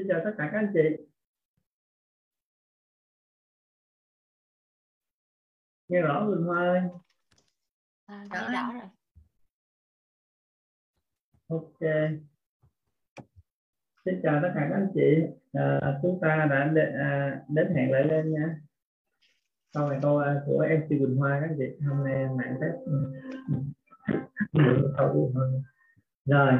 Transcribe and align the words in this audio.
xin 0.00 0.08
chào 0.08 0.20
tất 0.24 0.30
cả 0.38 0.48
các 0.52 0.58
anh 0.58 0.70
chị. 0.74 1.04
Nghe 5.88 6.00
rõ 6.00 6.26
Quỳnh 6.26 6.44
Hoa 6.44 6.58
ơi. 6.58 6.80
À, 8.06 8.26
nghe 8.30 8.38
rõ 8.52 8.72
rồi. 8.72 8.88
Ok. 11.48 11.80
Xin 14.04 14.20
chào 14.22 14.40
tất 14.42 14.52
cả 14.54 14.66
các 14.70 14.74
anh 14.74 14.90
chị. 14.94 15.22
À, 15.52 15.98
chúng 16.02 16.18
ta 16.22 16.46
đã 16.50 16.70
đến, 16.74 16.94
à, 16.94 17.42
đến 17.48 17.74
hẹn 17.76 17.92
lại 17.92 18.04
lên 18.04 18.32
nha. 18.32 18.60
Sau 19.74 19.88
này 19.90 19.98
câu 20.02 20.18
à, 20.18 20.42
của 20.46 20.66
MC 20.78 20.88
Quỳnh 20.88 21.16
Hoa 21.16 21.38
các 21.40 21.46
anh 21.46 21.56
chị. 21.58 21.86
Hôm 21.86 22.04
nay 22.04 22.26
mạng 22.36 22.56
test 22.60 22.74
rồi 26.24 26.58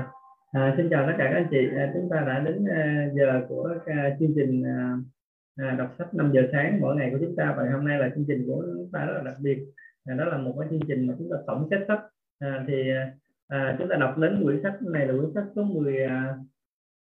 à, 0.52 0.74
xin 0.76 0.88
chào 0.90 1.06
tất 1.06 1.12
cả 1.18 1.24
các 1.24 1.36
anh 1.36 1.48
chị. 1.50 1.68
À, 1.76 1.90
chúng 1.94 2.08
ta 2.10 2.20
đã 2.26 2.38
đến 2.38 2.64
à, 2.64 3.08
giờ 3.14 3.40
của 3.48 3.74
à, 3.86 4.16
chương 4.20 4.32
trình 4.36 4.62
à, 4.66 4.96
à, 5.56 5.74
đọc 5.78 5.94
sách 5.98 6.14
5 6.14 6.32
giờ 6.32 6.42
sáng 6.52 6.80
mỗi 6.80 6.96
ngày 6.96 7.10
của 7.12 7.18
chúng 7.20 7.36
ta. 7.36 7.54
Và 7.56 7.70
hôm 7.72 7.84
nay 7.84 7.98
là 7.98 8.10
chương 8.14 8.24
trình 8.28 8.46
của 8.46 8.64
chúng 8.76 8.90
ta 8.92 9.04
rất 9.04 9.12
là 9.16 9.22
đặc 9.22 9.36
biệt. 9.40 9.58
À, 10.04 10.14
đó 10.14 10.24
là 10.24 10.38
một 10.38 10.54
cái 10.60 10.68
chương 10.70 10.88
trình 10.88 11.06
mà 11.06 11.14
chúng 11.18 11.28
ta 11.30 11.36
tổng 11.46 11.68
kết 11.70 11.84
sách. 11.88 12.00
À, 12.38 12.64
thì 12.68 12.74
à, 13.48 13.76
chúng 13.78 13.88
ta 13.88 13.96
đọc 13.96 14.18
đến 14.18 14.40
quyển 14.44 14.62
sách 14.62 14.82
này 14.82 15.06
là 15.06 15.12
quyển 15.12 15.30
sách 15.34 15.44
số 15.56 15.62
10 15.62 16.04
à, 16.04 16.36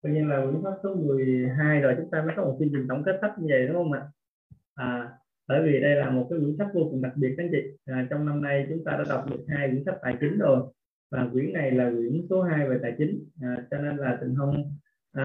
coi 0.02 0.12
nhiên 0.12 0.28
là 0.28 0.40
quyển 0.44 0.62
sách 0.62 0.74
số 0.82 0.94
12 0.94 1.80
rồi 1.80 1.94
chúng 1.98 2.10
ta 2.10 2.22
mới 2.22 2.34
có 2.36 2.44
một 2.44 2.56
chương 2.58 2.68
trình 2.72 2.86
tổng 2.88 3.02
kết 3.04 3.18
sách 3.20 3.38
như 3.38 3.46
vậy 3.50 3.66
đúng 3.66 3.76
không 3.76 3.92
ạ? 3.92 4.02
À, 4.74 5.10
bởi 5.48 5.62
vì 5.62 5.80
đây 5.80 5.94
là 5.94 6.10
một 6.10 6.26
cái 6.30 6.38
quyển 6.38 6.56
sách 6.58 6.68
vô 6.74 6.88
cùng 6.90 7.02
đặc 7.02 7.12
biệt 7.16 7.34
các 7.36 7.44
anh 7.44 7.50
chị. 7.52 7.58
À, 7.86 8.06
trong 8.10 8.26
năm 8.26 8.42
nay 8.42 8.66
chúng 8.68 8.84
ta 8.84 8.92
đã 8.92 9.04
đọc 9.08 9.30
được 9.30 9.44
hai 9.48 9.68
quyển 9.68 9.84
sách 9.84 9.96
tài 10.02 10.16
chính 10.20 10.38
rồi 10.38 10.72
và 11.10 11.26
quyển 11.32 11.52
này 11.52 11.70
là 11.70 11.90
quyển 11.90 12.26
số 12.30 12.42
2 12.42 12.68
về 12.68 12.78
tài 12.82 12.92
chính. 12.98 13.28
À, 13.42 13.56
cho 13.70 13.78
nên 13.78 13.96
là 13.96 14.18
tình 14.20 14.34
không 14.38 14.78
à, 15.12 15.24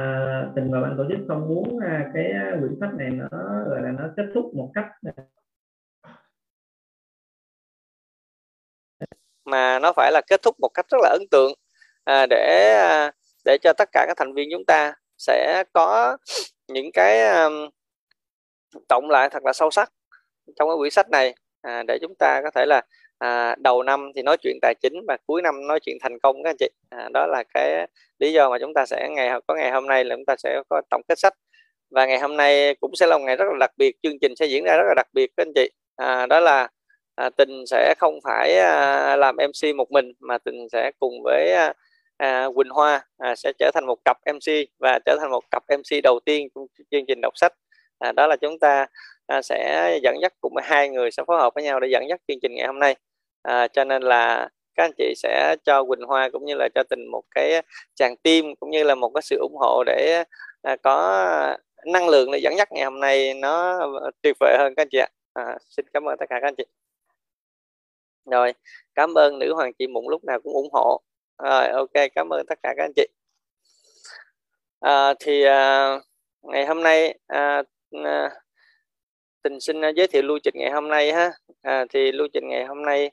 tình 0.56 0.72
và 0.72 0.82
ban 0.82 0.98
tổ 0.98 1.06
chức 1.10 1.20
không 1.28 1.48
muốn 1.48 1.80
à, 1.80 2.12
cái 2.14 2.32
à, 2.32 2.58
quyển 2.60 2.76
sách 2.80 2.94
này 2.98 3.10
nó 3.10 3.28
gọi 3.70 3.82
là 3.82 3.92
nó 3.92 4.10
kết 4.18 4.26
thúc 4.34 4.56
một 4.56 4.72
cách 4.76 4.88
à, 5.02 5.24
mà 9.46 9.80
nó 9.80 9.94
phải 9.96 10.12
là 10.12 10.22
kết 10.28 10.42
thúc 10.42 10.56
một 10.60 10.70
cách 10.74 10.86
rất 10.90 10.98
là 11.02 11.10
ấn 11.10 11.22
tượng. 11.32 11.54
À, 12.04 12.26
để 12.30 12.74
à, 12.80 13.12
để 13.46 13.58
cho 13.62 13.74
tất 13.78 13.90
cả 13.92 14.06
các 14.08 14.18
thành 14.18 14.34
viên 14.34 14.50
chúng 14.52 14.66
ta 14.66 14.94
sẽ 15.18 15.64
có 15.74 16.18
những 16.68 16.92
cái 16.94 17.22
à, 17.22 17.44
um, 17.44 17.70
tổng 18.88 19.10
lại 19.10 19.30
thật 19.30 19.44
là 19.44 19.54
sâu 19.54 19.72
sắc 19.72 19.94
trong 20.56 20.70
cái 20.70 20.76
quyển 20.78 20.92
sách 20.92 21.10
này. 21.10 21.36
À, 21.62 21.84
để 21.88 21.98
chúng 22.02 22.14
ta 22.20 22.42
có 22.44 22.52
thể 22.56 22.66
là 22.66 22.82
à, 23.24 23.56
đầu 23.60 23.84
năm 23.84 24.12
thì 24.16 24.22
nói 24.22 24.38
chuyện 24.38 24.58
tài 24.62 24.76
chính 24.82 24.94
và 25.08 25.18
cuối 25.26 25.42
năm 25.42 25.68
nói 25.68 25.80
chuyện 25.80 25.98
thành 26.02 26.20
công 26.20 26.44
các 26.44 26.50
anh 26.50 26.56
chị. 26.60 26.70
À, 26.90 27.10
đó 27.14 27.28
là 27.28 27.44
cái 27.54 27.88
lý 28.20 28.34
do 28.34 28.50
mà 28.50 28.58
chúng 28.60 28.74
ta 28.74 28.86
sẽ 28.86 29.10
ngày 29.12 29.30
có 29.48 29.56
ngày 29.56 29.72
hôm 29.72 29.88
nay 29.88 30.06
là 30.06 30.16
chúng 30.16 30.26
ta 30.26 30.36
sẽ 30.38 30.62
có 30.70 30.82
tổng 30.90 31.02
kết 31.08 31.20
sách. 31.20 31.34
Và 31.92 32.06
ngày 32.06 32.20
hôm 32.20 32.38
nay 32.38 32.76
cũng 32.76 32.96
sẽ 32.96 33.08
là 33.08 33.18
một 33.18 33.24
ngày 33.26 33.36
rất 33.36 33.46
là 33.46 33.58
đặc 33.60 33.72
biệt 33.78 33.96
chương 34.04 34.20
trình 34.22 34.36
sẽ 34.36 34.46
diễn 34.46 34.64
ra 34.64 34.78
rất 34.78 34.84
là 34.88 34.94
đặc 34.96 35.08
biệt 35.14 35.32
các 35.38 35.46
anh 35.48 35.52
chị. 35.56 35.70
À, 35.96 36.26
đó 36.26 36.40
là 36.40 36.68
à, 37.16 37.30
tình 37.38 37.64
sẽ 37.68 37.94
không 37.98 38.20
phải 38.24 38.58
à, 38.58 39.16
làm 39.16 39.36
mc 39.36 39.76
một 39.76 39.92
mình 39.92 40.14
mà 40.20 40.38
tình 40.38 40.68
sẽ 40.72 40.92
cùng 41.00 41.14
với 41.24 41.52
à, 41.52 41.74
à, 42.18 42.48
quỳnh 42.56 42.70
hoa 42.70 43.06
à, 43.18 43.36
sẽ 43.36 43.52
trở 43.60 43.72
thành 43.74 43.86
một 43.86 43.98
cặp 44.06 44.18
mc 44.34 44.54
và 44.80 45.00
trở 45.06 45.18
thành 45.20 45.32
một 45.32 45.44
cặp 45.52 45.64
mc 45.70 46.04
đầu 46.04 46.20
tiên 46.26 46.48
trong 46.56 46.66
chương 46.92 47.06
trình 47.08 47.20
đọc 47.22 47.34
sách. 47.36 47.54
À, 48.00 48.12
đó 48.12 48.28
là 48.28 48.36
chúng 48.36 48.60
ta 48.60 48.86
à, 49.28 49.42
sẽ 49.42 50.00
dẫn 50.04 50.16
dắt 50.22 50.34
cùng 50.42 50.54
với 50.56 50.64
hai 50.68 50.90
người 50.90 51.12
sẽ 51.12 51.24
phối 51.28 51.38
hợp 51.38 51.54
với 51.56 51.64
nhau 51.64 51.80
để 51.80 51.88
dẫn 51.92 52.04
dắt 52.10 52.22
chương 52.28 52.38
trình 52.42 52.56
ngày 52.56 52.68
hôm 52.68 52.80
nay 52.80 52.96
à, 53.44 53.68
cho 53.68 53.84
nên 53.84 54.02
là 54.02 54.50
các 54.76 54.84
anh 54.84 54.92
chị 54.98 55.14
sẽ 55.18 55.56
cho 55.66 55.84
Quỳnh 55.84 56.02
Hoa 56.08 56.30
cũng 56.30 56.46
như 56.46 56.56
là 56.56 56.70
cho 56.76 56.84
tình 56.90 57.06
một 57.12 57.24
cái 57.36 57.62
chàng 57.96 58.18
tim 58.18 58.56
cũng 58.56 58.70
như 58.70 58.84
là 58.84 58.96
một 58.96 59.12
cái 59.16 59.22
sự 59.22 59.38
ủng 59.40 59.56
hộ 59.60 59.84
để 59.86 60.24
à, 60.62 60.76
có 60.84 61.58
năng 61.86 62.10
lượng 62.10 62.32
để 62.32 62.40
dẫn 62.40 62.58
dắt 62.58 62.72
ngày 62.72 62.84
hôm 62.84 63.00
nay 63.00 63.34
nó 63.34 63.80
tuyệt 64.22 64.36
vời 64.40 64.58
hơn 64.60 64.74
các 64.76 64.82
anh 64.82 64.88
chị 64.92 64.98
ạ. 64.98 65.08
À, 65.34 65.58
xin 65.70 65.86
cảm 65.94 66.08
ơn 66.10 66.18
tất 66.20 66.26
cả 66.30 66.40
các 66.42 66.48
anh 66.48 66.56
chị. 66.56 66.64
Rồi 68.32 68.54
cảm 68.96 69.14
ơn 69.18 69.40
nữ 69.40 69.54
hoàng 69.54 69.74
chị 69.74 69.88
mụn 69.88 70.06
lúc 70.10 70.24
nào 70.24 70.40
cũng 70.42 70.54
ủng 70.54 70.70
hộ. 70.74 71.02
Rồi 71.44 71.68
ok 71.68 71.94
cảm 72.16 72.34
ơn 72.34 72.46
tất 72.48 72.60
cả 72.64 72.74
các 72.78 72.84
anh 72.84 72.94
chị. 72.96 73.08
À, 74.80 75.14
thì 75.20 75.44
à, 75.44 75.90
ngày 76.42 76.66
hôm 76.66 76.84
nay 76.84 77.18
à, 77.28 77.64
à, 78.04 78.32
tình 79.44 79.60
xin 79.60 79.82
giới 79.96 80.08
thiệu 80.08 80.22
lưu 80.22 80.40
trình 80.44 80.54
ngày 80.58 80.72
hôm 80.72 80.88
nay 80.88 81.14
ha. 81.14 81.32
À, 81.62 81.86
thì 81.90 82.12
lưu 82.12 82.28
trình 82.34 82.48
ngày 82.48 82.66
hôm 82.66 82.82
nay 82.86 83.12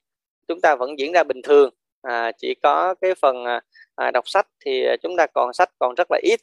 chúng 0.50 0.60
ta 0.60 0.76
vẫn 0.76 0.98
diễn 0.98 1.12
ra 1.12 1.22
bình 1.22 1.42
thường. 1.42 1.70
À, 2.02 2.32
chỉ 2.38 2.54
có 2.62 2.94
cái 3.00 3.14
phần 3.14 3.44
à, 3.44 3.60
à, 3.96 4.10
đọc 4.10 4.28
sách 4.28 4.46
thì 4.64 4.86
chúng 5.02 5.16
ta 5.16 5.26
còn 5.26 5.52
sách 5.52 5.70
còn 5.78 5.94
rất 5.94 6.06
là 6.10 6.18
ít. 6.22 6.40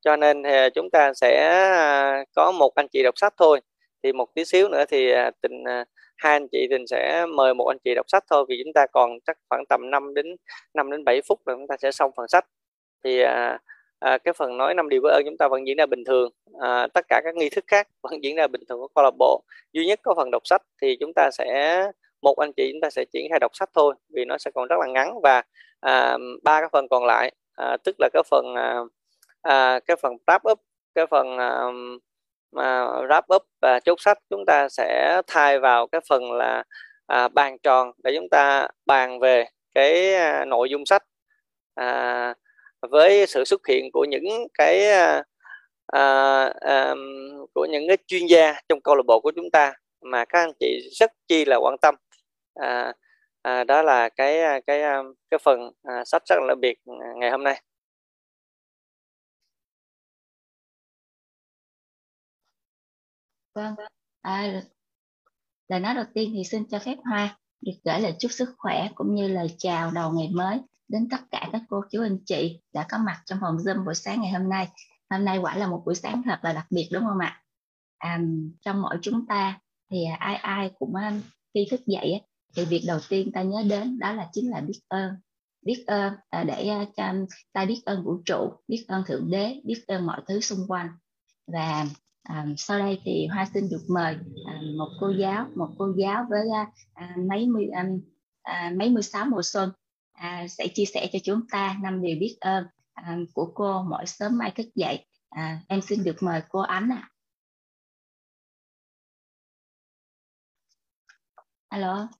Cho 0.00 0.16
nên 0.16 0.42
thì 0.42 0.50
chúng 0.74 0.90
ta 0.90 1.12
sẽ 1.14 1.48
à, 1.76 2.24
có 2.36 2.52
một 2.52 2.74
anh 2.74 2.88
chị 2.88 3.02
đọc 3.02 3.18
sách 3.18 3.34
thôi. 3.36 3.60
Thì 4.02 4.12
một 4.12 4.34
tí 4.34 4.44
xíu 4.44 4.68
nữa 4.68 4.84
thì 4.88 5.10
à, 5.10 5.30
tình 5.42 5.64
à, 5.64 5.84
hai 6.16 6.32
anh 6.32 6.48
chị 6.52 6.66
tình 6.70 6.86
sẽ 6.86 7.26
mời 7.36 7.54
một 7.54 7.66
anh 7.68 7.78
chị 7.84 7.94
đọc 7.94 8.06
sách 8.08 8.24
thôi. 8.30 8.44
Vì 8.48 8.62
chúng 8.64 8.72
ta 8.72 8.86
còn 8.92 9.18
chắc 9.26 9.38
khoảng 9.48 9.66
tầm 9.68 9.90
5 9.90 10.14
đến 10.14 10.26
5 10.74 10.90
đến 10.90 11.04
7 11.04 11.20
phút 11.28 11.40
là 11.46 11.54
chúng 11.54 11.66
ta 11.66 11.76
sẽ 11.82 11.90
xong 11.92 12.10
phần 12.16 12.28
sách. 12.28 12.44
Thì 13.04 13.20
à, 13.20 13.58
à, 14.00 14.18
cái 14.18 14.34
phần 14.34 14.56
nói 14.56 14.74
năm 14.74 14.88
điều 14.88 15.00
với 15.02 15.12
ơn 15.12 15.22
chúng 15.26 15.36
ta 15.38 15.48
vẫn 15.48 15.66
diễn 15.66 15.76
ra 15.76 15.86
bình 15.86 16.04
thường. 16.04 16.32
À, 16.60 16.86
tất 16.94 17.04
cả 17.08 17.20
các 17.24 17.34
nghi 17.34 17.48
thức 17.50 17.64
khác 17.66 17.88
vẫn 18.02 18.24
diễn 18.24 18.36
ra 18.36 18.46
bình 18.46 18.62
thường 18.68 18.78
của 18.80 18.88
câu 18.94 19.04
lạc 19.04 19.14
bộ. 19.18 19.42
Duy 19.72 19.86
nhất 19.86 20.00
có 20.02 20.14
phần 20.16 20.30
đọc 20.30 20.42
sách 20.44 20.62
thì 20.82 20.96
chúng 21.00 21.12
ta 21.16 21.30
sẽ 21.32 21.82
một 22.22 22.38
anh 22.38 22.52
chị 22.52 22.70
chúng 22.72 22.80
ta 22.80 22.90
sẽ 22.90 23.04
triển 23.12 23.26
khai 23.30 23.38
đọc 23.38 23.50
sách 23.54 23.70
thôi 23.74 23.94
vì 24.14 24.24
nó 24.24 24.38
sẽ 24.38 24.50
còn 24.54 24.68
rất 24.68 24.76
là 24.80 24.86
ngắn 24.86 25.20
và 25.22 25.42
à, 25.80 26.16
ba 26.42 26.60
cái 26.60 26.68
phần 26.72 26.88
còn 26.88 27.04
lại 27.04 27.32
à, 27.56 27.76
tức 27.84 27.96
là 27.98 28.08
cái 28.12 28.22
phần 28.30 28.54
à, 28.54 28.78
à, 29.42 29.80
cái 29.86 29.96
phần 29.96 30.16
wrap 30.26 30.50
up 30.50 30.60
cái 30.94 31.06
phần 31.06 31.38
à, 31.38 31.64
mà 32.52 32.84
wrap 32.84 33.22
up 33.36 33.42
và 33.60 33.80
chốt 33.80 34.00
sách 34.00 34.18
chúng 34.30 34.44
ta 34.46 34.68
sẽ 34.68 35.22
thay 35.26 35.58
vào 35.58 35.86
cái 35.86 36.00
phần 36.08 36.32
là 36.32 36.64
à, 37.06 37.28
bàn 37.28 37.58
tròn 37.62 37.92
để 38.04 38.12
chúng 38.16 38.28
ta 38.30 38.68
bàn 38.86 39.20
về 39.20 39.44
cái 39.74 40.14
à, 40.14 40.44
nội 40.44 40.70
dung 40.70 40.86
sách 40.86 41.02
à, 41.74 42.34
với 42.90 43.26
sự 43.26 43.44
xuất 43.44 43.66
hiện 43.68 43.90
của 43.92 44.04
những 44.04 44.48
cái 44.54 44.90
à, 44.90 45.22
à, 45.86 46.44
à, 46.60 46.94
của 47.54 47.66
những 47.70 47.88
cái 47.88 47.96
chuyên 48.06 48.26
gia 48.26 48.54
trong 48.68 48.80
câu 48.80 48.94
lạc 48.94 49.02
bộ 49.06 49.20
của 49.20 49.32
chúng 49.36 49.50
ta 49.50 49.72
mà 50.02 50.24
các 50.24 50.38
anh 50.38 50.52
chị 50.60 50.90
rất 50.92 51.12
chi 51.28 51.44
là 51.44 51.56
quan 51.56 51.76
tâm 51.82 51.94
à, 52.60 52.92
à, 53.42 53.64
đó 53.64 53.82
là 53.82 54.08
cái 54.08 54.40
à, 54.40 54.60
cái 54.66 54.82
à, 54.82 54.98
cái 55.30 55.38
phần 55.44 55.60
à, 55.82 56.04
sách 56.04 56.22
rất 56.26 56.36
là 56.48 56.54
biệt 56.60 56.78
à, 56.86 57.08
ngày 57.16 57.30
hôm 57.30 57.44
nay 57.44 57.62
vâng 63.54 63.74
à, 64.22 64.62
lời 65.68 65.80
nói 65.80 65.94
đầu 65.94 66.04
tiên 66.14 66.30
thì 66.34 66.44
xin 66.44 66.68
cho 66.68 66.78
phép 66.78 66.96
hoa 67.04 67.38
được 67.60 67.72
gửi 67.84 68.00
lời 68.00 68.14
chúc 68.18 68.30
sức 68.30 68.54
khỏe 68.58 68.88
cũng 68.94 69.14
như 69.14 69.28
lời 69.28 69.54
chào 69.58 69.90
đầu 69.90 70.12
ngày 70.12 70.28
mới 70.32 70.60
đến 70.88 71.08
tất 71.10 71.20
cả 71.30 71.48
các 71.52 71.62
cô 71.68 71.82
chú 71.90 72.02
anh 72.02 72.18
chị 72.26 72.60
đã 72.72 72.86
có 72.90 72.98
mặt 72.98 73.22
trong 73.26 73.38
phòng 73.40 73.56
Zoom 73.56 73.84
buổi 73.84 73.94
sáng 73.94 74.20
ngày 74.20 74.32
hôm 74.32 74.48
nay. 74.48 74.68
Hôm 75.10 75.24
nay 75.24 75.38
quả 75.38 75.56
là 75.56 75.66
một 75.66 75.82
buổi 75.86 75.94
sáng 75.94 76.22
thật 76.24 76.38
là 76.42 76.52
đặc 76.52 76.66
biệt 76.70 76.88
đúng 76.92 77.04
không 77.04 77.18
ạ? 77.18 77.42
À, 77.98 78.20
trong 78.60 78.82
mỗi 78.82 78.98
chúng 79.02 79.26
ta 79.26 79.60
thì 79.90 80.04
ai 80.18 80.34
ai 80.34 80.70
cũng 80.78 80.94
khi 81.54 81.66
thức 81.70 81.80
dậy 81.86 82.20
thì 82.56 82.64
việc 82.64 82.82
đầu 82.86 82.98
tiên 83.08 83.32
ta 83.32 83.42
nhớ 83.42 83.62
đến 83.68 83.98
đó 83.98 84.12
là 84.12 84.28
chính 84.32 84.50
là 84.50 84.60
biết 84.60 84.80
ơn. 84.88 85.14
Biết 85.62 85.84
ơn 85.86 86.14
à, 86.30 86.44
để 86.44 86.68
à, 86.68 86.84
cho 86.96 87.14
ta 87.52 87.64
biết 87.64 87.82
ơn 87.84 88.04
vũ 88.04 88.22
trụ 88.24 88.52
biết 88.68 88.84
ơn 88.88 89.04
thượng 89.06 89.30
đế 89.30 89.60
biết 89.64 89.84
ơn 89.86 90.06
mọi 90.06 90.22
thứ 90.28 90.40
xung 90.40 90.66
quanh. 90.68 90.88
Và 91.46 91.86
à, 92.22 92.46
sau 92.56 92.78
đây 92.78 93.00
thì 93.04 93.26
hoa 93.26 93.46
xin 93.54 93.68
được 93.70 93.82
mời 93.88 94.16
à, 94.46 94.60
một 94.78 94.88
cô 95.00 95.10
giáo 95.10 95.46
một 95.56 95.68
cô 95.78 95.92
giáo 95.98 96.26
với 96.30 96.48
à, 96.54 96.66
à 96.94 97.16
mấy 97.28 97.46
mươi 97.46 97.68
à, 98.42 98.72
mấy 98.76 98.90
mươi 98.90 99.02
sáu 99.02 99.26
mùa 99.26 99.42
xuân 99.42 99.70
à, 100.12 100.46
sẽ 100.48 100.68
chia 100.74 100.84
sẻ 100.84 101.08
cho 101.12 101.18
chúng 101.24 101.40
ta 101.50 101.76
năm 101.82 102.02
điều 102.02 102.16
biết 102.20 102.36
ơn 102.40 102.64
à, 102.92 103.18
của 103.34 103.52
cô 103.54 103.82
mỗi 103.82 104.06
sớm 104.06 104.38
mai 104.38 104.50
thức 104.50 104.66
dậy. 104.74 105.06
À, 105.30 105.60
em 105.68 105.80
xin 105.82 106.04
được 106.04 106.16
mời 106.22 106.42
cô 106.48 106.60
ánh 106.60 106.88
ạ. 106.92 106.96
À. 106.96 107.10
alo. 111.68 112.19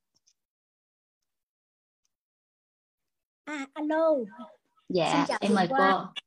À, 3.51 3.67
alo. 3.75 4.15
Dạ, 4.89 5.27
em 5.41 5.55
mời 5.55 5.67
Hoa. 5.71 5.91
cô. 5.91 6.21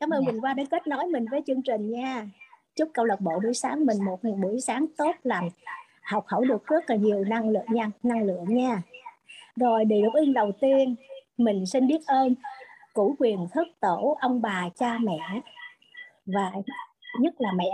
Cảm 0.00 0.10
ơn 0.10 0.24
dạ. 0.24 0.30
Quỳnh 0.30 0.40
Hoa 0.40 0.54
đã 0.54 0.62
kết 0.70 0.86
nối 0.86 1.06
mình 1.06 1.24
với 1.30 1.42
chương 1.46 1.62
trình 1.62 1.90
nha. 1.90 2.28
Chúc 2.76 2.88
câu 2.94 3.04
lạc 3.04 3.20
bộ 3.20 3.32
buổi 3.42 3.54
sáng 3.54 3.86
mình 3.86 4.04
một 4.04 4.20
buổi 4.22 4.60
sáng 4.60 4.86
tốt 4.98 5.12
lành, 5.22 5.48
học 6.02 6.24
hỏi 6.26 6.44
được 6.48 6.66
rất 6.66 6.90
là 6.90 6.96
nhiều 6.96 7.24
năng 7.24 7.48
lượng 7.48 7.66
nha, 7.68 7.90
năng 8.02 8.22
lượng 8.22 8.44
nha. 8.48 8.82
Rồi 9.56 9.84
điều 9.84 10.02
đức 10.02 10.10
ơn 10.14 10.32
đầu 10.32 10.52
tiên, 10.60 10.96
mình 11.36 11.66
xin 11.66 11.86
biết 11.86 12.00
ơn 12.06 12.34
củ 12.94 13.16
quyền 13.18 13.46
thức 13.54 13.68
tổ 13.80 14.16
ông 14.20 14.42
bà 14.42 14.68
cha 14.74 14.98
mẹ 14.98 15.40
và 16.26 16.52
nhất 17.20 17.34
là 17.38 17.52
mẹ 17.52 17.70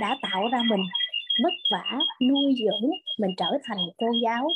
đã 0.00 0.16
tạo 0.22 0.48
ra 0.52 0.62
mình 0.70 0.82
vất 1.42 1.52
vả 1.72 1.98
nuôi 2.20 2.54
dưỡng 2.58 2.90
mình 3.18 3.30
trở 3.36 3.58
thành 3.64 3.78
cô 3.98 4.06
giáo 4.24 4.48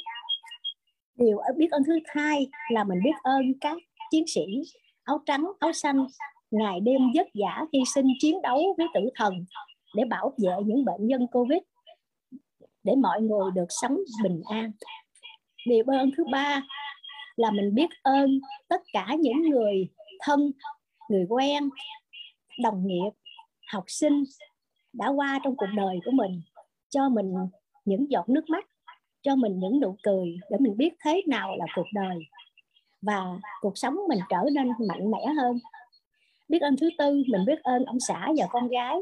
điều 1.15 1.39
biết 1.57 1.71
ơn 1.71 1.83
thứ 1.87 1.99
hai 2.07 2.47
là 2.71 2.85
mình 2.85 2.99
biết 3.05 3.15
ơn 3.23 3.53
các 3.61 3.77
chiến 4.11 4.25
sĩ 4.27 4.43
áo 5.05 5.19
trắng, 5.27 5.47
áo 5.59 5.73
xanh, 5.73 6.07
ngày 6.51 6.81
đêm 6.81 7.01
vất 7.15 7.27
vả 7.35 7.65
hy 7.73 7.81
sinh 7.95 8.07
chiến 8.21 8.43
đấu 8.43 8.75
với 8.79 8.87
tử 8.95 9.01
thần 9.15 9.45
để 9.97 10.05
bảo 10.05 10.35
vệ 10.39 10.53
những 10.65 10.85
bệnh 10.85 11.07
nhân 11.07 11.27
covid, 11.33 11.59
để 12.85 12.95
mọi 12.97 13.21
người 13.21 13.51
được 13.55 13.67
sống 13.69 13.97
bình 14.23 14.43
an. 14.51 14.73
Điều 15.67 15.85
ơn 15.87 16.11
thứ 16.17 16.25
ba 16.33 16.63
là 17.37 17.51
mình 17.51 17.75
biết 17.75 17.89
ơn 18.03 18.41
tất 18.69 18.81
cả 18.93 19.17
những 19.21 19.43
người 19.43 19.89
thân, 20.21 20.53
người 21.09 21.27
quen, 21.29 21.69
đồng 22.63 22.87
nghiệp, 22.87 23.11
học 23.73 23.85
sinh 23.87 24.25
đã 24.93 25.09
qua 25.09 25.41
trong 25.45 25.57
cuộc 25.57 25.71
đời 25.77 25.99
của 26.05 26.11
mình, 26.11 26.43
cho 26.91 27.09
mình 27.09 27.33
những 27.85 28.11
giọt 28.11 28.29
nước 28.29 28.45
mắt 28.49 28.67
cho 29.23 29.37
mình 29.37 29.59
những 29.59 29.81
nụ 29.81 29.97
cười 30.03 30.37
để 30.51 30.57
mình 30.61 30.77
biết 30.77 30.95
thế 31.05 31.23
nào 31.27 31.57
là 31.57 31.67
cuộc 31.75 31.87
đời 31.93 32.19
và 33.03 33.27
cuộc 33.61 33.79
sống 33.79 33.97
mình 34.09 34.19
trở 34.29 34.45
nên 34.53 34.73
mạnh 34.89 35.11
mẽ 35.11 35.27
hơn. 35.37 35.59
Biết 36.49 36.63
ơn 36.63 36.77
thứ 36.77 36.91
tư, 36.99 37.23
mình 37.29 37.45
biết 37.47 37.63
ơn 37.63 37.85
ông 37.85 38.01
xã 38.01 38.29
và 38.39 38.47
con 38.51 38.69
gái 38.69 38.97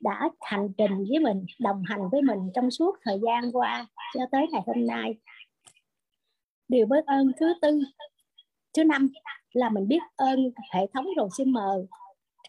đã 0.00 0.30
hành 0.40 0.68
trình 0.78 1.04
với 1.08 1.18
mình, 1.18 1.46
đồng 1.58 1.82
hành 1.86 2.08
với 2.12 2.22
mình 2.22 2.50
trong 2.54 2.70
suốt 2.70 2.96
thời 3.02 3.20
gian 3.22 3.52
qua 3.52 3.86
cho 4.14 4.20
tới 4.32 4.46
ngày 4.52 4.62
hôm 4.66 4.86
nay. 4.86 5.14
Điều 6.68 6.86
biết 6.86 7.06
ơn 7.06 7.32
thứ 7.40 7.54
tư, 7.62 7.80
thứ 8.76 8.84
năm 8.84 9.08
là 9.52 9.68
mình 9.68 9.88
biết 9.88 10.02
ơn 10.16 10.50
hệ 10.72 10.86
thống 10.94 11.06
rồi 11.16 11.28
xin 11.36 11.52
mờ, 11.52 11.86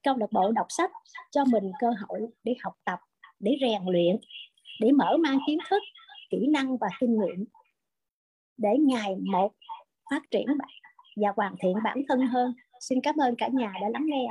câu 0.03 0.17
lạc 0.17 0.31
bộ 0.31 0.51
đọc 0.51 0.67
sách 0.69 0.91
cho 1.31 1.45
mình 1.45 1.71
cơ 1.79 1.87
hội 1.87 2.19
để 2.43 2.55
học 2.63 2.73
tập, 2.85 2.99
để 3.39 3.55
rèn 3.61 3.81
luyện, 3.85 4.19
để 4.79 4.91
mở 4.91 5.17
mang 5.17 5.39
kiến 5.47 5.57
thức 5.69 5.83
kỹ 6.33 6.47
năng 6.47 6.77
và 6.77 6.87
kinh 6.99 7.19
nghiệm 7.19 7.45
để 8.57 8.69
ngày 8.79 9.15
một 9.31 9.51
phát 10.11 10.21
triển 10.31 10.47
và 11.15 11.33
hoàn 11.35 11.55
thiện 11.61 11.75
bản 11.83 12.01
thân 12.09 12.27
hơn. 12.27 12.53
Xin 12.79 12.99
cảm 13.03 13.15
ơn 13.21 13.35
cả 13.35 13.47
nhà 13.53 13.73
đã 13.81 13.89
lắng 13.93 14.05
nghe 14.05 14.27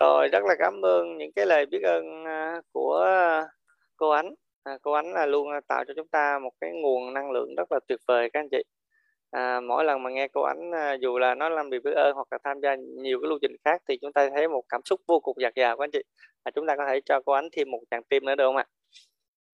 rồi 0.00 0.28
rất 0.28 0.44
là 0.44 0.54
cảm 0.58 0.84
ơn 0.84 1.18
những 1.18 1.32
cái 1.32 1.46
lời 1.46 1.66
biết 1.66 1.82
ơn 1.82 2.24
à, 2.24 2.60
của 2.72 3.06
cô 3.96 4.10
ánh. 4.10 4.34
À, 4.64 4.78
cô 4.82 4.92
ánh 4.92 5.12
là 5.12 5.26
luôn 5.26 5.50
à, 5.50 5.60
tạo 5.68 5.84
cho 5.88 5.94
chúng 5.96 6.08
ta 6.08 6.38
một 6.38 6.50
cái 6.60 6.70
nguồn 6.72 7.14
năng 7.14 7.30
lượng 7.30 7.54
rất 7.54 7.72
là 7.72 7.80
tuyệt 7.88 8.00
vời 8.08 8.30
các 8.32 8.40
anh 8.40 8.48
chị. 8.50 8.62
À, 9.30 9.60
mỗi 9.60 9.84
lần 9.84 10.02
mà 10.02 10.10
nghe 10.10 10.28
cô 10.28 10.42
ánh 10.42 10.70
à, 10.74 10.92
dù 10.92 11.18
là 11.18 11.34
nói 11.34 11.50
làm 11.50 11.70
việc 11.70 11.82
biết 11.84 11.94
ơn 11.94 12.14
hoặc 12.14 12.28
là 12.30 12.38
tham 12.44 12.60
gia 12.62 12.74
nhiều 12.74 13.20
cái 13.22 13.28
lưu 13.28 13.38
trình 13.42 13.56
khác 13.64 13.82
thì 13.88 13.98
chúng 14.00 14.12
ta 14.12 14.30
thấy 14.34 14.48
một 14.48 14.62
cảm 14.68 14.80
xúc 14.84 15.00
vô 15.08 15.20
cùng 15.20 15.36
dạt 15.40 15.54
dào 15.54 15.76
các 15.76 15.84
anh 15.84 15.90
chị. 15.90 16.02
À, 16.42 16.50
chúng 16.54 16.66
ta 16.66 16.76
có 16.76 16.86
thể 16.86 17.00
cho 17.04 17.20
cô 17.26 17.32
ánh 17.32 17.48
thêm 17.52 17.70
một 17.70 17.80
tràng 17.90 18.02
tim 18.02 18.24
nữa 18.24 18.34
được 18.34 18.46
không 18.46 18.56
ạ? 18.56 18.66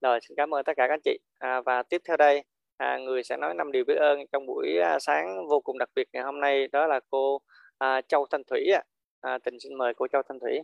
Rồi 0.01 0.19
xin 0.29 0.37
cảm 0.37 0.55
ơn 0.55 0.65
tất 0.65 0.73
cả 0.77 0.87
các 0.89 0.95
anh 0.95 1.01
chị. 1.05 1.19
À, 1.39 1.61
và 1.61 1.83
tiếp 1.83 2.03
theo 2.09 2.17
đây 2.17 2.45
à, 2.77 2.99
người 2.99 3.23
sẽ 3.23 3.37
nói 3.37 3.55
năm 3.55 3.73
điều 3.73 3.85
biết 3.85 3.95
ơn 3.95 4.19
trong 4.33 4.47
buổi 4.47 4.79
à, 4.79 4.99
sáng 4.99 5.49
vô 5.49 5.61
cùng 5.61 5.79
đặc 5.79 5.89
biệt 5.95 6.09
ngày 6.13 6.23
hôm 6.23 6.41
nay 6.41 6.69
đó 6.73 6.87
là 6.87 7.01
cô 7.11 7.39
à, 7.79 8.01
Châu 8.09 8.27
Thanh 8.31 8.43
Thủy 8.51 8.67
ạ. 8.75 8.83
À, 9.21 9.39
tình 9.45 9.61
xin 9.61 9.75
mời 9.79 9.95
cô 9.97 10.07
Châu 10.13 10.23
Thanh 10.29 10.41
Thủy. 10.41 10.61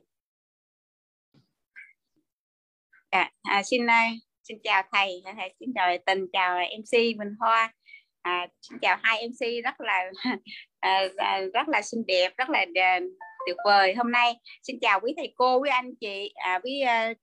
À, 3.11 3.31
à, 3.43 3.63
xin 3.63 3.91
à, 3.91 4.11
xin 4.43 4.59
chào 4.65 4.83
thầy, 4.93 5.23
thầy 5.37 5.55
xin 5.61 5.69
chào 5.75 5.97
tình 6.07 6.27
chào 6.33 6.59
MC 6.59 7.19
Bình 7.19 7.35
Hoa. 7.41 7.73
À, 8.23 8.47
xin 8.61 8.79
chào 8.79 8.97
hai 9.03 9.29
MC 9.29 9.65
rất 9.65 9.81
là 9.81 10.11
à, 10.81 11.41
rất 11.55 11.69
là 11.69 11.83
xinh 11.83 12.07
đẹp 12.07 12.33
rất 12.37 12.51
là 12.51 12.67
tuyệt 13.47 13.57
vời 13.65 13.95
hôm 13.95 14.13
nay. 14.13 14.35
Xin 14.63 14.77
chào 14.81 15.01
quý 15.01 15.15
thầy 15.17 15.33
cô 15.37 15.57
quý 15.61 15.71
anh 15.73 15.95
chị 16.01 16.33
à, 16.35 16.61
quý 16.65 16.81
à, 16.81 17.15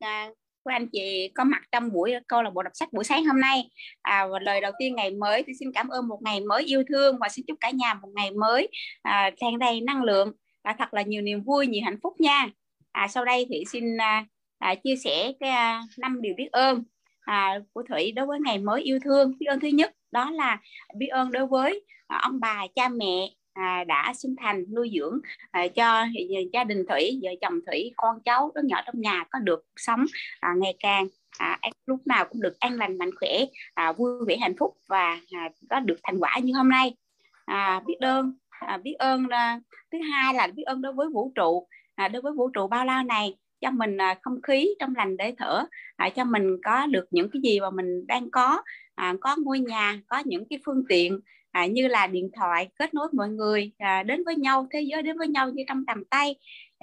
của 0.64 0.70
quý 0.70 0.76
anh 0.76 0.88
chị 0.92 1.32
có 1.36 1.44
mặt 1.44 1.62
trong 1.72 1.92
buổi 1.92 2.14
câu 2.28 2.42
lạc 2.42 2.50
bộ 2.50 2.64
đọc 2.64 2.72
sách 2.76 2.94
buổi 2.94 3.04
sáng 3.04 3.26
hôm 3.26 3.42
nay. 3.42 3.70
À, 4.02 4.28
và 4.28 4.40
lời 4.40 4.62
đầu 4.62 4.72
tiên 4.80 4.96
ngày 4.96 5.12
mới 5.12 5.44
thì 5.48 5.54
xin 5.60 5.72
cảm 5.72 5.90
ơn 5.90 6.08
một 6.08 6.20
ngày 6.22 6.42
mới 6.42 6.64
yêu 6.64 6.84
thương 6.90 7.18
và 7.20 7.30
xin 7.30 7.46
chúc 7.48 7.58
cả 7.60 7.70
nhà 7.70 7.94
một 7.94 8.10
ngày 8.16 8.32
mới 8.32 8.68
à, 9.02 9.32
tràn 9.38 9.60
đầy 9.60 9.82
năng 9.82 10.04
lượng 10.04 10.32
và 10.64 10.76
thật 10.80 10.94
là 10.94 11.02
nhiều 11.02 11.22
niềm 11.22 11.44
vui 11.44 11.68
nhiều 11.68 11.82
hạnh 11.86 12.00
phúc 12.04 12.14
nha. 12.20 12.48
À, 12.92 13.08
sau 13.08 13.26
đây 13.26 13.46
thì 13.50 13.64
xin 13.72 13.98
à, 13.98 14.26
à, 14.60 14.76
chia 14.76 14.96
sẻ 14.96 15.34
cái 15.40 15.50
à, 15.50 15.82
năm 15.98 16.22
điều 16.22 16.34
biết 16.38 16.52
ơn 16.52 16.84
à, 17.22 17.60
của 17.74 17.84
thủy 17.90 18.12
đối 18.12 18.26
với 18.26 18.40
ngày 18.40 18.58
mới 18.58 18.82
yêu 18.82 19.00
thương. 19.04 19.34
Biết 19.40 19.46
ơn 19.46 19.60
thứ 19.60 19.68
nhất 19.68 19.94
đó 20.12 20.32
là 20.32 20.60
biết 20.98 21.08
ơn 21.08 21.32
đối 21.32 21.48
với 21.48 21.86
à, 22.08 22.20
ông 22.24 22.40
bà 22.40 22.68
cha 22.76 22.90
mẹ 22.90 23.30
à, 23.54 23.84
đã 23.88 24.14
sinh 24.16 24.36
thành 24.38 24.66
nuôi 24.76 24.92
dưỡng 24.96 25.20
à, 25.52 25.68
cho 25.68 25.86
à, 25.86 26.10
gia 26.54 26.64
đình 26.64 26.86
thủy 26.90 27.20
vợ 27.24 27.30
chồng 27.42 27.60
thủy 27.68 27.94
con 27.98 28.22
cháu 28.26 28.52
đứa 28.56 28.62
nhỏ 28.62 28.82
trong 28.86 29.02
nhà 29.02 29.26
có 29.32 29.40
được 29.40 29.66
sống 29.76 30.06
à, 30.40 30.50
ngày 30.58 30.76
càng 30.80 31.08
à, 31.38 31.60
lúc 31.86 32.08
nào 32.08 32.26
cũng 32.26 32.42
được 32.42 32.60
an 32.60 32.74
lành 32.74 32.98
mạnh 32.98 33.10
khỏe 33.20 33.46
à, 33.74 33.92
vui 33.92 34.26
vẻ 34.28 34.38
hạnh 34.38 34.56
phúc 34.60 34.78
và 34.88 35.20
à, 35.32 35.50
có 35.70 35.80
được 35.80 35.98
thành 36.04 36.20
quả 36.20 36.40
như 36.44 36.54
hôm 36.54 36.70
nay. 36.70 36.96
À, 37.46 37.82
biết 37.86 37.96
ơn 38.00 38.34
à, 38.50 38.78
biết 38.78 38.94
ơn 39.00 39.28
là 39.28 39.60
thứ 39.92 39.98
hai 40.12 40.34
là 40.34 40.48
biết 40.48 40.64
ơn 40.64 40.82
đối 40.82 40.94
với 40.94 41.08
vũ 41.14 41.32
trụ. 41.36 41.68
À, 41.96 42.08
đối 42.08 42.22
với 42.22 42.34
vũ 42.34 42.50
trụ 42.50 42.68
bao 42.68 42.86
la 42.86 43.04
này 43.04 43.38
cho 43.62 43.72
mình 43.72 43.98
à, 43.98 44.18
không 44.22 44.42
khí 44.42 44.76
trong 44.80 44.96
lành 44.96 45.18
để 45.18 45.34
thở 45.38 45.66
à, 45.96 46.10
cho 46.10 46.24
mình 46.24 46.58
có 46.64 46.86
được 46.86 47.06
những 47.12 47.30
cái 47.34 47.42
gì 47.42 47.60
mà 47.60 47.70
mình 47.70 48.08
đang 48.08 48.32
có 48.32 48.62
à, 48.96 49.14
có 49.22 49.36
ngôi 49.44 49.60
nhà 49.60 50.00
có 50.08 50.24
những 50.26 50.44
cái 50.50 50.60
phương 50.66 50.84
tiện 50.90 51.20
à, 51.52 51.66
như 51.66 51.88
là 51.88 52.08
điện 52.08 52.30
thoại 52.34 52.70
kết 52.80 52.94
nối 52.94 53.08
mọi 53.14 53.30
người 53.30 53.72
à, 53.78 54.04
đến 54.04 54.24
với 54.26 54.36
nhau 54.36 54.68
thế 54.72 54.82
giới 54.82 55.02
đến 55.02 55.18
với 55.18 55.28
nhau 55.28 55.50
như 55.50 55.64
trong 55.68 55.86
tầm 55.86 56.06
tay. 56.06 56.36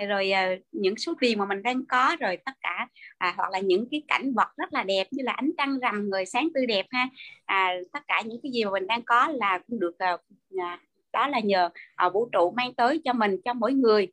Rồi 0.09 0.31
à, 0.31 0.57
những 0.73 0.97
số 0.97 1.15
tiền 1.21 1.39
mà 1.39 1.47
mình 1.47 1.63
đang 1.63 1.87
có 1.87 2.17
rồi 2.21 2.37
tất 2.37 2.53
cả 2.61 2.89
à, 3.19 3.35
hoặc 3.37 3.51
là 3.51 3.59
những 3.59 3.89
cái 3.91 4.03
cảnh 4.09 4.35
vật 4.35 4.49
rất 4.57 4.73
là 4.73 4.83
đẹp 4.83 5.07
như 5.11 5.23
là 5.25 5.33
ánh 5.33 5.51
trăng 5.59 5.79
rằm 5.79 6.11
người 6.11 6.27
sáng 6.27 6.49
tươi 6.55 6.67
đẹp 6.67 6.87
ha. 6.91 7.09
À, 7.45 7.75
tất 7.93 8.01
cả 8.09 8.23
những 8.27 8.41
cái 8.43 8.53
gì 8.53 8.65
mà 8.65 8.71
mình 8.71 8.87
đang 8.87 9.03
có 9.03 9.29
là 9.29 9.59
cũng 9.69 9.81
được 9.81 9.99
à, 9.99 10.17
à 10.59 10.79
đó 11.13 11.29
là 11.29 11.41
nhờ 11.41 11.71
à, 11.95 12.09
vũ 12.09 12.29
trụ 12.33 12.51
mang 12.57 12.75
tới 12.75 13.01
cho 13.05 13.13
mình 13.13 13.37
cho 13.45 13.55
mỗi 13.55 13.73
người 13.73 14.09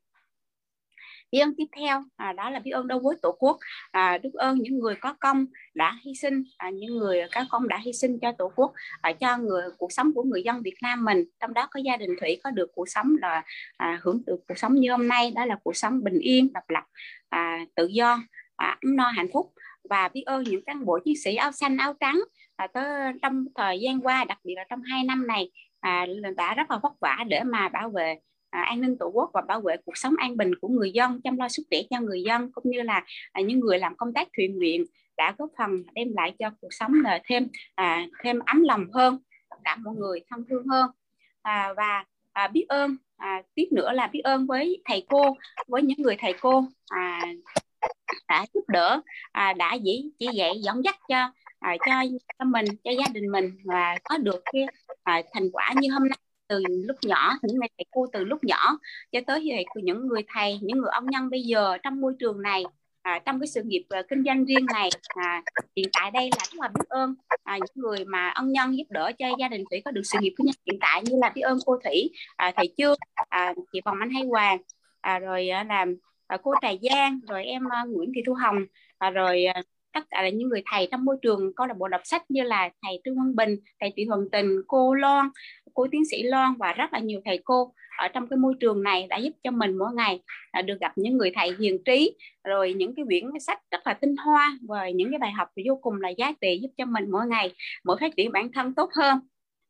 biết 1.31 1.39
ơn 1.39 1.56
tiếp 1.57 1.66
theo 1.77 2.04
à, 2.16 2.33
đó 2.33 2.50
là 2.50 2.60
biết 2.60 2.72
ơn 2.72 2.88
đối 2.88 3.00
với 3.00 3.16
tổ 3.22 3.31
quốc. 3.39 3.57
À, 3.92 4.18
biết 4.24 4.33
ơn 4.33 4.60
những 4.60 4.80
người 4.80 4.95
có 4.95 5.13
công 5.19 5.45
đã 5.74 6.00
hy 6.06 6.12
sinh 6.16 6.44
à, 6.57 6.69
những 6.69 6.98
người 6.98 7.22
có 7.36 7.45
công 7.50 7.68
đã 7.68 7.77
hy 7.86 7.94
sinh 7.94 8.19
cho 8.19 8.31
tổ 8.31 8.51
quốc 8.56 8.74
à, 9.01 9.13
cho 9.13 9.38
người 9.38 9.63
cuộc 9.77 9.92
sống 9.92 10.13
của 10.16 10.24
người 10.24 10.44
dân 10.44 10.62
Việt 10.62 10.75
Nam 10.81 11.06
mình. 11.06 11.25
Trong 11.39 11.54
đó 11.54 11.68
có 11.72 11.80
gia 11.86 11.98
đình 11.98 12.10
thủy 12.22 12.39
có 12.44 12.51
được 12.51 12.72
cuộc 12.75 12.89
sống 12.89 13.16
là 13.22 13.44
à, 13.77 14.00
hưởng 14.04 14.22
được 14.25 14.38
cuộc 14.48 14.57
sống 14.57 14.75
như 14.75 14.92
hôm 14.92 15.07
nay 15.07 15.31
đó 15.36 15.45
là 15.45 15.56
cuộc 15.63 15.75
sống 15.75 16.04
bình 16.04 16.19
yên 16.19 16.54
độc 16.54 16.69
lập 16.69 16.83
à, 17.30 17.66
tự 17.75 17.88
do 17.88 18.19
à, 18.56 18.77
ấm 18.81 18.95
no 18.95 19.07
hạnh 19.07 19.27
phúc. 19.33 19.51
Và 19.89 20.07
biết 20.07 20.24
ơn 20.25 20.44
những 20.44 20.66
cán 20.66 20.86
bộ 20.86 21.00
chiến 21.06 21.16
sĩ 21.24 21.36
áo 21.36 21.51
xanh 21.51 21.77
áo 21.77 21.94
trắng 22.00 22.19
à, 22.56 22.68
tới 22.74 23.13
trong 23.22 23.46
thời 23.55 23.79
gian 23.79 24.01
qua 24.01 24.24
đặc 24.24 24.38
biệt 24.44 24.53
là 24.55 24.63
trong 24.70 24.82
hai 24.82 25.03
năm 25.03 25.27
này 25.27 25.51
à, 25.79 26.05
đã 26.38 26.53
rất 26.53 26.72
là 26.72 26.79
vất 26.84 26.94
vả 27.01 27.17
để 27.27 27.44
mà 27.44 27.70
bảo 27.70 27.89
vệ 27.89 28.15
à, 28.55 28.62
an 28.62 28.81
ninh 28.81 28.97
tổ 28.97 29.07
quốc 29.07 29.29
và 29.33 29.41
bảo 29.41 29.62
vệ 29.62 29.75
cuộc 29.85 29.97
sống 29.97 30.13
an 30.17 30.38
bình 30.38 30.51
của 30.62 30.67
người 30.67 30.91
dân 30.91 31.21
chăm 31.21 31.38
lo 31.38 31.50
sức 31.50 31.63
khỏe 31.69 31.79
cho 31.89 32.00
người 32.01 32.24
dân 32.24 32.51
cũng 32.51 32.63
như 32.71 32.81
là 32.81 33.03
à, 33.31 33.41
những 33.41 33.59
người 33.59 33.79
làm 33.79 33.95
công 33.97 34.13
tác 34.13 34.27
thiện 34.38 34.57
nguyện 34.57 34.85
đã 35.17 35.35
góp 35.38 35.50
phần 35.57 35.83
đem 35.93 36.13
lại 36.13 36.35
cho 36.39 36.50
cuộc 36.62 36.67
sống 36.71 36.91
là 37.03 37.19
thêm 37.25 37.47
à, 37.75 38.07
thêm 38.24 38.39
ấm 38.45 38.62
lòng 38.62 38.85
hơn 38.93 39.19
tất 39.50 39.55
cả 39.63 39.75
mọi 39.75 39.95
người 39.95 40.19
thân 40.29 40.45
thương 40.50 40.67
hơn. 40.67 40.91
À, 41.41 41.74
và 41.77 42.05
à, 42.33 42.47
biết 42.47 42.65
ơn 42.67 42.97
à, 43.17 43.41
tiếp 43.55 43.67
nữa 43.71 43.91
là 43.91 44.07
biết 44.07 44.21
ơn 44.24 44.47
với 44.47 44.81
thầy 44.85 45.05
cô 45.09 45.35
với 45.67 45.81
những 45.81 46.01
người 46.01 46.15
thầy 46.19 46.33
cô 46.41 46.63
à, 46.88 47.19
đã 48.27 48.45
giúp 48.53 48.63
đỡ 48.67 49.01
à, 49.31 49.53
đã 49.53 49.77
chỉ 49.83 50.12
chỉ 50.19 50.27
dạy 50.33 50.51
dẫn 50.62 50.83
dắt 50.83 50.95
cho 51.07 51.31
à, 51.59 51.75
cho 51.85 52.03
cho 52.39 52.45
mình 52.45 52.65
cho 52.83 52.91
gia 52.91 53.07
đình 53.13 53.31
mình 53.31 53.57
và 53.65 53.95
có 54.03 54.17
được 54.17 54.41
cái 54.53 54.65
à, 55.03 55.21
thành 55.33 55.51
quả 55.51 55.74
như 55.75 55.89
hôm 55.91 56.09
nay 56.09 56.25
từ 56.47 56.61
lúc 56.69 56.97
nhỏ 57.05 57.33
những 57.41 57.57
người 57.57 57.67
thầy 57.77 57.85
cô 57.91 58.05
từ 58.13 58.23
lúc 58.23 58.43
nhỏ 58.43 58.77
cho 59.11 59.19
tới 59.27 59.43
thầy 59.49 59.83
những 59.83 60.07
người 60.07 60.23
thầy 60.33 60.59
những 60.61 60.77
người 60.77 60.89
ông 60.91 61.05
nhân 61.09 61.29
bây 61.29 61.41
giờ 61.41 61.77
trong 61.83 62.01
môi 62.01 62.13
trường 62.19 62.41
này 62.41 62.63
à, 63.01 63.19
trong 63.25 63.39
cái 63.39 63.47
sự 63.47 63.61
nghiệp 63.65 63.85
uh, 63.99 64.05
kinh 64.09 64.23
doanh 64.23 64.45
riêng 64.45 64.65
này 64.73 64.89
à, 65.07 65.43
hiện 65.75 65.89
tại 65.93 66.11
đây 66.11 66.29
là 66.31 66.43
rất 66.51 66.59
là 66.61 66.67
biết 66.67 66.85
ơn 66.89 67.15
à, 67.43 67.57
những 67.57 67.83
người 67.83 68.05
mà 68.05 68.29
ân 68.29 68.51
nhân 68.51 68.77
giúp 68.77 68.83
đỡ 68.89 69.11
cho 69.19 69.27
gia 69.39 69.47
đình 69.47 69.63
thủy 69.69 69.81
có 69.85 69.91
được 69.91 70.01
sự 70.03 70.17
nghiệp 70.21 70.33
kinh 70.37 70.45
doanh 70.45 70.55
hiện 70.65 70.79
tại 70.81 71.01
như 71.05 71.17
là 71.21 71.29
biết 71.35 71.41
ơn 71.41 71.57
cô 71.65 71.79
thủy 71.83 72.09
à, 72.35 72.51
thầy 72.55 72.73
trương 72.77 72.97
à, 73.29 73.53
chị 73.73 73.81
vòng 73.85 73.97
anh 73.99 74.09
hay 74.09 74.23
hoàng 74.23 74.57
à, 75.01 75.19
rồi 75.19 75.49
à, 75.49 75.63
là 75.63 75.85
à, 76.27 76.37
cô 76.43 76.53
trà 76.61 76.69
giang 76.81 77.19
rồi 77.29 77.45
em 77.45 77.63
à, 77.71 77.83
nguyễn 77.87 78.11
thị 78.15 78.21
thu 78.27 78.33
hồng 78.33 78.57
à, 78.97 79.09
rồi 79.09 79.45
à, 79.45 79.61
tất 79.95 80.05
cả 80.09 80.21
là 80.21 80.29
những 80.29 80.49
người 80.49 80.63
thầy 80.71 80.87
trong 80.91 81.05
môi 81.05 81.17
trường 81.21 81.53
câu 81.55 81.67
lạc 81.67 81.77
bộ 81.77 81.87
đọc 81.87 82.01
sách 82.03 82.31
như 82.31 82.43
là 82.43 82.69
thầy 82.81 83.01
Trương 83.03 83.17
Văn 83.17 83.35
Bình, 83.35 83.55
thầy 83.79 83.93
Thị 83.95 84.05
hoàng 84.05 84.29
Tình, 84.31 84.61
cô 84.67 84.93
Loan, 84.93 85.29
cô 85.73 85.87
tiến 85.91 86.05
sĩ 86.11 86.23
Loan 86.23 86.53
và 86.59 86.73
rất 86.73 86.93
là 86.93 86.99
nhiều 86.99 87.21
thầy 87.25 87.39
cô 87.43 87.73
ở 87.97 88.07
trong 88.07 88.27
cái 88.27 88.37
môi 88.37 88.53
trường 88.59 88.83
này 88.83 89.07
đã 89.09 89.17
giúp 89.17 89.33
cho 89.43 89.51
mình 89.51 89.77
mỗi 89.77 89.93
ngày 89.95 90.21
à, 90.51 90.61
được 90.61 90.79
gặp 90.79 90.91
những 90.95 91.17
người 91.17 91.31
thầy 91.35 91.55
hiền 91.59 91.83
trí. 91.83 92.15
Rồi 92.43 92.73
những 92.73 92.95
cái 92.95 93.05
quyển 93.05 93.23
sách 93.39 93.59
rất 93.71 93.87
là 93.87 93.93
tinh 93.93 94.15
hoa 94.25 94.57
và 94.67 94.89
những 94.89 95.11
cái 95.11 95.19
bài 95.19 95.31
học 95.31 95.49
vô 95.67 95.79
cùng 95.81 96.01
là 96.01 96.09
giá 96.09 96.33
trị 96.41 96.59
giúp 96.61 96.69
cho 96.77 96.85
mình 96.85 97.11
mỗi 97.11 97.27
ngày 97.27 97.53
mỗi 97.83 97.97
phát 97.99 98.15
triển 98.17 98.31
bản 98.31 98.51
thân 98.51 98.73
tốt 98.73 98.89
hơn. 98.93 99.19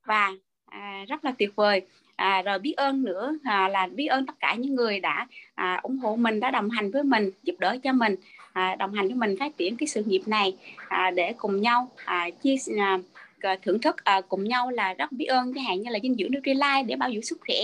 Và 0.08 0.32
à, 0.65 1.05
rất 1.08 1.25
là 1.25 1.34
tuyệt 1.38 1.55
vời 1.55 1.82
à, 2.16 2.42
rồi 2.42 2.60
biết 2.60 2.74
ơn 2.78 3.04
nữa. 3.04 3.38
À, 3.44 3.68
là 3.68 3.88
biết 3.88 4.08
ơn 4.08 4.26
tất 4.26 4.36
cả 4.40 4.56
những 4.56 4.76
người 4.76 5.00
đã 5.00 5.28
à, 5.56 5.80
ủng 5.84 5.98
hộ 5.98 6.16
mình 6.16 6.40
đã 6.40 6.52
đồng 6.52 6.70
hành 6.70 6.92
với 6.92 7.04
mình 7.04 7.32
giúp 7.44 7.56
đỡ 7.60 7.78
cho 7.84 7.94
mình 7.94 8.16
à, 8.54 8.76
đồng 8.76 8.94
hành 8.94 9.08
với 9.08 9.16
mình 9.16 9.36
phát 9.40 9.58
triển 9.58 9.78
cái 9.78 9.88
sự 9.88 10.04
nghiệp 10.04 10.22
này 10.26 10.56
à, 10.88 11.12
để 11.12 11.34
cùng 11.38 11.62
nhau 11.62 11.92
à, 12.06 12.30
chia 12.44 12.56
à, 12.78 13.00
thưởng 13.64 13.82
thức 13.82 14.04
à, 14.04 14.22
cùng 14.22 14.44
nhau 14.44 14.72
là 14.72 14.94
rất 14.94 15.12
biết 15.12 15.26
ơn. 15.26 15.54
Cái 15.54 15.64
hạn 15.64 15.82
như 15.82 15.92
là 15.92 16.00
dinh 16.04 16.16
dưỡng 16.16 16.32
Nutrilite 16.32 16.84
để 16.88 16.96
bảo 16.96 17.12
dưỡng 17.12 17.22
sức 17.22 17.40
khỏe 17.48 17.58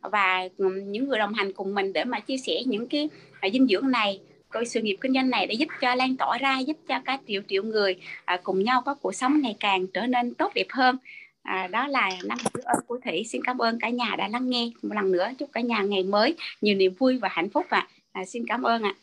và 0.00 0.48
những 0.86 1.08
người 1.08 1.18
đồng 1.18 1.34
hành 1.34 1.52
cùng 1.52 1.74
mình 1.74 1.92
để 1.92 2.04
mà 2.04 2.20
chia 2.20 2.36
sẻ 2.36 2.62
những 2.66 2.86
cái 2.86 3.08
à, 3.40 3.48
dinh 3.52 3.66
dưỡng 3.66 3.90
này 3.90 4.20
coi 4.54 4.66
sự 4.66 4.82
nghiệp 4.82 4.96
kinh 5.00 5.14
doanh 5.14 5.30
này 5.30 5.46
để 5.46 5.54
giúp 5.54 5.68
cho 5.80 5.94
lan 5.94 6.16
tỏa 6.16 6.38
ra 6.38 6.58
giúp 6.58 6.76
cho 6.88 7.00
cả 7.04 7.18
triệu 7.28 7.42
triệu 7.48 7.62
người 7.62 7.96
à, 8.24 8.38
cùng 8.42 8.64
nhau 8.64 8.82
có 8.84 8.94
cuộc 8.94 9.14
sống 9.14 9.40
ngày 9.40 9.56
càng 9.60 9.86
trở 9.86 10.06
nên 10.06 10.34
tốt 10.34 10.52
đẹp 10.54 10.66
hơn 10.70 10.96
à, 11.44 11.66
đó 11.66 11.86
là 11.86 12.10
năm 12.24 12.38
biết 12.54 12.64
ơn 12.64 12.84
của 12.86 12.98
thủy. 13.04 13.24
Xin 13.26 13.44
cảm 13.44 13.58
ơn 13.58 13.78
cả 13.80 13.88
nhà 13.88 14.14
đã 14.18 14.28
lắng 14.28 14.50
nghe. 14.50 14.70
Một 14.82 14.94
lần 14.94 15.12
nữa 15.12 15.28
chúc 15.38 15.50
cả 15.52 15.60
nhà 15.60 15.82
ngày 15.82 16.02
mới 16.02 16.36
nhiều 16.60 16.76
niềm 16.76 16.94
vui 16.98 17.18
và 17.18 17.28
hạnh 17.32 17.50
phúc 17.50 17.66
ạ. 17.70 17.88
À. 18.12 18.20
à, 18.20 18.24
xin 18.24 18.46
cảm 18.48 18.62
ơn 18.62 18.82
ạ. 18.82 18.94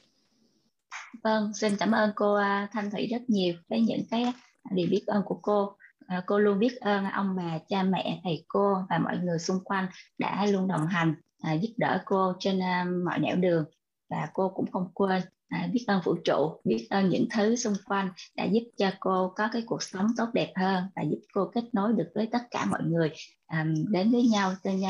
Vâng 1.23 1.51
xin 1.53 1.73
cảm 1.79 1.91
ơn 1.91 2.11
cô 2.15 2.33
à, 2.33 2.67
thanh 2.71 2.91
thủy 2.91 3.07
rất 3.11 3.21
nhiều 3.27 3.53
với 3.69 3.81
những 3.81 4.01
cái 4.11 4.33
điều 4.71 4.87
biết 4.91 5.03
ơn 5.07 5.23
của 5.25 5.39
cô. 5.41 5.75
À, 6.07 6.23
cô 6.25 6.39
luôn 6.39 6.59
biết 6.59 6.75
ơn 6.75 7.05
ông 7.05 7.35
bà 7.37 7.59
cha 7.69 7.83
mẹ 7.83 8.19
thầy 8.23 8.45
cô 8.47 8.77
và 8.89 8.97
mọi 8.97 9.17
người 9.17 9.39
xung 9.39 9.63
quanh 9.63 9.87
đã 10.17 10.45
luôn 10.45 10.67
đồng 10.67 10.87
hành 10.87 11.15
à, 11.41 11.53
giúp 11.53 11.69
đỡ 11.77 12.01
cô 12.05 12.33
trên 12.39 12.59
à, 12.59 12.85
mọi 13.05 13.19
nẻo 13.19 13.35
đường. 13.35 13.65
Và 14.09 14.29
cô 14.33 14.49
cũng 14.49 14.71
không 14.71 14.91
quên 14.93 15.21
à, 15.51 15.69
biết 15.73 15.83
ơn 15.87 16.01
vũ 16.05 16.15
trụ 16.25 16.59
biết 16.63 16.87
ơn 16.89 17.09
những 17.09 17.27
thứ 17.35 17.55
xung 17.55 17.73
quanh 17.85 18.09
đã 18.35 18.43
giúp 18.43 18.63
cho 18.77 18.91
cô 18.99 19.33
có 19.35 19.49
cái 19.51 19.63
cuộc 19.65 19.83
sống 19.83 20.07
tốt 20.17 20.25
đẹp 20.33 20.53
hơn 20.55 20.83
và 20.95 21.01
giúp 21.01 21.19
cô 21.33 21.51
kết 21.53 21.63
nối 21.73 21.93
được 21.93 22.11
với 22.15 22.27
tất 22.31 22.41
cả 22.51 22.65
mọi 22.65 22.81
người 22.83 23.11
à, 23.45 23.65
đến 23.89 24.11
với 24.11 24.23
nhau 24.23 24.53
trên 24.63 24.81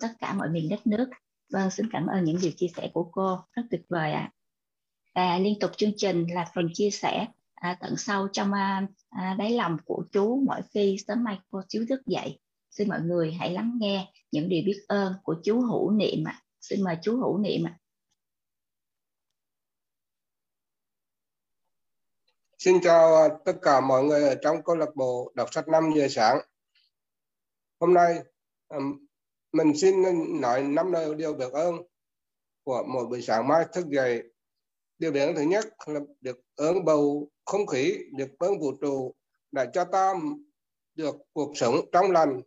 tất 0.00 0.08
cả 0.18 0.32
mọi 0.32 0.48
miền 0.48 0.68
đất 0.68 0.86
nước 0.86 1.10
vâng 1.52 1.70
xin 1.70 1.86
cảm 1.92 2.06
ơn 2.06 2.24
những 2.24 2.36
điều 2.42 2.52
chia 2.56 2.66
sẻ 2.76 2.90
của 2.94 3.04
cô 3.12 3.38
rất 3.52 3.62
tuyệt 3.70 3.82
vời 3.88 4.12
ạ 4.12 4.32
à. 4.32 4.32
và 5.14 5.38
liên 5.38 5.58
tục 5.60 5.70
chương 5.76 5.92
trình 5.96 6.26
là 6.34 6.46
phần 6.54 6.68
chia 6.74 6.90
sẻ 6.90 7.26
à, 7.54 7.76
tận 7.80 7.96
sâu 7.96 8.28
trong 8.32 8.52
à, 8.52 8.86
à, 9.10 9.34
đáy 9.38 9.50
lòng 9.50 9.76
của 9.84 10.04
chú 10.12 10.42
mỗi 10.46 10.60
khi 10.74 10.96
sớm 11.06 11.24
mai 11.24 11.38
cô 11.50 11.60
chiếu 11.68 11.84
thức 11.88 12.06
dậy 12.06 12.38
xin 12.70 12.88
mọi 12.88 13.00
người 13.00 13.32
hãy 13.32 13.50
lắng 13.52 13.78
nghe 13.80 14.12
những 14.32 14.48
điều 14.48 14.62
biết 14.66 14.80
ơn 14.88 15.12
của 15.22 15.36
chú 15.44 15.60
hữu 15.60 15.90
niệm 15.90 16.24
ạ 16.28 16.32
à. 16.32 16.42
xin 16.60 16.84
mời 16.84 16.96
chú 17.02 17.16
hữu 17.16 17.38
niệm 17.38 17.66
ạ 17.66 17.78
à. 17.78 17.85
Xin 22.66 22.80
chào 22.80 23.16
à, 23.16 23.28
tất 23.44 23.52
cả 23.62 23.80
mọi 23.80 24.04
người 24.04 24.22
ở 24.22 24.34
trong 24.42 24.62
câu 24.64 24.76
lạc 24.76 24.96
bộ 24.96 25.32
đọc 25.34 25.48
sách 25.52 25.68
5 25.68 25.92
giờ 25.96 26.06
sáng. 26.10 26.38
Hôm 27.80 27.94
nay 27.94 28.18
à, 28.68 28.78
mình 29.52 29.76
xin 29.76 29.94
nói 30.40 30.62
năm 30.62 30.92
lời 30.92 31.14
điều 31.14 31.34
biết 31.34 31.52
ơn 31.52 31.74
của 32.64 32.84
mỗi 32.88 33.06
buổi 33.06 33.22
sáng 33.22 33.48
mai 33.48 33.64
thức 33.72 33.86
dậy. 33.88 34.22
Điều 34.98 35.12
biết 35.12 35.20
ơn 35.20 35.36
thứ 35.36 35.42
nhất 35.42 35.64
là 35.86 36.00
được 36.20 36.40
ơn 36.56 36.84
bầu 36.84 37.28
không 37.44 37.66
khí, 37.66 37.98
được 38.16 38.38
ơn 38.38 38.58
vũ 38.58 38.72
trụ 38.80 39.14
đã 39.52 39.66
cho 39.72 39.84
ta 39.84 40.14
được 40.94 41.16
cuộc 41.32 41.52
sống 41.54 41.74
trong 41.92 42.10
lành. 42.10 42.40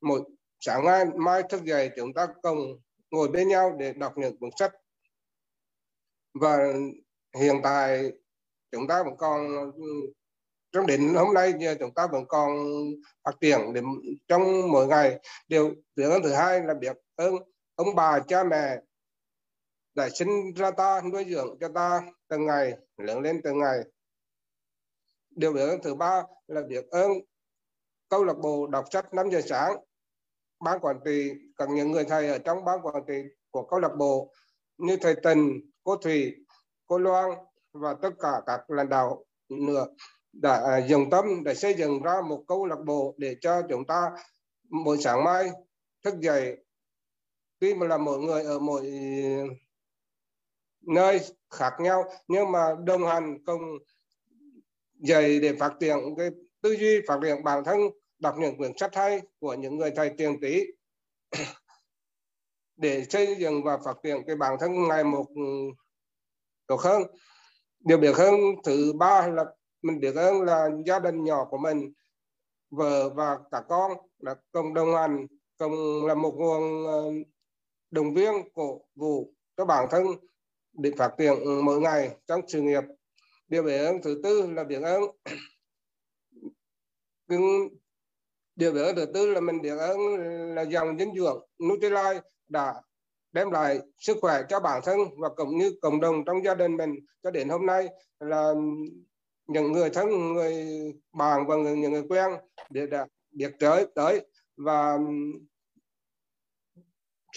Mỗi 0.00 0.20
sáng 0.60 0.84
mai, 0.84 1.04
mai 1.16 1.42
thức 1.48 1.64
dậy 1.64 1.90
chúng 1.96 2.14
ta 2.14 2.26
cùng 2.42 2.58
ngồi 3.10 3.28
bên 3.28 3.48
nhau 3.48 3.76
để 3.78 3.92
đọc 3.92 4.12
những 4.16 4.38
cuốn 4.38 4.50
sách. 4.58 4.72
Và 6.40 6.58
hiện 7.36 7.60
tại 7.62 8.12
chúng 8.74 8.86
ta 8.86 9.02
vẫn 9.02 9.16
còn 9.16 9.72
trong 10.72 10.86
đến 10.86 11.14
hôm 11.14 11.34
nay 11.34 11.54
chúng 11.80 11.94
ta 11.94 12.06
vẫn 12.06 12.24
còn 12.28 12.50
phát 13.24 13.32
triển 13.40 13.60
để 13.74 13.80
trong 14.28 14.42
mỗi 14.72 14.86
ngày. 14.86 15.20
Điều 15.48 15.74
biết 15.96 16.20
thứ 16.22 16.32
hai 16.32 16.60
là 16.60 16.74
biết 16.74 16.96
ơn 17.16 17.34
ông 17.74 17.94
bà 17.94 18.20
cha 18.20 18.44
mẹ 18.44 18.76
đã 19.94 20.08
sinh 20.08 20.54
ra 20.54 20.70
ta 20.70 21.00
nuôi 21.12 21.26
dưỡng 21.30 21.56
cho 21.60 21.68
ta 21.74 22.02
từng 22.28 22.46
ngày 22.46 22.74
lớn 22.96 23.20
lên 23.20 23.40
từng 23.44 23.58
ngày. 23.58 23.78
Điều 25.30 25.52
biểu 25.52 25.66
thứ 25.82 25.94
ba 25.94 26.22
là 26.46 26.62
việc 26.68 26.90
ơn 26.90 27.12
câu 28.08 28.24
lạc 28.24 28.38
bộ 28.42 28.66
đọc 28.66 28.84
sách 28.92 29.14
5 29.14 29.30
giờ 29.30 29.40
sáng 29.40 29.76
ban 30.60 30.80
quản 30.80 30.96
trị 31.04 31.32
cần 31.56 31.74
những 31.74 31.92
người 31.92 32.04
thầy 32.04 32.28
ở 32.28 32.38
trong 32.38 32.64
ban 32.64 32.78
quản 32.82 33.04
trị 33.06 33.22
của 33.50 33.66
câu 33.66 33.78
lạc 33.80 33.96
bộ 33.98 34.32
như 34.78 34.96
thầy 34.96 35.14
Tình, 35.22 35.70
cô 35.82 35.96
Thủy, 35.96 36.34
cô 36.86 36.98
Loan 36.98 37.30
và 37.74 37.94
tất 38.02 38.10
cả 38.20 38.42
các 38.46 38.70
lãnh 38.70 38.88
đạo 38.88 39.24
nữa 39.48 39.86
đã 40.32 40.62
à, 40.66 40.86
dùng 40.86 41.10
tâm 41.10 41.44
để 41.44 41.54
xây 41.54 41.74
dựng 41.74 42.02
ra 42.02 42.20
một 42.28 42.44
câu 42.48 42.66
lạc 42.66 42.78
bộ 42.86 43.14
để 43.18 43.36
cho 43.40 43.62
chúng 43.68 43.86
ta 43.86 44.10
mỗi 44.70 44.98
sáng 44.98 45.24
mai 45.24 45.50
thức 46.04 46.14
dậy. 46.20 46.56
Tuy 47.58 47.74
mà 47.74 47.86
là 47.86 47.98
mỗi 47.98 48.18
người 48.18 48.44
ở 48.44 48.58
mỗi 48.58 48.92
nơi 50.80 51.20
khác 51.50 51.72
nhau, 51.80 52.04
nhưng 52.28 52.52
mà 52.52 52.74
đồng 52.84 53.06
hành 53.06 53.44
cùng 53.44 53.60
dạy 54.94 55.40
để 55.40 55.52
phát 55.60 55.72
triển 55.80 55.98
cái 56.16 56.30
tư 56.60 56.76
duy, 56.76 57.00
phát 57.08 57.18
triển 57.22 57.44
bản 57.44 57.64
thân, 57.64 57.80
đọc 58.18 58.34
những 58.38 58.56
quyển 58.56 58.72
sách 58.76 58.94
hay 58.94 59.20
của 59.38 59.54
những 59.54 59.76
người 59.76 59.90
thầy 59.96 60.10
tiền 60.18 60.40
tỷ. 60.40 60.64
Để 62.76 63.04
xây 63.04 63.36
dựng 63.38 63.62
và 63.64 63.78
phát 63.84 63.96
triển 64.02 64.16
cái 64.26 64.36
bản 64.36 64.56
thân 64.60 64.88
ngày 64.88 65.04
một 65.04 65.26
tốt 66.66 66.80
hơn 66.80 67.02
điều 67.84 67.98
biết 67.98 68.14
hơn 68.16 68.34
thứ 68.64 68.92
ba 68.92 69.26
là 69.26 69.44
mình 69.82 70.00
biết 70.00 70.14
ơn 70.14 70.42
là 70.42 70.68
gia 70.86 70.98
đình 70.98 71.24
nhỏ 71.24 71.44
của 71.50 71.58
mình, 71.58 71.92
vợ 72.70 73.08
và 73.08 73.38
cả 73.50 73.62
con 73.68 73.92
là 74.18 74.34
cùng 74.52 74.74
đồng 74.74 74.94
hành 74.94 75.26
cùng 75.58 76.06
là 76.06 76.14
một 76.14 76.34
nguồn 76.36 76.86
ờ, 76.86 77.10
đồng 77.90 78.14
viên 78.14 78.34
cổ 78.54 78.80
vũ 78.94 79.34
cho 79.56 79.64
bản 79.64 79.88
thân 79.90 80.06
để 80.72 80.90
phát 80.98 81.14
triển 81.18 81.34
mỗi 81.64 81.80
ngày 81.80 82.16
trong 82.26 82.40
sự 82.48 82.60
nghiệp. 82.60 82.82
Điều 83.48 83.62
biết 83.62 83.78
ơn 83.78 84.02
thứ 84.02 84.20
tư 84.22 84.46
là 84.46 84.64
biết 84.64 84.82
ơn 84.82 85.02
điều 88.56 88.72
biết 88.72 88.82
ơn 88.82 88.96
thứ 88.96 89.06
tư 89.14 89.32
là 89.32 89.40
mình 89.40 89.62
biết 89.62 89.76
ơn 89.78 89.98
là 90.54 90.62
dòng 90.62 90.98
dinh 90.98 91.14
dưỡng. 91.14 91.46
Nutrilite 91.68 92.20
đã 92.48 92.74
đem 93.34 93.50
lại 93.50 93.78
sức 93.98 94.16
khỏe 94.20 94.42
cho 94.48 94.60
bản 94.60 94.80
thân 94.84 94.98
và 95.18 95.28
cũng 95.36 95.58
như 95.58 95.72
cộng 95.82 96.00
đồng 96.00 96.24
trong 96.24 96.44
gia 96.44 96.54
đình 96.54 96.76
mình. 96.76 96.94
Cho 97.22 97.30
đến 97.30 97.48
hôm 97.48 97.66
nay 97.66 97.88
là 98.20 98.54
những 99.46 99.72
người 99.72 99.90
thân 99.90 100.34
người 100.34 100.54
bạn 101.12 101.46
và 101.46 101.56
người, 101.56 101.76
những 101.76 101.92
người 101.92 102.04
quen 102.08 102.30
để 102.70 102.86
biết 103.30 103.52
tới 103.58 103.86
tới 103.94 104.26
và 104.56 104.98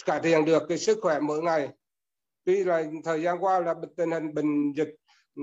cải 0.04 0.20
thiện 0.20 0.44
được 0.44 0.62
cái 0.68 0.78
sức 0.78 0.98
khỏe 1.02 1.20
mỗi 1.20 1.42
ngày. 1.42 1.68
Tuy 2.44 2.64
là 2.64 2.84
thời 3.04 3.22
gian 3.22 3.44
qua 3.44 3.60
là 3.60 3.74
tình 3.96 4.10
hình 4.10 4.34
bệnh 4.34 4.72
dịch 4.72 4.94
ừ, 5.36 5.42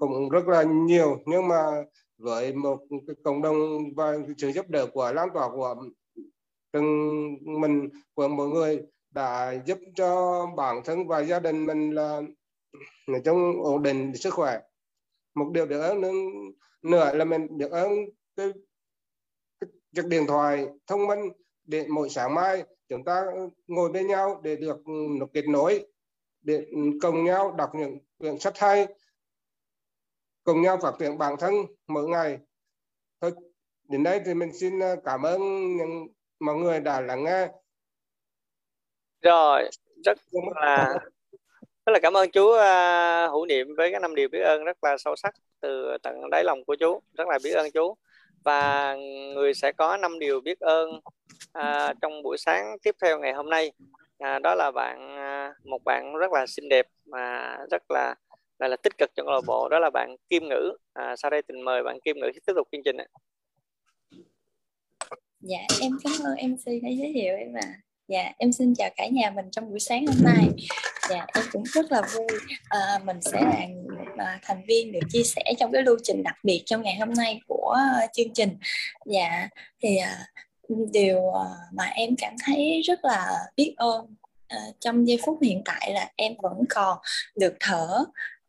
cũng 0.00 0.28
rất 0.28 0.48
là 0.48 0.62
nhiều 0.62 1.18
nhưng 1.26 1.48
mà 1.48 1.82
với 2.18 2.52
một 2.52 2.78
cái 3.06 3.16
cộng 3.24 3.42
đồng 3.42 3.94
và 3.96 4.18
sự 4.38 4.52
giúp 4.52 4.68
đỡ 4.68 4.86
của 4.92 5.12
lan 5.12 5.28
tỏa 5.34 5.48
của 5.50 5.76
từng 6.72 6.86
mình 7.60 7.88
của 8.14 8.28
mọi 8.28 8.48
người 8.48 8.82
đã 9.14 9.54
giúp 9.66 9.78
cho 9.94 10.46
bản 10.56 10.80
thân 10.84 11.08
và 11.08 11.20
gia 11.20 11.40
đình 11.40 11.66
mình 11.66 11.90
là 11.90 12.20
nói 13.06 13.20
chung 13.24 13.62
ổn 13.62 13.82
định 13.82 14.16
sức 14.16 14.34
khỏe. 14.34 14.60
Một 15.34 15.50
điều 15.54 15.66
được 15.66 15.80
ơn 15.80 16.00
nữa 16.82 17.14
là 17.14 17.24
mình 17.24 17.58
được 17.58 17.72
ơn 17.72 17.92
cái, 18.36 18.48
cái 19.60 19.70
chiếc 19.92 20.06
điện 20.06 20.26
thoại 20.26 20.66
thông 20.86 21.06
minh 21.06 21.20
để 21.64 21.86
mỗi 21.88 22.10
sáng 22.10 22.34
mai 22.34 22.64
chúng 22.88 23.04
ta 23.04 23.24
ngồi 23.66 23.92
bên 23.92 24.06
nhau 24.06 24.40
để 24.44 24.56
được 24.56 24.76
kết 25.32 25.48
nối 25.48 25.86
để 26.42 26.66
cùng 27.02 27.24
nhau 27.24 27.54
đọc 27.58 27.70
những 27.74 27.98
quyển 28.18 28.38
sách 28.38 28.58
hay 28.58 28.86
cùng 30.44 30.62
nhau 30.62 30.78
phát 30.82 30.94
triển 30.98 31.18
bản 31.18 31.36
thân 31.38 31.54
mỗi 31.86 32.08
ngày. 32.08 32.38
Thôi 33.20 33.32
đến 33.88 34.02
đây 34.02 34.20
thì 34.26 34.34
mình 34.34 34.52
xin 34.52 34.82
à, 34.82 34.96
cảm 35.04 35.22
ơn 35.22 35.40
những 35.76 36.06
mọi 36.40 36.56
người 36.56 36.80
đã 36.80 37.00
lắng 37.00 37.24
nghe 37.24 37.48
rồi 39.24 39.70
rất 40.04 40.18
là 40.62 40.94
rất 41.86 41.92
là 41.92 41.98
cảm 42.02 42.16
ơn 42.16 42.30
chú 42.30 42.44
uh, 42.44 43.30
hữu 43.30 43.46
niệm 43.46 43.74
với 43.76 43.90
cái 43.90 44.00
năm 44.00 44.14
điều 44.14 44.28
biết 44.28 44.40
ơn 44.40 44.64
rất 44.64 44.84
là 44.84 44.96
sâu 44.98 45.16
sắc 45.16 45.34
từ 45.60 45.96
tận 46.02 46.30
đáy 46.30 46.44
lòng 46.44 46.64
của 46.64 46.76
chú 46.80 47.00
rất 47.18 47.28
là 47.28 47.38
biết 47.44 47.52
ơn 47.52 47.70
chú 47.70 47.94
và 48.44 48.94
người 49.34 49.54
sẽ 49.54 49.72
có 49.72 49.96
năm 49.96 50.18
điều 50.18 50.40
biết 50.40 50.60
ơn 50.60 50.90
uh, 51.58 51.96
trong 52.02 52.22
buổi 52.22 52.38
sáng 52.38 52.76
tiếp 52.82 52.96
theo 53.02 53.18
ngày 53.18 53.32
hôm 53.32 53.50
nay 53.50 53.72
uh, 54.24 54.42
đó 54.42 54.54
là 54.54 54.70
bạn 54.70 55.16
uh, 55.16 55.66
một 55.66 55.84
bạn 55.84 56.14
rất 56.16 56.32
là 56.32 56.46
xinh 56.46 56.68
đẹp 56.68 56.86
mà 57.06 57.56
rất 57.70 57.82
là 57.88 58.14
là, 58.58 58.68
là 58.68 58.76
tích 58.76 58.98
cực 58.98 59.10
trong 59.14 59.26
câu 59.26 59.34
lạc 59.34 59.44
bộ 59.46 59.68
đó 59.68 59.78
là 59.78 59.90
bạn 59.90 60.16
Kim 60.30 60.48
Ngữ 60.48 60.76
à, 60.92 61.16
sau 61.16 61.30
đây 61.30 61.42
tình 61.42 61.64
mời 61.64 61.82
bạn 61.82 61.98
Kim 62.04 62.16
Ngữ 62.16 62.30
tiếp 62.46 62.52
tục 62.56 62.68
chương 62.72 62.82
trình 62.84 62.96
ạ. 62.96 63.06
Dạ 65.40 65.58
em 65.80 65.92
cảm 66.04 66.12
ơn 66.24 66.52
MC 66.52 66.66
đã 66.82 66.88
giới 66.88 67.12
thiệu 67.14 67.36
em 67.36 67.54
ạ. 67.54 67.60
À. 67.62 67.80
Dạ, 68.08 68.32
em 68.38 68.52
xin 68.52 68.74
chào 68.74 68.90
cả 68.96 69.06
nhà 69.12 69.30
mình 69.30 69.44
trong 69.52 69.70
buổi 69.70 69.80
sáng 69.80 70.06
hôm 70.06 70.16
nay. 70.24 70.48
Dạ, 71.10 71.26
em 71.34 71.44
cũng 71.52 71.62
rất 71.62 71.92
là 71.92 72.02
vui 72.14 72.38
à, 72.68 72.98
mình 73.04 73.16
sẽ 73.22 73.40
là 74.16 74.24
à, 74.24 74.38
thành 74.42 74.62
viên 74.68 74.92
được 74.92 75.00
chia 75.08 75.22
sẻ 75.22 75.42
trong 75.58 75.72
cái 75.72 75.82
lưu 75.82 75.96
trình 76.02 76.22
đặc 76.22 76.34
biệt 76.42 76.62
trong 76.66 76.82
ngày 76.82 76.96
hôm 76.96 77.14
nay 77.14 77.40
của 77.48 77.76
uh, 78.04 78.10
chương 78.12 78.32
trình. 78.34 78.56
Dạ, 79.06 79.48
thì 79.82 79.96
à, 79.96 80.26
điều 80.92 81.20
mà 81.72 81.84
em 81.84 82.16
cảm 82.18 82.34
thấy 82.44 82.82
rất 82.84 83.04
là 83.04 83.30
biết 83.56 83.74
ơn 83.76 84.14
à, 84.48 84.58
trong 84.80 85.08
giây 85.08 85.18
phút 85.26 85.38
hiện 85.42 85.62
tại 85.64 85.92
là 85.94 86.10
em 86.16 86.32
vẫn 86.42 86.64
còn 86.68 86.98
được 87.36 87.54
thở 87.60 88.04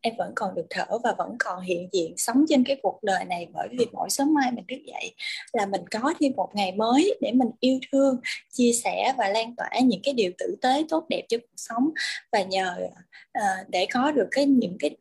em 0.06 0.14
vẫn 0.18 0.32
còn 0.34 0.54
được 0.54 0.66
thở 0.70 0.98
và 1.04 1.14
vẫn 1.18 1.36
còn 1.38 1.60
hiện 1.60 1.88
diện 1.92 2.14
sống 2.16 2.44
trên 2.48 2.64
cái 2.64 2.76
cuộc 2.82 3.02
đời 3.02 3.24
này 3.24 3.46
bởi 3.52 3.68
vì 3.70 3.86
mỗi 3.92 4.10
sớm 4.10 4.34
mai 4.34 4.52
mình 4.52 4.64
thức 4.68 4.82
dậy 4.86 5.14
là 5.52 5.66
mình 5.66 5.80
có 5.90 6.14
thêm 6.20 6.32
một 6.36 6.50
ngày 6.54 6.72
mới 6.72 7.14
để 7.20 7.32
mình 7.32 7.48
yêu 7.60 7.78
thương 7.92 8.20
chia 8.52 8.72
sẻ 8.84 9.14
và 9.18 9.28
lan 9.28 9.56
tỏa 9.56 9.70
những 9.82 10.00
cái 10.02 10.14
điều 10.14 10.32
tử 10.38 10.56
tế 10.62 10.84
tốt 10.88 11.06
đẹp 11.08 11.22
cho 11.28 11.38
cuộc 11.38 11.56
sống. 11.56 11.90
Và 12.32 12.42
nhờ 12.42 12.76
uh, 13.38 13.68
để 13.68 13.86
có 13.92 14.10
được 14.10 14.28
cái 14.30 14.46
những 14.46 14.76
cái 14.78 14.96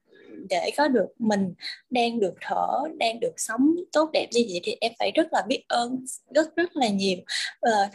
để 0.49 0.71
có 0.77 0.87
được 0.87 1.07
mình 1.19 1.53
đang 1.89 2.19
được 2.19 2.33
thở 2.41 2.67
đang 2.97 3.19
được 3.19 3.33
sống 3.37 3.75
tốt 3.91 4.09
đẹp 4.13 4.27
như 4.31 4.45
vậy 4.49 4.59
thì 4.63 4.77
em 4.81 4.91
phải 4.99 5.11
rất 5.15 5.33
là 5.33 5.41
biết 5.47 5.63
ơn 5.67 6.05
rất 6.35 6.55
rất 6.55 6.75
là 6.75 6.87
nhiều. 6.87 7.17
Uh, 7.69 7.93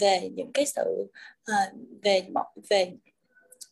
về 0.00 0.30
những 0.34 0.52
cái 0.54 0.66
sự 0.66 1.06
uh, 1.52 1.78
về 2.02 2.22
về 2.68 2.92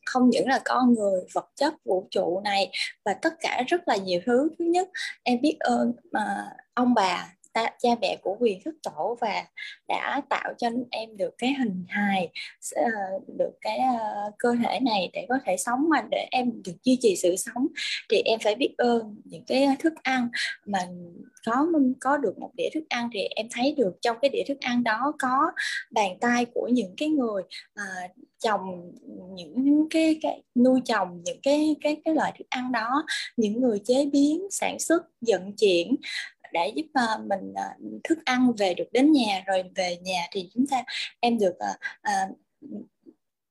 không 0.07 0.31
những 0.31 0.49
là 0.49 0.61
con 0.65 0.95
người, 0.95 1.21
vật 1.33 1.47
chất, 1.57 1.75
vũ 1.85 2.09
trụ 2.11 2.41
này, 2.45 2.71
và 3.05 3.15
tất 3.15 3.35
cả 3.41 3.63
rất 3.67 3.89
là 3.89 3.97
nhiều 3.97 4.21
thứ. 4.27 4.49
Thứ 4.59 4.65
nhất, 4.65 4.89
em 5.23 5.41
biết 5.41 5.57
ơn 5.61 5.93
mà 6.13 6.51
ông 6.75 6.95
bà 6.95 7.35
ta, 7.55 7.71
cha 7.79 7.89
mẹ 8.01 8.17
của 8.23 8.37
quyền 8.41 8.63
thức 8.65 8.75
tổ 8.83 9.17
và 9.21 9.45
đã 9.89 10.23
tạo 10.29 10.55
cho 10.59 10.69
em 10.91 11.17
được 11.17 11.35
cái 11.39 11.55
hình 11.59 11.85
hài 11.89 12.29
ờ, 12.75 12.91
được 13.39 13.53
cái 13.61 13.79
ờ, 13.79 14.31
cơ 14.39 14.55
thể 14.63 14.81
này 14.81 15.11
để 15.13 15.27
có 15.29 15.39
thể 15.47 15.57
sống 15.57 15.89
mà 15.89 16.03
để 16.11 16.29
em 16.31 16.63
được 16.65 16.73
duy 16.85 16.99
trì 17.01 17.17
sự 17.17 17.37
sống. 17.37 17.67
Thì 18.11 18.23
em 18.25 18.41
phải 18.41 18.55
biết 18.55 18.75
ơn 18.79 19.17
những 19.25 19.45
cái 19.47 19.69
thức 19.79 19.95
ăn 20.03 20.29
mà 20.67 20.79
có 21.47 21.67
có 22.01 22.17
được 22.17 22.39
một 22.39 22.51
đĩa 22.57 22.69
thức 22.75 22.85
ăn. 22.89 23.09
Thì 23.13 23.21
em 23.37 23.47
thấy 23.51 23.75
được 23.77 23.93
trong 24.01 24.17
cái 24.23 24.29
đĩa 24.29 24.43
thức 24.49 24.59
ăn 24.61 24.85
đó 24.85 25.13
có 25.19 25.53
bàn 25.91 26.19
tay 26.21 26.47
của 26.55 26.69
những 26.69 26.95
cái 26.97 27.09
người 27.09 27.43
à, 27.75 27.85
trồng 28.39 28.93
những 29.35 29.87
cái, 29.91 30.19
cái 30.23 30.43
nuôi 30.55 30.81
trồng 30.85 31.23
những 31.25 31.39
cái 31.43 31.77
cái 31.81 31.97
cái 32.05 32.15
loại 32.15 32.33
thức 32.39 32.47
ăn 32.51 32.73
đó. 32.73 33.05
Những 33.37 33.61
người 33.61 33.79
chế 33.85 34.07
biến 34.13 34.47
sản 34.51 34.79
xuất 34.79 35.03
vận 35.21 35.53
chuyển 35.57 35.97
để 36.55 36.73
giúp 36.75 36.87
uh, 36.87 37.27
mình 37.27 37.51
uh, 37.53 38.03
thức 38.05 38.19
ăn 38.25 38.53
về 38.59 38.75
được 38.75 38.89
đến 38.93 39.13
nhà 39.13 39.43
rồi 39.47 39.63
về 39.75 39.97
nhà 39.97 40.27
thì 40.33 40.51
chúng 40.55 40.67
ta 40.67 40.85
em 41.21 41.39
được 41.39 41.55
uh, 41.55 41.77
uh, 42.09 42.37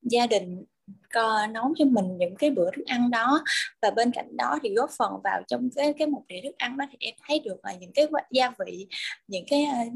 gia 0.02 0.26
đình 0.26 0.64
co 1.14 1.46
nấu 1.46 1.74
cho 1.78 1.84
mình 1.84 2.18
những 2.18 2.34
cái 2.36 2.50
bữa 2.50 2.70
thức 2.76 2.86
ăn 2.86 3.10
đó. 3.10 3.44
Và 3.82 3.90
bên 3.90 4.10
cạnh 4.10 4.36
đó 4.36 4.58
thì 4.62 4.74
góp 4.74 4.90
phần 4.98 5.12
vào 5.24 5.42
trong 5.48 5.68
cái 5.76 5.92
cái 5.98 6.06
một 6.06 6.22
đĩa 6.28 6.40
thức 6.44 6.58
ăn 6.58 6.76
đó 6.76 6.84
thì 6.90 6.96
em 7.00 7.14
thấy 7.28 7.40
được 7.44 7.64
là 7.64 7.74
những 7.74 7.92
cái 7.94 8.06
gia 8.30 8.52
vị 8.58 8.86
những 9.28 9.44
cái 9.50 9.66
uh, 9.86 9.92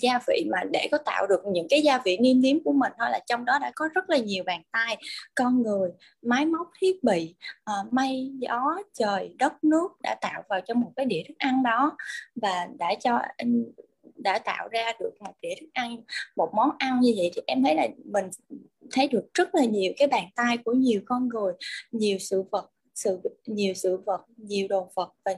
gia 0.00 0.18
vị 0.28 0.46
mà 0.50 0.58
để 0.72 0.88
có 0.92 0.98
tạo 0.98 1.26
được 1.26 1.40
những 1.46 1.66
cái 1.70 1.82
gia 1.82 1.98
vị 2.04 2.16
niêm 2.20 2.40
nếm 2.40 2.64
của 2.64 2.72
mình 2.72 2.92
thôi 2.98 3.08
là 3.10 3.20
trong 3.26 3.44
đó 3.44 3.58
đã 3.58 3.72
có 3.74 3.88
rất 3.94 4.10
là 4.10 4.16
nhiều 4.16 4.44
bàn 4.46 4.62
tay 4.72 4.96
con 5.34 5.62
người 5.62 5.90
máy 6.22 6.46
móc 6.46 6.70
thiết 6.80 7.04
bị 7.04 7.34
uh, 7.70 7.92
mây 7.92 8.30
gió 8.38 8.76
trời 8.92 9.34
đất 9.38 9.64
nước 9.64 9.88
đã 10.00 10.14
tạo 10.20 10.42
vào 10.48 10.60
trong 10.60 10.80
một 10.80 10.92
cái 10.96 11.06
đĩa 11.06 11.22
thức 11.28 11.34
ăn 11.38 11.62
đó 11.62 11.96
và 12.34 12.68
đã 12.78 12.94
cho 13.00 13.20
đã 14.16 14.38
tạo 14.38 14.68
ra 14.68 14.92
được 15.00 15.10
một 15.20 15.32
đĩa 15.42 15.54
thức 15.60 15.68
ăn 15.72 15.96
một 16.36 16.50
món 16.54 16.70
ăn 16.78 17.00
như 17.00 17.14
vậy 17.16 17.30
thì 17.34 17.42
em 17.46 17.62
thấy 17.62 17.74
là 17.74 17.88
mình 18.04 18.24
thấy 18.90 19.08
được 19.08 19.34
rất 19.34 19.54
là 19.54 19.64
nhiều 19.64 19.92
cái 19.96 20.08
bàn 20.08 20.24
tay 20.36 20.58
của 20.64 20.72
nhiều 20.72 21.00
con 21.06 21.28
người 21.28 21.52
nhiều 21.92 22.18
sự 22.18 22.44
vật 22.50 22.70
sự 22.94 23.20
nhiều 23.46 23.74
sự 23.74 23.96
vật 24.06 24.20
nhiều 24.36 24.66
đồ 24.68 24.88
vật 24.94 25.12
và 25.24 25.32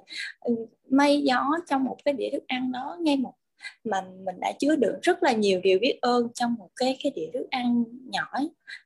mây 0.90 1.22
gió 1.22 1.50
trong 1.70 1.84
một 1.84 1.96
cái 2.04 2.14
đĩa 2.14 2.30
thức 2.32 2.42
ăn 2.46 2.72
đó 2.72 2.96
ngay 3.00 3.16
một 3.16 3.34
mà 3.84 4.00
mình 4.24 4.40
đã 4.40 4.52
chứa 4.58 4.76
đựng 4.76 4.94
rất 5.02 5.22
là 5.22 5.32
nhiều 5.32 5.60
điều 5.60 5.78
biết 5.78 5.98
ơn 6.00 6.28
trong 6.34 6.54
một 6.58 6.68
cái 6.76 6.96
cái 7.02 7.12
đĩa 7.16 7.26
thức 7.32 7.46
ăn 7.50 7.84
nhỏ. 8.04 8.32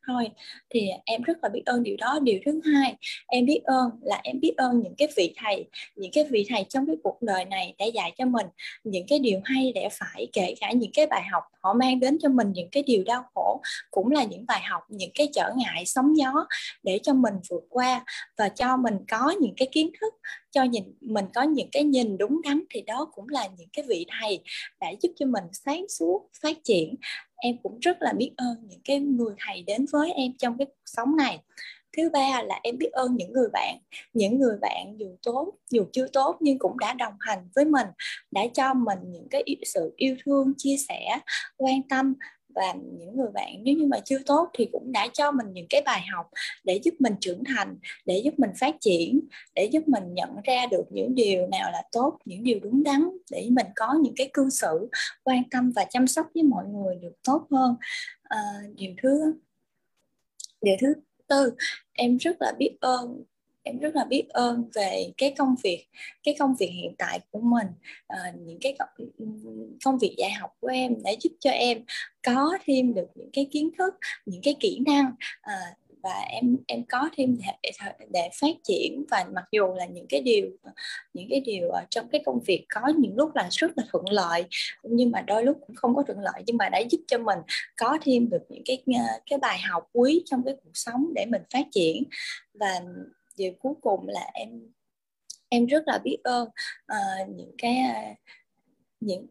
Thôi, 0.06 0.30
thì 0.70 0.88
em 1.04 1.22
rất 1.22 1.38
là 1.42 1.48
biết 1.48 1.62
ơn 1.66 1.82
điều 1.82 1.96
đó. 1.96 2.18
Điều 2.22 2.38
thứ 2.44 2.60
hai, 2.64 2.96
em 3.26 3.46
biết 3.46 3.60
ơn 3.64 3.90
là 4.02 4.20
em 4.22 4.40
biết 4.40 4.54
ơn 4.56 4.80
những 4.80 4.94
cái 4.98 5.08
vị 5.16 5.34
thầy, 5.36 5.68
những 5.96 6.10
cái 6.12 6.24
vị 6.30 6.46
thầy 6.48 6.64
trong 6.68 6.86
cái 6.86 6.96
cuộc 7.02 7.22
đời 7.22 7.44
này 7.44 7.74
đã 7.78 7.86
dạy 7.86 8.12
cho 8.18 8.24
mình 8.24 8.46
những 8.84 9.06
cái 9.08 9.18
điều 9.18 9.40
hay 9.44 9.72
để 9.74 9.88
phải, 9.92 10.28
kể 10.32 10.54
cả 10.60 10.72
những 10.72 10.90
cái 10.92 11.06
bài 11.06 11.22
học 11.32 11.44
họ 11.62 11.74
mang 11.74 12.00
đến 12.00 12.18
cho 12.22 12.28
mình, 12.28 12.52
những 12.52 12.68
cái 12.72 12.82
điều 12.82 13.04
đau 13.04 13.22
khổ, 13.34 13.60
cũng 13.90 14.10
là 14.10 14.24
những 14.24 14.46
bài 14.46 14.62
học, 14.62 14.82
những 14.88 15.10
cái 15.14 15.28
trở 15.34 15.52
ngại, 15.56 15.86
sóng 15.86 16.16
gió 16.16 16.46
để 16.82 16.98
cho 17.02 17.14
mình 17.14 17.34
vượt 17.50 17.64
qua 17.68 18.04
và 18.38 18.48
cho 18.48 18.76
mình 18.76 18.94
có 19.10 19.34
những 19.40 19.54
cái 19.56 19.68
kiến 19.72 19.90
thức 20.00 20.14
cho 20.50 20.62
nhìn, 20.62 20.84
mình 21.00 21.24
có 21.34 21.42
những 21.42 21.68
cái 21.72 21.84
nhìn 21.84 22.18
đúng 22.18 22.42
đắn 22.42 22.62
thì 22.70 22.82
đó 22.82 23.10
cũng 23.12 23.28
là 23.28 23.48
những 23.58 23.68
cái 23.72 23.84
vị 23.88 24.06
thầy 24.20 24.40
đã 24.80 24.88
giúp 25.00 25.12
cho 25.16 25.26
mình 25.26 25.44
sáng 25.52 25.88
suốt, 25.88 26.28
phát 26.42 26.56
triển. 26.64 26.94
Em 27.36 27.56
cũng 27.62 27.78
rất 27.78 28.02
là 28.02 28.12
biết 28.12 28.30
ơn 28.36 28.56
những 28.68 28.80
cái 28.84 29.00
người 29.00 29.34
thầy 29.46 29.62
đến 29.62 29.86
với 29.92 30.12
em 30.12 30.32
trong 30.38 30.58
cái 30.58 30.66
cuộc 30.66 30.84
sống 30.86 31.16
này. 31.16 31.38
Thứ 31.96 32.10
ba 32.12 32.42
là 32.42 32.60
em 32.62 32.78
biết 32.78 32.92
ơn 32.92 33.16
những 33.16 33.32
người 33.32 33.48
bạn, 33.52 33.78
những 34.12 34.38
người 34.38 34.56
bạn 34.60 34.94
dù 34.98 35.16
tốt, 35.22 35.52
dù 35.70 35.84
chưa 35.92 36.06
tốt 36.12 36.36
nhưng 36.40 36.58
cũng 36.58 36.78
đã 36.78 36.92
đồng 36.92 37.14
hành 37.20 37.48
với 37.54 37.64
mình, 37.64 37.86
đã 38.30 38.42
cho 38.54 38.74
mình 38.74 38.98
những 39.06 39.28
cái 39.30 39.44
sự 39.74 39.94
yêu 39.96 40.16
thương, 40.24 40.52
chia 40.56 40.76
sẻ, 40.88 41.18
quan 41.56 41.82
tâm 41.88 42.14
và 42.58 42.74
những 42.98 43.16
người 43.16 43.30
bạn 43.34 43.54
nếu 43.62 43.74
như 43.76 43.86
mà 43.86 44.00
chưa 44.04 44.18
tốt 44.26 44.50
thì 44.54 44.68
cũng 44.72 44.92
đã 44.92 45.08
cho 45.12 45.32
mình 45.32 45.46
những 45.52 45.66
cái 45.70 45.82
bài 45.84 46.02
học 46.14 46.26
để 46.64 46.80
giúp 46.84 46.94
mình 46.98 47.14
trưởng 47.20 47.44
thành 47.44 47.76
để 48.06 48.18
giúp 48.24 48.34
mình 48.38 48.50
phát 48.60 48.74
triển 48.80 49.20
để 49.54 49.64
giúp 49.72 49.88
mình 49.88 50.14
nhận 50.14 50.30
ra 50.44 50.66
được 50.70 50.84
những 50.90 51.14
điều 51.14 51.46
nào 51.46 51.70
là 51.72 51.82
tốt 51.92 52.18
những 52.24 52.44
điều 52.44 52.58
đúng 52.62 52.82
đắn 52.82 53.08
để 53.30 53.48
mình 53.50 53.66
có 53.76 53.94
những 54.02 54.14
cái 54.16 54.30
cư 54.32 54.50
xử 54.50 54.88
quan 55.24 55.42
tâm 55.50 55.72
và 55.76 55.84
chăm 55.90 56.06
sóc 56.06 56.26
với 56.34 56.42
mọi 56.42 56.64
người 56.66 56.96
được 57.02 57.12
tốt 57.24 57.46
hơn. 57.50 57.76
À, 58.22 58.38
điều 58.74 58.94
thứ 59.02 59.34
điều 60.62 60.76
thứ 60.80 60.94
tư 61.28 61.52
em 61.92 62.16
rất 62.16 62.36
là 62.40 62.52
biết 62.58 62.76
ơn 62.80 63.22
em 63.68 63.78
rất 63.78 63.96
là 63.96 64.04
biết 64.04 64.28
ơn 64.28 64.70
về 64.74 65.12
cái 65.16 65.34
công 65.38 65.54
việc 65.62 65.86
cái 66.22 66.36
công 66.38 66.54
việc 66.58 66.70
hiện 66.70 66.94
tại 66.98 67.20
của 67.30 67.40
mình 67.40 67.66
à, 68.06 68.18
những 68.38 68.58
cái 68.60 68.76
công 69.84 69.98
việc 69.98 70.14
dạy 70.18 70.30
học 70.30 70.50
của 70.60 70.68
em 70.68 71.02
đã 71.02 71.10
giúp 71.20 71.30
cho 71.40 71.50
em 71.50 71.84
có 72.22 72.58
thêm 72.64 72.94
được 72.94 73.08
những 73.14 73.30
cái 73.32 73.48
kiến 73.50 73.70
thức 73.78 73.94
những 74.26 74.40
cái 74.42 74.54
kỹ 74.60 74.80
năng 74.86 75.12
à, 75.40 75.54
và 76.02 76.20
em 76.28 76.56
em 76.66 76.84
có 76.88 77.08
thêm 77.16 77.36
để, 77.62 77.72
để 78.12 78.28
phát 78.40 78.56
triển. 78.64 79.04
Và 79.10 79.26
mặc 79.34 79.44
dù 79.52 79.74
là 79.76 79.86
những 79.86 80.06
cái 80.08 80.20
điều 80.20 80.50
những 81.14 81.26
cái 81.30 81.40
điều 81.40 81.70
trong 81.90 82.08
cái 82.08 82.22
công 82.26 82.40
việc 82.46 82.66
có 82.74 82.80
những 82.98 83.16
lúc 83.16 83.30
là 83.34 83.48
rất 83.50 83.70
là 83.76 83.84
thuận 83.92 84.10
lợi 84.10 84.44
nhưng 84.82 85.10
mà 85.10 85.20
đôi 85.20 85.44
lúc 85.44 85.58
cũng 85.66 85.76
không 85.76 85.94
có 85.94 86.02
thuận 86.02 86.18
lợi 86.20 86.42
nhưng 86.46 86.56
mà 86.56 86.68
đã 86.68 86.78
giúp 86.90 87.00
cho 87.06 87.18
mình 87.18 87.38
có 87.76 87.98
thêm 88.02 88.30
được 88.30 88.42
những 88.48 88.62
cái 88.64 88.82
ờ, 88.86 89.20
cái 89.30 89.38
bài 89.38 89.58
học 89.58 89.88
quý 89.92 90.22
trong 90.26 90.42
cái 90.44 90.54
cuộc 90.64 90.70
sống 90.74 91.14
để 91.14 91.26
mình 91.26 91.42
phát 91.52 91.66
triển. 91.72 92.02
Và 92.54 92.80
điều 93.38 93.52
cuối 93.58 93.74
cùng 93.80 94.08
là 94.08 94.30
em 94.34 94.48
em 95.48 95.66
rất 95.66 95.82
là 95.86 95.98
biết 96.04 96.18
ơn 96.24 96.48
uh, 96.92 97.28
những 97.28 97.54
cái 97.58 97.76
uh, 97.90 98.18
những 99.00 99.26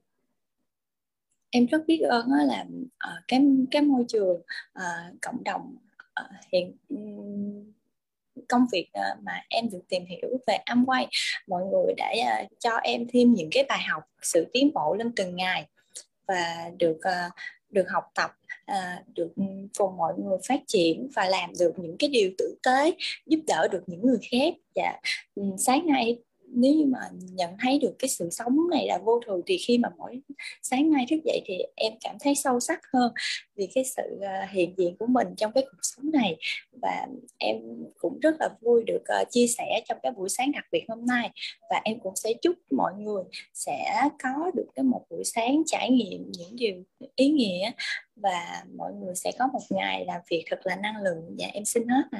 em 1.49 1.65
rất 1.65 1.81
biết 1.87 1.99
ơn 2.09 2.25
uh, 2.25 2.47
là 2.47 2.65
uh, 2.87 3.23
cái 3.27 3.41
cái 3.71 3.81
môi 3.81 4.05
trường 4.07 4.41
uh, 4.79 5.21
cộng 5.21 5.43
đồng 5.43 5.75
uh, 6.23 6.31
hiện 6.51 6.77
um, 6.89 7.73
công 8.49 8.65
việc 8.71 8.89
uh, 8.99 9.23
mà 9.23 9.41
em 9.49 9.69
được 9.69 9.81
tìm 9.89 10.05
hiểu 10.05 10.29
về 10.47 10.57
Amway. 10.65 11.07
Mọi 11.47 11.63
người 11.65 11.93
đã 11.97 12.11
uh, 12.43 12.51
cho 12.59 12.77
em 12.77 13.07
thêm 13.13 13.33
những 13.33 13.49
cái 13.51 13.65
bài 13.69 13.83
học 13.89 14.03
sự 14.21 14.47
tiến 14.53 14.71
bộ 14.73 14.95
lên 14.95 15.11
từng 15.15 15.35
ngày 15.35 15.67
và 16.27 16.71
được 16.77 16.97
uh, 16.97 17.33
được 17.69 17.85
học 17.89 18.03
tập 18.15 18.31
à, 18.65 19.03
được 19.15 19.29
ừ, 19.35 19.43
cùng 19.77 19.97
mọi 19.97 20.13
người 20.17 20.37
phát 20.47 20.59
triển 20.67 21.09
và 21.15 21.25
làm 21.25 21.49
được 21.59 21.73
những 21.77 21.95
cái 21.99 22.09
điều 22.09 22.31
tử 22.37 22.55
tế 22.63 22.91
giúp 23.25 23.39
đỡ 23.47 23.67
được 23.71 23.83
những 23.87 24.01
người 24.01 24.19
khác. 24.31 24.53
Và 24.75 24.99
sáng 25.57 25.87
nay 25.87 26.17
nếu 26.53 26.73
như 26.73 26.85
mà 26.85 26.99
nhận 27.31 27.49
thấy 27.59 27.79
được 27.79 27.95
cái 27.99 28.09
sự 28.09 28.29
sống 28.31 28.69
này 28.71 28.87
là 28.87 28.97
vô 28.97 29.19
thường 29.25 29.41
thì 29.45 29.57
khi 29.57 29.77
mà 29.77 29.89
mỗi 29.97 30.21
sáng 30.61 30.91
nay 30.91 31.05
thức 31.09 31.19
dậy 31.25 31.41
thì 31.45 31.57
em 31.75 31.93
cảm 32.01 32.15
thấy 32.19 32.35
sâu 32.35 32.59
sắc 32.59 32.79
hơn 32.93 33.11
vì 33.55 33.67
cái 33.75 33.83
sự 33.83 34.19
ờ, 34.21 34.45
hiện 34.51 34.73
diện 34.77 34.97
của 34.97 35.05
mình 35.05 35.27
trong 35.37 35.51
cái 35.51 35.63
cuộc 35.71 35.79
sống 35.81 36.11
này. 36.11 36.37
Và 36.81 37.07
em 37.37 37.57
cũng 37.99 38.19
rất 38.19 38.35
là 38.39 38.49
vui 38.61 38.83
được 38.83 39.03
uh, 39.21 39.27
chia 39.31 39.47
sẻ 39.47 39.81
trong 39.87 39.97
cái 40.03 40.11
buổi 40.11 40.29
sáng 40.29 40.51
đặc 40.51 40.65
biệt 40.71 40.85
hôm 40.87 41.05
nay. 41.05 41.31
Và 41.69 41.81
em 41.83 41.99
cũng 41.99 42.15
sẽ 42.15 42.33
chúc 42.41 42.55
mọi 42.71 42.93
người 42.97 43.23
sẽ 43.53 44.09
có 44.23 44.51
được 44.55 44.67
cái 44.75 44.83
một 44.83 45.05
buổi 45.09 45.23
sáng 45.23 45.63
trải 45.65 45.89
nghiệm 45.89 46.31
những 46.37 46.55
điều 46.55 46.83
ý 47.15 47.29
nghĩa. 47.29 47.71
Và 48.15 48.63
mọi 48.77 48.93
người 48.93 49.15
sẽ 49.15 49.31
có 49.39 49.47
một 49.47 49.61
ngày 49.69 50.05
làm 50.05 50.21
việc 50.29 50.43
thật 50.49 50.59
là 50.63 50.75
năng 50.75 51.03
lượng. 51.03 51.25
Và 51.27 51.33
dạ, 51.37 51.47
em 51.53 51.65
xin 51.65 51.87
hết 51.87 52.03
nè. 52.11 52.19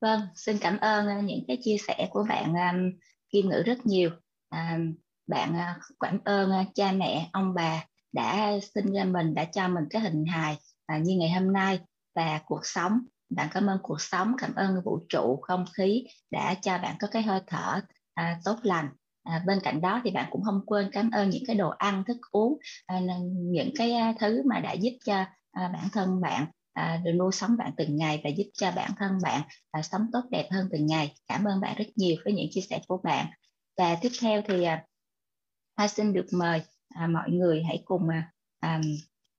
Vâng, 0.00 0.20
xin 0.34 0.58
cảm 0.60 0.78
ơn 0.78 1.08
à, 1.08 1.20
những 1.20 1.44
cái 1.48 1.58
chia 1.62 1.76
sẻ 1.86 2.08
của 2.10 2.26
bạn 2.28 2.54
um, 2.54 2.90
Kim 3.30 3.48
Ngữ 3.48 3.62
rất 3.66 3.86
nhiều. 3.86 4.10
À, 4.48 4.78
bạn 5.26 5.50
uh, 5.50 5.82
cảm 6.00 6.18
ơn 6.24 6.50
uh, 6.50 6.66
cha 6.74 6.92
mẹ, 6.92 7.28
ông 7.32 7.54
bà 7.54 7.84
đã 8.12 8.52
sinh 8.74 8.92
ra 8.92 9.04
mình, 9.04 9.34
đã 9.34 9.44
cho 9.44 9.68
mình 9.68 9.84
cái 9.90 10.02
hình 10.02 10.24
hài 10.24 10.56
uh, 10.94 11.02
như 11.02 11.16
ngày 11.16 11.30
hôm 11.30 11.52
nay 11.52 11.80
và 12.14 12.40
cuộc 12.46 12.66
sống. 12.66 13.00
Bạn 13.30 13.48
cảm 13.52 13.66
ơn 13.66 13.78
cuộc 13.82 14.00
sống, 14.00 14.34
cảm 14.38 14.54
ơn 14.54 14.82
vũ 14.84 14.98
trụ, 15.08 15.40
không 15.42 15.64
khí 15.76 16.04
đã 16.30 16.54
cho 16.54 16.78
bạn 16.78 16.96
có 17.00 17.08
cái 17.10 17.22
hơi 17.22 17.40
thở 17.46 17.80
uh, 18.20 18.38
tốt 18.44 18.56
lành. 18.62 18.88
À, 19.22 19.42
bên 19.46 19.58
cạnh 19.62 19.80
đó 19.80 20.00
thì 20.04 20.10
bạn 20.10 20.26
cũng 20.30 20.42
không 20.44 20.60
quên 20.66 20.90
cảm 20.92 21.10
ơn 21.10 21.30
những 21.30 21.42
cái 21.46 21.56
đồ 21.56 21.68
ăn 21.68 22.04
thức 22.04 22.16
uống 22.30 22.58
à, 22.86 23.00
những 23.32 23.70
cái 23.78 24.14
thứ 24.20 24.42
mà 24.46 24.60
đã 24.60 24.72
giúp 24.72 24.92
cho 25.04 25.24
à, 25.52 25.70
bản 25.72 25.88
thân 25.92 26.20
bạn 26.20 26.46
à, 26.78 27.02
nuôi 27.18 27.32
sống 27.32 27.56
bạn 27.56 27.72
từng 27.76 27.96
ngày 27.96 28.20
và 28.24 28.30
giúp 28.30 28.46
cho 28.52 28.72
bản 28.76 28.90
thân 28.98 29.18
bạn 29.22 29.42
à, 29.70 29.82
sống 29.82 30.02
tốt 30.12 30.20
đẹp 30.30 30.48
hơn 30.50 30.68
từng 30.72 30.86
ngày 30.86 31.14
cảm 31.28 31.44
ơn 31.44 31.60
bạn 31.60 31.76
rất 31.78 31.88
nhiều 31.96 32.16
với 32.24 32.32
những 32.32 32.46
chia 32.50 32.60
sẻ 32.60 32.80
của 32.88 33.00
bạn 33.04 33.26
và 33.78 33.96
tiếp 34.02 34.10
theo 34.20 34.42
thì 34.48 34.64
à, 34.64 34.84
Hoa 35.76 35.88
xin 35.88 36.12
được 36.12 36.26
mời 36.32 36.62
à, 36.88 37.06
mọi 37.06 37.30
người 37.30 37.62
hãy 37.62 37.82
cùng 37.84 38.08
à, 38.08 38.32
à, 38.60 38.80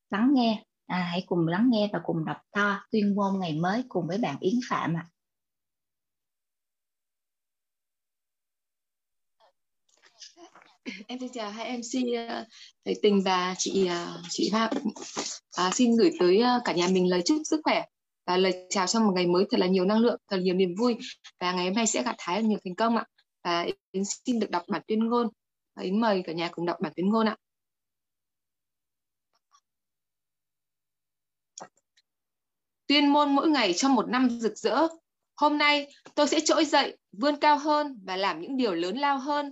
lắng 0.09 0.31
nghe 0.33 0.63
à, 0.87 1.07
hãy 1.11 1.23
cùng 1.27 1.47
lắng 1.47 1.69
nghe 1.71 1.89
và 1.93 1.99
cùng 2.03 2.25
đọc 2.25 2.37
to 2.51 2.81
tuyên 2.91 3.13
ngôn 3.13 3.39
ngày 3.39 3.53
mới 3.53 3.83
cùng 3.89 4.07
với 4.07 4.17
bạn 4.17 4.37
Yến 4.39 4.53
Phạm 4.69 4.93
ạ. 4.93 5.05
À. 5.07 5.18
em 11.07 11.19
xin 11.19 11.29
chào 11.33 11.51
hai 11.51 11.77
MC 11.77 12.17
ờ, 12.27 12.45
thầy 12.85 12.95
Tình 13.01 13.21
và 13.21 13.55
chị 13.57 13.87
ờ, 13.87 14.21
chị 14.29 14.49
Phạm 14.51 14.69
à, 14.75 15.63
ờ, 15.63 15.69
xin 15.73 15.95
gửi 15.95 16.11
tới 16.19 16.41
cả 16.65 16.73
nhà 16.73 16.87
mình 16.91 17.09
lời 17.09 17.21
chúc 17.25 17.37
sức 17.45 17.61
khỏe 17.63 17.83
và 18.25 18.37
lời 18.37 18.67
chào 18.69 18.87
trong 18.87 19.05
một 19.05 19.11
ngày 19.15 19.27
mới 19.27 19.45
thật 19.51 19.59
là 19.59 19.67
nhiều 19.67 19.85
năng 19.85 19.99
lượng 19.99 20.19
thật 20.27 20.37
là 20.37 20.43
nhiều 20.43 20.55
niềm 20.55 20.75
vui. 20.75 20.97
Và 21.39 21.51
ngày 21.51 21.65
hôm 21.65 21.73
nay 21.73 21.87
sẽ 21.87 22.03
gặt 22.03 22.15
hái 22.19 22.43
nhiều 22.43 22.59
thành 22.65 22.75
công 22.75 22.97
ạ. 22.97 23.05
Và 23.43 23.67
yến 23.91 24.03
xin 24.05 24.39
được 24.39 24.49
đọc 24.49 24.63
bản 24.67 24.81
tuyên 24.87 24.99
ngôn. 24.99 25.27
Và 25.75 25.83
Yến 25.83 26.01
mời 26.01 26.23
cả 26.25 26.33
nhà 26.33 26.49
cùng 26.51 26.65
đọc 26.65 26.77
bản 26.81 26.93
tuyên 26.95 27.09
ngôn 27.09 27.27
ạ. 27.27 27.37
Tuyên 32.87 33.07
môn 33.07 33.35
mỗi 33.35 33.49
ngày 33.49 33.73
trong 33.73 33.95
một 33.95 34.09
năm 34.09 34.29
rực 34.29 34.57
rỡ. 34.57 34.87
Hôm 35.35 35.57
nay 35.57 35.87
tôi 36.15 36.27
sẽ 36.27 36.39
trỗi 36.39 36.65
dậy 36.65 36.97
vươn 37.11 37.35
cao 37.35 37.57
hơn 37.57 37.99
và 38.03 38.15
làm 38.15 38.41
những 38.41 38.57
điều 38.57 38.73
lớn 38.73 38.97
lao 38.97 39.17
hơn. 39.17 39.51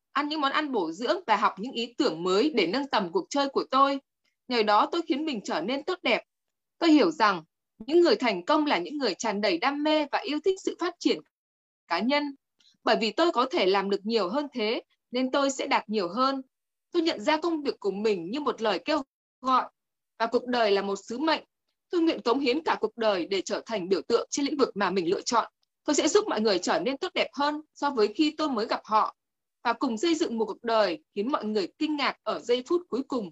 ăn 0.13 0.27
những 0.29 0.41
món 0.41 0.51
ăn 0.51 0.71
bổ 0.71 0.91
dưỡng 0.91 1.19
và 1.27 1.35
học 1.35 1.53
những 1.57 1.71
ý 1.71 1.93
tưởng 1.97 2.23
mới 2.23 2.49
để 2.49 2.67
nâng 2.67 2.87
tầm 2.87 3.11
cuộc 3.11 3.25
chơi 3.29 3.49
của 3.49 3.63
tôi. 3.71 3.99
Nhờ 4.47 4.63
đó 4.63 4.89
tôi 4.91 5.01
khiến 5.07 5.25
mình 5.25 5.41
trở 5.43 5.61
nên 5.61 5.83
tốt 5.83 5.99
đẹp. 6.03 6.23
Tôi 6.79 6.91
hiểu 6.91 7.11
rằng 7.11 7.43
những 7.87 8.01
người 8.01 8.15
thành 8.15 8.45
công 8.45 8.65
là 8.65 8.77
những 8.77 8.97
người 8.97 9.13
tràn 9.13 9.41
đầy 9.41 9.57
đam 9.57 9.83
mê 9.83 10.05
và 10.11 10.19
yêu 10.19 10.39
thích 10.45 10.59
sự 10.63 10.75
phát 10.79 10.95
triển 10.99 11.19
cá 11.87 11.99
nhân. 11.99 12.35
Bởi 12.83 12.95
vì 13.01 13.11
tôi 13.11 13.31
có 13.31 13.45
thể 13.51 13.65
làm 13.65 13.89
được 13.89 14.05
nhiều 14.05 14.29
hơn 14.29 14.47
thế, 14.53 14.81
nên 15.11 15.31
tôi 15.31 15.51
sẽ 15.51 15.67
đạt 15.67 15.89
nhiều 15.89 16.09
hơn. 16.09 16.41
Tôi 16.91 17.01
nhận 17.01 17.21
ra 17.21 17.37
công 17.37 17.63
việc 17.63 17.79
của 17.79 17.91
mình 17.91 18.31
như 18.31 18.39
một 18.39 18.61
lời 18.61 18.79
kêu 18.85 19.01
gọi 19.41 19.65
và 20.19 20.25
cuộc 20.27 20.45
đời 20.45 20.71
là 20.71 20.81
một 20.81 20.95
sứ 20.95 21.19
mệnh. 21.19 21.43
Tôi 21.89 22.01
nguyện 22.01 22.21
cống 22.21 22.39
hiến 22.39 22.63
cả 22.63 22.77
cuộc 22.79 22.97
đời 22.97 23.25
để 23.25 23.41
trở 23.41 23.61
thành 23.65 23.89
biểu 23.89 24.01
tượng 24.01 24.27
trên 24.29 24.45
lĩnh 24.45 24.57
vực 24.57 24.69
mà 24.77 24.89
mình 24.89 25.09
lựa 25.09 25.21
chọn. 25.21 25.51
Tôi 25.83 25.95
sẽ 25.95 26.07
giúp 26.07 26.25
mọi 26.27 26.41
người 26.41 26.59
trở 26.59 26.79
nên 26.79 26.97
tốt 26.97 27.11
đẹp 27.13 27.27
hơn 27.33 27.61
so 27.73 27.89
với 27.89 28.13
khi 28.15 28.35
tôi 28.37 28.49
mới 28.49 28.65
gặp 28.65 28.81
họ 28.83 29.15
và 29.63 29.73
cùng 29.73 29.97
xây 29.97 30.15
dựng 30.15 30.37
một 30.37 30.45
cuộc 30.45 30.63
đời 30.63 31.03
khiến 31.15 31.31
mọi 31.31 31.45
người 31.45 31.67
kinh 31.77 31.95
ngạc 31.95 32.17
ở 32.23 32.39
giây 32.39 32.63
phút 32.67 32.81
cuối 32.89 33.03
cùng. 33.07 33.31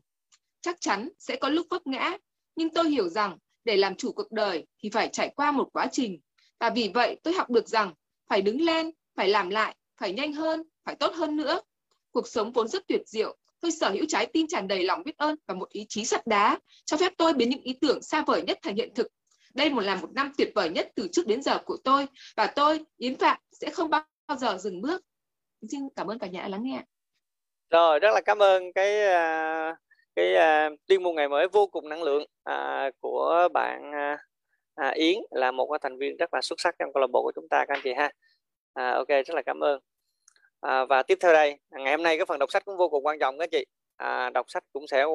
Chắc 0.62 0.82
chắn 0.82 1.10
sẽ 1.20 1.36
có 1.36 1.50
lúc 1.50 1.68
vấp 1.70 1.88
ngã, 1.88 2.18
nhưng 2.56 2.70
tôi 2.70 2.90
hiểu 2.90 3.10
rằng 3.10 3.38
để 3.66 3.78
làm 3.78 3.96
chủ 3.96 4.12
cuộc 4.12 4.32
đời 4.32 4.66
thì 4.80 4.90
phải 4.90 5.10
trải 5.14 5.30
qua 5.36 5.52
một 5.52 5.70
quá 5.74 5.88
trình. 5.92 6.20
Và 6.60 6.70
vì 6.70 6.92
vậy 6.94 7.20
tôi 7.24 7.34
học 7.34 7.50
được 7.50 7.68
rằng 7.68 7.94
phải 8.30 8.42
đứng 8.42 8.62
lên, 8.62 8.92
phải 9.16 9.30
làm 9.30 9.50
lại, 9.50 9.76
phải 10.00 10.14
nhanh 10.14 10.34
hơn, 10.34 10.64
phải 10.86 10.96
tốt 10.96 11.14
hơn 11.16 11.36
nữa. 11.36 11.62
Cuộc 12.12 12.28
sống 12.28 12.52
vốn 12.52 12.68
rất 12.68 12.88
tuyệt 12.88 13.02
diệu. 13.06 13.38
Tôi 13.62 13.72
sở 13.72 13.90
hữu 13.90 14.06
trái 14.08 14.26
tim 14.26 14.48
tràn 14.50 14.68
đầy 14.68 14.84
lòng 14.84 15.04
biết 15.04 15.18
ơn 15.18 15.36
và 15.48 15.54
một 15.54 15.70
ý 15.70 15.86
chí 15.90 16.06
sắt 16.06 16.28
đá, 16.28 16.60
cho 16.86 16.98
phép 16.98 17.14
tôi 17.18 17.34
biến 17.34 17.50
những 17.50 17.62
ý 17.62 17.74
tưởng 17.82 18.02
xa 18.02 18.24
vời 18.28 18.42
nhất 18.42 18.60
thành 18.62 18.76
hiện 18.76 18.94
thực. 18.96 19.08
Đây 19.54 19.70
một 19.70 19.82
là 19.82 19.96
một 19.96 20.12
năm 20.14 20.32
tuyệt 20.38 20.52
vời 20.56 20.70
nhất 20.70 20.92
từ 20.96 21.08
trước 21.12 21.28
đến 21.28 21.42
giờ 21.42 21.58
của 21.66 21.78
tôi 21.84 22.08
và 22.38 22.48
tôi, 22.48 22.86
Yến 22.98 23.18
Phạm, 23.18 23.38
sẽ 23.52 23.70
không 23.70 23.90
bao 23.90 24.04
giờ 24.40 24.58
dừng 24.58 24.82
bước 24.82 25.02
xin 25.68 25.82
cảm 25.96 26.08
ơn 26.08 26.20
cả 26.20 26.28
nhà 26.28 26.48
lắng 26.48 26.64
nghe 26.64 26.82
rồi, 27.70 28.00
rất 28.00 28.12
là 28.14 28.22
cảm 28.22 28.40
ơn 28.40 28.74
cái 28.74 29.02
à, 29.06 29.76
cái 30.16 30.36
à, 30.36 30.70
tuyên 30.88 31.04
môn 31.04 31.16
ngày 31.16 31.30
mới 31.30 31.48
vô 31.48 31.68
cùng 31.68 31.90
năng 31.90 32.04
lượng 32.04 32.26
à, 32.44 32.90
của 33.00 33.48
bạn 33.54 33.92
Yến 34.94 35.18
là 35.32 35.52
một 35.52 35.78
thành 35.82 35.98
viên 35.98 36.18
rất 36.18 36.34
là 36.34 36.42
xuất 36.42 36.60
sắc 36.60 36.76
trong 36.80 36.94
câu 36.94 37.02
lạc 37.02 37.08
bộ 37.08 37.24
của 37.24 37.32
chúng 37.36 37.48
ta, 37.50 37.66
các 37.68 37.74
anh 37.74 37.82
chị 37.84 37.94
ha. 37.94 38.12
Ok, 38.94 39.08
rất 39.08 39.30
là 39.36 39.42
cảm 39.42 39.60
ơn. 39.60 39.80
Và 40.62 41.04
tiếp 41.04 41.18
theo 41.22 41.34
đây, 41.34 41.60
ngày 41.70 41.92
hôm 41.92 42.04
nay 42.04 42.18
cái 42.18 42.26
phần 42.26 42.40
đọc 42.40 42.52
sách 42.52 42.66
cũng 42.66 42.78
vô 42.78 42.90
cùng 42.90 43.06
quan 43.06 43.20
trọng 43.20 43.38
các 43.38 43.44
anh 43.44 43.50
chị. 43.50 43.66
Đọc 44.34 44.46
sách 44.50 44.64
cũng 44.74 44.88
sẽ 44.88 45.06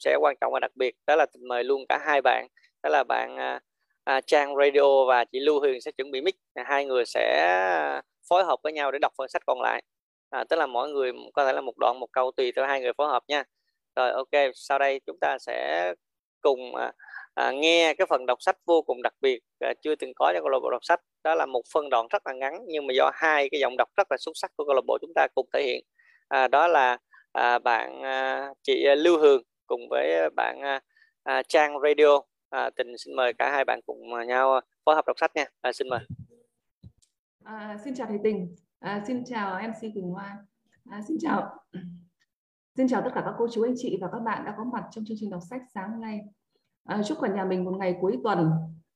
sẽ 0.00 0.16
quan 0.20 0.36
trọng 0.40 0.52
và 0.52 0.60
đặc 0.60 0.70
biệt, 0.74 0.94
đó 1.06 1.16
là 1.16 1.26
mời 1.48 1.64
luôn 1.64 1.84
cả 1.88 1.98
hai 2.06 2.20
bạn, 2.24 2.46
đó 2.82 2.90
là 2.90 3.04
bạn 3.04 3.36
Trang 4.26 4.56
Radio 4.56 5.04
và 5.08 5.24
chị 5.24 5.40
Lưu 5.40 5.60
Huyền 5.60 5.80
sẽ 5.80 5.90
chuẩn 5.92 6.10
bị 6.10 6.20
mic. 6.20 6.36
Hai 6.64 6.84
người 6.84 7.04
sẽ 7.06 8.00
phối 8.32 8.44
hợp 8.44 8.58
với 8.62 8.72
nhau 8.72 8.90
để 8.92 8.98
đọc 8.98 9.12
phần 9.18 9.28
sách 9.28 9.42
còn 9.46 9.60
lại. 9.60 9.82
À, 10.30 10.44
tức 10.48 10.56
là 10.56 10.66
mỗi 10.66 10.88
người 10.88 11.12
có 11.34 11.46
thể 11.46 11.52
là 11.52 11.60
một 11.60 11.72
đoạn 11.78 12.00
một 12.00 12.06
câu 12.12 12.30
tùy 12.36 12.52
theo 12.56 12.66
hai 12.66 12.80
người 12.80 12.92
phối 12.92 13.08
hợp 13.08 13.22
nha. 13.28 13.44
Rồi 13.96 14.10
ok 14.10 14.52
sau 14.54 14.78
đây 14.78 15.00
chúng 15.06 15.16
ta 15.20 15.38
sẽ 15.38 15.94
cùng 16.40 16.74
à, 16.76 16.92
à, 17.34 17.50
nghe 17.50 17.94
cái 17.94 18.06
phần 18.06 18.26
đọc 18.26 18.38
sách 18.42 18.56
vô 18.66 18.82
cùng 18.82 19.02
đặc 19.02 19.14
biệt 19.20 19.40
à, 19.60 19.72
chưa 19.82 19.94
từng 19.94 20.12
có 20.16 20.32
trong 20.34 20.42
câu 20.42 20.48
lạc 20.48 20.58
bộ 20.62 20.70
đọc 20.70 20.84
sách. 20.84 21.00
Đó 21.24 21.34
là 21.34 21.46
một 21.46 21.62
phân 21.74 21.90
đoạn 21.90 22.06
rất 22.10 22.26
là 22.26 22.32
ngắn 22.32 22.58
nhưng 22.66 22.86
mà 22.86 22.94
do 22.96 23.10
hai 23.14 23.48
cái 23.50 23.60
giọng 23.60 23.76
đọc 23.76 23.88
rất 23.96 24.06
là 24.10 24.16
xuất 24.20 24.32
sắc 24.34 24.50
của 24.56 24.64
câu 24.64 24.74
lạc 24.74 24.84
bộ 24.86 24.98
chúng 25.00 25.12
ta 25.14 25.26
cùng 25.34 25.46
thể 25.54 25.62
hiện. 25.62 25.84
À, 26.28 26.48
đó 26.48 26.68
là 26.68 26.98
à, 27.32 27.58
bạn 27.58 28.02
à, 28.02 28.48
chị 28.62 28.84
Lưu 28.96 29.18
Hương 29.18 29.42
cùng 29.66 29.80
với 29.90 30.30
bạn 30.36 30.60
à, 30.62 30.80
à, 31.22 31.42
Trang 31.42 31.80
Radio. 31.82 32.20
À, 32.50 32.70
tình 32.70 32.98
xin 32.98 33.16
mời 33.16 33.32
cả 33.32 33.50
hai 33.50 33.64
bạn 33.64 33.80
cùng 33.86 34.14
à, 34.14 34.24
nhau 34.24 34.60
phối 34.84 34.94
hợp 34.94 35.06
đọc 35.06 35.18
sách 35.18 35.36
nha. 35.36 35.44
À, 35.60 35.72
xin 35.72 35.88
mời. 35.88 36.00
À, 37.44 37.76
xin 37.84 37.94
chào 37.94 38.06
thầy 38.06 38.18
Tình, 38.24 38.54
à, 38.78 39.02
xin 39.06 39.24
chào 39.24 39.62
MC 39.62 39.80
Quỳnh 39.80 40.10
Hoa, 40.10 40.36
à, 40.90 41.02
xin 41.08 41.16
chào 41.20 41.58
xin 42.76 42.88
chào 42.88 43.02
tất 43.02 43.10
cả 43.14 43.22
các 43.24 43.34
cô 43.38 43.48
chú 43.52 43.62
anh 43.62 43.74
chị 43.76 43.98
và 44.00 44.08
các 44.12 44.18
bạn 44.18 44.44
đã 44.44 44.54
có 44.56 44.64
mặt 44.64 44.84
trong 44.90 45.04
chương 45.04 45.16
trình 45.20 45.30
đọc 45.30 45.40
sách 45.50 45.62
sáng 45.74 46.00
nay. 46.00 46.20
À, 46.84 47.02
chúc 47.08 47.18
cả 47.20 47.28
nhà 47.28 47.44
mình 47.44 47.64
một 47.64 47.76
ngày 47.78 47.96
cuối 48.00 48.18
tuần 48.24 48.50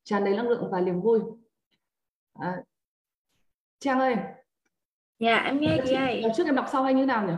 tràn 0.04 0.24
đầy 0.24 0.36
năng 0.36 0.48
lượng 0.48 0.68
và 0.70 0.80
niềm 0.80 1.00
vui. 1.00 1.20
À, 2.34 2.62
Trang 3.78 4.00
ơi. 4.00 4.16
Dạ 5.18 5.36
em 5.36 5.60
nghe 5.60 5.78
chị 5.86 5.94
ơi. 5.94 6.22
Đọc 6.22 6.32
trước 6.36 6.46
em 6.46 6.54
đọc 6.54 6.66
sau 6.72 6.82
hay 6.82 6.94
như 6.94 7.06
nào 7.06 7.26
nhỉ? 7.26 7.34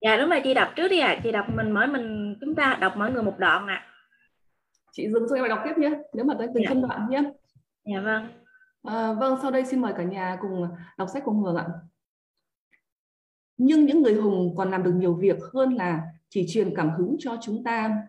Dạ 0.00 0.16
đúng 0.16 0.30
rồi 0.30 0.40
chị 0.44 0.54
đọc 0.54 0.68
trước 0.76 0.88
đi 0.88 0.98
ạ. 0.98 1.08
À. 1.08 1.20
Chị 1.22 1.32
đọc 1.32 1.46
mình 1.54 1.70
mỗi 1.70 1.86
mình 1.86 2.36
chúng 2.40 2.54
ta 2.54 2.78
đọc 2.80 2.92
mỗi 2.96 3.10
người 3.10 3.22
một 3.22 3.34
đoạn 3.38 3.66
ạ. 3.66 3.74
À. 3.74 3.88
Chị 4.92 5.08
dừng 5.12 5.28
xong 5.28 5.38
em 5.38 5.48
đọc 5.48 5.58
tiếp 5.64 5.74
nhé. 5.76 5.90
Nếu 6.12 6.24
mà 6.24 6.34
tới 6.38 6.46
từng 6.54 6.62
dạ. 6.64 6.68
phân 6.68 6.82
đoạn 6.82 7.08
nhé. 7.10 7.22
Dạ 7.84 8.00
vâng. 8.00 8.41
À, 8.82 9.12
vâng, 9.12 9.38
sau 9.42 9.50
đây 9.50 9.64
xin 9.64 9.80
mời 9.80 9.92
cả 9.96 10.02
nhà 10.02 10.38
cùng 10.40 10.68
đọc 10.98 11.08
sách 11.12 11.22
cùng 11.24 11.42
Hường 11.42 11.56
ạ. 11.56 11.68
Nhưng 13.56 13.84
những 13.84 14.02
người 14.02 14.14
hùng 14.14 14.54
còn 14.56 14.70
làm 14.70 14.82
được 14.82 14.92
nhiều 14.92 15.14
việc 15.14 15.38
hơn 15.52 15.74
là 15.74 16.02
chỉ 16.28 16.46
truyền 16.48 16.76
cảm 16.76 16.90
hứng 16.90 17.16
cho 17.18 17.36
chúng 17.42 17.64
ta. 17.64 18.02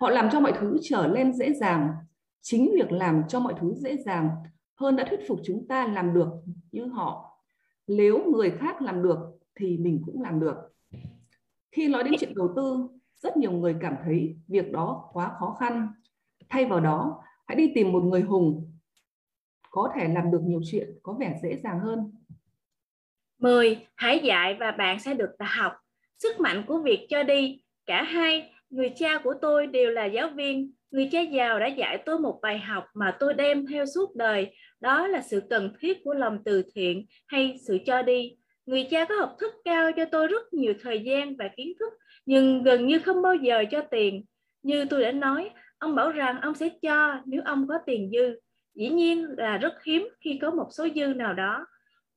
Họ 0.00 0.10
làm 0.10 0.28
cho 0.32 0.40
mọi 0.40 0.52
thứ 0.60 0.78
trở 0.82 1.06
lên 1.06 1.32
dễ 1.32 1.52
dàng. 1.52 1.92
Chính 2.40 2.70
việc 2.74 2.92
làm 2.92 3.22
cho 3.28 3.40
mọi 3.40 3.54
thứ 3.60 3.74
dễ 3.74 3.96
dàng 3.96 4.30
hơn 4.74 4.96
đã 4.96 5.06
thuyết 5.08 5.20
phục 5.28 5.40
chúng 5.44 5.66
ta 5.68 5.86
làm 5.86 6.14
được 6.14 6.28
như 6.72 6.86
họ. 6.86 7.38
Nếu 7.86 8.30
người 8.32 8.50
khác 8.50 8.82
làm 8.82 9.02
được 9.02 9.18
thì 9.54 9.78
mình 9.78 10.02
cũng 10.06 10.22
làm 10.22 10.40
được. 10.40 10.56
Khi 11.72 11.88
nói 11.88 12.04
đến 12.04 12.12
chuyện 12.20 12.34
đầu 12.34 12.52
tư, 12.56 12.88
rất 13.16 13.36
nhiều 13.36 13.52
người 13.52 13.76
cảm 13.80 13.94
thấy 14.04 14.36
việc 14.48 14.72
đó 14.72 15.10
quá 15.12 15.32
khó 15.38 15.56
khăn. 15.60 15.88
Thay 16.48 16.64
vào 16.64 16.80
đó, 16.80 17.22
hãy 17.46 17.56
đi 17.56 17.72
tìm 17.74 17.92
một 17.92 18.04
người 18.04 18.20
hùng 18.20 18.69
có 19.70 19.92
thể 19.94 20.08
làm 20.08 20.30
được 20.30 20.40
nhiều 20.42 20.60
chuyện 20.70 20.88
có 21.02 21.16
vẻ 21.20 21.38
dễ 21.42 21.56
dàng 21.64 21.80
hơn. 21.80 22.12
10. 23.38 23.86
Hãy 23.96 24.18
dạy 24.18 24.56
và 24.60 24.70
bạn 24.70 25.00
sẽ 25.00 25.14
được 25.14 25.30
học. 25.40 25.72
Sức 26.18 26.40
mạnh 26.40 26.64
của 26.66 26.78
việc 26.78 27.06
cho 27.10 27.22
đi. 27.22 27.62
Cả 27.86 28.02
hai, 28.02 28.52
người 28.70 28.88
cha 28.96 29.18
của 29.18 29.34
tôi 29.42 29.66
đều 29.66 29.90
là 29.90 30.04
giáo 30.04 30.30
viên. 30.30 30.72
Người 30.90 31.08
cha 31.12 31.20
giàu 31.20 31.60
đã 31.60 31.66
dạy 31.66 32.02
tôi 32.06 32.18
một 32.18 32.38
bài 32.42 32.58
học 32.58 32.84
mà 32.94 33.16
tôi 33.20 33.34
đem 33.34 33.66
theo 33.66 33.86
suốt 33.86 34.16
đời. 34.16 34.54
Đó 34.80 35.06
là 35.06 35.22
sự 35.22 35.42
cần 35.50 35.72
thiết 35.80 36.04
của 36.04 36.14
lòng 36.14 36.38
từ 36.44 36.62
thiện 36.74 37.06
hay 37.26 37.58
sự 37.66 37.78
cho 37.86 38.02
đi. 38.02 38.36
Người 38.66 38.88
cha 38.90 39.04
có 39.04 39.14
học 39.14 39.36
thức 39.40 39.54
cao 39.64 39.90
cho 39.96 40.04
tôi 40.04 40.26
rất 40.26 40.52
nhiều 40.52 40.74
thời 40.82 41.00
gian 41.00 41.36
và 41.36 41.48
kiến 41.56 41.72
thức, 41.78 41.92
nhưng 42.26 42.62
gần 42.62 42.86
như 42.86 42.98
không 42.98 43.22
bao 43.22 43.34
giờ 43.34 43.64
cho 43.70 43.80
tiền. 43.90 44.24
Như 44.62 44.84
tôi 44.84 45.02
đã 45.02 45.12
nói, 45.12 45.50
ông 45.78 45.94
bảo 45.94 46.10
rằng 46.12 46.40
ông 46.40 46.54
sẽ 46.54 46.68
cho 46.82 47.20
nếu 47.24 47.42
ông 47.44 47.68
có 47.68 47.78
tiền 47.86 48.10
dư 48.12 48.34
dĩ 48.80 48.88
nhiên 48.88 49.26
là 49.36 49.56
rất 49.56 49.84
hiếm 49.84 50.08
khi 50.20 50.38
có 50.42 50.50
một 50.50 50.68
số 50.70 50.88
dư 50.94 51.06
nào 51.06 51.34
đó 51.34 51.66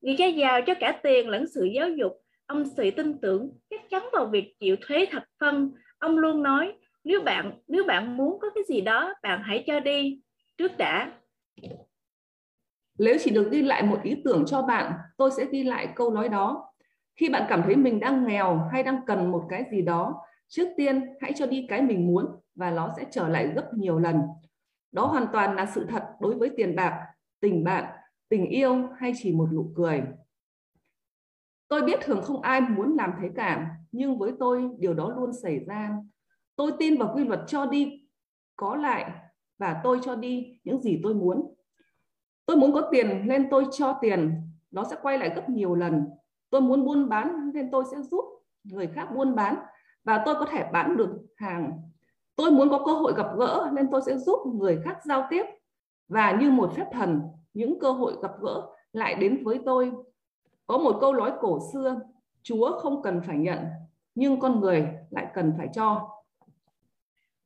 người 0.02 0.16
cha 0.18 0.26
giàu 0.26 0.62
cho 0.68 0.74
cả 0.80 1.00
tiền 1.04 1.30
lẫn 1.30 1.48
sự 1.48 1.66
giáo 1.66 1.90
dục 1.90 2.12
ông 2.46 2.64
sự 2.78 2.92
tin 2.92 3.22
tưởng 3.22 3.52
chắc 3.70 3.90
chắn 3.90 4.10
vào 4.14 4.26
việc 4.26 4.56
chịu 4.60 4.76
thuế 4.82 5.06
thập 5.12 5.24
phân 5.40 5.72
ông 5.98 6.18
luôn 6.18 6.44
nói 6.44 6.74
nếu 7.04 7.22
bạn 7.22 7.52
nếu 7.68 7.84
bạn 7.84 8.18
muốn 8.18 8.40
có 8.40 8.50
cái 8.56 8.64
gì 8.68 8.82
đó 8.82 9.14
bạn 9.24 9.42
hãy 9.44 9.64
cho 9.68 9.80
đi 9.80 10.22
trước 10.58 10.72
đã 10.78 11.12
Nếu 13.00 13.18
chỉ 13.20 13.32
được 13.32 13.52
ghi 13.52 13.62
lại 13.62 13.84
một 13.84 14.00
ý 14.04 14.22
tưởng 14.26 14.44
cho 14.48 14.62
bạn, 14.62 14.94
tôi 15.18 15.32
sẽ 15.32 15.46
ghi 15.52 15.64
lại 15.64 15.88
câu 15.96 16.12
nói 16.12 16.30
đó. 16.30 16.74
Khi 17.16 17.30
bạn 17.30 17.46
cảm 17.50 17.62
thấy 17.66 17.76
mình 17.76 18.00
đang 18.00 18.28
nghèo 18.28 18.70
hay 18.72 18.84
đang 18.84 19.00
cần 19.08 19.32
một 19.32 19.44
cái 19.50 19.64
gì 19.72 19.82
đó, 19.82 20.22
trước 20.48 20.68
tiên 20.78 21.02
hãy 21.22 21.34
cho 21.36 21.46
đi 21.46 21.66
cái 21.70 21.82
mình 21.82 22.08
muốn 22.08 22.26
và 22.56 22.72
nó 22.72 22.94
sẽ 22.98 23.06
trở 23.12 23.28
lại 23.28 23.52
gấp 23.56 23.74
nhiều 23.74 24.00
lần. 24.00 24.16
Đó 24.94 25.06
hoàn 25.06 25.28
toàn 25.34 25.56
là 25.56 25.66
sự 25.66 25.86
thật 25.90 26.04
đối 26.20 26.36
với 26.36 26.50
tiền 26.58 26.76
bạc, 26.76 27.06
tình 27.40 27.64
bạn, 27.64 27.94
tình 28.30 28.46
yêu 28.46 28.90
hay 28.98 29.14
chỉ 29.18 29.34
một 29.34 29.50
nụ 29.54 29.72
cười. 29.76 30.04
Tôi 31.68 31.82
biết 31.82 32.00
thường 32.02 32.22
không 32.24 32.42
ai 32.42 32.62
muốn 32.62 32.96
làm 32.96 33.12
thế 33.22 33.30
cả, 33.36 33.76
nhưng 33.92 34.18
với 34.18 34.32
tôi 34.40 34.70
điều 34.78 34.94
đó 34.94 35.14
luôn 35.18 35.34
xảy 35.34 35.60
ra. 35.60 35.98
Tôi 36.56 36.72
tin 36.80 36.98
vào 36.98 37.14
quy 37.16 37.24
luật 37.24 37.40
cho 37.48 37.66
đi 37.66 38.08
có 38.56 38.76
lại 38.76 39.12
và 39.58 39.82
tôi 39.84 40.00
cho 40.04 40.16
đi 40.16 40.60
những 40.64 40.82
gì 40.82 41.00
tôi 41.04 41.14
muốn. 41.14 41.54
Tôi 42.46 42.58
muốn 42.58 42.74
có 42.74 42.90
tiền 42.92 43.28
nên 43.28 43.50
tôi 43.50 43.66
cho 43.72 43.98
tiền, 44.02 44.42
nó 44.72 44.84
sẽ 44.84 44.96
quay 45.02 45.18
lại 45.18 45.32
gấp 45.36 45.50
nhiều 45.50 45.76
lần. 45.76 46.06
Tôi 46.50 46.62
muốn 46.62 46.86
buôn 46.86 47.10
bán 47.10 47.52
nên 47.54 47.72
tôi 47.72 47.84
sẽ 47.92 47.98
giúp 48.02 48.26
người 48.64 48.88
khác 48.88 49.08
buôn 49.16 49.36
bán 49.36 49.56
và 50.04 50.24
tôi 50.26 50.36
có 50.36 50.46
thể 50.46 50.70
bán 50.72 50.98
được 50.98 51.26
hàng. 51.36 51.82
Tôi 52.36 52.52
muốn 52.52 52.70
có 52.70 52.84
cơ 52.86 52.94
hội 52.94 53.14
gặp 53.18 53.28
gỡ 53.38 53.70
nên 53.74 53.88
tôi 53.92 54.02
sẽ 54.06 54.18
giúp 54.18 54.40
người 54.46 54.80
khác 54.86 54.98
giao 55.04 55.28
tiếp. 55.30 55.44
Và 56.08 56.38
như 56.42 56.52
một 56.52 56.74
phép 56.76 56.86
thần, 56.92 57.22
những 57.54 57.80
cơ 57.80 57.92
hội 57.92 58.14
gặp 58.22 58.32
gỡ 58.42 58.62
lại 58.94 59.16
đến 59.16 59.44
với 59.44 59.60
tôi. 59.66 59.92
Có 60.68 60.78
một 60.78 60.98
câu 61.02 61.14
nói 61.14 61.32
cổ 61.42 61.60
xưa, 61.74 62.00
Chúa 62.44 62.80
không 62.80 63.02
cần 63.02 63.22
phải 63.28 63.38
nhận, 63.38 63.60
nhưng 64.16 64.40
con 64.40 64.60
người 64.60 64.88
lại 65.10 65.28
cần 65.34 65.54
phải 65.58 65.68
cho. 65.74 66.10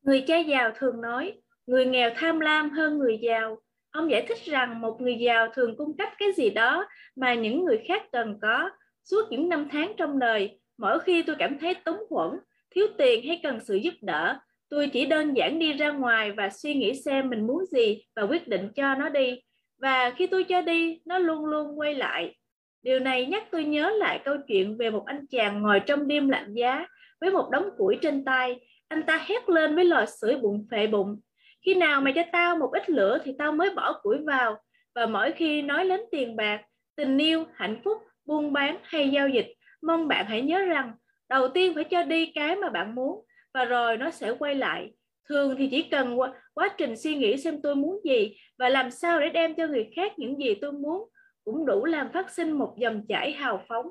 Người 0.02 0.24
cha 0.28 0.38
giàu 0.38 0.72
thường 0.78 1.02
nói, 1.02 1.42
người 1.68 1.86
nghèo 1.86 2.10
tham 2.16 2.40
lam 2.40 2.70
hơn 2.70 2.98
người 2.98 3.20
giàu. 3.22 3.58
Ông 3.92 4.12
giải 4.12 4.26
thích 4.28 4.46
rằng 4.46 4.82
một 4.82 5.02
người 5.02 5.16
giàu 5.20 5.48
thường 5.54 5.78
cung 5.78 5.98
cấp 5.98 6.10
cái 6.18 6.30
gì 6.36 6.50
đó 6.50 6.88
mà 7.16 7.34
những 7.34 7.66
người 7.66 7.84
khác 7.88 8.02
cần 8.12 8.40
có. 8.42 8.70
Suốt 9.04 9.22
những 9.30 9.50
năm 9.50 9.68
tháng 9.72 9.92
trong 9.98 10.20
đời, 10.20 10.60
mỗi 10.78 11.00
khi 11.00 11.24
tôi 11.24 11.36
cảm 11.40 11.60
thấy 11.60 11.74
túng 11.74 12.04
quẫn, 12.10 12.40
thiếu 12.72 12.88
tiền 12.98 13.28
hay 13.28 13.40
cần 13.44 13.60
sự 13.66 13.76
giúp 13.76 13.94
đỡ, 14.02 14.40
tôi 14.70 14.90
chỉ 14.94 15.06
đơn 15.06 15.34
giản 15.34 15.60
đi 15.60 15.74
ra 15.74 15.92
ngoài 15.92 16.32
và 16.32 16.50
suy 16.50 16.74
nghĩ 16.74 17.02
xem 17.06 17.30
mình 17.30 17.48
muốn 17.48 17.66
gì 17.66 18.04
và 18.16 18.22
quyết 18.22 18.48
định 18.48 18.70
cho 18.76 18.96
nó 18.96 19.10
đi. 19.10 19.42
Và 19.82 20.12
khi 20.18 20.28
tôi 20.28 20.44
cho 20.44 20.62
đi, 20.62 21.00
nó 21.06 21.18
luôn 21.18 21.46
luôn 21.46 21.80
quay 21.80 21.96
lại. 21.96 22.36
Điều 22.84 23.00
này 23.00 23.26
nhắc 23.26 23.44
tôi 23.52 23.64
nhớ 23.64 23.90
lại 23.90 24.22
câu 24.26 24.36
chuyện 24.48 24.78
về 24.78 24.90
một 24.90 25.06
anh 25.06 25.28
chàng 25.30 25.62
ngồi 25.62 25.80
trong 25.80 26.08
đêm 26.08 26.30
lạnh 26.30 26.54
giá 26.54 26.86
với 27.22 27.32
một 27.32 27.50
đống 27.52 27.70
củi 27.78 27.98
trên 28.02 28.26
tay. 28.26 28.60
Anh 28.88 29.04
ta 29.04 29.26
hét 29.28 29.50
lên 29.50 29.76
với 29.76 29.86
lò 29.86 30.06
sưởi 30.22 30.36
bụng 30.36 30.68
phệ 30.72 30.88
bụng. 30.88 31.20
Khi 31.66 31.76
nào 31.76 32.02
mày 32.02 32.14
cho 32.14 32.24
tao 32.32 32.56
một 32.56 32.70
ít 32.74 32.90
lửa 32.90 33.18
thì 33.24 33.32
tao 33.38 33.52
mới 33.52 33.70
bỏ 33.76 34.00
củi 34.02 34.18
vào. 34.18 34.58
Và 34.96 35.06
mỗi 35.06 35.32
khi 35.32 35.62
nói 35.62 35.90
đến 35.90 36.00
tiền 36.12 36.36
bạc, 36.36 36.62
tình 36.96 37.18
yêu, 37.18 37.46
hạnh 37.54 37.82
phúc, 37.84 37.98
buôn 38.26 38.54
bán 38.54 38.78
hay 38.84 39.10
giao 39.10 39.30
dịch, 39.30 39.48
mong 39.82 40.08
bạn 40.08 40.26
hãy 40.26 40.42
nhớ 40.42 40.60
rằng 40.60 40.92
đầu 41.30 41.48
tiên 41.48 41.76
phải 41.76 41.84
cho 41.84 42.04
đi 42.04 42.32
cái 42.36 42.56
mà 42.56 42.70
bạn 42.70 42.96
muốn 42.96 43.26
và 43.54 43.66
rồi 43.66 43.98
nó 43.98 44.12
sẽ 44.12 44.34
quay 44.40 44.56
lại. 44.56 44.94
Thường 45.30 45.56
thì 45.58 45.68
chỉ 45.72 45.82
cần 45.92 46.20
quá, 46.20 46.34
quá 46.54 46.70
trình 46.78 46.98
suy 46.98 47.16
nghĩ 47.16 47.38
xem 47.38 47.62
tôi 47.62 47.76
muốn 47.76 48.00
gì 48.04 48.36
và 48.60 48.70
làm 48.70 48.92
sao 48.92 49.20
để 49.20 49.30
đem 49.30 49.56
cho 49.56 49.68
người 49.68 49.90
khác 49.96 50.20
những 50.20 50.38
gì 50.40 50.56
tôi 50.62 50.72
muốn 50.72 51.10
cũng 51.44 51.66
đủ 51.66 51.86
làm 51.86 52.12
phát 52.14 52.32
sinh 52.32 52.52
một 52.52 52.76
dòng 52.78 53.06
chảy 53.08 53.32
hào 53.32 53.62
phóng. 53.68 53.86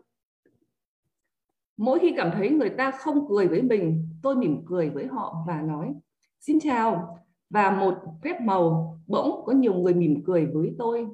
Mỗi 1.76 1.98
khi 1.98 2.12
cảm 2.16 2.30
thấy 2.34 2.50
người 2.50 2.70
ta 2.70 2.90
không 2.90 3.28
cười 3.28 3.48
với 3.48 3.62
mình, 3.62 4.08
tôi 4.22 4.36
mỉm 4.36 4.62
cười 4.66 4.90
với 4.90 5.06
họ 5.06 5.36
và 5.46 5.62
nói 5.62 5.94
Xin 6.40 6.60
chào. 6.60 7.18
Và 7.50 7.70
một 7.70 7.94
phép 8.22 8.40
màu 8.40 8.98
bỗng 9.06 9.42
có 9.46 9.52
nhiều 9.52 9.74
người 9.74 9.94
mỉm 9.94 10.22
cười 10.26 10.46
với 10.46 10.74
tôi. 10.78 11.06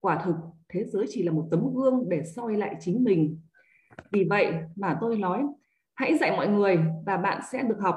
Quả 0.00 0.22
thực 0.24 0.34
thế 0.68 0.84
giới 0.84 1.06
chỉ 1.08 1.22
là 1.22 1.32
một 1.32 1.48
tấm 1.50 1.74
gương 1.74 2.08
để 2.08 2.22
soi 2.36 2.56
lại 2.56 2.76
chính 2.80 3.04
mình. 3.04 3.40
Vì 4.12 4.24
vậy 4.24 4.52
mà 4.76 4.98
tôi 5.00 5.18
nói 5.18 5.42
hãy 5.98 6.18
dạy 6.18 6.30
mọi 6.36 6.48
người 6.48 6.78
và 7.06 7.16
bạn 7.16 7.40
sẽ 7.52 7.62
được 7.62 7.78
học. 7.80 7.96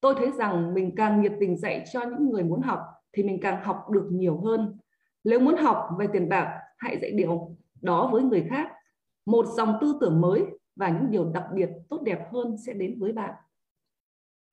Tôi 0.00 0.14
thấy 0.18 0.30
rằng 0.38 0.74
mình 0.74 0.94
càng 0.96 1.22
nhiệt 1.22 1.32
tình 1.40 1.56
dạy 1.56 1.84
cho 1.92 2.00
những 2.00 2.30
người 2.30 2.42
muốn 2.42 2.62
học 2.62 2.80
thì 3.12 3.22
mình 3.22 3.38
càng 3.42 3.64
học 3.64 3.90
được 3.90 4.08
nhiều 4.10 4.40
hơn. 4.40 4.78
Nếu 5.24 5.40
muốn 5.40 5.56
học 5.56 5.88
về 5.98 6.06
tiền 6.12 6.28
bạc, 6.28 6.60
hãy 6.78 6.98
dạy 7.02 7.10
điều 7.10 7.56
đó 7.82 8.10
với 8.12 8.22
người 8.22 8.46
khác. 8.50 8.72
Một 9.26 9.46
dòng 9.46 9.78
tư 9.80 9.98
tưởng 10.00 10.20
mới 10.20 10.44
và 10.76 10.88
những 10.88 11.10
điều 11.10 11.24
đặc 11.34 11.44
biệt 11.54 11.68
tốt 11.88 12.02
đẹp 12.02 12.18
hơn 12.32 12.56
sẽ 12.66 12.72
đến 12.72 13.00
với 13.00 13.12
bạn. 13.12 13.34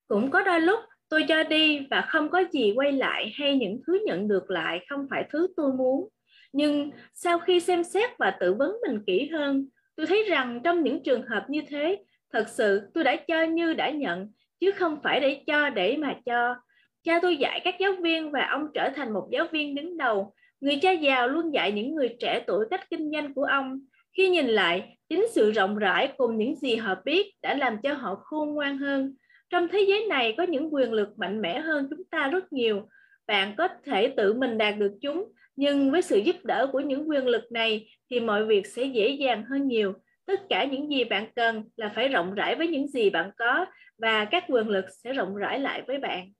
Cũng 0.08 0.30
có 0.30 0.42
đôi 0.42 0.60
lúc 0.60 0.80
tôi 1.08 1.24
cho 1.28 1.42
đi 1.42 1.86
và 1.90 2.00
không 2.08 2.30
có 2.30 2.42
gì 2.52 2.72
quay 2.76 2.92
lại 2.92 3.32
hay 3.34 3.56
những 3.56 3.80
thứ 3.86 4.02
nhận 4.06 4.28
được 4.28 4.50
lại 4.50 4.86
không 4.88 5.06
phải 5.10 5.28
thứ 5.32 5.46
tôi 5.56 5.72
muốn. 5.72 6.08
Nhưng 6.52 6.90
sau 7.14 7.38
khi 7.38 7.60
xem 7.60 7.84
xét 7.84 8.18
và 8.18 8.36
tự 8.40 8.54
vấn 8.54 8.76
mình 8.86 9.04
kỹ 9.06 9.28
hơn, 9.32 9.68
tôi 9.96 10.06
thấy 10.06 10.24
rằng 10.28 10.60
trong 10.64 10.82
những 10.82 11.02
trường 11.02 11.22
hợp 11.22 11.46
như 11.48 11.62
thế, 11.68 12.04
thật 12.34 12.48
sự 12.48 12.80
tôi 12.94 13.04
đã 13.04 13.16
cho 13.16 13.42
như 13.42 13.74
đã 13.74 13.90
nhận, 13.90 14.28
chứ 14.60 14.70
không 14.70 14.98
phải 15.02 15.20
để 15.20 15.42
cho 15.46 15.70
để 15.70 15.96
mà 15.96 16.16
cho. 16.26 16.54
Cha 17.02 17.18
tôi 17.22 17.36
dạy 17.36 17.60
các 17.64 17.74
giáo 17.80 17.92
viên 18.02 18.30
và 18.30 18.46
ông 18.50 18.66
trở 18.74 18.88
thành 18.96 19.12
một 19.12 19.28
giáo 19.32 19.46
viên 19.52 19.74
đứng 19.74 19.96
đầu. 19.96 20.34
Người 20.60 20.78
cha 20.82 20.92
giàu 20.92 21.28
luôn 21.28 21.54
dạy 21.54 21.72
những 21.72 21.94
người 21.94 22.16
trẻ 22.20 22.44
tuổi 22.46 22.66
cách 22.70 22.90
kinh 22.90 23.10
doanh 23.10 23.34
của 23.34 23.44
ông. 23.44 23.80
Khi 24.16 24.28
nhìn 24.28 24.46
lại, 24.46 24.96
chính 25.08 25.26
sự 25.32 25.50
rộng 25.50 25.76
rãi 25.76 26.12
cùng 26.16 26.38
những 26.38 26.56
gì 26.56 26.76
họ 26.76 26.94
biết 27.04 27.26
đã 27.42 27.54
làm 27.54 27.76
cho 27.82 27.92
họ 27.92 28.14
khôn 28.14 28.54
ngoan 28.54 28.78
hơn. 28.78 29.14
Trong 29.50 29.68
thế 29.68 29.80
giới 29.88 30.06
này 30.06 30.34
có 30.36 30.42
những 30.42 30.74
quyền 30.74 30.92
lực 30.92 31.18
mạnh 31.18 31.40
mẽ 31.40 31.58
hơn 31.58 31.86
chúng 31.90 32.04
ta 32.04 32.28
rất 32.28 32.52
nhiều. 32.52 32.88
Bạn 33.26 33.54
có 33.56 33.68
thể 33.84 34.14
tự 34.16 34.34
mình 34.34 34.58
đạt 34.58 34.74
được 34.78 34.92
chúng, 35.00 35.32
nhưng 35.56 35.90
với 35.90 36.02
sự 36.02 36.18
giúp 36.18 36.36
đỡ 36.44 36.68
của 36.72 36.80
những 36.80 37.08
quyền 37.08 37.26
lực 37.26 37.52
này 37.52 37.86
thì 38.10 38.20
mọi 38.20 38.46
việc 38.46 38.66
sẽ 38.66 38.84
dễ 38.84 39.08
dàng 39.08 39.44
hơn 39.50 39.68
nhiều. 39.68 39.92
Tất 40.26 40.40
cả 40.48 40.64
những 40.64 40.90
gì 40.90 41.04
bạn 41.04 41.30
cần 41.36 41.68
là 41.76 41.92
phải 41.94 42.08
rộng 42.08 42.34
rãi 42.34 42.56
với 42.56 42.68
những 42.68 42.88
gì 42.88 43.10
bạn 43.10 43.30
có, 43.38 43.66
và 43.98 44.24
các 44.24 44.44
quyền 44.48 44.68
lực 44.68 44.84
sẽ 45.04 45.12
rộng 45.12 45.34
rãi 45.36 45.60
lại 45.60 45.82
với 45.86 45.98
bạn. 45.98 46.32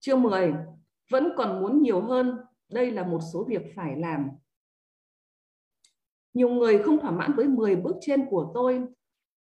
Chương 0.00 0.22
10. 0.22 0.54
Vẫn 1.10 1.28
còn 1.36 1.60
muốn 1.60 1.82
nhiều 1.82 2.00
hơn. 2.00 2.36
Đây 2.68 2.90
là 2.90 3.04
một 3.04 3.20
số 3.32 3.44
việc 3.44 3.62
phải 3.74 3.96
làm. 3.96 4.28
Nhiều 6.34 6.48
người 6.48 6.82
không 6.82 6.98
thỏa 6.98 7.10
mãn 7.10 7.32
với 7.32 7.48
10 7.48 7.76
bước 7.76 7.96
trên 8.00 8.26
của 8.30 8.50
tôi. 8.54 8.82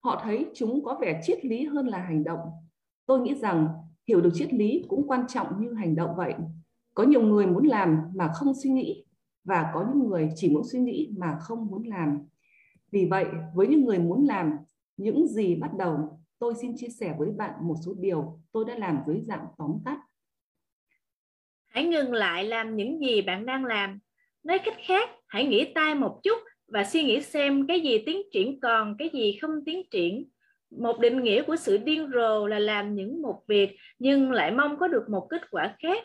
Họ 0.05 0.21
thấy 0.25 0.47
chúng 0.55 0.85
có 0.85 0.99
vẻ 1.01 1.21
triết 1.23 1.45
lý 1.45 1.65
hơn 1.65 1.87
là 1.87 1.99
hành 1.99 2.25
động. 2.25 2.41
Tôi 3.07 3.21
nghĩ 3.21 3.35
rằng 3.35 3.69
hiểu 4.09 4.21
được 4.21 4.31
triết 4.35 4.53
lý 4.53 4.85
cũng 4.89 5.09
quan 5.09 5.27
trọng 5.29 5.61
như 5.61 5.73
hành 5.73 5.95
động 5.95 6.17
vậy. 6.17 6.35
Có 6.95 7.05
nhiều 7.05 7.23
người 7.23 7.47
muốn 7.47 7.67
làm 7.67 7.99
mà 8.15 8.31
không 8.35 8.53
suy 8.63 8.71
nghĩ, 8.71 9.05
và 9.45 9.71
có 9.75 9.87
những 9.89 10.09
người 10.09 10.31
chỉ 10.35 10.51
muốn 10.51 10.63
suy 10.65 10.79
nghĩ 10.79 11.11
mà 11.19 11.39
không 11.41 11.67
muốn 11.67 11.89
làm. 11.89 12.27
Vì 12.93 13.07
vậy, 13.11 13.27
với 13.55 13.67
những 13.67 13.85
người 13.85 13.99
muốn 13.99 14.27
làm 14.27 14.53
những 14.97 15.27
gì 15.27 15.57
bắt 15.57 15.71
đầu, 15.79 16.21
tôi 16.39 16.55
xin 16.61 16.77
chia 16.77 16.89
sẻ 16.89 17.15
với 17.19 17.31
bạn 17.31 17.55
một 17.61 17.75
số 17.87 17.95
điều 17.99 18.41
tôi 18.53 18.65
đã 18.65 18.75
làm 18.79 18.99
dưới 19.07 19.21
dạng 19.21 19.47
tóm 19.59 19.79
tắt. 19.85 19.99
Hãy 21.67 21.85
ngừng 21.85 22.13
lại 22.13 22.45
làm 22.45 22.77
những 22.77 23.01
gì 23.01 23.23
bạn 23.23 23.47
đang 23.47 23.65
làm. 23.65 23.99
Nói 24.43 24.59
cách 24.59 24.77
khác, 24.87 25.11
hãy 25.27 25.45
nghỉ 25.45 25.65
tay 25.75 25.95
một 25.95 26.21
chút 26.23 26.39
và 26.69 26.85
suy 26.85 27.03
nghĩ 27.03 27.23
xem 27.23 27.67
cái 27.67 27.81
gì 27.81 28.03
tiến 28.07 28.23
triển 28.33 28.61
còn 28.61 28.97
cái 28.99 29.11
gì 29.13 29.39
không 29.41 29.65
tiến 29.67 29.83
triển. 29.91 30.29
Một 30.71 31.01
định 31.01 31.23
nghĩa 31.23 31.43
của 31.43 31.57
sự 31.57 31.79
điên 31.79 32.11
rồ 32.15 32.47
là 32.47 32.59
làm 32.59 32.95
những 32.95 33.23
một 33.23 33.43
việc 33.49 33.77
nhưng 33.99 34.31
lại 34.31 34.51
mong 34.51 34.79
có 34.79 34.89
được 34.89 35.05
một 35.11 35.27
kết 35.31 35.51
quả 35.51 35.77
khác. 35.83 36.05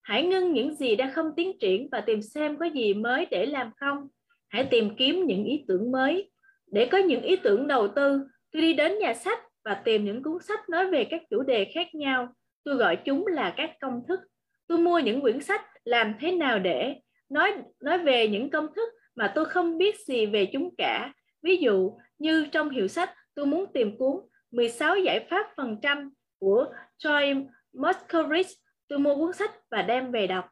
Hãy 0.00 0.26
ngưng 0.26 0.52
những 0.52 0.74
gì 0.74 0.96
đã 0.96 1.12
không 1.14 1.26
tiến 1.36 1.58
triển 1.60 1.88
và 1.92 2.00
tìm 2.00 2.22
xem 2.22 2.56
có 2.58 2.66
gì 2.66 2.94
mới 2.94 3.26
để 3.30 3.46
làm 3.46 3.70
không. 3.76 4.08
Hãy 4.48 4.68
tìm 4.70 4.96
kiếm 4.96 5.26
những 5.26 5.44
ý 5.44 5.64
tưởng 5.68 5.92
mới. 5.92 6.30
Để 6.66 6.88
có 6.92 6.98
những 6.98 7.22
ý 7.22 7.36
tưởng 7.36 7.66
đầu 7.66 7.88
tư, 7.88 8.26
tôi 8.52 8.62
đi 8.62 8.72
đến 8.72 8.98
nhà 8.98 9.14
sách 9.14 9.38
và 9.64 9.74
tìm 9.74 10.04
những 10.04 10.22
cuốn 10.22 10.42
sách 10.42 10.68
nói 10.68 10.90
về 10.90 11.04
các 11.10 11.22
chủ 11.30 11.42
đề 11.42 11.70
khác 11.74 11.94
nhau. 11.94 12.28
Tôi 12.64 12.74
gọi 12.74 12.96
chúng 12.96 13.26
là 13.26 13.54
các 13.56 13.70
công 13.80 14.02
thức. 14.08 14.20
Tôi 14.66 14.78
mua 14.78 14.98
những 14.98 15.20
quyển 15.20 15.40
sách 15.40 15.62
làm 15.84 16.14
thế 16.20 16.32
nào 16.32 16.58
để 16.58 16.94
nói 17.28 17.52
nói 17.80 17.98
về 17.98 18.28
những 18.28 18.50
công 18.50 18.66
thức 18.76 18.88
mà 19.14 19.32
tôi 19.34 19.44
không 19.44 19.78
biết 19.78 19.96
gì 20.06 20.26
về 20.26 20.48
chúng 20.52 20.76
cả. 20.78 21.12
Ví 21.42 21.56
dụ 21.56 21.98
như 22.18 22.46
trong 22.52 22.70
hiệu 22.70 22.88
sách 22.88 23.10
tôi 23.34 23.46
muốn 23.46 23.72
tìm 23.72 23.98
cuốn 23.98 24.16
16 24.50 24.96
giải 24.96 25.26
pháp 25.30 25.46
phần 25.56 25.76
trăm 25.82 26.10
của 26.38 26.66
Troy 26.98 27.34
Moskowitz 27.72 28.54
Tôi 28.88 28.98
mua 28.98 29.16
cuốn 29.16 29.32
sách 29.32 29.50
và 29.70 29.82
đem 29.82 30.10
về 30.10 30.26
đọc. 30.26 30.44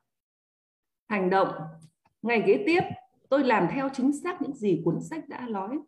Hành 1.08 1.30
động. 1.30 1.48
Ngày 2.22 2.42
kế 2.46 2.62
tiếp, 2.66 2.80
tôi 3.28 3.44
làm 3.44 3.68
theo 3.70 3.88
chính 3.92 4.12
xác 4.12 4.42
những 4.42 4.54
gì 4.54 4.82
cuốn 4.84 5.00
sách 5.00 5.28
đã 5.28 5.46
nói. 5.48 5.78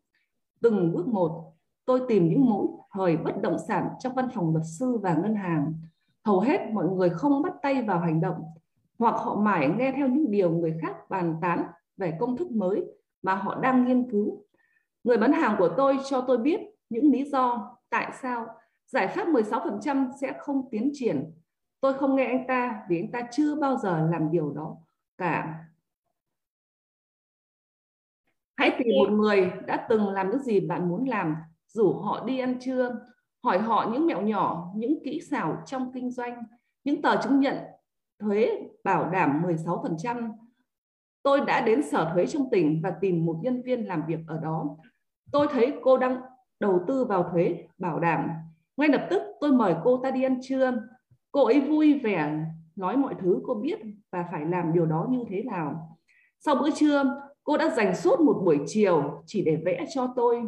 Từng 0.62 0.92
bước 0.92 1.08
một, 1.08 1.52
tôi 1.84 2.00
tìm 2.08 2.28
những 2.28 2.46
mối 2.46 2.66
thời 2.92 3.16
bất 3.16 3.42
động 3.42 3.56
sản 3.68 3.88
trong 3.98 4.14
văn 4.14 4.28
phòng 4.34 4.52
luật 4.52 4.64
sư 4.78 4.98
và 5.02 5.14
ngân 5.14 5.34
hàng. 5.34 5.74
Hầu 6.24 6.40
hết 6.40 6.60
mọi 6.72 6.88
người 6.88 7.10
không 7.10 7.42
bắt 7.42 7.54
tay 7.62 7.82
vào 7.82 8.00
hành 8.00 8.20
động 8.20 8.42
hoặc 8.98 9.14
họ 9.18 9.34
mãi 9.34 9.70
nghe 9.78 9.92
theo 9.96 10.08
những 10.08 10.30
điều 10.30 10.50
người 10.50 10.78
khác 10.82 11.10
bàn 11.10 11.36
tán 11.42 11.64
về 11.96 12.16
công 12.20 12.36
thức 12.36 12.50
mới 12.50 12.84
mà 13.22 13.34
họ 13.34 13.60
đang 13.60 13.84
nghiên 13.84 14.10
cứu. 14.10 14.44
Người 15.04 15.16
bán 15.16 15.32
hàng 15.32 15.56
của 15.58 15.68
tôi 15.76 15.98
cho 16.10 16.20
tôi 16.20 16.38
biết 16.38 16.60
những 16.90 17.12
lý 17.12 17.24
do 17.24 17.76
tại 17.90 18.12
sao 18.22 18.46
giải 18.86 19.08
pháp 19.08 19.28
16% 19.28 20.10
sẽ 20.20 20.32
không 20.38 20.68
tiến 20.70 20.90
triển. 20.94 21.32
Tôi 21.80 21.94
không 21.94 22.16
nghe 22.16 22.24
anh 22.24 22.44
ta 22.48 22.82
vì 22.88 23.00
anh 23.00 23.12
ta 23.12 23.28
chưa 23.32 23.54
bao 23.54 23.76
giờ 23.76 24.08
làm 24.10 24.30
điều 24.30 24.52
đó 24.52 24.76
cả. 25.18 25.64
Hãy 28.58 28.76
tìm 28.78 28.88
một 28.98 29.10
người 29.10 29.52
đã 29.66 29.86
từng 29.88 30.08
làm 30.08 30.30
những 30.30 30.42
gì 30.42 30.60
bạn 30.60 30.88
muốn 30.88 31.08
làm, 31.08 31.34
rủ 31.66 31.92
họ 31.92 32.24
đi 32.24 32.38
ăn 32.38 32.58
trưa, 32.60 33.00
hỏi 33.44 33.58
họ 33.58 33.90
những 33.92 34.06
mẹo 34.06 34.22
nhỏ, 34.22 34.72
những 34.76 34.98
kỹ 35.04 35.20
xảo 35.30 35.62
trong 35.66 35.92
kinh 35.94 36.10
doanh, 36.10 36.42
những 36.84 37.02
tờ 37.02 37.22
chứng 37.22 37.40
nhận 37.40 37.56
thuế 38.20 38.60
bảo 38.84 39.10
đảm 39.10 39.42
16%. 39.42 40.32
Tôi 41.22 41.40
đã 41.40 41.60
đến 41.60 41.82
sở 41.82 42.10
thuế 42.14 42.26
trong 42.26 42.50
tỉnh 42.50 42.80
và 42.82 42.90
tìm 43.00 43.24
một 43.26 43.36
nhân 43.42 43.62
viên 43.62 43.86
làm 43.86 44.02
việc 44.06 44.18
ở 44.26 44.40
đó. 44.40 44.76
Tôi 45.32 45.46
thấy 45.50 45.72
cô 45.82 45.98
đang 45.98 46.20
đầu 46.60 46.84
tư 46.86 47.04
vào 47.04 47.30
thuế 47.32 47.66
bảo 47.78 48.00
đảm. 48.00 48.28
Ngay 48.76 48.88
lập 48.88 49.06
tức 49.10 49.22
tôi 49.40 49.52
mời 49.52 49.74
cô 49.84 50.00
ta 50.02 50.10
đi 50.10 50.22
ăn 50.22 50.38
trưa. 50.42 50.72
Cô 51.32 51.44
ấy 51.44 51.60
vui 51.60 51.98
vẻ 51.98 52.44
nói 52.76 52.96
mọi 52.96 53.14
thứ 53.20 53.40
cô 53.46 53.54
biết 53.54 53.78
và 54.12 54.24
phải 54.32 54.44
làm 54.46 54.72
điều 54.72 54.86
đó 54.86 55.06
như 55.10 55.24
thế 55.28 55.42
nào. 55.42 55.98
Sau 56.38 56.54
bữa 56.54 56.70
trưa, 56.70 57.04
cô 57.48 57.56
đã 57.56 57.70
dành 57.70 57.96
suốt 57.96 58.20
một 58.20 58.42
buổi 58.44 58.58
chiều 58.66 59.22
chỉ 59.26 59.44
để 59.44 59.56
vẽ 59.56 59.86
cho 59.94 60.12
tôi. 60.16 60.42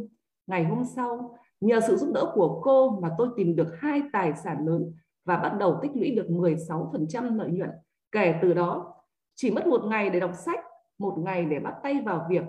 Ngày 0.47 0.65
hôm 0.65 0.85
sau, 0.85 1.39
nhờ 1.61 1.81
sự 1.81 1.97
giúp 1.97 2.11
đỡ 2.15 2.33
của 2.35 2.61
cô 2.63 3.01
mà 3.03 3.11
tôi 3.19 3.29
tìm 3.37 3.57
được 3.57 3.69
hai 3.81 4.03
tài 4.13 4.33
sản 4.45 4.67
lớn 4.67 4.93
và 5.25 5.37
bắt 5.37 5.57
đầu 5.59 5.79
tích 5.83 5.91
lũy 5.95 6.11
được 6.11 6.27
16% 6.29 7.37
lợi 7.37 7.51
nhuận. 7.51 7.71
Kể 8.13 8.35
từ 8.43 8.55
đó, 8.55 8.95
chỉ 9.35 9.51
mất 9.51 9.67
một 9.67 9.85
ngày 9.85 10.11
để 10.11 10.21
đọc 10.21 10.33
sách, 10.35 10.65
một 10.99 11.19
ngày 11.19 11.45
để 11.45 11.59
bắt 11.59 11.75
tay 11.83 12.01
vào 12.05 12.27
việc, 12.31 12.45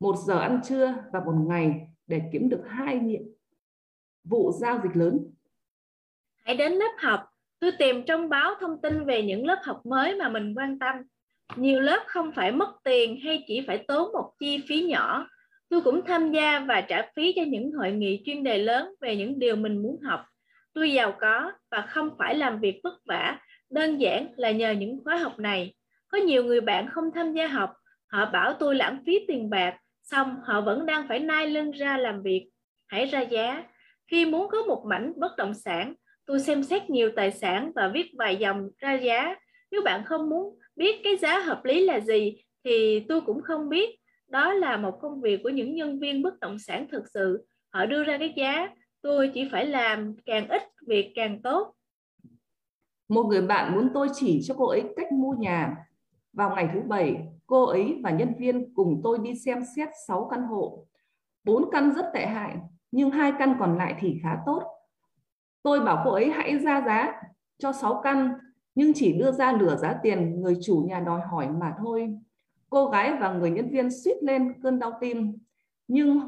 một 0.00 0.16
giờ 0.26 0.38
ăn 0.38 0.60
trưa 0.64 0.94
và 1.12 1.20
một 1.20 1.34
ngày 1.46 1.86
để 2.06 2.22
kiếm 2.32 2.48
được 2.48 2.62
hai 2.68 2.98
nhiệm 2.98 3.22
vụ 4.24 4.52
giao 4.52 4.80
dịch 4.82 4.96
lớn. 4.96 5.30
Hãy 6.44 6.56
đến 6.56 6.72
lớp 6.72 6.92
học. 6.98 7.20
Tôi 7.58 7.72
tìm 7.78 8.04
trong 8.06 8.28
báo 8.28 8.54
thông 8.60 8.80
tin 8.80 9.04
về 9.04 9.22
những 9.22 9.46
lớp 9.46 9.58
học 9.62 9.86
mới 9.86 10.16
mà 10.16 10.28
mình 10.28 10.54
quan 10.56 10.78
tâm. 10.78 10.96
Nhiều 11.56 11.80
lớp 11.80 12.04
không 12.06 12.32
phải 12.32 12.52
mất 12.52 12.68
tiền 12.84 13.20
hay 13.24 13.44
chỉ 13.46 13.64
phải 13.66 13.84
tốn 13.88 14.12
một 14.12 14.32
chi 14.40 14.58
phí 14.68 14.82
nhỏ. 14.82 15.26
Tôi 15.68 15.80
cũng 15.80 16.04
tham 16.06 16.32
gia 16.32 16.58
và 16.58 16.80
trả 16.80 17.02
phí 17.16 17.32
cho 17.36 17.42
những 17.42 17.72
hội 17.72 17.92
nghị 17.92 18.22
chuyên 18.26 18.44
đề 18.44 18.58
lớn 18.58 18.94
về 19.00 19.16
những 19.16 19.38
điều 19.38 19.56
mình 19.56 19.82
muốn 19.82 20.00
học. 20.00 20.20
Tôi 20.74 20.92
giàu 20.92 21.16
có 21.20 21.52
và 21.70 21.80
không 21.80 22.10
phải 22.18 22.34
làm 22.34 22.60
việc 22.60 22.80
vất 22.84 22.94
vả, 23.06 23.38
đơn 23.70 24.00
giản 24.00 24.28
là 24.36 24.50
nhờ 24.50 24.70
những 24.70 25.00
khóa 25.04 25.16
học 25.16 25.38
này. 25.38 25.74
Có 26.08 26.18
nhiều 26.18 26.44
người 26.44 26.60
bạn 26.60 26.88
không 26.90 27.04
tham 27.14 27.32
gia 27.32 27.46
học, 27.46 27.72
họ 28.06 28.30
bảo 28.32 28.52
tôi 28.52 28.74
lãng 28.74 29.02
phí 29.06 29.24
tiền 29.28 29.50
bạc, 29.50 29.74
xong 30.02 30.36
họ 30.44 30.60
vẫn 30.60 30.86
đang 30.86 31.08
phải 31.08 31.18
nai 31.18 31.46
lưng 31.46 31.70
ra 31.70 31.98
làm 31.98 32.22
việc. 32.22 32.48
Hãy 32.88 33.06
ra 33.06 33.20
giá. 33.20 33.64
Khi 34.10 34.26
muốn 34.26 34.48
có 34.50 34.62
một 34.62 34.84
mảnh 34.88 35.12
bất 35.16 35.36
động 35.36 35.54
sản, 35.54 35.94
tôi 36.26 36.40
xem 36.40 36.62
xét 36.62 36.90
nhiều 36.90 37.10
tài 37.16 37.30
sản 37.30 37.72
và 37.74 37.88
viết 37.88 38.06
vài 38.18 38.36
dòng 38.36 38.68
ra 38.78 38.92
giá. 38.92 39.34
Nếu 39.70 39.82
bạn 39.82 40.04
không 40.04 40.30
muốn 40.30 40.58
biết 40.76 41.00
cái 41.04 41.16
giá 41.16 41.38
hợp 41.38 41.64
lý 41.64 41.84
là 41.84 42.00
gì 42.00 42.42
thì 42.64 43.04
tôi 43.08 43.20
cũng 43.20 43.42
không 43.42 43.68
biết. 43.68 43.90
Đó 44.28 44.52
là 44.52 44.76
một 44.76 44.98
công 45.00 45.20
việc 45.20 45.40
của 45.42 45.48
những 45.48 45.74
nhân 45.74 46.00
viên 46.00 46.22
bất 46.22 46.40
động 46.40 46.58
sản 46.58 46.86
thực 46.92 47.02
sự. 47.14 47.46
Họ 47.72 47.86
đưa 47.86 48.04
ra 48.04 48.18
cái 48.18 48.32
giá, 48.36 48.68
tôi 49.02 49.30
chỉ 49.34 49.48
phải 49.52 49.66
làm 49.66 50.16
càng 50.26 50.48
ít 50.48 50.62
việc 50.86 51.12
càng 51.14 51.42
tốt. 51.42 51.74
Một 53.08 53.22
người 53.22 53.42
bạn 53.42 53.72
muốn 53.74 53.88
tôi 53.94 54.08
chỉ 54.14 54.40
cho 54.44 54.54
cô 54.58 54.66
ấy 54.66 54.82
cách 54.96 55.12
mua 55.12 55.32
nhà. 55.32 55.76
Vào 56.32 56.54
ngày 56.54 56.68
thứ 56.74 56.80
bảy, 56.80 57.16
cô 57.46 57.64
ấy 57.64 58.00
và 58.02 58.10
nhân 58.10 58.34
viên 58.38 58.74
cùng 58.74 59.00
tôi 59.04 59.18
đi 59.22 59.34
xem 59.34 59.62
xét 59.76 59.88
6 60.08 60.28
căn 60.30 60.42
hộ. 60.42 60.86
Bốn 61.44 61.70
căn 61.70 61.92
rất 61.94 62.06
tệ 62.14 62.26
hại, 62.26 62.56
nhưng 62.90 63.10
hai 63.10 63.32
căn 63.38 63.56
còn 63.60 63.78
lại 63.78 63.94
thì 64.00 64.20
khá 64.22 64.38
tốt. 64.46 64.62
Tôi 65.62 65.80
bảo 65.80 66.02
cô 66.04 66.10
ấy 66.10 66.30
hãy 66.30 66.58
ra 66.58 66.82
giá 66.86 67.12
cho 67.58 67.72
6 67.72 68.00
căn, 68.04 68.32
nhưng 68.74 68.92
chỉ 68.94 69.12
đưa 69.12 69.32
ra 69.32 69.52
nửa 69.52 69.76
giá 69.76 69.94
tiền 70.02 70.40
người 70.40 70.56
chủ 70.62 70.84
nhà 70.88 71.00
đòi 71.00 71.20
hỏi 71.20 71.48
mà 71.48 71.74
thôi. 71.78 72.18
Cô 72.70 72.86
gái 72.86 73.12
và 73.20 73.32
người 73.32 73.50
nhân 73.50 73.68
viên 73.68 73.90
suýt 73.90 74.22
lên 74.22 74.62
cơn 74.62 74.78
đau 74.78 74.92
tim, 75.00 75.38
nhưng 75.88 76.20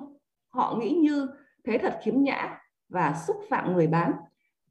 họ 0.49 0.77
nghĩ 0.81 0.91
như 0.91 1.29
thế 1.65 1.79
thật 1.79 1.99
khiếm 2.03 2.23
nhã 2.23 2.59
và 2.89 3.15
xúc 3.27 3.37
phạm 3.49 3.73
người 3.73 3.87
bán. 3.87 4.13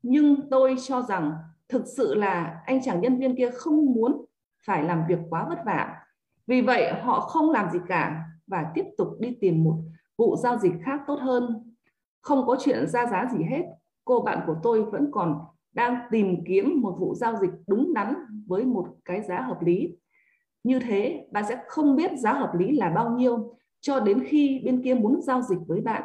Nhưng 0.04 0.50
tôi 0.50 0.76
cho 0.84 1.02
rằng 1.02 1.34
thực 1.70 1.88
sự 1.88 2.16
là 2.16 2.62
anh 2.66 2.84
chàng 2.84 3.02
nhân 3.02 3.18
viên 3.18 3.36
kia 3.36 3.50
không 3.52 3.86
muốn 3.86 4.26
phải 4.66 4.84
làm 4.84 5.04
việc 5.08 5.20
quá 5.30 5.46
vất 5.50 5.60
vả. 5.66 5.96
Vì 6.48 6.62
vậy 6.62 6.94
họ 7.02 7.20
không 7.20 7.52
làm 7.52 7.70
gì 7.70 7.80
cả 7.88 8.26
và 8.48 8.72
tiếp 8.74 8.86
tục 8.98 9.08
đi 9.20 9.38
tìm 9.42 9.64
một 9.64 9.78
vụ 10.18 10.36
giao 10.36 10.58
dịch 10.58 10.74
khác 10.84 11.02
tốt 11.08 11.20
hơn. 11.22 11.74
Không 12.22 12.48
có 12.48 12.58
chuyện 12.60 12.88
ra 12.88 13.06
giá 13.06 13.26
gì 13.32 13.44
hết. 13.44 13.64
Cô 14.06 14.22
bạn 14.22 14.40
của 14.48 14.56
tôi 14.64 14.84
vẫn 14.84 15.12
còn 15.12 15.40
đang 15.74 15.98
tìm 16.12 16.44
kiếm 16.48 16.82
một 16.82 16.96
vụ 17.00 17.16
giao 17.16 17.36
dịch 17.36 17.52
đúng 17.68 17.94
đắn 17.94 18.14
với 18.48 18.66
một 18.66 18.88
cái 19.06 19.22
giá 19.22 19.42
hợp 19.42 19.62
lý. 19.62 19.96
Như 20.64 20.80
thế, 20.80 21.28
bạn 21.32 21.44
sẽ 21.50 21.58
không 21.68 21.96
biết 21.96 22.12
giá 22.18 22.34
hợp 22.34 22.52
lý 22.60 22.72
là 22.72 22.90
bao 22.90 23.10
nhiêu 23.10 23.58
cho 23.82 24.00
đến 24.00 24.24
khi 24.28 24.62
bên 24.66 24.82
kia 24.84 24.94
muốn 24.94 25.22
giao 25.22 25.42
dịch 25.42 25.60
với 25.68 25.82
bạn. 25.82 26.04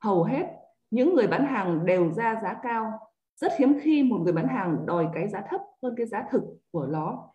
Hầu 0.00 0.24
hết, 0.24 0.46
những 0.90 1.14
người 1.14 1.26
bán 1.26 1.46
hàng 1.46 1.86
đều 1.86 2.12
ra 2.12 2.40
giá 2.42 2.56
cao. 2.62 2.92
Rất 3.36 3.52
hiếm 3.58 3.78
khi 3.82 4.02
một 4.02 4.20
người 4.24 4.32
bán 4.32 4.48
hàng 4.48 4.86
đòi 4.86 5.06
cái 5.14 5.28
giá 5.28 5.42
thấp 5.50 5.60
hơn 5.82 5.94
cái 5.96 6.06
giá 6.06 6.24
thực 6.30 6.42
của 6.70 6.86
nó. 6.86 7.28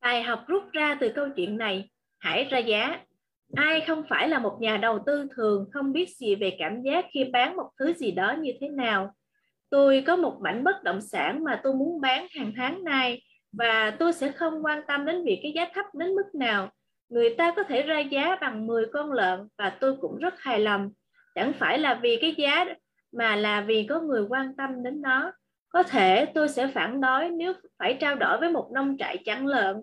Bài 0.00 0.22
học 0.22 0.40
rút 0.46 0.62
ra 0.72 0.96
từ 1.00 1.12
câu 1.14 1.28
chuyện 1.36 1.58
này, 1.58 1.90
hãy 2.18 2.44
ra 2.44 2.58
giá. 2.58 3.00
Ai 3.56 3.80
không 3.86 4.02
phải 4.08 4.28
là 4.28 4.38
một 4.38 4.58
nhà 4.60 4.76
đầu 4.76 4.98
tư 5.06 5.28
thường 5.36 5.68
không 5.72 5.92
biết 5.92 6.08
gì 6.16 6.34
về 6.34 6.56
cảm 6.58 6.82
giác 6.82 7.04
khi 7.14 7.24
bán 7.32 7.56
một 7.56 7.70
thứ 7.78 7.92
gì 7.92 8.10
đó 8.10 8.36
như 8.40 8.52
thế 8.60 8.68
nào. 8.68 9.14
Tôi 9.72 10.04
có 10.06 10.16
một 10.16 10.38
mảnh 10.40 10.64
bất 10.64 10.82
động 10.82 11.00
sản 11.00 11.44
mà 11.44 11.60
tôi 11.62 11.74
muốn 11.74 12.00
bán 12.00 12.26
hàng 12.36 12.52
tháng 12.56 12.84
nay 12.84 13.22
và 13.52 13.90
tôi 13.90 14.12
sẽ 14.12 14.32
không 14.32 14.64
quan 14.64 14.82
tâm 14.88 15.06
đến 15.06 15.24
việc 15.24 15.40
cái 15.42 15.52
giá 15.52 15.66
thấp 15.74 15.86
đến 15.94 16.14
mức 16.14 16.34
nào. 16.34 16.70
Người 17.08 17.34
ta 17.38 17.52
có 17.56 17.62
thể 17.62 17.82
ra 17.82 17.98
giá 17.98 18.36
bằng 18.40 18.66
10 18.66 18.86
con 18.92 19.12
lợn 19.12 19.48
và 19.58 19.70
tôi 19.70 19.96
cũng 20.00 20.18
rất 20.18 20.40
hài 20.40 20.60
lòng. 20.60 20.90
Chẳng 21.34 21.52
phải 21.52 21.78
là 21.78 21.94
vì 22.02 22.18
cái 22.20 22.34
giá 22.36 22.64
mà 23.12 23.36
là 23.36 23.60
vì 23.60 23.86
có 23.88 24.00
người 24.00 24.22
quan 24.28 24.56
tâm 24.56 24.82
đến 24.82 25.02
nó. 25.02 25.32
Có 25.68 25.82
thể 25.82 26.26
tôi 26.34 26.48
sẽ 26.48 26.66
phản 26.66 27.00
đối 27.00 27.30
nếu 27.30 27.52
phải 27.78 27.96
trao 28.00 28.14
đổi 28.14 28.38
với 28.38 28.50
một 28.50 28.70
nông 28.74 28.96
trại 28.98 29.18
chăn 29.24 29.46
lợn 29.46 29.76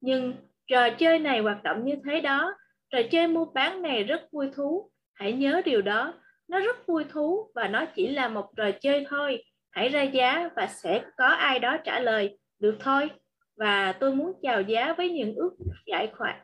nhưng 0.00 0.34
trò 0.66 0.90
chơi 0.90 1.18
này 1.18 1.40
hoạt 1.40 1.62
động 1.62 1.84
như 1.84 1.94
thế 2.04 2.20
đó, 2.20 2.54
trò 2.90 2.98
chơi 3.10 3.28
mua 3.28 3.44
bán 3.44 3.82
này 3.82 4.04
rất 4.04 4.22
vui 4.32 4.50
thú. 4.54 4.90
Hãy 5.14 5.32
nhớ 5.32 5.62
điều 5.64 5.82
đó, 5.82 6.14
nó 6.48 6.60
rất 6.60 6.86
vui 6.86 7.04
thú 7.04 7.50
và 7.54 7.68
nó 7.68 7.84
chỉ 7.94 8.08
là 8.08 8.28
một 8.28 8.50
trò 8.56 8.70
chơi 8.80 9.06
thôi. 9.08 9.44
Hãy 9.70 9.88
ra 9.88 10.02
giá 10.02 10.50
và 10.56 10.66
sẽ 10.66 11.04
có 11.16 11.26
ai 11.26 11.58
đó 11.58 11.76
trả 11.84 12.00
lời, 12.00 12.38
được 12.58 12.76
thôi. 12.80 13.10
Và 13.56 13.92
tôi 13.92 14.14
muốn 14.14 14.32
chào 14.42 14.62
giá 14.62 14.92
với 14.92 15.10
những 15.10 15.34
ước 15.34 15.56
giải 15.86 16.12
khoản, 16.16 16.36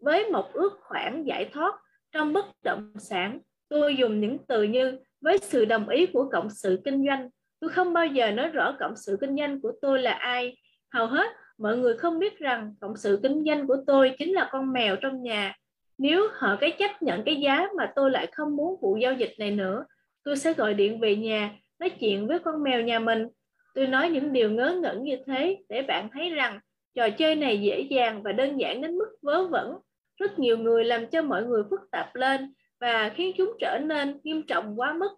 với 0.00 0.30
một 0.30 0.52
ước 0.52 0.78
khoản 0.80 1.24
giải 1.24 1.44
thoát 1.52 1.74
trong 2.12 2.32
bất 2.32 2.46
động 2.62 2.92
sản. 2.98 3.40
Tôi 3.68 3.96
dùng 3.96 4.20
những 4.20 4.38
từ 4.48 4.62
như 4.62 4.98
với 5.20 5.38
sự 5.38 5.64
đồng 5.64 5.88
ý 5.88 6.06
của 6.06 6.28
cộng 6.32 6.50
sự 6.50 6.80
kinh 6.84 7.06
doanh. 7.06 7.28
Tôi 7.60 7.70
không 7.70 7.92
bao 7.92 8.06
giờ 8.06 8.30
nói 8.30 8.48
rõ 8.48 8.76
cộng 8.80 8.96
sự 8.96 9.16
kinh 9.20 9.36
doanh 9.36 9.60
của 9.60 9.72
tôi 9.80 9.98
là 9.98 10.12
ai. 10.12 10.56
Hầu 10.92 11.06
hết 11.06 11.26
mọi 11.58 11.76
người 11.76 11.96
không 11.96 12.18
biết 12.18 12.38
rằng 12.38 12.74
cộng 12.80 12.96
sự 12.96 13.20
kinh 13.22 13.44
doanh 13.44 13.66
của 13.66 13.76
tôi 13.86 14.14
chính 14.18 14.32
là 14.32 14.48
con 14.52 14.72
mèo 14.72 14.96
trong 14.96 15.22
nhà. 15.22 15.54
Nếu 15.98 16.28
họ 16.34 16.56
cái 16.60 16.76
chấp 16.78 17.02
nhận 17.02 17.22
cái 17.24 17.36
giá 17.36 17.66
mà 17.76 17.92
tôi 17.96 18.10
lại 18.10 18.26
không 18.32 18.56
muốn 18.56 18.80
vụ 18.80 18.96
giao 18.96 19.12
dịch 19.12 19.32
này 19.38 19.50
nữa, 19.50 19.86
tôi 20.24 20.36
sẽ 20.36 20.52
gọi 20.52 20.74
điện 20.74 21.00
về 21.00 21.16
nhà, 21.16 21.58
nói 21.78 21.90
chuyện 21.90 22.26
với 22.26 22.38
con 22.38 22.62
mèo 22.62 22.80
nhà 22.80 22.98
mình. 22.98 23.28
Tôi 23.74 23.86
nói 23.86 24.10
những 24.10 24.32
điều 24.32 24.50
ngớ 24.50 24.78
ngẩn 24.82 25.02
như 25.02 25.16
thế 25.26 25.64
để 25.68 25.82
bạn 25.82 26.08
thấy 26.12 26.30
rằng 26.30 26.60
trò 26.94 27.08
chơi 27.10 27.34
này 27.34 27.60
dễ 27.60 27.80
dàng 27.80 28.22
và 28.22 28.32
đơn 28.32 28.60
giản 28.60 28.80
đến 28.80 28.98
mức 28.98 29.16
vớ 29.22 29.46
vẩn. 29.46 29.78
Rất 30.16 30.38
nhiều 30.38 30.58
người 30.58 30.84
làm 30.84 31.06
cho 31.06 31.22
mọi 31.22 31.44
người 31.44 31.62
phức 31.70 31.80
tạp 31.90 32.14
lên 32.14 32.54
và 32.80 33.12
khiến 33.14 33.32
chúng 33.38 33.52
trở 33.60 33.78
nên 33.78 34.20
nghiêm 34.24 34.42
trọng 34.46 34.80
quá 34.80 34.92
mức. 34.92 35.10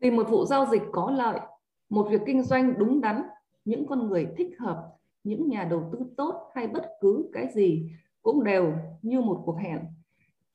Tìm 0.00 0.16
một 0.16 0.28
vụ 0.28 0.44
giao 0.44 0.66
dịch 0.72 0.82
có 0.92 1.14
lợi, 1.18 1.40
một 1.88 2.08
việc 2.10 2.20
kinh 2.26 2.42
doanh 2.42 2.74
đúng 2.78 3.00
đắn, 3.00 3.22
những 3.64 3.86
con 3.86 4.08
người 4.08 4.26
thích 4.36 4.50
hợp 4.58 4.82
những 5.24 5.48
nhà 5.48 5.66
đầu 5.70 5.90
tư 5.92 5.98
tốt 6.16 6.50
hay 6.54 6.66
bất 6.66 6.84
cứ 7.00 7.30
cái 7.32 7.48
gì 7.54 7.90
cũng 8.24 8.44
đều 8.44 8.72
như 9.02 9.20
một 9.20 9.42
cuộc 9.44 9.58
hẹn. 9.58 9.78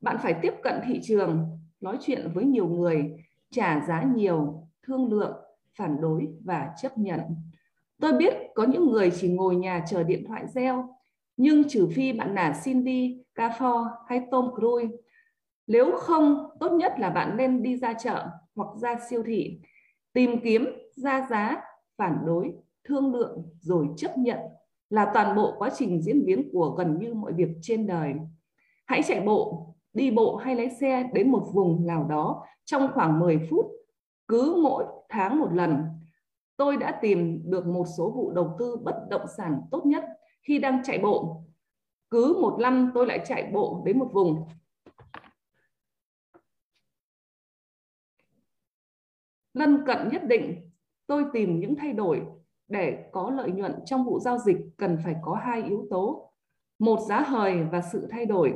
Bạn 0.01 0.17
phải 0.23 0.35
tiếp 0.41 0.53
cận 0.63 0.75
thị 0.87 0.99
trường, 1.03 1.59
nói 1.81 1.97
chuyện 2.01 2.31
với 2.33 2.45
nhiều 2.45 2.67
người, 2.67 3.25
trả 3.51 3.85
giá 3.87 4.03
nhiều, 4.03 4.67
thương 4.87 5.11
lượng, 5.11 5.37
phản 5.77 6.01
đối 6.01 6.27
và 6.45 6.73
chấp 6.81 6.97
nhận. 6.97 7.19
Tôi 8.01 8.13
biết 8.13 8.33
có 8.55 8.63
những 8.63 8.91
người 8.91 9.11
chỉ 9.11 9.29
ngồi 9.29 9.55
nhà 9.55 9.85
chờ 9.87 10.03
điện 10.03 10.23
thoại 10.27 10.47
reo, 10.47 10.95
nhưng 11.37 11.69
trừ 11.69 11.89
phi 11.95 12.13
bạn 12.13 12.35
là 12.35 12.61
Cindy, 12.63 13.23
Cafor 13.35 13.87
hay 14.07 14.21
Tom 14.31 14.49
Cruise, 14.55 14.97
nếu 15.67 15.91
không, 15.97 16.49
tốt 16.59 16.71
nhất 16.71 16.93
là 16.97 17.09
bạn 17.09 17.37
nên 17.37 17.63
đi 17.63 17.77
ra 17.77 17.93
chợ 17.93 18.27
hoặc 18.55 18.67
ra 18.81 18.95
siêu 19.09 19.23
thị, 19.25 19.59
tìm 20.13 20.39
kiếm, 20.43 20.67
ra 20.95 21.27
giá, 21.29 21.61
phản 21.97 22.17
đối, 22.25 22.53
thương 22.83 23.13
lượng 23.13 23.43
rồi 23.59 23.87
chấp 23.97 24.17
nhận 24.17 24.39
là 24.89 25.11
toàn 25.13 25.35
bộ 25.35 25.55
quá 25.57 25.69
trình 25.77 26.01
diễn 26.01 26.25
biến 26.25 26.49
của 26.53 26.69
gần 26.69 26.99
như 26.99 27.13
mọi 27.13 27.33
việc 27.33 27.49
trên 27.61 27.87
đời. 27.87 28.13
Hãy 28.85 29.01
chạy 29.03 29.21
bộ, 29.21 29.69
đi 29.93 30.11
bộ 30.11 30.35
hay 30.35 30.55
lái 30.55 30.69
xe 30.69 31.09
đến 31.13 31.31
một 31.31 31.49
vùng 31.53 31.87
nào 31.87 32.03
đó 32.09 32.45
trong 32.65 32.91
khoảng 32.93 33.19
10 33.19 33.47
phút, 33.49 33.65
cứ 34.27 34.59
mỗi 34.63 34.85
tháng 35.09 35.39
một 35.39 35.53
lần. 35.53 35.83
Tôi 36.57 36.77
đã 36.77 36.99
tìm 37.01 37.41
được 37.45 37.67
một 37.67 37.85
số 37.97 38.11
vụ 38.11 38.31
đầu 38.31 38.55
tư 38.59 38.77
bất 38.83 38.95
động 39.09 39.25
sản 39.37 39.61
tốt 39.71 39.85
nhất 39.85 40.05
khi 40.41 40.59
đang 40.59 40.83
chạy 40.83 40.99
bộ. 40.99 41.43
Cứ 42.09 42.37
một 42.41 42.57
năm 42.59 42.91
tôi 42.93 43.07
lại 43.07 43.19
chạy 43.25 43.51
bộ 43.53 43.81
đến 43.85 43.99
một 43.99 44.09
vùng. 44.13 44.47
Lân 49.53 49.83
cận 49.85 50.09
nhất 50.11 50.23
định, 50.27 50.69
tôi 51.07 51.25
tìm 51.33 51.59
những 51.59 51.75
thay 51.75 51.93
đổi 51.93 52.25
để 52.69 53.09
có 53.11 53.29
lợi 53.29 53.51
nhuận 53.51 53.73
trong 53.85 54.05
vụ 54.05 54.19
giao 54.19 54.37
dịch 54.37 54.57
cần 54.77 54.97
phải 55.03 55.15
có 55.21 55.33
hai 55.33 55.63
yếu 55.63 55.87
tố. 55.89 56.31
Một 56.79 56.99
giá 57.09 57.21
hời 57.21 57.63
và 57.71 57.81
sự 57.81 58.07
thay 58.11 58.25
đổi. 58.25 58.53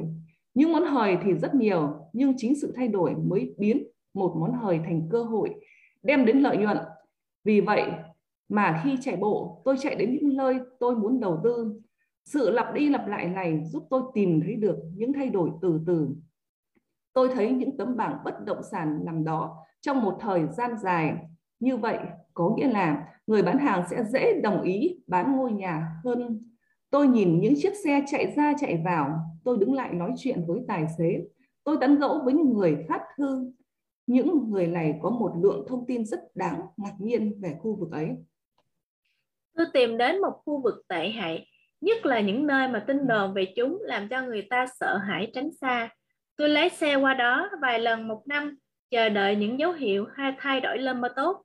Những 0.54 0.74
món 0.74 0.84
hời 0.84 1.18
thì 1.24 1.34
rất 1.34 1.56
nhiều, 1.56 2.10
nhưng 2.14 2.34
chính 2.38 2.56
sự 2.56 2.74
thay 2.76 2.88
đổi 2.88 3.16
mới 3.16 3.56
biến 3.58 3.84
một 4.14 4.36
món 4.40 4.54
hời 4.54 4.80
thành 4.86 5.10
cơ 5.12 5.24
hội, 5.24 5.56
đem 6.04 6.26
đến 6.26 6.40
lợi 6.40 6.58
nhuận. 6.58 6.78
Vì 7.44 7.62
vậy 7.62 7.92
mà 8.50 8.82
khi 8.84 8.98
chạy 9.02 9.16
bộ, 9.16 9.62
tôi 9.66 9.76
chạy 9.80 9.96
đến 9.96 10.14
những 10.22 10.38
nơi 10.38 10.60
tôi 10.80 10.96
muốn 10.96 11.20
đầu 11.20 11.42
tư. 11.44 11.82
Sự 12.26 12.50
lặp 12.50 12.74
đi 12.74 12.90
lặp 12.90 13.08
lại 13.08 13.28
này 13.28 13.64
giúp 13.64 13.88
tôi 13.90 14.02
tìm 14.14 14.42
thấy 14.42 14.56
được 14.56 14.78
những 14.96 15.14
thay 15.14 15.30
đổi 15.30 15.50
từ 15.62 15.82
từ. 15.88 16.10
Tôi 17.14 17.30
thấy 17.36 17.52
những 17.52 17.78
tấm 17.78 17.98
bảng 17.98 18.18
bất 18.26 18.46
động 18.46 18.64
sản 18.72 19.00
nằm 19.06 19.24
đó 19.24 19.58
trong 19.82 20.02
một 20.02 20.18
thời 20.20 20.48
gian 20.48 20.78
dài. 20.78 21.18
Như 21.60 21.78
vậy 21.78 21.98
có 22.34 22.56
nghĩa 22.58 22.68
là 22.68 23.13
người 23.28 23.42
bán 23.42 23.58
hàng 23.60 23.84
sẽ 23.90 24.04
dễ 24.04 24.42
đồng 24.42 24.62
ý 24.62 24.98
bán 25.08 25.38
ngôi 25.38 25.52
nhà 25.52 25.88
hơn. 26.04 26.50
Tôi 26.90 27.08
nhìn 27.08 27.40
những 27.40 27.54
chiếc 27.58 27.74
xe 27.84 28.04
chạy 28.08 28.34
ra 28.36 28.54
chạy 28.60 28.82
vào, 28.86 29.20
tôi 29.44 29.58
đứng 29.58 29.74
lại 29.74 29.94
nói 29.94 30.12
chuyện 30.18 30.44
với 30.48 30.60
tài 30.68 30.86
xế. 30.98 31.22
Tôi 31.64 31.78
tán 31.82 31.96
gẫu 31.96 32.22
với 32.24 32.34
những 32.34 32.54
người 32.54 32.86
phát 32.90 33.02
thư. 33.18 33.52
Những 34.08 34.52
người 34.52 34.68
này 34.68 35.00
có 35.02 35.10
một 35.10 35.34
lượng 35.44 35.66
thông 35.68 35.86
tin 35.88 36.06
rất 36.06 36.20
đáng 36.36 36.62
ngạc 36.78 36.94
nhiên 37.00 37.42
về 37.42 37.56
khu 37.60 37.76
vực 37.76 37.92
ấy. 37.92 38.10
Tôi 39.58 39.66
tìm 39.74 39.98
đến 39.98 40.22
một 40.22 40.42
khu 40.46 40.62
vực 40.62 40.76
tệ 40.88 41.10
hại, 41.10 41.48
nhất 41.82 42.06
là 42.06 42.20
những 42.20 42.48
nơi 42.48 42.68
mà 42.68 42.84
tin 42.88 43.08
đồn 43.08 43.34
về 43.34 43.54
chúng 43.56 43.82
làm 43.82 44.08
cho 44.10 44.22
người 44.22 44.48
ta 44.50 44.66
sợ 44.80 44.98
hãi 44.98 45.32
tránh 45.34 45.50
xa. 45.62 45.90
Tôi 46.38 46.50
lái 46.50 46.70
xe 46.70 46.96
qua 46.96 47.14
đó 47.14 47.50
vài 47.62 47.80
lần 47.80 48.08
một 48.08 48.24
năm, 48.28 48.58
chờ 48.90 49.10
đợi 49.10 49.36
những 49.36 49.60
dấu 49.60 49.72
hiệu 49.72 50.06
hay 50.16 50.34
thay 50.40 50.62
đổi 50.62 50.78
lên 50.78 51.02
mà 51.02 51.10
tốt. 51.16 51.44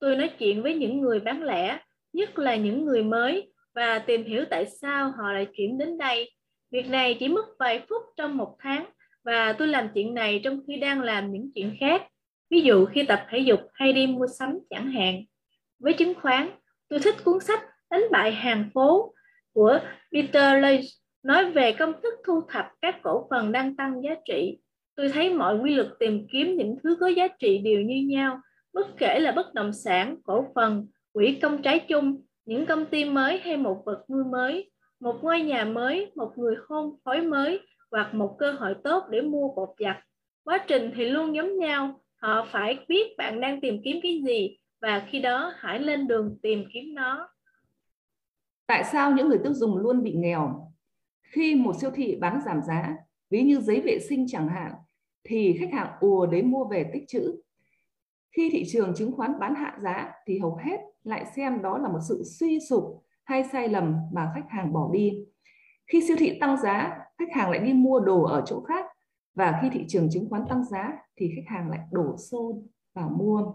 Tôi 0.00 0.16
nói 0.16 0.30
chuyện 0.38 0.62
với 0.62 0.74
những 0.74 1.00
người 1.00 1.20
bán 1.20 1.42
lẻ, 1.42 1.78
nhất 2.12 2.38
là 2.38 2.56
những 2.56 2.84
người 2.84 3.02
mới, 3.02 3.52
và 3.74 3.98
tìm 3.98 4.24
hiểu 4.24 4.44
tại 4.50 4.66
sao 4.66 5.12
họ 5.18 5.32
lại 5.32 5.46
chuyển 5.56 5.78
đến 5.78 5.98
đây. 5.98 6.30
Việc 6.70 6.88
này 6.88 7.16
chỉ 7.20 7.28
mất 7.28 7.46
vài 7.58 7.82
phút 7.88 8.02
trong 8.16 8.36
một 8.36 8.56
tháng, 8.58 8.84
và 9.24 9.52
tôi 9.52 9.68
làm 9.68 9.88
chuyện 9.94 10.14
này 10.14 10.40
trong 10.44 10.60
khi 10.66 10.76
đang 10.76 11.00
làm 11.00 11.32
những 11.32 11.50
chuyện 11.54 11.76
khác. 11.80 12.02
Ví 12.50 12.60
dụ 12.60 12.86
khi 12.86 13.02
tập 13.02 13.26
thể 13.30 13.38
dục 13.38 13.60
hay 13.72 13.92
đi 13.92 14.06
mua 14.06 14.26
sắm 14.38 14.58
chẳng 14.70 14.90
hạn. 14.90 15.24
Với 15.78 15.92
chứng 15.92 16.14
khoán, 16.14 16.50
tôi 16.88 17.00
thích 17.00 17.14
cuốn 17.24 17.40
sách 17.40 17.60
Đánh 17.90 18.02
bại 18.10 18.32
hàng 18.32 18.70
phố 18.74 19.14
của 19.52 19.78
Peter 20.12 20.62
Lynch 20.62 20.84
nói 21.22 21.50
về 21.50 21.72
công 21.72 21.92
thức 22.02 22.14
thu 22.26 22.40
thập 22.48 22.66
các 22.80 22.96
cổ 23.02 23.26
phần 23.30 23.52
đang 23.52 23.76
tăng 23.76 24.02
giá 24.02 24.14
trị. 24.24 24.58
Tôi 24.96 25.08
thấy 25.08 25.34
mọi 25.34 25.58
quy 25.58 25.74
luật 25.74 25.88
tìm 25.98 26.26
kiếm 26.32 26.56
những 26.56 26.76
thứ 26.82 26.96
có 27.00 27.06
giá 27.06 27.28
trị 27.28 27.58
đều 27.58 27.80
như 27.80 28.06
nhau, 28.08 28.40
bất 28.78 28.86
kể 28.98 29.18
là 29.20 29.32
bất 29.32 29.54
động 29.54 29.72
sản, 29.72 30.16
cổ 30.24 30.46
phần, 30.54 30.86
quỹ 31.12 31.38
công 31.42 31.62
trái 31.62 31.78
chung, 31.88 32.22
những 32.44 32.66
công 32.66 32.86
ty 32.86 33.04
mới 33.04 33.38
hay 33.38 33.56
một 33.56 33.82
vật 33.86 34.04
nuôi 34.10 34.24
mới, 34.24 34.70
một 35.00 35.18
ngôi 35.22 35.40
nhà 35.40 35.64
mới, 35.64 36.12
một 36.14 36.32
người 36.36 36.56
hôn 36.68 36.96
phối 37.04 37.20
mới 37.22 37.60
hoặc 37.90 38.14
một 38.14 38.36
cơ 38.38 38.52
hội 38.52 38.74
tốt 38.84 39.04
để 39.10 39.20
mua 39.20 39.54
bột 39.54 39.68
giặt. 39.78 39.96
Quá 40.44 40.64
trình 40.66 40.92
thì 40.96 41.04
luôn 41.04 41.34
giống 41.34 41.58
nhau, 41.58 42.00
họ 42.16 42.46
phải 42.52 42.78
biết 42.88 43.16
bạn 43.18 43.40
đang 43.40 43.60
tìm 43.60 43.80
kiếm 43.84 43.96
cái 44.02 44.22
gì 44.26 44.58
và 44.80 45.06
khi 45.10 45.20
đó 45.20 45.52
hãy 45.56 45.78
lên 45.78 46.08
đường 46.08 46.38
tìm 46.42 46.64
kiếm 46.74 46.94
nó. 46.94 47.28
Tại 48.66 48.84
sao 48.84 49.12
những 49.12 49.28
người 49.28 49.38
tiêu 49.44 49.54
dùng 49.54 49.76
luôn 49.76 50.02
bị 50.02 50.12
nghèo? 50.12 50.72
Khi 51.22 51.54
một 51.54 51.72
siêu 51.80 51.90
thị 51.94 52.16
bán 52.20 52.40
giảm 52.46 52.60
giá, 52.62 52.96
ví 53.30 53.42
như 53.42 53.60
giấy 53.60 53.80
vệ 53.80 53.98
sinh 53.98 54.26
chẳng 54.28 54.48
hạn, 54.48 54.72
thì 55.24 55.56
khách 55.60 55.72
hàng 55.72 55.88
ùa 56.00 56.26
đến 56.26 56.50
mua 56.50 56.64
về 56.64 56.90
tích 56.92 57.04
trữ. 57.08 57.40
Khi 58.36 58.50
thị 58.52 58.64
trường 58.72 58.94
chứng 58.94 59.12
khoán 59.16 59.38
bán 59.38 59.54
hạ 59.54 59.78
giá 59.82 60.12
thì 60.26 60.38
hầu 60.38 60.56
hết 60.56 60.80
lại 61.02 61.26
xem 61.36 61.62
đó 61.62 61.78
là 61.78 61.88
một 61.88 61.98
sự 62.08 62.22
suy 62.24 62.58
sụp 62.60 63.02
hay 63.24 63.44
sai 63.52 63.68
lầm 63.68 63.96
mà 64.12 64.32
khách 64.34 64.46
hàng 64.48 64.72
bỏ 64.72 64.90
đi. 64.92 65.24
Khi 65.86 66.02
siêu 66.08 66.16
thị 66.20 66.38
tăng 66.40 66.56
giá, 66.56 66.98
khách 67.18 67.32
hàng 67.32 67.50
lại 67.50 67.60
đi 67.60 67.72
mua 67.72 68.00
đồ 68.00 68.22
ở 68.22 68.42
chỗ 68.46 68.60
khác 68.60 68.86
và 69.34 69.58
khi 69.62 69.70
thị 69.72 69.84
trường 69.88 70.08
chứng 70.10 70.28
khoán 70.30 70.44
tăng 70.48 70.64
giá 70.64 70.92
thì 71.16 71.32
khách 71.36 71.54
hàng 71.54 71.70
lại 71.70 71.80
đổ 71.92 72.16
xô 72.16 72.62
vào 72.94 73.08
mua. 73.08 73.52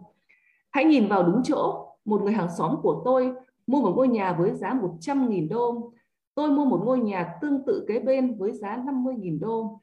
Hãy 0.72 0.86
nhìn 0.86 1.08
vào 1.08 1.24
đúng 1.24 1.42
chỗ, 1.44 1.88
một 2.06 2.22
người 2.22 2.34
hàng 2.34 2.50
xóm 2.58 2.76
của 2.84 3.02
tôi 3.06 3.34
mua 3.68 3.82
một 3.82 3.94
ngôi 3.96 4.08
nhà 4.08 4.34
với 4.34 4.56
giá 4.56 4.74
100.000 4.74 5.50
đô. 5.50 5.94
Tôi 6.36 6.52
mua 6.52 6.66
một 6.66 6.82
ngôi 6.86 7.00
nhà 7.00 7.34
tương 7.42 7.66
tự 7.66 7.86
kế 7.88 8.00
bên 8.00 8.38
với 8.38 8.52
giá 8.52 8.78
50.000 8.78 9.40
đô. 9.40 9.80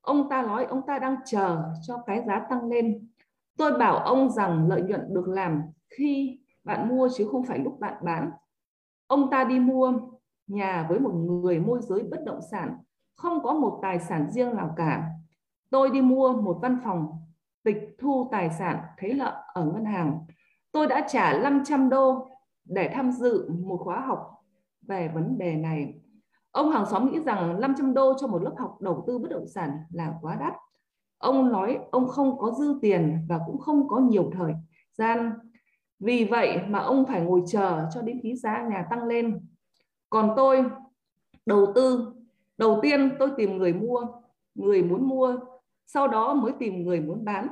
Ông 0.00 0.28
ta 0.28 0.42
nói 0.42 0.64
ông 0.64 0.80
ta 0.86 0.98
đang 0.98 1.16
chờ 1.24 1.62
cho 1.86 2.02
cái 2.06 2.22
giá 2.26 2.46
tăng 2.50 2.68
lên. 2.68 3.08
Tôi 3.56 3.78
bảo 3.78 3.96
ông 3.98 4.30
rằng 4.30 4.68
lợi 4.68 4.82
nhuận 4.82 5.14
được 5.14 5.28
làm 5.28 5.62
khi 5.90 6.40
bạn 6.64 6.88
mua 6.88 7.08
chứ 7.16 7.28
không 7.32 7.44
phải 7.44 7.58
lúc 7.58 7.80
bạn 7.80 7.94
bán. 8.04 8.30
Ông 9.06 9.30
ta 9.30 9.44
đi 9.44 9.60
mua 9.60 9.92
nhà 10.46 10.86
với 10.88 11.00
một 11.00 11.12
người 11.14 11.60
môi 11.60 11.80
giới 11.82 12.02
bất 12.02 12.24
động 12.24 12.40
sản, 12.50 12.76
không 13.16 13.42
có 13.42 13.54
một 13.54 13.78
tài 13.82 14.00
sản 14.00 14.30
riêng 14.30 14.56
nào 14.56 14.74
cả. 14.76 15.10
Tôi 15.70 15.90
đi 15.90 16.00
mua 16.00 16.32
một 16.32 16.58
văn 16.62 16.78
phòng 16.84 17.06
tịch 17.64 17.96
thu 17.98 18.28
tài 18.30 18.50
sản 18.50 18.78
thấy 18.98 19.14
lợi 19.14 19.32
ở 19.54 19.64
ngân 19.64 19.84
hàng. 19.84 20.20
Tôi 20.72 20.86
đã 20.86 21.06
trả 21.08 21.38
500 21.38 21.88
đô 21.88 22.28
để 22.64 22.90
tham 22.94 23.12
dự 23.12 23.50
một 23.50 23.80
khóa 23.84 24.00
học 24.00 24.42
về 24.82 25.08
vấn 25.08 25.38
đề 25.38 25.56
này. 25.56 25.94
Ông 26.50 26.70
hàng 26.70 26.86
xóm 26.86 27.12
nghĩ 27.12 27.20
rằng 27.20 27.60
500 27.60 27.94
đô 27.94 28.14
cho 28.18 28.26
một 28.26 28.42
lớp 28.42 28.54
học 28.58 28.80
đầu 28.80 29.04
tư 29.06 29.18
bất 29.18 29.30
động 29.30 29.46
sản 29.48 29.70
là 29.92 30.14
quá 30.22 30.36
đắt. 30.40 30.54
Ông 31.18 31.52
nói 31.52 31.78
ông 31.90 32.08
không 32.08 32.38
có 32.38 32.50
dư 32.50 32.78
tiền 32.82 33.18
và 33.28 33.40
cũng 33.46 33.58
không 33.58 33.88
có 33.88 33.98
nhiều 33.98 34.30
thời 34.34 34.54
gian. 34.92 35.32
Vì 35.98 36.24
vậy 36.24 36.58
mà 36.68 36.78
ông 36.78 37.06
phải 37.06 37.20
ngồi 37.20 37.42
chờ 37.46 37.86
cho 37.94 38.02
đến 38.02 38.20
khi 38.22 38.36
giá 38.36 38.62
nhà 38.70 38.86
tăng 38.90 39.04
lên. 39.04 39.40
Còn 40.10 40.32
tôi 40.36 40.64
đầu 41.46 41.72
tư, 41.74 42.12
đầu 42.58 42.78
tiên 42.82 43.10
tôi 43.18 43.30
tìm 43.36 43.56
người 43.56 43.72
mua, 43.72 44.06
người 44.54 44.82
muốn 44.82 45.08
mua, 45.08 45.38
sau 45.86 46.08
đó 46.08 46.34
mới 46.34 46.52
tìm 46.58 46.82
người 46.82 47.00
muốn 47.00 47.24
bán. 47.24 47.48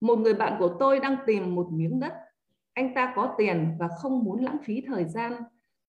Một 0.00 0.18
người 0.18 0.34
bạn 0.34 0.56
của 0.58 0.76
tôi 0.78 1.00
đang 1.00 1.16
tìm 1.26 1.54
một 1.54 1.68
miếng 1.72 2.00
đất. 2.00 2.12
Anh 2.72 2.94
ta 2.94 3.12
có 3.16 3.34
tiền 3.38 3.76
và 3.78 3.88
không 3.88 4.24
muốn 4.24 4.44
lãng 4.44 4.58
phí 4.64 4.80
thời 4.86 5.04
gian 5.04 5.32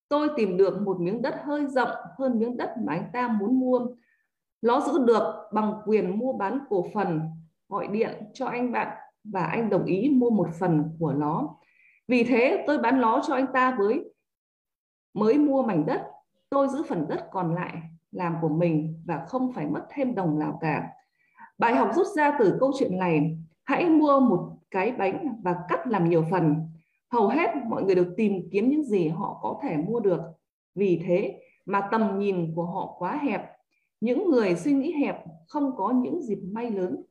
tôi 0.10 0.30
tìm 0.36 0.58
được 0.58 0.82
một 0.82 1.00
miếng 1.00 1.22
đất 1.22 1.36
hơi 1.44 1.66
rộng 1.66 1.90
hơn 2.18 2.40
miếng 2.40 2.58
đất 2.58 2.74
mà 2.86 2.94
anh 2.94 3.10
ta 3.14 3.28
muốn 3.28 3.60
mua. 3.60 3.88
Nó 4.62 4.80
giữ 4.80 5.06
được 5.06 5.34
bằng 5.54 5.74
quyền 5.86 6.20
mua 6.20 6.34
bán 6.34 6.60
cổ 6.70 6.86
phần, 6.94 7.22
gọi 7.70 7.88
điện 7.88 8.24
cho 8.34 8.46
anh 8.46 8.72
bạn 8.72 8.98
và 9.24 9.44
anh 9.44 9.70
đồng 9.70 9.86
ý 9.86 10.10
mua 10.10 10.30
một 10.30 10.48
phần 10.60 10.96
của 11.00 11.14
nó. 11.14 11.56
Vì 12.08 12.24
thế 12.24 12.64
tôi 12.68 12.78
bán 12.78 13.02
nó 13.02 13.22
cho 13.28 13.34
anh 13.34 13.48
ta 13.54 13.76
với 13.80 14.14
mới 15.14 15.38
mua 15.38 15.64
mảnh 15.64 15.86
đất, 15.86 16.02
tôi 16.50 16.68
giữ 16.68 16.84
phần 16.84 17.06
đất 17.08 17.28
còn 17.32 17.56
lại 17.56 17.74
làm 18.12 18.36
của 18.42 18.50
mình 18.50 19.04
và 19.06 19.26
không 19.28 19.54
phải 19.54 19.68
mất 19.68 19.86
thêm 19.90 20.16
đồng 20.16 20.40
nào 20.40 20.58
cả. 20.62 20.90
Bài 21.58 21.76
học 21.76 21.90
rút 21.96 22.08
ra 22.16 22.36
từ 22.40 22.58
câu 22.60 22.72
chuyện 22.80 23.00
này, 23.00 23.38
hãy 23.66 23.90
mua 23.90 24.20
một 24.20 24.58
cái 24.72 24.92
bánh 24.92 25.42
và 25.44 25.56
cắt 25.70 25.88
làm 25.88 26.10
nhiều 26.10 26.26
phần 26.32 26.70
hầu 27.12 27.28
hết 27.28 27.50
mọi 27.66 27.84
người 27.84 27.96
đều 27.96 28.06
tìm 28.18 28.50
kiếm 28.52 28.70
những 28.70 28.84
gì 28.84 29.08
họ 29.08 29.40
có 29.42 29.60
thể 29.64 29.78
mua 29.78 30.00
được 30.00 30.22
vì 30.76 31.02
thế 31.06 31.42
mà 31.66 31.82
tầm 31.92 32.20
nhìn 32.20 32.54
của 32.56 32.66
họ 32.66 32.96
quá 32.98 33.20
hẹp 33.24 33.49
những 34.00 34.30
người 34.30 34.56
suy 34.56 34.72
nghĩ 34.72 34.92
hẹp 34.92 35.16
không 35.48 35.72
có 35.78 35.94
những 36.04 36.22
dịp 36.22 36.40
may 36.52 36.72
lớn. 36.72 37.02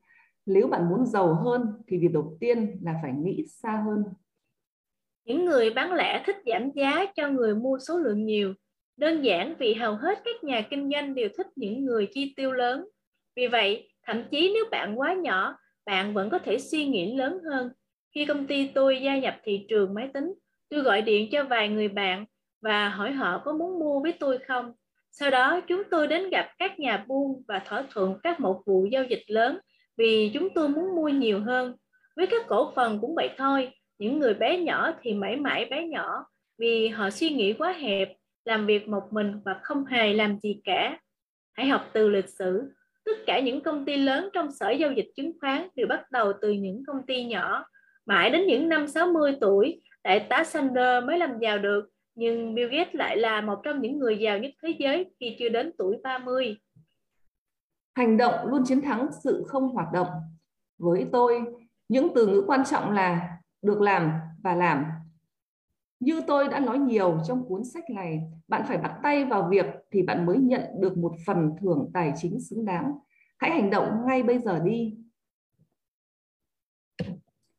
Nếu 0.47 0.69
bạn 0.69 0.89
muốn 0.89 1.07
giàu 1.07 1.35
hơn 1.35 1.63
thì 1.87 1.99
việc 1.99 2.09
đầu 2.13 2.37
tiên 2.41 2.79
là 2.83 2.95
phải 3.03 3.13
nghĩ 3.13 3.47
xa 3.47 3.83
hơn. 3.87 4.05
Những 5.25 5.45
người 5.45 5.71
bán 5.71 5.93
lẻ 5.93 6.23
thích 6.27 6.37
giảm 6.47 6.71
giá 6.71 7.07
cho 7.17 7.29
người 7.29 7.55
mua 7.55 7.79
số 7.79 7.99
lượng 7.99 8.25
nhiều. 8.25 8.55
Đơn 8.97 9.23
giản 9.23 9.55
vì 9.59 9.75
hầu 9.75 9.95
hết 9.95 10.19
các 10.25 10.45
nhà 10.45 10.67
kinh 10.71 10.91
doanh 10.93 11.15
đều 11.15 11.29
thích 11.37 11.47
những 11.57 11.85
người 11.85 12.09
chi 12.15 12.33
tiêu 12.37 12.53
lớn. 12.53 12.85
Vì 13.37 13.47
vậy 13.47 13.91
thậm 14.07 14.23
chí 14.31 14.51
nếu 14.55 14.65
bạn 14.71 14.99
quá 14.99 15.15
nhỏ 15.15 15.59
bạn 15.87 16.15
vẫn 16.15 16.31
có 16.31 16.39
thể 16.39 16.59
suy 16.59 16.87
nghĩ 16.87 17.17
lớn 17.17 17.39
hơn. 17.51 17.71
Khi 18.15 18.27
công 18.27 18.47
ty 18.47 18.71
tôi 18.75 19.01
gia 19.03 19.19
nhập 19.19 19.35
thị 19.45 19.67
trường 19.69 19.95
máy 19.95 20.11
tính, 20.15 20.35
tôi 20.69 20.83
gọi 20.83 21.03
điện 21.03 21.29
cho 21.33 21.45
vài 21.45 21.69
người 21.69 21.89
bạn 21.89 22.25
và 22.61 22.89
hỏi 22.89 23.13
họ 23.13 23.43
có 23.45 23.53
muốn 23.53 23.79
mua 23.79 24.01
với 24.01 24.13
tôi 24.21 24.39
không. 24.39 24.73
Sau 25.11 25.31
đó 25.31 25.61
chúng 25.69 25.83
tôi 25.91 26.07
đến 26.07 26.31
gặp 26.31 26.51
các 26.59 26.79
nhà 26.79 27.05
buôn 27.09 27.43
và 27.49 27.63
thỏa 27.67 27.85
thuận 27.91 28.19
các 28.23 28.41
một 28.41 28.63
vụ 28.67 28.87
giao 28.93 29.05
dịch 29.05 29.23
lớn 29.27 29.59
vì 29.97 30.31
chúng 30.35 30.49
tôi 30.55 30.69
muốn 30.69 30.97
mua 30.97 31.09
nhiều 31.09 31.41
hơn. 31.41 31.77
Với 32.17 32.27
các 32.27 32.47
cổ 32.49 32.73
phần 32.77 32.99
cũng 33.01 33.15
vậy 33.15 33.31
thôi, 33.37 33.71
những 33.99 34.19
người 34.19 34.35
bé 34.35 34.59
nhỏ 34.59 34.93
thì 35.03 35.15
mãi 35.15 35.37
mãi 35.37 35.65
bé 35.65 35.87
nhỏ 35.87 36.25
vì 36.59 36.89
họ 36.89 37.11
suy 37.11 37.31
nghĩ 37.31 37.53
quá 37.53 37.73
hẹp, 37.73 38.13
làm 38.45 38.67
việc 38.67 38.89
một 38.89 39.03
mình 39.11 39.41
và 39.45 39.61
không 39.63 39.85
hề 39.85 40.13
làm 40.13 40.39
gì 40.41 40.61
cả. 40.65 40.99
Hãy 41.53 41.67
học 41.67 41.91
từ 41.93 42.09
lịch 42.09 42.29
sử. 42.29 42.73
Tất 43.05 43.19
cả 43.27 43.41
những 43.41 43.61
công 43.61 43.85
ty 43.85 43.97
lớn 43.97 44.29
trong 44.33 44.53
sở 44.53 44.71
giao 44.71 44.93
dịch 44.93 45.09
chứng 45.17 45.33
khoán 45.41 45.69
đều 45.75 45.87
bắt 45.87 46.11
đầu 46.11 46.33
từ 46.43 46.53
những 46.53 46.83
công 46.87 47.07
ty 47.07 47.25
nhỏ 47.25 47.65
Mãi 48.09 48.31
đến 48.31 48.47
những 48.47 48.69
năm 48.69 48.89
60 48.89 49.37
tuổi, 49.41 49.83
đại 50.05 50.21
tá 50.21 50.45
Sander 50.45 51.05
mới 51.05 51.19
làm 51.19 51.39
giàu 51.39 51.59
được 51.59 51.89
nhưng 52.19 52.55
Bill 52.55 52.71
Gates 52.73 52.95
lại 52.95 53.17
là 53.17 53.41
một 53.41 53.61
trong 53.65 53.83
những 53.83 53.99
người 53.99 54.19
giàu 54.19 54.39
nhất 54.39 54.51
thế 54.63 54.75
giới 54.79 55.15
khi 55.21 55.37
chưa 55.39 55.49
đến 55.49 55.73
tuổi 55.79 55.97
30. 56.03 56.57
Hành 57.95 58.17
động 58.17 58.47
luôn 58.47 58.63
chiến 58.65 58.81
thắng 58.81 59.07
sự 59.25 59.45
không 59.47 59.69
hoạt 59.69 59.93
động. 59.93 60.07
Với 60.79 61.07
tôi, 61.13 61.41
những 61.89 62.09
từ 62.15 62.27
ngữ 62.27 62.45
quan 62.47 62.65
trọng 62.71 62.91
là 62.91 63.39
được 63.63 63.81
làm 63.81 64.13
và 64.43 64.55
làm. 64.55 64.85
Như 66.01 66.21
tôi 66.27 66.49
đã 66.49 66.61
nói 66.61 66.79
nhiều 66.79 67.19
trong 67.27 67.49
cuốn 67.49 67.65
sách 67.65 67.91
này, 67.91 68.21
bạn 68.49 68.63
phải 68.69 68.79
bắt 68.79 69.01
tay 69.03 69.25
vào 69.25 69.49
việc 69.51 69.67
thì 69.91 70.03
bạn 70.03 70.27
mới 70.27 70.39
nhận 70.39 70.63
được 70.81 70.97
một 70.99 71.13
phần 71.27 71.51
thưởng 71.61 71.91
tài 71.95 72.13
chính 72.17 72.41
xứng 72.41 72.65
đáng. 72.65 72.93
Hãy 73.39 73.51
hành 73.51 73.71
động 73.71 73.89
ngay 74.07 74.23
bây 74.23 74.39
giờ 74.39 74.59
đi. 74.65 74.95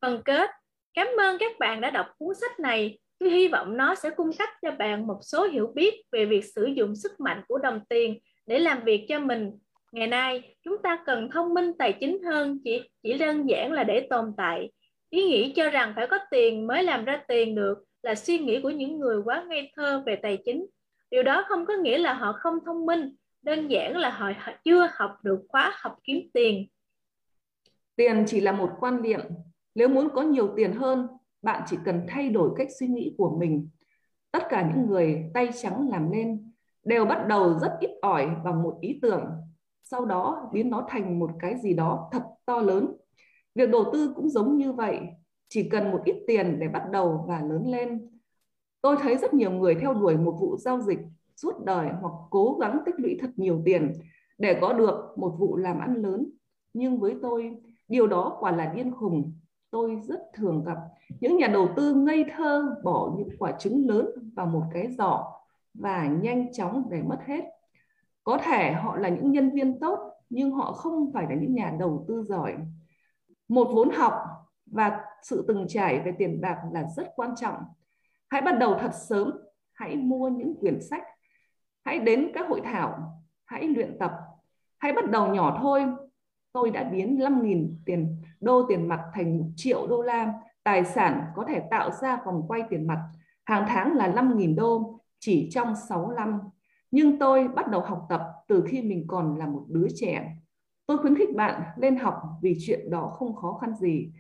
Phần 0.02 0.22
kết, 0.26 0.50
cảm 0.94 1.08
ơn 1.20 1.38
các 1.40 1.52
bạn 1.60 1.82
đã 1.82 1.92
đọc 1.92 2.08
cuốn 2.18 2.36
sách 2.36 2.60
này. 2.60 3.00
Tôi 3.20 3.30
hy 3.30 3.48
vọng 3.48 3.78
nó 3.78 3.96
sẽ 3.96 4.10
cung 4.10 4.30
cấp 4.38 4.50
cho 4.62 4.72
bạn 4.72 5.08
một 5.08 5.20
số 5.22 5.48
hiểu 5.48 5.72
biết 5.76 6.04
về 6.12 6.26
việc 6.26 6.46
sử 6.56 6.66
dụng 6.66 6.96
sức 6.96 7.20
mạnh 7.20 7.42
của 7.48 7.58
đồng 7.58 7.82
tiền 7.90 8.20
để 8.46 8.60
làm 8.60 8.84
việc 8.84 9.06
cho 9.10 9.20
mình. 9.20 9.52
Ngày 9.92 10.08
nay, 10.08 10.56
chúng 10.64 10.82
ta 10.84 11.04
cần 11.06 11.30
thông 11.32 11.54
minh 11.54 11.72
tài 11.80 11.94
chính 12.00 12.24
hơn 12.24 12.60
chỉ 12.64 12.82
chỉ 13.04 13.14
đơn 13.14 13.50
giản 13.50 13.72
là 13.72 13.84
để 13.84 14.08
tồn 14.10 14.34
tại. 14.38 14.72
Ý 15.10 15.26
nghĩ 15.26 15.54
cho 15.56 15.70
rằng 15.70 15.94
phải 15.96 16.08
có 16.08 16.18
tiền 16.32 16.68
mới 16.68 16.84
làm 16.84 17.06
ra 17.06 17.24
tiền 17.28 17.56
được 17.56 17.78
là 18.04 18.16
suy 18.16 18.40
nghĩ 18.40 18.62
của 18.62 18.70
những 18.70 19.00
người 19.00 19.22
quá 19.26 19.46
ngây 19.50 19.72
thơ 19.76 20.04
về 20.06 20.16
tài 20.16 20.38
chính. 20.46 20.66
Điều 21.12 21.24
đó 21.24 21.46
không 21.48 21.66
có 21.66 21.74
nghĩa 21.74 21.98
là 21.98 22.14
họ 22.14 22.34
không 22.34 22.54
thông 22.66 22.86
minh, 22.86 23.16
đơn 23.42 23.68
giản 23.68 23.98
là 23.98 24.10
họ 24.10 24.32
chưa 24.64 24.90
học 24.94 25.12
được 25.24 25.40
khóa 25.48 25.74
học 25.76 25.96
kiếm 26.04 26.30
tiền. 26.34 26.68
Tiền 27.96 28.24
chỉ 28.28 28.42
là 28.42 28.52
một 28.52 28.70
quan 28.80 29.02
niệm. 29.02 29.20
Nếu 29.76 29.88
muốn 29.88 30.10
có 30.10 30.22
nhiều 30.22 30.54
tiền 30.58 30.74
hơn, 30.74 31.08
bạn 31.42 31.64
chỉ 31.68 31.78
cần 31.86 32.06
thay 32.08 32.30
đổi 32.30 32.50
cách 32.58 32.68
suy 32.80 32.88
nghĩ 32.88 33.16
của 33.18 33.38
mình. 33.40 33.70
Tất 34.32 34.44
cả 34.50 34.72
những 34.76 34.88
người 34.88 35.32
tay 35.34 35.50
trắng 35.62 35.90
làm 35.90 36.12
nên 36.12 36.52
đều 36.84 37.06
bắt 37.06 37.26
đầu 37.28 37.60
rất 37.60 37.78
ít 37.80 37.90
ỏi 38.02 38.30
bằng 38.44 38.64
một 38.64 38.78
ý 38.82 39.00
tưởng, 39.02 39.26
sau 39.84 40.06
đó 40.06 40.50
biến 40.54 40.70
nó 40.70 40.86
thành 40.90 41.20
một 41.20 41.32
cái 41.40 41.56
gì 41.60 41.74
đó 41.74 42.10
thật 42.12 42.24
to 42.46 42.62
lớn. 42.62 42.96
Việc 43.56 43.70
đầu 43.70 43.84
tư 43.94 44.14
cũng 44.16 44.30
giống 44.30 44.58
như 44.58 44.74
vậy, 44.74 45.00
chỉ 45.50 45.70
cần 45.70 45.92
một 45.92 46.02
ít 46.06 46.24
tiền 46.28 46.60
để 46.60 46.68
bắt 46.68 46.84
đầu 46.92 47.26
và 47.28 47.42
lớn 47.42 47.64
lên. 47.68 48.10
Tôi 48.82 48.96
thấy 49.02 49.18
rất 49.18 49.34
nhiều 49.34 49.52
người 49.52 49.76
theo 49.76 49.94
đuổi 49.94 50.18
một 50.18 50.38
vụ 50.40 50.58
giao 50.58 50.82
dịch 50.82 51.00
suốt 51.36 51.66
đời 51.66 51.90
hoặc 52.02 52.14
cố 52.30 52.58
gắng 52.62 52.80
tích 52.86 52.96
lũy 52.98 53.18
thật 53.22 53.30
nhiều 53.36 53.62
tiền 53.66 53.94
để 54.38 54.58
có 54.62 54.74
được 54.74 55.14
một 55.18 55.36
vụ 55.40 55.58
làm 55.58 55.80
ăn 55.80 55.96
lớn. 55.96 56.30
Nhưng 56.74 57.00
với 57.00 57.16
tôi, 57.22 57.58
điều 57.88 58.08
đó 58.08 58.38
quả 58.40 58.52
là 58.52 58.74
điên 58.76 58.92
khùng. 58.92 59.34
Tôi 59.72 60.00
rất 60.04 60.20
thường 60.34 60.64
gặp 60.66 60.78
những 61.20 61.38
nhà 61.38 61.48
đầu 61.48 61.70
tư 61.76 61.94
ngây 61.94 62.26
thơ 62.36 62.76
bỏ 62.84 63.14
những 63.18 63.30
quả 63.40 63.52
trứng 63.52 63.90
lớn 63.90 64.08
vào 64.36 64.46
một 64.46 64.64
cái 64.74 64.88
giỏ 64.88 65.34
và 65.74 66.08
nhanh 66.08 66.54
chóng 66.54 66.88
để 66.90 67.02
mất 67.02 67.20
hết. 67.26 67.44
Có 68.24 68.38
thể 68.38 68.72
họ 68.72 68.98
là 68.98 69.10
những 69.10 69.32
nhân 69.32 69.50
viên 69.50 69.80
tốt 69.80 70.14
nhưng 70.30 70.52
họ 70.52 70.72
không 70.72 71.12
phải 71.14 71.26
là 71.30 71.36
những 71.36 71.56
nhà 71.56 71.76
đầu 71.80 72.06
tư 72.08 72.24
giỏi. 72.24 72.56
Một 73.48 73.68
vốn 73.74 73.90
học 73.90 74.14
và 74.66 75.00
sự 75.24 75.46
từng 75.48 75.66
trải 75.68 76.00
về 76.00 76.14
tiền 76.18 76.42
bạc 76.42 76.58
là 76.72 76.88
rất 76.96 77.08
quan 77.16 77.36
trọng. 77.36 77.56
Hãy 78.30 78.42
bắt 78.42 78.60
đầu 78.60 78.76
thật 78.80 78.92
sớm, 78.94 79.32
hãy 79.74 79.96
mua 79.96 80.30
những 80.30 80.56
quyển 80.60 80.82
sách, 80.82 81.04
hãy 81.86 82.00
đến 82.00 82.32
các 82.34 82.48
hội 82.48 82.62
thảo, 82.64 83.22
hãy 83.46 83.68
luyện 83.68 83.98
tập, 84.00 84.12
hãy 84.78 84.94
bắt 84.94 85.12
đầu 85.12 85.36
nhỏ 85.36 85.58
thôi. 85.62 85.86
Tôi 86.54 86.70
đã 86.70 86.84
biến 86.84 87.18
5.000 87.18 87.74
tiền 87.86 88.22
đô 88.40 88.66
tiền 88.70 88.88
mặt 88.88 89.02
thành 89.14 89.38
1 89.38 89.46
triệu 89.56 89.88
đô 89.88 90.02
la, 90.02 90.34
tài 90.64 90.86
sản 90.86 91.26
có 91.36 91.46
thể 91.48 91.62
tạo 91.72 91.92
ra 91.92 92.22
vòng 92.26 92.46
quay 92.48 92.62
tiền 92.70 92.88
mặt 92.88 93.10
hàng 93.46 93.66
tháng 93.68 93.96
là 93.96 94.08
5.000 94.08 94.56
đô 94.56 95.00
chỉ 95.20 95.50
trong 95.52 95.74
6 95.90 96.12
năm. 96.12 96.40
Nhưng 96.92 97.20
tôi 97.20 97.48
bắt 97.48 97.68
đầu 97.68 97.82
học 97.82 98.06
tập 98.10 98.22
từ 98.48 98.64
khi 98.68 98.82
mình 98.82 99.06
còn 99.08 99.38
là 99.38 99.48
một 99.48 99.66
đứa 99.68 99.88
trẻ. 99.96 100.36
Tôi 100.86 100.98
khuyến 100.98 101.16
khích 101.16 101.36
bạn 101.36 101.62
lên 101.78 101.96
học 101.96 102.22
vì 102.42 102.58
chuyện 102.60 102.90
đó 102.90 103.08
không 103.08 103.36
khó 103.36 103.58
khăn 103.62 103.76
gì. 103.76 104.12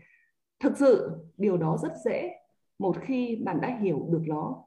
Thực 0.60 0.78
sự 0.78 1.12
điều 1.38 1.58
đó 1.58 1.78
rất 1.82 1.94
dễ 2.06 2.32
một 2.80 2.96
khi 3.02 3.36
bạn 3.36 3.62
đã 3.62 3.78
hiểu 3.82 4.08
được 4.10 4.22
nó. 4.28 4.64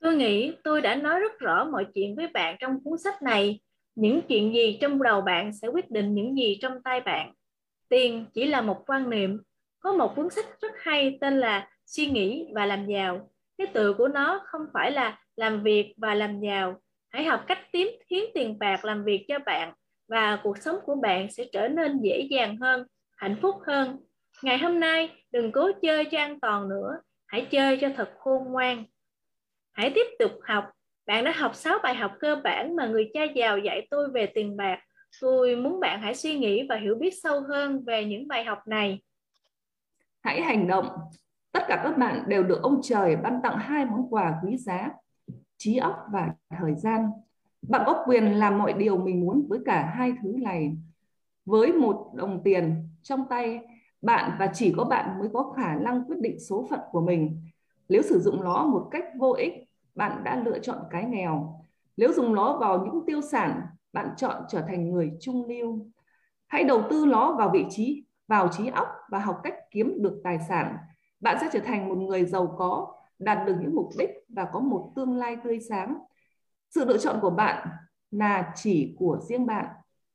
Tôi 0.00 0.16
nghĩ 0.16 0.56
tôi 0.64 0.80
đã 0.80 0.94
nói 0.94 1.20
rất 1.20 1.38
rõ 1.38 1.64
mọi 1.64 1.86
chuyện 1.94 2.16
với 2.16 2.28
bạn 2.34 2.56
trong 2.60 2.84
cuốn 2.84 2.98
sách 2.98 3.22
này. 3.22 3.60
Những 3.94 4.20
chuyện 4.28 4.54
gì 4.54 4.78
trong 4.80 5.02
đầu 5.02 5.20
bạn 5.20 5.52
sẽ 5.52 5.68
quyết 5.68 5.90
định 5.90 6.14
những 6.14 6.36
gì 6.36 6.58
trong 6.62 6.82
tay 6.82 7.00
bạn. 7.00 7.32
Tiền 7.88 8.26
chỉ 8.34 8.46
là 8.46 8.60
một 8.60 8.82
quan 8.86 9.10
niệm. 9.10 9.42
Có 9.80 9.92
một 9.92 10.12
cuốn 10.16 10.30
sách 10.30 10.46
rất 10.60 10.72
hay 10.76 11.18
tên 11.20 11.40
là 11.40 11.68
Suy 11.86 12.06
nghĩ 12.06 12.46
và 12.54 12.66
làm 12.66 12.86
giàu. 12.86 13.30
Cái 13.58 13.66
từ 13.72 13.94
của 13.94 14.08
nó 14.08 14.40
không 14.46 14.62
phải 14.72 14.92
là 14.92 15.18
làm 15.36 15.62
việc 15.62 15.94
và 15.96 16.14
làm 16.14 16.40
giàu. 16.40 16.80
Hãy 17.08 17.24
học 17.24 17.44
cách 17.46 17.58
kiếm 17.72 17.88
khiến 18.10 18.24
tiền 18.34 18.58
bạc 18.58 18.84
làm 18.84 19.04
việc 19.04 19.24
cho 19.28 19.38
bạn 19.38 19.72
và 20.08 20.40
cuộc 20.42 20.58
sống 20.58 20.76
của 20.84 20.94
bạn 20.94 21.30
sẽ 21.30 21.44
trở 21.52 21.68
nên 21.68 22.00
dễ 22.02 22.28
dàng 22.30 22.56
hơn, 22.56 22.86
hạnh 23.16 23.36
phúc 23.42 23.54
hơn 23.66 23.96
Ngày 24.42 24.58
hôm 24.58 24.80
nay 24.80 25.24
đừng 25.32 25.52
cố 25.52 25.70
chơi 25.82 26.04
cho 26.04 26.18
an 26.18 26.40
toàn 26.40 26.68
nữa, 26.68 27.00
hãy 27.26 27.46
chơi 27.50 27.78
cho 27.80 27.88
thật 27.96 28.10
khôn 28.18 28.52
ngoan. 28.52 28.84
Hãy 29.72 29.92
tiếp 29.94 30.06
tục 30.18 30.32
học. 30.42 30.64
Bạn 31.06 31.24
đã 31.24 31.32
học 31.36 31.54
6 31.54 31.78
bài 31.82 31.94
học 31.94 32.12
cơ 32.20 32.36
bản 32.44 32.76
mà 32.76 32.86
người 32.86 33.10
cha 33.14 33.24
giàu 33.34 33.58
dạy 33.58 33.86
tôi 33.90 34.10
về 34.10 34.26
tiền 34.34 34.56
bạc. 34.56 34.78
Tôi 35.20 35.56
muốn 35.56 35.80
bạn 35.80 36.00
hãy 36.00 36.14
suy 36.14 36.38
nghĩ 36.38 36.66
và 36.68 36.76
hiểu 36.76 36.94
biết 36.94 37.14
sâu 37.22 37.40
hơn 37.40 37.84
về 37.84 38.04
những 38.04 38.28
bài 38.28 38.44
học 38.44 38.58
này. 38.66 39.02
Hãy 40.20 40.42
hành 40.42 40.68
động. 40.68 40.86
Tất 41.52 41.62
cả 41.68 41.80
các 41.84 41.98
bạn 41.98 42.24
đều 42.28 42.42
được 42.42 42.62
ông 42.62 42.80
trời 42.82 43.16
ban 43.16 43.40
tặng 43.42 43.58
hai 43.58 43.84
món 43.84 44.06
quà 44.10 44.40
quý 44.44 44.56
giá, 44.56 44.90
trí 45.56 45.76
óc 45.76 45.96
và 46.12 46.30
thời 46.58 46.74
gian. 46.74 47.10
Bạn 47.62 47.82
có 47.86 48.04
quyền 48.06 48.24
làm 48.24 48.58
mọi 48.58 48.72
điều 48.72 48.98
mình 48.98 49.20
muốn 49.20 49.46
với 49.48 49.58
cả 49.66 49.92
hai 49.96 50.12
thứ 50.22 50.34
này. 50.42 50.76
Với 51.44 51.72
một 51.72 52.12
đồng 52.14 52.42
tiền 52.44 52.88
trong 53.02 53.24
tay, 53.30 53.60
bạn 54.02 54.36
và 54.38 54.50
chỉ 54.54 54.74
có 54.76 54.84
bạn 54.84 55.18
mới 55.18 55.28
có 55.32 55.52
khả 55.56 55.74
năng 55.74 56.04
quyết 56.04 56.16
định 56.20 56.38
số 56.38 56.66
phận 56.70 56.80
của 56.90 57.00
mình 57.00 57.42
nếu 57.88 58.02
sử 58.02 58.20
dụng 58.20 58.44
nó 58.44 58.66
một 58.66 58.88
cách 58.90 59.04
vô 59.18 59.32
ích 59.32 59.52
bạn 59.94 60.24
đã 60.24 60.42
lựa 60.44 60.58
chọn 60.58 60.78
cái 60.90 61.04
nghèo. 61.04 61.64
Nếu 61.96 62.12
dùng 62.12 62.34
nó 62.34 62.58
vào 62.58 62.84
những 62.84 63.06
tiêu 63.06 63.20
sản 63.20 63.60
bạn 63.92 64.08
chọn 64.16 64.44
trở 64.48 64.60
thành 64.60 64.90
người 64.90 65.12
trung 65.20 65.48
lưu 65.48 65.86
hãy 66.46 66.64
đầu 66.64 66.82
tư 66.90 67.06
nó 67.06 67.34
vào 67.38 67.50
vị 67.52 67.64
trí 67.70 68.04
vào 68.28 68.48
trí 68.48 68.68
óc 68.68 68.88
và 69.10 69.18
học 69.18 69.40
cách 69.42 69.54
kiếm 69.70 70.02
được 70.02 70.20
tài 70.24 70.38
sản. 70.48 70.76
Bạn 71.20 71.36
sẽ 71.40 71.48
trở 71.52 71.60
thành 71.60 71.88
một 71.88 71.98
người 71.98 72.24
giàu 72.24 72.54
có 72.58 72.94
đạt 73.18 73.46
được 73.46 73.54
những 73.60 73.74
mục 73.74 73.88
đích 73.98 74.10
và 74.28 74.46
có 74.52 74.60
một 74.60 74.92
tương 74.96 75.16
lai 75.16 75.36
tươi 75.44 75.60
sáng. 75.68 75.98
Sự 76.70 76.84
lựa 76.84 76.98
chọn 76.98 77.18
của 77.22 77.30
bạn 77.30 77.68
là 78.10 78.52
chỉ 78.54 78.94
của 78.98 79.18
riêng 79.28 79.46
bạn. 79.46 79.66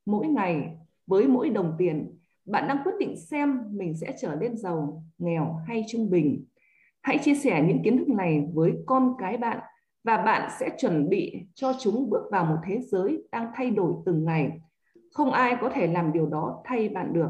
Mỗi 0.05 0.27
ngày 0.27 0.77
với 1.07 1.27
mỗi 1.27 1.49
đồng 1.49 1.75
tiền 1.77 2.19
bạn 2.45 2.67
đang 2.67 2.77
quyết 2.83 2.93
định 2.99 3.17
xem 3.17 3.63
mình 3.71 3.97
sẽ 3.97 4.15
trở 4.21 4.35
nên 4.35 4.57
giàu, 4.57 5.03
nghèo 5.17 5.61
hay 5.67 5.85
trung 5.87 6.09
bình. 6.09 6.45
Hãy 7.05 7.19
chia 7.23 7.35
sẻ 7.35 7.63
những 7.67 7.83
kiến 7.83 7.97
thức 7.97 8.09
này 8.09 8.47
với 8.53 8.73
con 8.85 9.15
cái 9.17 9.37
bạn 9.37 9.59
và 10.03 10.17
bạn 10.17 10.49
sẽ 10.59 10.69
chuẩn 10.77 11.09
bị 11.09 11.41
cho 11.53 11.73
chúng 11.79 12.09
bước 12.09 12.27
vào 12.31 12.45
một 12.45 12.57
thế 12.65 12.81
giới 12.81 13.23
đang 13.31 13.51
thay 13.55 13.71
đổi 13.71 13.93
từng 14.05 14.25
ngày. 14.25 14.61
Không 15.13 15.31
ai 15.31 15.57
có 15.61 15.69
thể 15.69 15.87
làm 15.87 16.13
điều 16.13 16.25
đó 16.25 16.61
thay 16.65 16.89
bạn 16.89 17.13
được. 17.13 17.29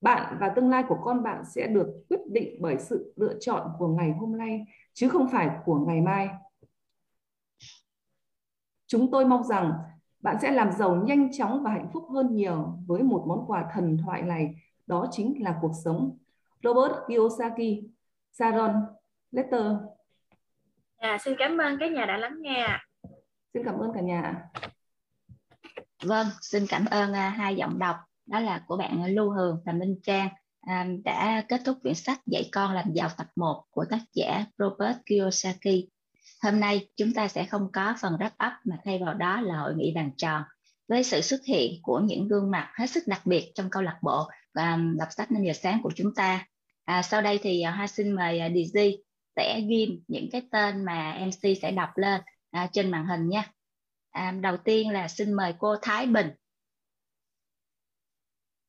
Bạn 0.00 0.36
và 0.40 0.48
tương 0.48 0.70
lai 0.70 0.84
của 0.88 0.96
con 1.04 1.22
bạn 1.22 1.44
sẽ 1.54 1.66
được 1.66 1.86
quyết 2.08 2.20
định 2.30 2.56
bởi 2.60 2.78
sự 2.78 3.12
lựa 3.16 3.34
chọn 3.40 3.70
của 3.78 3.88
ngày 3.88 4.12
hôm 4.12 4.38
nay 4.38 4.64
chứ 4.92 5.08
không 5.08 5.28
phải 5.32 5.50
của 5.64 5.78
ngày 5.78 6.00
mai. 6.00 6.28
Chúng 8.86 9.10
tôi 9.10 9.24
mong 9.24 9.44
rằng 9.44 9.72
bạn 10.20 10.36
sẽ 10.42 10.50
làm 10.50 10.72
giàu 10.72 10.96
nhanh 10.96 11.32
chóng 11.32 11.62
và 11.62 11.70
hạnh 11.70 11.88
phúc 11.92 12.04
hơn 12.12 12.34
nhiều 12.34 12.78
với 12.86 13.02
một 13.02 13.24
món 13.26 13.46
quà 13.46 13.70
thần 13.74 13.96
thoại 14.04 14.22
này, 14.22 14.54
đó 14.86 15.06
chính 15.10 15.42
là 15.42 15.58
cuộc 15.62 15.72
sống. 15.84 16.18
Robert 16.62 16.92
Kiyosaki, 17.08 17.82
Sharon 18.32 18.72
Letter. 19.30 19.72
À, 20.96 21.18
xin 21.24 21.34
cảm 21.38 21.58
ơn 21.58 21.76
các 21.80 21.92
nhà 21.92 22.06
đã 22.06 22.16
lắng 22.16 22.36
nghe. 22.40 22.66
Xin 23.54 23.62
cảm 23.64 23.78
ơn 23.78 23.90
cả 23.94 24.00
nhà. 24.00 24.50
Vâng, 26.02 26.26
xin 26.40 26.66
cảm 26.68 26.84
ơn 26.84 27.10
uh, 27.10 27.16
hai 27.16 27.56
giọng 27.56 27.78
đọc 27.78 27.96
đó 28.26 28.40
là 28.40 28.62
của 28.66 28.76
bạn 28.76 29.04
Lưu 29.04 29.30
Hường 29.30 29.62
và 29.66 29.72
Minh 29.72 30.00
Trang 30.02 30.28
um, 30.66 31.02
đã 31.02 31.44
kết 31.48 31.60
thúc 31.64 31.78
quyển 31.82 31.94
sách 31.94 32.18
Dạy 32.26 32.48
con 32.52 32.72
làm 32.72 32.92
giàu 32.92 33.08
tập 33.16 33.26
1 33.36 33.64
của 33.70 33.84
tác 33.90 34.00
giả 34.14 34.44
Robert 34.58 34.96
Kiyosaki. 35.06 35.88
Hôm 36.42 36.60
nay 36.60 36.88
chúng 36.96 37.14
ta 37.14 37.28
sẽ 37.28 37.44
không 37.44 37.72
có 37.72 37.94
phần 38.00 38.12
wrap 38.12 38.46
up 38.46 38.52
mà 38.64 38.76
thay 38.84 38.98
vào 39.04 39.14
đó 39.14 39.40
là 39.40 39.58
hội 39.58 39.74
nghị 39.76 39.92
bàn 39.94 40.10
tròn 40.16 40.42
với 40.88 41.04
sự 41.04 41.20
xuất 41.20 41.40
hiện 41.44 41.72
của 41.82 42.00
những 42.00 42.28
gương 42.28 42.50
mặt 42.50 42.72
hết 42.74 42.86
sức 42.86 43.02
đặc 43.06 43.26
biệt 43.26 43.52
trong 43.54 43.70
câu 43.70 43.82
lạc 43.82 43.98
bộ 44.02 44.28
và 44.54 44.78
đọc 44.98 45.08
sách 45.10 45.32
5 45.32 45.44
giờ 45.44 45.52
sáng 45.52 45.80
của 45.82 45.92
chúng 45.96 46.14
ta. 46.14 46.46
À, 46.84 47.02
sau 47.02 47.22
đây 47.22 47.38
thì 47.42 47.62
à, 47.62 47.70
Hoa 47.70 47.86
xin 47.86 48.12
mời 48.12 48.38
à, 48.38 48.48
DJ 48.48 48.64
DZ 48.64 48.98
sẽ 49.36 49.60
ghim 49.60 50.04
những 50.08 50.28
cái 50.32 50.42
tên 50.50 50.84
mà 50.84 51.18
MC 51.26 51.58
sẽ 51.62 51.70
đọc 51.70 51.90
lên 51.96 52.20
à, 52.50 52.68
trên 52.72 52.90
màn 52.90 53.06
hình 53.06 53.28
nha. 53.28 53.52
À, 54.10 54.30
đầu 54.30 54.56
tiên 54.64 54.90
là 54.90 55.08
xin 55.08 55.32
mời 55.32 55.54
cô 55.58 55.76
Thái 55.82 56.06
Bình. 56.06 56.30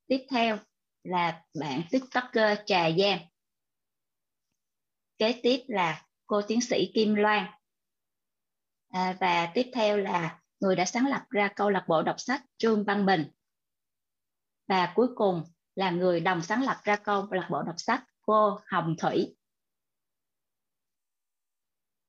Tiếp 0.07 0.25
theo 0.29 0.57
là 1.03 1.43
bạn 1.59 1.81
TikToker 1.91 2.59
Trà 2.65 2.89
Giang. 2.97 3.19
Kế 5.17 5.39
tiếp 5.43 5.63
là 5.67 6.05
cô 6.25 6.41
tiến 6.41 6.61
sĩ 6.61 6.91
Kim 6.93 7.15
Loan 7.15 7.45
à, 8.89 9.17
và 9.19 9.51
tiếp 9.53 9.71
theo 9.73 9.97
là 9.97 10.39
người 10.59 10.75
đã 10.75 10.85
sáng 10.85 11.07
lập 11.07 11.21
ra 11.29 11.49
câu 11.55 11.69
lạc 11.69 11.85
bộ 11.87 12.01
đọc 12.01 12.15
sách 12.19 12.41
Trương 12.57 12.83
Văn 12.83 13.05
Bình 13.05 13.27
và 14.67 14.93
cuối 14.95 15.07
cùng 15.15 15.43
là 15.75 15.91
người 15.91 16.19
đồng 16.19 16.41
sáng 16.41 16.63
lập 16.63 16.77
ra 16.83 16.95
câu 16.95 17.27
lạc 17.31 17.47
bộ 17.51 17.61
đọc 17.61 17.75
sách 17.77 18.03
cô 18.21 18.59
Hồng 18.65 18.95
Thủy 18.97 19.35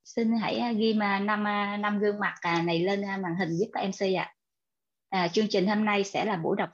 xin 0.04 0.32
hãy 0.32 0.58
à, 0.58 0.72
ghi 0.72 0.94
mà 0.94 1.18
năm 1.18 1.46
à, 1.46 1.76
năm 1.76 1.98
gương 1.98 2.20
mặt 2.20 2.34
à, 2.40 2.62
này 2.62 2.80
lên 2.80 3.00
màn 3.00 3.36
hình 3.38 3.48
giúp 3.56 3.66
các 3.72 3.84
MC 3.86 4.16
ạ. 4.16 4.34
À. 5.08 5.20
À, 5.22 5.28
chương 5.28 5.46
trình 5.50 5.66
hôm 5.66 5.84
nay 5.84 6.04
sẽ 6.04 6.24
là 6.24 6.36
buổi 6.36 6.56
đọc 6.58 6.70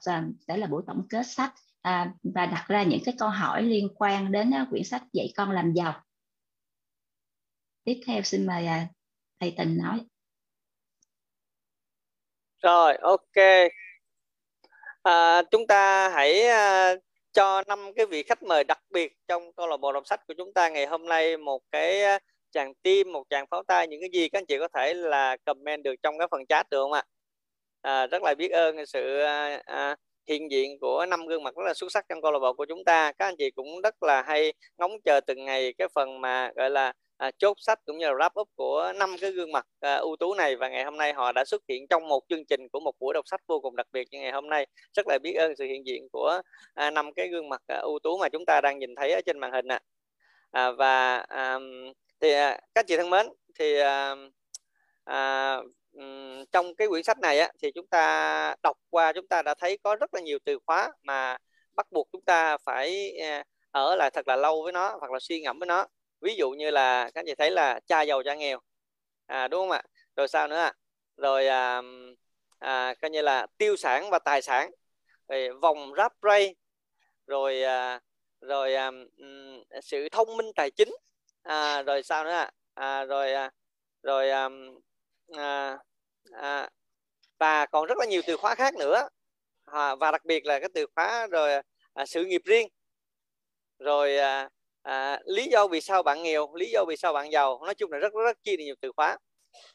sẽ 0.48 0.56
là 0.56 0.66
buổi 0.66 0.82
tổng 0.86 1.06
kết 1.10 1.26
sách 1.26 1.54
à, 1.82 2.12
và 2.22 2.46
đặt 2.46 2.64
ra 2.68 2.82
những 2.82 3.00
cái 3.04 3.14
câu 3.18 3.28
hỏi 3.28 3.62
liên 3.62 3.88
quan 3.94 4.32
đến 4.32 4.52
quyển 4.70 4.84
sách 4.84 5.02
dạy 5.12 5.32
con 5.36 5.50
làm 5.50 5.72
giàu. 5.72 6.02
Tiếp 7.84 8.00
theo 8.06 8.22
xin 8.22 8.46
mời 8.46 8.68
thầy 9.40 9.54
Tình 9.58 9.78
nói. 9.78 10.06
Rồi, 12.62 12.96
ok. 12.96 13.36
À, 15.02 15.42
chúng 15.50 15.66
ta 15.66 16.08
hãy 16.08 16.42
à, 16.46 16.94
cho 17.32 17.62
năm 17.66 17.92
cái 17.96 18.06
vị 18.06 18.22
khách 18.22 18.42
mời 18.42 18.64
đặc 18.64 18.78
biệt 18.90 19.12
trong 19.28 19.52
câu 19.52 19.66
lạc 19.66 19.76
bộ 19.76 19.92
đọc 19.92 20.06
sách 20.06 20.20
của 20.28 20.34
chúng 20.38 20.52
ta 20.52 20.68
ngày 20.68 20.86
hôm 20.86 21.06
nay 21.08 21.36
một 21.36 21.62
cái 21.72 22.02
ờ, 22.02 22.18
chàng 22.52 22.74
tim 22.82 23.12
một 23.12 23.24
chàng 23.30 23.46
pháo 23.50 23.62
tay. 23.62 23.88
Những 23.88 24.00
cái 24.00 24.10
gì 24.12 24.28
các 24.28 24.38
anh 24.38 24.46
chị 24.46 24.58
có 24.58 24.68
thể 24.74 24.94
là 24.94 25.36
comment 25.44 25.82
được 25.82 25.94
trong 26.02 26.18
cái 26.18 26.28
phần 26.30 26.46
chat 26.46 26.70
được 26.70 26.82
không 26.82 26.92
ạ? 26.92 27.02
À, 27.82 28.06
rất 28.06 28.22
là 28.22 28.34
biết 28.34 28.48
ơn 28.48 28.86
sự 28.86 29.20
à, 29.20 29.62
à, 29.66 29.96
hiện 30.28 30.50
diện 30.50 30.78
của 30.80 31.06
năm 31.06 31.26
gương 31.26 31.42
mặt 31.42 31.54
rất 31.56 31.62
là 31.66 31.74
xuất 31.74 31.92
sắc 31.92 32.04
trong 32.08 32.22
câu 32.22 32.32
lạc 32.32 32.38
bộ 32.38 32.52
của 32.52 32.66
chúng 32.68 32.84
ta. 32.84 33.12
Các 33.12 33.26
anh 33.26 33.36
chị 33.38 33.50
cũng 33.50 33.80
rất 33.82 34.02
là 34.02 34.22
hay 34.22 34.52
ngóng 34.78 34.92
chờ 35.04 35.20
từng 35.26 35.44
ngày 35.44 35.74
cái 35.78 35.88
phần 35.94 36.20
mà 36.20 36.52
gọi 36.56 36.70
là 36.70 36.92
à, 37.20 37.30
chốt 37.38 37.56
sách 37.60 37.78
cũng 37.86 37.98
như 37.98 38.06
là 38.06 38.12
wrap 38.12 38.40
up 38.40 38.48
của 38.56 38.92
năm 38.96 39.16
cái 39.20 39.30
gương 39.30 39.52
mặt 39.52 39.66
à, 39.80 39.96
ưu 39.96 40.16
tú 40.16 40.34
này. 40.34 40.56
Và 40.56 40.68
ngày 40.68 40.84
hôm 40.84 40.96
nay 40.96 41.12
họ 41.12 41.32
đã 41.32 41.44
xuất 41.44 41.62
hiện 41.68 41.86
trong 41.90 42.08
một 42.08 42.22
chương 42.28 42.44
trình 42.46 42.68
của 42.72 42.80
một 42.80 42.94
buổi 42.98 43.14
đọc 43.14 43.28
sách 43.28 43.40
vô 43.46 43.60
cùng 43.60 43.76
đặc 43.76 43.86
biệt 43.92 44.08
như 44.10 44.20
ngày 44.20 44.32
hôm 44.32 44.48
nay. 44.48 44.66
Rất 44.94 45.06
là 45.08 45.18
biết 45.22 45.34
ơn 45.34 45.56
sự 45.56 45.64
hiện 45.64 45.86
diện 45.86 46.08
của 46.12 46.42
à, 46.74 46.90
năm 46.90 47.12
cái 47.12 47.28
gương 47.28 47.48
mặt 47.48 47.62
à, 47.66 47.78
ưu 47.78 47.98
tú 48.02 48.18
mà 48.18 48.28
chúng 48.28 48.44
ta 48.46 48.60
đang 48.62 48.78
nhìn 48.78 48.94
thấy 48.94 49.12
ở 49.12 49.20
trên 49.26 49.38
màn 49.38 49.52
hình 49.52 49.68
ạ. 49.68 49.80
À, 50.50 50.70
và 50.70 51.16
à, 51.16 51.58
thì 52.20 52.32
à, 52.32 52.60
các 52.74 52.86
chị 52.86 52.96
thân 52.96 53.10
mến 53.10 53.26
thì 53.58 53.78
à, 53.78 54.14
à, 55.04 55.56
trong 56.52 56.74
cái 56.74 56.88
quyển 56.88 57.02
sách 57.02 57.18
này 57.18 57.38
á, 57.38 57.52
thì 57.62 57.72
chúng 57.74 57.86
ta 57.86 58.54
đọc 58.62 58.76
qua 58.90 59.12
chúng 59.12 59.26
ta 59.28 59.42
đã 59.42 59.54
thấy 59.54 59.78
có 59.82 59.96
rất 59.96 60.14
là 60.14 60.20
nhiều 60.20 60.38
từ 60.44 60.58
khóa 60.66 60.92
mà 61.02 61.36
bắt 61.76 61.86
buộc 61.90 62.08
chúng 62.12 62.22
ta 62.22 62.56
phải 62.58 63.18
à, 63.18 63.44
ở 63.70 63.96
lại 63.96 64.10
thật 64.10 64.28
là 64.28 64.36
lâu 64.36 64.62
với 64.62 64.72
nó 64.72 64.96
hoặc 65.00 65.10
là 65.12 65.18
suy 65.20 65.40
ngẫm 65.40 65.58
với 65.58 65.66
nó 65.66 65.86
ví 66.20 66.34
dụ 66.36 66.50
như 66.50 66.70
là 66.70 67.10
các 67.14 67.24
chị 67.26 67.34
thấy 67.34 67.50
là 67.50 67.80
cha 67.86 68.02
giàu 68.02 68.22
cha 68.22 68.34
nghèo. 68.34 68.60
À, 69.26 69.48
đúng 69.48 69.60
không 69.60 69.70
ạ? 69.70 69.82
Rồi 70.16 70.28
sao 70.28 70.48
nữa 70.48 70.56
ạ? 70.56 70.72
Rồi 71.16 71.46
à, 71.46 71.82
à, 72.58 72.94
coi 73.02 73.10
như 73.10 73.22
là 73.22 73.46
tiêu 73.58 73.76
sản 73.76 74.10
và 74.10 74.18
tài 74.18 74.42
sản. 74.42 74.70
Rồi 75.28 75.48
vòng 75.62 75.92
ráp 75.96 76.12
ray 76.22 76.54
rồi 77.26 77.62
à, 77.62 78.00
rồi 78.40 78.74
à, 78.74 78.90
sự 79.82 80.08
thông 80.12 80.36
minh 80.36 80.46
tài 80.56 80.70
chính. 80.70 80.88
À, 81.42 81.82
rồi 81.82 82.02
sao 82.02 82.24
nữa 82.24 82.30
ạ? 82.30 82.50
À, 82.74 83.04
rồi 83.04 83.32
à, 83.32 83.50
rồi 84.02 84.30
à, 84.30 84.48
à, 85.36 85.78
à, 86.32 86.70
và 87.38 87.66
còn 87.66 87.86
rất 87.86 87.98
là 87.98 88.06
nhiều 88.06 88.22
từ 88.26 88.36
khóa 88.36 88.54
khác 88.54 88.74
nữa. 88.74 89.08
À, 89.64 89.94
và 89.94 90.10
đặc 90.10 90.24
biệt 90.24 90.46
là 90.46 90.58
cái 90.58 90.68
từ 90.74 90.86
khóa 90.94 91.26
rồi 91.26 91.62
à, 91.92 92.06
sự 92.06 92.24
nghiệp 92.24 92.42
riêng. 92.44 92.68
Rồi 93.78 94.16
à, 94.16 94.48
à, 94.82 95.20
lý 95.24 95.48
do 95.52 95.66
vì 95.66 95.80
sao 95.80 96.02
bạn 96.02 96.22
nghèo 96.22 96.54
lý 96.54 96.70
do 96.72 96.84
vì 96.88 96.96
sao 96.96 97.12
bạn 97.12 97.32
giàu 97.32 97.60
nói 97.64 97.74
chung 97.74 97.92
là 97.92 97.98
rất 97.98 98.12
rất, 98.14 98.24
rất 98.24 98.36
chi 98.42 98.56
nhiều 98.56 98.74
từ 98.80 98.92
khóa. 98.96 99.18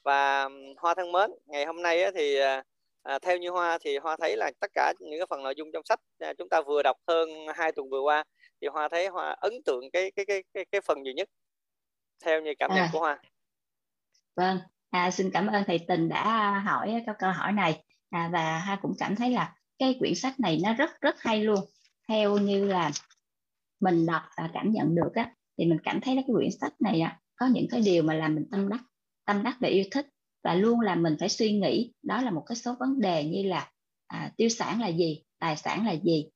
Và 0.03 0.49
hoa 0.77 0.95
thân 0.95 1.11
mến 1.11 1.31
ngày 1.45 1.65
hôm 1.65 1.81
nay 1.81 2.03
á, 2.03 2.11
thì 2.15 2.37
à, 2.39 2.63
à, 3.03 3.19
theo 3.19 3.37
như 3.37 3.49
hoa 3.49 3.77
thì 3.81 3.97
hoa 3.97 4.17
thấy 4.19 4.37
là 4.37 4.51
tất 4.59 4.71
cả 4.73 4.93
những 4.99 5.19
cái 5.19 5.27
phần 5.29 5.43
nội 5.43 5.53
dung 5.57 5.69
trong 5.73 5.85
sách 5.85 5.99
à, 6.19 6.33
chúng 6.37 6.49
ta 6.49 6.61
vừa 6.61 6.83
đọc 6.83 6.97
hơn 7.07 7.29
hai 7.55 7.71
tuần 7.71 7.89
vừa 7.89 8.01
qua 8.01 8.23
thì 8.61 8.67
hoa 8.67 8.89
thấy 8.89 9.07
hoa 9.07 9.35
ấn 9.39 9.53
tượng 9.65 9.91
cái 9.93 10.11
cái 10.15 10.25
cái 10.25 10.43
cái, 10.53 10.65
cái 10.71 10.81
phần 10.81 11.03
nhiều 11.03 11.13
nhất 11.13 11.29
theo 12.25 12.41
như 12.41 12.53
cảm 12.59 12.69
nhận 12.69 12.83
à. 12.83 12.89
của 12.93 12.99
hoa. 12.99 13.21
Vâng. 14.35 14.59
À, 14.89 15.11
xin 15.11 15.31
cảm 15.33 15.47
ơn 15.47 15.63
thầy 15.67 15.79
tình 15.87 16.09
đã 16.09 16.51
hỏi 16.65 17.03
các 17.05 17.15
câu 17.19 17.31
hỏi 17.31 17.51
này. 17.51 17.83
À, 18.09 18.29
và 18.33 18.59
hoa 18.59 18.79
cũng 18.81 18.93
cảm 18.99 19.15
thấy 19.15 19.31
là 19.31 19.55
cái 19.79 19.95
quyển 19.99 20.15
sách 20.15 20.33
này 20.39 20.59
nó 20.63 20.73
rất 20.73 21.01
rất 21.01 21.15
hay 21.19 21.43
luôn. 21.43 21.59
Theo 22.07 22.37
như 22.37 22.65
là 22.65 22.91
mình 23.85 24.05
đọc 24.05 24.21
và 24.37 24.49
cảm 24.53 24.71
nhận 24.71 24.95
được 24.95 25.11
á 25.15 25.31
thì 25.57 25.65
mình 25.65 25.77
cảm 25.83 26.01
thấy 26.01 26.15
là 26.15 26.21
cái 26.27 26.33
quyển 26.33 26.51
sách 26.61 26.73
này 26.81 27.01
á, 27.01 27.19
có 27.35 27.45
những 27.45 27.67
cái 27.69 27.81
điều 27.81 28.03
mà 28.03 28.13
làm 28.13 28.35
mình 28.35 28.45
tâm 28.51 28.69
đắc 28.69 28.81
tâm 29.25 29.43
đắc 29.43 29.57
về 29.59 29.69
yêu 29.69 29.83
thích. 29.91 30.07
Và 30.43 30.55
luôn 30.55 30.79
là 30.79 30.95
mình 30.95 31.15
phải 31.19 31.29
suy 31.29 31.51
nghĩ 31.51 31.93
đó 32.03 32.21
là 32.21 32.31
một 32.31 32.43
cái 32.45 32.55
số 32.55 32.75
vấn 32.79 32.99
đề 32.99 33.23
như 33.23 33.43
là 33.43 33.69
à, 34.07 34.31
tiêu 34.37 34.49
sản 34.49 34.81
là 34.81 34.87
gì 34.87 35.23
tài 35.39 35.57
sản 35.57 35.85
là 35.85 35.91
gì 35.91 36.29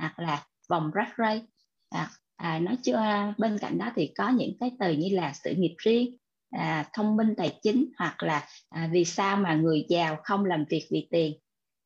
hoặc 0.00 0.18
là 0.18 0.46
vòng 0.68 0.90
rắc 0.94 1.08
rây. 1.18 1.42
À, 1.90 2.10
à, 2.36 2.58
nói 2.58 2.76
chưa 2.82 3.02
bên 3.38 3.58
cạnh 3.58 3.78
đó 3.78 3.90
thì 3.96 4.12
có 4.18 4.28
những 4.28 4.56
cái 4.60 4.70
từ 4.80 4.92
như 4.92 5.08
là 5.12 5.32
sự 5.44 5.54
nghiệp 5.56 5.74
riêng 5.78 6.16
à, 6.50 6.88
thông 6.92 7.16
minh 7.16 7.34
tài 7.36 7.58
chính 7.62 7.86
hoặc 7.98 8.22
là 8.22 8.46
à, 8.68 8.88
vì 8.92 9.04
sao 9.04 9.36
mà 9.36 9.54
người 9.54 9.86
giàu 9.88 10.16
không 10.24 10.44
làm 10.44 10.64
việc 10.70 10.88
vì 10.90 11.08
tiền. 11.10 11.32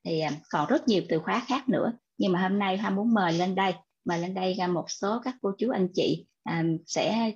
Thì 0.05 0.21
à, 0.21 0.31
còn 0.51 0.69
rất 0.69 0.89
nhiều 0.89 1.03
từ 1.09 1.19
khóa 1.19 1.43
khác 1.47 1.69
nữa. 1.69 1.93
Nhưng 2.19 2.33
mà 2.33 2.43
hôm 2.43 2.59
nay 2.59 2.77
hoa 2.77 2.91
muốn 2.91 3.15
mời 3.15 3.33
lên 3.33 3.55
đây 3.55 3.75
mời 4.05 4.19
lên 4.19 4.35
đây 4.35 4.55
ra 4.55 4.67
một 4.67 4.91
số 4.91 5.21
các 5.25 5.35
cô 5.43 5.53
chú 5.59 5.71
anh 5.71 5.89
chị 5.95 6.27
à, 6.43 6.65
sẽ 6.87 7.33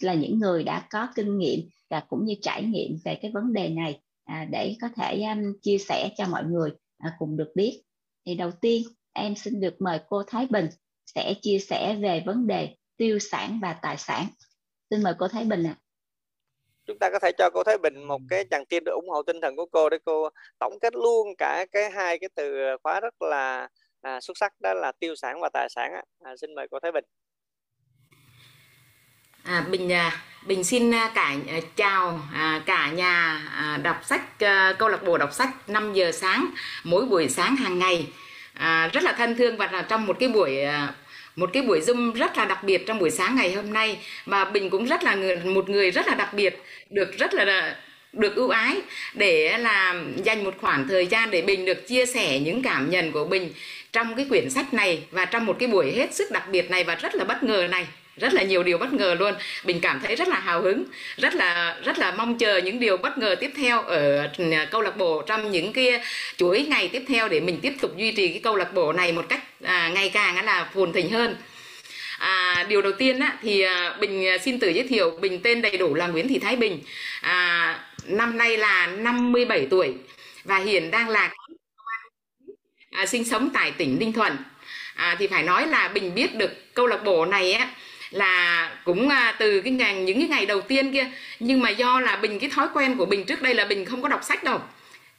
là 0.00 0.14
những 0.14 0.38
người 0.38 0.64
đã 0.64 0.86
có 0.90 1.08
kinh 1.14 1.38
nghiệm 1.38 1.60
và 1.90 2.00
cũng 2.08 2.24
như 2.24 2.34
trải 2.42 2.62
nghiệm 2.62 2.98
về 3.04 3.18
cái 3.22 3.30
vấn 3.34 3.52
đề 3.52 3.68
này 3.68 4.00
à, 4.24 4.46
để 4.50 4.76
có 4.80 4.88
thể 4.96 5.22
um, 5.22 5.58
chia 5.62 5.78
sẻ 5.78 6.10
cho 6.16 6.26
mọi 6.26 6.44
người 6.44 6.70
à, 6.98 7.12
cùng 7.18 7.36
được 7.36 7.52
biết. 7.54 7.82
Thì 8.26 8.34
đầu 8.34 8.50
tiên 8.50 8.82
em 9.12 9.36
xin 9.36 9.60
được 9.60 9.74
mời 9.78 10.00
cô 10.08 10.22
Thái 10.26 10.46
Bình 10.50 10.68
sẽ 11.06 11.34
chia 11.42 11.58
sẻ 11.58 11.96
về 12.02 12.22
vấn 12.26 12.46
đề 12.46 12.76
tiêu 12.96 13.18
sản 13.18 13.58
và 13.62 13.72
tài 13.72 13.96
sản. 13.96 14.26
Xin 14.90 15.02
mời 15.02 15.14
cô 15.18 15.28
Thái 15.28 15.44
Bình 15.44 15.66
ạ. 15.66 15.76
À. 15.78 15.80
chúng 16.86 16.98
ta 16.98 17.10
có 17.12 17.18
thể 17.18 17.30
cho 17.38 17.50
cô 17.54 17.64
Thái 17.64 17.78
Bình 17.78 18.04
một 18.04 18.20
cái 18.30 18.44
chàng 18.50 18.66
tim 18.66 18.82
để 18.86 18.92
ủng 18.92 19.08
hộ 19.08 19.22
tinh 19.22 19.40
thần 19.42 19.56
của 19.56 19.66
cô 19.72 19.90
để 19.90 19.98
cô 20.04 20.28
tổng 20.58 20.78
kết 20.80 20.94
luôn 20.94 21.28
cả 21.38 21.66
cái 21.72 21.90
hai 21.90 22.18
cái 22.18 22.28
từ 22.34 22.54
khóa 22.82 23.00
rất 23.00 23.22
là 23.22 23.68
à, 24.04 24.20
xuất 24.20 24.38
sắc 24.38 24.52
đó 24.60 24.74
là 24.74 24.92
tiêu 24.92 25.14
sản 25.16 25.40
và 25.40 25.48
tài 25.52 25.68
sản 25.68 25.92
à, 26.24 26.36
xin 26.40 26.54
mời 26.54 26.68
cô 26.70 26.78
Thái 26.80 26.92
Bình. 26.92 27.04
À, 29.44 29.64
Bình 29.70 29.92
à, 29.92 30.22
Bình 30.46 30.64
xin 30.64 30.94
à, 30.94 31.12
cả 31.14 31.34
à, 31.48 31.60
chào 31.76 32.20
à, 32.34 32.62
cả 32.66 32.90
nhà 32.90 33.42
à, 33.54 33.76
đọc 33.82 33.96
sách 34.04 34.22
câu 34.78 34.88
lạc 34.88 35.04
bộ 35.04 35.18
đọc 35.18 35.32
sách 35.32 35.48
5 35.68 35.92
giờ 35.92 36.12
sáng 36.12 36.50
mỗi 36.84 37.06
buổi 37.06 37.28
sáng 37.28 37.56
hàng 37.56 37.78
ngày. 37.78 38.12
À, 38.54 38.90
rất 38.92 39.02
là 39.02 39.12
thân 39.12 39.36
thương 39.36 39.56
và 39.56 39.70
là 39.72 39.82
trong 39.82 40.06
một 40.06 40.16
cái 40.20 40.28
buổi 40.28 40.58
một 41.36 41.50
cái 41.52 41.62
buổi 41.62 41.80
zoom 41.80 42.12
rất 42.12 42.36
là 42.36 42.44
đặc 42.44 42.64
biệt 42.64 42.86
trong 42.86 42.98
buổi 42.98 43.10
sáng 43.10 43.36
ngày 43.36 43.52
hôm 43.52 43.72
nay. 43.72 43.98
Mà 44.26 44.44
Bình 44.44 44.70
cũng 44.70 44.86
rất 44.86 45.02
là 45.02 45.14
người, 45.14 45.36
một 45.36 45.68
người 45.68 45.90
rất 45.90 46.06
là 46.06 46.14
đặc 46.14 46.34
biệt 46.34 46.62
được 46.90 47.18
rất 47.18 47.34
là 47.34 47.76
được 48.12 48.36
ưu 48.36 48.48
ái 48.48 48.82
để 49.14 49.58
là 49.58 49.94
dành 50.24 50.44
một 50.44 50.54
khoảng 50.60 50.88
thời 50.88 51.06
gian 51.06 51.30
để 51.30 51.42
Bình 51.42 51.64
được 51.64 51.88
chia 51.88 52.06
sẻ 52.06 52.38
những 52.38 52.62
cảm 52.62 52.90
nhận 52.90 53.12
của 53.12 53.24
Bình 53.24 53.52
trong 53.94 54.14
cái 54.14 54.26
quyển 54.28 54.50
sách 54.50 54.74
này 54.74 55.02
và 55.10 55.24
trong 55.24 55.46
một 55.46 55.56
cái 55.58 55.68
buổi 55.68 55.92
hết 55.92 56.14
sức 56.14 56.30
đặc 56.30 56.48
biệt 56.48 56.70
này 56.70 56.84
và 56.84 56.94
rất 56.94 57.14
là 57.14 57.24
bất 57.24 57.42
ngờ 57.42 57.68
này 57.70 57.86
rất 58.16 58.34
là 58.34 58.42
nhiều 58.42 58.62
điều 58.62 58.78
bất 58.78 58.92
ngờ 58.92 59.16
luôn. 59.18 59.34
Mình 59.64 59.80
cảm 59.80 60.00
thấy 60.00 60.16
rất 60.16 60.28
là 60.28 60.38
hào 60.38 60.62
hứng 60.62 60.84
rất 61.16 61.34
là 61.34 61.76
rất 61.84 61.98
là 61.98 62.10
mong 62.10 62.38
chờ 62.38 62.58
những 62.58 62.80
điều 62.80 62.96
bất 62.96 63.18
ngờ 63.18 63.34
tiếp 63.40 63.50
theo 63.56 63.82
ở 63.82 64.28
ừ, 64.38 64.44
câu 64.70 64.80
lạc 64.80 64.96
bộ 64.96 65.22
trong 65.26 65.50
những 65.50 65.72
cái 65.72 66.00
chuỗi 66.36 66.66
ngày 66.68 66.88
tiếp 66.88 67.02
theo 67.08 67.28
để 67.28 67.40
mình 67.40 67.58
tiếp 67.62 67.72
tục 67.80 67.96
duy 67.96 68.12
trì 68.12 68.28
cái 68.28 68.40
câu 68.42 68.56
lạc 68.56 68.74
bộ 68.74 68.92
này 68.92 69.12
một 69.12 69.26
cách 69.28 69.42
à, 69.62 69.90
ngày 69.94 70.08
càng 70.08 70.44
là 70.44 70.68
phồn 70.74 70.92
thịnh 70.92 71.10
hơn. 71.10 71.36
À, 72.18 72.66
điều 72.68 72.82
đầu 72.82 72.92
tiên 72.92 73.20
á, 73.20 73.36
thì 73.42 73.60
à, 73.60 73.96
Bình 74.00 74.26
à, 74.26 74.38
xin 74.38 74.58
tự 74.60 74.68
giới 74.68 74.88
thiệu 74.88 75.18
Bình 75.20 75.40
tên 75.42 75.62
đầy 75.62 75.76
đủ 75.76 75.94
là 75.94 76.06
Nguyễn 76.06 76.28
Thị 76.28 76.38
Thái 76.38 76.56
Bình. 76.56 76.80
À, 77.20 77.78
năm 78.04 78.38
nay 78.38 78.56
là 78.56 78.86
57 78.86 79.66
tuổi 79.70 79.94
và 80.44 80.58
hiện 80.58 80.90
đang 80.90 81.08
là 81.08 81.30
à, 82.94 83.06
sinh 83.06 83.24
sống 83.24 83.50
tại 83.54 83.70
tỉnh 83.70 83.98
Ninh 83.98 84.12
Thuận. 84.12 84.36
À, 84.94 85.16
thì 85.18 85.26
phải 85.26 85.42
nói 85.42 85.66
là 85.66 85.88
Bình 85.88 86.14
biết 86.14 86.34
được 86.34 86.74
câu 86.74 86.86
lạc 86.86 87.04
bộ 87.04 87.26
này 87.26 87.52
á 87.52 87.68
là 88.10 88.70
cũng 88.84 89.08
à, 89.08 89.34
từ 89.38 89.60
cái 89.60 89.72
ngày 89.72 89.94
những 89.94 90.18
cái 90.18 90.28
ngày 90.28 90.46
đầu 90.46 90.60
tiên 90.60 90.92
kia. 90.92 91.06
Nhưng 91.40 91.60
mà 91.60 91.70
do 91.70 92.00
là 92.00 92.16
bình 92.16 92.38
cái 92.38 92.50
thói 92.50 92.68
quen 92.74 92.96
của 92.96 93.06
bình 93.06 93.24
trước 93.24 93.42
đây 93.42 93.54
là 93.54 93.64
bình 93.64 93.84
không 93.84 94.02
có 94.02 94.08
đọc 94.08 94.24
sách 94.24 94.44
đâu. 94.44 94.60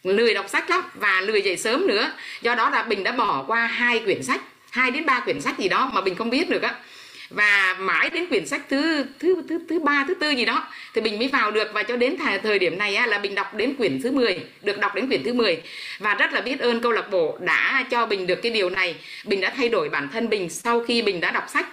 Lười 0.03 0.34
đọc 0.34 0.49
sách 0.49 0.69
lắm 0.69 0.82
và 0.93 1.21
lười 1.21 1.41
dậy 1.41 1.57
sớm 1.57 1.88
nữa. 1.88 2.11
Do 2.41 2.55
đó 2.55 2.69
là 2.69 2.84
bình 2.84 3.03
đã 3.03 3.11
bỏ 3.11 3.43
qua 3.47 3.67
hai 3.67 3.99
quyển 3.99 4.23
sách 4.23 4.41
hai 4.71 4.91
đến 4.91 5.05
ba 5.05 5.19
quyển 5.19 5.41
sách 5.41 5.59
gì 5.59 5.69
đó 5.69 5.91
mà 5.93 6.01
bình 6.01 6.15
không 6.15 6.30
biết 6.30 6.49
được 6.49 6.61
á 6.61 6.76
và 7.30 7.76
mãi 7.80 8.09
đến 8.09 8.26
quyển 8.30 8.45
sách 8.45 8.61
thứ 8.69 9.05
thứ 9.19 9.41
thứ 9.49 9.59
thứ 9.69 9.80
ba 9.80 10.05
thứ 10.07 10.13
tư 10.13 10.30
gì 10.30 10.45
đó 10.45 10.67
thì 10.93 11.01
bình 11.01 11.19
mới 11.19 11.28
vào 11.28 11.51
được. 11.51 11.73
Và 11.73 11.84
cho 11.84 11.95
đến 11.95 12.17
thời, 12.17 12.39
thời 12.39 12.59
điểm 12.59 12.78
này 12.78 12.95
á, 12.95 13.05
là 13.05 13.17
bình 13.17 13.36
đọc 13.36 13.53
đến 13.53 13.76
quyển 13.76 14.01
thứ 14.01 14.11
10 14.11 14.39
được 14.61 14.80
đọc 14.80 14.95
đến 14.95 15.07
quyển 15.07 15.23
thứ 15.23 15.34
10 15.34 15.61
và 15.99 16.13
rất 16.13 16.34
là 16.34 16.41
biết 16.41 16.59
ơn 16.59 16.82
câu 16.82 16.91
lạc 16.91 17.11
bộ 17.11 17.38
đã 17.41 17.86
cho 17.91 18.05
bình 18.05 18.28
được 18.28 18.41
cái 18.41 18.51
điều 18.51 18.69
này. 18.69 18.95
Bình 19.26 19.41
đã 19.41 19.53
thay 19.57 19.69
đổi 19.69 19.89
bản 19.89 20.09
thân 20.13 20.30
bình 20.30 20.49
sau 20.49 20.86
khi 20.88 21.01
bình 21.01 21.21
đã 21.21 21.32
đọc 21.32 21.45
sách. 21.47 21.67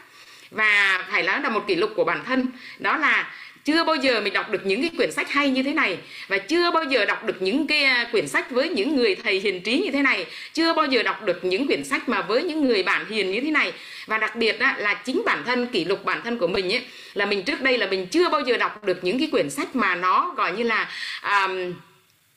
Và 0.50 1.05
phải 1.11 1.22
nói 1.22 1.40
là 1.40 1.48
một 1.48 1.64
kỷ 1.68 1.74
lục 1.74 1.90
của 1.96 2.05
bản 2.05 2.24
thân 2.24 2.46
đó 2.78 2.96
là 2.96 3.32
chưa 3.65 3.85
bao 3.85 3.97
giờ 3.97 4.21
mình 4.21 4.33
đọc 4.33 4.51
được 4.51 4.67
những 4.67 4.81
cái 4.81 4.91
quyển 4.97 5.13
sách 5.13 5.31
hay 5.31 5.51
như 5.51 5.63
thế 5.63 5.73
này. 5.73 5.99
Và 6.29 6.39
chưa 6.39 6.71
bao 6.71 6.85
giờ 6.85 7.05
đọc 7.05 7.25
được 7.25 7.43
những 7.43 7.67
cái 7.67 7.85
à, 7.85 8.09
quyển 8.13 8.29
sách 8.29 8.51
với 8.51 8.69
những 8.69 8.97
người 8.97 9.15
thầy 9.15 9.41
hiền 9.41 9.61
trí 9.61 9.79
như 9.79 9.91
thế 9.91 10.03
này. 10.03 10.27
Chưa 10.53 10.75
bao 10.75 10.87
giờ 10.87 11.03
đọc 11.03 11.23
được 11.23 11.45
những 11.45 11.67
quyển 11.67 11.85
sách 11.85 12.09
mà 12.09 12.23
với 12.23 12.43
những 12.43 12.67
người 12.67 12.83
bạn 12.83 13.07
hiền 13.11 13.31
như 13.31 13.41
thế 13.41 13.51
này. 13.51 13.73
Và 14.07 14.19
đặc 14.19 14.37
biệt 14.37 14.61
á, 14.61 14.77
là 14.79 14.95
chính 14.95 15.23
bản 15.27 15.43
thân 15.47 15.67
kỷ 15.67 15.85
lục 15.85 16.05
bản 16.05 16.21
thân 16.25 16.39
của 16.39 16.47
mình 16.47 16.73
ấy 16.73 16.83
là 17.15 17.27
mình 17.27 17.43
trước 17.43 17.61
đây 17.61 17.79
là 17.79 17.87
mình 17.87 18.07
chưa 18.07 18.29
bao 18.29 18.41
giờ 18.41 18.57
đọc 18.57 18.85
được 18.85 19.05
những 19.05 19.19
cái 19.19 19.29
quyển 19.33 19.51
sách 19.51 19.77
mà 19.77 19.95
nó 19.95 20.35
gọi 20.37 20.53
như 20.53 20.63
là 20.63 20.89
um, 21.23 21.73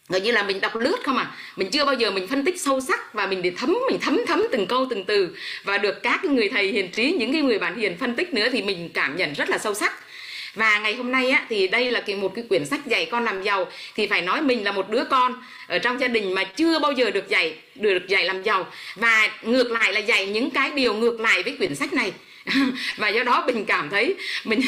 gọi 0.10 0.22
như 0.22 0.32
là 0.32 0.44
mình 0.44 0.62
đọc 0.62 0.76
lướt 0.76 0.98
không 1.04 1.18
à. 1.18 1.32
Mình 1.56 1.72
chưa 1.72 1.86
bao 1.86 1.96
giờ 1.96 2.12
mình 2.12 2.28
phân 2.28 2.46
tích 2.46 2.62
sâu 2.62 2.82
sắc 2.82 3.14
và 3.14 3.28
mình 3.28 3.42
để 3.42 3.52
thấm 3.58 3.78
mình 3.90 4.00
thấm 4.02 4.22
thấm 4.28 4.44
từng 4.52 4.68
câu 4.68 4.88
từng 4.90 5.04
từ. 5.04 5.36
Và 5.64 5.78
được 5.78 6.04
các 6.04 6.26
người 6.26 6.50
thầy 6.50 6.68
hiền 6.68 6.92
trí 6.92 7.12
những 7.12 7.34
cái 7.34 7.42
người 7.42 7.60
bạn 7.60 7.76
hiền 7.76 7.98
phân 7.98 8.16
tích 8.16 8.34
nữa 8.34 8.48
thì 8.52 8.62
mình 8.62 8.90
cảm 8.94 9.18
nhận 9.18 9.34
rất 9.34 9.50
là 9.50 9.58
sâu 9.58 9.74
sắc 9.74 10.05
và 10.56 10.80
ngày 10.80 10.96
hôm 10.96 11.12
nay 11.12 11.30
á, 11.30 11.46
thì 11.50 11.68
đây 11.68 11.92
là 11.92 12.00
cái 12.00 12.16
một 12.16 12.32
cái 12.36 12.46
quyển 12.50 12.66
sách 12.66 12.86
dạy 12.86 13.06
con 13.06 13.26
làm 13.26 13.44
giàu. 13.44 13.68
Thì 13.96 14.08
phải 14.08 14.22
nói 14.22 14.42
mình 14.42 14.64
là 14.64 14.72
một 14.72 14.90
đứa 14.90 15.04
con 15.04 15.44
ở 15.68 15.80
trong 15.80 16.00
gia 16.00 16.08
đình 16.08 16.34
mà 16.34 16.44
chưa 16.44 16.80
bao 16.80 16.92
giờ 16.92 17.12
được 17.12 17.30
dạy 17.30 17.54
được 17.76 18.08
dạy 18.08 18.26
làm 18.26 18.44
giàu. 18.44 18.68
Và 18.96 19.30
ngược 19.42 19.72
lại 19.72 19.94
là 19.94 20.00
dạy 20.00 20.28
những 20.28 20.50
cái 20.52 20.72
điều 20.72 20.94
ngược 20.94 21.20
lại 21.20 21.44
với 21.44 21.56
quyển 21.58 21.76
sách 21.76 21.94
này. 21.94 22.12
và 22.98 23.10
do 23.10 23.24
đó 23.24 23.44
mình 23.48 23.66
cảm 23.66 23.90
thấy 23.90 24.16
mình 24.44 24.62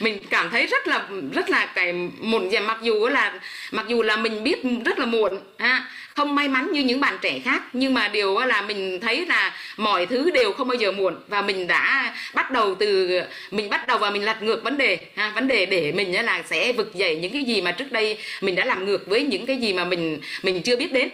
mình 0.00 0.18
cảm 0.30 0.50
thấy 0.50 0.66
rất 0.66 0.86
là 0.86 1.08
rất 1.32 1.50
là 1.50 1.66
cái 1.66 1.92
một 2.20 2.42
mặc 2.66 2.78
dù 2.82 3.08
là 3.08 3.40
mặc 3.72 3.86
dù 3.88 4.02
là 4.02 4.16
mình 4.16 4.44
biết 4.44 4.62
rất 4.84 4.98
là 4.98 5.06
muộn 5.06 5.38
ha 5.58 5.86
không 6.14 6.34
may 6.34 6.48
mắn 6.48 6.72
như 6.72 6.80
những 6.80 7.00
bạn 7.00 7.18
trẻ 7.22 7.40
khác 7.44 7.62
nhưng 7.72 7.94
mà 7.94 8.08
điều 8.08 8.38
là 8.38 8.62
mình 8.62 9.00
thấy 9.00 9.26
là 9.26 9.54
mọi 9.76 10.06
thứ 10.06 10.30
đều 10.30 10.52
không 10.52 10.68
bao 10.68 10.74
giờ 10.74 10.92
muộn. 10.92 11.14
Và 11.28 11.42
mình 11.42 11.66
đã 11.66 12.14
bắt 12.34 12.50
đầu 12.50 12.74
từ 12.74 13.20
mình 13.50 13.70
bắt 13.70 13.86
đầu 13.86 13.98
và 13.98 14.10
mình 14.10 14.24
lật 14.24 14.42
ngược 14.42 14.64
vấn 14.64 14.78
đề 14.78 14.98
ha, 15.16 15.32
vấn 15.34 15.48
đề 15.48 15.66
để 15.66 15.92
mình 15.92 16.24
là 16.24 16.42
sẽ 16.50 16.72
vực 16.72 16.94
dậy 16.94 17.16
những 17.16 17.32
cái 17.32 17.44
gì 17.44 17.60
mà 17.60 17.72
trước 17.72 17.92
đây 17.92 18.18
mình 18.40 18.54
đã 18.54 18.64
làm 18.64 18.86
ngược 18.86 19.06
với 19.06 19.22
những 19.22 19.46
cái 19.46 19.56
gì 19.56 19.72
mà 19.72 19.84
mình 19.84 20.20
mình 20.42 20.62
chưa 20.62 20.76
biết 20.76 20.92
đến 20.92 21.08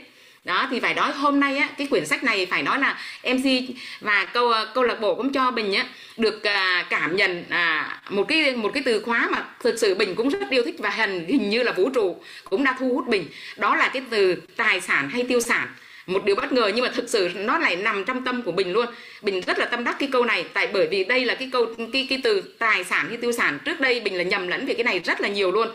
đó 0.45 0.69
thì 0.71 0.81
phải 0.81 0.95
nói 0.95 1.13
hôm 1.13 1.41
nay 1.41 1.57
á 1.57 1.69
cái 1.79 1.87
quyển 1.87 2.07
sách 2.07 2.25
này 2.25 2.47
phải 2.47 2.63
nói 2.63 2.79
là 2.81 2.99
mc 3.35 3.45
và 4.01 4.25
câu 4.25 4.51
ờ, 4.51 4.69
câu 4.75 4.85
lạc 4.85 5.01
bộ 5.01 5.15
cũng 5.15 5.33
cho 5.33 5.51
bình 5.51 5.75
á 5.75 5.85
được 6.17 6.43
à, 6.43 6.87
cảm 6.91 7.17
nhận 7.17 7.45
à, 7.49 8.01
một 8.11 8.25
cái 8.29 8.57
một 8.57 8.71
cái 8.75 8.83
từ 8.87 9.03
khóa 9.03 9.29
mà 9.31 9.45
thực 9.61 9.79
sự 9.79 9.95
bình 9.95 10.15
cũng 10.15 10.29
rất 10.29 10.51
yêu 10.51 10.63
thích 10.65 10.77
và 10.79 10.91
hình 10.91 11.27
hình 11.29 11.51
như 11.51 11.63
là 11.63 11.73
vũ 11.73 11.91
trụ 11.91 12.17
cũng 12.45 12.65
đã 12.65 12.77
thu 12.79 12.95
hút 12.95 13.09
bình. 13.09 13.27
Đó 13.57 13.77
là 13.77 13.89
cái 13.89 14.03
từ 14.11 14.35
tài 14.57 14.81
sản 14.81 15.11
hay 15.11 15.25
tiêu 15.29 15.41
sản. 15.41 15.69
Một 16.07 16.25
điều 16.25 16.37
bất 16.37 16.53
ngờ 16.53 16.71
nhưng 16.75 16.85
mà 16.85 16.91
thực 16.95 17.09
sự 17.09 17.31
nó 17.35 17.59
lại 17.59 17.77
nằm 17.77 18.05
trong 18.05 18.25
tâm 18.25 18.43
của 18.43 18.53
bình 18.53 18.73
luôn. 18.73 18.87
Bình 19.23 19.41
rất 19.47 19.59
là 19.59 19.67
tâm 19.67 19.85
đắc 19.85 19.97
cái 19.99 20.09
câu 20.13 20.25
này 20.25 20.45
tại 20.53 20.67
bởi 20.73 20.89
vì 20.91 21.05
đây 21.05 21.25
là 21.25 21.35
cái 21.35 21.49
câu 21.53 21.67
cái 21.93 22.07
cái 22.11 22.21
từ 22.25 22.41
tài 22.59 22.85
sản 22.85 23.09
hay 23.09 23.17
tiêu 23.17 23.33
sản. 23.33 23.59
Trước 23.65 23.81
đây 23.81 24.01
bình 24.01 24.17
là 24.17 24.23
nhầm 24.23 24.49
lẫn 24.49 24.67
về 24.67 24.75
cái 24.75 24.85
này 24.85 24.99
rất 24.99 25.21
là 25.21 25.29
nhiều 25.29 25.53
luôn 25.53 25.69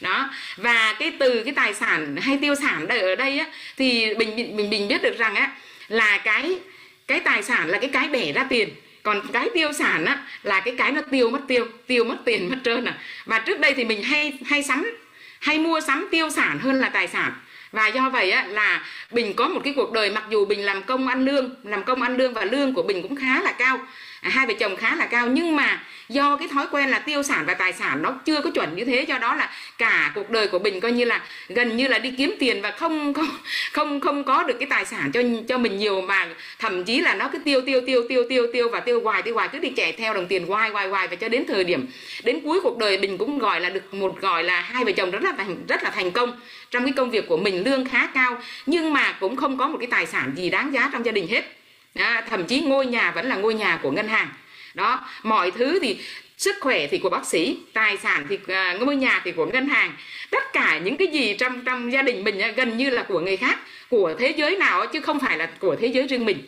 đó. 0.00 0.30
Và 0.56 0.94
cái 0.98 1.12
từ 1.18 1.42
cái 1.44 1.54
tài 1.54 1.74
sản 1.74 2.16
hay 2.16 2.38
tiêu 2.40 2.54
sản 2.54 2.88
ở 2.88 3.14
đây 3.14 3.38
á, 3.38 3.46
thì 3.76 4.14
mình 4.14 4.36
mình 4.36 4.70
mình 4.70 4.88
biết 4.88 5.02
được 5.02 5.18
rằng 5.18 5.34
á, 5.34 5.50
là 5.88 6.18
cái 6.18 6.58
cái 7.06 7.20
tài 7.20 7.42
sản 7.42 7.68
là 7.68 7.78
cái 7.78 7.90
cái 7.92 8.08
đẻ 8.08 8.32
ra 8.32 8.44
tiền. 8.48 8.68
Còn 9.02 9.20
cái 9.32 9.48
tiêu 9.54 9.72
sản 9.72 10.04
á, 10.04 10.18
là 10.42 10.60
cái 10.60 10.74
cái 10.78 10.92
nó 10.92 11.00
tiêu 11.10 11.30
mất 11.30 11.40
tiêu 11.48 11.66
tiêu 11.86 12.04
mất 12.04 12.16
tiền 12.24 12.48
mất 12.48 12.56
trơn 12.64 12.84
à. 12.84 12.98
Và 13.26 13.38
trước 13.38 13.60
đây 13.60 13.74
thì 13.74 13.84
mình 13.84 14.02
hay 14.02 14.32
hay 14.46 14.62
sắm, 14.62 14.96
hay 15.40 15.58
mua 15.58 15.80
sắm 15.80 16.08
tiêu 16.10 16.30
sản 16.30 16.58
hơn 16.58 16.80
là 16.80 16.88
tài 16.88 17.08
sản. 17.08 17.32
Và 17.72 17.86
do 17.86 18.10
vậy 18.10 18.30
á, 18.30 18.46
là 18.46 18.84
bình 19.10 19.34
có 19.34 19.48
một 19.48 19.60
cái 19.64 19.72
cuộc 19.76 19.92
đời, 19.92 20.10
mặc 20.10 20.24
dù 20.30 20.44
bình 20.44 20.64
làm 20.64 20.82
công 20.82 21.08
ăn 21.08 21.24
lương, 21.24 21.54
làm 21.64 21.84
công 21.84 22.02
ăn 22.02 22.16
lương 22.16 22.34
và 22.34 22.44
lương 22.44 22.74
của 22.74 22.82
bình 22.82 23.02
cũng 23.02 23.16
khá 23.16 23.42
là 23.42 23.52
cao 23.52 23.78
À, 24.20 24.30
hai 24.30 24.46
vợ 24.46 24.52
chồng 24.58 24.76
khá 24.76 24.96
là 24.96 25.06
cao, 25.06 25.26
nhưng 25.26 25.56
mà 25.56 25.82
do 26.08 26.36
cái 26.36 26.48
thói 26.48 26.66
quen 26.70 26.88
là 26.88 26.98
tiêu 26.98 27.22
sản 27.22 27.44
và 27.46 27.54
tài 27.54 27.72
sản 27.72 28.02
nó 28.02 28.12
chưa 28.24 28.40
có 28.40 28.50
chuẩn 28.50 28.76
như 28.76 28.84
thế 28.84 29.04
cho 29.04 29.18
đó 29.18 29.34
là 29.34 29.50
cả 29.78 30.12
cuộc 30.14 30.30
đời 30.30 30.48
của 30.48 30.58
mình 30.58 30.80
coi 30.80 30.92
như 30.92 31.04
là 31.04 31.20
gần 31.48 31.76
như 31.76 31.88
là 31.88 31.98
đi 31.98 32.10
kiếm 32.18 32.34
tiền 32.38 32.62
và 32.62 32.70
không 32.70 33.14
không 33.14 33.28
không 33.72 34.00
không 34.00 34.24
có 34.24 34.42
được 34.42 34.56
cái 34.60 34.68
tài 34.70 34.84
sản 34.84 35.12
cho 35.12 35.22
cho 35.48 35.58
mình 35.58 35.78
nhiều 35.78 36.00
mà 36.00 36.28
thậm 36.58 36.84
chí 36.84 37.00
là 37.00 37.14
nó 37.14 37.28
cứ 37.32 37.38
tiêu 37.38 37.60
tiêu 37.66 37.80
tiêu 37.86 38.02
tiêu 38.08 38.24
tiêu 38.28 38.46
tiêu 38.52 38.68
và 38.68 38.80
tiêu 38.80 39.00
hoài 39.00 39.22
tiêu 39.22 39.34
hoài, 39.34 39.48
cứ 39.48 39.58
đi 39.58 39.70
chạy 39.76 39.92
theo 39.92 40.14
đồng 40.14 40.26
tiền 40.26 40.46
hoài 40.46 40.70
hoài 40.70 40.88
hoài 40.88 41.08
và 41.08 41.16
cho 41.16 41.28
đến 41.28 41.44
thời 41.48 41.64
điểm, 41.64 41.86
đến 42.24 42.40
cuối 42.44 42.60
cuộc 42.62 42.78
đời 42.78 42.98
mình 42.98 43.18
cũng 43.18 43.38
gọi 43.38 43.60
là 43.60 43.70
được 43.70 43.94
một 43.94 44.20
gọi 44.20 44.44
là 44.44 44.60
hai 44.60 44.84
vợ 44.84 44.92
chồng 44.92 45.10
rất 45.10 45.22
là 45.22 45.32
thành, 45.36 45.56
rất 45.68 45.82
là 45.82 45.90
thành 45.90 46.10
công 46.10 46.40
trong 46.70 46.84
cái 46.84 46.92
công 46.96 47.10
việc 47.10 47.28
của 47.28 47.36
mình, 47.36 47.64
lương 47.64 47.84
khá 47.84 48.06
cao 48.14 48.38
nhưng 48.66 48.92
mà 48.92 49.12
cũng 49.12 49.36
không 49.36 49.58
có 49.58 49.68
một 49.68 49.78
cái 49.80 49.88
tài 49.90 50.06
sản 50.06 50.32
gì 50.36 50.50
đáng 50.50 50.72
giá 50.72 50.90
trong 50.92 51.06
gia 51.06 51.12
đình 51.12 51.28
hết 51.28 51.57
à, 51.98 52.24
thậm 52.30 52.44
chí 52.44 52.60
ngôi 52.60 52.86
nhà 52.86 53.10
vẫn 53.10 53.26
là 53.26 53.36
ngôi 53.36 53.54
nhà 53.54 53.78
của 53.82 53.90
ngân 53.90 54.08
hàng. 54.08 54.28
Đó 54.74 55.00
mọi 55.22 55.50
thứ 55.50 55.78
thì 55.82 55.98
sức 56.36 56.56
khỏe 56.60 56.86
thì 56.86 56.98
của 56.98 57.10
bác 57.10 57.26
sĩ 57.26 57.58
tài 57.72 57.96
sản 57.96 58.26
thì 58.28 58.38
à, 58.48 58.76
ngôi 58.80 58.96
nhà 58.96 59.20
thì 59.24 59.32
của 59.32 59.46
ngân 59.46 59.68
hàng. 59.68 59.92
Tất 60.30 60.52
cả 60.52 60.78
những 60.78 60.96
cái 60.96 61.08
gì 61.08 61.34
trong 61.34 61.64
trong 61.64 61.92
gia 61.92 62.02
đình 62.02 62.24
mình 62.24 62.54
gần 62.56 62.76
như 62.76 62.90
là 62.90 63.02
của 63.02 63.20
người 63.20 63.36
khác 63.36 63.58
của 63.90 64.14
thế 64.18 64.34
giới 64.36 64.56
nào 64.56 64.86
chứ 64.86 65.00
không 65.00 65.20
phải 65.20 65.38
là 65.38 65.46
của 65.46 65.76
thế 65.76 65.86
giới 65.86 66.06
riêng 66.06 66.24
mình. 66.24 66.38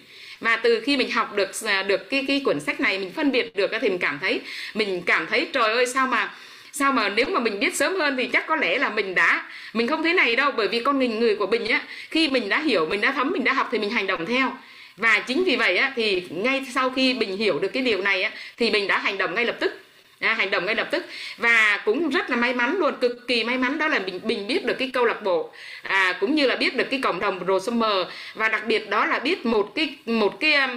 Và 0.41 0.57
từ 0.57 0.81
khi 0.81 0.97
mình 0.97 1.11
học 1.11 1.35
được 1.35 1.51
à, 1.67 1.83
được 1.83 2.11
cái 2.11 2.25
cái 2.29 2.43
cuốn 2.45 2.61
sách 2.61 2.81
này 2.81 2.99
mình 2.99 3.13
phân 3.13 3.33
biệt 3.33 3.57
được 3.57 3.71
thì 3.81 3.89
mình 3.89 3.99
cảm 3.99 4.19
thấy 4.21 4.41
mình 4.75 5.03
cảm 5.07 5.27
thấy 5.27 5.49
trời 5.53 5.73
ơi 5.73 5.87
sao 5.87 6.07
mà 6.07 6.35
sao 6.73 6.93
mà 6.93 7.09
nếu 7.09 7.27
mà 7.27 7.41
mình 7.41 7.61
biết 7.61 7.77
sớm 7.77 7.95
hơn 7.95 8.17
thì 8.17 8.27
chắc 8.27 8.47
có 8.47 8.57
lẽ 8.57 8.79
là 8.79 8.91
mình 8.91 9.15
đã 9.15 9.45
mình 9.73 9.87
không 9.87 10.03
thế 10.03 10.13
này 10.13 10.37
đâu. 10.37 10.53
Bởi 10.57 10.69
vì 10.69 10.83
con 10.83 10.99
người 10.99 11.09
người 11.09 11.37
của 11.37 11.47
mình 11.47 11.69
á 11.69 11.83
khi 12.11 12.29
mình 12.29 12.49
đã 12.49 12.61
hiểu 12.61 12.87
mình 12.87 13.01
đã 13.01 13.13
thấm 13.13 13.31
mình 13.31 13.45
đã 13.45 13.53
học 13.53 13.69
thì 13.73 13.79
mình 13.79 13.91
hành 13.91 14.07
động 14.07 14.27
theo 14.27 14.53
và 15.01 15.19
chính 15.27 15.45
vì 15.45 15.57
vậy 15.57 15.77
á, 15.77 15.93
thì 15.97 16.23
ngay 16.31 16.67
sau 16.75 16.91
khi 16.91 17.15
bình 17.15 17.37
hiểu 17.37 17.59
được 17.59 17.69
cái 17.73 17.83
điều 17.83 18.03
này 18.03 18.23
á, 18.23 18.31
thì 18.57 18.71
mình 18.71 18.87
đã 18.89 18.99
hành 18.99 19.19
động 19.19 19.35
ngay 19.35 19.45
lập 19.45 19.57
tức. 19.61 19.73
À, 20.21 20.35
hành 20.35 20.51
động 20.51 20.67
ngay 20.67 20.75
lập 20.75 20.89
tức. 20.91 21.05
Và 21.37 21.81
cũng 21.85 22.11
rất 22.11 22.31
là 22.31 22.37
may 22.37 22.55
mắn 22.55 22.77
luôn 22.79 22.95
cực 23.01 23.29
kỳ 23.29 23.45
may 23.45 23.59
mắn 23.59 23.79
đó 23.79 23.89
là 23.89 23.99
mình 23.99 24.21
mình 24.25 24.47
biết 24.47 24.65
được 24.65 24.75
cái 24.79 24.91
câu 24.93 25.05
lạc 25.05 25.23
bộ. 25.23 25.53
À, 25.83 26.17
cũng 26.21 26.35
như 26.35 26.47
là 26.47 26.57
biết 26.57 26.77
được 26.77 26.85
cái 26.91 27.01
cộng 27.03 27.21
đồng 27.21 27.45
Pro 27.45 27.59
Summer 27.59 28.07
và 28.35 28.49
đặc 28.49 28.67
biệt 28.67 28.91
đó 28.91 29.07
là 29.07 29.19
biết 29.19 29.47
một 29.47 29.73
cái 29.75 29.97
một 30.07 30.41
cái 30.41 30.55
um, 30.55 30.71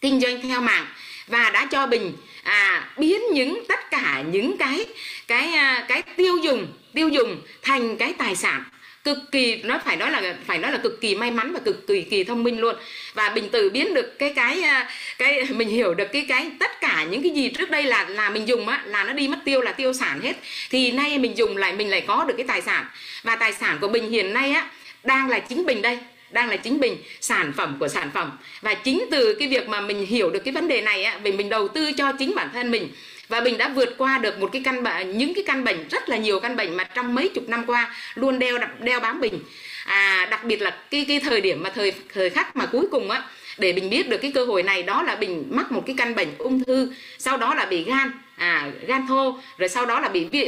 kinh 0.00 0.20
doanh 0.20 0.42
theo 0.42 0.60
mạng. 0.60 0.86
Và 1.26 1.50
đã 1.50 1.66
cho 1.70 1.86
mình 1.86 2.12
à, 2.42 2.90
biến 2.98 3.20
những 3.32 3.64
tất 3.68 3.90
cả 3.90 4.22
những 4.32 4.58
cái 4.58 4.86
cái 5.26 5.52
à, 5.52 5.84
cái 5.88 6.02
tiêu 6.02 6.36
dùng 6.36 6.66
tiêu 6.94 7.08
dùng 7.08 7.40
thành 7.62 7.96
cái 7.96 8.12
tài 8.12 8.36
sản 8.36 8.64
cực 9.04 9.18
kỳ, 9.32 9.62
nó 9.62 9.80
phải 9.84 9.96
nói 9.96 10.10
là, 10.10 10.34
phải 10.46 10.58
nói 10.58 10.72
là 10.72 10.78
cực 10.78 11.00
kỳ 11.00 11.14
may 11.14 11.30
mắn 11.30 11.52
và 11.52 11.60
cực 11.64 11.86
kỳ 11.86 12.02
kỳ 12.02 12.24
thông 12.24 12.42
minh 12.42 12.60
luôn. 12.60 12.74
Và 13.14 13.28
bình 13.28 13.48
từ 13.52 13.70
biến 13.70 13.94
được 13.94 14.18
cái 14.18 14.32
cái 14.36 14.62
à, 14.62 14.90
cái, 15.18 15.44
mình 15.50 15.68
hiểu 15.68 15.94
được 15.94 16.08
cái 16.12 16.26
cái 16.28 16.50
tất 16.58 16.80
cả 16.80 17.04
những 17.10 17.22
cái 17.22 17.30
gì 17.30 17.48
trước 17.48 17.70
đây 17.70 17.82
là 17.82 18.08
là 18.08 18.30
mình 18.30 18.48
dùng 18.48 18.68
á, 18.68 18.82
là 18.86 19.04
nó 19.04 19.12
đi 19.12 19.28
mất 19.28 19.38
tiêu, 19.44 19.60
là 19.60 19.72
tiêu 19.72 19.92
sản 19.92 20.20
hết. 20.20 20.36
Thì 20.70 20.92
nay 20.92 21.18
mình 21.18 21.38
dùng 21.38 21.56
lại, 21.56 21.72
mình 21.72 21.90
lại 21.90 22.00
có 22.00 22.24
được 22.28 22.34
cái 22.36 22.46
tài 22.46 22.62
sản. 22.62 22.86
Và 23.22 23.36
tài 23.36 23.52
sản 23.52 23.78
của 23.80 23.88
mình 23.88 24.10
hiện 24.10 24.34
nay 24.34 24.52
á, 24.52 24.70
đang 25.04 25.28
là 25.28 25.38
chính 25.38 25.66
mình 25.66 25.82
đây, 25.82 25.98
đang 26.30 26.48
là 26.48 26.56
chính 26.56 26.80
mình 26.80 26.96
sản 27.20 27.52
phẩm 27.56 27.76
của 27.80 27.88
sản 27.88 28.10
phẩm. 28.14 28.30
Và 28.60 28.74
chính 28.74 29.04
từ 29.10 29.34
cái 29.34 29.48
việc 29.48 29.68
mà 29.68 29.80
mình 29.80 30.06
hiểu 30.06 30.30
được 30.30 30.40
cái 30.44 30.54
vấn 30.54 30.68
đề 30.68 30.80
này 30.80 31.04
á, 31.04 31.20
vì 31.22 31.32
mình 31.32 31.48
đầu 31.48 31.68
tư 31.68 31.92
cho 31.92 32.12
chính 32.18 32.34
bản 32.34 32.50
thân 32.52 32.70
mình 32.70 32.88
và 33.30 33.40
mình 33.40 33.58
đã 33.58 33.68
vượt 33.68 33.94
qua 33.98 34.18
được 34.18 34.40
một 34.40 34.50
cái 34.52 34.62
căn 34.64 34.82
bệnh 34.82 35.18
những 35.18 35.34
cái 35.34 35.44
căn 35.46 35.64
bệnh 35.64 35.88
rất 35.88 36.08
là 36.08 36.16
nhiều 36.16 36.40
căn 36.40 36.56
bệnh 36.56 36.76
mà 36.76 36.84
trong 36.84 37.14
mấy 37.14 37.28
chục 37.28 37.48
năm 37.48 37.64
qua 37.66 37.94
luôn 38.14 38.38
đeo 38.38 38.58
đeo 38.80 39.00
bám 39.00 39.20
mình 39.20 39.38
à, 39.86 40.28
đặc 40.30 40.44
biệt 40.44 40.62
là 40.62 40.70
cái 40.90 41.04
cái 41.08 41.20
thời 41.20 41.40
điểm 41.40 41.62
mà 41.62 41.70
thời 41.70 41.92
thời 42.14 42.30
khắc 42.30 42.56
mà 42.56 42.66
cuối 42.66 42.86
cùng 42.90 43.10
á 43.10 43.22
để 43.58 43.72
mình 43.72 43.90
biết 43.90 44.08
được 44.08 44.18
cái 44.18 44.32
cơ 44.34 44.44
hội 44.44 44.62
này 44.62 44.82
đó 44.82 45.02
là 45.02 45.16
mình 45.20 45.44
mắc 45.50 45.72
một 45.72 45.82
cái 45.86 45.94
căn 45.98 46.14
bệnh 46.14 46.28
ung 46.38 46.64
thư 46.64 46.92
sau 47.18 47.36
đó 47.36 47.54
là 47.54 47.64
bị 47.64 47.84
gan 47.84 48.12
à 48.36 48.70
gan 48.86 49.06
thô 49.06 49.38
rồi 49.58 49.68
sau 49.68 49.86
đó 49.86 50.00
là 50.00 50.08
bị 50.08 50.24
bị, 50.24 50.46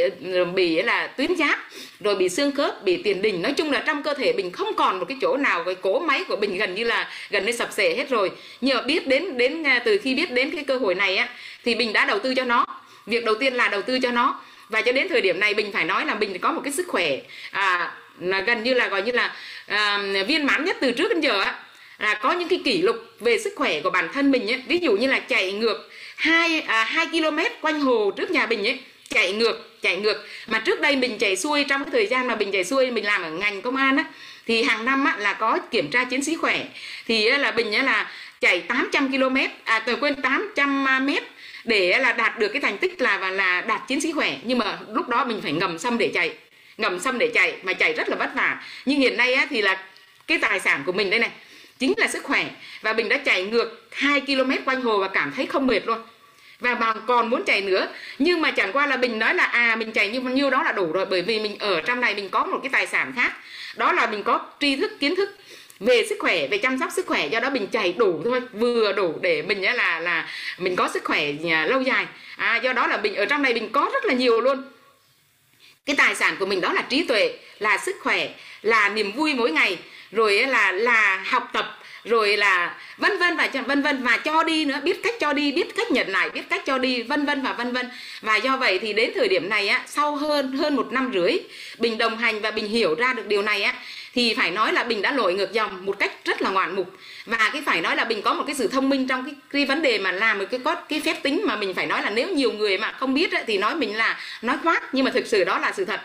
bị 0.55 0.83
là 0.83 1.07
tuyến 1.07 1.37
giáp 1.37 1.59
rồi 2.01 2.15
bị 2.15 2.29
xương 2.29 2.53
khớp 2.53 2.85
bị 2.85 3.03
tiền 3.03 3.23
đình. 3.23 3.43
Nói 3.43 3.53
chung 3.53 3.71
là 3.71 3.83
trong 3.87 4.03
cơ 4.03 4.15
thể 4.15 4.33
mình 4.33 4.51
không 4.51 4.75
còn 4.77 4.99
một 4.99 5.05
cái 5.09 5.17
chỗ 5.21 5.37
nào 5.37 5.65
cái 5.65 5.75
cố 5.75 6.01
máy 6.01 6.25
của 6.29 6.37
mình 6.37 6.57
gần 6.57 6.75
như 6.75 6.85
là 6.85 7.11
gần 7.31 7.47
như 7.47 7.53
sập 7.53 7.73
sệ 7.73 7.97
hết 7.97 8.11
rồi. 8.11 8.31
Nhưng 8.61 8.77
mà 8.77 8.83
biết 8.83 9.07
đến 9.07 9.39
đến 9.39 9.63
à, 9.67 9.83
từ 9.85 9.99
khi 10.03 10.15
biết 10.15 10.33
đến 10.33 10.51
cái 10.51 10.65
cơ 10.65 10.77
hội 10.77 10.95
này 10.95 11.17
á 11.17 11.29
thì 11.65 11.75
bình 11.75 11.93
đã 11.93 12.05
đầu 12.05 12.19
tư 12.19 12.35
cho 12.35 12.45
nó. 12.45 12.67
Việc 13.07 13.25
đầu 13.25 13.35
tiên 13.35 13.55
là 13.55 13.69
đầu 13.69 13.83
tư 13.83 13.99
cho 13.99 14.11
nó. 14.11 14.41
Và 14.69 14.83
cho 14.83 14.93
đến 14.93 15.09
thời 15.09 15.21
điểm 15.21 15.41
này 15.41 15.55
bình 15.55 15.73
phải 15.73 15.85
nói 15.85 16.07
là 16.07 16.15
bình 16.15 16.39
có 16.39 16.53
một 16.53 16.61
cái 16.65 16.73
sức 16.73 16.87
khỏe 16.89 17.19
à, 17.51 17.95
là 18.21 18.41
gần 18.41 18.63
như 18.63 18.75
là 18.75 18.89
gọi 18.89 19.03
như 19.03 19.13
là 19.13 19.35
à, 19.67 19.99
viên 20.27 20.47
mãn 20.47 20.65
nhất 20.65 20.77
từ 20.81 20.93
trước 20.93 21.09
đến 21.09 21.21
giờ 21.21 21.41
á. 21.41 21.55
Là 21.99 22.15
có 22.15 22.33
những 22.33 22.49
cái 22.49 22.61
kỷ 22.65 22.83
lục 22.83 22.97
về 23.21 23.39
sức 23.39 23.53
khỏe 23.57 23.81
của 23.81 23.91
bản 23.91 24.09
thân 24.13 24.31
mình 24.31 24.51
ấy. 24.51 24.63
ví 24.67 24.79
dụ 24.79 24.97
như 24.97 25.07
là 25.07 25.19
chạy 25.19 25.53
ngược 25.53 25.91
hai 26.17 26.61
à, 26.61 26.85
2 26.85 27.07
km 27.07 27.39
quanh 27.61 27.81
hồ 27.81 28.11
trước 28.17 28.31
nhà 28.31 28.47
mình 28.47 28.67
ấy. 28.67 28.81
Chạy 29.09 29.33
ngược 29.33 29.73
chạy 29.83 29.97
ngược. 29.97 30.27
Mà 30.47 30.59
trước 30.59 30.81
đây 30.81 30.97
mình 30.97 31.19
chạy 31.19 31.37
xuôi 31.37 31.65
trong 31.69 31.85
cái 31.85 31.91
thời 31.93 32.07
gian 32.07 32.27
mà 32.27 32.37
mình 32.37 32.53
chạy 32.53 32.65
xuôi 32.65 32.91
mình 32.91 33.05
làm 33.05 33.23
ở 33.23 33.31
ngành 33.31 33.63
công 33.63 33.77
an 33.77 33.97
á 33.97 34.05
thì 34.47 34.63
hàng 34.63 34.85
năm 34.85 35.05
á, 35.05 35.17
là 35.19 35.33
có 35.33 35.59
kiểm 35.71 35.91
tra 35.91 36.05
chiến 36.05 36.25
sĩ 36.25 36.37
khỏe. 36.37 36.65
Thì 37.09 37.27
á, 37.27 37.39
là 37.39 37.51
bình 37.51 37.73
á, 37.73 37.83
là 37.83 38.11
chạy 38.41 38.61
800 38.61 39.13
km 39.13 39.37
à 39.65 39.79
tôi 39.79 39.97
quên 39.97 40.23
800 40.23 41.07
mét 41.07 41.23
để 41.65 41.99
là 41.99 42.13
đạt 42.13 42.39
được 42.39 42.49
cái 42.49 42.61
thành 42.63 42.79
tích 42.79 43.03
là 43.03 43.19
và 43.19 43.31
là 43.31 43.61
đạt 43.61 43.89
chiến 43.89 44.01
sĩ 44.01 44.13
khỏe. 44.13 44.37
Nhưng 44.45 44.59
mà 44.59 44.79
lúc 44.89 45.09
đó 45.09 45.25
mình 45.25 45.41
phải 45.43 45.53
ngầm 45.53 45.79
xăm 45.79 45.99
để 45.99 46.11
chạy. 46.15 46.35
Ngầm 46.77 47.01
xăm 47.01 47.19
để 47.19 47.31
chạy 47.35 47.55
mà 47.63 47.73
chạy 47.73 47.93
rất 47.93 48.09
là 48.09 48.17
vất 48.17 48.31
vả. 48.35 48.63
Nhưng 48.85 49.01
hiện 49.01 49.17
nay 49.17 49.35
á, 49.35 49.47
thì 49.51 49.63
là 49.63 49.85
cái 50.27 50.39
tài 50.39 50.61
sản 50.61 50.83
của 50.87 50.93
mình 50.93 51.11
đây 51.11 51.21
này 51.21 51.31
chính 51.79 51.93
là 51.97 52.09
sức 52.09 52.25
khỏe. 52.25 52.47
Và 52.83 52.93
mình 52.93 53.09
đã 53.09 53.19
chạy 53.19 53.45
ngược 53.45 53.89
2 53.93 54.21
km 54.21 54.53
quanh 54.65 54.83
hồ 54.83 54.99
và 54.99 55.09
cảm 55.09 55.33
thấy 55.37 55.47
không 55.47 55.67
mệt 55.67 55.81
luôn. 55.87 55.99
Và 56.61 56.75
bà 56.75 56.95
còn 57.07 57.31
muốn 57.31 57.45
chạy 57.45 57.61
nữa. 57.61 57.89
Nhưng 58.19 58.41
mà 58.41 58.51
chẳng 58.51 58.73
qua 58.73 58.87
là 58.87 58.97
mình 58.97 59.19
nói 59.19 59.35
là 59.35 59.45
à 59.45 59.77
mình 59.77 59.93
chạy 59.93 60.09
như 60.09 60.21
nhiêu 60.21 60.51
đó 60.51 60.63
là 60.63 60.73
đủ 60.73 60.93
rồi. 60.93 61.07
Bởi 61.07 61.23
vì 61.23 61.41
mình 61.41 61.57
ở 61.59 61.81
trong 61.81 62.01
này 62.01 62.15
mình 62.15 62.29
có 62.29 62.45
một 62.45 62.59
cái 62.63 62.71
tài 62.73 62.87
sản 62.87 63.13
khác. 63.17 63.33
Đó 63.77 63.93
là 63.93 64.07
mình 64.07 64.23
có 64.23 64.47
tri 64.61 64.77
thức 64.77 65.01
kiến 65.01 65.17
thức 65.17 65.31
về 65.87 66.07
sức 66.09 66.17
khỏe 66.21 66.47
về 66.47 66.59
chăm 66.59 66.79
sóc 66.79 66.91
sức 66.93 67.07
khỏe 67.07 67.27
do 67.27 67.41
đó 67.41 67.51
mình 67.51 67.67
chạy 67.67 67.93
đủ 67.93 68.21
thôi 68.25 68.41
vừa 68.53 68.93
đủ 68.93 69.15
để 69.21 69.43
mình 69.43 69.63
là 69.63 70.01
là 70.01 70.29
mình 70.59 70.77
có 70.77 70.89
sức 70.95 71.05
khỏe 71.05 71.33
à, 71.51 71.67
lâu 71.67 71.83
dài. 71.83 72.07
À, 72.37 72.57
do 72.57 72.73
đó 72.73 72.87
là 72.87 72.97
mình 72.97 73.15
ở 73.15 73.25
trong 73.25 73.43
này 73.43 73.55
mình 73.55 73.69
có 73.73 73.91
rất 73.93 74.05
là 74.05 74.15
nhiều 74.15 74.41
luôn. 74.41 74.63
Cái 75.87 75.97
tài 75.97 76.15
sản 76.15 76.37
của 76.39 76.47
mình 76.47 76.61
đó 76.61 76.73
là 76.73 76.83
trí 76.83 77.05
tuệ 77.05 77.35
là 77.59 77.79
sức 77.79 77.97
khỏe 78.01 78.29
là 78.63 78.89
niềm 78.89 79.13
vui 79.13 79.35
mỗi 79.35 79.51
ngày 79.51 79.79
rồi 80.13 80.47
là 80.47 80.73
là 80.73 81.25
học 81.27 81.51
tập 81.53 81.79
rồi 82.05 82.37
là 82.37 82.77
vân 82.97 83.19
vân 83.19 83.37
và 83.37 83.49
vân 83.67 83.83
vân 83.83 84.03
và 84.03 84.17
cho 84.17 84.43
đi 84.43 84.65
nữa 84.65 84.81
biết 84.85 85.03
cách 85.03 85.15
cho 85.21 85.33
đi 85.33 85.53
biết 85.53 85.77
cách 85.77 85.91
nhận 85.91 86.09
lại 86.09 86.31
biết 86.31 86.43
cách 86.51 86.63
cho 86.67 86.79
đi 86.79 87.03
vân 87.03 87.27
vân 87.27 87.43
và 87.43 87.53
vân 87.53 87.73
vân. 87.73 87.89
Và 88.21 88.37
do 88.37 88.57
vậy 88.57 88.79
thì 88.79 88.93
đến 88.93 89.13
thời 89.15 89.29
điểm 89.29 89.49
này 89.49 89.69
á 89.69 89.83
sau 89.87 90.17
hơn 90.17 90.53
hơn 90.53 90.77
một 90.77 90.93
năm 90.93 91.11
rưỡi 91.15 91.39
bình 91.79 91.99
đồng 91.99 92.19
hành 92.19 92.41
và 92.41 92.51
bình 92.51 92.69
hiểu 92.69 92.95
ra 92.95 93.13
được 93.13 93.27
điều 93.27 93.43
này 93.43 93.63
á 93.63 93.75
thì 94.15 94.35
phải 94.35 94.51
nói 94.51 94.73
là 94.73 94.85
bình 94.85 95.03
đã 95.03 95.13
lội 95.13 95.35
ngược 95.35 95.53
dòng 95.53 95.87
một 95.87 95.99
cách 95.99 96.13
rất 96.25 96.43
là 96.43 96.51
ngoạn 96.51 96.77
mục. 96.77 96.91
Và 97.27 97.51
cái 97.53 97.63
phải 97.67 97.81
nói 97.81 97.97
là 97.97 98.05
bình 98.05 98.23
có 98.23 98.35
một 98.35 98.45
cái 98.47 98.55
sự 98.55 98.69
thông 98.69 98.89
minh 98.89 99.09
trong 99.09 99.25
cái, 99.25 99.35
cái 99.51 99.65
vấn 99.65 99.83
đề 99.83 99.99
mà 99.99 100.13
làm 100.13 100.39
một 100.39 100.45
cái 100.51 100.61
có 100.65 100.75
cái 100.75 101.01
phép 101.01 101.23
tính 101.23 101.43
mà 101.45 101.57
mình 101.57 101.75
phải 101.75 101.87
nói 101.87 102.03
là 102.03 102.11
nếu 102.11 102.29
nhiều 102.29 102.53
người 102.53 102.79
mà 102.79 102.93
không 102.93 103.15
biết 103.15 103.33
ấy, 103.33 103.45
thì 103.47 103.59
nói 103.59 103.75
mình 103.75 103.97
là 103.97 104.21
nói 104.43 104.57
khoác 104.63 104.83
nhưng 104.93 105.05
mà 105.05 105.11
thực 105.11 105.27
sự 105.27 105.45
đó 105.45 105.59
là 105.59 105.73
sự 105.73 105.85
thật. 105.85 106.01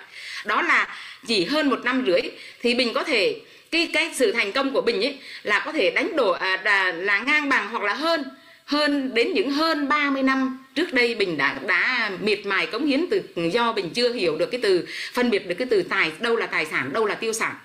Đó 0.45 0.62
là 0.62 0.88
chỉ 1.28 1.45
hơn 1.45 1.70
một 1.70 1.80
năm 1.84 2.03
rưỡi 2.08 2.22
thì 2.62 2.74
bình 2.74 2.93
có 2.93 3.03
thể 3.03 3.39
cái 3.72 3.89
cái 3.93 4.12
sự 4.16 4.32
thành 4.32 4.51
công 4.51 4.74
của 4.74 4.82
bình 4.82 5.01
ấy 5.01 5.18
là 5.43 5.60
có 5.60 5.72
thể 5.72 5.91
đánh 5.91 6.16
đổ 6.16 6.32
à, 6.32 6.62
là, 6.64 6.91
là 6.91 7.20
ngang 7.20 7.49
bằng 7.49 7.68
hoặc 7.72 7.84
là 7.84 7.93
hơn 7.93 8.24
hơn 8.66 9.14
đến 9.14 9.34
những 9.34 9.51
hơn 9.51 9.88
30 9.88 10.24
năm 10.24 10.66
trước 10.76 10.93
đây 10.93 11.16
bình 11.16 11.38
đã 11.38 11.55
đã 11.68 12.12
miệt 12.22 12.45
mài 12.45 12.66
cống 12.66 12.86
hiến 12.86 13.05
từ 13.10 13.22
do 13.51 13.74
bình 13.74 13.89
chưa 13.89 14.14
hiểu 14.14 14.36
được 14.36 14.51
cái 14.51 14.60
từ 14.64 14.88
phân 15.14 15.30
biệt 15.30 15.47
được 15.47 15.55
cái 15.58 15.68
từ 15.72 15.82
tài 15.82 16.12
đâu 16.20 16.36
là 16.36 16.45
tài 16.45 16.66
sản 16.66 16.93
đâu 16.93 17.05
là 17.05 17.16
tiêu 17.16 17.34
sản 17.34 17.55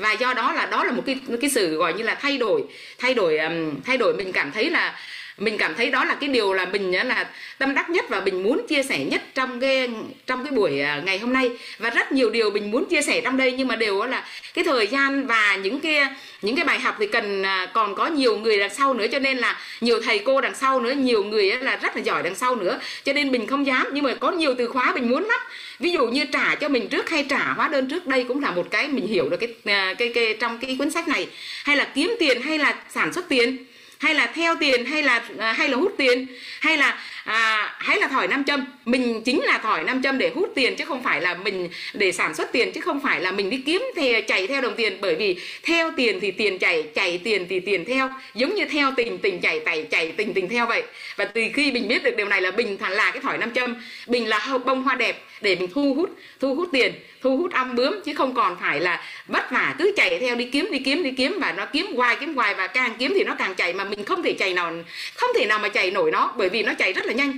và 0.00 0.12
do 0.12 0.34
đó 0.34 0.52
là 0.52 0.66
đó 0.66 0.84
là 0.84 0.92
một 0.92 1.02
cái 1.06 1.20
cái 1.40 1.50
sự 1.50 1.76
gọi 1.76 1.92
như 1.92 2.02
là 2.02 2.14
thay 2.14 2.38
đổi 2.38 2.64
thay 2.98 3.14
đổi 3.14 3.38
um, 3.38 3.80
thay 3.84 3.96
đổi. 3.96 4.14
Mình 4.14 4.32
cảm 4.32 4.52
thấy 4.52 4.70
là 4.70 4.94
mình 5.38 5.58
cảm 5.58 5.74
thấy 5.74 5.90
đó 5.90 6.04
là 6.04 6.14
cái 6.14 6.28
điều 6.28 6.52
là 6.52 6.66
mình 6.66 6.96
à, 6.96 7.04
là 7.04 7.28
tâm 7.58 7.74
đắc 7.74 7.90
nhất 7.90 8.04
và 8.08 8.20
mình 8.20 8.42
muốn 8.42 8.66
chia 8.68 8.82
sẻ 8.82 9.04
nhất 9.04 9.22
trong 9.34 9.60
cái 9.60 9.90
trong 10.26 10.44
cái 10.44 10.52
buổi 10.52 10.80
à, 10.80 11.02
ngày 11.04 11.18
hôm 11.18 11.32
nay. 11.32 11.50
Và 11.78 11.90
rất 11.90 12.12
nhiều 12.12 12.30
điều 12.30 12.50
mình 12.50 12.70
muốn 12.70 12.84
chia 12.84 13.02
sẻ 13.02 13.20
trong 13.20 13.36
đây 13.36 13.52
nhưng 13.52 13.68
mà 13.68 13.76
đều 13.76 14.04
là 14.04 14.24
cái 14.54 14.64
thời 14.64 14.86
gian 14.86 15.26
và 15.26 15.56
những 15.56 15.80
cái 15.80 16.00
những 16.42 16.56
cái 16.56 16.64
bài 16.64 16.80
học 16.80 16.96
thì 16.98 17.06
cần 17.06 17.42
à, 17.42 17.66
còn 17.74 17.94
có 17.94 18.06
nhiều 18.06 18.38
người 18.38 18.58
đằng 18.58 18.74
sau 18.74 18.94
nữa. 18.94 19.06
Cho 19.12 19.18
nên 19.18 19.38
là 19.38 19.58
nhiều 19.80 20.00
thầy 20.02 20.18
cô 20.18 20.40
đằng 20.40 20.54
sau 20.54 20.80
nữa 20.80 20.92
nhiều 20.92 21.24
người 21.24 21.50
là 21.60 21.76
rất 21.76 21.96
là 21.96 22.02
giỏi 22.02 22.22
đằng 22.22 22.34
sau 22.34 22.56
nữa. 22.56 22.78
Cho 23.04 23.12
nên 23.12 23.32
mình 23.32 23.46
không 23.46 23.66
dám 23.66 23.86
nhưng 23.92 24.04
mà 24.04 24.14
có 24.14 24.30
nhiều 24.30 24.54
từ 24.58 24.68
khóa 24.68 24.92
mình 24.94 25.08
muốn 25.08 25.24
lắm 25.24 25.40
ví 25.80 25.92
dụ 25.92 26.06
như 26.06 26.24
trả 26.32 26.54
cho 26.54 26.68
mình 26.68 26.88
trước 26.88 27.10
hay 27.10 27.26
trả 27.28 27.52
hóa 27.52 27.68
đơn 27.68 27.88
trước 27.88 28.06
đây 28.06 28.24
cũng 28.24 28.42
là 28.42 28.50
một 28.50 28.66
cái 28.70 28.88
mình 28.88 29.06
hiểu 29.06 29.28
được 29.28 29.36
cái 29.36 29.54
à, 29.64 29.94
cái, 29.98 30.12
cái 30.14 30.36
trong 30.40 30.58
cái 30.58 30.76
cuốn 30.78 30.90
sách 30.90 31.08
này. 31.08 31.28
Hay 31.64 31.76
là 31.76 31.84
kiếm 31.94 32.16
tiền 32.18 32.42
hay 32.42 32.58
là 32.58 32.76
sản 32.88 33.12
xuất 33.12 33.28
tiền 33.28 33.56
hay 33.98 34.14
là 34.14 34.26
theo 34.26 34.56
tiền 34.60 34.84
hay 34.86 35.02
là 35.02 35.22
à, 35.38 35.52
hay 35.52 35.68
là 35.68 35.76
hút 35.76 35.94
tiền 35.98 36.26
hay 36.60 36.76
là 36.76 36.98
à, 37.24 37.74
hay 37.78 37.98
là 38.00 38.08
thỏi 38.08 38.28
nam 38.28 38.44
châm. 38.44 38.64
Mình 38.84 39.22
chính 39.24 39.40
là 39.40 39.58
thỏi 39.58 39.84
nam 39.84 40.02
châm 40.02 40.18
để 40.18 40.30
hút 40.34 40.52
tiền 40.54 40.76
chứ 40.76 40.84
không 40.84 41.02
phải 41.02 41.20
là 41.20 41.34
mình 41.34 41.68
để 41.94 42.12
sản 42.12 42.34
xuất 42.34 42.52
tiền 42.52 42.72
chứ 42.72 42.80
không 42.80 43.00
phải 43.00 43.20
là 43.20 43.32
mình 43.32 43.50
đi 43.50 43.62
kiếm 43.66 43.82
thì 43.96 44.20
chạy 44.20 44.46
theo 44.46 44.60
đồng 44.60 44.74
tiền. 44.76 44.98
Bởi 45.00 45.14
vì 45.14 45.36
theo 45.62 45.90
tiền 45.96 46.20
thì 46.20 46.30
tiền 46.30 46.58
chạy 46.58 46.82
chạy 46.94 47.20
tiền 47.24 47.46
thì 47.48 47.60
tiền 47.60 47.84
theo. 47.84 48.10
Giống 48.34 48.54
như 48.54 48.64
theo 48.64 48.92
tình 48.96 49.18
tình 49.18 49.40
chạy 49.40 49.60
tẩy 49.60 49.86
chạy 49.90 50.12
tình 50.12 50.34
tình 50.34 50.48
theo 50.48 50.66
vậy. 50.66 50.82
Và 51.16 51.24
từ 51.24 51.42
khi 51.54 51.72
mình 51.72 51.88
biết 51.88 52.02
được 52.02 52.16
điều 52.16 52.26
này 52.26 52.40
là 52.40 52.50
bình 52.50 52.76
là 52.88 53.10
cái 53.10 53.20
thỏi 53.22 53.38
nam 53.38 53.50
châm. 53.54 53.74
Bình 54.06 54.28
là 54.28 54.58
bông 54.64 54.82
hoa 54.82 54.94
đẹp 54.94 55.22
để 55.40 55.56
mình 55.56 55.68
thu 55.74 55.94
hút 55.94 56.10
thu 56.40 56.54
hút 56.54 56.68
tiền 56.72 56.92
thu 57.22 57.36
hút 57.36 57.52
ong 57.52 57.76
bướm 57.76 58.00
chứ 58.04 58.14
không 58.14 58.34
còn 58.34 58.56
phải 58.60 58.80
là 58.80 59.02
vất 59.26 59.50
vả 59.50 59.74
cứ 59.78 59.92
chạy 59.96 60.18
theo 60.18 60.34
đi 60.36 60.44
kiếm 60.44 60.68
đi 60.72 60.78
kiếm 60.78 61.02
đi 61.02 61.10
kiếm. 61.10 61.38
Và 61.40 61.52
nó 61.52 61.66
kiếm 61.66 61.86
hoài 61.96 62.16
kiếm 62.20 62.34
hoài 62.34 62.54
và 62.54 62.66
càng 62.66 62.94
kiếm 62.98 63.12
thì 63.14 63.24
nó 63.24 63.34
càng 63.38 63.54
chạy 63.54 63.72
mà 63.72 63.84
mình 63.84 64.04
không 64.04 64.22
thể 64.22 64.32
chạy 64.32 64.54
nào 64.54 64.72
không 65.14 65.30
thể 65.38 65.46
nào 65.46 65.58
mà 65.58 65.68
chạy 65.68 65.90
nổi 65.90 66.10
nó. 66.10 66.32
Bởi 66.36 66.48
vì 66.48 66.62
nó 66.62 66.72
chạy 66.78 66.92
rất 66.92 67.06
là 67.06 67.09
nhanh. 67.14 67.36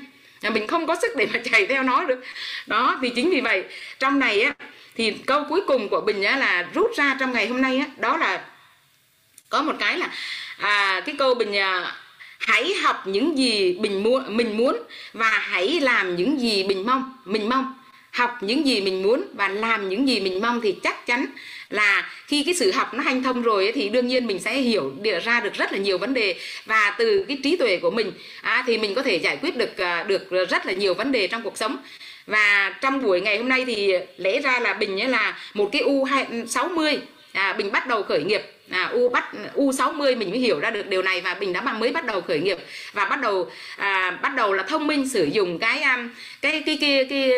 Mình 0.51 0.67
không 0.67 0.87
có 0.87 0.97
sức 1.03 1.17
để 1.17 1.27
mà 1.33 1.41
chạy 1.51 1.67
theo 1.67 1.83
nó 1.83 2.05
được. 2.05 2.25
Đó 2.67 2.99
thì 3.03 3.11
chính 3.11 3.31
vì 3.31 3.41
vậy 3.41 3.65
trong 3.99 4.19
này 4.19 4.43
á 4.43 4.55
thì 4.95 5.11
câu 5.27 5.45
cuối 5.49 5.61
cùng 5.67 5.89
của 5.89 6.01
bình 6.01 6.23
á 6.23 6.37
là 6.37 6.69
rút 6.75 6.91
ra 6.97 7.17
trong 7.21 7.33
ngày 7.33 7.47
hôm 7.47 7.63
nay 7.63 7.79
á 7.79 7.87
đó 7.97 8.17
là 8.17 8.45
có 9.49 9.63
một 9.63 9.73
cái 9.79 9.99
là 9.99 10.09
à, 10.59 11.03
cái 11.07 11.15
câu 11.19 11.35
bình 11.35 11.57
à, 11.57 11.95
hãy 12.39 12.75
học 12.75 13.07
những 13.07 13.39
gì 13.39 13.79
mình 13.81 14.03
muốn 14.03 14.37
mình 14.37 14.57
muốn 14.57 14.83
và 15.13 15.29
hãy 15.29 15.81
làm 15.81 16.17
những 16.17 16.41
gì 16.41 16.65
mình 16.65 16.87
mong 16.87 17.17
mình 17.25 17.49
mong. 17.49 17.75
Học 18.11 18.39
những 18.41 18.67
gì 18.67 18.81
mình 18.81 19.03
muốn 19.03 19.25
và 19.35 19.49
làm 19.49 19.89
những 19.89 20.09
gì 20.09 20.21
mình 20.21 20.41
mong 20.41 20.61
thì 20.61 20.75
chắc 20.83 21.07
chắn 21.07 21.27
là 21.73 22.11
khi 22.27 22.43
cái 22.45 22.55
sự 22.55 22.73
học 22.73 22.95
nó 22.95 23.03
hanh 23.03 23.23
thông 23.23 23.43
rồi 23.43 23.65
ấy, 23.65 23.73
thì 23.73 23.89
đương 23.89 24.07
nhiên 24.07 24.27
mình 24.27 24.39
sẽ 24.39 24.55
hiểu 24.55 24.93
địa 25.01 25.21
ra 25.21 25.41
được 25.41 25.55
rất 25.55 25.73
là 25.73 25.79
nhiều 25.79 25.99
vấn 25.99 26.15
đề. 26.15 26.35
Và 26.67 26.95
từ 26.99 27.25
cái 27.29 27.39
trí 27.43 27.57
tuệ 27.57 27.77
của 27.77 27.91
mình 27.91 28.13
à, 28.43 28.65
thì 28.67 28.79
mình 28.79 28.95
có 28.95 29.03
thể 29.03 29.17
giải 29.17 29.39
quyết 29.43 29.57
được 29.57 29.77
à, 29.79 30.03
được 30.03 30.31
rất 30.49 30.67
là 30.67 30.73
nhiều 30.73 30.95
vấn 30.95 31.13
đề 31.13 31.27
trong 31.27 31.43
cuộc 31.43 31.57
sống. 31.57 31.77
Và 32.27 32.75
trong 32.81 33.03
buổi 33.03 33.21
ngày 33.21 33.37
hôm 33.37 33.49
nay 33.49 33.65
thì 33.67 33.93
lẽ 34.17 34.41
ra 34.41 34.61
là 34.61 34.75
bình 34.75 35.01
ấy 35.01 35.09
là 35.09 35.39
một 35.55 35.69
cái 35.73 35.83
u 35.83 36.09
60 36.49 36.93
ừ, 36.93 37.01
à, 37.33 37.53
bình 37.53 37.73
bắt 37.73 37.87
đầu 37.87 38.03
khởi 38.03 38.25
nghiệp. 38.25 38.43
À, 38.71 38.91
u 38.93 39.09
bắt 39.09 39.33
u 39.55 39.73
60 39.73 40.15
mình 40.15 40.31
mới 40.31 40.39
hiểu 40.39 40.61
ra 40.61 40.71
được 40.71 40.87
điều 40.89 41.03
này 41.03 41.21
và 41.21 41.35
bình 41.35 41.53
đã 41.53 41.61
mà 41.61 41.73
mới 41.73 41.93
bắt 41.93 42.07
đầu 42.07 42.21
khởi 42.21 42.39
nghiệp. 42.39 42.59
Và 42.93 43.05
bắt 43.05 43.21
đầu 43.21 43.51
à, 43.77 44.11
bắt 44.23 44.35
đầu 44.37 44.53
là 44.53 44.63
thông 44.63 44.87
minh 44.87 45.09
sử 45.09 45.25
dụng 45.25 45.59
cái 45.59 45.81
à, 45.81 46.09
cái 46.43 46.63
cái 46.67 46.79
cái, 46.81 47.07
cái, 47.11 47.31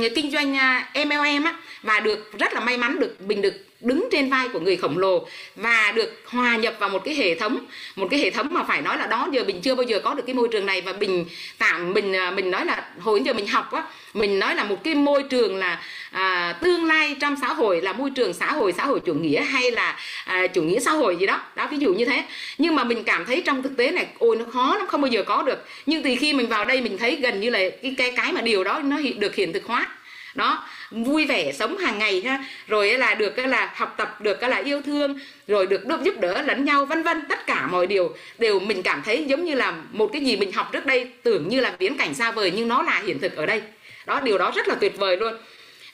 cái 0.00 0.10
kinh 0.14 0.30
doanh 0.30 0.56
à, 0.56 0.90
MLM 0.94 1.44
á 1.44 1.54
và 1.82 2.00
được 2.00 2.38
rất 2.38 2.54
là 2.54 2.60
may 2.60 2.78
mắn 2.78 3.00
được 3.00 3.16
bình 3.20 3.42
được 3.42 3.67
đứng 3.80 4.08
trên 4.12 4.30
vai 4.30 4.48
của 4.48 4.60
người 4.60 4.76
khổng 4.76 4.98
lồ 4.98 5.28
và 5.56 5.92
được 5.96 6.22
hòa 6.26 6.56
nhập 6.56 6.74
vào 6.78 6.88
một 6.88 7.04
cái 7.04 7.14
hệ 7.14 7.34
thống 7.34 7.58
một 7.96 8.08
cái 8.10 8.20
hệ 8.20 8.30
thống 8.30 8.48
mà 8.50 8.62
phải 8.62 8.82
nói 8.82 8.98
là 8.98 9.06
đó 9.06 9.28
giờ 9.32 9.44
mình 9.46 9.60
chưa 9.60 9.74
bao 9.74 9.82
giờ 9.82 10.00
có 10.04 10.14
được 10.14 10.22
cái 10.26 10.34
môi 10.34 10.48
trường 10.48 10.66
này. 10.66 10.80
Và 10.80 10.92
mình 10.92 11.24
tạm 11.58 11.92
mình 11.92 12.12
mình 12.36 12.46
à, 12.46 12.50
nói 12.50 12.64
là 12.64 12.84
hồi 13.00 13.20
giờ 13.24 13.32
mình 13.32 13.46
học 13.46 13.72
á 13.72 13.82
mình 14.14 14.38
nói 14.38 14.54
là 14.54 14.64
một 14.64 14.84
cái 14.84 14.94
môi 14.94 15.22
trường 15.22 15.56
là 15.56 15.82
à, 16.10 16.58
tương 16.62 16.84
lai 16.84 17.16
trong 17.20 17.36
xã 17.40 17.52
hội 17.52 17.80
là 17.80 17.92
môi 17.92 18.10
trường 18.10 18.34
xã 18.34 18.52
hội 18.52 18.72
xã 18.76 18.86
hội 18.86 19.00
chủ 19.00 19.14
nghĩa 19.14 19.42
hay 19.42 19.70
là 19.70 19.96
à, 20.24 20.46
chủ 20.46 20.62
nghĩa 20.62 20.80
xã 20.80 20.90
hội 20.90 21.16
gì 21.16 21.26
đó. 21.26 21.40
Đó 21.56 21.68
ví 21.70 21.76
dụ 21.78 21.94
như 21.94 22.04
thế. 22.04 22.24
Nhưng 22.58 22.76
mà 22.76 22.84
mình 22.84 23.04
cảm 23.04 23.26
thấy 23.26 23.42
trong 23.46 23.62
thực 23.62 23.76
tế 23.76 23.90
này 23.90 24.06
ôi 24.18 24.36
nó 24.36 24.44
khó 24.52 24.76
lắm 24.78 24.86
không 24.86 25.00
bao 25.00 25.10
giờ 25.10 25.22
có 25.22 25.42
được. 25.42 25.66
Nhưng 25.86 26.02
từ 26.02 26.10
khi 26.20 26.32
mình 26.32 26.48
vào 26.48 26.64
đây 26.64 26.80
mình 26.80 26.98
thấy 26.98 27.16
gần 27.16 27.40
như 27.40 27.50
là 27.50 27.58
cái 27.82 27.94
cái 27.98 28.12
cái 28.16 28.32
mà 28.32 28.40
điều 28.40 28.64
đó 28.64 28.80
nó 28.84 28.96
được 29.18 29.34
hiện 29.34 29.52
thực 29.52 29.64
hóa. 29.64 29.86
Đó 30.34 30.64
vui 30.90 31.26
vẻ 31.26 31.52
sống 31.52 31.78
hàng 31.78 31.98
ngày 31.98 32.22
ha. 32.22 32.44
Rồi 32.66 32.98
là 32.98 33.14
được 33.14 33.30
cái 33.30 33.48
là 33.48 33.72
học 33.74 33.94
tập 33.96 34.20
được 34.20 34.40
cái 34.40 34.50
là 34.50 34.56
yêu 34.56 34.82
thương 34.82 35.18
rồi 35.46 35.66
được 35.66 35.86
được 35.86 36.02
giúp 36.02 36.14
đỡ 36.20 36.42
lẫn 36.42 36.64
nhau 36.64 36.86
vân 36.86 37.02
vân 37.02 37.22
tất 37.28 37.46
cả 37.46 37.66
mọi 37.66 37.86
điều 37.86 38.16
đều 38.38 38.60
mình 38.60 38.82
cảm 38.82 39.02
thấy 39.04 39.24
giống 39.24 39.44
như 39.44 39.54
là 39.54 39.74
một 39.92 40.10
cái 40.12 40.24
gì 40.24 40.36
mình 40.36 40.52
học 40.52 40.70
trước 40.72 40.86
đây 40.86 41.10
tưởng 41.22 41.48
như 41.48 41.60
là 41.60 41.76
viễn 41.78 41.96
cảnh 41.98 42.14
xa 42.14 42.32
vời 42.32 42.52
nhưng 42.56 42.68
nó 42.68 42.82
là 42.82 43.02
hiện 43.06 43.18
thực 43.18 43.36
ở 43.36 43.46
đây. 43.46 43.62
Đó 44.06 44.20
điều 44.20 44.38
đó 44.38 44.52
rất 44.56 44.68
là 44.68 44.74
tuyệt 44.74 44.98
vời 44.98 45.16
luôn. 45.16 45.34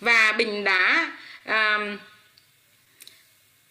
Và 0.00 0.32
bình 0.32 0.64
đã 0.64 1.10
à, 1.44 1.78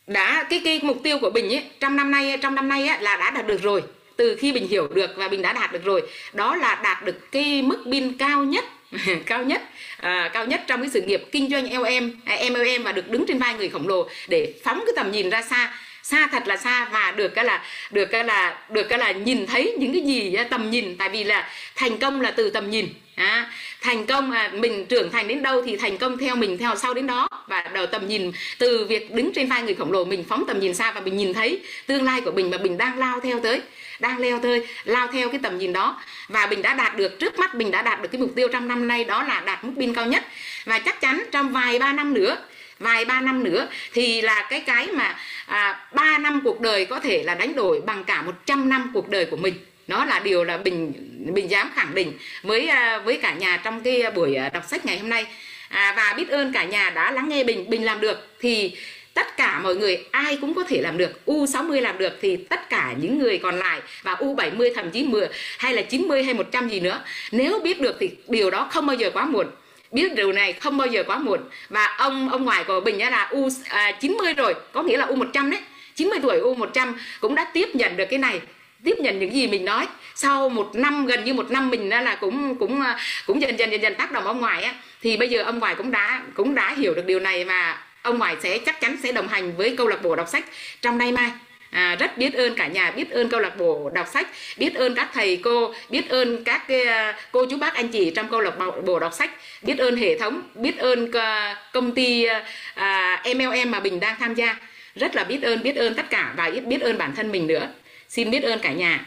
đã 0.08 0.48
cái 0.50 0.62
cái 0.66 0.80
mục 0.84 0.98
tiêu 1.04 1.20
của 1.20 1.30
bình 1.30 1.54
ấy 1.54 1.64
trong 1.80 1.96
năm 1.96 2.12
nay 2.12 2.38
trong 2.42 2.56
năm 2.56 2.70
nay 2.70 2.88
ấy, 2.88 3.02
là 3.02 3.18
đã 3.18 3.32
đạt 3.32 3.48
được 3.48 3.62
rồi. 3.64 3.84
Từ 4.18 4.36
khi 4.40 4.52
bình 4.52 4.68
hiểu 4.68 4.88
được 4.88 5.10
và 5.16 5.28
bình 5.28 5.42
đã 5.42 5.54
đạt 5.54 5.72
được 5.72 5.84
rồi 5.84 6.02
đó 6.34 6.56
là 6.56 6.76
đạt 6.84 7.04
được 7.04 7.32
cái 7.32 7.62
mức 7.62 7.84
pin 7.92 8.18
cao 8.18 8.44
nhất 8.44 8.66
cao 9.26 9.44
nhất. 9.44 9.62
À, 9.98 10.30
cao 10.34 10.46
nhất 10.46 10.62
trong 10.68 10.82
cái 10.82 10.90
sự 10.90 11.02
nghiệp 11.02 11.24
kinh 11.32 11.50
doanh 11.50 11.66
LM 11.74 12.12
MLM 12.52 12.82
à, 12.82 12.84
và 12.84 12.92
được 12.92 13.10
đứng 13.10 13.26
trên 13.28 13.40
vai 13.40 13.54
người 13.54 13.70
khổng 13.70 13.88
lồ 13.88 14.10
để 14.28 14.54
phóng 14.64 14.84
cái 14.86 14.94
tầm 14.96 15.12
nhìn 15.12 15.30
ra 15.30 15.42
xa. 15.42 15.74
Xa 16.04 16.28
thật 16.32 16.48
là 16.48 16.58
xa 16.58 16.86
và 16.86 17.12
được 17.12 17.28
cái 17.28 17.46
là 17.46 17.64
được 17.92 18.06
cái 18.06 18.24
là 18.24 18.58
được 18.70 18.84
cái 18.84 19.00
là 19.00 19.12
nhìn 19.12 19.48
thấy 19.48 19.76
những 19.80 19.94
cái 19.94 20.02
gì 20.02 20.38
tầm 20.50 20.72
nhìn. 20.72 20.98
Tại 20.98 21.10
vì 21.10 21.24
là 21.24 21.50
thành 21.76 21.98
công 21.98 22.22
là 22.22 22.32
từ 22.32 22.50
tầm 22.50 22.72
nhìn. 22.72 22.88
À, 23.16 23.52
thành 23.84 24.06
công 24.06 24.32
à, 24.32 24.52
mình 24.54 24.86
trưởng 24.86 25.12
thành 25.12 25.28
đến 25.28 25.42
đâu 25.42 25.62
thì 25.66 25.78
thành 25.78 25.98
công 25.98 26.18
theo 26.18 26.36
mình 26.36 26.58
theo 26.58 26.76
sau 26.76 26.94
đến 26.94 27.08
đó. 27.08 27.28
Và 27.48 27.62
đầu 27.74 27.86
tầm 27.86 28.08
nhìn 28.08 28.32
từ 28.58 28.86
việc 28.86 29.12
đứng 29.12 29.34
trên 29.34 29.48
vai 29.48 29.64
người 29.64 29.76
khổng 29.76 29.92
lồ 29.92 30.06
mình 30.06 30.24
phóng 30.30 30.44
tầm 30.48 30.60
nhìn 30.60 30.74
xa 30.74 30.92
và 30.92 31.02
mình 31.02 31.18
nhìn 31.18 31.34
thấy 31.34 31.62
tương 31.86 32.04
lai 32.04 32.22
của 32.22 32.32
mình 32.32 32.50
mà 32.52 32.58
mình 32.58 32.78
đang 32.78 32.98
lao 32.98 33.20
theo 33.20 33.40
tới 33.40 33.62
đang 34.00 34.20
leo 34.20 34.40
tới 34.40 34.68
lao 34.84 35.08
theo 35.08 35.30
cái 35.30 35.40
tầm 35.44 35.58
nhìn 35.58 35.74
đó. 35.74 36.02
Và 36.28 36.48
mình 36.48 36.62
đã 36.62 36.74
đạt 36.74 36.98
được 36.98 37.20
trước 37.20 37.40
mắt 37.40 37.56
mình 37.56 37.72
đã 37.72 37.82
đạt 37.82 38.02
được 38.02 38.10
cái 38.12 38.22
mục 38.22 38.32
tiêu 38.36 38.48
trong 38.48 38.68
năm 38.68 38.88
nay 38.88 39.04
đó 39.04 39.24
là 39.24 39.44
đạt 39.46 39.64
mức 39.64 39.74
pin 39.78 39.94
cao 39.94 40.06
nhất. 40.06 40.24
Và 40.66 40.80
chắc 40.80 41.02
chắn 41.02 41.24
trong 41.32 41.52
vài 41.52 41.80
ba 41.80 41.94
năm 41.94 42.14
nữa 42.14 42.38
vài 42.80 43.06
ba 43.06 43.22
năm 43.22 43.44
nữa 43.44 43.68
thì 43.94 44.22
là 44.22 44.48
cái 44.50 44.60
cái 44.60 44.88
mà 44.88 45.16
à, 45.46 45.88
3 45.94 46.18
năm 46.18 46.42
cuộc 46.44 46.62
đời 46.62 46.86
có 46.86 47.00
thể 47.00 47.24
là 47.24 47.36
đánh 47.36 47.56
đổi 47.56 47.82
bằng 47.86 48.04
cả 48.04 48.22
100 48.22 48.70
năm 48.70 48.92
cuộc 48.94 49.10
đời 49.10 49.26
của 49.26 49.38
mình. 49.38 49.54
Nó 49.88 50.06
là 50.06 50.20
điều 50.20 50.44
là 50.44 50.58
bình 50.58 50.94
mình 51.26 51.52
dám 51.52 51.70
khẳng 51.76 51.96
định 51.96 52.14
với 52.44 52.68
à, 52.68 53.02
với 53.06 53.18
cả 53.18 53.34
nhà 53.34 53.62
trong 53.64 53.82
cái 53.82 54.12
buổi 54.16 54.36
à, 54.36 54.50
đọc 54.50 54.64
sách 54.68 54.86
ngày 54.86 55.00
hôm 55.00 55.10
nay. 55.10 55.26
À, 55.70 55.94
và 55.98 56.14
biết 56.18 56.30
ơn 56.30 56.54
cả 56.54 56.64
nhà 56.64 56.90
đã 56.90 57.12
lắng 57.12 57.30
nghe 57.30 57.44
bình 57.44 57.70
bình 57.70 57.86
làm 57.86 58.02
được 58.02 58.28
thì 58.40 58.76
tất 59.14 59.38
cả 59.38 59.60
mọi 59.60 59.76
người 59.76 60.06
ai 60.12 60.38
cũng 60.42 60.54
có 60.54 60.64
thể 60.64 60.82
làm 60.82 60.98
được. 60.98 61.20
U60 61.26 61.82
làm 61.82 61.98
được 61.98 62.14
thì 62.22 62.38
tất 62.38 62.70
cả 62.70 62.94
những 63.02 63.20
người 63.20 63.38
còn 63.38 63.60
lại 63.60 63.82
và 64.04 64.14
U70 64.14 64.74
thậm 64.76 64.92
chí 64.92 65.04
10 65.04 65.28
hay 65.58 65.74
là 65.74 65.82
90 65.82 66.24
hay 66.24 66.34
100 66.34 66.70
gì 66.70 66.80
nữa. 66.80 67.02
Nếu 67.32 67.60
biết 67.60 67.82
được 67.82 67.98
thì 68.00 68.10
điều 68.28 68.52
đó 68.52 68.68
không 68.72 68.86
bao 68.86 68.96
giờ 68.96 69.12
quá 69.14 69.26
muộn. 69.26 69.48
Biết 69.92 70.16
điều 70.16 70.34
này 70.34 70.54
không 70.54 70.78
bao 70.78 70.88
giờ 70.88 71.04
quá 71.08 71.18
muộn. 71.18 71.40
Và 71.70 71.86
ông 71.86 72.30
ông 72.30 72.46
ngoại 72.46 72.64
của 72.64 72.80
Bình 72.80 72.98
là 73.00 73.28
U 73.32 73.50
à, 73.70 73.92
90 73.92 74.34
rồi 74.34 74.54
có 74.72 74.84
nghĩa 74.84 74.98
là 74.98 75.06
U100 75.06 75.50
đấy. 75.50 75.60
90 75.96 76.20
tuổi 76.22 76.40
U100 76.40 76.94
cũng 77.20 77.36
đã 77.36 77.52
tiếp 77.54 77.70
nhận 77.74 77.98
được 77.98 78.06
cái 78.10 78.20
này 78.20 78.42
tiếp 78.84 78.96
nhận 79.00 79.20
những 79.20 79.34
gì 79.34 79.48
mình 79.48 79.66
nói. 79.66 79.88
Sau 80.16 80.50
một 80.50 80.76
năm 80.76 81.06
gần 81.06 81.24
như 81.24 81.34
một 81.34 81.52
năm 81.52 81.70
mình 81.70 81.90
là 81.90 82.16
cũng 82.16 82.56
cũng 82.56 82.82
à, 82.82 82.98
cũng 83.26 83.42
dần 83.42 83.60
dần 83.60 83.72
dần 83.72 83.82
dần 83.82 83.96
tác 83.96 84.12
động 84.12 84.26
ông 84.26 84.40
ngoại 84.40 84.64
á. 84.64 84.74
Thì 85.02 85.18
bây 85.18 85.30
giờ 85.30 85.44
ông 85.44 85.60
ngoại 85.60 85.76
cũng 85.76 85.92
đã 85.92 86.22
cũng 86.34 86.56
đã 86.56 86.76
hiểu 86.78 86.94
được 86.94 87.06
điều 87.06 87.20
này 87.20 87.46
và 87.46 87.84
ông 88.02 88.20
ngoại 88.20 88.36
sẽ 88.44 88.58
chắc 88.58 88.82
chắn 88.82 88.98
sẽ 89.04 89.12
đồng 89.12 89.28
hành 89.28 89.56
với 89.58 89.76
câu 89.78 89.88
lạc 89.88 90.04
bộ 90.04 90.16
đọc 90.16 90.28
sách 90.30 90.46
trong 90.82 90.98
nay 90.98 91.12
mai. 91.12 91.32
À, 91.72 91.96
rất 92.00 92.18
biết 92.18 92.34
ơn 92.34 92.56
cả 92.56 92.68
nhà 92.68 92.92
biết 92.92 93.12
ơn 93.12 93.30
câu 93.30 93.40
lạc 93.40 93.58
bộ 93.58 93.92
đọc 93.94 94.08
sách 94.14 94.28
biết 94.58 94.76
ơn 94.76 94.96
các 94.96 95.10
thầy 95.14 95.38
cô 95.44 95.74
biết 95.90 96.10
ơn 96.10 96.44
các 96.44 96.68
cái, 96.68 96.84
à, 96.86 97.18
cô 97.32 97.46
chú 97.46 97.58
bác 97.58 97.74
anh 97.74 97.88
chị 97.88 98.12
trong 98.16 98.28
câu 98.28 98.40
lạc 98.40 98.54
bộ 98.86 99.00
đọc 99.00 99.14
sách 99.14 99.32
biết 99.62 99.78
ơn 99.78 99.96
hệ 99.96 100.20
thống 100.20 100.42
biết 100.56 100.78
ơn 100.78 101.12
công 101.74 101.92
ty 101.92 102.26
à, 102.76 103.24
MLM 103.36 103.72
mà 103.72 103.80
bình 103.80 104.00
đang 104.00 104.16
tham 104.20 104.34
gia. 104.34 104.56
Rất 104.96 105.16
là 105.16 105.24
biết 105.24 105.42
ơn 105.42 105.64
biết 105.64 105.76
ơn 105.76 105.94
tất 105.96 106.10
cả 106.10 106.34
và 106.38 106.52
biết 106.66 106.82
ơn 106.82 106.98
bản 106.98 107.16
thân 107.16 107.32
mình 107.32 107.48
nữa 107.48 107.68
xin 108.10 108.32
biết 108.32 108.44
ơn 108.44 108.60
cả 108.62 108.74
nhà. 108.74 109.06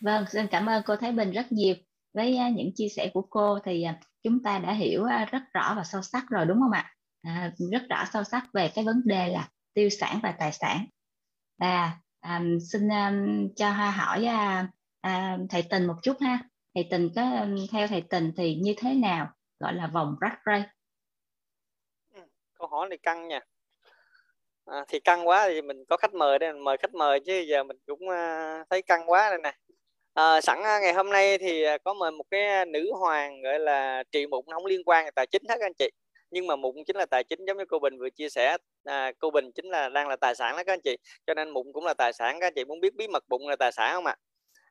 Vâng 0.00 0.24
xin 0.32 0.46
cảm 0.46 0.66
ơn 0.66 0.82
cô 0.86 0.96
Thái 0.96 1.12
Bình 1.12 1.32
rất 1.32 1.52
nhiều. 1.52 1.74
Với 2.12 2.38
những 2.54 2.70
chia 2.74 2.88
sẻ 2.88 3.10
của 3.14 3.22
cô 3.30 3.58
thì 3.64 3.82
à, 3.82 4.00
chúng 4.22 4.42
ta 4.42 4.58
đã 4.58 4.72
hiểu 4.72 5.04
rất 5.30 5.42
rõ 5.54 5.74
và 5.76 5.84
sâu 5.84 6.02
sắc 6.02 6.24
rồi 6.30 6.46
đúng 6.46 6.60
không 6.60 6.72
ạ? 6.72 6.94
À, 7.22 7.52
rất 7.72 7.82
rõ 7.90 8.04
sâu 8.12 8.24
sắc 8.24 8.44
về 8.52 8.72
cái 8.74 8.84
vấn 8.84 9.02
đề 9.04 9.28
là 9.28 9.48
tiêu 9.74 9.88
sản 9.88 10.20
và 10.22 10.32
tài 10.32 10.52
sản. 10.52 10.86
Và 11.58 11.98
um, 12.22 12.58
xin 12.72 12.88
um, 12.88 13.48
cho 13.56 13.70
hoa 13.72 13.90
hỏi 13.90 14.26
uh, 14.26 14.66
uh, 15.06 15.50
thầy 15.50 15.62
tình 15.70 15.86
một 15.86 15.96
chút 16.02 16.16
ha. 16.20 16.38
Thầy 16.74 16.88
tình 16.90 17.08
có 17.16 17.46
theo 17.72 17.88
thầy 17.88 18.00
tình 18.00 18.32
thì 18.36 18.54
như 18.54 18.74
thế 18.78 18.94
nào 18.94 19.32
gọi 19.60 19.74
là 19.74 19.86
vòng 19.86 20.16
rắc 20.20 20.38
rây 20.46 20.62
ừ, 22.14 22.20
câu 22.58 22.68
hỏi 22.68 22.88
này 22.88 22.98
căng 23.02 23.28
nha 23.28 23.40
à, 24.70 24.84
thì 24.88 25.00
căng 25.00 25.28
quá 25.28 25.48
thì 25.48 25.62
mình 25.62 25.84
có 25.88 25.96
khách 25.96 26.14
mời 26.14 26.38
đây 26.38 26.52
mình 26.52 26.64
mời 26.64 26.76
khách 26.76 26.94
mời 26.94 27.20
chứ 27.20 27.38
giờ 27.48 27.64
mình 27.64 27.76
cũng 27.86 28.00
uh, 28.08 28.66
thấy 28.70 28.82
căng 28.82 29.10
quá 29.10 29.30
đây 29.30 29.38
nè. 29.42 29.52
À, 30.14 30.40
sẵn 30.40 30.62
à, 30.62 30.80
ngày 30.80 30.92
hôm 30.92 31.10
nay 31.10 31.38
thì 31.38 31.62
à, 31.62 31.78
có 31.78 31.94
mời 31.94 32.10
một 32.10 32.24
cái 32.30 32.66
nữ 32.66 32.92
hoàng 32.98 33.42
gọi 33.42 33.58
là 33.58 34.02
trị 34.12 34.26
mụn 34.26 34.44
không 34.52 34.66
liên 34.66 34.82
quan 34.84 35.06
tài 35.14 35.26
chính 35.26 35.42
hết 35.48 35.60
anh 35.60 35.74
chị. 35.78 35.90
Nhưng 36.30 36.46
mà 36.46 36.56
mụn 36.56 36.74
chính 36.86 36.96
là 36.96 37.06
tài 37.06 37.24
chính 37.24 37.44
giống 37.46 37.58
như 37.58 37.64
cô 37.68 37.78
Bình 37.78 37.98
vừa 37.98 38.10
chia 38.10 38.28
sẻ. 38.28 38.56
À, 38.84 39.12
cô 39.18 39.30
Bình 39.30 39.52
chính 39.54 39.66
là 39.70 39.88
đang 39.88 40.08
là 40.08 40.16
tài 40.16 40.34
sản 40.34 40.56
đó 40.56 40.62
các 40.66 40.72
anh 40.72 40.80
chị. 40.84 40.96
Cho 41.26 41.34
nên 41.34 41.50
mụn 41.50 41.66
cũng 41.72 41.84
là 41.86 41.94
tài 41.94 42.12
sản 42.12 42.40
các 42.40 42.46
anh 42.46 42.52
chị 42.56 42.64
muốn 42.64 42.80
biết 42.80 42.94
bí 42.94 43.08
mật 43.08 43.24
bụng 43.28 43.48
là 43.48 43.56
tài 43.56 43.72
sản 43.72 43.94
không 43.94 44.06
ạ? 44.06 44.16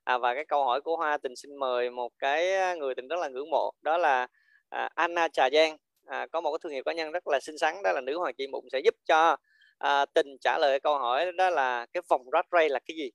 À? 0.03 0.17
và 0.17 0.35
cái 0.35 0.45
câu 0.45 0.65
hỏi 0.65 0.81
của 0.81 0.97
Hoa 0.97 1.17
tình 1.17 1.35
xin 1.35 1.55
mời 1.55 1.89
một 1.89 2.11
cái 2.19 2.77
người 2.77 2.95
tình 2.95 3.07
rất 3.07 3.19
là 3.19 3.27
ngưỡng 3.27 3.49
mộ 3.49 3.71
đó 3.81 3.97
là 3.97 4.27
à, 4.69 4.89
Anna 4.95 5.27
Trà 5.27 5.49
Giang. 5.49 5.77
À, 6.05 6.27
có 6.31 6.41
một 6.41 6.51
cái 6.51 6.59
thương 6.63 6.73
hiệu 6.73 6.83
cá 6.83 6.93
nhân 6.93 7.11
rất 7.11 7.27
là 7.27 7.39
xinh 7.39 7.57
xắn 7.57 7.75
đó 7.83 7.91
là 7.91 8.01
nữ 8.01 8.17
hoàng 8.17 8.33
chị 8.37 8.47
mụn 8.47 8.63
sẽ 8.71 8.79
giúp 8.79 8.95
cho 9.07 9.37
à, 9.79 10.05
tình 10.13 10.27
trả 10.41 10.57
lời 10.57 10.79
câu 10.79 10.97
hỏi 10.97 11.31
đó 11.31 11.49
là 11.49 11.85
cái 11.93 12.03
vòng 12.09 12.21
rat 12.33 12.45
ray 12.51 12.69
là 12.69 12.79
cái 12.85 12.97
gì 12.97 13.11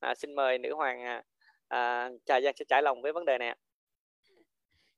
à, 0.00 0.14
xin 0.14 0.34
mời 0.34 0.58
nữ 0.58 0.74
hoàng 0.74 1.02
à, 1.02 1.22
à, 1.68 2.10
Trà 2.26 2.40
Giang 2.40 2.54
sẽ 2.56 2.64
trải 2.68 2.82
lòng 2.82 3.02
với 3.02 3.12
vấn 3.12 3.24
đề 3.24 3.38
này 3.38 3.56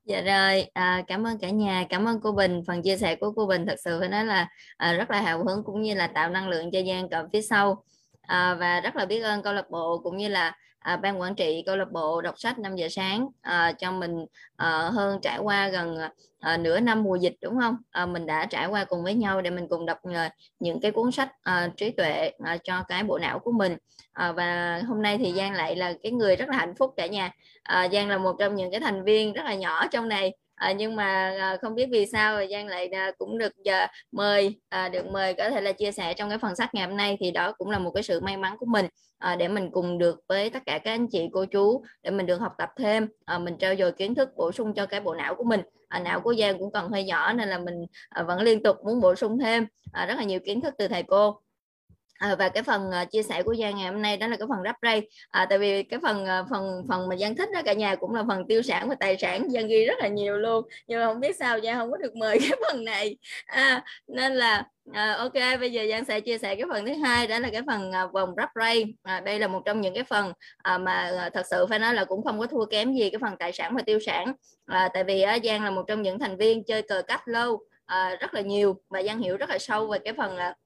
Dạ 0.07 0.21
rồi, 0.21 0.67
à, 0.73 1.03
cảm 1.07 1.27
ơn 1.27 1.39
cả 1.39 1.51
nhà, 1.51 1.87
cảm 1.89 2.05
ơn 2.05 2.21
cô 2.23 2.33
Bình. 2.33 2.63
Phần 2.67 2.83
chia 2.83 2.97
sẻ 2.97 3.17
của 3.17 3.33
cô 3.37 3.47
Bình 3.47 3.67
thật 3.67 3.77
sự 3.85 4.01
phải 4.01 4.09
nói 4.09 4.25
là 4.25 4.49
à, 4.77 4.93
rất 4.93 5.11
là 5.11 5.21
hào 5.21 5.45
hứng 5.45 5.63
cũng 5.65 5.83
như 5.83 5.95
là 5.95 6.07
tạo 6.07 6.31
năng 6.31 6.49
lượng 6.49 6.71
cho 6.71 6.79
Giang 6.89 7.09
cầm 7.09 7.27
phía 7.33 7.43
sau. 7.43 7.85
À, 8.23 8.55
và 8.55 8.81
rất 8.81 8.97
là 8.97 9.07
biết 9.07 9.21
ơn 9.21 9.43
câu 9.43 9.53
lạc 9.53 9.71
bộ 9.71 10.01
cũng 10.03 10.17
như 10.17 10.29
là 10.29 10.57
à, 10.79 10.97
ban 10.97 11.21
quản 11.21 11.35
trị 11.35 11.63
câu 11.67 11.77
lạc 11.77 11.93
bộ 11.93 12.21
đọc 12.21 12.35
sách 12.39 12.59
5 12.59 12.77
giờ 12.77 12.89
sáng 12.91 13.29
à, 13.41 13.73
cho 13.73 13.93
mình 13.93 14.27
à, 14.57 14.91
hơn 14.95 15.19
trải 15.23 15.39
qua 15.39 15.69
gần 15.69 15.99
à, 16.47 16.57
nửa 16.57 16.81
năm 16.81 17.03
mùa 17.03 17.17
dịch 17.17 17.35
đúng 17.43 17.59
không? 17.61 17.77
À, 17.91 18.07
mình 18.07 18.27
đã 18.27 18.47
trải 18.47 18.67
qua 18.67 18.85
cùng 18.85 19.05
với 19.05 19.15
nhau 19.15 19.43
để 19.43 19.51
mình 19.51 19.69
cùng 19.69 19.87
đọc 19.87 19.99
à, 20.15 20.31
những 20.61 20.81
cái 20.81 20.91
cuốn 20.91 21.13
sách 21.13 21.33
à, 21.43 21.71
trí 21.77 21.91
tuệ 21.91 22.31
à, 22.45 22.57
cho 22.65 22.83
cái 22.89 23.03
bộ 23.05 23.19
não 23.19 23.39
của 23.39 23.53
mình. 23.53 23.77
À, 24.13 24.33
và 24.33 24.81
hôm 24.89 25.03
nay 25.03 25.19
thì 25.19 25.33
Giang 25.33 25.53
lại 25.53 25.77
là 25.77 25.95
cái 26.03 26.13
người 26.13 26.37
rất 26.37 26.49
là 26.49 26.57
hạnh 26.57 26.75
phúc 26.79 26.95
cả 26.97 27.07
nhà. 27.07 27.33
À, 27.63 27.89
Giang 27.93 28.09
là 28.09 28.19
một 28.19 28.37
trong 28.39 28.55
những 28.55 28.71
cái 28.71 28.81
thành 28.81 29.05
viên 29.05 29.33
rất 29.33 29.43
là 29.45 29.55
nhỏ 29.55 29.87
trong 29.87 30.09
này 30.09 30.33
à, 30.55 30.73
nhưng 30.73 30.97
mà 30.97 31.35
à, 31.39 31.57
không 31.63 31.75
biết 31.75 31.89
vì 31.91 32.07
sao 32.07 32.41
Giang 32.51 32.67
lại 32.67 32.89
à, 32.89 33.11
cũng 33.19 33.39
được 33.39 33.53
à, 33.65 33.91
mời 34.13 34.61
à, 34.69 34.89
được 34.89 35.07
mời 35.07 35.35
có 35.35 35.51
thể 35.51 35.61
là 35.61 35.73
chia 35.73 35.93
sẻ 35.93 36.15
trong 36.15 36.29
cái 36.29 36.39
phần 36.39 36.57
sách 36.57 36.75
ngày 36.75 36.87
hôm 36.87 36.97
nay 36.97 37.17
thì 37.21 37.31
đó 37.31 37.53
cũng 37.53 37.71
là 37.71 37.79
một 37.79 37.91
cái 37.91 38.03
sự 38.03 38.21
may 38.21 38.37
mắn 38.37 38.57
của 38.59 38.67
mình 38.67 38.87
à, 39.19 39.37
để 39.37 39.49
mình 39.49 39.71
cùng 39.71 39.99
được 39.99 40.21
với 40.29 40.51
tất 40.51 40.63
cả 40.67 40.79
các 40.79 40.91
anh 40.91 41.07
chị 41.09 41.29
cô 41.33 41.45
chú 41.45 41.85
để 42.03 42.11
mình 42.11 42.27
được 42.27 42.41
học 42.41 42.53
tập 42.59 42.71
thêm 42.79 43.09
à, 43.25 43.39
mình 43.39 43.57
trao 43.59 43.75
dồi 43.77 43.93
kiến 43.93 44.15
thức 44.15 44.29
bổ 44.37 44.53
sung 44.53 44.75
cho 44.75 44.87
cái 44.87 45.01
bộ 45.01 45.15
não 45.15 45.35
của 45.35 45.45
mình 45.45 45.61
Ờ, 45.89 45.99
à, 45.99 46.03
não 46.03 46.21
của 46.21 46.35
Giang 46.35 46.59
cũng 46.59 46.73
còn 46.73 46.93
hơi 46.93 47.05
nhỏ 47.05 47.33
nên 47.33 47.49
là 47.49 47.59
mình 47.59 47.75
à, 48.09 48.23
vẫn 48.23 48.41
liên 48.41 48.63
tục 48.63 48.77
muốn 48.85 49.01
bổ 49.01 49.15
sung 49.15 49.39
thêm 49.39 49.67
à, 49.93 50.07
rất 50.07 50.15
là 50.19 50.25
nhiều 50.25 50.41
kiến 50.47 50.61
thức 50.61 50.75
từ 50.79 50.89
thầy 50.89 51.03
cô. 51.03 51.41
À, 52.19 52.37
và 52.39 52.49
cái 52.49 52.63
phần 52.63 52.91
uh, 53.03 53.11
chia 53.11 53.23
sẻ 53.23 53.43
của 53.43 53.55
Giang 53.55 53.77
ngày 53.77 53.93
hôm 53.93 54.03
nay 54.03 54.17
đó 54.17 54.27
là 54.27 54.37
cái 54.37 54.47
phần 54.49 54.59
rắp 54.65 54.77
ray 54.83 55.09
à, 55.31 55.41
ờ, 55.41 55.47
tại 55.51 55.59
vì 55.59 55.83
cái 55.83 56.01
phần 56.03 56.25
uh, 56.25 56.47
phần 56.51 56.83
phần 56.89 57.09
mà 57.09 57.17
Giang 57.17 57.37
thích 57.37 57.49
đó 57.53 57.61
cả 57.65 57.73
nhà 57.73 57.95
cũng 57.95 58.15
là 58.15 58.25
phần 58.29 58.47
tiêu 58.49 58.63
sản 58.63 58.89
và 58.89 58.95
tài 59.01 59.17
sản. 59.17 59.49
Giang 59.51 59.69
ghi 59.69 59.85
rất 59.85 59.99
là 59.99 60.09
nhiều 60.09 60.39
luôn. 60.39 60.69
Nhưng 60.87 61.01
mà 61.01 61.07
không 61.07 61.21
biết 61.21 61.37
sao 61.37 61.61
Giang 61.61 61.77
không 61.77 61.91
có 61.91 61.97
được 61.97 62.17
mời 62.17 62.39
cái 62.49 62.59
phần 62.69 62.85
này. 62.85 63.17
À, 63.47 63.85
nên 64.07 64.35
là 64.35 64.65
à, 64.93 65.13
ok 65.13 65.35
bây 65.61 65.73
giờ 65.73 65.83
Giang 65.91 66.05
sẽ 66.05 66.21
chia 66.21 66.39
sẻ 66.39 66.55
cái 66.55 66.65
phần 66.73 66.87
thứ 66.87 66.93
hai. 66.95 67.27
Đó 67.27 67.39
là 67.39 67.49
cái 67.53 67.63
phần 67.67 67.91
uh, 68.05 68.13
vòng 68.13 68.35
rắp 68.37 68.51
ray 68.55 68.95
à, 69.03 69.21
đây 69.21 69.39
là 69.39 69.49
một 69.49 69.63
trong 69.65 69.81
những 69.81 69.95
cái 69.95 70.05
phần 70.05 70.29
uh, 70.75 70.81
mà 70.81 71.27
uh, 71.27 71.33
thật 71.35 71.47
sự 71.51 71.67
phải 71.67 71.79
nói 71.79 71.95
là 71.95 72.05
cũng 72.05 72.25
không 72.25 72.39
có 72.39 72.47
thua 72.47 72.65
kém 72.65 72.95
gì 72.95 73.11
cái 73.11 73.19
phần 73.21 73.37
tài 73.39 73.53
sản 73.53 73.77
và 73.77 73.83
tiêu 73.87 73.99
sản. 74.07 74.33
À, 74.67 74.89
tại 74.95 75.05
vì 75.05 75.25
uh, 75.37 75.45
Giang 75.45 75.65
là 75.65 75.71
một 75.71 75.85
trong 75.89 76.03
những 76.03 76.19
thành 76.19 76.37
viên 76.37 76.65
chơi 76.65 76.83
cờ 76.83 77.03
cách 77.03 77.29
lâu 77.29 77.53
uh, 77.53 78.21
rất 78.21 78.35
là 78.35 78.41
nhiều 78.41 78.81
và 78.89 79.03
Giang 79.03 79.19
hiểu 79.19 79.37
rất 79.37 79.51
là 79.51 79.59
sâu 79.59 79.87
về 79.87 79.99
cái 79.99 80.15
phần 80.17 80.37
uh, 80.37 80.57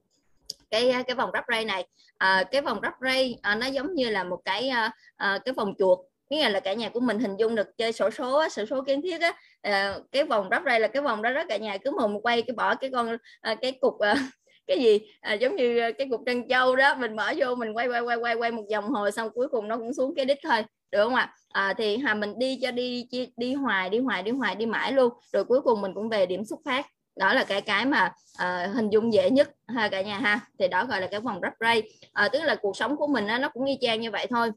cái 0.71 0.91
à, 0.91 1.03
cái 1.03 1.17
vòng 1.17 1.31
rắp 1.33 1.45
ray 1.49 1.65
này. 1.65 1.87
À, 2.19 2.45
cái 2.51 2.61
vòng 2.63 2.79
rắp 2.83 2.95
ray 3.01 3.37
à, 3.43 3.55
nó 3.55 3.67
giống 3.67 3.95
như 3.95 4.11
là 4.11 4.25
một 4.25 4.41
cái 4.45 4.69
à, 4.69 4.91
à 5.17 5.39
cái 5.45 5.55
vòng 5.55 5.75
chuột. 5.79 5.99
Nghĩa 6.31 6.49
là 6.49 6.61
cả 6.61 6.73
nhà 6.73 6.89
của 6.89 7.01
mình 7.01 7.19
hình 7.19 7.37
dung 7.37 7.55
được 7.55 7.67
chơi 7.79 7.93
sổ 7.93 8.11
số 8.11 8.49
sổ 8.49 8.65
số 8.67 8.83
kiến 8.83 9.03
thiết 9.03 9.21
á. 9.21 9.33
À, 9.63 9.99
cái 10.13 10.25
vòng 10.25 10.49
rắp 10.51 10.63
ray 10.67 10.81
là 10.81 10.89
cái 10.89 11.03
vòng 11.03 11.23
đó 11.23 11.31
rất 11.31 11.47
cả 11.49 11.57
nhà 11.57 11.79
cứ 11.79 11.91
mồm 11.91 12.21
quay 12.21 12.43
cái 12.43 12.55
bỏ 12.57 12.75
cái 12.75 12.91
con 12.91 13.17
à, 13.41 13.55
cái 13.55 13.73
cục 13.73 13.99
à, 13.99 14.15
cái 14.67 14.81
gì 14.81 15.01
à, 15.21 15.33
giống 15.35 15.57
như 15.57 15.79
à, 15.79 15.91
cái 15.99 16.09
cục 16.11 16.21
trân 16.27 16.49
châu 16.49 16.77
đó. 16.77 16.95
Mình 16.95 17.17
mở 17.17 17.33
vô 17.37 17.55
mình 17.55 17.73
quay 17.77 17.89
quay 17.89 18.01
quay 18.01 18.17
quay 18.17 18.35
quay 18.35 18.51
một 18.51 18.65
vòng 18.73 18.91
hồi 18.91 19.13
xong 19.13 19.31
cuối 19.35 19.49
cùng 19.49 19.69
nó 19.69 19.77
cũng 19.77 19.95
xuống 19.95 20.15
cái 20.17 20.25
đích 20.25 20.39
thôi. 20.43 20.65
Được 20.91 21.05
không 21.05 21.15
ạ? 21.15 21.35
À, 21.49 21.75
thì 21.79 21.97
hà 21.97 22.15
mình 22.15 22.39
đi 22.39 22.59
cho 22.63 22.71
đi 22.71 23.09
đi 23.37 23.55
hoài 23.55 23.91
đi 23.91 23.99
hoài 23.99 24.23
đi 24.23 24.31
hoài 24.31 24.55
đi 24.55 24.67
mãi 24.67 24.93
luôn. 24.93 25.13
Rồi 25.33 25.45
cuối 25.45 25.61
cùng 25.63 25.81
mình 25.81 25.95
cũng 25.95 26.09
về 26.09 26.27
điểm 26.27 26.45
xuất 26.45 26.59
phát 26.65 26.87
đó 27.21 27.35
là 27.35 27.45
cái 27.45 27.61
cái 27.61 27.87
mà 27.87 28.13
uh, 28.43 28.75
hình 28.75 28.91
dung 28.91 29.13
dễ 29.13 29.31
nhất 29.31 29.51
ha 29.69 29.89
cả 29.89 30.03
nhà 30.03 30.19
ha. 30.19 30.41
Thì 30.59 30.69
đó 30.69 30.85
gọi 30.85 31.01
là 31.01 31.07
cái 31.07 31.21
vòng 31.21 31.41
rắp 31.43 31.53
ray 31.61 31.79
uh, 31.79 31.85
ờ, 32.13 32.29
tức 32.29 32.43
là 32.43 32.55
cuộc 32.55 32.77
sống 32.77 32.97
của 32.97 33.07
mình 33.07 33.27
đó, 33.27 33.39
nó 33.39 33.49
cũng 33.49 33.65
y 33.65 33.79
chang 33.81 34.01
như 34.01 34.11
vậy 34.11 34.27
thôi. 34.31 34.51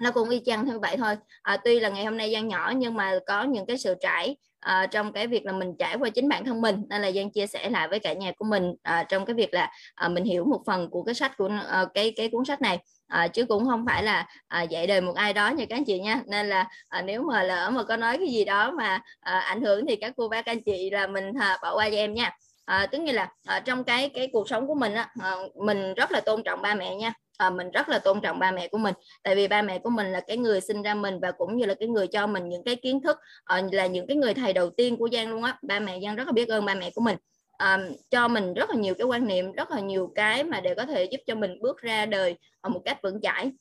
Nó 0.00 0.10
cũng 0.10 0.28
y 0.28 0.42
chang 0.44 0.66
như 0.66 0.78
vậy 0.78 0.96
thôi. 0.96 1.16
À, 1.42 1.56
tuy 1.64 1.80
là 1.80 1.88
ngày 1.88 2.04
hôm 2.04 2.16
nay 2.16 2.30
gian 2.30 2.48
nhỏ 2.48 2.72
nhưng 2.76 2.94
mà 2.94 3.18
có 3.26 3.42
những 3.42 3.66
cái 3.66 3.78
sự 3.78 3.94
trải 4.00 4.36
à, 4.60 4.86
trong 4.86 5.12
cái 5.12 5.26
việc 5.26 5.46
là 5.46 5.52
mình 5.52 5.74
trải 5.78 5.96
qua 5.96 6.10
chính 6.10 6.28
bản 6.28 6.44
thân 6.44 6.60
mình. 6.60 6.82
Nên 6.88 7.02
là 7.02 7.08
gian 7.08 7.30
chia 7.30 7.46
sẻ 7.46 7.70
lại 7.70 7.88
với 7.88 7.98
cả 7.98 8.12
nhà 8.12 8.32
của 8.32 8.44
mình 8.44 8.74
à, 8.82 9.04
trong 9.08 9.26
cái 9.26 9.34
việc 9.34 9.54
là 9.54 9.70
à, 9.94 10.08
mình 10.08 10.24
hiểu 10.24 10.44
một 10.44 10.62
phần 10.66 10.90
của 10.90 11.02
cái 11.02 11.14
sách 11.14 11.36
của 11.36 11.50
à, 11.68 11.84
cái 11.94 12.12
cái 12.16 12.28
cuốn 12.28 12.44
sách 12.44 12.62
này 12.62 12.78
à, 13.08 13.28
chứ 13.28 13.44
cũng 13.44 13.66
không 13.66 13.84
phải 13.86 14.02
là 14.02 14.26
à, 14.48 14.62
dạy 14.62 14.86
đời 14.86 15.00
một 15.00 15.14
ai 15.16 15.32
đó 15.32 15.48
nha 15.48 15.64
các 15.68 15.76
anh 15.76 15.84
chị 15.84 15.98
nha. 16.00 16.20
Nên 16.26 16.48
là 16.48 16.68
à, 16.88 17.02
nếu 17.02 17.22
mà 17.22 17.42
lỡ 17.42 17.70
mà 17.70 17.82
có 17.82 17.96
nói 17.96 18.18
cái 18.18 18.26
gì 18.26 18.44
đó 18.44 18.70
mà 18.70 19.00
à, 19.20 19.38
ảnh 19.38 19.62
hưởng 19.62 19.86
thì 19.86 19.96
các 19.96 20.12
cô 20.16 20.28
bác 20.28 20.46
anh 20.46 20.62
chị 20.62 20.90
là 20.90 21.06
mình 21.06 21.32
à, 21.40 21.58
bỏ 21.62 21.74
qua 21.76 21.90
cho 21.90 21.96
em 21.96 22.14
nha. 22.14 22.30
À, 22.64 22.86
tức 22.86 22.98
như 22.98 23.12
là 23.12 23.28
à, 23.44 23.60
trong 23.60 23.84
cái 23.84 24.08
cái 24.08 24.28
cuộc 24.32 24.48
sống 24.48 24.66
của 24.66 24.74
mình 24.74 24.94
á 24.94 25.08
à, 25.20 25.30
mình 25.64 25.94
rất 25.94 26.12
là 26.12 26.20
tôn 26.20 26.42
trọng 26.42 26.62
ba 26.62 26.74
mẹ 26.74 26.94
nha. 26.94 27.12
À, 27.38 27.50
mình 27.50 27.70
rất 27.70 27.88
là 27.88 27.98
tôn 27.98 28.20
trọng 28.20 28.38
ba 28.38 28.50
mẹ 28.50 28.68
của 28.68 28.78
mình. 28.78 28.94
Tại 29.22 29.34
vì 29.34 29.48
ba 29.48 29.62
mẹ 29.62 29.78
của 29.78 29.90
mình 29.90 30.12
là 30.12 30.20
cái 30.20 30.36
người 30.36 30.60
sinh 30.60 30.82
ra 30.82 30.94
mình 30.94 31.20
và 31.20 31.32
cũng 31.32 31.56
như 31.56 31.66
là 31.66 31.74
cái 31.74 31.88
người 31.88 32.06
cho 32.06 32.26
mình 32.26 32.48
những 32.48 32.64
cái 32.64 32.76
kiến 32.76 33.00
thức 33.00 33.16
à, 33.44 33.62
là 33.72 33.86
những 33.86 34.06
cái 34.06 34.16
người 34.16 34.34
thầy 34.34 34.52
đầu 34.52 34.70
tiên 34.70 34.96
của 34.96 35.08
Giang 35.12 35.30
luôn 35.30 35.42
á. 35.42 35.58
Ba 35.62 35.80
mẹ 35.80 36.00
Giang 36.00 36.16
rất 36.16 36.26
là 36.26 36.32
biết 36.32 36.48
ơn 36.48 36.64
ba 36.64 36.74
mẹ 36.74 36.90
của 36.94 37.00
mình 37.00 37.16
um, 37.58 37.96
cho 38.10 38.28
mình 38.28 38.54
rất 38.54 38.70
là 38.70 38.76
nhiều 38.76 38.94
cái 38.94 39.04
quan 39.04 39.26
niệm 39.26 39.52
rất 39.52 39.70
là 39.70 39.80
nhiều 39.80 40.12
cái 40.14 40.44
mà 40.44 40.60
để 40.60 40.74
có 40.74 40.86
thể 40.86 41.04
giúp 41.04 41.20
cho 41.26 41.34
mình 41.34 41.58
bước 41.60 41.78
ra 41.78 42.06
đời 42.06 42.36
ở 42.60 42.70
một 42.70 42.80
cách 42.84 43.02
vững 43.02 43.20
chãi. 43.20 43.52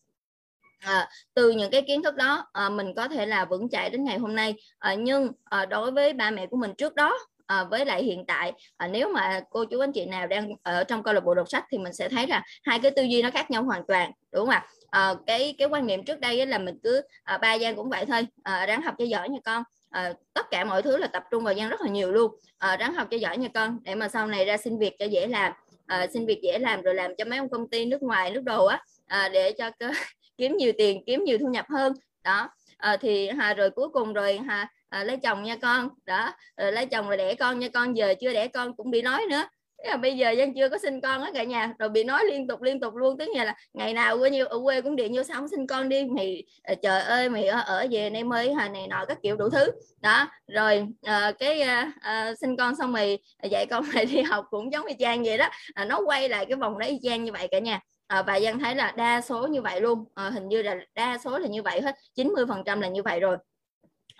À, 0.79 1.09
từ 1.33 1.51
những 1.51 1.71
cái 1.71 1.81
kiến 1.81 2.03
thức 2.03 2.15
đó 2.15 2.47
à, 2.53 2.69
mình 2.69 2.93
có 2.95 3.07
thể 3.07 3.25
là 3.25 3.45
vững 3.45 3.69
chãi 3.69 3.89
đến 3.89 4.03
ngày 4.03 4.17
hôm 4.17 4.35
nay. 4.35 4.55
À, 4.79 4.93
nhưng 4.93 5.31
à, 5.43 5.65
đối 5.65 5.91
với 5.91 6.13
ba 6.13 6.31
mẹ 6.31 6.47
của 6.47 6.57
mình 6.57 6.73
trước 6.77 6.95
đó 6.95 7.17
à, 7.45 7.63
với 7.63 7.85
lại 7.85 8.03
hiện 8.03 8.25
tại 8.25 8.53
à, 8.77 8.87
nếu 8.87 9.09
mà 9.13 9.41
cô 9.49 9.65
chú 9.65 9.79
anh 9.79 9.91
chị 9.91 10.05
nào 10.05 10.27
đang 10.27 10.49
ở 10.63 10.83
trong 10.83 11.03
câu 11.03 11.13
lạc 11.13 11.23
bộ 11.23 11.33
đọc 11.33 11.49
sách 11.49 11.65
thì 11.71 11.77
mình 11.77 11.93
sẽ 11.93 12.09
thấy 12.09 12.27
là 12.27 12.43
hai 12.63 12.79
cái 12.79 12.91
tư 12.91 13.03
duy 13.03 13.21
nó 13.21 13.31
khác 13.31 13.51
nhau 13.51 13.63
hoàn 13.63 13.83
toàn 13.87 14.11
đúng 14.31 14.45
không 14.45 14.49
ạ? 14.49 14.65
À, 14.89 15.13
cái 15.27 15.55
cái 15.57 15.67
quan 15.67 15.87
niệm 15.87 16.05
trước 16.05 16.19
đây 16.19 16.45
là 16.45 16.57
mình 16.57 16.79
cứ 16.83 17.01
à, 17.23 17.37
ba 17.37 17.57
Giang 17.59 17.75
cũng 17.75 17.89
vậy 17.89 18.05
thôi. 18.05 18.27
À, 18.43 18.65
ráng 18.65 18.81
học 18.81 18.95
cho 18.97 19.05
giỏi 19.05 19.29
nha 19.29 19.39
con 19.45 19.63
à, 19.93 20.13
tất 20.33 20.51
cả 20.51 20.65
mọi 20.65 20.81
thứ 20.81 20.97
là 20.97 21.07
tập 21.07 21.23
trung 21.31 21.43
vào 21.43 21.53
Giang 21.53 21.69
rất 21.69 21.81
là 21.81 21.89
nhiều 21.89 22.11
luôn. 22.11 22.35
À, 22.57 22.77
ráng 22.77 22.93
học 22.93 23.07
cho 23.11 23.17
giỏi 23.17 23.37
nha 23.37 23.47
con 23.53 23.79
để 23.83 23.95
mà 23.95 24.09
sau 24.09 24.27
này 24.27 24.45
ra 24.45 24.57
xin 24.57 24.79
việc 24.79 24.95
cho 24.99 25.05
dễ 25.05 25.27
làm. 25.27 25.53
À, 25.85 26.07
xin 26.13 26.25
việc 26.25 26.39
dễ 26.43 26.59
làm 26.59 26.81
rồi 26.81 26.95
làm 26.95 27.15
cho 27.15 27.25
mấy 27.25 27.37
ông 27.39 27.49
công 27.49 27.69
ty 27.69 27.85
nước 27.85 28.03
ngoài 28.03 28.31
nước 28.31 28.43
đồ 28.43 28.65
á. 28.65 28.83
À, 29.07 29.29
để 29.33 29.51
cho 29.51 29.71
cơ, 29.79 29.91
kiếm 30.37 30.57
nhiều 30.57 30.71
tiền 30.77 31.03
kiếm 31.05 31.23
nhiều 31.23 31.37
thu 31.37 31.47
nhập 31.47 31.65
hơn. 31.69 31.93
Đó. 32.23 32.49
À, 32.77 32.97
thì 32.97 33.29
hà 33.29 33.53
rồi 33.53 33.69
cuối 33.69 33.89
cùng 33.89 34.13
rồi 34.13 34.37
hà 34.37 34.67
à, 34.89 35.03
lấy 35.03 35.17
chồng 35.17 35.43
nha 35.43 35.55
con. 35.55 35.89
Đó. 36.05 36.33
Rồi 36.57 36.71
lấy 36.71 36.85
chồng 36.85 37.07
rồi 37.07 37.17
đẻ 37.17 37.35
con 37.35 37.59
nha 37.59 37.67
con 37.73 37.97
giờ 37.97 38.13
chưa 38.21 38.33
đẻ 38.33 38.47
con 38.47 38.75
cũng 38.75 38.91
bị 38.91 39.01
nói 39.01 39.25
nữa. 39.29 39.43
Thế 39.83 39.89
là 39.89 39.97
bây 39.97 40.17
giờ 40.17 40.31
dân 40.31 40.53
chưa 40.53 40.69
có 40.69 40.77
sinh 40.77 41.01
con 41.01 41.21
á 41.21 41.31
cả 41.33 41.43
nhà 41.43 41.73
rồi 41.79 41.89
bị 41.89 42.03
nói 42.03 42.25
liên 42.31 42.47
tục 42.47 42.61
liên 42.61 42.79
tục 42.79 42.95
luôn. 42.95 43.17
Tức 43.17 43.29
là 43.35 43.55
ngày 43.73 43.93
nào 43.93 44.17
có 44.17 44.25
nhiêu 44.25 44.47
ở 44.47 44.59
quê 44.63 44.81
cũng 44.81 44.95
điện 44.95 45.13
vô 45.15 45.23
xong 45.23 45.47
sinh 45.47 45.67
con 45.67 45.89
đi. 45.89 46.05
Mày 46.05 46.43
ờ, 46.63 46.75
trời 46.75 47.01
ơi 47.01 47.29
mày 47.29 47.47
ở, 47.47 47.61
ở 47.65 47.87
về 47.91 48.09
em 48.13 48.33
ơi 48.33 48.53
hồi 48.53 48.69
này 48.69 48.87
nọ 48.87 49.05
các 49.05 49.17
kiểu 49.23 49.35
đủ 49.35 49.49
thứ. 49.49 49.71
Đó 50.01 50.27
rồi 50.47 50.87
à, 51.01 51.31
cái 51.39 51.61
à, 51.61 51.91
à, 52.01 52.33
sinh 52.41 52.57
con 52.57 52.75
xong 52.75 52.91
mày 52.91 53.19
dạy 53.51 53.65
con 53.65 53.83
mày 53.93 54.05
đi 54.05 54.21
học 54.21 54.45
cũng 54.49 54.71
giống 54.71 54.85
y 54.85 54.95
chang 54.99 55.23
vậy 55.23 55.37
đó. 55.37 55.49
À, 55.73 55.85
nó 55.85 55.99
quay 56.05 56.29
lại 56.29 56.45
cái 56.45 56.55
vòng 56.57 56.79
đấy 56.79 56.89
y 56.89 56.99
chang 57.09 57.23
như 57.23 57.31
vậy 57.31 57.47
cả 57.51 57.59
nhà. 57.59 57.79
À, 58.07 58.21
và 58.21 58.35
dân 58.35 58.59
thấy 58.59 58.75
là 58.75 58.91
đa 58.97 59.21
số 59.21 59.47
như 59.47 59.61
vậy 59.61 59.81
luôn. 59.81 60.05
À, 60.15 60.29
hình 60.29 60.47
như 60.47 60.61
là 60.61 60.75
đa 60.95 61.17
số 61.17 61.37
là 61.39 61.47
như 61.47 61.61
vậy 61.63 61.81
hết 61.81 61.95
90 62.15 62.45
phần 62.49 62.63
trăm 62.65 62.81
là 62.81 62.87
như 62.87 63.03
vậy 63.03 63.19
rồi. 63.19 63.37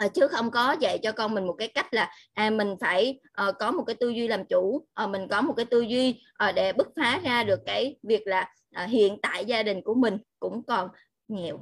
Ờ, 0.04 0.10
chứ 0.14 0.28
không 0.28 0.52
có 0.52 0.76
dạy 0.80 1.00
cho 1.04 1.12
con 1.12 1.34
mình 1.34 1.48
một 1.48 1.56
cái 1.58 1.68
cách 1.68 1.94
là 1.94 2.12
à, 2.34 2.50
mình 2.50 2.76
phải 2.82 3.20
uh, 3.48 3.56
có 3.60 3.72
một 3.72 3.84
cái 3.88 3.96
tư 3.96 4.10
duy 4.10 4.28
làm 4.28 4.46
chủ 4.46 4.88
uh, 5.04 5.10
mình 5.10 5.28
có 5.28 5.42
một 5.42 5.54
cái 5.58 5.66
tư 5.66 5.82
duy 5.82 6.22
uh, 6.50 6.56
để 6.56 6.74
bứt 6.74 6.88
phá 6.96 7.20
ra 7.24 7.44
được 7.44 7.60
cái 7.66 7.96
việc 8.04 8.28
là 8.28 8.54
uh, 8.84 8.90
hiện 8.90 9.18
tại 9.22 9.46
gia 9.46 9.64
đình 9.64 9.82
của 9.82 9.94
mình 9.94 10.18
cũng 10.40 10.64
còn 10.64 10.90
nghèo. 11.28 11.60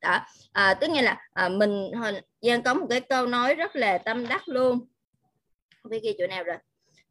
Đó 0.00 0.20
à, 0.52 0.74
tức 0.74 0.90
nghĩa 0.90 1.02
là 1.02 1.28
à, 1.32 1.48
mình 1.48 1.90
Giang 2.40 2.62
có 2.62 2.74
một 2.74 2.86
cái 2.90 3.00
câu 3.00 3.26
nói 3.26 3.54
rất 3.54 3.76
là 3.76 3.98
tâm 3.98 4.28
đắc 4.28 4.48
luôn. 4.48 4.86
Không 5.82 5.90
biết 5.90 6.00
ghi 6.02 6.14
chỗ 6.18 6.26
nào 6.26 6.44
rồi. 6.44 6.56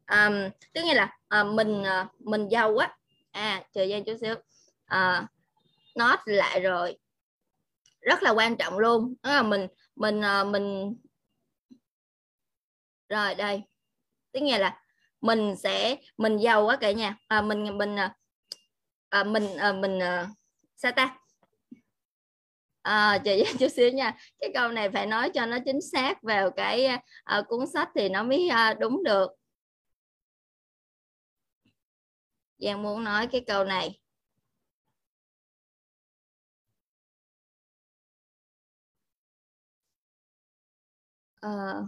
À, 0.04 0.50
tức 0.72 0.80
nghĩa 0.84 0.94
là 0.94 1.16
à, 1.28 1.44
mình 1.44 1.84
à, 1.84 2.06
mình 2.18 2.48
giàu 2.48 2.76
á. 2.76 2.96
À 3.30 3.62
chờ 3.72 3.86
Giang 3.86 4.04
chút 4.04 4.16
xíu. 4.20 4.34
À, 4.86 5.26
nó 5.96 6.16
lại 6.24 6.60
rồi. 6.60 6.98
Rất 8.00 8.22
là 8.22 8.30
quan 8.30 8.56
trọng 8.56 8.78
luôn. 8.78 9.14
Đó 9.22 9.34
là 9.34 9.42
mình 9.42 9.66
mình 9.96 10.20
ờ, 10.20 10.44
mình 10.44 10.94
rồi 13.08 13.34
đây. 13.34 13.62
Tiếng 14.32 14.44
nghe 14.44 14.58
là 14.58 14.80
mình 15.20 15.56
sẽ 15.56 15.96
mình 16.18 16.36
giàu 16.38 16.64
quá 16.66 16.76
cả 16.80 16.92
nhà. 16.92 17.16
À, 17.28 17.42
mình 17.42 17.78
mình 17.78 17.96
ờ, 17.96 18.08
à, 19.08 19.24
mình 19.24 19.56
à, 19.56 19.72
mình 19.72 19.98
à, 20.02 20.28
sao 20.76 20.92
ta? 20.92 21.18
À, 22.82 23.18
chờ 23.24 23.32
chút 23.60 23.68
xíu 23.68 23.90
nha. 23.90 24.16
Cái 24.38 24.50
câu 24.54 24.68
này 24.72 24.90
phải 24.90 25.06
nói 25.06 25.30
cho 25.34 25.46
nó 25.46 25.58
chính 25.64 25.80
xác 25.80 26.22
vào 26.22 26.50
cái 26.50 26.86
à, 27.24 27.42
cuốn 27.48 27.66
sách 27.66 27.88
thì 27.94 28.08
nó 28.08 28.22
mới 28.22 28.48
à, 28.48 28.74
đúng 28.74 29.04
được. 29.04 29.30
Giang 32.58 32.82
muốn 32.82 33.04
nói 33.04 33.26
cái 33.26 33.44
câu 33.46 33.64
này. 33.64 34.00
Uh, 41.46 41.84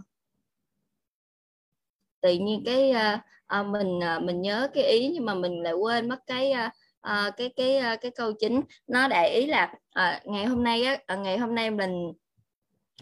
tự 2.21 2.33
nhiên 2.33 2.63
cái 2.65 2.91
uh, 2.91 3.19
uh, 3.59 3.65
mình 3.67 3.99
uh, 4.17 4.23
mình 4.23 4.41
nhớ 4.41 4.67
cái 4.73 4.83
ý 4.83 5.09
nhưng 5.13 5.25
mà 5.25 5.33
mình 5.33 5.63
lại 5.63 5.73
quên 5.73 6.09
mất 6.09 6.19
cái 6.27 6.53
uh, 6.65 6.71
uh, 7.07 7.33
cái 7.37 7.53
cái 7.55 7.93
uh, 7.93 8.01
cái 8.01 8.11
câu 8.11 8.33
chính. 8.39 8.61
Nó 8.87 9.07
đại 9.07 9.29
ý 9.29 9.45
là 9.45 9.73
uh, 9.73 10.25
ngày 10.25 10.45
hôm 10.45 10.63
nay 10.63 10.83
á 10.83 10.97
uh, 11.13 11.19
ngày 11.19 11.37
hôm 11.37 11.55
nay 11.55 11.71
mình 11.71 12.13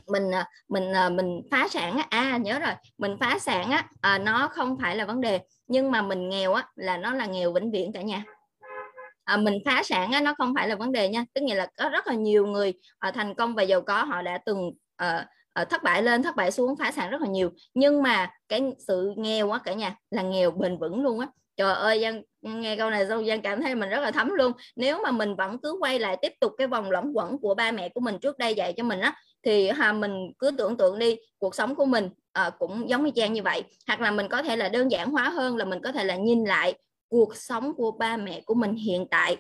mình 0.08 0.32
mình 0.70 0.92
mình 1.12 1.42
phá 1.52 1.68
sản 1.68 1.98
á. 1.98 2.08
À 2.10 2.38
nhớ 2.38 2.60
rồi. 2.60 2.74
Mình 2.98 3.18
phá 3.20 3.40
sản 3.40 3.72
á 3.72 3.88
à, 4.02 4.18
nó 4.18 4.48
không 4.48 4.78
phải 4.82 4.96
là 4.96 5.06
vấn 5.06 5.22
đề. 5.22 5.40
Nhưng 5.68 5.92
mà 5.92 6.02
mình 6.02 6.30
nghèo 6.30 6.54
á 6.54 6.68
là 6.76 6.98
nó 6.98 7.14
là 7.14 7.26
nghèo 7.26 7.54
vĩnh 7.54 7.72
viễn 7.72 7.94
cả 7.94 8.02
nhà. 8.02 8.24
À, 9.24 9.38
mình 9.38 9.60
phá 9.66 9.84
sản 9.84 10.12
á, 10.12 10.22
nó 10.22 10.34
không 10.38 10.54
phải 10.56 10.70
là 10.70 10.76
vấn 10.76 10.92
đề 10.92 11.10
nha. 11.10 11.26
Tức 11.34 11.42
nghĩa 11.42 11.56
là 11.56 11.68
có 11.78 11.90
rất 11.90 12.08
là 12.08 12.14
nhiều 12.14 12.46
người 12.48 12.74
à, 13.00 13.12
thành 13.12 13.36
công 13.36 13.56
và 13.56 13.64
giàu 13.64 13.82
có. 13.82 14.04
Họ 14.04 14.22
đã 14.22 14.38
từng 14.46 14.72
à, 14.96 15.28
uh, 15.62 15.70
thất 15.70 15.84
bại 15.84 16.04
lên 16.04 16.24
thất 16.24 16.36
bại 16.36 16.52
xuống 16.52 16.76
phá 16.76 16.92
sản 16.92 17.10
rất 17.10 17.22
là 17.22 17.28
nhiều. 17.28 17.50
Nhưng 17.74 18.04
mà 18.04 18.32
cái 18.50 18.62
sự 18.88 19.14
nghèo 19.18 19.52
á 19.52 19.60
cả 19.64 19.74
nhà 19.74 19.96
là 20.12 20.22
nghèo 20.22 20.52
bền 20.52 20.78
vững 20.78 21.04
luôn 21.04 21.20
á. 21.20 21.28
Trời 21.58 21.74
ơi 21.74 22.02
Giang 22.02 22.22
nghe 22.42 22.76
câu 22.76 22.90
này 22.90 23.08
xong 23.08 23.26
Giang 23.28 23.42
cảm 23.42 23.62
thấy 23.62 23.76
mình 23.76 23.90
rất 23.90 24.00
là 24.00 24.12
thấm 24.12 24.30
luôn. 24.30 24.52
Nếu 24.76 25.00
mà 25.04 25.12
mình 25.12 25.36
vẫn 25.36 25.58
cứ 25.64 25.78
quay 25.80 26.00
lại 26.00 26.18
tiếp 26.22 26.34
tục 26.40 26.52
cái 26.58 26.68
vòng 26.68 26.92
luẩn 26.92 27.12
quẩn 27.14 27.38
của 27.40 27.56
ba 27.56 27.72
mẹ 27.72 27.90
của 27.90 28.02
mình 28.02 28.20
trước 28.20 28.38
đây 28.38 28.56
dạy 28.56 28.74
cho 28.78 28.84
mình 28.84 29.00
á 29.00 29.16
thì 29.44 29.70
ha 29.70 29.94
mình 29.94 30.32
cứ 30.40 30.52
tưởng 30.58 30.78
tượng 30.78 31.00
đi 31.00 31.18
cuộc 31.38 31.56
sống 31.56 31.76
của 31.76 31.86
mình 31.86 32.10
à, 32.34 32.50
cũng 32.60 32.90
giống 32.90 33.06
như 33.06 33.12
Giang 33.16 33.34
như 33.34 33.44
vậy. 33.44 33.64
Hoặc 33.88 34.02
là 34.02 34.12
mình 34.12 34.28
có 34.30 34.44
thể 34.44 34.56
là 34.56 34.70
đơn 34.70 34.92
giản 34.92 35.12
hóa 35.12 35.30
hơn 35.30 35.58
là 35.58 35.66
mình 35.66 35.80
có 35.84 35.92
thể 35.92 36.04
là 36.04 36.16
nhìn 36.16 36.44
lại 36.44 36.74
cuộc 37.10 37.36
sống 37.36 37.74
của 37.78 37.92
ba 37.92 38.18
mẹ 38.18 38.42
của 38.46 38.54
mình 38.54 38.74
hiện 38.74 39.08
tại 39.12 39.38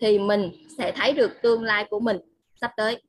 thì 0.00 0.18
mình 0.18 0.52
sẽ 0.78 0.92
thấy 0.92 1.12
được 1.12 1.30
tương 1.42 1.62
lai 1.62 1.86
của 1.90 2.00
mình 2.00 2.18
sắp 2.60 2.72
tới 2.76 3.02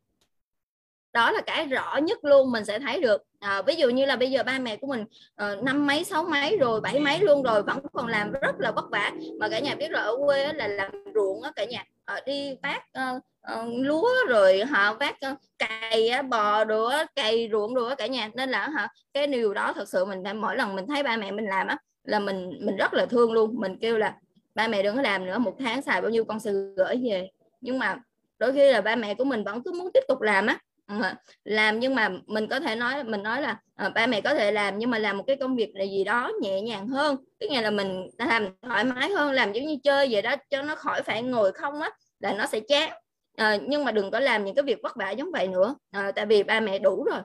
đó 1.16 1.32
là 1.32 1.42
cái 1.42 1.66
rõ 1.66 1.98
nhất 2.04 2.26
luôn 2.26 2.52
mình 2.52 2.66
sẽ 2.66 2.80
thấy 2.80 3.02
được. 3.02 3.24
À, 3.40 3.62
ví 3.62 3.76
dụ 3.76 3.90
như 3.90 4.06
là 4.06 4.16
bây 4.16 4.32
giờ 4.32 4.44
ba 4.44 4.60
mẹ 4.60 4.76
của 4.76 4.88
mình 4.88 5.06
uh, 5.44 5.64
năm 5.64 5.88
mấy 5.88 6.04
sáu 6.04 6.24
mấy 6.24 6.58
rồi 6.58 6.82
bảy 6.82 7.00
mấy 7.00 7.20
luôn 7.20 7.44
rồi 7.44 7.64
vẫn 7.64 7.80
còn 7.94 8.08
làm 8.08 8.32
rất 8.32 8.56
là 8.60 8.72
vất 8.72 8.86
vả. 8.92 9.12
Mà 9.40 9.50
cả 9.50 9.60
nhà 9.60 9.76
biết 9.76 9.92
là 9.92 10.00
ở 10.00 10.18
quê 10.26 10.54
là 10.54 10.68
làm 10.68 10.92
ruộng 11.16 11.42
á 11.42 11.52
cả 11.56 11.66
nhà 11.66 11.86
uh, 12.18 12.26
đi 12.26 12.58
vác 12.64 12.84
uh, 13.00 13.22
uh, 13.54 13.74
lúa 13.78 14.10
rồi 14.28 14.64
họ 14.64 14.94
vác 14.94 15.16
uh, 15.32 15.38
cày 15.60 16.12
uh, 16.20 16.26
bò 16.26 16.64
đồ 16.64 16.92
cày 17.16 17.50
ruộng 17.52 17.76
đồ 17.76 17.96
cả 17.98 18.08
nhà. 18.08 18.30
Nên 18.34 18.50
là 18.50 18.70
hả 18.70 18.88
cái 19.14 19.28
điều 19.28 19.54
đó 19.54 19.74
thật 19.76 19.90
sự 19.90 20.06
mình 20.06 20.24
mỗi 20.36 20.56
lần 20.58 20.76
mình 20.76 20.88
thấy 20.88 21.04
ba 21.04 21.18
mẹ 21.18 21.32
mình 21.32 21.46
làm 21.46 21.68
á 21.68 21.78
là 22.04 22.20
mình 22.20 22.52
mình 22.62 22.76
rất 22.76 22.94
là 22.94 23.06
thương 23.06 23.34
luôn. 23.34 23.60
Mình 23.60 23.78
kêu 23.82 23.98
là 23.98 24.16
ba 24.56 24.68
mẹ 24.68 24.84
đừng 24.84 24.96
có 24.96 25.02
làm 25.02 25.26
nữa 25.26 25.38
một 25.38 25.56
tháng 25.60 25.82
xài 25.82 26.02
bao 26.02 26.12
nhiêu 26.12 26.26
con 26.26 26.40
sẽ 26.40 26.52
gửi 26.78 26.96
về. 27.10 27.30
Nhưng 27.62 27.80
mà 27.80 27.98
đôi 28.40 28.54
khi 28.54 28.72
là 28.72 28.82
ba 28.82 28.96
mẹ 28.96 29.14
của 29.14 29.24
mình 29.24 29.44
vẫn 29.44 29.64
cứ 29.64 29.72
muốn 29.72 29.90
tiếp 29.94 30.04
tục 30.08 30.22
làm 30.22 30.48
á. 30.48 30.60
Ờ, 30.88 31.14
làm 31.44 31.80
nhưng 31.80 31.96
mà 31.96 32.10
mình 32.26 32.48
có 32.48 32.60
thể 32.60 32.76
nói 32.76 33.04
mình 33.04 33.24
nói 33.24 33.42
là 33.42 33.58
à, 33.76 33.90
ba 33.90 34.08
mẹ 34.08 34.22
có 34.22 34.34
thể 34.34 34.52
làm 34.52 34.78
nhưng 34.78 34.90
mà 34.90 35.00
làm 35.00 35.18
một 35.18 35.24
cái 35.28 35.36
công 35.36 35.56
việc 35.56 35.72
là 35.74 35.84
gì 35.84 36.04
đó 36.04 36.32
nhẹ 36.42 36.62
nhàng 36.62 36.88
hơn. 36.88 37.18
Tức 37.40 37.48
là 37.52 37.72
mình 37.72 38.08
làm 38.18 38.48
thoải 38.62 38.84
mái 38.84 39.10
hơn 39.10 39.32
làm 39.32 39.54
giống 39.54 39.66
như 39.66 39.78
chơi 39.84 40.08
vậy 40.12 40.22
đó 40.22 40.36
cho 40.50 40.62
nó 40.62 40.76
khỏi 40.76 41.02
phải 41.02 41.24
ngồi 41.24 41.52
không 41.52 41.82
á 41.82 41.90
là 42.20 42.34
nó 42.34 42.46
sẽ 42.46 42.60
chán. 42.60 42.92
À, 43.36 43.58
nhưng 43.68 43.86
mà 43.86 43.92
đừng 43.92 44.12
có 44.12 44.20
làm 44.20 44.46
những 44.46 44.56
cái 44.56 44.64
việc 44.64 44.80
vất 44.84 44.96
vả 44.96 45.12
giống 45.12 45.32
vậy 45.32 45.48
nữa. 45.48 45.76
À, 45.92 46.12
tại 46.12 46.26
vì 46.26 46.44
ba 46.44 46.60
mẹ 46.60 46.80
đủ 46.80 47.04
rồi. 47.04 47.20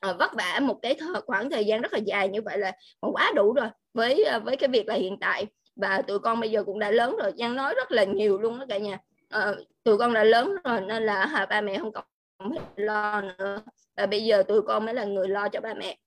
À, 0.00 0.12
vất 0.12 0.34
vả 0.34 0.60
một 0.62 0.78
cái 0.82 0.94
thời, 0.94 1.20
khoảng 1.26 1.50
thời 1.50 1.64
gian 1.64 1.80
rất 1.80 1.92
là 1.92 1.98
dài 1.98 2.28
như 2.28 2.42
vậy 2.42 2.58
là 2.58 2.72
quá 3.00 3.32
đủ 3.34 3.52
rồi 3.52 3.68
với 3.94 4.24
với 4.44 4.56
cái 4.56 4.68
việc 4.68 4.88
là 4.88 4.94
hiện 4.94 5.16
tại. 5.20 5.46
Và 5.76 6.02
tụi 6.02 6.18
con 6.18 6.40
bây 6.40 6.50
giờ 6.50 6.64
cũng 6.64 6.78
đã 6.78 6.90
lớn 6.90 7.16
rồi 7.22 7.32
Giang 7.38 7.56
nói 7.56 7.74
rất 7.74 7.92
là 7.92 8.04
nhiều 8.04 8.38
luôn 8.38 8.58
đó 8.58 8.66
cả 8.68 8.78
nhà. 8.78 8.98
À, 9.28 9.52
tụi 9.84 9.98
con 9.98 10.14
đã 10.14 10.24
lớn 10.24 10.54
rồi 10.64 10.80
nên 10.80 11.02
là 11.02 11.22
à, 11.22 11.46
ba 11.46 11.60
mẹ 11.60 11.78
không 11.78 11.92
còn 11.92 12.04
phải 12.38 12.58
lo 12.76 13.20
nữa. 13.38 13.62
Và 13.96 14.06
bây 14.06 14.24
giờ 14.24 14.42
tụi 14.42 14.62
con 14.62 14.84
mới 14.84 14.94
là 14.94 15.04
người 15.04 15.28
lo 15.28 15.48
cho 15.48 15.60
ba 15.60 15.74
mẹ. 15.74 15.98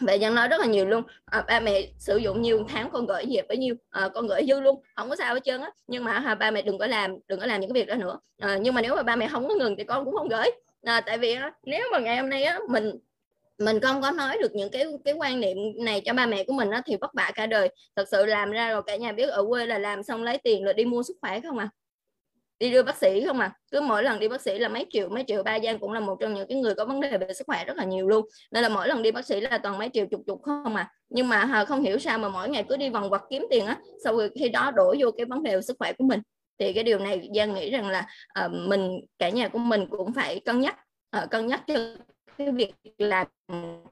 Và 0.00 0.12
dân 0.12 0.34
nói 0.34 0.48
rất 0.48 0.60
là 0.60 0.66
nhiều 0.66 0.86
luôn. 0.86 1.04
À, 1.24 1.44
ba 1.48 1.60
mẹ 1.60 1.82
sử 1.98 2.16
dụng 2.16 2.42
nhiều 2.42 2.64
tháng 2.68 2.90
con 2.90 3.06
gửi 3.06 3.24
về 3.30 3.42
bấy 3.48 3.56
nhiêu 3.56 3.74
à, 3.90 4.08
con 4.14 4.26
gửi 4.26 4.44
dư 4.48 4.60
luôn. 4.60 4.82
Không 4.96 5.08
có 5.08 5.16
sao 5.16 5.34
hết 5.34 5.44
trơn 5.44 5.60
á. 5.60 5.70
Nhưng 5.86 6.04
mà 6.04 6.18
ha, 6.18 6.34
ba 6.34 6.50
mẹ 6.50 6.62
đừng 6.62 6.78
có 6.78 6.86
làm 6.86 7.16
đừng 7.28 7.40
có 7.40 7.46
làm 7.46 7.60
những 7.60 7.72
cái 7.72 7.82
việc 7.82 7.88
đó 7.88 7.94
nữa. 7.94 8.18
À, 8.38 8.58
nhưng 8.60 8.74
mà 8.74 8.80
nếu 8.80 8.96
mà 8.96 9.02
ba 9.02 9.16
mẹ 9.16 9.28
không 9.28 9.48
có 9.48 9.54
ngừng 9.54 9.76
thì 9.76 9.84
con 9.84 10.04
cũng 10.04 10.16
không 10.16 10.28
gửi. 10.28 10.50
À, 10.82 11.00
tại 11.00 11.18
vì 11.18 11.32
á, 11.32 11.52
nếu 11.62 11.88
mà 11.92 11.98
ngày 11.98 12.16
hôm 12.16 12.30
nay 12.30 12.42
á, 12.42 12.58
mình 12.68 12.98
mình 13.58 13.80
không 13.80 14.02
có 14.02 14.10
nói 14.10 14.38
được 14.40 14.54
những 14.54 14.70
cái 14.70 14.84
cái 15.04 15.14
quan 15.14 15.40
niệm 15.40 15.58
này 15.84 16.02
cho 16.04 16.12
ba 16.12 16.26
mẹ 16.26 16.44
của 16.44 16.52
mình 16.52 16.70
á, 16.70 16.82
thì 16.86 16.96
vất 17.00 17.14
vả 17.14 17.32
cả 17.34 17.46
đời. 17.46 17.68
Thật 17.96 18.08
sự 18.08 18.26
làm 18.26 18.50
ra 18.50 18.70
rồi 18.70 18.82
cả 18.86 18.96
nhà 18.96 19.12
biết 19.12 19.26
ở 19.26 19.44
quê 19.48 19.66
là 19.66 19.78
làm 19.78 20.02
xong 20.02 20.22
lấy 20.22 20.38
tiền 20.38 20.64
rồi 20.64 20.74
đi 20.74 20.84
mua 20.84 21.02
sức 21.02 21.16
khỏe 21.20 21.40
không 21.40 21.58
à? 21.58 21.68
Đi 22.58 22.70
đưa 22.70 22.82
bác 22.82 22.96
sĩ 22.96 23.24
không 23.26 23.40
à? 23.40 23.52
Cứ 23.72 23.80
mỗi 23.80 24.02
lần 24.02 24.18
đi 24.18 24.28
bác 24.28 24.40
sĩ 24.40 24.58
là 24.58 24.68
mấy 24.68 24.86
triệu 24.90 25.08
mấy 25.08 25.24
triệu 25.26 25.42
ba 25.42 25.58
giang 25.60 25.78
cũng 25.78 25.92
là 25.92 26.00
một 26.00 26.16
trong 26.20 26.34
những 26.34 26.48
cái 26.48 26.58
người 26.58 26.74
có 26.74 26.84
vấn 26.84 27.00
đề 27.00 27.18
về 27.18 27.32
sức 27.34 27.46
khỏe 27.46 27.64
rất 27.64 27.76
là 27.76 27.84
nhiều 27.84 28.08
luôn. 28.08 28.26
Nên 28.52 28.62
là 28.62 28.68
mỗi 28.68 28.88
lần 28.88 29.02
đi 29.02 29.10
bác 29.10 29.26
sĩ 29.26 29.40
là 29.40 29.58
toàn 29.58 29.78
mấy 29.78 29.90
triệu 29.92 30.06
chục 30.06 30.20
chục 30.26 30.42
không 30.42 30.76
à. 30.76 30.90
Nhưng 31.08 31.28
mà 31.28 31.40
à, 31.40 31.64
không 31.64 31.82
hiểu 31.82 31.98
sao 31.98 32.18
mà 32.18 32.28
mỗi 32.28 32.48
ngày 32.48 32.64
cứ 32.68 32.76
đi 32.76 32.90
vòng 32.90 33.10
quật 33.10 33.22
kiếm 33.30 33.46
tiền 33.50 33.66
á 33.66 33.76
sau 34.04 34.18
khi 34.34 34.48
đó 34.48 34.70
đổ 34.70 34.94
vô 35.00 35.10
cái 35.16 35.26
vấn 35.26 35.42
đề 35.42 35.56
về 35.56 35.62
sức 35.62 35.76
khỏe 35.78 35.92
của 35.92 36.04
mình. 36.04 36.20
Thì 36.58 36.72
cái 36.72 36.84
điều 36.84 36.98
này 36.98 37.28
giang 37.34 37.54
nghĩ 37.54 37.70
rằng 37.70 37.88
là 37.88 38.06
uh, 38.44 38.52
mình 38.52 39.00
cả 39.18 39.28
nhà 39.28 39.48
của 39.48 39.58
mình 39.58 39.86
cũng 39.90 40.12
phải 40.12 40.40
cân 40.40 40.60
nhắc 40.60 40.76
uh, 41.22 41.30
cân 41.30 41.46
nhắc 41.46 41.62
cho 41.66 41.74
cái 42.38 42.52
việc 42.52 42.74
làm 42.98 43.26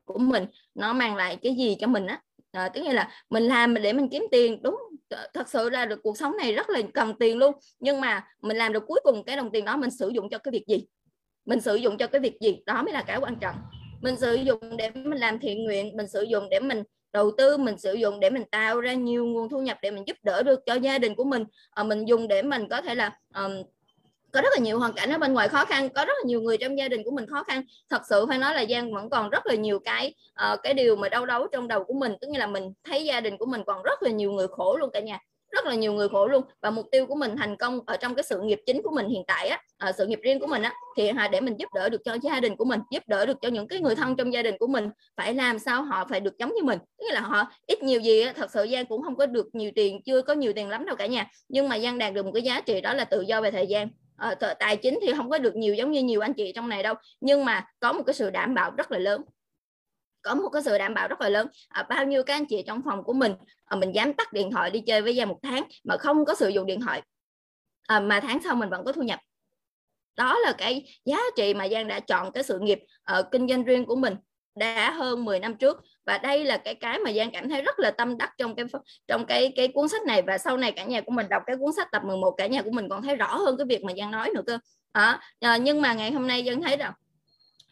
của 0.04 0.18
mình 0.18 0.46
nó 0.74 0.92
mang 0.92 1.16
lại 1.16 1.38
cái 1.42 1.54
gì 1.54 1.76
cho 1.80 1.86
mình 1.86 2.06
á. 2.06 2.20
À, 2.52 2.68
tức 2.68 2.82
là 2.82 3.08
mình 3.30 3.42
làm 3.42 3.74
để 3.74 3.92
mình 3.92 4.08
kiếm 4.08 4.26
tiền 4.30 4.62
đúng 4.62 4.76
thật 5.10 5.48
sự 5.48 5.70
ra 5.70 5.86
được 5.86 6.00
cuộc 6.02 6.18
sống 6.18 6.36
này 6.36 6.52
rất 6.52 6.70
là 6.70 6.80
cần 6.94 7.14
tiền 7.18 7.38
luôn. 7.38 7.54
Nhưng 7.80 8.00
mà 8.00 8.26
mình 8.42 8.56
làm 8.56 8.72
được 8.72 8.84
cuối 8.86 9.00
cùng 9.04 9.24
cái 9.24 9.36
đồng 9.36 9.50
tiền 9.52 9.64
đó 9.64 9.76
mình 9.76 9.90
sử 9.90 10.08
dụng 10.08 10.28
cho 10.30 10.38
cái 10.38 10.52
việc 10.52 10.64
gì? 10.66 10.86
Mình 11.44 11.60
sử 11.60 11.74
dụng 11.74 11.96
cho 11.98 12.06
cái 12.06 12.20
việc 12.20 12.36
gì? 12.40 12.62
Đó 12.66 12.82
mới 12.82 12.92
là 12.92 13.02
cái 13.02 13.18
quan 13.20 13.36
trọng. 13.36 13.56
Mình 14.00 14.16
sử 14.16 14.34
dụng 14.34 14.76
để 14.76 14.90
mình 14.90 15.18
làm 15.18 15.38
thiện 15.38 15.64
nguyện 15.64 15.96
mình 15.96 16.08
sử 16.08 16.22
dụng 16.22 16.48
để 16.50 16.60
mình 16.60 16.82
đầu 17.12 17.30
tư 17.38 17.56
mình 17.56 17.78
sử 17.78 17.92
dụng 17.94 18.20
để 18.20 18.30
mình 18.30 18.44
tạo 18.50 18.80
ra 18.80 18.92
nhiều 18.92 19.26
nguồn 19.26 19.48
thu 19.48 19.60
nhập 19.60 19.78
để 19.82 19.90
mình 19.90 20.04
giúp 20.06 20.16
đỡ 20.22 20.42
được 20.42 20.60
cho 20.66 20.74
gia 20.74 20.98
đình 20.98 21.14
của 21.14 21.24
mình. 21.24 21.44
À, 21.70 21.82
mình 21.82 22.04
dùng 22.08 22.28
để 22.28 22.42
mình 22.42 22.68
có 22.68 22.80
thể 22.80 22.94
là 22.94 23.18
um, 23.34 23.52
có 24.34 24.40
rất 24.40 24.48
là 24.52 24.58
nhiều 24.58 24.78
hoàn 24.78 24.92
cảnh 24.92 25.10
ở 25.10 25.18
bên 25.18 25.32
ngoài 25.32 25.48
khó 25.48 25.64
khăn 25.64 25.88
có 25.88 26.04
rất 26.04 26.12
là 26.22 26.26
nhiều 26.26 26.40
người 26.40 26.56
trong 26.56 26.78
gia 26.78 26.88
đình 26.88 27.02
của 27.04 27.10
mình 27.10 27.26
khó 27.26 27.42
khăn. 27.42 27.62
Thật 27.90 28.02
sự 28.08 28.26
phải 28.28 28.38
nói 28.38 28.54
là 28.54 28.64
giang 28.70 28.94
vẫn 28.94 29.10
còn 29.10 29.30
rất 29.30 29.46
là 29.46 29.54
nhiều 29.54 29.78
cái 29.78 30.14
uh, 30.52 30.62
cái 30.62 30.74
điều 30.74 30.96
mà 30.96 31.08
đau 31.08 31.26
đấu 31.26 31.46
trong 31.52 31.68
đầu 31.68 31.84
của 31.84 31.94
mình. 31.94 32.12
Tức 32.20 32.28
là 32.36 32.46
mình 32.46 32.72
thấy 32.84 33.04
gia 33.04 33.20
đình 33.20 33.36
của 33.38 33.46
mình 33.46 33.62
còn 33.66 33.82
rất 33.82 34.02
là 34.02 34.10
nhiều 34.10 34.32
người 34.32 34.46
khổ 34.48 34.76
luôn 34.76 34.90
cả 34.92 35.00
nhà 35.00 35.18
rất 35.54 35.66
là 35.66 35.74
nhiều 35.74 35.92
người 35.92 36.08
khổ 36.08 36.26
luôn. 36.26 36.42
Và 36.62 36.70
mục 36.70 36.86
tiêu 36.92 37.06
của 37.06 37.14
mình 37.14 37.36
thành 37.36 37.56
công 37.56 37.80
ở 37.86 37.96
trong 37.96 38.14
cái 38.14 38.22
sự 38.22 38.40
nghiệp 38.40 38.60
chính 38.66 38.82
của 38.82 38.90
mình 38.90 39.08
hiện 39.08 39.22
tại 39.26 39.48
á 39.48 39.60
ở 39.78 39.92
sự 39.92 40.06
nghiệp 40.06 40.18
riêng 40.22 40.40
của 40.40 40.46
mình 40.46 40.62
á 40.62 40.72
thì 40.96 41.10
để 41.32 41.40
mình 41.40 41.56
giúp 41.58 41.68
đỡ 41.74 41.88
được 41.88 42.00
cho 42.04 42.16
gia 42.22 42.40
đình 42.40 42.56
của 42.56 42.64
mình 42.64 42.80
giúp 42.90 43.02
đỡ 43.06 43.26
được 43.26 43.36
cho 43.42 43.48
những 43.48 43.68
cái 43.68 43.80
người 43.80 43.94
thân 43.94 44.16
trong 44.16 44.32
gia 44.32 44.42
đình 44.42 44.54
của 44.58 44.66
mình. 44.66 44.88
Phải 45.16 45.34
làm 45.34 45.58
sao 45.58 45.82
họ 45.82 46.06
phải 46.10 46.20
được 46.20 46.38
giống 46.38 46.54
như 46.54 46.62
mình. 46.62 46.78
Tức 46.98 47.06
là 47.10 47.20
họ 47.20 47.46
ít 47.66 47.82
nhiều 47.82 48.00
gì 48.00 48.20
á, 48.20 48.32
thật 48.36 48.50
sự 48.50 48.66
Giang 48.72 48.86
cũng 48.86 49.02
không 49.02 49.16
có 49.16 49.26
được 49.26 49.46
nhiều 49.52 49.70
tiền 49.74 50.02
chưa 50.04 50.22
có 50.22 50.34
nhiều 50.34 50.52
tiền 50.52 50.68
lắm 50.68 50.86
đâu 50.86 50.96
cả 50.96 51.06
nhà. 51.06 51.26
Nhưng 51.48 51.68
mà 51.68 51.78
Giang 51.78 51.98
đạt 51.98 52.14
được 52.14 52.24
một 52.24 52.32
cái 52.34 52.42
giá 52.42 52.60
trị 52.60 52.80
đó 52.80 52.94
là 52.94 53.04
tự 53.04 53.20
do 53.20 53.40
về 53.40 53.50
thời 53.50 53.66
gian 53.66 53.88
à, 54.16 54.34
tài 54.58 54.76
chính 54.76 54.98
thì 55.02 55.12
không 55.16 55.30
có 55.30 55.38
được 55.38 55.56
nhiều 55.56 55.74
giống 55.74 55.90
như 55.90 56.02
nhiều 56.02 56.20
anh 56.20 56.34
chị 56.34 56.52
trong 56.54 56.68
này 56.68 56.82
đâu. 56.82 56.94
Nhưng 57.20 57.44
mà 57.44 57.66
có 57.80 57.92
một 57.92 58.02
cái 58.06 58.14
sự 58.14 58.30
đảm 58.30 58.54
bảo 58.54 58.70
rất 58.70 58.92
là 58.92 58.98
lớn. 58.98 59.22
Có 60.22 60.34
một 60.34 60.48
cái 60.52 60.62
sự 60.62 60.78
đảm 60.78 60.94
bảo 60.94 61.08
rất 61.08 61.20
là 61.20 61.28
lớn. 61.28 61.46
À, 61.68 61.82
bao 61.82 62.04
nhiêu 62.04 62.22
các 62.22 62.34
anh 62.34 62.46
chị 62.46 62.62
trong 62.66 62.82
phòng 62.84 63.04
của 63.04 63.12
mình 63.12 63.32
à, 63.64 63.76
mình 63.76 63.94
dám 63.94 64.12
tắt 64.12 64.32
điện 64.32 64.50
thoại 64.50 64.70
đi 64.70 64.80
chơi 64.80 65.02
với 65.02 65.16
gia 65.16 65.24
một 65.24 65.38
tháng 65.42 65.64
mà 65.84 65.96
không 65.96 66.24
có 66.24 66.34
sử 66.34 66.48
dụng 66.48 66.66
điện 66.66 66.80
thoại 66.80 67.02
à, 67.86 68.00
mà 68.00 68.20
tháng 68.20 68.42
sau 68.44 68.54
mình 68.54 68.70
vẫn 68.70 68.84
có 68.84 68.92
thu 68.92 69.02
nhập. 69.02 69.20
Đó 70.16 70.38
là 70.38 70.52
cái 70.58 70.98
giá 71.04 71.18
trị 71.36 71.54
mà 71.54 71.68
Giang 71.68 71.88
đã 71.88 72.00
chọn 72.00 72.32
cái 72.32 72.42
sự 72.42 72.58
nghiệp 72.58 72.78
uh, 73.18 73.26
kinh 73.32 73.48
doanh 73.48 73.64
riêng 73.64 73.86
của 73.86 73.96
mình 73.96 74.16
đã 74.54 74.90
hơn 74.90 75.24
10 75.24 75.40
năm 75.40 75.54
trước 75.54 75.84
và 76.06 76.18
đây 76.18 76.44
là 76.44 76.56
cái 76.56 76.74
cái 76.74 76.98
mà 76.98 77.12
Giang 77.12 77.30
cảm 77.30 77.48
thấy 77.48 77.62
rất 77.62 77.78
là 77.78 77.90
tâm 77.90 78.18
đắc 78.18 78.30
trong 78.38 78.54
cái 78.54 78.66
trong 79.08 79.26
cái 79.26 79.52
cái 79.56 79.68
cuốn 79.68 79.88
sách 79.88 80.02
này. 80.02 80.22
Và 80.22 80.38
sau 80.38 80.56
này 80.56 80.72
cả 80.72 80.84
nhà 80.84 81.00
của 81.00 81.12
mình 81.12 81.26
đọc 81.28 81.42
cái 81.46 81.56
cuốn 81.56 81.72
sách 81.72 81.88
tập 81.92 82.02
11 82.04 82.34
cả 82.36 82.46
nhà 82.46 82.62
của 82.62 82.70
mình 82.70 82.88
còn 82.88 83.02
thấy 83.02 83.16
rõ 83.16 83.36
hơn 83.36 83.56
cái 83.56 83.66
việc 83.66 83.84
mà 83.84 83.92
Giang 83.98 84.10
nói 84.10 84.30
nữa 84.34 84.42
cơ. 84.46 84.58
À, 84.92 85.20
nhưng 85.60 85.82
mà 85.82 85.94
ngày 85.94 86.12
hôm 86.12 86.26
nay 86.26 86.44
Giang 86.46 86.62
thấy 86.62 86.76
rằng 86.76 86.92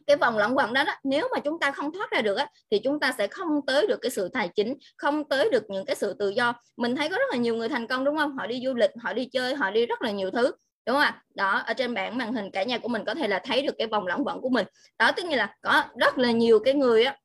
cái 0.06 0.16
vòng 0.16 0.38
luẩn 0.38 0.52
quẩn 0.54 0.72
đó, 0.72 0.84
đó 0.84 0.92
nếu 1.04 1.28
mà 1.32 1.40
chúng 1.40 1.58
ta 1.58 1.70
không 1.70 1.92
thoát 1.92 2.10
ra 2.10 2.20
được 2.20 2.36
á, 2.36 2.46
thì 2.70 2.78
chúng 2.78 3.00
ta 3.00 3.12
sẽ 3.18 3.26
không 3.26 3.48
tới 3.66 3.86
được 3.86 3.98
cái 4.02 4.10
sự 4.10 4.28
tài 4.32 4.48
chính 4.48 4.74
không 4.96 5.28
tới 5.28 5.48
được 5.52 5.62
những 5.68 5.84
cái 5.84 5.96
sự 5.96 6.14
tự 6.18 6.28
do. 6.28 6.54
Mình 6.76 6.96
thấy 6.96 7.08
có 7.08 7.16
rất 7.16 7.30
là 7.30 7.36
nhiều 7.36 7.56
người 7.56 7.68
thành 7.68 7.86
công 7.86 8.04
đúng 8.04 8.16
không? 8.16 8.36
Họ 8.36 8.46
đi 8.46 8.62
du 8.64 8.74
lịch 8.74 8.90
họ 9.02 9.12
đi 9.12 9.24
chơi 9.24 9.54
họ 9.54 9.70
đi 9.70 9.86
rất 9.86 10.02
là 10.02 10.10
nhiều 10.10 10.30
thứ 10.30 10.52
đúng 10.86 10.96
không 10.96 11.02
ạ? 11.02 11.22
Đó 11.34 11.62
ở 11.66 11.74
trên 11.74 11.94
bảng 11.94 12.18
màn 12.18 12.32
hình 12.32 12.50
cả 12.50 12.62
nhà 12.62 12.78
của 12.78 12.88
mình 12.88 13.04
có 13.04 13.14
thể 13.14 13.28
là 13.28 13.40
thấy 13.44 13.62
được 13.62 13.74
cái 13.78 13.86
vòng 13.86 14.06
luẩn 14.06 14.22
quẩn 14.24 14.40
của 14.40 14.48
mình. 14.48 14.66
Đó 14.98 15.12
tức 15.16 15.24
như 15.24 15.36
là 15.36 15.54
có 15.60 15.82
rất 16.00 16.18
là 16.18 16.30
nhiều 16.30 16.58
cái 16.64 16.74
người 16.74 17.04
á 17.04 17.16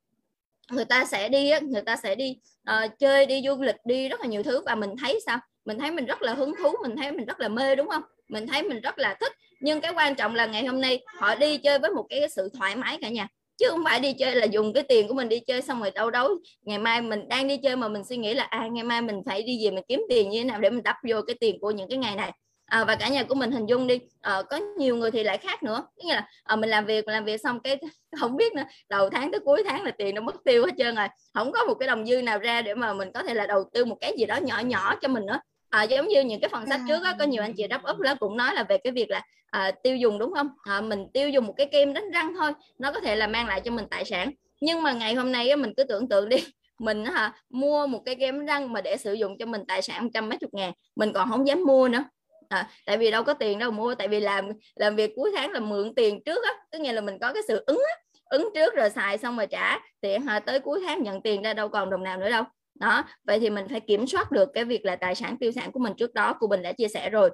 người 0.71 0.85
ta 0.85 1.05
sẽ 1.05 1.29
đi 1.29 1.49
á, 1.49 1.59
người 1.59 1.81
ta 1.81 1.95
sẽ 1.95 2.15
đi 2.15 2.37
uh, 2.69 2.99
chơi 2.99 3.25
đi 3.25 3.41
du 3.45 3.61
lịch 3.61 3.75
đi 3.85 4.09
rất 4.09 4.21
là 4.21 4.27
nhiều 4.27 4.43
thứ 4.43 4.61
và 4.65 4.75
mình 4.75 4.89
thấy 5.01 5.19
sao? 5.25 5.39
Mình 5.65 5.79
thấy 5.79 5.91
mình 5.91 6.05
rất 6.05 6.21
là 6.21 6.33
hứng 6.33 6.53
thú 6.63 6.73
mình 6.81 6.95
thấy 6.95 7.11
mình 7.11 7.25
rất 7.25 7.39
là 7.39 7.47
mê 7.47 7.75
đúng 7.75 7.89
không? 7.89 8.03
Mình 8.29 8.47
thấy 8.47 8.63
mình 8.63 8.81
rất 8.81 8.99
là 8.99 9.17
thích. 9.19 9.31
Nhưng 9.61 9.81
cái 9.81 9.93
quan 9.95 10.15
trọng 10.15 10.35
là 10.35 10.45
ngày 10.45 10.65
hôm 10.65 10.81
nay 10.81 11.03
họ 11.17 11.35
đi 11.35 11.57
chơi 11.57 11.79
với 11.79 11.91
một 11.91 12.05
cái 12.09 12.29
sự 12.29 12.49
thoải 12.53 12.75
mái 12.75 12.97
cả 13.01 13.09
nhà. 13.09 13.27
Chứ 13.57 13.65
không 13.69 13.83
phải 13.85 13.99
đi 13.99 14.13
chơi 14.13 14.35
là 14.35 14.45
dùng 14.45 14.73
cái 14.73 14.83
tiền 14.83 15.07
của 15.07 15.13
mình 15.13 15.29
đi 15.29 15.39
chơi 15.39 15.61
xong 15.61 15.79
rồi 15.79 15.91
đâu 15.91 16.11
đâu 16.11 16.29
ngày 16.61 16.77
mai 16.77 17.01
mình 17.01 17.27
đang 17.27 17.47
đi 17.47 17.57
chơi 17.57 17.75
mà 17.75 17.87
mình 17.87 18.03
suy 18.03 18.17
nghĩ 18.17 18.33
là 18.33 18.43
à 18.43 18.67
ngày 18.71 18.83
mai 18.83 19.01
mình 19.01 19.21
phải 19.25 19.41
đi 19.41 19.65
về 19.65 19.71
mình 19.71 19.83
kiếm 19.87 20.01
tiền 20.09 20.29
như 20.29 20.39
thế 20.39 20.43
nào 20.43 20.59
để 20.61 20.69
mình 20.69 20.83
đắp 20.83 20.95
vô 21.09 21.21
cái 21.27 21.35
tiền 21.39 21.59
của 21.59 21.71
những 21.71 21.89
cái 21.89 21.97
ngày 21.97 22.15
này 22.15 22.31
à, 22.67 22.83
và 22.83 22.95
cả 22.95 23.09
nhà 23.09 23.23
của 23.23 23.35
mình 23.35 23.51
hình 23.51 23.65
dung 23.65 23.87
đi 23.87 23.99
à, 24.21 24.41
có 24.49 24.59
nhiều 24.77 24.95
người 24.95 25.11
thì 25.11 25.23
lại 25.23 25.37
khác 25.37 25.63
nữa. 25.63 25.83
Nghĩa 25.97 26.13
là 26.13 26.27
à, 26.43 26.55
mình 26.55 26.69
làm 26.69 26.85
việc 26.85 27.07
làm 27.07 27.25
việc 27.25 27.41
xong 27.41 27.59
cái 27.59 27.77
không 28.19 28.37
biết 28.37 28.53
nữa 28.53 28.63
đầu 28.89 29.09
tháng 29.09 29.31
tới 29.31 29.39
cuối 29.39 29.63
tháng 29.67 29.83
là 29.83 29.91
tiền 29.91 30.15
nó 30.15 30.21
mất 30.21 30.35
tiêu 30.45 30.65
hết 30.65 30.71
trơn 30.77 30.95
rồi. 30.95 31.07
Không 31.33 31.51
có 31.51 31.65
một 31.65 31.73
cái 31.73 31.87
đồng 31.87 32.05
dư 32.05 32.21
nào 32.21 32.39
ra 32.39 32.61
để 32.61 32.73
mà 32.73 32.93
mình 32.93 33.11
có 33.13 33.23
thể 33.23 33.33
là 33.33 33.47
đầu 33.47 33.63
tư 33.73 33.85
một 33.85 33.97
cái 34.01 34.13
gì 34.17 34.25
đó 34.25 34.37
nhỏ 34.37 34.59
nhỏ 34.59 34.95
cho 35.01 35.07
mình 35.07 35.25
nữa. 35.25 35.39
À, 35.69 35.83
giống 35.83 36.07
như 36.07 36.21
những 36.21 36.41
cái 36.41 36.49
phần 36.49 36.65
sách 36.67 36.79
trước 36.87 37.03
đó, 37.03 37.13
có 37.19 37.25
nhiều 37.25 37.43
anh 37.43 37.53
chị 37.57 37.67
đắp 37.67 37.83
úp 37.83 37.99
đó 37.99 38.15
cũng 38.19 38.37
nói 38.37 38.53
là 38.53 38.63
về 38.63 38.77
cái 38.77 38.93
việc 38.93 39.09
là 39.09 39.21
à, 39.51 39.71
tiêu 39.83 39.95
dùng 39.95 40.19
đúng 40.19 40.33
không? 40.33 40.49
À, 40.63 40.81
mình 40.81 41.07
tiêu 41.13 41.29
dùng 41.29 41.45
một 41.45 41.53
cái 41.57 41.67
kem 41.71 41.93
đánh 41.93 42.11
răng 42.11 42.33
thôi 42.39 42.51
nó 42.79 42.91
có 42.91 42.99
thể 42.99 43.15
là 43.15 43.27
mang 43.27 43.47
lại 43.47 43.61
cho 43.61 43.71
mình 43.71 43.85
tài 43.89 44.05
sản. 44.05 44.31
Nhưng 44.61 44.83
mà 44.83 44.91
ngày 44.91 45.15
hôm 45.15 45.31
nay 45.31 45.49
á, 45.49 45.55
mình 45.55 45.73
cứ 45.77 45.83
tưởng 45.83 46.09
tượng 46.09 46.29
đi 46.29 46.37
mình 46.79 47.05
hả 47.05 47.33
mua 47.49 47.87
một 47.87 48.01
cái 48.05 48.15
kem 48.15 48.45
răng 48.45 48.73
mà 48.73 48.81
để 48.81 48.97
sử 48.97 49.13
dụng 49.13 49.37
cho 49.37 49.45
mình 49.45 49.61
tài 49.67 49.81
sản 49.81 50.09
trăm 50.13 50.29
mấy 50.29 50.37
chục 50.37 50.53
ngàn 50.53 50.73
mình 50.95 51.13
còn 51.13 51.29
không 51.29 51.47
dám 51.47 51.63
mua 51.65 51.87
nữa 51.87 52.03
à, 52.49 52.69
tại 52.85 52.97
vì 52.97 53.11
đâu 53.11 53.23
có 53.23 53.33
tiền 53.33 53.59
đâu 53.59 53.71
mua 53.71 53.95
tại 53.95 54.07
vì 54.07 54.19
làm 54.19 54.49
làm 54.75 54.95
việc 54.95 55.13
cuối 55.15 55.31
tháng 55.35 55.51
là 55.51 55.59
mượn 55.59 55.95
tiền 55.95 56.23
trước 56.23 56.43
á 56.43 56.51
tức 56.71 56.79
nghĩa 56.79 56.93
là 56.93 57.01
mình 57.01 57.19
có 57.21 57.33
cái 57.33 57.43
sự 57.47 57.63
ứng 57.67 57.81
á, 57.87 57.95
ứng 58.25 58.49
trước 58.55 58.75
rồi 58.75 58.89
xài 58.89 59.17
xong 59.17 59.37
rồi 59.37 59.47
trả 59.47 59.79
thì 60.01 60.17
hả 60.17 60.39
tới 60.39 60.59
cuối 60.59 60.81
tháng 60.87 61.03
nhận 61.03 61.21
tiền 61.21 61.41
ra 61.41 61.53
đâu 61.53 61.69
còn 61.69 61.89
đồng 61.89 62.03
nào 62.03 62.17
nữa 62.17 62.29
đâu. 62.29 62.43
Đó 62.79 63.03
vậy 63.23 63.39
thì 63.39 63.49
mình 63.49 63.67
phải 63.69 63.79
kiểm 63.79 64.07
soát 64.07 64.31
được 64.31 64.49
cái 64.53 64.65
việc 64.65 64.85
là 64.85 64.95
tài 64.95 65.15
sản 65.15 65.37
tiêu 65.37 65.51
sản 65.51 65.71
của 65.71 65.79
mình 65.79 65.93
trước 65.97 66.13
đó 66.13 66.33
của 66.39 66.47
bình 66.47 66.61
đã 66.61 66.71
chia 66.71 66.87
sẻ 66.87 67.09
rồi 67.09 67.29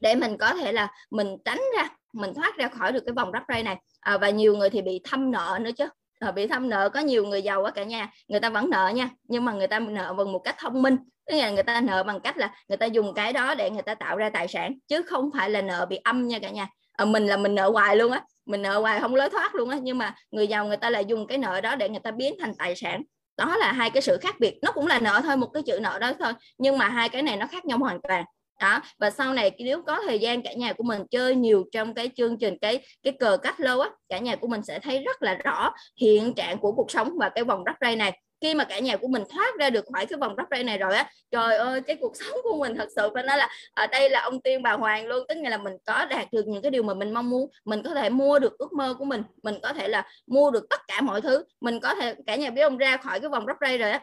để 0.00 0.14
mình 0.14 0.36
có 0.38 0.54
thể 0.54 0.72
là 0.72 0.88
mình 1.10 1.36
tránh 1.44 1.60
ra 1.76 1.88
mình 2.12 2.34
thoát 2.34 2.56
ra 2.56 2.68
khỏi 2.68 2.92
được 2.92 3.02
cái 3.06 3.12
vòng 3.12 3.32
rắc 3.32 3.44
rây 3.48 3.62
này. 3.62 3.76
À, 4.00 4.18
và 4.18 4.30
nhiều 4.30 4.56
người 4.56 4.70
thì 4.70 4.82
bị 4.82 5.00
thâm 5.04 5.30
nợ 5.30 5.58
nữa 5.60 5.70
chứ 5.76 5.84
họ 6.22 6.32
bị 6.32 6.46
thâm 6.46 6.68
nợ 6.68 6.88
có 6.88 7.00
nhiều 7.00 7.24
người 7.26 7.42
giàu 7.42 7.62
quá 7.62 7.70
cả 7.70 7.84
nhà 7.84 8.10
người 8.28 8.40
ta 8.40 8.50
vẫn 8.50 8.70
nợ 8.70 8.92
nha 8.94 9.08
nhưng 9.28 9.44
mà 9.44 9.52
người 9.52 9.66
ta 9.66 9.78
nợ 9.78 10.14
bằng 10.14 10.32
một 10.32 10.38
cách 10.38 10.56
thông 10.58 10.82
minh. 10.82 10.96
Tức 11.26 11.36
là 11.36 11.50
người 11.50 11.62
ta 11.62 11.80
nợ 11.80 12.02
bằng 12.02 12.20
cách 12.20 12.36
là 12.36 12.54
người 12.68 12.76
ta 12.76 12.86
dùng 12.86 13.14
cái 13.14 13.32
đó 13.32 13.54
để 13.54 13.70
người 13.70 13.82
ta 13.82 13.94
tạo 13.94 14.16
ra 14.16 14.30
tài 14.30 14.48
sản 14.48 14.74
chứ 14.88 15.02
không 15.02 15.30
phải 15.36 15.50
là 15.50 15.62
nợ 15.62 15.86
bị 15.86 15.96
âm 15.96 16.28
nha 16.28 16.38
cả 16.38 16.50
nhà. 16.50 16.68
À, 16.92 17.04
mình 17.04 17.26
là 17.26 17.36
mình 17.36 17.54
nợ 17.54 17.70
hoài 17.70 17.96
luôn 17.96 18.12
á 18.12 18.22
mình 18.46 18.62
nợ 18.62 18.78
hoài 18.80 19.00
không 19.00 19.14
lối 19.14 19.30
thoát 19.30 19.54
luôn 19.54 19.70
á 19.70 19.78
nhưng 19.82 19.98
mà 19.98 20.14
người 20.30 20.46
giàu 20.46 20.66
người 20.66 20.76
ta 20.76 20.90
lại 20.90 21.04
dùng 21.04 21.26
cái 21.26 21.38
nợ 21.38 21.60
đó 21.60 21.76
để 21.76 21.88
người 21.88 22.00
ta 22.00 22.10
biến 22.10 22.34
thành 22.40 22.54
tài 22.54 22.76
sản. 22.76 23.02
Đó 23.36 23.56
là 23.56 23.72
hai 23.72 23.90
cái 23.90 24.02
sự 24.02 24.18
khác 24.20 24.34
biệt 24.40 24.58
nó 24.62 24.72
cũng 24.72 24.86
là 24.86 24.98
nợ 24.98 25.20
thôi 25.24 25.36
một 25.36 25.48
cái 25.54 25.62
chữ 25.62 25.78
nợ 25.82 25.98
đó 25.98 26.12
thôi 26.18 26.32
nhưng 26.58 26.78
mà 26.78 26.88
hai 26.88 27.08
cái 27.08 27.22
này 27.22 27.36
nó 27.36 27.46
khác 27.46 27.64
nhau 27.64 27.78
hoàn 27.78 28.00
toàn 28.02 28.24
đó, 28.62 28.80
và 28.98 29.10
sau 29.10 29.34
này 29.34 29.50
nếu 29.58 29.82
có 29.82 30.00
thời 30.06 30.18
gian 30.18 30.42
cả 30.42 30.52
nhà 30.52 30.72
của 30.72 30.84
mình 30.84 31.02
chơi 31.10 31.34
nhiều 31.34 31.64
trong 31.72 31.94
cái 31.94 32.10
chương 32.16 32.38
trình, 32.38 32.58
cái 32.60 32.80
cái 33.02 33.12
cờ 33.12 33.36
cách 33.36 33.60
lâu 33.60 33.80
á, 33.80 33.90
cả 34.08 34.18
nhà 34.18 34.36
của 34.36 34.48
mình 34.48 34.62
sẽ 34.62 34.78
thấy 34.78 34.98
rất 34.98 35.22
là 35.22 35.34
rõ 35.34 35.72
hiện 36.00 36.34
trạng 36.34 36.58
của 36.58 36.72
cuộc 36.72 36.90
sống 36.90 37.18
và 37.18 37.28
cái 37.28 37.44
vòng 37.44 37.64
rắc 37.64 37.76
ray 37.80 37.96
này. 37.96 38.18
Khi 38.40 38.54
mà 38.54 38.64
cả 38.64 38.78
nhà 38.78 38.96
của 38.96 39.08
mình 39.08 39.22
thoát 39.30 39.58
ra 39.58 39.70
được 39.70 39.84
khỏi 39.92 40.06
cái 40.06 40.18
vòng 40.18 40.36
rắc 40.36 40.46
rây 40.50 40.64
này 40.64 40.78
rồi 40.78 40.94
á, 40.94 41.10
trời 41.30 41.56
ơi, 41.56 41.80
cái 41.80 41.96
cuộc 42.00 42.12
sống 42.20 42.38
của 42.42 42.58
mình 42.60 42.74
thật 42.76 42.88
sự 42.96 43.10
phải 43.14 43.22
nói 43.22 43.36
là 43.36 43.48
ở 43.74 43.86
đây 43.86 44.10
là 44.10 44.20
ông 44.20 44.40
tiên 44.40 44.62
bà 44.62 44.72
hoàng 44.72 45.06
luôn. 45.06 45.24
Tức 45.28 45.34
là 45.42 45.56
mình 45.56 45.72
có 45.86 46.04
đạt 46.04 46.32
được 46.32 46.46
những 46.46 46.62
cái 46.62 46.70
điều 46.70 46.82
mà 46.82 46.94
mình 46.94 47.14
mong 47.14 47.30
muốn, 47.30 47.50
mình 47.64 47.82
có 47.82 47.94
thể 47.94 48.10
mua 48.10 48.38
được 48.38 48.58
ước 48.58 48.72
mơ 48.72 48.94
của 48.98 49.04
mình 49.04 49.22
mình 49.42 49.54
có 49.62 49.72
thể 49.72 49.88
là 49.88 50.06
mua 50.26 50.50
được 50.50 50.66
tất 50.70 50.80
cả 50.88 51.00
mọi 51.00 51.20
thứ, 51.20 51.44
mình 51.60 51.80
có 51.80 51.94
thể, 51.94 52.14
cả 52.26 52.36
nhà 52.36 52.50
biết 52.50 52.62
ông 52.62 52.78
ra 52.78 52.96
khỏi 52.96 53.20
cái 53.20 53.28
vòng 53.28 53.46
rắc 53.46 53.56
rây 53.60 53.78
rồi 53.78 53.90
á 53.90 54.02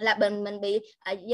là 0.00 0.16
mình 0.20 0.44
mình 0.44 0.60
bị 0.60 0.80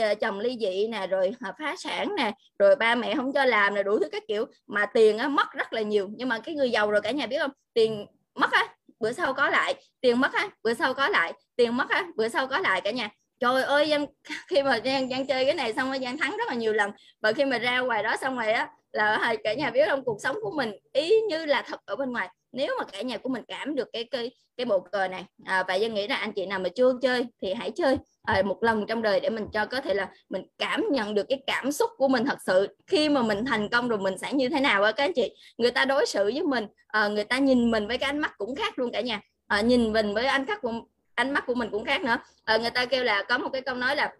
à, 0.01 0.14
chồng 0.14 0.40
ly 0.40 0.56
dị 0.60 0.86
nè 0.88 1.06
rồi 1.06 1.34
à, 1.40 1.52
phá 1.59 1.74
sản 1.78 2.14
nè 2.16 2.32
rồi 2.59 2.76
ba 2.76 2.94
mẹ 2.94 3.14
không 3.14 3.32
cho 3.32 3.44
làm 3.44 3.74
nè 3.74 3.82
đủ 3.82 3.98
thứ 3.98 4.09
các 4.12 4.22
kiểu. 4.28 4.44
Mà 4.66 4.86
tiền 4.86 5.18
á, 5.18 5.28
mất 5.28 5.52
rất 5.52 5.72
là 5.72 5.82
nhiều. 5.82 6.09
Nhưng 6.16 6.28
mà 6.28 6.38
cái 6.38 6.55
người 6.55 6.70
giàu 6.70 6.90
rồi 6.90 7.01
cả 7.01 7.10
nhà 7.10 7.26
biết 7.26 7.38
không? 7.38 7.51
Tiền 7.74 8.06
mất 8.34 8.52
á 8.52 8.68
bữa 9.01 9.12
sau 9.12 9.34
có 9.34 9.51
lại. 9.51 9.74
Tiền 10.01 10.20
mất 10.20 10.32
á 10.32 10.48
bữa 10.62 10.74
sau 10.74 10.94
có 10.94 11.09
lại. 11.09 11.32
Tiền 11.56 11.76
mất 11.76 11.88
á 11.88 12.06
bữa 12.16 12.28
sau 12.28 12.47
có 12.47 12.59
lại 12.59 12.80
cả 12.80 12.90
nhà. 12.90 13.10
Trời 13.40 13.62
ơi 13.62 13.90
em 13.90 14.06
khi 14.48 14.62
mà 14.62 14.78
Giang, 14.84 15.09
Giang 15.10 15.26
chơi 15.26 15.44
cái 15.44 15.55
này 15.55 15.72
xong 15.72 15.88
rồi 15.88 15.98
Giang 16.02 16.18
thắng 16.18 16.36
rất 16.36 16.48
là 16.48 16.55
nhiều 16.55 16.72
lần. 16.72 16.90
Và 17.20 17.32
khi 17.32 17.44
mà 17.44 17.59
ra 17.59 17.80
ngoài 17.80 18.02
đó 18.02 18.16
xong 18.20 18.36
rồi 18.36 18.52
á 18.52 18.68
là 18.93 19.34
cả 19.44 19.55
nhà 19.55 19.70
biết 19.70 19.88
không? 19.88 20.05
Cuộc 20.05 20.18
sống 20.22 20.36
của 20.43 20.51
mình 20.51 20.72
ý 20.93 21.20
như 21.28 21.47
là 21.47 21.62
thật 21.62 21.80
ở 21.84 21.97
bên 21.97 22.12
ngoài 22.12 22.28
nếu 22.56 22.74
mà 22.78 22.84
cả 22.84 23.02
nhà 23.02 23.18
của 23.18 23.28
mình 23.28 23.42
cảm 23.48 23.74
được 23.74 23.88
cái 23.92 24.04
cái 24.04 24.30
cái 24.56 24.64
bộ 24.66 24.80
cờ 24.80 25.08
này 25.08 25.24
à, 25.44 25.64
và 25.68 25.74
dân 25.74 25.94
nghĩ 25.94 26.08
là 26.08 26.16
anh 26.16 26.32
chị 26.32 26.46
nào 26.46 26.58
mà 26.58 26.68
chưa 26.68 26.92
chơi 27.02 27.26
thì 27.42 27.54
hãy 27.54 27.70
chơi 27.70 27.96
à, 28.22 28.42
một 28.44 28.62
lần 28.62 28.86
trong 28.86 29.02
đời 29.02 29.20
để 29.20 29.30
mình 29.30 29.46
cho 29.52 29.66
có 29.66 29.80
thể 29.80 29.94
là 29.94 30.10
mình 30.28 30.42
cảm 30.58 30.84
nhận 30.90 31.14
được 31.14 31.26
cái 31.28 31.42
cảm 31.46 31.72
xúc 31.72 31.90
của 31.96 32.08
mình 32.08 32.24
thật 32.24 32.38
sự. 32.46 32.76
Khi 32.86 33.08
mà 33.08 33.22
mình 33.22 33.44
thành 33.44 33.68
công 33.68 33.88
rồi 33.88 33.98
mình 33.98 34.18
sẽ 34.18 34.32
như 34.32 34.48
thế 34.48 34.60
nào 34.60 34.82
á 34.82 34.92
các 34.92 35.04
anh 35.04 35.12
chị? 35.14 35.36
Người 35.58 35.70
ta 35.70 35.84
đối 35.84 36.06
xử 36.06 36.24
với 36.24 36.42
mình 36.42 36.66
à, 36.86 37.08
người 37.08 37.24
ta 37.24 37.38
nhìn 37.38 37.70
mình 37.70 37.86
với 37.86 37.98
cái 37.98 38.10
ánh 38.10 38.18
mắt 38.18 38.34
cũng 38.38 38.54
khác 38.54 38.78
luôn 38.78 38.92
cả 38.92 39.00
nhà. 39.00 39.20
À, 39.46 39.60
nhìn 39.60 39.92
mình 39.92 40.14
với 40.14 40.26
ánh 40.26 40.46
mắt 40.46 40.58
của 40.62 40.72
ánh 41.14 41.32
mắt 41.32 41.44
của 41.46 41.54
mình 41.54 41.70
cũng 41.70 41.84
khác 41.84 42.02
nữa. 42.02 42.16
À, 42.44 42.56
người 42.56 42.70
ta 42.70 42.86
kêu 42.86 43.04
là 43.04 43.22
có 43.28 43.38
một 43.38 43.48
cái 43.52 43.62
câu 43.62 43.74
nói 43.74 43.96
là 43.96 44.12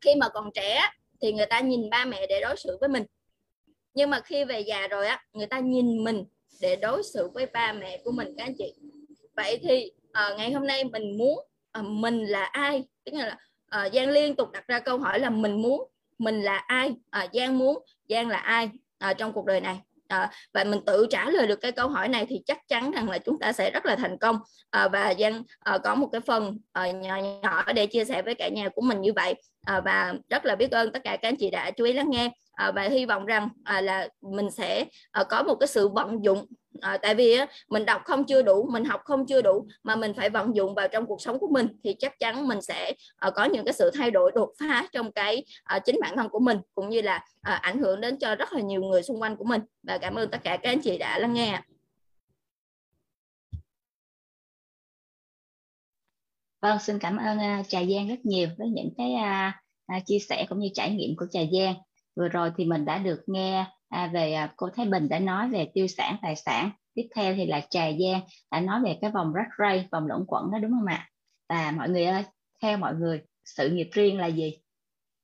khi 0.00 0.14
mà 0.14 0.28
còn 0.28 0.50
trẻ 0.54 0.90
thì 1.22 1.32
người 1.32 1.46
ta 1.46 1.60
nhìn 1.60 1.90
ba 1.90 2.04
mẹ 2.04 2.26
để 2.28 2.40
đối 2.40 2.56
xử 2.56 2.76
với 2.80 2.88
mình. 2.88 3.04
Nhưng 3.94 4.10
mà 4.10 4.20
khi 4.20 4.44
về 4.44 4.60
già 4.60 4.88
rồi 4.88 5.06
á 5.06 5.24
người 5.32 5.46
ta 5.46 5.58
nhìn 5.58 6.04
mình 6.04 6.24
để 6.60 6.76
đối 6.76 7.02
xử 7.02 7.30
với 7.34 7.46
ba 7.46 7.72
mẹ 7.72 8.00
của 8.04 8.10
mình 8.10 8.34
các 8.36 8.44
anh 8.44 8.54
chị. 8.58 8.74
Vậy 9.36 9.58
thì 9.62 9.90
uh, 10.08 10.38
ngày 10.38 10.52
hôm 10.52 10.66
nay 10.66 10.84
mình 10.84 11.18
muốn 11.18 11.38
uh, 11.78 11.84
mình 11.84 12.24
là 12.24 12.44
ai? 12.44 12.84
Tức 13.04 13.12
là 13.14 13.36
uh, 13.86 13.92
Giang 13.92 14.10
liên 14.10 14.36
tục 14.36 14.50
đặt 14.52 14.66
ra 14.66 14.80
câu 14.80 14.98
hỏi 14.98 15.20
là 15.20 15.30
mình 15.30 15.62
muốn 15.62 15.90
mình 16.18 16.42
là 16.42 16.56
ai? 16.56 16.88
Uh, 16.88 17.32
Giang 17.32 17.58
muốn 17.58 17.78
Giang 18.08 18.28
là 18.28 18.38
ai 18.38 18.70
uh, 19.10 19.18
trong 19.18 19.32
cuộc 19.32 19.46
đời 19.46 19.60
này? 19.60 19.80
À, 20.08 20.30
và 20.52 20.64
mình 20.64 20.80
tự 20.86 21.06
trả 21.10 21.30
lời 21.30 21.46
được 21.46 21.60
cái 21.60 21.72
câu 21.72 21.88
hỏi 21.88 22.08
này 22.08 22.26
thì 22.28 22.42
chắc 22.46 22.68
chắn 22.68 22.90
rằng 22.90 23.10
là 23.10 23.18
chúng 23.18 23.38
ta 23.38 23.52
sẽ 23.52 23.70
rất 23.70 23.86
là 23.86 23.96
thành 23.96 24.18
công. 24.18 24.38
À, 24.70 24.88
và 24.88 25.14
Giang 25.18 25.42
à, 25.58 25.78
có 25.78 25.94
một 25.94 26.08
cái 26.12 26.20
phần 26.20 26.58
à, 26.72 26.90
nhỏ 26.90 27.16
nhỏ 27.42 27.72
để 27.72 27.86
chia 27.86 28.04
sẻ 28.04 28.22
với 28.22 28.34
cả 28.34 28.48
nhà 28.48 28.68
của 28.68 28.82
mình 28.82 29.00
như 29.00 29.12
vậy. 29.12 29.34
À, 29.66 29.80
và 29.80 30.14
rất 30.30 30.44
là 30.44 30.54
biết 30.54 30.70
ơn 30.70 30.92
tất 30.92 31.04
cả 31.04 31.16
các 31.16 31.28
anh 31.28 31.36
chị 31.36 31.50
đã 31.50 31.70
chú 31.70 31.84
ý 31.84 31.92
lắng 31.92 32.10
nghe 32.10 32.30
à, 32.58 32.72
và 32.72 32.82
hy 32.82 33.06
vọng 33.06 33.26
rằng 33.26 33.48
à, 33.64 33.80
là 33.80 34.08
mình 34.20 34.50
sẽ 34.50 34.84
à, 35.10 35.24
có 35.24 35.42
một 35.42 35.54
cái 35.54 35.66
sự 35.66 35.88
vận 35.88 36.24
dụng. 36.24 36.46
À, 36.80 36.98
tại 37.02 37.14
vì 37.14 37.32
á, 37.32 37.46
mình 37.68 37.84
đọc 37.84 38.02
không 38.04 38.24
chưa 38.24 38.42
đủ 38.42 38.68
mình 38.72 38.84
học 38.84 39.00
không 39.04 39.26
chưa 39.26 39.42
đủ 39.42 39.66
mà 39.82 39.96
mình 39.96 40.14
phải 40.14 40.30
vận 40.30 40.56
dụng 40.56 40.74
vào 40.74 40.88
trong 40.88 41.06
cuộc 41.06 41.22
sống 41.22 41.38
của 41.38 41.48
mình 41.50 41.66
thì 41.84 41.94
chắc 41.98 42.18
chắn 42.18 42.48
mình 42.48 42.62
sẽ 42.62 42.92
à, 43.16 43.30
có 43.30 43.44
những 43.44 43.64
cái 43.64 43.72
sự 43.72 43.90
thay 43.94 44.10
đổi 44.10 44.32
đột 44.34 44.52
phá 44.60 44.86
trong 44.92 45.12
cái 45.12 45.44
à, 45.64 45.78
chính 45.78 45.96
bản 46.00 46.16
thân 46.16 46.28
của 46.28 46.38
mình 46.38 46.58
cũng 46.74 46.88
như 46.88 47.00
là 47.00 47.24
à, 47.40 47.54
ảnh 47.54 47.78
hưởng 47.78 48.00
đến 48.00 48.18
cho 48.18 48.34
rất 48.34 48.52
là 48.52 48.60
nhiều 48.60 48.82
người 48.82 49.02
xung 49.02 49.22
quanh 49.22 49.36
của 49.36 49.44
mình. 49.44 49.60
Và 49.82 49.98
cảm 49.98 50.14
ơn 50.14 50.30
tất 50.30 50.38
cả 50.44 50.56
các 50.56 50.70
anh 50.70 50.80
chị 50.80 50.98
đã 50.98 51.18
lắng 51.18 51.32
nghe 51.34 51.60
Vâng, 56.62 56.78
xin 56.80 56.98
cảm 56.98 57.16
ơn 57.16 57.38
uh, 57.38 57.68
Trà 57.68 57.84
Giang 57.84 58.08
rất 58.08 58.24
nhiều 58.24 58.48
với 58.58 58.68
những 58.68 58.90
cái 58.96 59.12
uh, 59.14 59.54
uh, 59.96 60.06
chia 60.06 60.18
sẻ 60.18 60.46
cũng 60.48 60.58
như 60.58 60.68
trải 60.74 60.90
nghiệm 60.90 61.16
của 61.16 61.26
Trà 61.30 61.40
Giang. 61.52 61.74
Vừa 62.18 62.28
rồi 62.28 62.50
thì 62.56 62.64
mình 62.64 62.84
đã 62.84 62.98
được 62.98 63.20
nghe 63.26 63.66
à, 63.88 64.10
về 64.12 64.32
à, 64.32 64.52
cô 64.56 64.68
Thái 64.76 64.86
Bình 64.86 65.08
đã 65.08 65.18
nói 65.18 65.48
về 65.48 65.70
tiêu 65.74 65.86
sản 65.86 66.16
tài 66.22 66.36
sản. 66.36 66.70
Tiếp 66.94 67.08
theo 67.14 67.34
thì 67.34 67.46
là 67.46 67.60
Trà 67.70 67.84
Giang 67.86 68.20
đã 68.50 68.60
nói 68.60 68.80
về 68.84 68.98
cái 69.00 69.10
vòng 69.10 69.32
rắc 69.32 69.46
ray 69.58 69.88
vòng 69.92 70.06
luẩn 70.06 70.24
quẩn 70.26 70.50
đó 70.50 70.58
đúng 70.58 70.70
không 70.70 70.86
ạ? 70.86 71.08
và 71.48 71.70
mọi 71.76 71.88
người 71.88 72.04
ơi, 72.04 72.24
theo 72.62 72.78
mọi 72.78 72.94
người, 72.94 73.22
sự 73.44 73.70
nghiệp 73.70 73.88
riêng 73.92 74.18
là 74.18 74.26
gì? 74.26 74.58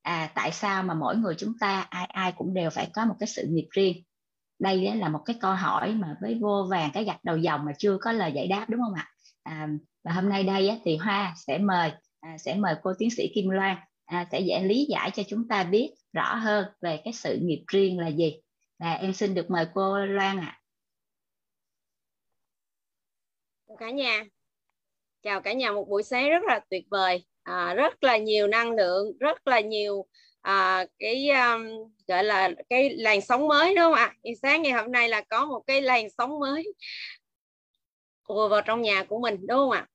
À 0.02 0.30
tại 0.34 0.52
sao 0.52 0.82
mà 0.82 0.94
mỗi 0.94 1.16
người 1.16 1.34
chúng 1.38 1.52
ta 1.60 1.86
ai 1.90 2.06
ai 2.06 2.32
cũng 2.32 2.54
đều 2.54 2.70
phải 2.70 2.90
có 2.94 3.04
một 3.04 3.14
cái 3.20 3.26
sự 3.26 3.46
nghiệp 3.50 3.68
riêng? 3.70 3.96
Đây 4.58 4.94
là 4.94 5.08
một 5.08 5.20
cái 5.24 5.36
câu 5.40 5.54
hỏi 5.54 5.94
mà 5.94 6.16
với 6.20 6.38
vô 6.42 6.66
vàng 6.70 6.90
cái 6.94 7.04
gạch 7.04 7.24
đầu 7.24 7.36
dòng 7.36 7.64
mà 7.64 7.72
chưa 7.78 7.98
có 8.00 8.12
lời 8.12 8.32
giải 8.34 8.46
đáp 8.46 8.66
đúng 8.70 8.80
không 8.80 8.94
ạ? 8.94 9.10
À, 9.42 9.68
và 10.04 10.12
hôm 10.12 10.28
nay 10.28 10.42
đây 10.42 10.80
thì 10.84 10.96
Hoa 10.96 11.34
sẽ 11.36 11.58
mời 11.58 11.92
à, 12.20 12.38
sẽ 12.38 12.54
mời 12.54 12.74
cô 12.82 12.92
tiến 12.98 13.10
sĩ 13.10 13.32
Kim 13.34 13.50
Loan 13.50 13.76
à, 14.06 14.26
sẽ 14.32 14.40
giải 14.40 14.64
lý 14.64 14.86
giải 14.90 15.10
cho 15.10 15.22
chúng 15.28 15.48
ta 15.48 15.64
biết 15.64 15.94
rõ 16.14 16.34
hơn 16.34 16.66
về 16.80 17.00
cái 17.04 17.12
sự 17.12 17.38
nghiệp 17.42 17.64
riêng 17.66 17.98
là 17.98 18.08
gì. 18.08 18.40
Và 18.78 18.92
em 18.92 19.12
xin 19.12 19.34
được 19.34 19.50
mời 19.50 19.66
cô 19.74 19.98
Loan 19.98 20.40
ạ. 20.40 20.60
À. 20.60 20.60
cả 23.78 23.90
nhà. 23.90 24.24
Chào 25.22 25.40
cả 25.40 25.52
nhà 25.52 25.72
một 25.72 25.88
buổi 25.88 26.02
sáng 26.02 26.30
rất 26.30 26.42
là 26.46 26.60
tuyệt 26.70 26.84
vời. 26.90 27.24
À, 27.42 27.74
rất 27.74 28.04
là 28.04 28.16
nhiều 28.16 28.46
năng 28.46 28.72
lượng 28.72 29.18
rất 29.18 29.46
là 29.46 29.60
nhiều 29.60 30.06
à, 30.40 30.86
cái 30.98 31.28
um, 31.30 31.92
gọi 32.06 32.24
là 32.24 32.50
cái 32.70 32.96
làn 32.96 33.20
sóng 33.20 33.48
mới 33.48 33.74
đúng 33.74 33.82
không 33.84 33.94
ạ? 33.94 34.14
Sáng 34.42 34.62
ngày 34.62 34.72
hôm 34.72 34.92
nay 34.92 35.08
là 35.08 35.20
có 35.20 35.44
một 35.44 35.62
cái 35.66 35.82
làn 35.82 36.10
sóng 36.18 36.40
mới 36.40 36.74
vừa 38.28 38.48
vào 38.48 38.62
trong 38.62 38.82
nhà 38.82 39.04
của 39.04 39.18
mình 39.18 39.34
đúng 39.40 39.58
không 39.58 39.70
ạ? 39.70 39.86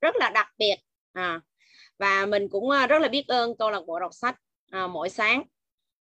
Rất 0.00 0.16
là 0.16 0.30
đặc 0.30 0.48
biệt 0.58 0.76
à, 1.12 1.40
và 1.98 2.26
mình 2.26 2.48
cũng 2.48 2.70
à, 2.70 2.86
rất 2.86 2.98
là 2.98 3.08
biết 3.08 3.24
ơn 3.28 3.56
câu 3.58 3.70
lạc 3.70 3.80
bộ 3.86 4.00
đọc 4.00 4.14
sách 4.14 4.36
à, 4.74 4.86
mỗi 4.86 5.08
sáng 5.08 5.42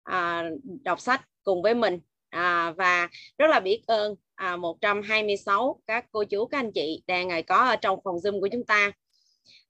à, 0.03 0.45
đọc 0.83 1.01
sách 1.01 1.29
cùng 1.43 1.63
với 1.63 1.75
mình. 1.75 2.01
À, 2.31 2.71
và 2.77 3.09
rất 3.39 3.47
là 3.51 3.61
biết 3.61 3.83
ơn 3.87 4.15
à, 4.35 4.57
126 4.57 5.81
các 5.87 6.07
cô 6.13 6.25
chú 6.25 6.47
các 6.47 6.59
anh 6.59 6.73
chị 6.73 7.03
đang 7.07 7.29
ngày 7.29 7.43
có 7.43 7.57
ở 7.57 7.77
trong 7.77 8.01
phòng 8.05 8.17
zoom 8.17 8.41
của 8.41 8.49
chúng 8.53 8.65
ta. 8.65 8.93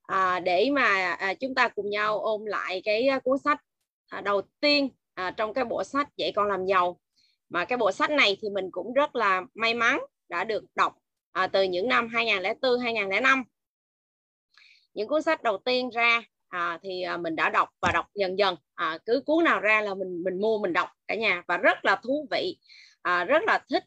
À, 0.01 0.39
để 0.39 0.69
mà 0.71 1.13
à, 1.13 1.33
chúng 1.33 1.55
ta 1.55 1.67
cùng 1.67 1.89
nhau 1.89 2.19
ôm 2.19 2.45
lại 2.45 2.81
cái 2.85 3.07
à, 3.07 3.19
cuốn 3.19 3.37
sách 3.37 3.61
à, 4.07 4.21
đầu 4.21 4.41
tiên 4.59 4.89
à, 5.13 5.31
trong 5.31 5.53
cái 5.53 5.65
bộ 5.65 5.83
sách 5.83 6.07
dạy 6.17 6.31
con 6.35 6.47
làm 6.47 6.65
giàu. 6.65 6.99
Mà 7.49 7.65
cái 7.65 7.77
bộ 7.77 7.91
sách 7.91 8.11
này 8.11 8.37
thì 8.41 8.49
mình 8.49 8.71
cũng 8.71 8.93
rất 8.93 9.15
là 9.15 9.41
may 9.53 9.73
mắn 9.73 9.99
đã 10.29 10.43
được 10.43 10.63
đọc 10.75 10.97
à, 11.31 11.47
từ 11.47 11.63
những 11.63 11.87
năm 11.87 12.07
2004 12.07 12.79
2005 12.79 13.43
những 14.93 15.07
cuốn 15.07 15.21
sách 15.21 15.43
đầu 15.43 15.57
tiên 15.57 15.89
ra 15.89 16.21
à, 16.49 16.79
thì 16.83 17.01
à, 17.01 17.17
mình 17.17 17.35
đã 17.35 17.49
đọc 17.49 17.69
và 17.81 17.91
đọc 17.91 18.05
dần 18.15 18.37
dần 18.37 18.55
à, 18.77 18.97
cứ 19.05 19.21
cuốn 19.25 19.43
nào 19.43 19.59
ra 19.59 19.81
là 19.81 19.93
mình 19.93 20.23
mình 20.23 20.41
mua 20.41 20.59
mình 20.59 20.73
đọc 20.73 20.89
cả 21.07 21.15
nhà. 21.15 21.43
Và 21.47 21.57
rất 21.57 21.85
là 21.85 21.95
thú 22.03 22.27
vị. 22.31 22.57
À, 23.01 23.23
rất 23.23 23.43
là 23.47 23.59
thích. 23.69 23.83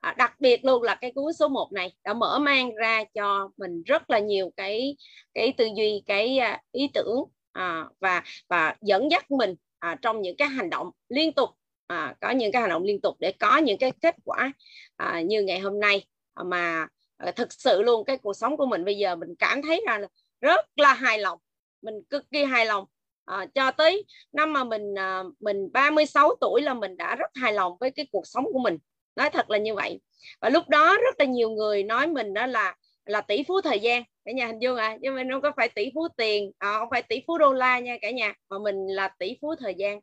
À, 0.00 0.14
đặc 0.18 0.34
biệt 0.40 0.64
luôn 0.64 0.82
là 0.82 0.94
cái 0.94 1.12
cuốn 1.14 1.32
số 1.32 1.48
1 1.48 1.72
này 1.72 1.92
đã 2.04 2.14
mở 2.14 2.38
mang 2.38 2.74
ra 2.74 3.04
cho 3.14 3.50
mình 3.56 3.82
rất 3.82 4.10
là 4.10 4.18
nhiều 4.18 4.50
cái 4.56 4.96
cái 5.34 5.52
tư 5.56 5.68
duy 5.76 6.02
cái 6.06 6.38
à, 6.38 6.60
ý 6.72 6.90
tưởng 6.94 7.24
à, 7.52 7.84
và 8.00 8.22
và 8.48 8.74
dẫn 8.80 9.10
dắt 9.10 9.30
mình 9.30 9.54
à, 9.78 9.96
trong 10.02 10.22
những 10.22 10.36
cái 10.36 10.48
hành 10.48 10.70
động 10.70 10.90
liên 11.08 11.32
tục. 11.32 11.50
À, 11.86 12.14
có 12.20 12.30
những 12.30 12.52
cái 12.52 12.62
hành 12.62 12.70
động 12.70 12.82
liên 12.82 13.00
tục 13.00 13.16
để 13.20 13.32
có 13.32 13.56
những 13.56 13.78
cái 13.78 13.92
kết 14.00 14.14
quả 14.24 14.52
à, 14.96 15.20
như 15.20 15.42
ngày 15.42 15.60
hôm 15.60 15.80
nay. 15.80 16.06
À, 16.34 16.44
mà 16.44 16.86
à, 17.16 17.30
thực 17.30 17.52
sự 17.52 17.82
luôn 17.82 18.04
cái 18.04 18.16
cuộc 18.18 18.34
sống 18.34 18.56
của 18.56 18.66
mình 18.66 18.84
bây 18.84 18.98
giờ 18.98 19.16
mình 19.16 19.34
cảm 19.38 19.62
thấy 19.62 19.84
ra 19.86 19.98
là 19.98 20.08
rất 20.40 20.66
là 20.76 20.94
hài 20.94 21.18
lòng. 21.18 21.38
Mình 21.82 21.94
cực 22.10 22.30
kỳ 22.30 22.44
hài 22.44 22.66
lòng 22.66 22.84
à, 23.24 23.46
cho 23.54 23.70
tới 23.70 24.04
năm 24.32 24.52
mà 24.52 24.64
mình 24.64 24.98
à, 24.98 25.22
mình 25.40 25.72
36 25.72 26.34
tuổi 26.40 26.62
là 26.62 26.74
mình 26.74 26.96
đã 26.96 27.16
rất 27.16 27.30
hài 27.34 27.52
lòng 27.52 27.76
với 27.80 27.90
cái 27.90 28.06
cuộc 28.12 28.26
sống 28.26 28.44
của 28.52 28.58
mình. 28.58 28.78
Nói 29.16 29.30
thật 29.30 29.50
là 29.50 29.58
như 29.58 29.74
vậy. 29.74 30.00
Và 30.40 30.48
lúc 30.48 30.68
đó 30.68 30.96
rất 31.02 31.14
là 31.18 31.24
nhiều 31.24 31.50
người 31.50 31.82
nói 31.82 32.06
mình 32.06 32.34
đó 32.34 32.46
là 32.46 32.74
là 33.04 33.20
tỷ 33.20 33.42
phú 33.48 33.60
thời 33.60 33.80
gian. 33.80 34.02
Cả 34.24 34.32
nhà 34.32 34.46
hình 34.46 34.58
dung 34.58 34.76
à 34.76 34.96
nhưng 35.00 35.14
mà 35.14 35.22
không 35.32 35.42
có 35.42 35.52
phải 35.56 35.68
tỷ 35.68 35.90
phú 35.94 36.08
tiền 36.16 36.52
à, 36.58 36.78
không 36.78 36.88
phải 36.90 37.02
tỷ 37.02 37.20
phú 37.26 37.38
đô 37.38 37.52
la 37.52 37.78
nha 37.78 37.96
cả 38.02 38.10
nhà 38.10 38.34
mà 38.48 38.58
mình 38.58 38.86
là 38.86 39.08
tỷ 39.18 39.36
phú 39.42 39.54
thời 39.54 39.74
gian. 39.74 40.00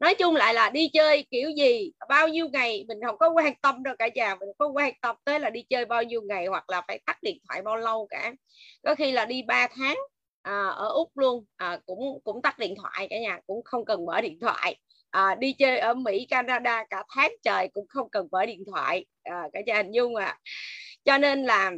Nói 0.00 0.14
chung 0.14 0.36
lại 0.36 0.54
là 0.54 0.70
đi 0.70 0.88
chơi 0.92 1.24
kiểu 1.30 1.50
gì 1.50 1.92
bao 2.08 2.28
nhiêu 2.28 2.48
ngày 2.48 2.84
mình 2.88 2.98
không 3.06 3.18
có 3.18 3.30
quan 3.30 3.54
tâm 3.62 3.82
đâu 3.82 3.94
cả 3.98 4.08
nhà 4.14 4.34
mình 4.34 4.48
không 4.58 4.76
quan 4.76 4.92
tâm 5.00 5.16
tới 5.24 5.40
là 5.40 5.50
đi 5.50 5.62
chơi 5.62 5.84
bao 5.84 6.02
nhiêu 6.02 6.22
ngày 6.22 6.46
hoặc 6.46 6.70
là 6.70 6.82
phải 6.88 7.00
tắt 7.06 7.18
điện 7.22 7.38
thoại 7.48 7.62
bao 7.62 7.76
lâu 7.76 8.06
cả. 8.10 8.32
Có 8.82 8.94
khi 8.94 9.12
là 9.12 9.24
đi 9.24 9.42
3 9.42 9.68
tháng 9.76 9.96
à, 10.44 10.66
ở 10.68 10.88
úc 10.88 11.18
luôn. 11.18 11.44
À, 11.56 11.78
cũng 11.86 12.20
cũng 12.24 12.42
tắt 12.42 12.58
điện 12.58 12.74
thoại 12.76 13.06
cả 13.10 13.18
nhà 13.18 13.40
cũng 13.46 13.62
không 13.64 13.84
cần 13.84 14.06
mở 14.06 14.20
điện 14.20 14.38
thoại. 14.40 14.76
À, 15.10 15.34
đi 15.34 15.52
chơi 15.52 15.78
ở 15.78 15.94
mỹ 15.94 16.26
canada 16.30 16.84
cả 16.90 17.04
tháng 17.08 17.32
trời 17.42 17.68
cũng 17.68 17.86
không 17.88 18.10
cần 18.10 18.28
mở 18.32 18.46
điện 18.46 18.64
thoại. 18.66 19.06
À, 19.22 19.42
cả 19.52 19.60
nhà 19.66 19.76
hình 19.76 19.92
dung 19.92 20.16
à 20.16 20.38
cho 21.04 21.18
nên 21.18 21.42
là 21.44 21.72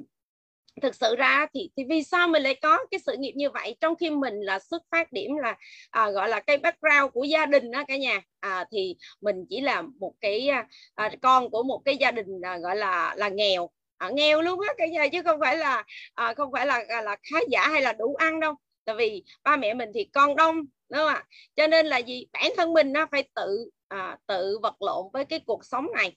thực 0.83 0.95
sự 0.95 1.17
ra 1.17 1.47
thì 1.55 1.71
thì 1.77 1.85
vì 1.89 2.03
sao 2.03 2.29
mình 2.29 2.43
lại 2.43 2.55
có 2.63 2.79
cái 2.91 3.01
sự 3.07 3.17
nghiệp 3.19 3.33
như 3.37 3.51
vậy? 3.51 3.77
Trong 3.81 3.95
khi 3.97 4.11
mình 4.11 4.35
là 4.41 4.59
xuất 4.59 4.83
phát 4.91 5.13
điểm 5.13 5.37
là 5.37 5.57
à, 5.91 6.11
gọi 6.11 6.29
là 6.29 6.41
cái 6.41 6.59
background 6.59 7.13
của 7.13 7.25
gia 7.25 7.47
đình 7.47 7.71
đó 7.71 7.85
cả 7.89 7.97
nhà. 7.97 8.23
À, 8.41 8.65
thì 8.73 8.97
mình 9.21 9.37
chỉ 9.51 9.61
là 9.61 9.83
một 10.01 10.13
cái 10.21 10.49
à, 10.95 11.11
con 11.23 11.51
của 11.51 11.63
một 11.63 11.83
cái 11.85 11.97
gia 11.97 12.11
đình 12.11 12.27
à, 12.43 12.59
gọi 12.59 12.77
là 12.77 13.15
là 13.17 13.29
nghèo 13.29 13.71
à, 13.99 14.11
nghèo 14.11 14.43
luôn 14.43 14.61
á 14.61 14.75
cả 14.79 14.87
nhà 14.87 15.09
chứ 15.09 15.23
không 15.23 15.41
phải 15.41 15.57
là 15.57 15.85
à, 16.15 16.35
không 16.35 16.53
phải 16.53 16.67
là 16.67 16.85
à, 16.89 17.03
là 17.03 17.17
khá 17.23 17.39
giả 17.49 17.69
hay 17.69 17.83
là 17.83 17.93
đủ 17.93 18.15
ăn 18.15 18.41
đâu. 18.41 18.55
Tại 18.85 18.97
vì 18.99 19.23
ba 19.43 19.57
mẹ 19.57 19.75
mình 19.75 19.91
thì 19.95 20.05
con 20.05 20.37
đông 20.37 20.57
đúng 20.89 20.99
không 20.99 21.09
ạ? 21.09 21.25
Cho 21.57 21.67
nên 21.67 21.87
là 21.87 21.99
gì? 21.99 22.27
Bản 22.33 22.53
thân 22.57 22.73
mình 22.73 22.93
nó 22.93 23.07
phải 23.11 23.25
tự 23.35 23.71
à, 23.89 24.19
tự 24.27 24.59
vật 24.63 24.83
lộn 24.83 25.07
với 25.13 25.25
cái 25.25 25.41
cuộc 25.47 25.65
sống 25.65 25.87
này. 25.95 26.17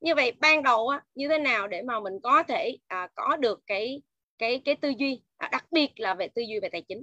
Như 0.00 0.14
vậy 0.14 0.32
ban 0.40 0.62
đầu 0.62 0.88
á, 0.88 1.02
như 1.14 1.28
thế 1.28 1.38
nào 1.38 1.68
để 1.68 1.82
mà 1.82 2.00
mình 2.00 2.14
có 2.22 2.42
thể 2.42 2.76
à, 2.86 3.08
có 3.14 3.36
được 3.36 3.60
cái 3.66 4.02
cái 4.38 4.62
cái 4.64 4.74
tư 4.74 4.92
duy? 4.98 5.22
À, 5.36 5.48
đặc 5.52 5.64
biệt 5.70 6.00
là 6.00 6.14
về 6.14 6.28
tư 6.28 6.42
duy 6.42 6.60
về 6.60 6.68
tài 6.68 6.82
chính. 6.88 7.02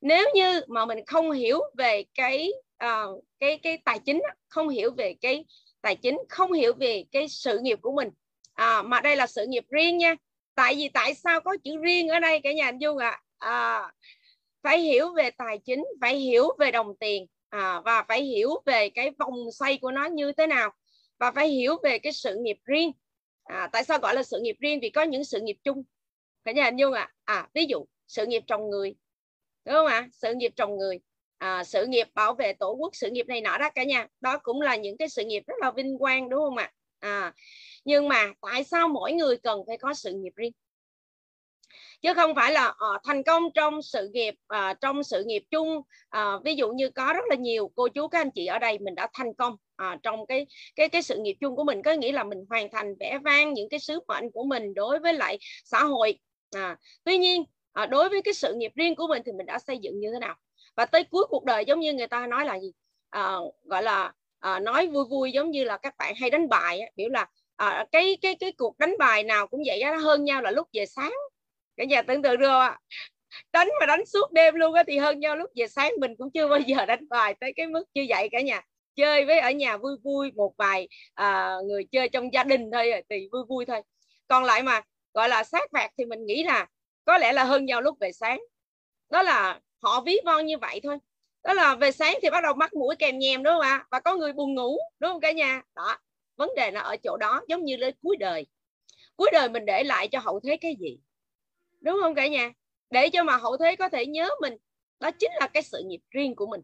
Nếu 0.00 0.28
như 0.34 0.60
mà 0.68 0.86
mình 0.86 0.98
không 1.06 1.30
hiểu 1.30 1.60
về 1.78 2.04
cái 2.14 2.50
uh, 2.84 3.24
cái 3.40 3.58
cái 3.58 3.78
tài 3.84 3.98
chính 3.98 4.22
không 4.48 4.68
hiểu 4.68 4.90
về 4.90 5.14
cái 5.20 5.44
tài 5.82 5.96
chính 5.96 6.18
không 6.28 6.52
hiểu 6.52 6.72
về 6.72 7.04
cái 7.12 7.28
sự 7.28 7.58
nghiệp 7.58 7.78
của 7.82 7.92
mình 7.92 8.08
à, 8.54 8.82
mà 8.82 9.00
đây 9.00 9.16
là 9.16 9.26
sự 9.26 9.46
nghiệp 9.46 9.64
riêng 9.68 9.98
nha. 9.98 10.14
Tại 10.54 10.74
vì 10.74 10.88
tại 10.88 11.14
sao 11.14 11.40
có 11.40 11.56
chữ 11.64 11.76
riêng 11.82 12.08
ở 12.08 12.20
đây 12.20 12.40
cả 12.42 12.52
nhà 12.52 12.64
anh 12.64 12.78
dung 12.78 12.98
ạ? 12.98 13.22
À? 13.38 13.50
à, 13.50 13.92
phải 14.62 14.80
hiểu 14.80 15.12
về 15.12 15.30
tài 15.30 15.58
chính 15.58 15.84
phải 16.00 16.16
hiểu 16.16 16.48
về 16.58 16.70
đồng 16.70 16.96
tiền 16.96 17.26
à, 17.48 17.80
và 17.84 18.04
phải 18.08 18.22
hiểu 18.22 18.62
về 18.66 18.88
cái 18.88 19.10
vòng 19.18 19.52
xoay 19.52 19.78
của 19.78 19.90
nó 19.90 20.04
như 20.04 20.32
thế 20.32 20.46
nào 20.46 20.72
và 21.18 21.30
phải 21.30 21.48
hiểu 21.48 21.76
về 21.82 21.98
cái 21.98 22.12
sự 22.12 22.36
nghiệp 22.40 22.56
riêng. 22.64 22.92
À, 23.44 23.68
tại 23.72 23.84
sao 23.84 23.98
gọi 23.98 24.14
là 24.14 24.22
sự 24.22 24.40
nghiệp 24.40 24.56
riêng? 24.60 24.78
Vì 24.82 24.90
có 24.90 25.02
những 25.02 25.24
sự 25.24 25.40
nghiệp 25.40 25.56
chung. 25.64 25.82
Cả 26.44 26.52
nhà 26.52 26.64
anh 26.64 26.76
dung 26.76 26.92
ạ. 26.92 27.12
À? 27.24 27.34
à 27.34 27.48
ví 27.54 27.66
dụ 27.68 27.86
sự 28.06 28.26
nghiệp 28.26 28.42
trồng 28.46 28.70
người 28.70 28.94
đúng 29.64 29.74
không 29.74 29.86
ạ? 29.86 30.08
Sự 30.12 30.34
nghiệp 30.34 30.52
trồng 30.56 30.76
người. 30.76 31.00
À, 31.38 31.64
sự 31.64 31.86
nghiệp 31.86 32.08
bảo 32.14 32.34
vệ 32.34 32.52
tổ 32.52 32.72
quốc 32.72 32.96
sự 32.96 33.10
nghiệp 33.10 33.26
này 33.26 33.40
nọ 33.40 33.58
đó 33.58 33.70
cả 33.74 33.84
nhà. 33.84 34.06
Đó 34.20 34.38
cũng 34.38 34.60
là 34.60 34.76
những 34.76 34.96
cái 34.96 35.08
sự 35.08 35.24
nghiệp 35.24 35.42
rất 35.46 35.54
là 35.60 35.70
vinh 35.70 35.98
quang 35.98 36.28
đúng 36.28 36.40
không 36.40 36.56
ạ? 36.56 36.64
à, 36.64 36.72
à 37.04 37.32
nhưng 37.84 38.08
mà 38.08 38.32
tại 38.40 38.64
sao 38.64 38.88
mỗi 38.88 39.12
người 39.12 39.36
cần 39.36 39.60
phải 39.66 39.78
có 39.78 39.94
sự 39.94 40.12
nghiệp 40.12 40.32
riêng? 40.36 40.52
Chứ 42.02 42.14
không 42.14 42.34
phải 42.34 42.52
là 42.52 42.68
uh, 42.68 43.00
thành 43.04 43.22
công 43.22 43.42
trong 43.54 43.82
sự 43.82 44.10
nghiệp 44.12 44.34
uh, 44.54 44.80
trong 44.80 45.02
sự 45.02 45.24
nghiệp 45.26 45.42
chung 45.50 45.76
uh, 46.16 46.44
ví 46.44 46.54
dụ 46.54 46.72
như 46.72 46.90
có 46.90 47.12
rất 47.12 47.24
là 47.28 47.36
nhiều 47.36 47.70
cô 47.76 47.88
chú 47.88 48.08
các 48.08 48.20
anh 48.20 48.30
chị 48.30 48.46
ở 48.46 48.58
đây 48.58 48.78
mình 48.78 48.94
đã 48.94 49.08
thành 49.14 49.34
công 49.34 49.52
uh, 49.52 50.02
trong 50.02 50.26
cái 50.26 50.46
cái 50.76 50.88
cái 50.88 51.02
sự 51.02 51.16
nghiệp 51.18 51.36
chung 51.40 51.56
của 51.56 51.64
mình. 51.64 51.82
Có 51.82 51.92
nghĩa 51.92 52.12
là 52.12 52.24
mình 52.24 52.38
hoàn 52.50 52.70
thành 52.72 52.94
vẻ 53.00 53.18
vang 53.24 53.54
những 53.54 53.68
cái 53.68 53.80
sứ 53.80 54.00
mệnh 54.08 54.30
của 54.30 54.44
mình 54.44 54.74
đối 54.74 54.98
với 54.98 55.12
lại 55.14 55.38
xã 55.64 55.84
hội. 55.84 56.18
À, 56.56 56.76
tuy 57.04 57.18
nhiên 57.18 57.44
à, 57.72 57.86
đối 57.86 58.08
với 58.08 58.22
cái 58.22 58.34
sự 58.34 58.54
nghiệp 58.54 58.72
riêng 58.74 58.94
của 58.94 59.06
mình 59.06 59.22
thì 59.26 59.32
mình 59.32 59.46
đã 59.46 59.58
xây 59.58 59.78
dựng 59.78 60.00
như 60.00 60.10
thế 60.12 60.18
nào? 60.18 60.34
Và 60.76 60.86
tới 60.86 61.04
cuối 61.04 61.24
cuộc 61.28 61.44
đời 61.44 61.64
giống 61.64 61.80
như 61.80 61.92
người 61.92 62.06
ta 62.06 62.26
nói 62.26 62.44
là 62.44 62.60
gì? 62.60 62.72
À, 63.10 63.36
gọi 63.64 63.82
là 63.82 64.12
à, 64.44 64.60
nói 64.60 64.86
vui 64.86 65.04
vui 65.10 65.32
giống 65.32 65.50
như 65.50 65.64
là 65.64 65.76
các 65.76 65.94
bạn 65.98 66.14
hay 66.20 66.30
đánh 66.30 66.48
bài 66.48 66.80
biểu 66.96 67.08
là 67.08 67.26
à, 67.56 67.86
cái 67.92 68.16
cái 68.22 68.34
cái 68.40 68.52
cuộc 68.52 68.78
đánh 68.78 68.94
bài 68.98 69.22
nào 69.22 69.46
cũng 69.46 69.62
vậy 69.66 69.80
đó 69.80 69.96
hơn 69.96 70.24
nhau 70.24 70.42
là 70.42 70.50
lúc 70.50 70.68
về 70.72 70.86
sáng. 70.86 71.12
Cả 71.76 71.84
nhà 71.84 72.02
tưởng 72.02 72.22
tượng 72.22 72.40
được 72.40 72.48
không 72.48 72.74
đánh 73.52 73.68
mà 73.80 73.86
đánh 73.86 74.06
suốt 74.06 74.32
đêm 74.32 74.54
luôn 74.54 74.74
á 74.74 74.82
thì 74.86 74.98
hơn 74.98 75.20
nhau 75.20 75.36
lúc 75.36 75.50
về 75.56 75.68
sáng 75.68 75.92
mình 76.00 76.16
cũng 76.18 76.30
chưa 76.30 76.48
bao 76.48 76.58
giờ 76.60 76.76
đánh 76.86 77.08
bài 77.08 77.34
tới 77.40 77.52
cái 77.56 77.66
mức 77.66 77.84
như 77.94 78.06
vậy 78.08 78.28
cả 78.32 78.40
nhà. 78.40 78.62
Chơi 78.96 79.24
với 79.24 79.40
ở 79.40 79.50
nhà 79.50 79.76
vui 79.76 79.96
vui 80.04 80.32
một 80.32 80.54
vài 80.58 80.88
à, 81.14 81.56
người 81.64 81.84
chơi 81.92 82.08
trong 82.08 82.32
gia 82.32 82.44
đình 82.44 82.70
thôi 82.72 82.92
thì 83.10 83.28
vui 83.32 83.42
vui 83.48 83.64
thôi. 83.66 83.82
Còn 84.28 84.44
lại 84.44 84.62
mà 84.62 84.82
gọi 85.14 85.28
là 85.28 85.44
sát 85.44 85.70
phạt 85.72 85.90
thì 85.98 86.04
mình 86.04 86.26
nghĩ 86.26 86.44
là 86.44 86.66
có 87.04 87.18
lẽ 87.18 87.32
là 87.32 87.44
hơn 87.44 87.64
nhau 87.66 87.80
lúc 87.80 87.96
về 88.00 88.12
sáng. 88.12 88.40
Đó 89.10 89.22
là 89.22 89.60
họ 89.82 90.00
ví 90.00 90.18
von 90.24 90.46
như 90.46 90.58
vậy 90.58 90.80
thôi 90.82 90.98
đó 91.44 91.52
là 91.52 91.74
về 91.74 91.90
sáng 91.90 92.18
thì 92.22 92.30
bắt 92.30 92.40
đầu 92.40 92.54
mắc 92.54 92.74
mũi 92.74 92.96
kèm 92.96 93.18
nhèm 93.18 93.42
đúng 93.42 93.52
không 93.54 93.60
ạ? 93.60 93.84
Và 93.90 94.00
có 94.00 94.16
người 94.16 94.32
buồn 94.32 94.54
ngủ 94.54 94.78
đúng 94.98 95.10
không 95.10 95.20
cả 95.20 95.32
nhà? 95.32 95.62
Đó 95.74 95.98
vấn 96.36 96.50
đề 96.56 96.70
là 96.70 96.80
ở 96.80 96.96
chỗ 96.96 97.16
đó 97.16 97.42
giống 97.48 97.64
như 97.64 97.76
lên 97.76 97.94
cuối 98.02 98.16
đời. 98.16 98.46
Cuối 99.16 99.30
đời 99.32 99.48
mình 99.48 99.66
để 99.66 99.84
lại 99.84 100.08
cho 100.08 100.18
hậu 100.18 100.40
thế 100.40 100.56
cái 100.56 100.76
gì? 100.80 100.98
Đúng 101.80 101.98
không 102.02 102.14
cả 102.14 102.26
nhà? 102.26 102.52
Để 102.90 103.10
cho 103.10 103.24
mà 103.24 103.36
hậu 103.36 103.56
thế 103.56 103.76
có 103.76 103.88
thể 103.88 104.06
nhớ 104.06 104.28
mình 104.40 104.56
đó 105.00 105.10
chính 105.10 105.30
là 105.40 105.46
cái 105.46 105.62
sự 105.62 105.82
nghiệp 105.86 106.00
riêng 106.10 106.34
của 106.34 106.46
mình. 106.46 106.60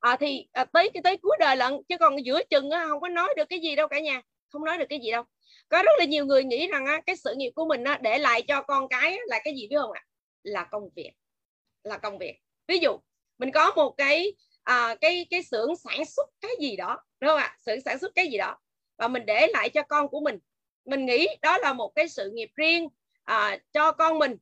À, 0.00 0.16
thì 0.20 0.46
à, 0.52 0.64
tới 0.64 0.90
cái 0.94 1.02
tới 1.02 1.16
cuối 1.16 1.36
đời 1.40 1.56
lận 1.56 1.72
chứ 1.88 1.98
còn 1.98 2.24
giữa 2.24 2.42
chừng 2.50 2.70
á, 2.70 2.86
không 2.88 3.00
có 3.00 3.08
nói 3.08 3.34
được 3.36 3.48
cái 3.48 3.58
gì 3.60 3.76
đâu 3.76 3.88
cả 3.88 4.00
nhà. 4.00 4.22
Không 4.48 4.64
nói 4.64 4.78
được 4.78 4.86
cái 4.88 4.98
gì 4.98 5.10
đâu. 5.10 5.22
Có 5.68 5.82
rất 5.82 5.92
là 5.98 6.04
nhiều 6.04 6.26
người 6.26 6.44
nghĩ 6.44 6.66
rằng 6.68 6.86
á, 6.86 7.00
cái 7.06 7.16
sự 7.16 7.34
nghiệp 7.36 7.50
của 7.54 7.64
mình 7.64 7.84
á, 7.84 7.98
để 8.02 8.18
lại 8.18 8.42
cho 8.42 8.62
con 8.62 8.88
cái 8.88 9.10
á, 9.10 9.22
là 9.26 9.40
cái 9.44 9.54
gì 9.54 9.66
biết 9.70 9.76
không 9.80 9.92
ạ? 9.92 10.04
Là 10.42 10.64
công 10.64 10.88
việc. 10.96 11.12
Là 11.84 11.98
công 11.98 12.18
việc. 12.18 12.38
Ví 12.68 12.78
dụ 12.78 12.98
mình 13.38 13.50
có 13.50 13.72
một 13.76 13.94
cái 13.96 14.32
à, 14.62 14.94
cái 15.00 15.26
cái 15.30 15.42
xưởng 15.42 15.76
sản 15.76 16.04
xuất 16.04 16.28
cái 16.40 16.50
gì 16.60 16.76
đó 16.76 16.98
đúng 17.20 17.28
không 17.28 17.38
ạ? 17.38 17.56
Xưởng 17.66 17.80
sản 17.80 17.98
xuất 17.98 18.12
cái 18.14 18.28
gì 18.28 18.38
đó. 18.38 18.58
Và 18.98 19.08
mình 19.08 19.26
để 19.26 19.46
lại 19.52 19.68
cho 19.68 19.82
con 19.82 20.08
của 20.08 20.20
mình. 20.20 20.38
Mình 20.84 21.06
nghĩ 21.06 21.26
đó 21.42 21.58
là 21.58 21.72
một 21.72 21.92
cái 21.94 22.08
sự 22.08 22.30
nghiệp 22.34 22.48
riêng 22.54 22.88
à, 23.24 23.58
cho 23.72 23.92
con 23.92 24.18
mình. 24.18 24.36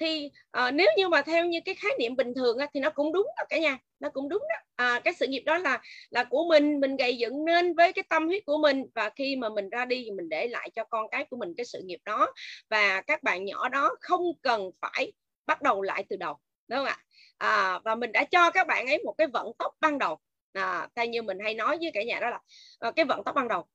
Thì 0.00 0.30
à, 0.50 0.70
nếu 0.70 0.86
như 0.96 1.08
mà 1.08 1.22
theo 1.22 1.46
như 1.46 1.60
cái 1.64 1.74
khái 1.74 1.92
niệm 1.98 2.16
bình 2.16 2.34
thường 2.34 2.58
á, 2.58 2.66
thì 2.74 2.80
nó 2.80 2.90
cũng 2.90 3.12
đúng 3.12 3.26
đó 3.36 3.44
cả 3.48 3.58
nhà. 3.58 3.78
Nó 4.00 4.08
cũng 4.10 4.28
đúng 4.28 4.42
đó. 4.48 4.56
À, 4.76 5.00
cái 5.04 5.14
sự 5.14 5.26
nghiệp 5.26 5.42
đó 5.46 5.58
là 5.58 5.82
là 6.10 6.24
của 6.24 6.44
mình. 6.48 6.80
Mình 6.80 6.96
gây 6.96 7.16
dựng 7.18 7.44
nên 7.44 7.74
với 7.74 7.92
cái 7.92 8.04
tâm 8.08 8.26
huyết 8.26 8.42
của 8.46 8.58
mình. 8.58 8.84
Và 8.94 9.10
khi 9.10 9.36
mà 9.36 9.48
mình 9.48 9.68
ra 9.70 9.84
đi 9.84 10.02
thì 10.04 10.10
mình 10.10 10.28
để 10.28 10.48
lại 10.48 10.70
cho 10.74 10.84
con 10.84 11.08
cái 11.10 11.24
của 11.24 11.36
mình 11.36 11.54
cái 11.56 11.66
sự 11.66 11.80
nghiệp 11.84 12.00
đó. 12.04 12.32
Và 12.70 13.02
các 13.06 13.22
bạn 13.22 13.44
nhỏ 13.44 13.68
đó 13.68 13.96
không 14.00 14.22
cần 14.42 14.70
phải 14.80 15.12
bắt 15.46 15.62
đầu 15.62 15.82
lại 15.82 16.04
từ 16.08 16.16
đầu 16.16 16.38
đúng 16.68 16.78
không 16.78 16.86
ạ? 16.86 16.98
À, 17.38 17.78
và 17.84 17.94
mình 17.94 18.12
đã 18.12 18.24
cho 18.24 18.50
các 18.50 18.66
bạn 18.66 18.86
ấy 18.86 18.98
một 19.04 19.14
cái 19.18 19.26
vận 19.26 19.52
tốc 19.58 19.74
ban 19.80 19.98
đầu. 19.98 20.18
À, 20.52 20.88
theo 20.94 21.06
như 21.06 21.22
mình 21.22 21.38
hay 21.42 21.54
nói 21.54 21.78
với 21.80 21.90
cả 21.94 22.02
nhà 22.02 22.20
đó 22.20 22.30
là 22.30 22.40
à, 22.78 22.90
cái 22.96 23.04
vận 23.04 23.24
tốc 23.24 23.34
ban 23.34 23.48
đầu. 23.48 23.66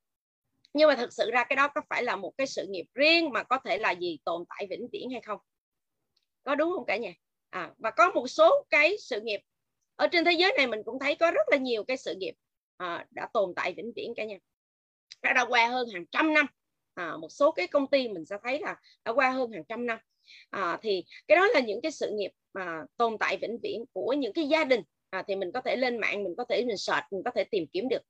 Nhưng 0.73 0.87
mà 0.87 0.95
thực 0.95 1.13
sự 1.13 1.31
ra 1.31 1.43
cái 1.43 1.55
đó 1.55 1.67
có 1.67 1.81
phải 1.89 2.03
là 2.03 2.15
một 2.15 2.33
cái 2.37 2.47
sự 2.47 2.65
nghiệp 2.69 2.85
riêng 2.93 3.29
mà 3.29 3.43
có 3.43 3.59
thể 3.65 3.77
là 3.77 3.91
gì 3.91 4.19
tồn 4.25 4.43
tại 4.49 4.67
vĩnh 4.69 4.87
viễn 4.91 5.09
hay 5.11 5.21
không? 5.21 5.39
Có 6.43 6.55
đúng 6.55 6.73
không 6.75 6.85
cả 6.85 6.97
nhà? 6.97 7.13
À, 7.49 7.71
và 7.77 7.91
có 7.91 8.11
một 8.11 8.27
số 8.27 8.65
cái 8.69 8.97
sự 8.97 9.21
nghiệp 9.21 9.39
ở 9.95 10.07
trên 10.07 10.25
thế 10.25 10.31
giới 10.31 10.53
này 10.57 10.67
mình 10.67 10.81
cũng 10.85 10.99
thấy 10.99 11.15
có 11.15 11.31
rất 11.31 11.49
là 11.51 11.57
nhiều 11.57 11.83
cái 11.83 11.97
sự 11.97 12.15
nghiệp 12.15 12.33
à, 12.77 13.05
đã 13.11 13.27
tồn 13.33 13.53
tại 13.55 13.73
vĩnh 13.77 13.91
viễn 13.95 14.13
cả 14.15 14.25
nhà. 14.25 14.37
Đã 15.21 15.33
đã 15.33 15.45
qua 15.45 15.67
hơn 15.67 15.87
hàng 15.93 16.05
trăm 16.11 16.33
năm. 16.33 16.45
À, 16.93 17.17
một 17.17 17.29
số 17.29 17.51
cái 17.51 17.67
công 17.67 17.87
ty 17.87 18.07
mình 18.07 18.25
sẽ 18.25 18.37
thấy 18.43 18.59
là 18.59 18.75
đã 19.05 19.11
qua 19.11 19.31
hơn 19.31 19.51
hàng 19.51 19.63
trăm 19.69 19.85
năm 19.85 19.99
à, 20.49 20.79
thì 20.81 21.03
cái 21.27 21.35
đó 21.35 21.47
là 21.47 21.59
những 21.59 21.81
cái 21.81 21.91
sự 21.91 22.11
nghiệp 22.11 22.31
mà 22.53 22.83
tồn 22.97 23.17
tại 23.17 23.37
vĩnh 23.41 23.57
viễn 23.63 23.85
của 23.93 24.13
những 24.13 24.33
cái 24.33 24.47
gia 24.47 24.63
đình. 24.63 24.81
À, 25.09 25.23
thì 25.27 25.35
mình 25.35 25.51
có 25.51 25.61
thể 25.61 25.75
lên 25.75 25.97
mạng 25.97 26.23
mình 26.23 26.33
có 26.37 26.43
thể 26.49 26.65
mình 26.65 26.77
search 26.77 27.03
mình 27.11 27.21
có 27.25 27.31
thể 27.35 27.43
tìm 27.43 27.67
kiếm 27.73 27.89
được. 27.89 28.01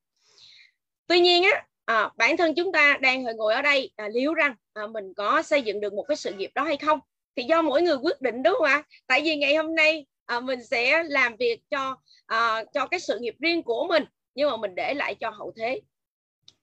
Tuy 1.08 1.20
nhiên 1.20 1.44
á 1.44 1.66
à, 1.86 2.10
bản 2.18 2.38
thân 2.38 2.56
chúng 2.56 2.72
ta 2.72 2.98
đang 3.02 3.24
ngồi 3.38 3.54
ở 3.54 3.62
đây 3.62 3.91
à, 3.96 4.10
liệu 4.14 4.34
rằng 4.34 4.56
à, 4.74 4.88
mình 4.88 5.14
có 5.14 5.41
xây 5.41 5.62
dựng 5.62 5.82
được 5.82 5.94
một 5.94 6.04
cái 6.08 6.18
sự 6.18 6.34
nghiệp 6.34 6.52
đó 6.56 6.64
hay 6.64 6.78
không? 6.78 7.00
Thì 7.36 7.44
do 7.44 7.62
mỗi 7.62 7.82
người 7.82 7.96
quyết 7.96 8.22
định 8.22 8.44
đúng 8.44 8.54
không 8.58 8.68
ạ? 8.68 8.84
Tại 9.08 9.22
vì 9.24 9.36
ngày 9.36 9.56
hôm 9.56 9.76
nay 9.76 10.06
à, 10.26 10.40
mình 10.40 10.64
sẽ 10.64 11.04
làm 11.04 11.36
việc 11.36 11.62
cho 11.70 11.98
à, 12.26 12.64
cho 12.74 12.88
cái 12.88 13.00
sự 13.00 13.20
nghiệp 13.20 13.36
riêng 13.40 13.64
của 13.64 13.88
mình 13.90 14.04
nhưng 14.36 14.50
mà 14.50 14.58
mình 14.58 14.76
để 14.76 14.94
lại 14.94 15.16
cho 15.16 15.30
hậu 15.30 15.54
thế 15.58 15.82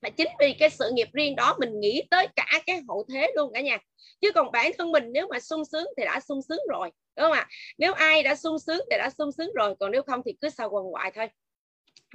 và 0.02 0.10
chính 0.10 0.28
vì 0.40 0.52
cái 0.52 0.70
sự 0.70 0.90
nghiệp 0.93 1.09
riêng 1.12 1.36
đó 1.36 1.56
mình 1.60 1.81
nghĩ 1.81 2.02
tới 2.10 2.28
cả 2.36 2.47
cái 2.66 2.82
hậu 2.89 3.06
thế 3.12 3.32
luôn 3.36 3.52
cả 3.55 3.60
nhà. 3.60 3.78
Chứ 4.20 4.32
còn 4.32 4.52
bản 4.52 4.70
thân 4.78 4.93
mình 4.93 5.05
nếu 5.12 5.28
mà 5.31 5.40
sung 5.40 5.64
sướng 5.64 5.86
thì 5.97 6.05
đã 6.05 6.20
sung 6.20 6.43
sướng 6.48 6.60
rồi 6.68 6.90
đúng 7.16 7.24
không 7.24 7.32
ạ? 7.32 7.48
Nếu 7.78 7.93
ai 7.93 8.23
đã 8.23 8.35
sung 8.35 8.59
sướng 8.59 8.81
thì 8.90 8.97
đã 8.98 9.10
sung 9.18 9.32
sướng 9.32 9.51
rồi 9.55 9.74
còn 9.81 9.90
nếu 9.90 10.02
không 10.02 10.23
thì 10.27 10.32
cứ 10.40 10.48
sao 10.48 10.68
quần 10.70 10.85
hoại 10.85 11.10
thôi. 11.14 11.28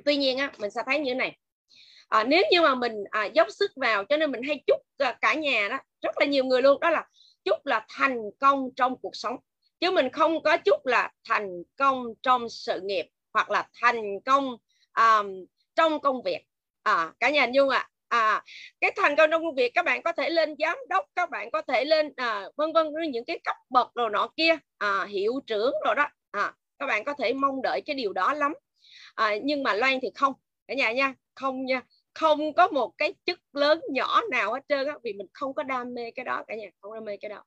Tuy 0.06 0.18
nhiên 0.18 0.38
á 0.38 0.52
mình 0.58 0.72
sẽ 0.72 0.82
thấy 0.86 1.00
như 1.00 1.12
thế 1.12 1.16
này. 1.16 1.38
À, 2.08 2.24
nếu 2.24 2.44
như 2.52 2.62
mà 2.62 2.76
mình 2.76 2.94
à, 3.10 3.26
dốc 3.26 3.48
sức 3.50 3.72
vào 3.76 4.06
cho 4.06 4.18
nên 4.18 4.32
mình 4.32 4.44
hay 4.44 4.64
chúc 4.68 4.80
à, 4.98 5.18
cả 5.22 5.34
nhà 5.34 5.68
đó 5.70 5.78
rất 6.02 6.16
là 6.20 6.26
nhiều 6.26 6.44
người 6.44 6.62
luôn 6.62 6.80
đó 6.80 6.90
là 6.90 7.06
chúc 7.44 7.66
là 7.66 7.86
thành 7.90 8.18
công 8.40 8.70
trong 8.76 8.96
cuộc 9.02 9.16
sống. 9.16 9.36
Chứ 9.80 9.92
mình 9.92 10.10
không 10.10 10.44
có 10.44 10.58
chúc 10.58 10.86
là 10.86 11.12
thành 11.30 11.50
công 11.78 12.06
trong 12.22 12.50
sự 12.50 12.82
nghiệp 12.84 13.06
hoặc 13.34 13.50
là 13.50 13.68
thành 13.82 14.20
công 14.26 14.58
um, 14.98 15.46
trong 15.76 16.00
công 16.00 16.22
việc 16.24 16.42
à, 16.84 17.12
cả 17.20 17.30
nhà 17.30 17.48
nhung 17.54 17.70
ạ. 17.70 17.88
À, 18.08 18.20
à, 18.20 18.44
cái 18.82 18.92
thành 18.96 19.16
công 19.16 19.30
trong 19.32 19.44
công 19.44 19.56
việc 19.56 19.72
các 19.74 19.86
bạn 19.86 20.04
có 20.04 20.12
thể 20.12 20.30
lên 20.30 20.56
giám 20.60 20.78
đốc 20.90 21.06
các 21.16 21.30
bạn 21.30 21.52
có 21.52 21.62
thể 21.62 21.86
lên 21.86 22.14
à, 22.16 22.50
vân 22.58 22.74
vân 22.74 22.88
những 23.12 23.26
cái 23.26 23.40
cấp 23.44 23.56
bậc 23.70 23.88
rồi 23.96 24.10
nọ 24.10 24.28
kia 24.38 24.58
à, 24.78 25.06
hiệu 25.10 25.40
trưởng 25.48 25.74
rồi 25.86 25.96
đó. 25.96 26.08
À, 26.32 26.54
các 26.80 26.86
bạn 26.86 27.04
có 27.04 27.14
thể 27.14 27.34
mong 27.34 27.62
đợi 27.62 27.82
cái 27.86 27.96
điều 27.96 28.14
đó 28.14 28.34
lắm. 28.34 28.54
À, 29.16 29.36
nhưng 29.44 29.64
mà 29.64 29.74
loan 29.74 30.00
thì 30.02 30.10
không. 30.16 30.34
Cả 30.68 30.74
nhà 30.74 30.92
nha 30.92 31.14
không 31.36 31.66
nha. 31.66 31.82
Không 32.14 32.54
có 32.54 32.68
một 32.68 32.92
cái 32.98 33.14
chức 33.26 33.40
lớn 33.54 33.82
nhỏ 33.92 34.22
nào 34.32 34.54
hết 34.54 34.60
trơn 34.70 34.88
á 34.88 34.94
vì 35.04 35.14
mình 35.14 35.28
không 35.34 35.54
có 35.54 35.64
đam 35.64 35.94
mê 35.94 36.12
cái 36.12 36.26
đó 36.26 36.44
cả 36.48 36.56
nhà 36.56 36.68
không 36.82 36.94
đam 36.94 37.06
mê 37.06 37.18
cái 37.18 37.30
đó. 37.30 37.44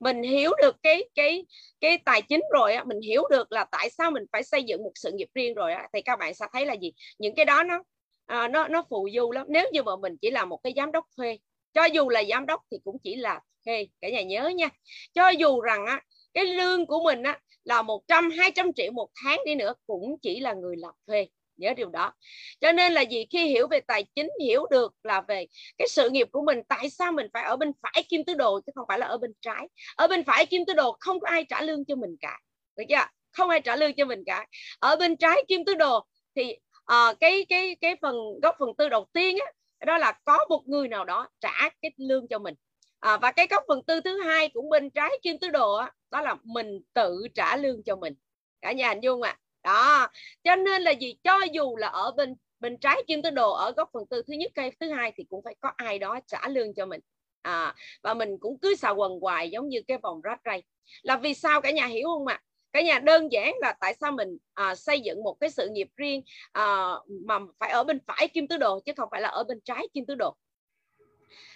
Mình 0.00 0.22
hiểu 0.22 0.50
được 0.62 0.76
cái 0.82 1.08
cái 1.14 1.46
cái 1.80 1.98
tài 1.98 2.22
chính 2.22 2.40
rồi 2.52 2.74
á 2.74 2.84
mình 2.84 3.00
hiểu 3.00 3.22
được 3.30 3.52
là 3.52 3.64
tại 3.64 3.90
sao 3.90 4.10
mình 4.10 4.24
phải 4.32 4.42
xây 4.42 4.62
dựng 4.62 4.82
một 4.82 4.92
sự 4.94 5.12
nghiệp 5.14 5.28
riêng 5.34 5.54
rồi 5.54 5.72
á 5.72 5.88
thì 5.92 6.02
các 6.02 6.18
bạn 6.18 6.34
sẽ 6.34 6.46
thấy 6.52 6.66
là 6.66 6.74
gì? 6.74 6.92
Những 7.18 7.34
cái 7.34 7.44
đó 7.44 7.62
nó 7.62 7.82
à, 8.26 8.48
nó 8.48 8.68
nó 8.68 8.82
phù 8.90 9.08
du 9.14 9.32
lắm. 9.32 9.46
Nếu 9.48 9.70
như 9.72 9.82
mà 9.82 9.96
mình 9.96 10.16
chỉ 10.22 10.30
là 10.30 10.44
một 10.44 10.60
cái 10.62 10.72
giám 10.76 10.92
đốc 10.92 11.06
thuê 11.16 11.38
cho 11.74 11.84
dù 11.84 12.08
là 12.08 12.22
giám 12.30 12.46
đốc 12.46 12.60
thì 12.70 12.78
cũng 12.84 12.96
chỉ 13.04 13.16
là 13.16 13.40
thuê 13.64 13.86
cả 14.00 14.08
nhà 14.10 14.22
nhớ 14.22 14.48
nha. 14.48 14.68
Cho 15.14 15.28
dù 15.28 15.60
rằng 15.60 15.86
á 15.86 16.02
cái 16.34 16.44
lương 16.44 16.86
của 16.86 17.02
mình 17.04 17.22
á 17.22 17.38
là 17.64 17.82
100 17.82 18.30
200 18.30 18.72
triệu 18.72 18.92
một 18.92 19.08
tháng 19.24 19.38
đi 19.46 19.54
nữa 19.54 19.74
cũng 19.86 20.16
chỉ 20.22 20.40
là 20.40 20.52
người 20.52 20.76
làm 20.76 20.94
thuê 21.06 21.26
nhớ 21.56 21.74
điều 21.76 21.90
đó. 21.90 22.12
Cho 22.60 22.72
nên 22.72 22.92
là 22.92 23.00
gì 23.00 23.26
khi 23.30 23.46
hiểu 23.46 23.68
về 23.68 23.80
tài 23.80 24.04
chính 24.14 24.30
hiểu 24.40 24.66
được 24.70 24.94
là 25.02 25.20
về 25.20 25.46
cái 25.78 25.88
sự 25.88 26.10
nghiệp 26.10 26.28
của 26.32 26.42
mình 26.42 26.58
tại 26.68 26.90
sao 26.90 27.12
mình 27.12 27.26
phải 27.32 27.44
ở 27.44 27.56
bên 27.56 27.72
phải 27.82 28.04
kim 28.08 28.24
tứ 28.24 28.34
đồ 28.34 28.60
chứ 28.66 28.72
không 28.74 28.84
phải 28.88 28.98
là 28.98 29.06
ở 29.06 29.18
bên 29.18 29.32
trái. 29.40 29.68
Ở 29.96 30.06
bên 30.06 30.24
phải 30.24 30.46
kim 30.46 30.64
tứ 30.66 30.72
đồ 30.72 30.96
không 31.00 31.20
có 31.20 31.28
ai 31.28 31.44
trả 31.44 31.62
lương 31.62 31.84
cho 31.84 31.96
mình 31.96 32.16
cả 32.20 32.38
được 32.76 32.84
chưa? 32.88 33.06
Không 33.32 33.50
ai 33.50 33.60
trả 33.60 33.76
lương 33.76 33.94
cho 33.94 34.04
mình 34.04 34.22
cả. 34.26 34.46
Ở 34.78 34.96
bên 34.96 35.16
trái 35.16 35.44
kim 35.48 35.64
tứ 35.64 35.74
đồ 35.74 36.06
thì 36.36 36.56
à, 36.84 37.14
cái 37.20 37.46
cái 37.48 37.76
cái 37.80 37.96
phần 38.02 38.16
góc 38.42 38.56
phần 38.58 38.70
tư 38.78 38.88
đầu 38.88 39.06
tiên 39.12 39.36
á 39.46 39.52
đó 39.86 39.98
là 39.98 40.12
có 40.24 40.38
một 40.48 40.62
người 40.66 40.88
nào 40.88 41.04
đó 41.04 41.28
trả 41.40 41.68
cái 41.82 41.90
lương 41.96 42.28
cho 42.28 42.38
mình. 42.38 42.54
À, 43.00 43.16
và 43.16 43.32
cái 43.32 43.46
góc 43.50 43.64
phần 43.68 43.82
tư 43.82 44.00
thứ 44.00 44.20
hai 44.20 44.48
cũng 44.48 44.70
bên 44.70 44.90
trái 44.90 45.10
kim 45.22 45.38
tứ 45.38 45.48
đồ 45.48 45.74
á, 45.74 45.92
đó 46.10 46.20
là 46.20 46.36
mình 46.44 46.80
tự 46.94 47.28
trả 47.34 47.56
lương 47.56 47.82
cho 47.82 47.96
mình. 47.96 48.14
Cả 48.60 48.72
nhà 48.72 48.88
hình 48.88 49.00
dung 49.00 49.22
ạ. 49.22 49.30
À 49.30 49.38
đó 49.62 50.08
cho 50.44 50.56
nên 50.56 50.82
là 50.82 50.90
gì? 50.90 51.14
Cho 51.24 51.38
dù 51.52 51.76
là 51.76 51.88
ở 51.88 52.10
bên 52.16 52.34
bên 52.60 52.78
trái 52.78 53.02
kim 53.06 53.22
tứ 53.22 53.30
đồ 53.30 53.52
ở 53.52 53.72
góc 53.76 53.90
phần 53.92 54.06
tư 54.10 54.22
thứ 54.26 54.32
nhất 54.34 54.52
cây 54.54 54.72
thứ 54.80 54.90
hai 54.90 55.12
thì 55.16 55.24
cũng 55.24 55.42
phải 55.44 55.54
có 55.60 55.72
ai 55.76 55.98
đó 55.98 56.20
trả 56.26 56.48
lương 56.48 56.74
cho 56.74 56.86
mình. 56.86 57.00
À, 57.42 57.74
và 58.02 58.14
mình 58.14 58.38
cũng 58.40 58.58
cứ 58.58 58.74
xào 58.76 58.94
quần 58.96 59.20
hoài 59.20 59.50
giống 59.50 59.68
như 59.68 59.82
cái 59.88 59.98
vòng 59.98 60.20
rác 60.20 60.40
ray 60.44 60.62
là 61.02 61.16
vì 61.16 61.34
sao? 61.34 61.60
Cả 61.60 61.70
nhà 61.70 61.86
hiểu 61.86 62.08
không 62.08 62.26
ạ? 62.26 62.34
à? 62.34 62.46
Cả 62.72 62.82
nhà 62.82 62.98
đơn 62.98 63.32
giản 63.32 63.54
là 63.60 63.72
tại 63.80 63.94
sao 64.00 64.12
mình 64.12 64.36
à, 64.54 64.74
xây 64.74 65.00
dựng 65.00 65.22
một 65.22 65.36
cái 65.40 65.50
sự 65.50 65.68
nghiệp 65.68 65.88
riêng 65.96 66.22
à, 66.52 66.90
mà 67.26 67.38
phải 67.58 67.70
ở 67.70 67.84
bên 67.84 67.98
phải 68.06 68.28
kim 68.28 68.48
tứ 68.48 68.56
đồ 68.56 68.80
chứ 68.80 68.92
không 68.96 69.08
phải 69.10 69.20
là 69.20 69.28
ở 69.28 69.44
bên 69.44 69.60
trái 69.60 69.88
kim 69.92 70.06
tứ 70.06 70.14
đồ. 70.14 70.36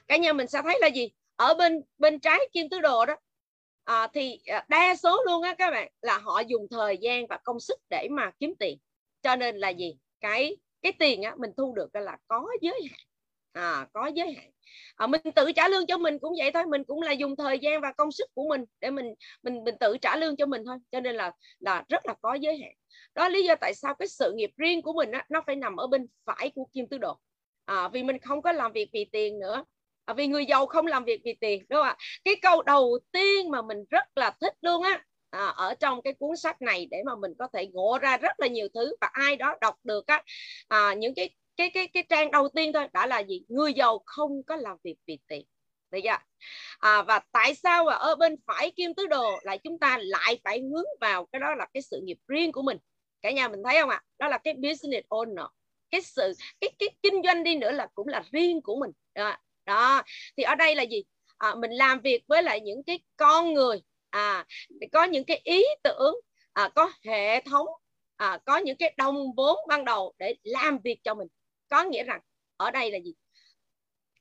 Cả 0.08 0.16
nhà 0.16 0.32
mình 0.32 0.46
sẽ 0.46 0.62
thấy 0.62 0.78
là 0.80 0.86
gì? 0.86 1.10
Ở 1.36 1.54
bên 1.54 1.82
bên 1.98 2.20
trái 2.20 2.38
kim 2.52 2.68
tứ 2.68 2.80
đồ 2.80 3.06
đó 3.06 3.16
à, 3.84 4.08
thì 4.12 4.40
à, 4.46 4.64
đa 4.68 4.96
số 4.96 5.22
luôn 5.26 5.42
á 5.42 5.54
các 5.54 5.70
bạn 5.70 5.92
là 6.02 6.18
họ 6.18 6.40
dùng 6.40 6.66
thời 6.70 6.98
gian 6.98 7.26
và 7.26 7.38
công 7.44 7.60
sức 7.60 7.78
để 7.90 8.08
mà 8.10 8.30
kiếm 8.38 8.54
tiền. 8.58 8.78
Cho 9.22 9.36
nên 9.36 9.56
là 9.56 9.68
gì? 9.68 9.98
Cái 10.20 10.56
cái 10.82 10.92
tiền 10.98 11.22
á 11.22 11.34
mình 11.38 11.50
thu 11.56 11.74
được 11.76 11.94
là 11.94 12.16
có 12.28 12.46
giới 12.60 12.80
hạn 12.90 13.05
à, 13.56 13.86
có 13.92 14.06
giới 14.06 14.32
hạn. 14.32 14.50
À, 14.96 15.06
mình 15.06 15.20
tự 15.34 15.52
trả 15.52 15.68
lương 15.68 15.86
cho 15.86 15.98
mình 15.98 16.18
cũng 16.18 16.32
vậy 16.38 16.50
thôi 16.54 16.62
mình 16.66 16.84
cũng 16.84 17.02
là 17.02 17.12
dùng 17.12 17.36
thời 17.36 17.58
gian 17.58 17.80
và 17.80 17.92
công 17.92 18.12
sức 18.12 18.30
của 18.34 18.44
mình 18.48 18.64
để 18.80 18.90
mình 18.90 19.14
mình 19.42 19.64
mình 19.64 19.74
tự 19.80 19.96
trả 20.02 20.16
lương 20.16 20.36
cho 20.36 20.46
mình 20.46 20.62
thôi. 20.66 20.76
Cho 20.92 21.00
nên 21.00 21.16
là 21.16 21.32
là 21.58 21.84
rất 21.88 22.06
là 22.06 22.14
có 22.22 22.34
giới 22.34 22.58
hạn. 22.58 22.72
Đó 23.14 23.28
lý 23.28 23.44
do 23.44 23.54
tại 23.60 23.74
sao 23.74 23.94
cái 23.94 24.08
sự 24.08 24.32
nghiệp 24.36 24.50
riêng 24.56 24.82
của 24.82 24.92
mình 24.92 25.10
á, 25.10 25.26
nó 25.28 25.42
phải 25.46 25.56
nằm 25.56 25.76
ở 25.76 25.86
bên 25.86 26.06
phải 26.26 26.50
của 26.54 26.66
kim 26.72 26.88
tứ 26.88 26.98
đồ. 26.98 27.18
À, 27.64 27.88
vì 27.88 28.02
mình 28.02 28.18
không 28.18 28.42
có 28.42 28.52
làm 28.52 28.72
việc 28.72 28.90
vì 28.92 29.04
tiền 29.12 29.38
nữa. 29.38 29.64
À, 30.04 30.14
vì 30.14 30.26
người 30.26 30.46
giàu 30.46 30.66
không 30.66 30.86
làm 30.86 31.04
việc 31.04 31.20
vì 31.24 31.34
tiền 31.40 31.64
đúng 31.68 31.78
không 31.78 31.86
ạ? 31.86 31.96
Cái 32.24 32.34
câu 32.42 32.62
đầu 32.62 32.98
tiên 33.12 33.50
mà 33.50 33.62
mình 33.62 33.78
rất 33.90 34.04
là 34.16 34.36
thích 34.40 34.54
luôn 34.60 34.82
á 34.82 35.04
à, 35.30 35.46
ở 35.46 35.74
trong 35.74 36.02
cái 36.02 36.12
cuốn 36.18 36.36
sách 36.36 36.62
này 36.62 36.86
để 36.90 37.02
mà 37.06 37.16
mình 37.16 37.32
có 37.38 37.48
thể 37.52 37.66
ngộ 37.66 37.98
ra 37.98 38.16
rất 38.16 38.40
là 38.40 38.46
nhiều 38.46 38.68
thứ 38.74 38.96
và 39.00 39.08
ai 39.12 39.36
đó 39.36 39.56
đọc 39.60 39.74
được 39.84 40.06
á 40.06 40.22
à, 40.68 40.94
những 40.94 41.14
cái 41.14 41.30
cái 41.56 41.70
cái 41.70 41.88
cái 41.88 42.04
trang 42.08 42.30
đầu 42.30 42.48
tiên 42.48 42.72
thôi 42.72 42.88
đã 42.92 43.06
là 43.06 43.18
gì? 43.20 43.42
Người 43.48 43.74
giàu 43.74 44.02
không 44.06 44.42
có 44.42 44.56
làm 44.56 44.76
việc 44.84 44.96
vì 45.06 45.18
tiền. 45.26 45.46
Được 45.90 45.98
chưa? 46.04 46.18
À, 46.78 47.02
và 47.02 47.20
tại 47.32 47.54
sao 47.54 47.84
mà 47.84 47.92
ở 47.92 48.14
bên 48.14 48.36
phải 48.46 48.70
kim 48.70 48.94
tứ 48.94 49.06
đồ 49.06 49.38
lại 49.42 49.58
chúng 49.58 49.78
ta 49.78 49.98
lại 50.02 50.40
phải 50.44 50.60
hướng 50.60 50.84
vào 51.00 51.26
cái 51.26 51.40
đó 51.40 51.54
là 51.54 51.66
cái 51.74 51.82
sự 51.82 52.00
nghiệp 52.04 52.18
riêng 52.28 52.52
của 52.52 52.62
mình? 52.62 52.78
Cả 53.22 53.30
nhà 53.30 53.48
mình 53.48 53.60
thấy 53.64 53.80
không 53.80 53.90
ạ? 53.90 54.02
Đó 54.18 54.28
là 54.28 54.38
cái 54.38 54.54
business 54.54 55.06
owner. 55.08 55.48
Cái 55.90 56.00
sự 56.00 56.32
cái 56.60 56.70
cái 56.78 56.88
kinh 57.02 57.22
doanh 57.24 57.44
đi 57.44 57.56
nữa 57.56 57.70
là 57.70 57.86
cũng 57.94 58.08
là 58.08 58.22
riêng 58.32 58.62
của 58.62 58.76
mình. 58.76 58.90
Đó, 59.14 59.36
đó. 59.64 60.02
thì 60.36 60.42
ở 60.42 60.54
đây 60.54 60.74
là 60.74 60.82
gì? 60.82 61.04
À, 61.38 61.54
mình 61.54 61.70
làm 61.70 62.00
việc 62.00 62.24
với 62.28 62.42
lại 62.42 62.60
những 62.60 62.82
cái 62.82 63.00
con 63.16 63.54
người. 63.54 63.82
À 64.10 64.46
có 64.92 65.04
những 65.04 65.24
cái 65.24 65.40
ý 65.44 65.64
tưởng 65.82 66.14
à, 66.52 66.68
có 66.74 66.92
hệ 67.04 67.40
thống 67.40 67.66
à, 68.16 68.38
có 68.44 68.56
những 68.56 68.76
cái 68.76 68.94
đồng 68.96 69.34
vốn 69.36 69.58
ban 69.68 69.84
đầu 69.84 70.14
để 70.18 70.34
làm 70.42 70.78
việc 70.84 71.00
cho 71.04 71.14
mình 71.14 71.28
có 71.68 71.84
nghĩa 71.84 72.04
rằng 72.04 72.20
ở 72.56 72.70
đây 72.70 72.90
là 72.90 72.98
gì? 72.98 73.14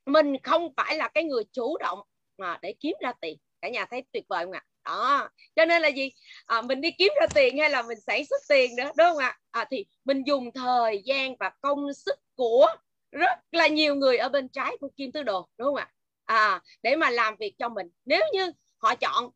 Mình 0.06 0.36
không 0.44 0.74
phải 0.78 0.98
là 0.98 1.08
cái 1.08 1.24
người 1.24 1.44
chủ 1.52 1.78
động 1.78 2.00
mà 2.38 2.60
để 2.62 2.74
kiếm 2.80 2.94
ra 3.02 3.14
tiền. 3.22 3.38
Cả 3.62 3.70
nhà 3.70 3.86
thấy 3.86 4.04
tuyệt 4.12 4.24
vời 4.30 4.46
không 4.46 4.54
ạ? 4.54 4.64
Đó. 4.86 5.30
Cho 5.56 5.66
nên 5.66 5.82
là 5.82 5.88
gì? 5.88 6.12
À, 6.46 6.62
mình 6.62 6.82
đi 6.82 6.92
kiếm 6.98 7.14
ra 7.22 7.28
tiền 7.36 7.58
hay 7.58 7.70
là 7.70 7.82
mình 7.82 8.00
sản 8.08 8.26
xuất 8.26 8.42
tiền 8.50 8.76
nữa 8.76 8.84
đúng 8.84 9.08
không 9.08 9.18
ạ? 9.18 9.40
À, 9.52 9.66
thì 9.72 9.86
mình 10.06 10.24
dùng 10.26 10.52
thời 10.54 11.02
gian 11.06 11.36
và 11.40 11.52
công 11.62 11.94
sức 11.94 12.20
của 12.36 12.68
rất 13.12 13.40
là 13.52 13.68
nhiều 13.68 13.96
người 13.96 14.18
ở 14.18 14.30
bên 14.30 14.50
trái 14.50 14.78
của 14.80 14.90
kim 14.98 15.12
tứ 15.12 15.24
đồ 15.24 15.48
đúng 15.58 15.66
không 15.66 15.76
ạ? 15.76 15.92
À, 16.26 16.62
để 16.82 16.96
mà 16.96 17.10
làm 17.10 17.36
việc 17.40 17.56
cho 17.60 17.70
mình. 17.70 17.88
Nếu 18.06 18.22
như 18.34 18.52
họ 18.78 18.96
chọn 18.96 19.30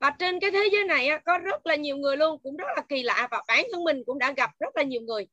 và 0.00 0.10
trên 0.18 0.40
cái 0.40 0.50
thế 0.50 0.68
giới 0.72 0.84
này 0.84 1.08
có 1.26 1.38
rất 1.38 1.66
là 1.66 1.74
nhiều 1.74 1.96
người 1.96 2.16
luôn 2.16 2.38
cũng 2.42 2.56
rất 2.56 2.68
là 2.76 2.82
kỳ 2.88 3.02
lạ 3.02 3.28
và 3.30 3.42
bản 3.48 3.64
thân 3.72 3.84
mình 3.84 4.02
cũng 4.06 4.18
đã 4.18 4.32
gặp 4.32 4.50
rất 4.60 4.76
là 4.76 4.82
nhiều 4.82 5.00
người 5.00 5.26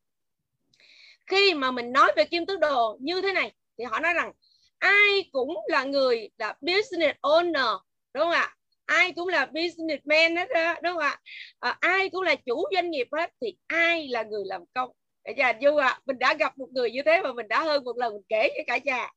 khi 1.30 1.54
mà 1.54 1.72
mình 1.72 1.92
nói 1.92 2.12
về 2.16 2.26
kim 2.26 2.46
tứ 2.46 2.58
đồ 2.58 2.98
như 3.02 3.22
thế 3.22 3.32
này 3.34 3.52
thì 3.78 3.84
họ 3.84 4.00
nói 4.00 4.14
rằng 4.14 4.32
ai 4.80 5.30
cũng 5.32 5.58
là 5.68 5.84
người 5.84 6.30
là 6.38 6.54
business 6.62 7.20
owner 7.22 7.80
đúng 8.14 8.24
không 8.24 8.32
ạ? 8.32 8.56
Ai 8.86 9.12
cũng 9.12 9.28
là 9.28 9.46
businessman 9.46 10.36
hết 10.36 10.50
đó 10.54 10.76
đúng 10.84 10.94
không 10.94 11.02
ạ? 11.04 11.20
À, 11.60 11.78
ai 11.80 12.10
cũng 12.10 12.22
là 12.22 12.36
chủ 12.36 12.64
doanh 12.74 12.92
nghiệp 12.92 13.08
hết 13.12 13.32
thì 13.42 13.58
ai 13.68 14.08
là 14.08 14.24
người 14.24 14.44
làm 14.46 14.62
công? 14.74 14.90
Cả 15.24 15.32
nhà 15.32 15.54
du 15.62 15.76
ạ 15.76 16.00
mình 16.06 16.20
đã 16.20 16.34
gặp 16.34 16.58
một 16.58 16.68
người 16.72 16.92
như 16.92 17.02
thế 17.06 17.22
mà 17.22 17.34
mình 17.34 17.48
đã 17.48 17.64
hơn 17.64 17.84
một 17.84 17.98
lần 17.98 18.14
mình 18.14 18.22
kể 18.30 18.50
với 18.56 18.64
cả 18.68 18.80
nhà. 18.84 19.10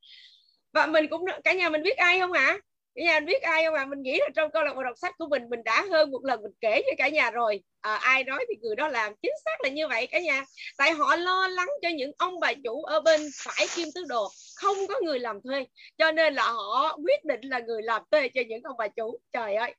Và 0.73 0.87
mình 0.87 1.07
cũng 1.11 1.25
cả 1.45 1.53
nhà 1.53 1.71
mình 1.71 1.83
biết 1.83 1.97
ai 1.97 2.21
không 2.21 2.33
ạ? 2.33 2.47
à? 2.47 2.59
Cả 2.95 3.03
nhà 3.03 3.21
biết 3.21 3.43
ai 3.43 3.65
không 3.65 3.75
ạ 3.75 3.83
à? 3.83 3.87
mình 3.87 4.03
nghĩ 4.03 4.19
là 4.19 4.29
trong 4.35 4.51
câu 4.51 4.63
lạc 4.63 4.75
bộ 4.75 4.83
đọc 4.83 4.99
sách 4.99 5.15
của 5.19 5.27
mình 5.27 5.43
mình 5.51 5.65
đã 5.65 5.85
hơn 5.91 6.11
một 6.11 6.25
lần 6.25 6.43
mình 6.43 6.53
kể 6.61 6.71
với 6.71 6.95
cả 6.99 7.09
nhà 7.09 7.31
rồi. 7.31 7.63
À, 7.81 7.95
ai 7.95 8.25
nói 8.25 8.47
thì 8.49 8.55
người 8.61 8.77
đó 8.77 8.89
làm. 8.89 9.13
Chính 9.23 9.33
xác 9.45 9.61
là 9.63 9.69
như 9.69 9.89
vậy 9.89 10.07
cả 10.07 10.21
nhà. 10.21 10.45
Tại 10.77 10.91
họ 10.91 11.17
lo 11.17 11.49
lắng 11.49 11.69
cho 11.83 11.89
những 11.89 12.13
ông 12.19 12.41
bà 12.41 12.53
chủ 12.65 12.83
ở 12.83 13.01
bên 13.01 13.21
phải 13.35 13.67
kim 13.77 13.89
tứ 13.95 14.05
đồ. 14.09 14.29
Không 14.57 14.77
có 14.89 14.95
người 15.03 15.19
làm 15.19 15.41
thuê. 15.45 15.67
Cho 15.99 16.13
nên 16.13 16.35
là 16.35 16.43
họ 16.43 16.97
quyết 17.05 17.25
định 17.25 17.41
là 17.43 17.59
người 17.59 17.83
làm 17.83 18.03
thuê 18.11 18.29
cho 18.29 18.41
những 18.49 18.63
ông 18.63 18.77
bà 18.79 18.89
chủ. 18.89 19.19
Trời 19.33 19.55
ơi. 19.55 19.75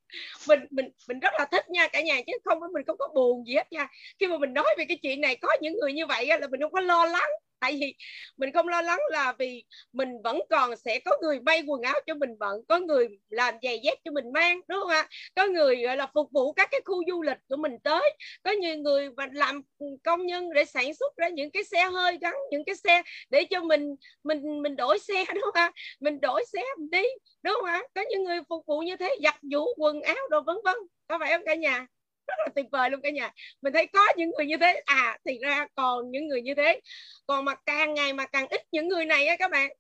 Mình 0.48 0.60
mình 0.70 0.90
mình 1.08 1.20
rất 1.20 1.34
là 1.38 1.46
thích 1.52 1.70
nha 1.70 1.88
cả 1.88 2.02
nhà 2.02 2.22
chứ 2.28 2.34
không 2.44 2.60
mình 2.74 2.84
không 2.88 2.98
có 2.98 3.08
buồn 3.16 3.48
gì 3.48 3.56
hết 3.56 3.72
nha. 3.72 3.88
Khi 4.20 4.28
mà 4.28 4.38
mình 4.38 4.54
nói 4.54 4.76
về 4.78 4.86
cái 4.86 4.98
chuyện 5.02 5.22
này 5.22 5.36
có 5.36 5.50
những 5.62 5.74
người 5.82 5.94
như 5.94 6.06
vậy 6.06 6.28
là 6.28 6.48
mình 6.48 6.62
không 6.62 6.72
có 6.72 6.80
lo 6.80 7.06
lắng 7.06 7.30
tại 7.64 7.78
vì 7.82 7.96
mình 8.38 8.52
không 8.54 8.68
lo 8.68 8.82
lắng 8.82 9.00
là 9.10 9.34
vì 9.40 9.64
mình 9.94 10.10
vẫn 10.24 10.40
còn 10.50 10.76
sẽ 10.76 11.00
có 11.06 11.12
người 11.22 11.40
may 11.40 11.64
quần 11.68 11.82
áo 11.82 12.00
cho 12.08 12.14
mình 12.14 12.30
bận 12.40 12.62
có 12.68 12.80
người 12.80 13.08
làm 13.30 13.54
giày 13.64 13.80
dép 13.84 13.98
cho 14.06 14.12
mình 14.12 14.34
mang, 14.34 14.62
đúng 14.68 14.80
không 14.80 14.90
ạ? 14.90 15.08
Có 15.36 15.48
người, 15.48 15.82
gọi 15.82 15.98
là, 15.98 16.08
phục 16.14 16.32
vụ 16.32 16.54
các 16.54 16.68
cái 16.72 16.82
khu 16.86 16.96
du 17.10 17.22
lịch 17.22 17.38
của 17.50 17.56
mình 17.56 17.72
tới. 17.84 18.14
Có 18.44 18.52
nhiều 18.52 18.76
người 18.76 19.10
mà 19.10 19.28
làm 19.34 19.62
công 20.04 20.26
nhân 20.26 20.54
để 20.54 20.66
sản 20.66 20.94
xuất 20.94 21.16
ra 21.18 21.30
những 21.30 21.52
cái 21.52 21.64
xe 21.64 21.84
hơi 21.84 22.18
gắn, 22.22 22.34
những 22.52 22.66
cái 22.66 22.76
xe 22.76 23.02
để 23.30 23.44
cho 23.50 23.62
mình 23.62 23.96
mình 24.24 24.62
mình 24.62 24.76
đổi 24.76 25.00
xe, 25.00 25.26
đúng 25.36 25.44
không 25.44 25.54
ạ? 25.54 25.72
Mình 26.00 26.22
đổi 26.22 26.46
xe 26.54 26.62
mình 26.78 26.90
đi, 26.92 27.04
đúng 27.44 27.54
không 27.54 27.66
ạ? 27.66 27.84
Có 27.96 28.02
những 28.10 28.24
người 28.24 28.40
phục 28.50 28.66
vụ 28.68 28.80
như 28.80 28.96
thế, 28.96 29.16
giặt 29.24 29.36
giũ 29.42 29.66
quần 29.78 30.02
áo 30.02 30.28
đồ 30.30 30.42
vân 30.42 30.58
vân. 30.64 30.76
Có 31.08 31.20
phải 31.20 31.32
không 31.32 31.46
cả 31.46 31.56
nhà? 31.56 31.88
Rất 32.28 32.36
là 32.38 32.48
tuyệt 32.56 32.66
vời 32.72 32.90
luôn 32.90 33.02
cả 33.02 33.10
nhà. 33.10 33.32
Mình 33.62 33.74
thấy 33.74 33.88
có 33.88 34.08
những 34.18 34.32
người 34.38 34.46
như 34.46 34.58
thế. 34.58 34.82
À 34.86 35.18
thì 35.26 35.40
ra 35.42 35.68
còn 35.76 36.12
những 36.12 36.28
người 36.28 36.42
như 36.42 36.56
thế. 36.56 36.80
Còn 37.28 37.46
mà 37.46 37.56
càng 37.66 37.94
ngày 37.94 38.14
mà 38.14 38.26
càng 38.26 38.48
ít 38.50 38.62
những 38.72 38.88
người 38.88 39.06
này 39.06 39.28
á 39.28 39.36
các 39.40 39.52
bạn 39.52 39.72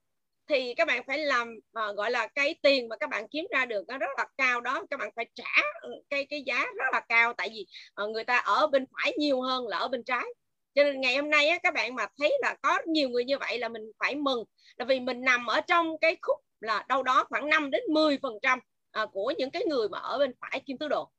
thì 0.48 0.74
các 0.74 0.88
bạn 0.88 1.03
phải 1.07 1.18
làm 1.18 1.56
uh, 1.56 1.95
gọi 1.95 2.11
là 2.11 2.28
cái 2.28 2.56
tiền 2.61 2.90
mà 2.90 2.98
các 2.98 3.10
bạn 3.10 3.28
kiếm 3.28 3.45
ra 3.52 3.65
được 3.65 3.84
nó 3.88 3.98
rất 3.98 4.10
là 4.18 4.26
cao 4.38 4.61
đó. 4.61 4.86
Các 4.90 4.99
bạn 4.99 5.10
phải 5.15 5.26
trả 5.36 5.61
ừ, 5.82 5.90
cái 6.10 6.26
cái 6.30 6.44
giá 6.45 6.65
rất 6.78 6.86
là 6.94 6.99
cao. 7.10 7.34
Tại 7.34 7.49
vì 7.49 7.65
uh, 8.03 8.10
người 8.10 8.24
ta 8.24 8.38
ở 8.38 8.68
bên 8.68 8.86
phải 8.94 9.14
nhiều 9.18 9.41
hơn 9.41 9.68
là 9.68 9.78
ở 9.78 9.88
bên 9.88 10.03
trái. 10.03 10.26
Cho 10.76 10.84
nên 10.84 11.02
ngày 11.02 11.15
hôm 11.15 11.30
nay 11.30 11.48
á, 11.48 11.57
các 11.64 11.74
bạn 11.74 11.95
mà 11.95 12.07
thấy 12.18 12.38
là 12.41 12.56
có 12.61 12.80
nhiều 12.88 13.10
người 13.10 13.26
như 13.26 13.38
vậy 13.38 13.60
là 13.60 13.70
mình 13.70 13.91
phải 13.99 14.15
mừng. 14.15 14.44
Là 14.78 14.86
vì 14.86 14.99
mình 14.99 15.22
nằm 15.22 15.45
ở 15.45 15.61
trong 15.61 15.98
cái 16.02 16.18
khúc 16.22 16.38
là 16.60 16.86
đâu 16.90 17.03
đó 17.03 17.26
khoảng 17.30 17.49
5 17.49 17.72
đến 17.72 17.84
10 17.94 18.18
phần 18.22 18.34
trăm 18.41 18.60
à, 18.91 19.06
của 19.14 19.34
những 19.38 19.52
cái 19.52 19.64
người 19.65 19.90
mà 19.90 19.99
ở 19.99 20.18
bên 20.20 20.32
phải 20.41 20.61
kim 20.65 20.78
tứ 20.78 20.88
đồ 20.88 21.11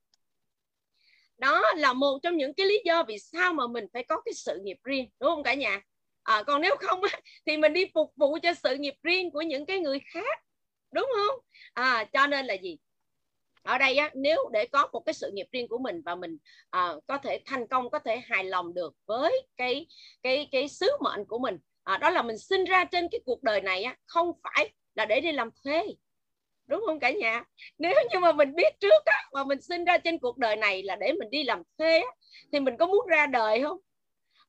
đó 1.39 1.63
là 1.77 1.93
một 1.93 2.19
trong 2.23 2.37
những 2.37 2.55
cái 2.55 2.67
lý 2.67 2.83
do 2.85 3.03
vì 3.09 3.19
sao 3.19 3.53
mà 3.53 3.67
mình 3.67 3.85
phải 3.93 4.05
có 4.05 4.21
cái 4.25 4.35
sự 4.35 4.59
nghiệp 4.63 4.77
riêng 4.85 5.09
đúng 5.21 5.31
không 5.31 5.43
cả 5.43 5.55
nhà? 5.55 5.81
À, 6.23 6.43
còn 6.43 6.61
nếu 6.61 6.77
không 6.81 7.01
thì 7.47 7.57
mình 7.57 7.73
đi 7.73 7.85
phục 7.95 8.13
vụ 8.17 8.39
cho 8.43 8.55
sự 8.55 8.77
nghiệp 8.77 8.95
riêng 9.03 9.31
của 9.31 9.43
những 9.43 9.67
cái 9.67 9.79
người 9.79 9.99
khác 10.13 10.39
đúng 10.93 11.11
không? 11.17 11.41
À, 11.73 12.05
cho 12.13 12.27
nên 12.27 12.47
là 12.47 12.55
gì? 12.55 12.79
Ở 13.63 13.79
đây 13.79 13.97
á, 13.97 14.11
nếu 14.15 14.51
để 14.53 14.67
có 14.73 14.89
một 14.93 15.01
cái 15.01 15.15
sự 15.15 15.31
nghiệp 15.35 15.47
riêng 15.53 15.69
của 15.69 15.79
mình 15.79 16.03
và 16.05 16.15
mình 16.15 16.37
à, 16.71 16.95
có 17.07 17.19
thể 17.19 17.41
thành 17.47 17.67
công 17.67 17.91
có 17.91 17.99
thể 17.99 18.17
hài 18.17 18.45
lòng 18.45 18.75
được 18.75 18.95
với 19.07 19.47
cái 19.57 19.87
cái 20.23 20.49
cái 20.53 20.69
sứ 20.69 20.87
mệnh 21.01 21.25
của 21.25 21.39
mình 21.39 21.59
à, 21.85 21.99
đó 21.99 22.11
là 22.11 22.23
mình 22.23 22.39
sinh 22.39 22.65
ra 22.65 22.85
trên 22.85 23.09
cái 23.13 23.21
cuộc 23.25 23.43
đời 23.43 23.61
này 23.61 23.83
á, 23.83 23.97
không 24.07 24.33
phải 24.43 24.73
là 24.95 25.05
để 25.05 25.21
đi 25.21 25.33
làm 25.33 25.51
thuê 25.65 25.83
đúng 26.67 26.83
không 26.87 27.01
cả 27.01 27.11
nhà? 27.11 27.45
Nếu 27.79 27.95
như 28.13 28.19
mà 28.19 28.33
mình 28.33 28.55
biết 28.55 28.81
trước 28.81 29.05
á, 29.05 29.25
mà 29.33 29.45
mình 29.45 29.61
sinh 29.61 29.85
ra 29.85 29.99
trên 29.99 30.19
cuộc 30.19 30.39
đời 30.39 30.57
này 30.57 30.83
là 30.83 30.97
để 30.97 31.13
mình 31.13 31.31
đi 31.31 31.45
làm 31.45 31.63
thuê 31.79 31.99
á, 32.01 32.09
thì 32.53 32.61
mình 32.61 32.77
có 32.77 32.87
muốn 32.87 33.07
ra 33.09 33.27
đời 33.27 33.63
không? 33.63 33.79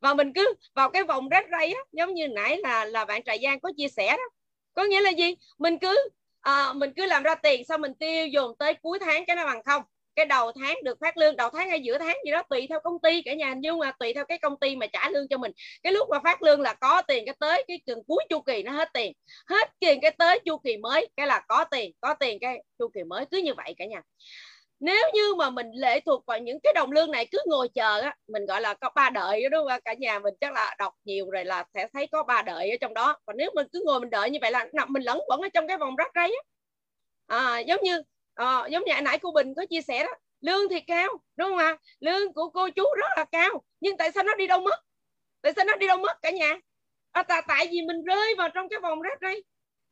Và 0.01 0.13
mình 0.13 0.33
cứ 0.33 0.53
vào 0.75 0.89
cái 0.89 1.03
vòng 1.03 1.29
rách 1.29 1.45
ray 1.51 1.73
á 1.73 1.81
giống 1.91 2.13
như 2.13 2.27
nãy 2.27 2.57
là 2.57 2.85
là 2.85 3.05
bạn 3.05 3.23
trại 3.23 3.39
giang 3.43 3.59
có 3.59 3.71
chia 3.77 3.87
sẻ 3.87 4.07
đó. 4.17 4.23
Có 4.73 4.83
nghĩa 4.83 5.01
là 5.01 5.09
gì? 5.09 5.35
Mình 5.57 5.77
cứ 5.79 6.09
à, 6.41 6.73
mình 6.73 6.93
cứ 6.95 7.05
làm 7.05 7.23
ra 7.23 7.35
tiền 7.35 7.65
xong 7.65 7.81
mình 7.81 7.93
tiêu 7.93 8.27
dùng 8.27 8.57
tới 8.59 8.73
cuối 8.73 8.99
tháng 8.99 9.25
cái 9.25 9.35
nó 9.35 9.45
bằng 9.45 9.63
không 9.63 9.83
cái 10.15 10.25
đầu 10.25 10.51
tháng 10.51 10.77
được 10.83 10.97
phát 11.01 11.17
lương 11.17 11.35
đầu 11.35 11.49
tháng 11.49 11.69
hay 11.69 11.79
giữa 11.79 11.97
tháng 11.97 12.17
gì 12.25 12.31
đó 12.31 12.43
tùy 12.49 12.65
theo 12.69 12.79
công 12.83 12.99
ty 13.03 13.21
cả 13.21 13.33
nhà 13.33 13.53
nhưng 13.57 13.79
mà 13.79 13.91
tùy 13.99 14.13
theo 14.13 14.25
cái 14.25 14.37
công 14.37 14.59
ty 14.59 14.75
mà 14.75 14.87
trả 14.87 15.09
lương 15.09 15.27
cho 15.27 15.37
mình. 15.37 15.51
Cái 15.83 15.93
lúc 15.93 16.09
mà 16.09 16.19
phát 16.23 16.41
lương 16.41 16.61
là 16.61 16.73
có 16.73 17.01
tiền 17.01 17.25
cái 17.25 17.35
tới 17.39 17.63
cái 17.67 17.79
gần 17.85 17.99
cuối 18.07 18.25
chu 18.29 18.41
kỳ 18.41 18.63
nó 18.63 18.71
hết 18.71 18.89
tiền. 18.93 19.13
Hết 19.47 19.69
tiền 19.79 19.99
cái 20.01 20.11
tới 20.11 20.39
chu 20.45 20.57
kỳ 20.57 20.77
mới 20.77 21.07
cái 21.17 21.27
là 21.27 21.41
có 21.47 21.63
tiền 21.71 21.91
có 22.01 22.13
tiền 22.13 22.39
cái 22.41 22.63
chu 22.79 22.87
kỳ 22.93 23.03
mới 23.03 23.25
cứ 23.31 23.37
như 23.37 23.53
vậy 23.53 23.75
cả 23.77 23.85
nhà. 23.85 24.01
Nếu 24.79 25.09
như 25.13 25.35
mà 25.35 25.49
mình 25.49 25.71
lệ 25.71 25.99
thuộc 25.99 26.25
vào 26.25 26.39
những 26.39 26.59
cái 26.63 26.73
đồng 26.73 26.91
lương 26.91 27.11
này 27.11 27.27
cứ 27.31 27.39
ngồi 27.45 27.69
chờ 27.69 27.99
á 28.01 28.15
mình 28.27 28.45
gọi 28.45 28.61
là 28.61 28.73
có 28.73 28.89
ba 28.95 29.09
đợi 29.09 29.43
đó 29.43 29.49
đúng 29.49 29.67
không? 29.69 29.79
Cả 29.85 29.93
nhà 29.93 30.19
mình 30.19 30.33
chắc 30.41 30.53
là 30.53 30.75
đọc 30.79 30.93
nhiều 31.05 31.29
rồi 31.29 31.45
là 31.45 31.65
sẽ 31.73 31.87
thấy 31.93 32.07
có 32.07 32.23
ba 32.23 32.41
đợi 32.41 32.69
ở 32.69 32.75
trong 32.81 32.93
đó. 32.93 33.17
Còn 33.25 33.37
nếu 33.37 33.51
mình 33.55 33.67
cứ 33.73 33.83
ngồi 33.85 33.99
mình 33.99 34.09
đợi 34.09 34.29
như 34.29 34.39
vậy 34.41 34.51
là 34.51 34.67
mình 34.87 35.03
lẫn 35.03 35.19
quẩn 35.27 35.41
ở 35.41 35.49
trong 35.53 35.67
cái 35.67 35.77
vòng 35.77 35.95
rắc 35.95 36.11
rấy 36.15 36.37
á. 36.43 36.43
À, 37.27 37.59
giống 37.59 37.83
như 37.83 38.01
à, 38.35 38.67
giống 38.71 38.83
như 38.85 38.93
nãy 39.03 39.19
cô 39.21 39.31
Bình 39.31 39.53
có 39.55 39.65
chia 39.65 39.81
sẻ 39.81 40.03
đó 40.03 40.11
lương 40.41 40.69
thì 40.69 40.79
cao 40.79 41.09
đúng 41.35 41.49
không 41.49 41.57
ạ? 41.57 41.77
Lương 41.99 42.33
của 42.33 42.49
cô 42.49 42.69
chú 42.69 42.83
rất 42.97 43.07
là 43.17 43.25
cao 43.31 43.63
nhưng 43.79 43.97
tại 43.97 44.11
sao 44.11 44.23
nó 44.23 44.35
đi 44.35 44.47
đâu 44.47 44.61
mất? 44.61 44.79
Tại 45.41 45.53
sao 45.55 45.65
nó 45.65 45.75
đi 45.75 45.87
đâu 45.87 45.97
mất 45.97 46.21
cả 46.21 46.31
nhà? 46.31 46.59
À, 47.11 47.23
tại, 47.23 47.41
tại 47.47 47.67
vì 47.71 47.81
mình 47.81 48.03
rơi 48.03 48.35
vào 48.37 48.49
trong 48.49 48.69
cái 48.69 48.79
vòng 48.79 49.01
rác 49.01 49.21
đây. 49.21 49.43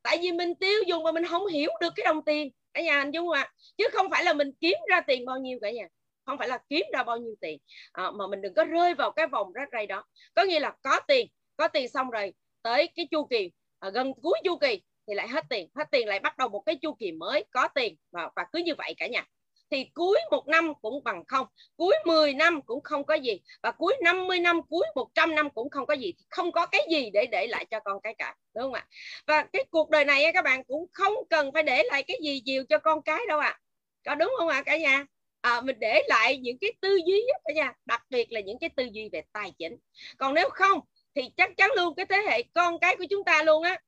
Tại 0.02 0.18
vì 0.22 0.32
mình 0.32 0.56
tiêu 0.56 0.84
dùng 0.88 1.04
và 1.04 1.12
mình 1.12 1.26
không 1.26 1.46
hiểu 1.46 1.70
được 1.82 1.94
cái 1.96 2.04
đồng 2.06 2.26
tiền. 2.26 2.52
Cả 2.74 2.82
nhà 2.82 2.98
anh 2.98 3.12
dung 3.12 3.32
ạ? 3.32 3.52
Chứ 3.78 3.86
không 3.94 4.10
phải 4.10 4.24
là 4.24 4.34
mình 4.34 4.52
kiếm 4.60 4.78
ra 4.90 5.02
tiền 5.02 5.26
bao 5.26 5.38
nhiêu 5.38 5.60
cả 5.62 5.72
nhà. 5.72 5.88
Không 6.26 6.38
phải 6.38 6.48
là 6.48 6.58
kiếm 6.70 6.86
ra 6.94 7.04
bao 7.04 7.18
nhiêu 7.18 7.36
tiền. 7.42 7.58
À, 7.92 8.12
mà 8.12 8.28
mình 8.28 8.42
đừng 8.42 8.54
có 8.54 8.64
rơi 8.64 8.94
vào 8.94 9.12
cái 9.12 9.28
vòng 9.28 9.54
rác 9.54 9.70
rây 9.72 9.88
đó. 9.88 10.04
Có 10.36 10.44
nghĩa 10.44 10.60
là 10.60 10.74
có 10.82 11.00
tiền 11.08 11.28
có 11.58 11.68
tiền 11.68 11.90
xong 11.90 12.10
rồi 12.10 12.34
tới 12.62 12.90
cái 12.96 13.08
chu 13.12 13.26
kỳ 13.26 13.52
à, 13.80 13.90
gần 13.90 14.14
cuối 14.22 14.40
chu 14.44 14.58
kỳ 14.58 14.82
thì 15.08 15.14
lại 15.14 15.28
hết 15.28 15.44
tiền. 15.50 15.70
Hết 15.76 15.92
tiền 15.92 16.08
lại 16.08 16.20
bắt 16.20 16.38
đầu 16.38 16.50
một 16.50 16.64
cái 16.66 16.76
chu 16.76 16.94
kỳ 16.94 17.12
mới 17.12 17.46
có 17.52 17.68
tiền 17.68 17.96
và, 18.12 18.30
và 18.36 18.46
cứ 18.52 18.60
như 18.60 18.74
vậy 18.78 18.94
cả 18.98 19.08
nhà. 19.08 19.26
Thì 19.72 19.86
cuối 19.94 20.20
một 20.32 20.48
năm 20.48 20.74
cũng 20.82 21.04
bằng 21.04 21.26
không 21.26 21.48
cuối 21.76 21.96
10 22.06 22.34
năm 22.34 22.62
cũng 22.62 22.82
không 22.82 23.06
có 23.06 23.14
gì 23.14 23.40
và 23.64 23.72
cuối 23.72 23.96
50 24.04 24.40
năm 24.40 24.62
cuối 24.70 24.86
100 24.96 25.36
năm 25.36 25.50
cũng 25.50 25.70
không 25.70 25.86
có 25.86 25.94
gì 25.94 26.14
không 26.30 26.52
có 26.52 26.66
cái 26.66 26.82
gì 26.92 27.10
để 27.14 27.26
để 27.32 27.48
lại 27.48 27.66
cho 27.72 27.80
con 27.80 28.02
cái 28.02 28.16
cả 28.18 28.36
đúng 28.56 28.64
không 28.64 28.74
ạ? 28.74 28.88
Và 29.28 29.44
cái 29.54 29.66
cuộc 29.72 29.90
đời 29.90 30.06
này 30.06 30.32
các 30.34 30.44
bạn 30.44 30.64
cũng 30.64 30.88
không 30.94 31.14
cần 31.30 31.52
phải 31.54 31.64
để 31.64 31.84
lại 31.84 32.04
cái 32.04 32.18
gì 32.24 32.42
nhiều 32.46 32.64
cho 32.70 32.78
con 32.78 33.02
cái 33.02 33.20
đâu 33.28 33.40
ạ. 33.40 33.48
À. 33.48 33.60
có 34.06 34.16
đúng 34.16 34.34
không 34.38 34.48
ạ 34.48 34.58
à, 34.58 34.64
cả 34.64 34.78
nhà? 34.78 35.06
À, 35.42 35.62
mình 35.62 35.80
để 35.80 36.04
lại 36.08 36.38
những 36.38 36.58
cái 36.62 36.74
tư 36.82 37.00
duy 37.06 37.24
cả 37.44 37.54
nhà 37.54 37.74
đặc 37.86 38.02
biệt 38.10 38.32
là 38.32 38.40
những 38.40 38.60
cái 38.60 38.70
tư 38.70 38.90
duy 38.92 39.10
về 39.12 39.22
tài 39.34 39.52
chính. 39.58 39.78
Còn 40.18 40.34
nếu 40.34 40.50
không 40.50 40.80
thì 41.16 41.22
chắc 41.38 41.58
chắn 41.58 41.72
luôn 41.76 41.96
cái 41.96 42.06
thế 42.06 42.18
hệ 42.30 42.44
con 42.54 42.80
cái 42.80 42.96
của 42.98 43.06
chúng 43.10 43.24
ta 43.24 43.44
luôn 43.44 43.64
á 43.64 43.80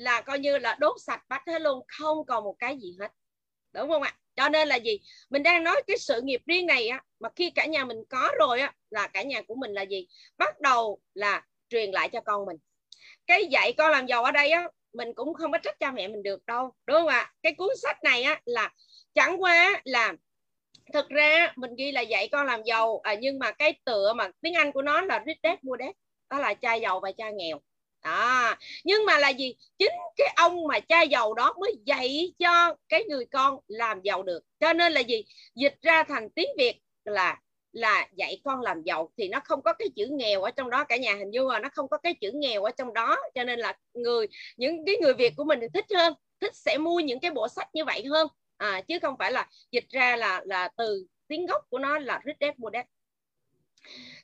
là 0.00 0.20
coi 0.20 0.38
như 0.38 0.58
là 0.58 0.76
đốt 0.80 0.96
sạch 1.00 1.22
bách 1.28 1.42
hết 1.46 1.62
luôn 1.62 1.84
không 1.88 2.26
còn 2.26 2.44
một 2.44 2.56
cái 2.58 2.76
gì 2.78 2.96
hết. 3.00 3.08
Đúng 3.72 3.88
không 3.88 4.02
ạ? 4.02 4.16
Cho 4.36 4.48
nên 4.48 4.68
là 4.68 4.76
gì? 4.76 5.00
Mình 5.30 5.42
đang 5.42 5.64
nói 5.64 5.82
cái 5.86 5.98
sự 5.98 6.20
nghiệp 6.20 6.42
riêng 6.46 6.66
này 6.66 6.88
á 6.88 7.02
mà 7.20 7.28
khi 7.36 7.50
cả 7.50 7.66
nhà 7.66 7.84
mình 7.84 7.98
có 8.08 8.30
rồi 8.38 8.60
á 8.60 8.74
là 8.90 9.06
cả 9.06 9.22
nhà 9.22 9.42
của 9.42 9.54
mình 9.54 9.72
là 9.72 9.82
gì? 9.82 10.06
Bắt 10.38 10.60
đầu 10.60 11.00
là 11.14 11.46
truyền 11.68 11.90
lại 11.90 12.08
cho 12.08 12.20
con 12.20 12.46
mình. 12.46 12.56
Cái 13.26 13.46
dạy 13.46 13.72
con 13.72 13.90
làm 13.90 14.06
giàu 14.06 14.24
ở 14.24 14.30
đây 14.30 14.50
á 14.50 14.68
mình 14.92 15.14
cũng 15.14 15.34
không 15.34 15.52
có 15.52 15.58
trách 15.58 15.80
cha 15.80 15.90
mẹ 15.90 16.08
mình 16.08 16.22
được 16.22 16.46
đâu 16.46 16.72
đúng 16.86 16.96
không 16.96 17.08
ạ? 17.08 17.32
Cái 17.42 17.54
cuốn 17.54 17.70
sách 17.82 18.04
này 18.04 18.22
á 18.22 18.40
là 18.44 18.70
chẳng 19.14 19.42
qua 19.42 19.80
là 19.84 20.14
thực 20.92 21.08
ra 21.08 21.52
mình 21.56 21.74
ghi 21.78 21.92
là 21.92 22.00
dạy 22.00 22.28
con 22.32 22.46
làm 22.46 22.62
giàu 22.62 23.00
à, 23.02 23.14
nhưng 23.14 23.38
mà 23.38 23.52
cái 23.52 23.80
tựa 23.84 24.12
mà 24.12 24.30
tiếng 24.40 24.54
anh 24.54 24.72
của 24.72 24.82
nó 24.82 25.00
là 25.00 25.22
rich 25.26 25.38
dad 25.42 25.58
poor 25.58 25.80
dad 25.80 25.90
đó 26.30 26.38
là 26.38 26.54
cha 26.54 26.74
giàu 26.74 27.00
và 27.00 27.12
cha 27.12 27.30
nghèo 27.30 27.60
à, 28.00 28.58
nhưng 28.84 29.04
mà 29.06 29.18
là 29.18 29.28
gì? 29.28 29.54
Chính 29.78 29.92
cái 30.16 30.28
ông 30.36 30.66
mà 30.66 30.80
cha 30.80 31.02
giàu 31.02 31.34
đó 31.34 31.54
mới 31.60 31.74
dạy 31.86 32.32
cho 32.38 32.74
cái 32.88 33.04
người 33.04 33.24
con 33.32 33.58
làm 33.68 34.00
giàu 34.02 34.22
được. 34.22 34.40
Cho 34.60 34.72
nên 34.72 34.92
là 34.92 35.00
gì? 35.00 35.24
Dịch 35.54 35.74
ra 35.82 36.02
thành 36.02 36.30
tiếng 36.30 36.48
việt 36.58 36.80
là 37.04 37.40
là 37.72 38.08
dạy 38.16 38.40
con 38.44 38.60
làm 38.60 38.82
giàu. 38.82 39.12
Thì 39.16 39.28
nó 39.28 39.40
không 39.44 39.62
có 39.62 39.72
cái 39.72 39.88
chữ 39.96 40.08
nghèo 40.10 40.42
ở 40.42 40.50
trong 40.50 40.70
đó 40.70 40.84
cả 40.84 40.96
nhà. 40.96 41.14
Hình 41.14 41.30
dung 41.30 41.48
là 41.48 41.58
nó 41.58 41.68
không 41.72 41.88
có 41.88 41.98
cái 41.98 42.14
chữ 42.20 42.30
nghèo 42.34 42.62
ở 42.62 42.70
trong 42.70 42.92
đó. 42.92 43.16
Cho 43.34 43.44
nên 43.44 43.58
là 43.58 43.76
người 43.94 44.26
những 44.56 44.84
cái 44.86 44.96
người 45.02 45.14
việt 45.14 45.32
của 45.36 45.44
mình 45.44 45.58
thì 45.60 45.66
thích 45.74 45.86
hơn 45.94 46.14
thích 46.40 46.56
sẽ 46.56 46.78
mua 46.78 47.00
những 47.00 47.20
cái 47.20 47.30
bộ 47.30 47.48
sách 47.48 47.68
như 47.72 47.84
vậy 47.84 48.04
hơn. 48.04 48.28
À, 48.56 48.80
chứ 48.88 48.98
không 49.02 49.14
phải 49.18 49.32
là 49.32 49.48
dịch 49.72 49.88
ra 49.88 50.16
là 50.16 50.42
là 50.44 50.68
từ 50.76 51.06
tiếng 51.28 51.46
gốc 51.46 51.64
của 51.70 51.78
nó 51.78 51.98
là 51.98 52.20
rich 52.26 52.36
dad 52.40 52.54
poor 52.62 52.74
dad 52.74 52.84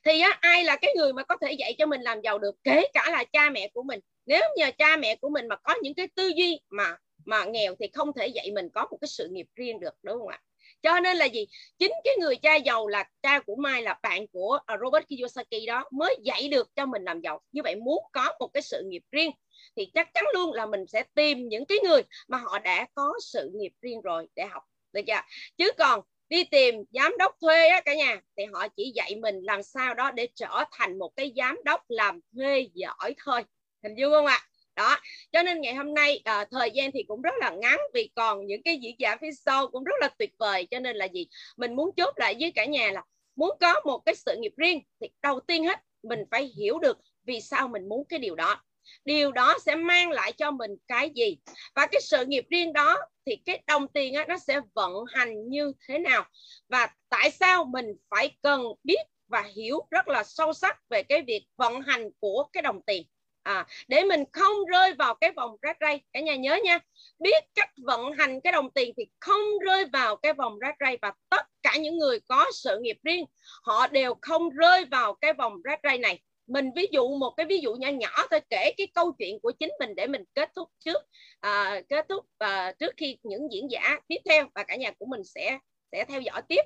thì 0.05 0.19
á, 0.21 0.37
ai 0.41 0.63
là 0.63 0.75
cái 0.75 0.93
người 0.97 1.13
mà 1.13 1.23
có 1.23 1.37
thể 1.41 1.51
dạy 1.51 1.75
cho 1.77 1.85
mình 1.85 2.01
làm 2.01 2.21
giàu 2.21 2.39
được? 2.39 2.55
Kể 2.63 2.83
cả 2.93 3.09
là 3.11 3.23
cha 3.23 3.49
mẹ 3.49 3.67
của 3.73 3.83
mình. 3.83 3.99
Nếu 4.25 4.41
nhờ 4.55 4.71
cha 4.77 4.97
mẹ 4.97 5.15
của 5.15 5.29
mình 5.29 5.47
mà 5.47 5.55
có 5.55 5.75
những 5.81 5.93
cái 5.93 6.07
tư 6.15 6.31
duy 6.35 6.59
mà 6.69 6.97
mà 7.25 7.45
nghèo 7.45 7.75
thì 7.79 7.87
không 7.93 8.13
thể 8.13 8.27
dạy 8.27 8.51
mình 8.51 8.69
có 8.73 8.87
một 8.91 8.97
cái 9.01 9.07
sự 9.07 9.27
nghiệp 9.31 9.45
riêng 9.55 9.79
được 9.79 9.93
đúng 10.03 10.19
không 10.19 10.27
ạ? 10.27 10.39
Cho 10.81 10.99
nên 10.99 11.17
là 11.17 11.25
gì? 11.25 11.47
Chính 11.79 11.91
cái 12.03 12.13
người 12.19 12.35
cha 12.35 12.55
giàu 12.55 12.87
là 12.87 13.03
cha 13.21 13.39
của 13.39 13.55
Mai 13.55 13.81
là 13.81 13.99
bạn 14.03 14.27
của 14.27 14.59
à, 14.65 14.77
Robert 14.81 15.05
Kiyosaki 15.07 15.67
đó 15.67 15.85
mới 15.91 16.17
dạy 16.23 16.47
được 16.47 16.75
cho 16.75 16.85
mình 16.85 17.03
làm 17.03 17.21
giàu. 17.21 17.41
Như 17.51 17.61
vậy 17.63 17.75
muốn 17.75 18.03
có 18.11 18.33
một 18.39 18.47
cái 18.53 18.61
sự 18.61 18.83
nghiệp 18.85 19.01
riêng 19.11 19.31
thì 19.75 19.91
chắc 19.93 20.13
chắn 20.13 20.23
luôn 20.33 20.53
là 20.53 20.65
mình 20.65 20.87
sẽ 20.87 21.03
tìm 21.13 21.49
những 21.49 21.65
cái 21.65 21.77
người 21.83 22.01
mà 22.27 22.37
họ 22.37 22.59
đã 22.59 22.87
có 22.93 23.13
sự 23.21 23.51
nghiệp 23.53 23.71
riêng 23.81 24.01
rồi 24.01 24.27
để 24.35 24.45
học. 24.45 24.63
Được 24.93 25.01
chưa? 25.07 25.21
Chứ 25.57 25.71
còn 25.77 26.01
đi 26.29 26.43
tìm 26.43 26.75
giám 26.91 27.17
đốc 27.17 27.35
thuê 27.41 27.67
á 27.67 27.81
cả 27.81 27.95
nhà. 27.95 28.21
Thì 28.37 28.43
họ 28.53 28.67
chỉ 28.67 28.91
dạy 28.95 29.15
mình 29.15 29.35
làm 29.43 29.63
sao 29.63 29.93
đó 29.93 30.11
để 30.11 30.27
trở 30.35 30.63
thành 30.71 30.99
một 30.99 31.11
cái 31.15 31.33
giám 31.35 31.57
đốc 31.65 31.81
làm 31.87 32.19
thuê 32.35 32.67
giỏi 32.73 33.15
thôi. 33.25 33.43
Hình 33.83 33.95
dung 33.95 34.11
không 34.11 34.25
ạ? 34.25 34.39
Đó. 34.75 34.97
Cho 35.31 35.43
nên 35.43 35.61
ngày 35.61 35.75
hôm 35.75 35.93
nay 35.93 36.21
à, 36.23 36.45
thời 36.51 36.71
gian 36.71 36.91
thì 36.91 37.03
cũng 37.07 37.21
rất 37.21 37.33
là 37.39 37.49
ngắn 37.49 37.79
vì 37.93 38.09
còn 38.15 38.47
những 38.47 38.63
cái 38.63 38.77
diễn 38.77 38.95
giả 38.99 39.17
phía 39.21 39.31
sau 39.45 39.67
cũng 39.67 39.83
rất 39.83 39.95
là 40.01 40.09
tuyệt 40.19 40.31
vời. 40.39 40.67
Cho 40.71 40.79
nên 40.79 40.95
là 40.95 41.05
gì? 41.05 41.27
Mình 41.57 41.75
muốn 41.75 41.89
chốt 41.97 42.13
lại 42.17 42.35
với 42.39 42.51
cả 42.55 42.65
nhà 42.65 42.91
là 42.91 43.03
muốn 43.35 43.57
có 43.59 43.81
một 43.85 43.97
cái 44.05 44.15
sự 44.15 44.37
nghiệp 44.39 44.53
riêng 44.57 44.81
thì 45.01 45.07
đầu 45.21 45.39
tiên 45.39 45.63
hết 45.63 45.79
mình 46.03 46.23
phải 46.31 46.51
hiểu 46.57 46.79
được 46.79 46.97
vì 47.23 47.41
sao 47.41 47.67
mình 47.67 47.89
muốn 47.89 48.03
cái 48.09 48.19
điều 48.19 48.35
đó 48.35 48.63
điều 49.05 49.31
đó 49.31 49.55
sẽ 49.65 49.75
mang 49.75 50.11
lại 50.11 50.31
cho 50.31 50.51
mình 50.51 50.71
cái 50.87 51.11
gì? 51.15 51.37
Và 51.75 51.87
cái 51.91 52.01
sự 52.01 52.25
nghiệp 52.25 52.45
riêng 52.49 52.73
đó 52.73 52.97
thì 53.25 53.35
cái 53.45 53.63
đồng 53.67 53.87
tiền 53.87 54.13
đó, 54.13 54.23
nó 54.27 54.37
sẽ 54.37 54.59
vận 54.73 54.93
hành 55.13 55.49
như 55.49 55.73
thế 55.87 55.99
nào? 55.99 56.25
Và 56.69 56.87
tại 57.09 57.31
sao 57.31 57.65
mình 57.65 57.85
phải 58.09 58.37
cần 58.41 58.61
biết 58.83 59.01
và 59.27 59.43
hiểu 59.55 59.87
rất 59.91 60.07
là 60.07 60.23
sâu 60.23 60.53
sắc 60.53 60.77
về 60.89 61.03
cái 61.03 61.21
việc 61.21 61.45
vận 61.57 61.81
hành 61.81 62.09
của 62.19 62.47
cái 62.53 62.61
đồng 62.61 62.81
tiền? 62.81 63.03
À, 63.47 63.65
để 63.87 64.03
mình 64.03 64.23
không 64.31 64.65
rơi 64.65 64.93
vào 64.93 65.15
cái 65.15 65.31
vòng 65.31 65.57
rác 65.61 65.77
rây 65.81 66.01
cả 66.13 66.19
nhà 66.19 66.35
nhớ 66.35 66.59
nha 66.63 66.79
biết 67.19 67.43
cách 67.55 67.69
vận 67.85 68.11
hành 68.11 68.41
cái 68.41 68.53
đồng 68.53 68.69
tiền 68.69 68.93
thì 68.97 69.05
không 69.19 69.41
rơi 69.65 69.85
vào 69.85 70.15
cái 70.15 70.33
vòng 70.33 70.59
rác 70.59 70.75
rây 70.79 70.97
và 71.01 71.11
tất 71.29 71.45
cả 71.63 71.77
những 71.77 71.97
người 71.97 72.19
có 72.27 72.45
sự 72.53 72.79
nghiệp 72.81 72.97
riêng 73.03 73.25
họ 73.63 73.87
đều 73.87 74.15
không 74.21 74.49
rơi 74.49 74.85
vào 74.85 75.13
cái 75.13 75.33
vòng 75.33 75.61
rác 75.61 75.79
rây 75.83 75.97
này 75.97 76.19
mình 76.47 76.71
ví 76.75 76.87
dụ 76.91 77.17
một 77.17 77.33
cái 77.37 77.45
ví 77.45 77.59
dụ 77.59 77.73
nhỏ 77.73 77.89
nhỏ 77.89 78.27
thôi 78.31 78.39
kể 78.49 78.73
cái 78.77 78.87
câu 78.93 79.11
chuyện 79.19 79.39
của 79.39 79.51
chính 79.51 79.69
mình 79.79 79.95
để 79.95 80.07
mình 80.07 80.23
kết 80.33 80.49
thúc 80.55 80.69
trước 80.79 80.97
à, 81.39 81.81
kết 81.89 82.05
thúc 82.09 82.25
à, 82.37 82.71
trước 82.79 82.93
khi 82.97 83.17
những 83.23 83.51
diễn 83.51 83.71
giả 83.71 83.99
tiếp 84.07 84.17
theo 84.29 84.47
và 84.55 84.63
cả 84.63 84.75
nhà 84.75 84.91
của 84.99 85.05
mình 85.05 85.23
sẽ 85.23 85.59
sẽ 85.91 86.05
theo 86.05 86.21
dõi 86.21 86.41
tiếp. 86.47 86.61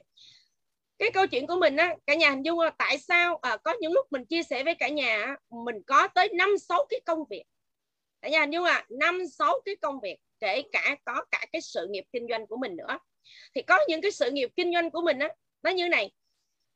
Cái 0.98 1.12
câu 1.14 1.28
chuyện 1.28 1.48
của 1.48 1.56
mình 1.56 1.76
á 1.76 1.96
cả 2.06 2.16
nhà 2.16 2.30
hình 2.30 2.46
dung 2.46 2.60
là 2.60 2.72
tại 2.78 2.98
sao 2.98 3.40
à, 3.42 3.58
có 3.58 3.74
những 3.80 3.94
lúc 3.94 4.06
mình 4.12 4.26
chia 4.26 4.44
sẻ 4.44 4.64
với 4.64 4.76
cả 4.76 4.90
nhà 4.90 5.36
mình 5.66 5.76
có 5.88 6.08
tới 6.08 6.30
năm 6.34 6.58
sáu 6.58 6.86
cái 6.90 7.00
công 7.06 7.20
việc. 7.30 7.44
Cả 8.22 8.30
nhà 8.30 8.40
hình 8.40 8.54
dung 8.54 8.64
là 8.64 8.86
năm 8.90 9.20
sáu 9.38 9.60
cái 9.66 9.76
công 9.76 10.00
việc 10.00 10.18
kể 10.40 10.64
cả 10.72 10.96
có 11.06 11.26
cả 11.32 11.46
cái 11.52 11.62
sự 11.62 11.88
nghiệp 11.90 12.04
kinh 12.14 12.28
doanh 12.30 12.48
của 12.48 12.58
mình 12.58 12.76
nữa. 12.76 13.00
Thì 13.56 13.62
có 13.62 13.80
những 13.88 14.02
cái 14.02 14.12
sự 14.12 14.32
nghiệp 14.32 14.50
kinh 14.56 14.74
doanh 14.74 14.92
của 14.92 15.02
mình 15.02 15.20
á 15.20 15.30
nó 15.64 15.72
như 15.72 15.88
này. 15.88 16.12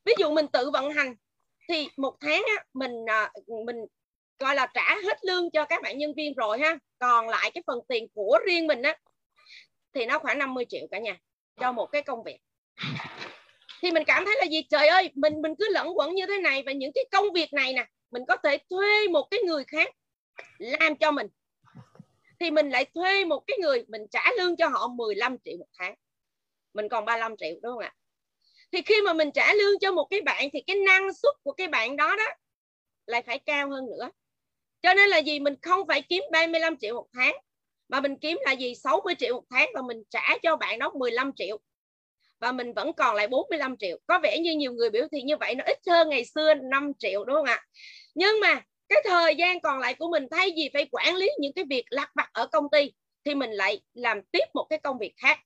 Ví 0.06 0.14
dụ 0.20 0.32
mình 0.32 0.48
tự 0.48 0.72
vận 0.72 0.92
hành 0.92 1.16
thì 1.70 1.90
một 1.98 2.16
tháng 2.22 2.44
á, 2.58 2.64
mình 2.74 3.06
à, 3.10 3.32
mình 3.66 3.78
gọi 4.40 4.56
là 4.56 4.68
trả 4.74 4.96
hết 5.04 5.26
lương 5.26 5.52
cho 5.52 5.66
các 5.66 5.82
bạn 5.82 5.98
nhân 5.98 6.14
viên 6.18 6.34
rồi 6.34 6.60
ha. 6.60 6.78
Còn 7.00 7.30
lại 7.30 7.52
cái 7.54 7.64
phần 7.68 7.80
tiền 7.88 8.08
của 8.14 8.40
riêng 8.48 8.68
mình 8.68 8.82
á 8.82 8.98
thì 9.94 10.06
nó 10.06 10.20
khoảng 10.20 10.40
50 10.40 10.66
triệu 10.70 10.88
cả 10.92 11.00
nhà 11.00 11.18
cho 11.60 11.72
một 11.72 11.86
cái 11.86 12.02
công 12.02 12.24
việc. 12.24 12.38
Thì 13.82 13.92
mình 13.92 14.04
cảm 14.08 14.26
thấy 14.26 14.36
là 14.40 14.46
gì? 14.46 14.64
Trời 14.70 14.88
ơi 14.88 15.12
mình 15.16 15.42
mình 15.42 15.54
cứ 15.60 15.70
lẫn 15.72 15.98
quẩn 15.98 16.16
như 16.16 16.26
thế 16.26 16.38
này 16.38 16.64
và 16.66 16.72
những 16.72 16.92
cái 16.96 17.06
công 17.12 17.26
việc 17.34 17.54
này 17.54 17.74
nè 17.74 17.88
mình 18.12 18.24
có 18.28 18.38
thể 18.44 18.58
thuê 18.70 19.08
một 19.08 19.28
cái 19.32 19.40
người 19.40 19.64
khác 19.64 19.96
làm 20.58 20.96
cho 20.96 21.12
mình. 21.12 21.28
Thì 22.40 22.52
mình 22.52 22.70
lại 22.70 22.86
thuê 22.96 23.26
một 23.26 23.44
cái 23.48 23.58
người 23.62 23.86
mình 23.88 24.02
trả 24.12 24.24
lương 24.38 24.56
cho 24.56 24.68
họ 24.68 24.88
15 24.88 25.38
triệu 25.46 25.58
một 25.58 25.68
tháng. 25.78 25.96
Mình 26.74 26.90
còn 26.90 27.06
35 27.06 27.38
triệu 27.38 27.60
đúng 27.62 27.72
không 27.74 27.84
ạ? 27.84 27.94
Thì 28.72 28.82
khi 28.82 29.02
mà 29.06 29.14
mình 29.14 29.32
trả 29.32 29.54
lương 29.54 29.80
cho 29.80 29.92
một 29.92 30.08
cái 30.10 30.22
bạn 30.22 30.50
thì 30.54 30.64
cái 30.68 30.76
năng 30.76 31.14
suất 31.14 31.36
của 31.44 31.52
cái 31.52 31.68
bạn 31.68 31.96
đó 31.96 32.16
đó 32.16 32.26
lại 33.06 33.22
phải 33.22 33.40
cao 33.40 33.70
hơn 33.70 33.86
nữa. 33.86 34.10
Cho 34.82 34.94
nên 34.94 35.10
là 35.10 35.18
gì? 35.18 35.40
Mình 35.40 35.56
không 35.62 35.88
phải 35.88 36.02
kiếm 36.02 36.24
35 36.32 36.78
triệu 36.78 36.96
một 36.96 37.08
tháng, 37.14 37.36
mà 37.90 38.02
mình 38.02 38.16
kiếm 38.16 38.38
là 38.46 38.52
gì? 38.52 38.76
60 38.76 39.16
triệu 39.20 39.34
một 39.34 39.44
tháng 39.50 39.70
và 39.76 39.82
mình 39.82 40.04
trả 40.10 40.38
cho 40.44 40.56
bạn 40.56 40.80
đó 40.80 40.92
15 40.96 41.32
triệu. 41.36 41.58
Và 42.40 42.52
mình 42.52 42.74
vẫn 42.74 42.94
còn 42.94 43.16
lại 43.16 43.28
45 43.28 43.78
triệu. 43.78 43.98
Có 44.08 44.20
vẻ 44.24 44.40
như 44.40 44.56
nhiều 44.56 44.74
người 44.74 44.90
biểu 44.90 45.08
thị 45.12 45.22
như 45.22 45.38
vậy, 45.38 45.56
nó 45.56 45.64
ít 45.68 45.78
hơn 45.88 46.10
ngày 46.10 46.26
xưa 46.26 46.54
5 46.54 46.92
triệu, 47.00 47.26
đúng 47.26 47.36
không 47.36 47.46
ạ? 47.46 47.66
Nhưng 48.16 48.40
mà 48.40 48.62
cái 48.90 49.02
thời 49.06 49.36
gian 49.36 49.60
còn 49.60 49.80
lại 49.80 49.94
của 49.94 50.08
mình 50.12 50.28
thay 50.32 50.54
vì 50.56 50.70
phải 50.74 50.88
quản 50.92 51.16
lý 51.16 51.30
những 51.40 51.54
cái 51.54 51.66
việc 51.70 51.86
lặt 51.90 52.10
vặt 52.16 52.30
ở 52.34 52.48
công 52.48 52.70
ty 52.72 52.92
thì 53.26 53.36
mình 53.36 53.52
lại 53.52 53.82
làm 53.94 54.22
tiếp 54.32 54.46
một 54.54 54.68
cái 54.70 54.80
công 54.80 54.98
việc 54.98 55.14
khác. 55.18 55.40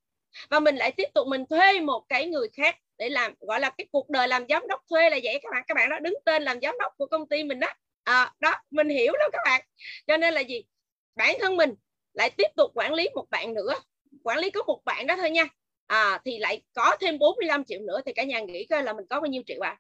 Và 0.50 0.60
mình 0.60 0.76
lại 0.76 0.92
tiếp 0.92 1.08
tục 1.14 1.28
mình 1.28 1.46
thuê 1.50 1.80
một 1.80 2.06
cái 2.10 2.26
người 2.26 2.48
khác 2.54 2.76
để 3.00 3.10
làm 3.10 3.34
gọi 3.40 3.60
là 3.60 3.70
cái 3.70 3.88
cuộc 3.92 4.10
đời 4.10 4.28
làm 4.28 4.46
giám 4.50 4.68
đốc 4.68 4.82
thuê 4.90 5.10
là 5.10 5.20
vậy 5.24 5.40
các 5.44 5.50
bạn. 5.52 5.64
Các 5.68 5.76
bạn 5.76 5.90
đó 5.90 6.00
đứng 6.00 6.14
tên 6.26 6.44
làm 6.44 6.62
giám 6.62 6.76
đốc 6.80 6.94
của 6.98 7.06
công 7.06 7.28
ty 7.30 7.44
mình 7.44 7.60
đó. 7.60 7.68
À, 8.04 8.34
đó 8.40 8.56
mình 8.72 8.90
hiểu 8.90 9.14
đó 9.20 9.30
các 9.34 9.42
bạn. 9.46 9.62
Cho 10.08 10.18
nên 10.18 10.34
là 10.34 10.42
gì? 10.42 10.64
Bản 11.16 11.36
thân 11.40 11.58
mình 11.58 11.74
lại 12.14 12.30
tiếp 12.30 12.48
tục 12.58 12.72
quản 12.76 12.94
lý 12.94 13.10
một 13.16 13.26
bạn 13.30 13.54
nữa. 13.54 13.74
Quản 14.24 14.40
lý 14.40 14.50
có 14.50 14.64
một 14.64 14.82
bạn 14.86 15.08
đó 15.08 15.16
thôi 15.18 15.30
nha. 15.30 15.48
À, 15.88 16.20
thì 16.26 16.40
lại 16.40 16.62
có 16.74 16.98
thêm 17.02 17.20
45 17.20 17.64
triệu 17.64 17.80
nữa 17.82 18.02
thì 18.06 18.14
cả 18.14 18.24
nhà 18.24 18.40
nghĩ 18.40 18.66
coi 18.70 18.84
là 18.84 18.94
mình 18.94 19.06
có 19.10 19.20
bao 19.20 19.28
nhiêu 19.28 19.42
triệu 19.46 19.66
à? 19.66 19.78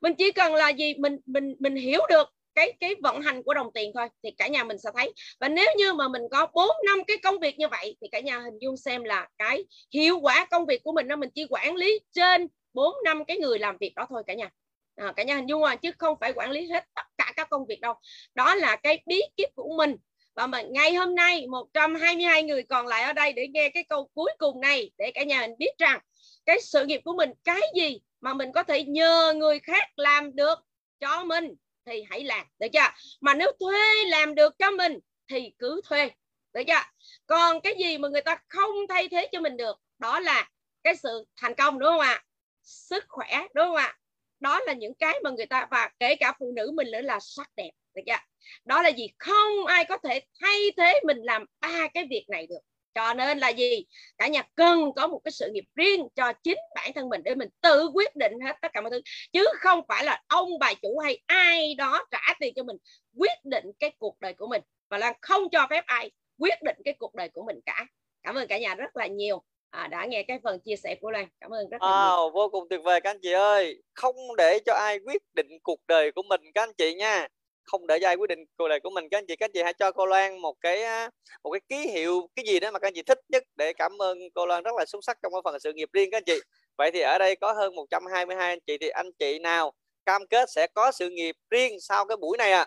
Mình 0.00 0.14
chỉ 0.14 0.32
cần 0.32 0.54
là 0.54 0.68
gì? 0.68 0.94
Mình 0.94 1.18
mình 1.26 1.56
mình 1.58 1.76
hiểu 1.76 2.00
được 2.08 2.28
cái 2.54 2.72
cái 2.80 2.94
vận 3.02 3.20
hành 3.20 3.42
của 3.42 3.54
đồng 3.54 3.72
tiền 3.74 3.92
thôi 3.94 4.08
thì 4.22 4.30
cả 4.30 4.48
nhà 4.48 4.64
mình 4.64 4.78
sẽ 4.78 4.90
thấy. 4.96 5.12
Và 5.40 5.48
nếu 5.48 5.66
như 5.76 5.92
mà 5.92 6.08
mình 6.08 6.22
có 6.30 6.46
4 6.54 6.68
năm 6.86 7.04
cái 7.04 7.16
công 7.22 7.38
việc 7.38 7.58
như 7.58 7.68
vậy 7.68 7.96
thì 8.00 8.08
cả 8.12 8.20
nhà 8.20 8.38
hình 8.38 8.58
dung 8.58 8.76
xem 8.76 9.04
là 9.04 9.28
cái 9.38 9.64
hiệu 9.94 10.18
quả 10.20 10.46
công 10.50 10.66
việc 10.66 10.82
của 10.84 10.92
mình 10.92 11.08
nó 11.08 11.16
mình 11.16 11.30
chỉ 11.34 11.46
quản 11.50 11.74
lý 11.74 12.00
trên 12.12 12.48
4 12.72 12.94
năm 13.04 13.24
cái 13.24 13.36
người 13.36 13.58
làm 13.58 13.76
việc 13.80 13.92
đó 13.96 14.06
thôi 14.08 14.22
cả 14.26 14.34
nhà. 14.34 14.50
À, 14.96 15.12
cả 15.16 15.22
nhà 15.22 15.34
hình 15.34 15.46
dung 15.46 15.64
à, 15.64 15.76
chứ 15.76 15.90
không 15.98 16.16
phải 16.20 16.32
quản 16.32 16.50
lý 16.50 16.68
hết 16.68 16.84
tất 16.94 17.02
cả 17.18 17.32
các 17.36 17.50
công 17.50 17.66
việc 17.66 17.80
đâu. 17.80 17.94
Đó 18.34 18.54
là 18.54 18.76
cái 18.76 19.02
bí 19.06 19.22
kíp 19.36 19.48
của 19.54 19.74
mình. 19.76 19.96
Và 20.34 20.46
mà 20.46 20.62
ngày 20.62 20.94
hôm 20.94 21.14
nay 21.14 21.46
122 21.46 22.42
người 22.42 22.62
còn 22.62 22.86
lại 22.86 23.02
ở 23.02 23.12
đây 23.12 23.32
để 23.32 23.48
nghe 23.48 23.68
cái 23.68 23.84
câu 23.84 24.10
cuối 24.14 24.30
cùng 24.38 24.60
này 24.60 24.90
để 24.98 25.10
cả 25.14 25.22
nhà 25.22 25.40
mình 25.40 25.56
biết 25.58 25.78
rằng 25.78 26.00
cái 26.46 26.60
sự 26.60 26.86
nghiệp 26.86 27.00
của 27.04 27.12
mình 27.12 27.30
cái 27.44 27.60
gì 27.74 28.00
mà 28.20 28.34
mình 28.34 28.52
có 28.52 28.62
thể 28.62 28.84
nhờ 28.84 29.34
người 29.36 29.58
khác 29.58 29.88
làm 29.96 30.36
được 30.36 30.58
cho 31.00 31.24
mình 31.24 31.54
thì 31.86 32.04
hãy 32.10 32.24
làm, 32.24 32.46
được 32.58 32.66
chưa? 32.72 32.88
Mà 33.20 33.34
nếu 33.34 33.52
thuê 33.60 34.04
làm 34.04 34.34
được 34.34 34.54
cho 34.58 34.70
mình 34.70 34.98
thì 35.30 35.52
cứ 35.58 35.80
thuê, 35.84 36.10
được 36.52 36.62
chưa? 36.66 36.82
Còn 37.26 37.60
cái 37.60 37.74
gì 37.78 37.98
mà 37.98 38.08
người 38.08 38.22
ta 38.22 38.36
không 38.48 38.70
thay 38.88 39.08
thế 39.08 39.28
cho 39.32 39.40
mình 39.40 39.56
được, 39.56 39.76
đó 39.98 40.20
là 40.20 40.48
cái 40.84 40.96
sự 40.96 41.24
thành 41.36 41.54
công, 41.54 41.78
đúng 41.78 41.90
không 41.90 42.00
ạ? 42.00 42.24
Sức 42.62 43.04
khỏe, 43.08 43.46
đúng 43.54 43.66
không 43.66 43.76
ạ? 43.76 43.98
Đó 44.40 44.60
là 44.66 44.72
những 44.72 44.94
cái 44.94 45.20
mà 45.24 45.30
người 45.30 45.46
ta, 45.46 45.66
và 45.70 45.90
kể 45.98 46.14
cả 46.14 46.32
phụ 46.38 46.52
nữ 46.56 46.70
mình 46.74 46.90
nữa 46.90 47.00
là 47.00 47.18
sắc 47.20 47.50
đẹp, 47.56 47.70
được 47.94 48.02
chưa? 48.06 48.18
Đó 48.64 48.82
là 48.82 48.88
gì? 48.88 49.08
Không 49.18 49.66
ai 49.66 49.84
có 49.84 49.98
thể 49.98 50.20
thay 50.40 50.70
thế 50.76 51.00
mình 51.04 51.18
làm 51.22 51.44
ba 51.60 51.88
cái 51.94 52.06
việc 52.10 52.24
này 52.28 52.46
được 52.46 52.60
cho 52.94 53.14
nên 53.14 53.38
là 53.38 53.48
gì? 53.48 53.84
Cả 54.18 54.26
nhà 54.26 54.42
cần 54.54 54.92
có 54.96 55.06
một 55.06 55.20
cái 55.24 55.32
sự 55.32 55.50
nghiệp 55.52 55.64
riêng 55.74 56.08
cho 56.14 56.32
chính 56.32 56.58
bản 56.74 56.92
thân 56.94 57.08
mình 57.08 57.22
để 57.24 57.34
mình 57.34 57.48
tự 57.60 57.90
quyết 57.94 58.16
định 58.16 58.32
hết 58.44 58.56
tất 58.62 58.72
cả 58.72 58.80
mọi 58.80 58.90
thứ. 58.90 59.00
Chứ 59.32 59.44
không 59.60 59.80
phải 59.88 60.04
là 60.04 60.22
ông 60.28 60.58
bà 60.58 60.74
chủ 60.74 60.98
hay 60.98 61.18
ai 61.26 61.74
đó 61.74 62.04
trả 62.10 62.34
tiền 62.40 62.54
cho 62.56 62.62
mình 62.62 62.76
quyết 63.18 63.44
định 63.44 63.64
cái 63.80 63.92
cuộc 63.98 64.20
đời 64.20 64.32
của 64.32 64.46
mình 64.46 64.62
và 64.90 64.98
là 64.98 65.12
không 65.20 65.48
cho 65.52 65.66
phép 65.70 65.84
ai 65.86 66.10
quyết 66.38 66.62
định 66.62 66.76
cái 66.84 66.94
cuộc 66.98 67.14
đời 67.14 67.28
của 67.28 67.44
mình 67.46 67.60
cả. 67.66 67.86
Cảm 68.22 68.34
ơn 68.34 68.48
cả 68.48 68.58
nhà 68.58 68.74
rất 68.74 68.96
là 68.96 69.06
nhiều. 69.06 69.42
À, 69.70 69.88
đã 69.88 70.04
nghe 70.04 70.22
cái 70.22 70.38
phần 70.44 70.60
chia 70.60 70.76
sẻ 70.76 70.96
của 71.00 71.10
Loan. 71.10 71.26
Cảm 71.40 71.50
ơn 71.50 71.68
rất 71.68 71.82
là 71.82 71.88
wow, 71.88 72.16
nhiều 72.16 72.30
vô 72.30 72.48
cùng 72.48 72.68
tuyệt 72.70 72.80
vời 72.84 73.00
các 73.00 73.10
anh 73.10 73.18
chị 73.22 73.32
ơi. 73.32 73.82
Không 73.94 74.16
để 74.38 74.58
cho 74.66 74.74
ai 74.74 74.98
quyết 74.98 75.22
định 75.34 75.48
cuộc 75.62 75.80
đời 75.88 76.12
của 76.12 76.22
mình 76.22 76.40
các 76.54 76.62
anh 76.62 76.74
chị 76.78 76.94
nha 76.94 77.28
không 77.64 77.86
đợi 77.86 78.00
ai 78.00 78.16
quyết 78.16 78.28
định 78.28 78.44
cuộc 78.56 78.68
đời 78.68 78.80
của 78.80 78.90
mình. 78.90 79.08
Các 79.10 79.18
anh 79.18 79.26
chị 79.28 79.36
các 79.36 79.44
anh 79.46 79.50
chị 79.54 79.62
hãy 79.62 79.74
cho 79.74 79.92
cô 79.92 80.06
Loan 80.06 80.38
một 80.38 80.54
cái 80.60 81.08
một 81.42 81.50
cái 81.50 81.60
ký 81.68 81.90
hiệu 81.90 82.28
cái 82.36 82.44
gì 82.46 82.60
đó 82.60 82.70
mà 82.70 82.78
các 82.78 82.88
anh 82.88 82.94
chị 82.94 83.02
thích 83.02 83.18
nhất 83.28 83.42
để 83.56 83.72
cảm 83.72 84.02
ơn 84.02 84.18
cô 84.34 84.46
Loan 84.46 84.62
rất 84.62 84.74
là 84.78 84.84
xuất 84.84 85.04
sắc 85.04 85.18
trong 85.22 85.32
cái 85.32 85.40
phần 85.44 85.60
sự 85.60 85.72
nghiệp 85.72 85.88
riêng 85.92 86.10
các 86.10 86.16
anh 86.16 86.24
chị. 86.26 86.40
Vậy 86.78 86.90
thì 86.90 87.00
ở 87.00 87.18
đây 87.18 87.36
có 87.36 87.52
hơn 87.52 87.74
122 87.74 88.48
anh 88.48 88.58
chị 88.66 88.78
thì 88.78 88.88
anh 88.88 89.10
chị 89.18 89.38
nào 89.38 89.72
cam 90.06 90.26
kết 90.26 90.48
sẽ 90.54 90.66
có 90.74 90.92
sự 90.92 91.10
nghiệp 91.10 91.36
riêng 91.50 91.80
sau 91.80 92.04
cái 92.04 92.16
buổi 92.16 92.36
này 92.38 92.52
à 92.52 92.66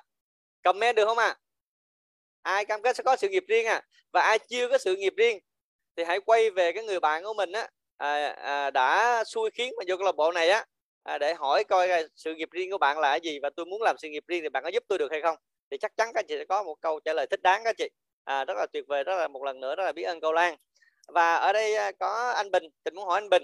comment 0.63 0.95
được 0.95 1.05
không 1.05 1.17
ạ? 1.17 1.25
À? 1.25 1.35
ai 2.41 2.65
cam 2.65 2.81
kết 2.81 2.95
sẽ 2.95 3.03
có 3.03 3.15
sự 3.15 3.29
nghiệp 3.29 3.43
riêng 3.47 3.65
à? 3.65 3.81
Và 4.11 4.21
ai 4.21 4.39
chưa 4.39 4.69
có 4.69 4.77
sự 4.77 4.95
nghiệp 4.95 5.13
riêng 5.17 5.39
thì 5.95 6.03
hãy 6.03 6.19
quay 6.19 6.49
về 6.49 6.71
cái 6.71 6.83
người 6.83 6.99
bạn 6.99 7.23
của 7.23 7.33
mình 7.33 7.51
á. 7.51 7.67
À, 7.97 8.27
à, 8.27 8.71
đã 8.71 9.23
xui 9.23 9.49
khiến 9.53 9.73
mà 9.77 9.83
vô 9.87 9.97
câu 9.97 10.05
lạc 10.05 10.15
bộ 10.15 10.31
này 10.31 10.49
á 10.49 10.65
à, 11.05 11.17
để 11.17 11.33
hỏi 11.33 11.63
coi 11.63 11.89
à, 11.89 12.01
sự 12.15 12.35
nghiệp 12.35 12.49
riêng 12.51 12.71
của 12.71 12.77
bạn 12.77 12.99
là 12.99 13.15
gì 13.15 13.39
và 13.39 13.49
tôi 13.49 13.65
muốn 13.65 13.81
làm 13.81 13.95
sự 13.97 14.09
nghiệp 14.09 14.23
riêng 14.27 14.43
thì 14.43 14.49
bạn 14.49 14.63
có 14.63 14.69
giúp 14.69 14.83
tôi 14.87 14.97
được 14.97 15.11
hay 15.11 15.21
không? 15.21 15.37
Thì 15.71 15.77
chắc 15.77 15.97
chắn 15.97 16.09
các 16.13 16.19
anh 16.19 16.25
chị 16.27 16.35
sẽ 16.37 16.45
có 16.45 16.63
một 16.63 16.81
câu 16.81 16.99
trả 16.99 17.13
lời 17.13 17.27
thích 17.27 17.41
đáng 17.43 17.61
các 17.63 17.75
chị. 17.77 17.89
À, 18.23 18.45
rất 18.45 18.53
là 18.57 18.65
tuyệt 18.73 18.87
vời 18.87 19.03
rất 19.03 19.15
là 19.15 19.27
một 19.27 19.43
lần 19.43 19.59
nữa 19.59 19.75
rất 19.75 19.83
là 19.83 19.91
biết 19.91 20.03
ơn 20.03 20.21
câu 20.21 20.33
Lan. 20.33 20.55
Và 21.07 21.35
ở 21.35 21.53
đây 21.53 21.75
à, 21.75 21.91
có 21.91 22.33
anh 22.35 22.51
Bình 22.51 22.63
tình 22.83 22.95
muốn 22.95 23.05
hỏi 23.05 23.17
anh 23.21 23.29
Bình. 23.29 23.43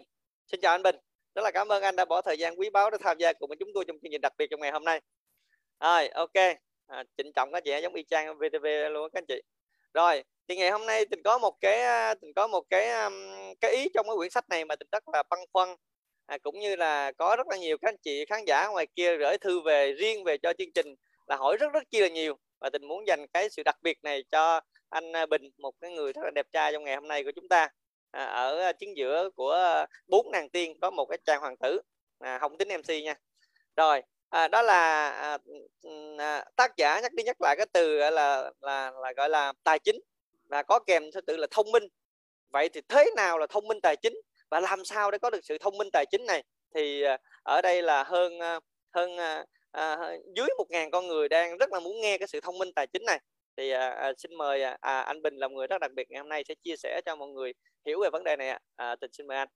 Xin 0.52 0.62
chào 0.62 0.72
anh 0.74 0.84
Bình. 0.84 0.96
Rất 1.36 1.42
là 1.42 1.52
cảm 1.52 1.72
ơn 1.72 1.84
anh 1.84 1.96
đã 1.96 2.06
bỏ 2.06 2.22
thời 2.22 2.38
gian 2.38 2.60
quý 2.60 2.70
báu 2.70 2.90
để 2.90 2.98
tham 3.02 3.18
gia 3.18 3.34
cùng 3.34 3.48
với 3.48 3.58
chúng 3.60 3.70
tôi 3.74 3.86
trong 3.88 3.98
chương 4.02 4.12
trình 4.12 4.22
đặc 4.22 4.34
biệt 4.38 4.48
trong 4.52 4.60
ngày 4.60 4.72
hôm 4.72 4.86
nay. 4.86 5.02
Rồi 5.80 6.08
ok. 6.08 6.58
À, 6.88 7.04
trịnh 7.18 7.34
trọng 7.34 7.52
các 7.52 7.64
chị 7.64 7.72
giống 7.82 7.94
y 7.94 8.04
chang 8.04 8.38
VTV 8.38 8.66
luôn 8.92 9.10
các 9.14 9.18
anh 9.18 9.26
chị. 9.26 9.42
Rồi 9.94 10.24
thì 10.48 10.56
ngày 10.56 10.72
hôm 10.72 10.86
nay 10.86 11.06
tình 11.06 11.24
có 11.24 11.38
một 11.38 11.58
cái 11.60 11.82
à, 11.82 12.14
tình 12.14 12.34
có 12.34 12.48
một 12.48 12.64
cái 12.70 13.10
cái 13.62 13.72
ý 13.72 13.90
trong 13.94 14.06
cái 14.06 14.16
quyển 14.18 14.30
sách 14.30 14.50
này 14.50 14.66
mà 14.66 14.76
tình 14.76 14.88
rất 14.92 15.04
là 15.14 15.24
băn 15.30 15.40
khoăn 15.54 15.76
à, 16.26 16.38
cũng 16.38 16.60
như 16.60 16.76
là 16.76 17.12
có 17.12 17.36
rất 17.38 17.48
là 17.48 17.58
nhiều 17.58 17.78
các 17.82 17.90
anh 17.90 17.98
chị 18.04 18.26
khán 18.26 18.46
giả 18.48 18.68
ngoài 18.68 18.88
kia 18.96 19.18
gửi 19.18 19.38
thư 19.38 19.62
về 19.62 19.94
riêng 19.94 20.24
về 20.24 20.38
cho 20.38 20.54
chương 20.58 20.72
trình 20.76 20.96
là 21.28 21.36
hỏi 21.36 21.58
rất 21.58 21.74
rất 21.74 21.84
chi 21.92 22.00
là 22.00 22.08
nhiều. 22.08 22.38
Và 22.60 22.70
tình 22.70 22.88
muốn 22.88 23.08
dành 23.08 23.28
cái 23.34 23.50
sự 23.50 23.64
đặc 23.64 23.76
biệt 23.82 23.98
này 24.04 24.24
cho 24.32 24.62
anh 24.90 25.16
à, 25.16 25.26
Bình 25.26 25.42
một 25.58 25.74
cái 25.82 25.92
người 25.92 26.14
rất 26.14 26.22
là 26.24 26.32
đẹp 26.36 26.46
trai 26.52 26.72
trong 26.74 26.84
ngày 26.84 26.96
hôm 26.96 27.08
nay 27.08 27.24
của 27.24 27.32
chúng 27.36 27.48
ta. 27.48 27.70
À, 28.12 28.26
ở 28.26 28.60
à, 28.60 28.74
chính 28.74 28.98
giữa 28.98 29.30
của 29.36 29.86
bốn 30.08 30.32
nàng 30.32 30.50
tiên 30.50 30.80
có 30.82 30.92
một 30.92 31.06
cái 31.06 31.18
chàng 31.26 31.42
hoàng 31.42 31.58
tử 31.58 31.82
à, 32.20 32.40
không 32.40 32.58
tính 32.58 32.68
MC 32.68 33.04
nha. 33.04 33.16
Rồi 33.76 34.02
à, 34.30 34.48
đó 34.48 34.62
là 34.62 35.10
à, 35.10 35.38
à, 36.18 36.46
tác 36.56 36.78
giả 36.78 37.00
nhắc 37.02 37.14
đi 37.14 37.24
nhắc 37.24 37.42
lại 37.42 37.56
cái 37.58 37.66
từ 37.74 37.98
là 37.98 38.52
là 38.62 38.92
là 38.92 39.14
gọi 39.18 39.30
là 39.30 39.54
tài 39.64 39.80
chính. 39.80 40.00
Và 40.50 40.64
có 40.64 40.80
kèm 40.80 41.04
theo 41.14 41.22
từ 41.28 41.38
là 41.38 41.48
thông 41.52 41.72
minh. 41.72 41.84
Vậy 42.50 42.70
thì 42.70 42.82
thế 42.90 43.12
nào 43.16 43.38
là 43.38 43.48
thông 43.48 43.68
minh 43.68 43.82
tài 43.84 43.96
chính? 43.96 44.14
Và 44.52 44.60
làm 44.60 44.86
sao 44.86 45.12
để 45.12 45.18
có 45.18 45.30
được 45.30 45.40
sự 45.44 45.58
thông 45.58 45.78
minh 45.78 45.88
tài 45.94 46.06
chính 46.12 46.26
này? 46.26 46.44
Thì 46.76 47.02
à, 47.02 47.18
ở 47.44 47.62
đây 47.62 47.82
là 47.82 48.04
hơn 48.04 48.40
à, 48.40 48.60
hơn 48.96 49.18
à, 49.18 49.46
à, 49.72 49.98
dưới 50.36 50.48
một 50.58 50.66
ngàn 50.70 50.92
con 50.92 51.08
người 51.08 51.30
đang 51.30 51.58
rất 51.58 51.74
là 51.74 51.80
muốn 51.80 52.02
nghe 52.02 52.18
cái 52.18 52.28
sự 52.28 52.40
thông 52.42 52.58
minh 52.58 52.70
tài 52.76 52.88
chính 52.88 53.06
này. 53.06 53.20
Thì 53.58 53.70
à, 53.72 53.90
à, 53.90 54.12
xin 54.18 54.36
mời 54.36 54.64
à, 54.64 55.02
anh 55.02 55.22
Bình 55.22 55.36
là 55.36 55.48
người 55.48 55.68
rất 55.68 55.82
đặc 55.82 55.92
biệt 55.96 56.12
ngày 56.12 56.20
hôm 56.20 56.30
nay 56.30 56.44
sẽ 56.48 56.56
chia 56.64 56.76
sẻ 56.76 57.02
cho 57.06 57.16
mọi 57.16 57.28
người 57.28 57.54
hiểu 57.86 58.00
về 58.04 58.10
vấn 58.10 58.24
đề 58.24 58.36
này 58.36 58.50
ạ. 58.50 58.60
À, 58.76 58.96
tình 58.96 59.12
xin 59.14 59.28
mời 59.28 59.38
anh. 59.38 59.48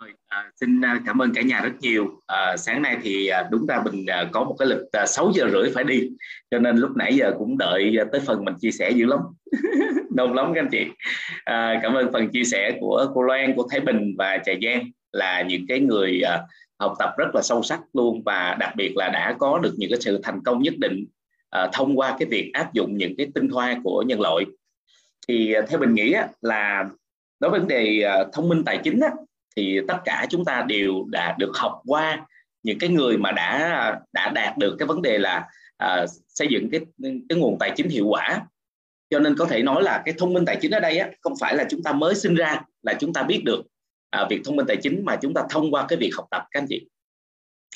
Rồi, 0.00 0.12
à, 0.26 0.50
xin 0.60 0.80
cảm 1.06 1.22
ơn 1.22 1.32
cả 1.34 1.42
nhà 1.42 1.60
rất 1.60 1.72
nhiều. 1.80 2.22
À, 2.26 2.56
sáng 2.56 2.82
nay 2.82 2.98
thì 3.02 3.26
à, 3.26 3.48
đúng 3.50 3.66
ra 3.66 3.82
mình 3.84 4.06
à, 4.06 4.28
có 4.32 4.44
một 4.44 4.56
cái 4.58 4.68
lịch 4.68 4.92
à, 4.92 5.06
6 5.06 5.32
giờ 5.34 5.48
rưỡi 5.52 5.70
phải 5.74 5.84
đi, 5.84 6.08
cho 6.50 6.58
nên 6.58 6.76
lúc 6.76 6.90
nãy 6.96 7.16
giờ 7.16 7.32
cũng 7.38 7.58
đợi 7.58 7.96
à, 8.00 8.04
tới 8.12 8.20
phần 8.20 8.44
mình 8.44 8.54
chia 8.60 8.70
sẻ 8.70 8.90
dữ 8.90 9.06
lắm, 9.06 9.20
đông 10.20 10.34
lắm 10.34 10.52
các 10.54 10.60
anh 10.60 10.68
chị. 10.70 10.86
À, 11.44 11.80
cảm 11.82 11.94
ơn 11.94 12.12
phần 12.12 12.28
chia 12.28 12.44
sẻ 12.44 12.76
của 12.80 13.06
cô 13.14 13.22
Loan, 13.22 13.54
của 13.54 13.68
Thái 13.70 13.80
Bình 13.80 14.14
và 14.18 14.38
Trà 14.44 14.52
Giang 14.62 14.90
là 15.12 15.42
những 15.42 15.66
cái 15.68 15.80
người 15.80 16.20
à, 16.20 16.42
học 16.78 16.94
tập 16.98 17.14
rất 17.18 17.34
là 17.34 17.42
sâu 17.42 17.62
sắc 17.62 17.80
luôn 17.92 18.22
và 18.22 18.56
đặc 18.60 18.76
biệt 18.76 18.96
là 18.96 19.08
đã 19.08 19.34
có 19.38 19.58
được 19.58 19.74
những 19.76 19.90
cái 19.90 20.00
sự 20.00 20.20
thành 20.22 20.40
công 20.44 20.62
nhất 20.62 20.74
định 20.78 21.06
à, 21.50 21.68
thông 21.72 21.98
qua 21.98 22.16
cái 22.18 22.28
việc 22.28 22.50
áp 22.52 22.72
dụng 22.72 22.96
những 22.96 23.14
cái 23.18 23.26
tinh 23.34 23.48
hoa 23.48 23.80
của 23.84 24.04
nhân 24.06 24.20
loại. 24.20 24.44
Thì 25.28 25.52
à, 25.52 25.62
theo 25.68 25.80
mình 25.80 25.94
nghĩ 25.94 26.12
á, 26.12 26.28
là 26.40 26.84
đối 27.40 27.50
với 27.50 27.60
vấn 27.60 27.68
đề 27.68 28.02
à, 28.02 28.24
thông 28.32 28.48
minh 28.48 28.62
tài 28.64 28.78
chính 28.84 29.00
á, 29.00 29.10
thì 29.56 29.80
tất 29.88 29.96
cả 30.04 30.26
chúng 30.30 30.44
ta 30.44 30.64
đều 30.68 31.04
đã 31.08 31.34
được 31.38 31.52
học 31.54 31.80
qua 31.86 32.26
những 32.62 32.78
cái 32.78 32.90
người 32.90 33.16
mà 33.16 33.32
đã 33.32 33.58
à, 33.58 34.00
đã 34.12 34.30
đạt 34.34 34.58
được 34.58 34.76
cái 34.78 34.86
vấn 34.86 35.02
đề 35.02 35.18
là 35.18 35.48
à, 35.78 36.06
xây 36.28 36.48
dựng 36.50 36.70
cái 36.70 36.80
cái 37.28 37.38
nguồn 37.38 37.58
tài 37.58 37.70
chính 37.76 37.88
hiệu 37.88 38.06
quả 38.06 38.40
cho 39.10 39.18
nên 39.18 39.36
có 39.36 39.46
thể 39.46 39.62
nói 39.62 39.82
là 39.82 40.02
cái 40.04 40.14
thông 40.18 40.32
minh 40.32 40.44
tài 40.44 40.56
chính 40.60 40.70
ở 40.70 40.80
đây 40.80 40.98
á, 40.98 41.08
không 41.20 41.34
phải 41.40 41.56
là 41.56 41.64
chúng 41.70 41.82
ta 41.82 41.92
mới 41.92 42.14
sinh 42.14 42.34
ra 42.34 42.60
là 42.82 42.94
chúng 43.00 43.12
ta 43.12 43.22
biết 43.22 43.42
được 43.44 43.62
à, 44.10 44.26
việc 44.30 44.40
thông 44.44 44.56
minh 44.56 44.66
tài 44.66 44.76
chính 44.76 45.04
mà 45.04 45.16
chúng 45.16 45.34
ta 45.34 45.42
thông 45.50 45.74
qua 45.74 45.86
cái 45.88 45.98
việc 45.98 46.10
học 46.16 46.26
tập 46.30 46.42
các 46.50 46.60
anh 46.60 46.66
chị. 46.68 46.86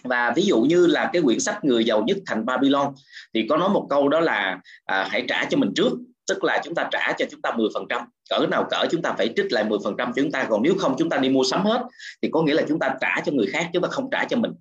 Và 0.05 0.32
ví 0.36 0.43
dụ 0.43 0.61
như 0.61 0.86
là 0.86 1.11
cái 1.12 1.23
quyển 1.23 1.40
sách 1.40 1.65
người 1.65 1.85
giàu 1.85 2.05
nhất 2.06 2.16
thành 2.27 2.47
Babylon 2.47 2.94
thì 3.35 3.47
có 3.48 3.56
nói 3.56 3.69
một 3.69 3.86
câu 3.90 4.09
đó 4.09 4.20
là 4.20 4.61
à, 4.85 5.09
hãy 5.11 5.24
trả 5.28 5.44
cho 5.44 5.56
mình 5.56 5.73
trước 5.77 5.93
tức 6.27 6.44
là 6.44 6.61
chúng 6.65 6.74
ta 6.74 6.89
trả 6.93 7.12
cho 7.19 7.27
chúng 7.31 7.40
ta 7.40 7.51
10% 7.51 8.05
cỡ 8.31 8.47
nào 8.51 8.66
cỡ 8.70 8.86
chúng 8.90 9.02
ta 9.02 9.15
phải 9.19 9.32
trích 9.36 9.52
lại 9.52 9.65
10% 9.65 9.97
cho 9.97 10.12
chúng 10.16 10.31
ta 10.31 10.47
còn 10.51 10.62
nếu 10.62 10.74
không 10.78 10.94
chúng 10.98 11.11
ta 11.11 11.16
đi 11.16 11.28
mua 11.28 11.44
sắm 11.44 11.65
hết 11.65 11.82
thì 12.23 12.28
có 12.32 12.43
nghĩa 12.43 12.55
là 12.55 12.62
chúng 12.69 12.78
ta 12.78 12.94
trả 13.01 13.20
cho 13.24 13.32
người 13.32 13.47
khác 13.47 13.70
chúng 13.73 13.82
ta 13.82 13.89
không 13.89 14.09
trả 14.11 14.24
cho 14.24 14.36
mình. 14.36 14.52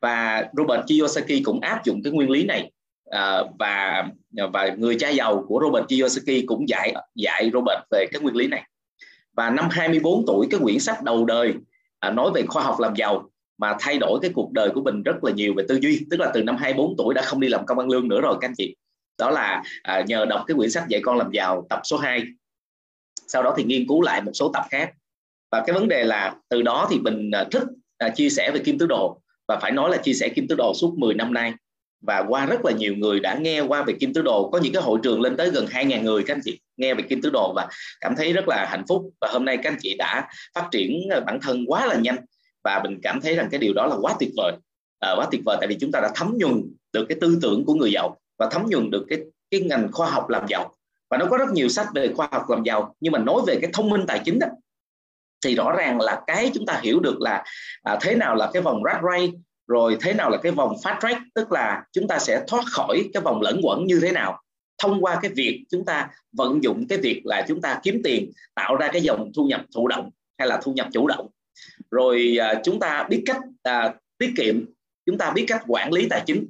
Và 0.00 0.44
Robert 0.56 0.80
Kiyosaki 0.86 1.42
cũng 1.44 1.60
áp 1.60 1.84
dụng 1.84 2.02
cái 2.02 2.12
nguyên 2.12 2.30
lý 2.30 2.44
này 2.44 2.70
à, 3.14 3.42
và 3.58 4.04
và 4.52 4.74
người 4.78 4.96
cha 4.98 5.08
giàu 5.08 5.44
của 5.48 5.60
Robert 5.62 5.84
Kiyosaki 5.88 6.46
cũng 6.46 6.68
dạy 6.68 6.94
dạy 7.14 7.50
Robert 7.52 7.80
về 7.90 8.06
cái 8.12 8.20
nguyên 8.22 8.36
lý 8.36 8.46
này. 8.46 8.64
Và 9.36 9.50
năm 9.50 9.68
24 9.70 10.24
tuổi 10.26 10.46
cái 10.50 10.60
quyển 10.62 10.78
sách 10.78 11.02
đầu 11.02 11.24
đời 11.24 11.54
à, 12.00 12.10
nói 12.10 12.30
về 12.34 12.42
khoa 12.48 12.62
học 12.62 12.80
làm 12.80 12.94
giàu 12.94 13.30
mà 13.58 13.76
thay 13.80 13.98
đổi 13.98 14.18
cái 14.22 14.30
cuộc 14.34 14.52
đời 14.52 14.70
của 14.74 14.82
mình 14.82 15.02
rất 15.02 15.24
là 15.24 15.32
nhiều 15.32 15.54
về 15.56 15.64
tư 15.68 15.78
duy. 15.82 16.06
Tức 16.10 16.20
là 16.20 16.30
từ 16.34 16.42
năm 16.42 16.56
24 16.56 16.96
tuổi 16.96 17.14
đã 17.14 17.22
không 17.22 17.40
đi 17.40 17.48
làm 17.48 17.66
công 17.66 17.78
ăn 17.78 17.88
lương 17.88 18.08
nữa 18.08 18.20
rồi 18.20 18.36
các 18.40 18.48
anh 18.48 18.54
chị. 18.56 18.76
Đó 19.18 19.30
là 19.30 19.62
à, 19.82 20.04
nhờ 20.06 20.24
đọc 20.24 20.44
cái 20.46 20.54
quyển 20.54 20.70
sách 20.70 20.84
dạy 20.88 21.00
con 21.04 21.18
làm 21.18 21.30
giàu 21.30 21.66
tập 21.70 21.80
số 21.84 21.96
2 21.96 22.22
sau 23.28 23.42
đó 23.42 23.54
thì 23.56 23.64
nghiên 23.64 23.86
cứu 23.88 24.02
lại 24.02 24.22
một 24.22 24.32
số 24.34 24.50
tập 24.54 24.64
khác. 24.70 24.92
Và 25.52 25.62
cái 25.66 25.74
vấn 25.74 25.88
đề 25.88 26.04
là 26.04 26.34
từ 26.48 26.62
đó 26.62 26.86
thì 26.90 26.98
mình 26.98 27.30
à, 27.30 27.44
thích 27.50 27.62
à, 27.98 28.08
chia 28.08 28.30
sẻ 28.30 28.50
về 28.54 28.60
kim 28.64 28.78
tứ 28.78 28.86
đồ. 28.86 29.20
Và 29.48 29.58
phải 29.62 29.72
nói 29.72 29.90
là 29.90 29.96
chia 29.96 30.12
sẻ 30.12 30.28
kim 30.28 30.48
tứ 30.48 30.54
đồ 30.54 30.72
suốt 30.74 30.94
10 30.98 31.14
năm 31.14 31.32
nay 31.32 31.52
và 32.06 32.24
qua 32.28 32.46
rất 32.46 32.64
là 32.64 32.72
nhiều 32.72 32.94
người 32.96 33.20
đã 33.20 33.38
nghe 33.40 33.60
qua 33.60 33.82
về 33.82 33.94
kim 34.00 34.14
tứ 34.14 34.22
đồ. 34.22 34.50
Có 34.50 34.58
những 34.58 34.72
cái 34.72 34.82
hội 34.82 34.98
trường 35.02 35.20
lên 35.20 35.36
tới 35.36 35.50
gần 35.50 35.66
2.000 35.66 36.02
người 36.02 36.22
các 36.26 36.34
anh 36.34 36.40
chị 36.44 36.60
nghe 36.76 36.94
về 36.94 37.02
kim 37.02 37.22
tứ 37.22 37.30
đồ 37.30 37.52
và 37.56 37.68
cảm 38.00 38.14
thấy 38.16 38.32
rất 38.32 38.48
là 38.48 38.66
hạnh 38.70 38.84
phúc. 38.88 39.10
Và 39.20 39.28
hôm 39.32 39.44
nay 39.44 39.56
các 39.56 39.72
anh 39.72 39.78
chị 39.80 39.94
đã 39.98 40.28
phát 40.54 40.68
triển 40.70 41.08
ờ, 41.10 41.20
bản 41.20 41.38
thân 41.42 41.64
quá 41.66 41.86
là 41.86 41.94
nhanh. 41.94 42.16
Và 42.64 42.80
mình 42.84 42.98
cảm 43.02 43.20
thấy 43.20 43.36
rằng 43.36 43.48
cái 43.50 43.60
điều 43.60 43.72
đó 43.74 43.86
là 43.86 43.96
quá 44.00 44.14
tuyệt 44.20 44.30
vời. 44.36 44.52
À, 45.00 45.14
quá 45.16 45.26
tuyệt 45.30 45.40
vời 45.44 45.56
tại 45.60 45.68
vì 45.68 45.76
chúng 45.80 45.92
ta 45.92 46.00
đã 46.00 46.10
thấm 46.14 46.34
nhuần 46.38 46.62
được 46.92 47.06
cái 47.08 47.18
tư 47.20 47.38
tưởng 47.42 47.64
của 47.64 47.74
người 47.74 47.92
giàu 47.92 48.16
và 48.38 48.48
thấm 48.50 48.66
nhuần 48.66 48.90
được 48.90 49.04
cái 49.08 49.18
cái 49.50 49.60
ngành 49.60 49.88
khoa 49.92 50.10
học 50.10 50.28
làm 50.28 50.46
giàu. 50.48 50.74
Và 51.10 51.18
nó 51.18 51.26
có 51.26 51.36
rất 51.36 51.48
nhiều 51.52 51.68
sách 51.68 51.86
về 51.94 52.12
khoa 52.14 52.28
học 52.32 52.50
làm 52.50 52.62
giàu 52.64 52.94
nhưng 53.00 53.12
mà 53.12 53.18
nói 53.18 53.42
về 53.46 53.58
cái 53.62 53.70
thông 53.72 53.90
minh 53.90 54.04
tài 54.06 54.20
chính 54.24 54.38
đó 54.38 54.46
thì 55.44 55.54
rõ 55.54 55.72
ràng 55.72 56.00
là 56.00 56.22
cái 56.26 56.50
chúng 56.54 56.66
ta 56.66 56.80
hiểu 56.82 57.00
được 57.00 57.20
là 57.20 57.44
à, 57.82 57.98
thế 58.00 58.14
nào 58.14 58.34
là 58.34 58.50
cái 58.52 58.62
vòng 58.62 58.82
rat 58.84 59.00
race 59.02 59.32
rồi 59.66 59.96
thế 60.00 60.12
nào 60.12 60.30
là 60.30 60.38
cái 60.42 60.52
vòng 60.52 60.76
fast 60.82 61.00
track? 61.00 61.20
Tức 61.34 61.52
là 61.52 61.84
chúng 61.92 62.08
ta 62.08 62.18
sẽ 62.18 62.44
thoát 62.46 62.64
khỏi 62.66 63.10
cái 63.12 63.22
vòng 63.22 63.40
lẫn 63.40 63.60
quẩn 63.62 63.86
như 63.86 64.00
thế 64.00 64.12
nào? 64.12 64.40
Thông 64.82 65.04
qua 65.04 65.18
cái 65.22 65.30
việc 65.34 65.64
chúng 65.70 65.84
ta 65.84 66.08
vận 66.32 66.62
dụng 66.62 66.86
cái 66.88 66.98
việc 66.98 67.20
là 67.24 67.44
chúng 67.48 67.60
ta 67.60 67.80
kiếm 67.82 68.00
tiền 68.04 68.32
tạo 68.54 68.76
ra 68.76 68.88
cái 68.92 69.02
dòng 69.02 69.32
thu 69.36 69.44
nhập 69.44 69.60
thụ 69.74 69.88
động 69.88 70.10
hay 70.38 70.48
là 70.48 70.60
thu 70.62 70.72
nhập 70.72 70.88
chủ 70.92 71.06
động. 71.06 71.28
Rồi 71.90 72.36
à, 72.40 72.54
chúng 72.64 72.80
ta 72.80 73.06
biết 73.10 73.22
cách 73.26 73.38
à, 73.62 73.94
tiết 74.18 74.32
kiệm 74.36 74.64
chúng 75.06 75.18
ta 75.18 75.30
biết 75.30 75.44
cách 75.48 75.62
quản 75.66 75.92
lý 75.92 76.06
tài 76.10 76.22
chính. 76.26 76.46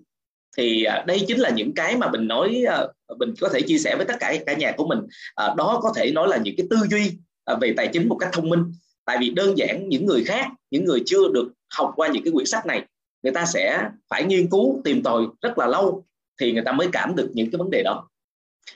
Thì 0.57 0.85
à, 0.85 1.05
đây 1.07 1.25
chính 1.29 1.41
là 1.41 1.51
những 1.51 1.75
cái 1.75 1.97
mà 1.97 2.11
mình 2.11 2.27
nói 2.27 2.65
à, 2.69 2.79
mình 3.19 3.35
có 3.41 3.49
thể 3.49 3.61
chia 3.63 3.79
sẻ 3.79 3.97
với 3.97 4.07
tất 4.07 4.17
cả 4.21 4.35
cả 4.47 4.55
nhà 4.55 4.73
của 4.77 4.87
mình. 4.87 4.99
À, 5.35 5.55
đó 5.57 5.81
có 5.83 5.93
thể 5.97 6.11
nói 6.13 6.29
là 6.29 6.37
những 6.37 6.55
cái 6.57 6.67
tư 6.71 6.77
duy 6.91 7.13
à, 7.45 7.55
về 7.61 7.75
tài 7.77 7.89
chính 7.93 8.09
một 8.09 8.17
cách 8.21 8.31
thông 8.33 8.49
minh. 8.49 8.73
Tại 9.05 9.17
vì 9.21 9.31
đơn 9.31 9.59
giản 9.59 9.89
những 9.89 10.07
người 10.07 10.25
khác 10.25 10.47
những 10.71 10.85
người 10.85 11.03
chưa 11.07 11.29
được 11.35 11.53
học 11.75 11.93
qua 11.97 12.09
những 12.09 12.25
cái 12.25 12.33
quyển 12.33 12.47
sách 12.47 12.67
này 12.67 12.85
người 13.25 13.33
ta 13.33 13.45
sẽ 13.47 13.89
phải 14.09 14.25
nghiên 14.25 14.51
cứu 14.51 14.81
tìm 14.85 15.03
tòi 15.03 15.27
rất 15.43 15.59
là 15.59 15.67
lâu 15.67 16.05
thì 16.41 16.53
người 16.53 16.63
ta 16.65 16.73
mới 16.73 16.89
cảm 16.93 17.17
được 17.17 17.31
những 17.35 17.51
cái 17.51 17.59
vấn 17.59 17.71
đề 17.71 17.83
đó. 17.83 18.09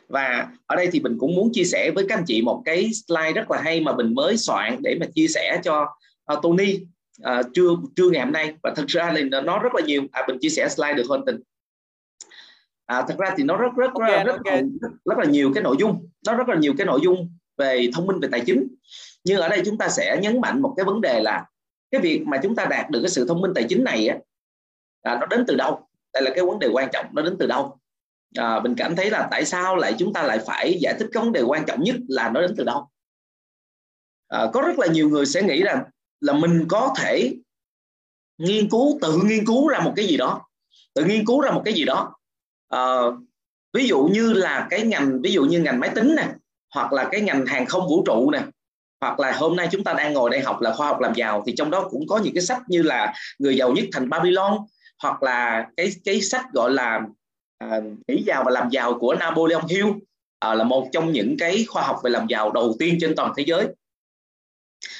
Và 0.08 0.48
ở 0.66 0.76
đây 0.76 0.88
thì 0.92 1.00
mình 1.00 1.16
cũng 1.18 1.34
muốn 1.34 1.50
chia 1.52 1.64
sẻ 1.64 1.90
với 1.94 2.06
các 2.08 2.18
anh 2.18 2.24
chị 2.26 2.42
một 2.42 2.62
cái 2.64 2.90
slide 3.06 3.32
rất 3.32 3.50
là 3.50 3.60
hay 3.60 3.80
mà 3.80 3.96
mình 3.96 4.14
mới 4.14 4.36
soạn 4.36 4.76
để 4.82 4.96
mà 5.00 5.06
chia 5.14 5.28
sẻ 5.28 5.60
cho 5.64 5.86
uh, 6.32 6.38
Tony 6.42 6.80
uh, 7.22 7.46
trưa 7.54 7.68
trưa 7.96 8.10
ngày 8.10 8.24
hôm 8.24 8.32
nay. 8.32 8.54
Và 8.62 8.74
thực 8.76 8.86
ra 8.86 9.12
thì 9.16 9.22
nó 9.22 9.58
rất 9.58 9.74
là 9.74 9.82
nhiều. 9.86 10.02
À, 10.12 10.22
mình 10.28 10.38
chia 10.40 10.48
sẻ 10.48 10.68
slide 10.68 10.94
được 10.94 11.04
không 11.08 11.24
tình? 11.26 11.40
À, 12.86 13.02
thật 13.08 13.14
ra 13.18 13.34
thì 13.36 13.44
nó 13.44 13.56
rất 13.56 13.72
rất 13.76 13.90
okay, 13.94 14.24
rất, 14.24 14.32
okay. 14.32 14.62
rất 14.80 14.88
rất 15.04 15.18
là 15.18 15.24
nhiều 15.24 15.52
cái 15.54 15.62
nội 15.62 15.76
dung. 15.78 16.08
Nó 16.26 16.34
rất 16.34 16.48
là 16.48 16.56
nhiều 16.56 16.74
cái 16.78 16.86
nội 16.86 17.00
dung 17.02 17.32
về 17.56 17.90
thông 17.94 18.06
minh 18.06 18.20
về 18.20 18.28
tài 18.32 18.40
chính. 18.46 18.68
Nhưng 19.24 19.40
ở 19.40 19.48
đây 19.48 19.62
chúng 19.64 19.78
ta 19.78 19.88
sẽ 19.88 20.18
nhấn 20.22 20.40
mạnh 20.40 20.62
một 20.62 20.74
cái 20.76 20.84
vấn 20.84 21.00
đề 21.00 21.20
là 21.20 21.44
cái 21.90 22.00
việc 22.00 22.22
mà 22.26 22.40
chúng 22.42 22.54
ta 22.54 22.64
đạt 22.64 22.90
được 22.90 23.00
cái 23.02 23.10
sự 23.10 23.26
thông 23.28 23.40
minh 23.40 23.52
tài 23.54 23.64
chính 23.68 23.84
này 23.84 24.08
á 24.08 24.18
à, 25.02 25.18
nó 25.20 25.26
đến 25.26 25.44
từ 25.46 25.56
đâu? 25.56 25.88
Đây 26.12 26.22
là 26.22 26.30
cái 26.34 26.44
vấn 26.44 26.58
đề 26.58 26.68
quan 26.72 26.88
trọng 26.92 27.06
nó 27.12 27.22
đến 27.22 27.36
từ 27.38 27.46
đâu? 27.46 27.78
À, 28.36 28.60
mình 28.60 28.74
cảm 28.76 28.96
thấy 28.96 29.10
là 29.10 29.28
tại 29.30 29.44
sao 29.44 29.76
lại 29.76 29.94
chúng 29.98 30.12
ta 30.12 30.22
lại 30.22 30.38
phải 30.46 30.78
giải 30.80 30.94
thích 30.98 31.08
cái 31.12 31.22
vấn 31.22 31.32
đề 31.32 31.42
quan 31.42 31.64
trọng 31.66 31.82
nhất 31.82 31.96
là 32.08 32.30
nó 32.30 32.40
đến 32.40 32.54
từ 32.56 32.64
đâu? 32.64 32.88
À, 34.28 34.46
có 34.52 34.60
rất 34.60 34.78
là 34.78 34.86
nhiều 34.86 35.08
người 35.08 35.26
sẽ 35.26 35.42
nghĩ 35.42 35.62
rằng 35.62 35.84
là 36.20 36.32
mình 36.32 36.64
có 36.68 36.94
thể 36.98 37.34
nghiên 38.38 38.68
cứu 38.70 38.98
tự 39.02 39.20
nghiên 39.24 39.46
cứu 39.46 39.68
ra 39.68 39.80
một 39.80 39.92
cái 39.96 40.06
gì 40.06 40.16
đó 40.16 40.48
tự 40.94 41.04
nghiên 41.04 41.26
cứu 41.26 41.40
ra 41.40 41.50
một 41.50 41.62
cái 41.64 41.74
gì 41.74 41.84
đó. 41.84 42.14
À, 42.68 42.80
ví 43.72 43.88
dụ 43.88 44.08
như 44.12 44.32
là 44.32 44.66
cái 44.70 44.82
ngành 44.82 45.22
ví 45.22 45.32
dụ 45.32 45.44
như 45.44 45.60
ngành 45.60 45.80
máy 45.80 45.90
tính 45.94 46.14
nè 46.16 46.28
hoặc 46.74 46.92
là 46.92 47.08
cái 47.12 47.20
ngành 47.20 47.46
hàng 47.46 47.66
không 47.66 47.88
vũ 47.88 48.02
trụ 48.06 48.30
nè 48.30 48.42
hoặc 49.00 49.20
là 49.20 49.32
hôm 49.32 49.56
nay 49.56 49.68
chúng 49.70 49.84
ta 49.84 49.92
đang 49.92 50.12
ngồi 50.12 50.30
đây 50.30 50.40
học 50.40 50.60
là 50.60 50.72
khoa 50.74 50.86
học 50.86 51.00
làm 51.00 51.14
giàu 51.14 51.42
thì 51.46 51.54
trong 51.56 51.70
đó 51.70 51.88
cũng 51.90 52.06
có 52.08 52.18
những 52.18 52.34
cái 52.34 52.42
sách 52.42 52.62
như 52.68 52.82
là 52.82 53.14
người 53.38 53.56
giàu 53.56 53.72
nhất 53.72 53.84
thành 53.92 54.08
Babylon 54.08 54.58
hoặc 55.02 55.22
là 55.22 55.68
cái 55.76 55.90
cái 56.04 56.20
sách 56.20 56.44
gọi 56.52 56.72
là 56.72 57.00
à, 57.58 57.80
nghĩ 58.08 58.22
giàu 58.26 58.42
và 58.44 58.50
làm 58.50 58.70
giàu 58.70 58.98
của 58.98 59.14
Napoleon 59.14 59.62
Hill 59.70 59.86
à, 60.38 60.54
là 60.54 60.64
một 60.64 60.88
trong 60.92 61.12
những 61.12 61.36
cái 61.38 61.64
khoa 61.68 61.82
học 61.82 62.00
về 62.04 62.10
làm 62.10 62.26
giàu 62.26 62.52
đầu 62.52 62.76
tiên 62.78 62.98
trên 63.00 63.14
toàn 63.16 63.32
thế 63.36 63.44
giới. 63.46 63.66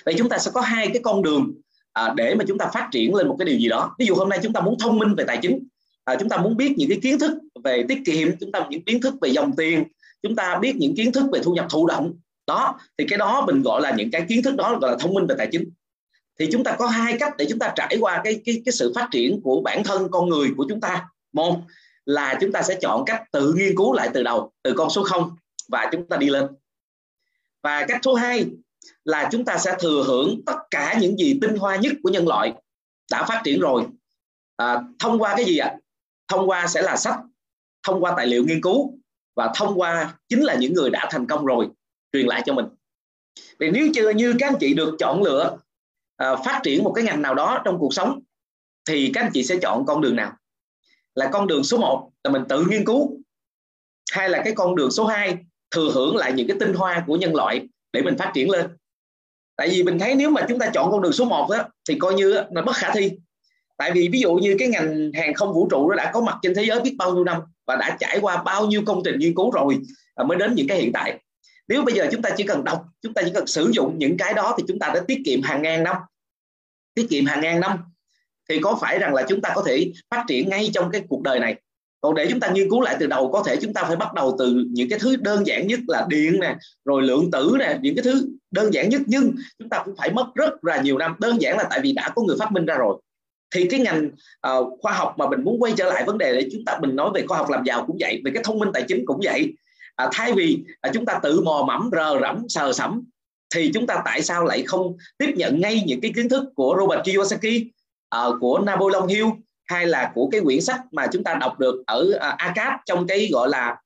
Vậy 0.05 0.15
chúng 0.19 0.29
ta 0.29 0.39
sẽ 0.39 0.51
có 0.55 0.61
hai 0.61 0.89
cái 0.89 1.03
con 1.03 1.23
đường 1.23 1.53
à, 1.93 2.13
để 2.17 2.35
mà 2.35 2.45
chúng 2.49 2.59
ta 2.59 2.71
phát 2.75 2.89
triển 2.93 3.15
lên 3.15 3.29
một 3.29 3.37
cái 3.39 3.47
điều 3.47 3.59
gì 3.59 3.69
đó. 3.69 3.95
Ví 3.99 4.07
dụ 4.07 4.15
hôm 4.15 4.29
nay 4.29 4.39
chúng 4.43 4.53
ta 4.53 4.61
muốn 4.61 4.79
thông 4.79 4.99
minh 4.99 5.15
về 5.15 5.25
tài 5.25 5.39
chính 5.43 5.69
à, 6.05 6.17
chúng 6.21 6.29
ta 6.29 6.37
muốn 6.37 6.57
biết 6.57 6.75
những 6.77 6.89
cái 6.89 6.99
kiến 7.03 7.19
thức 7.19 7.33
về 7.65 7.85
tiết 7.89 7.99
kiệm 8.07 8.29
chúng 8.41 8.53
ta 8.53 8.67
những 8.71 8.83
kiến 8.85 9.01
thức 9.01 9.15
về 9.21 9.29
dòng 9.29 9.57
tiền 9.57 9.85
chúng 10.23 10.37
ta 10.37 10.59
biết 10.61 10.77
những 10.77 10.97
kiến 10.97 11.13
thức 11.13 11.25
về 11.33 11.41
thu 11.43 11.55
nhập 11.55 11.67
thụ 11.71 11.87
động. 11.87 12.15
Đó 12.47 12.79
thì 12.99 13.07
cái 13.09 13.19
đó 13.19 13.45
mình 13.47 13.63
gọi 13.63 13.81
là 13.81 13.95
những 13.97 14.11
cái 14.11 14.27
kiến 14.29 14.43
thức 14.43 14.57
đó 14.57 14.79
gọi 14.81 14.91
là 14.91 14.97
thông 15.01 15.15
minh 15.15 15.27
về 15.27 15.35
tài 15.39 15.49
chính 15.53 15.71
thì 16.39 16.49
chúng 16.53 16.65
ta 16.65 16.77
có 16.79 16.87
hai 16.87 17.17
cách 17.21 17.35
để 17.39 17.47
chúng 17.51 17.59
ta 17.59 17.73
trải 17.77 17.97
qua 18.01 18.21
cái 18.25 18.41
cái 18.45 18.63
cái 18.65 18.73
sự 18.73 18.93
phát 18.95 19.09
triển 19.11 19.41
của 19.45 19.61
bản 19.61 19.85
thân 19.85 20.09
con 20.11 20.29
người 20.29 20.49
của 20.57 20.67
chúng 20.69 20.81
ta. 20.81 21.09
Một 21.33 21.61
là 22.05 22.39
chúng 22.41 22.53
ta 22.53 22.63
sẽ 22.63 22.79
chọn 22.81 23.05
cách 23.07 23.23
tự 23.33 23.53
nghiên 23.57 23.77
cứu 23.77 23.93
lại 23.93 24.11
từ 24.15 24.23
đầu 24.23 24.53
từ 24.63 24.75
con 24.77 24.91
số 24.91 25.03
0 25.03 25.37
và 25.69 25.89
chúng 25.93 26.09
ta 26.09 26.17
đi 26.17 26.31
lên. 26.31 26.47
Và 27.63 27.87
cách 27.89 28.01
số 28.05 28.15
2 28.15 28.47
là 29.05 29.29
chúng 29.33 29.45
ta 29.45 29.59
sẽ 29.59 29.77
thừa 29.81 30.05
hưởng 30.07 30.41
tất 30.47 30.57
cả 30.71 30.99
những 31.01 31.19
gì 31.19 31.39
tinh 31.41 31.57
hoa 31.57 31.77
nhất 31.77 31.93
của 32.03 32.11
nhân 32.11 32.29
loại 32.29 32.53
đã 33.11 33.25
phát 33.25 33.41
triển 33.45 33.61
rồi. 33.61 33.87
À, 34.57 34.83
thông 34.99 35.19
qua 35.19 35.35
cái 35.37 35.45
gì 35.45 35.59
ạ? 35.59 35.77
Thông 36.29 36.49
qua 36.49 36.67
sẽ 36.67 36.83
là 36.83 36.97
sách 36.97 37.17
thông 37.83 38.05
qua 38.05 38.15
tài 38.17 38.27
liệu 38.27 38.45
nghiên 38.45 38.61
cứu 38.61 38.99
và 39.37 39.53
thông 39.55 39.81
qua 39.81 40.15
chính 40.29 40.45
là 40.45 40.55
những 40.55 40.75
người 40.75 40.91
đã 40.91 41.09
thành 41.11 41.27
công 41.27 41.45
rồi 41.45 41.69
truyền 42.13 42.27
lại 42.27 42.43
cho 42.47 42.55
mình. 42.55 42.67
Vì 43.59 43.71
nếu 43.71 43.89
chưa 43.95 44.11
như 44.11 44.35
các 44.39 44.47
anh 44.47 44.57
chị 44.61 44.75
được 44.75 44.97
chọn 44.99 45.23
lựa 45.23 45.59
uh, 46.25 46.39
phát 46.45 46.61
triển 46.65 46.85
một 46.85 46.93
cái 46.93 47.05
ngành 47.05 47.23
nào 47.23 47.35
đó 47.35 47.63
trong 47.65 47.79
cuộc 47.79 47.95
sống 47.95 48.21
thì 48.89 49.11
các 49.15 49.21
anh 49.21 49.31
chị 49.35 49.45
sẽ 49.45 49.57
chọn 49.63 49.87
con 49.87 50.01
đường 50.01 50.17
nào? 50.17 50.33
Là 51.15 51.29
con 51.33 51.47
đường 51.47 51.65
số 51.65 51.79
1 51.79 52.11
là 52.25 52.31
mình 52.31 52.43
tự 52.49 52.65
nghiên 52.69 52.85
cứu 52.85 53.19
hay 54.13 54.29
là 54.29 54.43
cái 54.45 54.53
con 54.57 54.77
đường 54.77 54.91
số 54.91 55.07
2 55.07 55.39
thừa 55.71 55.91
hưởng 55.95 56.17
lại 56.17 56.33
những 56.33 56.49
cái 56.49 56.57
tinh 56.61 56.75
hoa 56.75 57.05
của 57.07 57.17
nhân 57.17 57.35
loại 57.35 57.69
để 57.93 58.03
mình 58.03 58.17
phát 58.19 58.31
triển 58.35 58.51
lên? 58.51 58.67
Tại 59.57 59.69
vì 59.69 59.83
mình 59.83 59.99
thấy 59.99 60.15
nếu 60.15 60.31
mà 60.31 60.47
chúng 60.49 60.59
ta 60.59 60.71
chọn 60.75 60.91
con 60.91 61.03
đường 61.03 61.13
số 61.13 61.25
1 61.25 61.51
đó, 61.51 61.65
thì 61.89 61.99
coi 61.99 62.15
như 62.15 62.33
là 62.51 62.63
bất 62.63 62.77
khả 62.77 62.91
thi. 62.95 63.11
Tại 63.77 63.93
vì 63.93 64.09
ví 64.09 64.21
dụ 64.21 64.35
như 64.35 64.57
cái 64.59 64.69
ngành 64.69 65.11
hàng 65.15 65.35
không 65.35 65.55
vũ 65.55 65.69
trụ 65.71 65.91
nó 65.91 65.97
đã 65.97 66.11
có 66.15 66.21
mặt 66.21 66.37
trên 66.43 66.55
thế 66.55 66.65
giới 66.65 66.81
biết 66.81 66.95
bao 66.99 67.15
nhiêu 67.15 67.25
năm 67.25 67.43
và 67.67 67.77
đã 67.77 67.97
trải 68.01 68.19
qua 68.21 68.43
bao 68.43 68.67
nhiêu 68.67 68.83
công 68.87 69.03
trình 69.05 69.19
nghiên 69.19 69.35
cứu 69.35 69.51
rồi 69.51 69.79
à, 70.15 70.25
mới 70.25 70.39
đến 70.39 70.55
những 70.55 70.67
cái 70.69 70.79
hiện 70.79 70.93
tại 70.93 71.21
nếu 71.69 71.83
bây 71.83 71.95
giờ 71.95 72.09
chúng 72.13 72.23
ta 72.23 72.31
chỉ 72.37 72.45
cần 72.45 72.65
đọc 72.65 72.85
chúng 73.03 73.15
ta 73.15 73.23
chỉ 73.25 73.31
cần 73.35 73.47
sử 73.47 73.71
dụng 73.73 73.99
những 73.99 74.17
cái 74.17 74.35
đó 74.35 74.55
thì 74.59 74.65
chúng 74.69 74.79
ta 74.79 74.91
đã 74.95 75.01
tiết 75.09 75.23
kiệm 75.25 75.43
hàng 75.43 75.63
ngàn 75.63 75.83
năm. 75.83 75.97
Tiết 76.95 77.07
kiệm 77.11 77.27
hàng 77.27 77.41
ngàn 77.41 77.61
năm 77.61 77.79
thì 78.49 78.59
có 78.59 78.79
phải 78.81 78.99
rằng 78.99 79.15
là 79.15 79.23
chúng 79.29 79.41
ta 79.41 79.53
có 79.55 79.63
thể 79.67 79.93
phát 80.11 80.25
triển 80.29 80.49
ngay 80.49 80.71
trong 80.75 80.91
cái 80.91 81.03
cuộc 81.09 81.23
đời 81.23 81.41
này? 81.41 81.57
Còn 82.01 82.15
để 82.15 82.27
chúng 82.31 82.41
ta 82.41 82.49
nghiên 82.51 82.71
cứu 82.71 82.81
lại 82.81 82.97
từ 83.01 83.07
đầu 83.07 83.33
có 83.33 83.43
thể 83.47 83.57
chúng 83.57 83.73
ta 83.73 83.85
phải 83.85 83.97
bắt 83.97 84.15
đầu 84.15 84.37
từ 84.39 84.65
những 84.71 84.89
cái 84.91 84.99
thứ 84.99 85.17
đơn 85.17 85.47
giản 85.47 85.67
nhất 85.67 85.81
là 85.89 86.07
điện 86.09 86.41
nè 86.41 86.57
rồi 86.85 87.03
lượng 87.03 87.31
tử 87.31 87.57
nè 87.59 87.79
những 87.83 87.97
cái 87.97 88.03
thứ 88.03 88.29
đơn 88.51 88.75
giản 88.75 88.89
nhất. 88.89 89.01
Nhưng 89.07 89.33
chúng 89.59 89.69
ta 89.69 89.83
cũng 89.85 89.97
phải 89.97 90.13
mất 90.13 90.27
rất 90.35 90.65
là 90.65 90.81
nhiều 90.81 90.99
năm. 90.99 91.15
Đơn 91.19 91.41
giản 91.41 91.57
là 91.59 91.65
tại 91.71 91.81
vì 91.83 91.93
đã 91.93 92.09
có 92.17 92.23
người 92.23 92.37
phát 92.39 92.53
minh 92.53 92.67
ra 92.67 92.75
rồi. 92.75 93.01
Thì 93.55 93.69
cái 93.71 93.81
ngành 93.81 94.11
uh, 94.49 94.79
khoa 94.81 94.93
học 94.93 95.15
mà 95.19 95.29
mình 95.29 95.45
muốn 95.45 95.63
quay 95.63 95.73
trở 95.77 95.85
lại 95.85 96.05
vấn 96.07 96.19
đề 96.19 96.33
để 96.33 96.49
chúng 96.53 96.65
ta 96.65 96.79
mình 96.81 96.97
nói 96.97 97.11
về 97.15 97.25
khoa 97.27 97.39
học 97.39 97.51
làm 97.51 97.65
giàu 97.65 97.85
cũng 97.87 97.97
vậy 98.01 98.23
về 98.25 98.31
cái 98.35 98.43
thông 98.45 98.59
minh 98.59 98.71
tài 98.75 98.85
chính 98.89 99.07
cũng 99.07 99.21
vậy 99.23 99.55
à, 99.99 100.09
thay 100.13 100.33
vì 100.33 100.65
à, 100.81 100.91
chúng 100.95 101.05
ta 101.05 101.21
tự 101.23 101.41
mò 101.41 101.65
mẫm 101.67 101.91
rờ 101.93 102.21
rẫm 102.21 102.49
sờ 102.49 102.73
sẫm 102.73 103.03
thì 103.55 103.71
chúng 103.75 103.87
ta 103.87 104.03
tại 104.05 104.23
sao 104.23 104.45
lại 104.45 104.63
không 104.67 104.97
tiếp 105.19 105.33
nhận 105.37 105.61
ngay 105.61 105.83
những 105.87 106.01
cái 106.01 106.13
kiến 106.17 106.29
thức 106.29 106.45
của 106.55 106.77
Robert 106.79 107.01
Kiyosaki 107.05 107.63
à, 108.09 108.21
của 108.41 108.59
Napoleon 108.59 109.07
Hill 109.07 109.27
hay 109.65 109.87
là 109.87 110.13
của 110.15 110.29
cái 110.33 110.41
quyển 110.41 110.61
sách 110.61 110.81
mà 110.93 111.07
chúng 111.13 111.25
ta 111.25 111.35
đọc 111.35 111.59
được 111.59 111.83
ở 111.87 112.13
à, 112.21 112.29
ACAP 112.29 112.81
trong 112.87 113.07
cái 113.07 113.29
gọi 113.33 113.49
là 113.49 113.77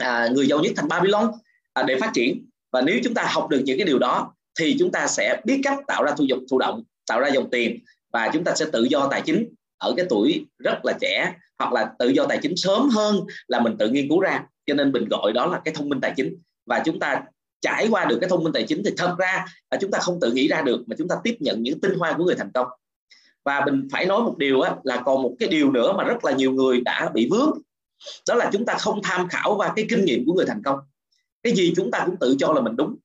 à, 0.00 0.28
người 0.32 0.46
giàu 0.46 0.60
nhất 0.60 0.72
thành 0.76 0.88
Babylon 0.88 1.32
à, 1.72 1.82
để 1.82 1.98
phát 2.00 2.10
triển? 2.14 2.46
Và 2.72 2.80
nếu 2.80 3.00
chúng 3.04 3.14
ta 3.14 3.26
học 3.28 3.48
được 3.48 3.62
những 3.64 3.78
cái 3.78 3.86
điều 3.86 3.98
đó 3.98 4.34
thì 4.58 4.76
chúng 4.78 4.92
ta 4.92 5.06
sẽ 5.06 5.40
biết 5.44 5.60
cách 5.64 5.78
tạo 5.86 6.04
ra 6.04 6.12
thu 6.18 6.24
nhập 6.24 6.38
thụ 6.50 6.58
động 6.58 6.82
tạo 7.06 7.20
ra 7.20 7.28
dòng 7.28 7.50
tiền 7.50 7.78
và 8.12 8.30
chúng 8.32 8.44
ta 8.44 8.54
sẽ 8.54 8.66
tự 8.72 8.84
do 8.84 9.08
tài 9.10 9.20
chính 9.20 9.48
ở 9.78 9.94
cái 9.96 10.06
tuổi 10.08 10.46
rất 10.58 10.84
là 10.84 10.92
trẻ 11.00 11.34
hoặc 11.58 11.72
là 11.72 11.90
tự 11.98 12.08
do 12.08 12.26
tài 12.28 12.38
chính 12.42 12.56
sớm 12.56 12.88
hơn 12.88 13.20
là 13.48 13.60
mình 13.60 13.76
tự 13.78 13.90
nghiên 13.90 14.08
cứu 14.08 14.20
ra 14.20 14.44
cho 14.68 14.74
nên 14.74 14.92
mình 14.92 15.08
gọi 15.08 15.32
đó 15.32 15.46
là 15.46 15.60
cái 15.64 15.74
thông 15.74 15.88
minh 15.88 16.00
tài 16.00 16.12
chính. 16.16 16.36
Và 16.66 16.82
chúng 16.84 16.98
ta 16.98 17.22
trải 17.60 17.88
qua 17.90 18.04
được 18.04 18.18
cái 18.20 18.30
thông 18.30 18.44
minh 18.44 18.52
tài 18.52 18.62
chính 18.62 18.82
thì 18.84 18.90
thật 18.96 19.14
ra 19.18 19.44
là 19.70 19.78
chúng 19.80 19.90
ta 19.90 19.98
không 19.98 20.20
tự 20.20 20.32
nghĩ 20.32 20.48
ra 20.48 20.62
được 20.62 20.84
mà 20.86 20.96
chúng 20.98 21.08
ta 21.08 21.16
tiếp 21.24 21.36
nhận 21.40 21.62
những 21.62 21.80
tinh 21.80 21.94
hoa 21.98 22.12
của 22.12 22.24
người 22.24 22.34
thành 22.34 22.50
công. 22.54 22.66
Và 23.44 23.64
mình 23.66 23.88
phải 23.92 24.06
nói 24.06 24.22
một 24.22 24.38
điều 24.38 24.60
á, 24.60 24.76
là 24.82 25.02
còn 25.04 25.22
một 25.22 25.34
cái 25.38 25.48
điều 25.48 25.70
nữa 25.70 25.92
mà 25.96 26.04
rất 26.04 26.24
là 26.24 26.32
nhiều 26.32 26.52
người 26.52 26.80
đã 26.80 27.10
bị 27.14 27.28
vướng. 27.30 27.58
Đó 28.28 28.34
là 28.34 28.50
chúng 28.52 28.64
ta 28.64 28.74
không 28.74 29.00
tham 29.02 29.28
khảo 29.28 29.54
qua 29.56 29.72
cái 29.76 29.86
kinh 29.88 30.04
nghiệm 30.04 30.26
của 30.26 30.32
người 30.32 30.46
thành 30.46 30.62
công. 30.64 30.78
Cái 31.42 31.52
gì 31.52 31.72
chúng 31.76 31.90
ta 31.90 32.02
cũng 32.06 32.16
tự 32.16 32.36
cho 32.38 32.52
là 32.52 32.60
mình 32.60 32.76
đúng. 32.76 32.96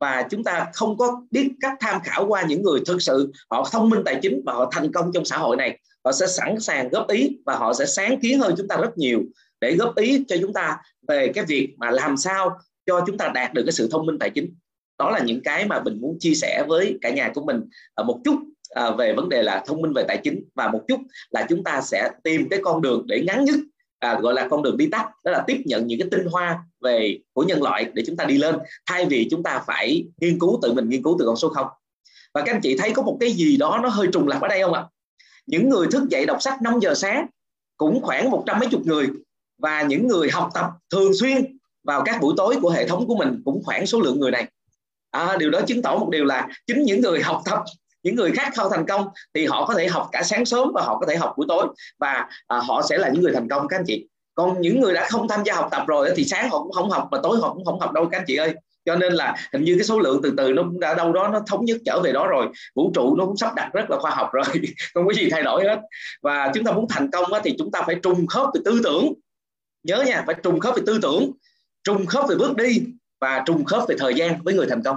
Và 0.00 0.26
chúng 0.30 0.44
ta 0.44 0.66
không 0.74 0.98
có 0.98 1.22
biết 1.30 1.50
cách 1.60 1.72
tham 1.80 2.00
khảo 2.04 2.26
qua 2.26 2.42
những 2.48 2.62
người 2.62 2.80
thực 2.86 3.02
sự 3.02 3.32
họ 3.50 3.68
thông 3.72 3.90
minh 3.90 4.02
tài 4.04 4.18
chính 4.22 4.42
và 4.46 4.52
họ 4.52 4.70
thành 4.72 4.92
công 4.92 5.12
trong 5.12 5.24
xã 5.24 5.38
hội 5.38 5.56
này. 5.56 5.78
Họ 6.04 6.12
sẽ 6.12 6.26
sẵn 6.26 6.60
sàng 6.60 6.88
góp 6.88 7.08
ý 7.08 7.38
và 7.46 7.56
họ 7.56 7.72
sẽ 7.72 7.86
sáng 7.86 8.20
kiến 8.20 8.40
hơn 8.40 8.54
chúng 8.58 8.68
ta 8.68 8.76
rất 8.76 8.98
nhiều 8.98 9.22
để 9.60 9.76
góp 9.76 9.96
ý 9.96 10.24
cho 10.28 10.36
chúng 10.40 10.52
ta 10.52 10.76
về 11.08 11.32
cái 11.34 11.44
việc 11.44 11.74
mà 11.78 11.90
làm 11.90 12.16
sao 12.16 12.58
cho 12.86 13.04
chúng 13.06 13.18
ta 13.18 13.30
đạt 13.34 13.54
được 13.54 13.62
cái 13.66 13.72
sự 13.72 13.88
thông 13.92 14.06
minh 14.06 14.18
tài 14.18 14.30
chính. 14.30 14.54
Đó 14.98 15.10
là 15.10 15.18
những 15.18 15.40
cái 15.42 15.66
mà 15.66 15.80
mình 15.80 16.00
muốn 16.00 16.16
chia 16.20 16.34
sẻ 16.34 16.64
với 16.68 16.98
cả 17.00 17.10
nhà 17.10 17.30
của 17.34 17.44
mình 17.44 17.60
à, 17.94 18.04
một 18.04 18.20
chút 18.24 18.38
à, 18.70 18.90
về 18.90 19.14
vấn 19.14 19.28
đề 19.28 19.42
là 19.42 19.64
thông 19.66 19.82
minh 19.82 19.92
về 19.92 20.04
tài 20.08 20.20
chính 20.24 20.44
và 20.54 20.68
một 20.68 20.80
chút 20.88 21.00
là 21.30 21.46
chúng 21.48 21.64
ta 21.64 21.80
sẽ 21.80 22.10
tìm 22.22 22.48
cái 22.48 22.60
con 22.62 22.82
đường 22.82 23.04
để 23.06 23.22
ngắn 23.26 23.44
nhất 23.44 23.56
à, 23.98 24.18
gọi 24.20 24.34
là 24.34 24.48
con 24.50 24.62
đường 24.62 24.76
đi 24.76 24.86
tắt 24.86 25.10
đó 25.24 25.30
là 25.30 25.44
tiếp 25.46 25.62
nhận 25.64 25.86
những 25.86 26.00
cái 26.00 26.08
tinh 26.10 26.26
hoa 26.30 26.58
về 26.80 27.18
của 27.32 27.42
nhân 27.42 27.62
loại 27.62 27.86
để 27.94 28.02
chúng 28.06 28.16
ta 28.16 28.24
đi 28.24 28.38
lên 28.38 28.58
thay 28.86 29.06
vì 29.06 29.28
chúng 29.30 29.42
ta 29.42 29.62
phải 29.66 30.04
nghiên 30.20 30.38
cứu 30.38 30.58
tự 30.62 30.72
mình 30.72 30.88
nghiên 30.88 31.02
cứu 31.02 31.16
từ 31.18 31.26
con 31.26 31.36
số 31.36 31.48
không. 31.48 31.66
Và 32.34 32.42
các 32.42 32.52
anh 32.52 32.60
chị 32.60 32.76
thấy 32.78 32.90
có 32.90 33.02
một 33.02 33.16
cái 33.20 33.30
gì 33.30 33.56
đó 33.56 33.80
nó 33.82 33.88
hơi 33.88 34.08
trùng 34.12 34.28
lặp 34.28 34.42
ở 34.42 34.48
đây 34.48 34.62
không 34.62 34.72
ạ? 34.72 34.84
Những 35.46 35.68
người 35.68 35.86
thức 35.90 36.02
dậy 36.10 36.26
đọc 36.26 36.42
sách 36.42 36.62
5 36.62 36.78
giờ 36.80 36.94
sáng 36.94 37.26
cũng 37.76 38.02
khoảng 38.02 38.30
một 38.30 38.44
trăm 38.46 38.58
mấy 38.58 38.68
chục 38.70 38.86
người 38.86 39.06
và 39.58 39.82
những 39.82 40.08
người 40.08 40.30
học 40.30 40.50
tập 40.54 40.66
thường 40.90 41.12
xuyên 41.20 41.58
vào 41.84 42.02
các 42.04 42.20
buổi 42.20 42.34
tối 42.36 42.56
của 42.62 42.70
hệ 42.70 42.88
thống 42.88 43.06
của 43.06 43.16
mình 43.16 43.42
cũng 43.44 43.62
khoảng 43.64 43.86
số 43.86 44.00
lượng 44.00 44.20
người 44.20 44.30
này. 44.30 44.46
À, 45.10 45.36
điều 45.38 45.50
đó 45.50 45.60
chứng 45.66 45.82
tỏ 45.82 45.96
một 45.96 46.08
điều 46.10 46.24
là 46.24 46.48
chính 46.66 46.82
những 46.82 47.00
người 47.00 47.22
học 47.22 47.42
tập 47.44 47.64
những 48.02 48.14
người 48.14 48.32
khác 48.32 48.52
khao 48.54 48.70
thành 48.70 48.86
công 48.86 49.08
thì 49.34 49.46
họ 49.46 49.66
có 49.66 49.74
thể 49.74 49.88
học 49.88 50.08
cả 50.12 50.22
sáng 50.22 50.44
sớm 50.44 50.72
và 50.74 50.82
họ 50.82 50.98
có 50.98 51.06
thể 51.06 51.16
học 51.16 51.34
buổi 51.36 51.46
tối. 51.48 51.66
Và 51.98 52.28
à, 52.46 52.60
họ 52.66 52.82
sẽ 52.88 52.98
là 52.98 53.08
những 53.08 53.22
người 53.22 53.32
thành 53.32 53.48
công 53.48 53.68
các 53.68 53.76
anh 53.78 53.84
chị. 53.86 54.08
Còn 54.34 54.60
những 54.60 54.80
người 54.80 54.94
đã 54.94 55.06
không 55.10 55.28
tham 55.28 55.44
gia 55.44 55.54
học 55.54 55.68
tập 55.70 55.84
rồi 55.86 56.10
thì 56.16 56.24
sáng 56.24 56.50
họ 56.50 56.62
cũng 56.62 56.72
không 56.72 56.90
học 56.90 57.08
và 57.10 57.20
tối 57.22 57.38
họ 57.40 57.54
cũng 57.54 57.64
không 57.64 57.80
học 57.80 57.92
đâu 57.92 58.08
các 58.10 58.18
anh 58.18 58.24
chị 58.26 58.36
ơi. 58.36 58.54
Cho 58.84 58.96
nên 58.96 59.12
là 59.12 59.36
hình 59.52 59.64
như 59.64 59.74
cái 59.78 59.84
số 59.84 59.98
lượng 59.98 60.20
từ 60.22 60.34
từ 60.36 60.52
nó 60.52 60.62
cũng 60.62 60.80
đã 60.80 60.94
đâu 60.94 61.12
đó 61.12 61.28
nó 61.28 61.40
thống 61.46 61.64
nhất 61.64 61.76
trở 61.84 62.00
về 62.00 62.12
đó 62.12 62.26
rồi. 62.26 62.46
Vũ 62.74 62.90
trụ 62.94 63.16
nó 63.16 63.26
cũng 63.26 63.36
sắp 63.36 63.54
đặt 63.54 63.70
rất 63.72 63.90
là 63.90 63.98
khoa 63.98 64.10
học 64.10 64.28
rồi. 64.32 64.44
Không 64.94 65.06
có 65.06 65.12
gì 65.12 65.28
thay 65.30 65.42
đổi 65.42 65.64
hết. 65.64 65.78
Và 66.22 66.50
chúng 66.54 66.64
ta 66.64 66.72
muốn 66.72 66.86
thành 66.88 67.10
công 67.10 67.24
thì 67.44 67.54
chúng 67.58 67.70
ta 67.70 67.82
phải 67.86 67.94
trùng 68.02 68.26
khớp 68.26 68.48
từ 68.54 68.60
tư 68.64 68.80
tưởng 68.84 69.12
nhớ 69.88 70.02
nha 70.06 70.22
phải 70.26 70.34
trùng 70.42 70.60
khớp 70.60 70.76
về 70.76 70.82
tư 70.86 70.98
tưởng 71.02 71.32
trùng 71.84 72.06
khớp 72.06 72.28
về 72.28 72.36
bước 72.36 72.56
đi 72.56 72.82
và 73.20 73.42
trùng 73.46 73.64
khớp 73.64 73.88
về 73.88 73.96
thời 73.98 74.14
gian 74.14 74.42
với 74.42 74.54
người 74.54 74.66
thành 74.70 74.82
công. 74.82 74.96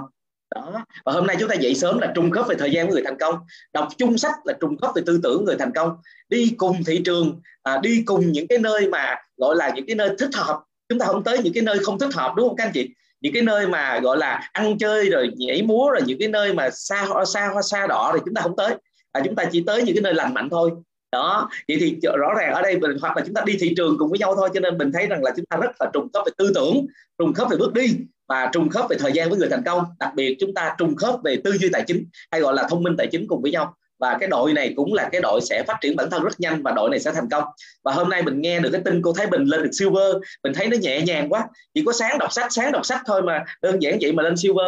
Đó 0.54 0.84
và 1.04 1.12
hôm 1.12 1.26
nay 1.26 1.36
chúng 1.40 1.48
ta 1.48 1.54
dậy 1.54 1.74
sớm 1.74 1.98
là 1.98 2.12
trùng 2.14 2.30
khớp 2.30 2.46
về 2.48 2.54
thời 2.58 2.70
gian 2.70 2.86
với 2.86 2.94
người 2.94 3.02
thành 3.04 3.18
công. 3.18 3.34
Đọc 3.72 3.88
chung 3.98 4.18
sách 4.18 4.34
là 4.44 4.54
trùng 4.60 4.78
khớp 4.78 4.90
về 4.94 5.02
tư 5.06 5.20
tưởng 5.22 5.44
người 5.44 5.56
thành 5.58 5.72
công. 5.74 5.96
Đi 6.28 6.54
cùng 6.56 6.84
thị 6.84 7.02
trường 7.04 7.40
à, 7.62 7.78
đi 7.82 8.02
cùng 8.06 8.32
những 8.32 8.46
cái 8.48 8.58
nơi 8.58 8.88
mà 8.88 9.16
gọi 9.36 9.56
là 9.56 9.72
những 9.74 9.86
cái 9.86 9.96
nơi 9.96 10.10
thích 10.18 10.34
hợp. 10.34 10.60
Chúng 10.88 10.98
ta 10.98 11.06
không 11.06 11.24
tới 11.24 11.38
những 11.38 11.52
cái 11.52 11.62
nơi 11.62 11.78
không 11.78 11.98
thích 11.98 12.14
hợp 12.14 12.32
đúng 12.36 12.48
không 12.48 12.56
các 12.56 12.64
anh 12.64 12.72
chị? 12.74 12.90
Những 13.20 13.32
cái 13.32 13.42
nơi 13.42 13.66
mà 13.66 13.98
gọi 13.98 14.18
là 14.18 14.50
ăn 14.52 14.78
chơi 14.78 15.10
rồi 15.10 15.30
nhảy 15.36 15.62
múa 15.62 15.90
rồi 15.90 16.02
những 16.06 16.18
cái 16.18 16.28
nơi 16.28 16.54
mà 16.54 16.70
xa 16.72 17.06
xa 17.26 17.52
xa 17.62 17.86
đỏ 17.86 18.10
thì 18.14 18.20
chúng 18.24 18.34
ta 18.34 18.42
không 18.42 18.56
tới. 18.56 18.74
À, 19.12 19.20
chúng 19.24 19.34
ta 19.34 19.44
chỉ 19.52 19.62
tới 19.66 19.82
những 19.82 19.94
cái 19.94 20.02
nơi 20.02 20.14
lành 20.14 20.34
mạnh 20.34 20.48
thôi 20.50 20.70
đó, 21.12 21.48
vậy 21.68 21.76
thì 21.80 21.98
rõ 22.18 22.34
ràng 22.38 22.52
ở 22.52 22.62
đây 22.62 22.78
mình, 22.78 22.96
hoặc 23.00 23.16
là 23.16 23.22
chúng 23.26 23.34
ta 23.34 23.42
đi 23.46 23.56
thị 23.60 23.74
trường 23.76 23.98
cùng 23.98 24.10
với 24.10 24.18
nhau 24.18 24.34
thôi, 24.36 24.48
cho 24.54 24.60
nên 24.60 24.78
mình 24.78 24.92
thấy 24.92 25.06
rằng 25.06 25.22
là 25.24 25.30
chúng 25.36 25.46
ta 25.46 25.56
rất 25.56 25.70
là 25.80 25.90
trùng 25.92 26.08
khớp 26.12 26.26
về 26.26 26.32
tư 26.38 26.52
tưởng, 26.54 26.86
trùng 27.18 27.32
khớp 27.32 27.50
về 27.50 27.56
bước 27.56 27.72
đi, 27.72 27.96
và 28.28 28.50
trùng 28.52 28.68
khớp 28.68 28.84
về 28.90 28.96
thời 29.00 29.12
gian 29.12 29.30
với 29.30 29.38
người 29.38 29.48
thành 29.48 29.62
công. 29.66 29.84
Đặc 29.98 30.12
biệt 30.14 30.36
chúng 30.40 30.54
ta 30.54 30.74
trùng 30.78 30.96
khớp 30.96 31.14
về 31.24 31.36
tư 31.44 31.52
duy 31.52 31.68
tài 31.72 31.84
chính, 31.86 32.04
hay 32.30 32.40
gọi 32.40 32.54
là 32.54 32.66
thông 32.70 32.82
minh 32.82 32.94
tài 32.98 33.06
chính 33.06 33.26
cùng 33.28 33.42
với 33.42 33.50
nhau 33.50 33.74
và 34.02 34.16
cái 34.20 34.28
đội 34.28 34.52
này 34.52 34.72
cũng 34.76 34.94
là 34.94 35.08
cái 35.12 35.20
đội 35.20 35.40
sẽ 35.40 35.62
phát 35.66 35.78
triển 35.80 35.96
bản 35.96 36.10
thân 36.10 36.22
rất 36.22 36.40
nhanh 36.40 36.62
và 36.62 36.72
đội 36.72 36.90
này 36.90 37.00
sẽ 37.00 37.12
thành 37.12 37.28
công. 37.30 37.44
Và 37.84 37.92
hôm 37.92 38.08
nay 38.08 38.22
mình 38.22 38.40
nghe 38.40 38.60
được 38.60 38.68
cái 38.72 38.80
tin 38.84 39.02
cô 39.02 39.12
Thái 39.12 39.26
Bình 39.26 39.44
lên 39.44 39.62
được 39.62 39.70
silver 39.72 40.16
mình 40.42 40.52
thấy 40.54 40.68
nó 40.68 40.76
nhẹ 40.76 41.00
nhàng 41.00 41.28
quá. 41.28 41.44
Chỉ 41.74 41.82
có 41.86 41.92
sáng 41.92 42.18
đọc 42.18 42.32
sách 42.32 42.52
sáng 42.52 42.72
đọc 42.72 42.86
sách 42.86 43.00
thôi 43.06 43.22
mà 43.22 43.44
đơn 43.62 43.82
giản 43.82 43.98
vậy 44.00 44.12
mà 44.12 44.22
lên 44.22 44.36
silver. 44.36 44.66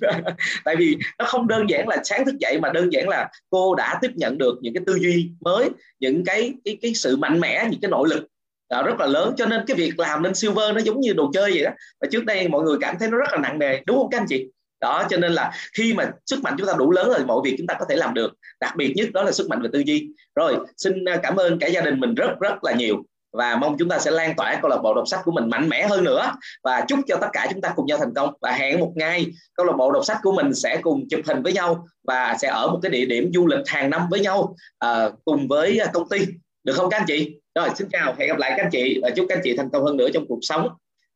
Tại 0.64 0.76
vì 0.76 0.96
nó 1.18 1.24
không 1.24 1.48
đơn 1.48 1.70
giản 1.70 1.88
là 1.88 1.96
sáng 2.04 2.24
thức 2.24 2.34
dậy 2.40 2.58
mà 2.60 2.72
đơn 2.72 2.92
giản 2.92 3.08
là 3.08 3.30
cô 3.50 3.74
đã 3.74 3.98
tiếp 4.02 4.10
nhận 4.14 4.38
được 4.38 4.58
những 4.60 4.74
cái 4.74 4.82
tư 4.86 4.94
duy 4.94 5.30
mới 5.40 5.70
những 6.00 6.24
cái 6.24 6.52
cái 6.64 6.78
cái 6.82 6.94
sự 6.94 7.16
mạnh 7.16 7.40
mẽ 7.40 7.68
những 7.70 7.80
cái 7.80 7.90
nội 7.90 8.08
lực 8.08 8.26
đó, 8.70 8.82
rất 8.82 9.00
là 9.00 9.06
lớn. 9.06 9.34
Cho 9.36 9.46
nên 9.46 9.60
cái 9.66 9.76
việc 9.76 9.98
làm 9.98 10.22
lên 10.22 10.34
silver 10.34 10.74
nó 10.74 10.80
giống 10.80 11.00
như 11.00 11.12
đồ 11.12 11.30
chơi 11.34 11.50
vậy 11.54 11.62
đó. 11.62 11.70
Và 12.00 12.08
trước 12.10 12.24
đây 12.24 12.48
mọi 12.48 12.62
người 12.62 12.76
cảm 12.80 12.96
thấy 12.98 13.10
nó 13.10 13.16
rất 13.16 13.28
là 13.32 13.38
nặng 13.38 13.58
nề 13.58 13.80
đúng 13.86 13.98
không 13.98 14.10
các 14.10 14.20
anh 14.20 14.26
chị? 14.28 14.46
Đó 14.80 15.04
cho 15.10 15.16
nên 15.16 15.32
là 15.32 15.52
khi 15.76 15.94
mà 15.94 16.10
sức 16.26 16.42
mạnh 16.42 16.54
chúng 16.58 16.66
ta 16.66 16.74
đủ 16.78 16.90
lớn 16.90 17.08
rồi 17.08 17.24
mọi 17.24 17.40
việc 17.44 17.54
chúng 17.58 17.66
ta 17.66 17.74
có 17.78 17.86
thể 17.88 17.96
làm 17.96 18.14
được. 18.14 18.32
Đặc 18.60 18.76
biệt 18.76 18.92
nhất 18.96 19.08
đó 19.12 19.22
là 19.22 19.32
sức 19.32 19.48
mạnh 19.48 19.62
về 19.62 19.68
tư 19.72 19.82
duy. 19.86 20.08
Rồi 20.34 20.56
xin 20.76 21.04
à, 21.04 21.16
cảm 21.22 21.36
ơn 21.36 21.58
cả 21.58 21.66
gia 21.66 21.80
đình 21.80 22.00
mình 22.00 22.14
rất 22.14 22.30
rất 22.40 22.64
là 22.64 22.72
nhiều. 22.72 23.02
Và 23.32 23.56
mong 23.56 23.76
chúng 23.78 23.88
ta 23.88 23.98
sẽ 23.98 24.10
lan 24.10 24.34
tỏa 24.36 24.58
câu 24.62 24.70
lạc 24.70 24.78
bộ 24.82 24.94
đọc 24.94 25.08
sách 25.08 25.20
của 25.24 25.32
mình 25.32 25.50
mạnh 25.50 25.68
mẽ 25.68 25.86
hơn 25.86 26.04
nữa. 26.04 26.32
Và 26.64 26.84
chúc 26.88 26.98
cho 27.06 27.16
tất 27.16 27.28
cả 27.32 27.46
chúng 27.50 27.60
ta 27.60 27.72
cùng 27.76 27.86
nhau 27.86 27.98
thành 27.98 28.14
công. 28.14 28.34
Và 28.40 28.52
hẹn 28.52 28.80
một 28.80 28.92
ngày 28.94 29.26
câu 29.54 29.66
lạc 29.66 29.76
bộ 29.78 29.92
đọc 29.92 30.04
sách 30.04 30.18
của 30.22 30.32
mình 30.32 30.54
sẽ 30.54 30.78
cùng 30.82 31.08
chụp 31.10 31.20
hình 31.26 31.42
với 31.42 31.52
nhau 31.52 31.86
và 32.04 32.36
sẽ 32.40 32.48
ở 32.48 32.68
một 32.68 32.78
cái 32.82 32.90
địa 32.90 33.04
điểm 33.04 33.30
du 33.34 33.46
lịch 33.46 33.66
hàng 33.66 33.90
năm 33.90 34.02
với 34.10 34.20
nhau 34.20 34.56
uh, 34.84 35.12
cùng 35.24 35.48
với 35.48 35.78
à, 35.78 35.90
công 35.92 36.08
ty. 36.08 36.18
Được 36.64 36.72
không 36.72 36.90
các 36.90 37.00
anh 37.00 37.06
chị? 37.06 37.36
Rồi 37.54 37.68
xin 37.74 37.88
chào. 37.92 38.14
Hẹn 38.18 38.28
gặp 38.28 38.38
lại 38.38 38.52
các 38.56 38.62
anh 38.64 38.70
chị. 38.72 38.98
Và 39.02 39.10
chúc 39.10 39.26
các 39.28 39.34
anh 39.36 39.42
chị 39.44 39.56
thành 39.56 39.70
công 39.70 39.84
hơn 39.84 39.96
nữa 39.96 40.08
trong 40.14 40.26
cuộc 40.28 40.38
sống 40.42 40.68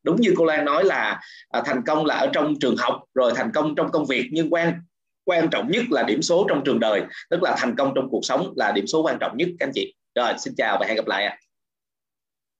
đúng 0.02 0.16
như 0.20 0.34
cô 0.36 0.44
Lan 0.44 0.64
nói 0.64 0.84
là 0.84 1.20
à, 1.48 1.62
thành 1.64 1.82
công 1.86 2.06
là 2.06 2.14
ở 2.14 2.30
trong 2.32 2.54
trường 2.60 2.76
học 2.78 3.02
rồi 3.14 3.32
thành 3.36 3.50
công 3.54 3.74
trong 3.74 3.90
công 3.90 4.06
việc 4.06 4.28
nhưng 4.32 4.50
quan 4.50 4.80
quan 5.24 5.48
trọng 5.50 5.68
nhất 5.70 5.84
là 5.90 6.02
điểm 6.02 6.22
số 6.22 6.46
trong 6.48 6.62
trường 6.64 6.80
đời 6.80 7.02
tức 7.30 7.42
là 7.42 7.56
thành 7.58 7.76
công 7.76 7.92
trong 7.94 8.08
cuộc 8.10 8.20
sống 8.22 8.52
là 8.56 8.72
điểm 8.72 8.86
số 8.86 9.02
quan 9.02 9.16
trọng 9.20 9.36
nhất 9.36 9.48
các 9.58 9.66
anh 9.66 9.72
chị. 9.74 9.94
Rồi 10.14 10.32
xin 10.38 10.54
chào 10.56 10.76
và 10.80 10.86
hẹn 10.86 10.96
gặp 10.96 11.06
lại 11.06 11.24
ạ. 11.24 11.38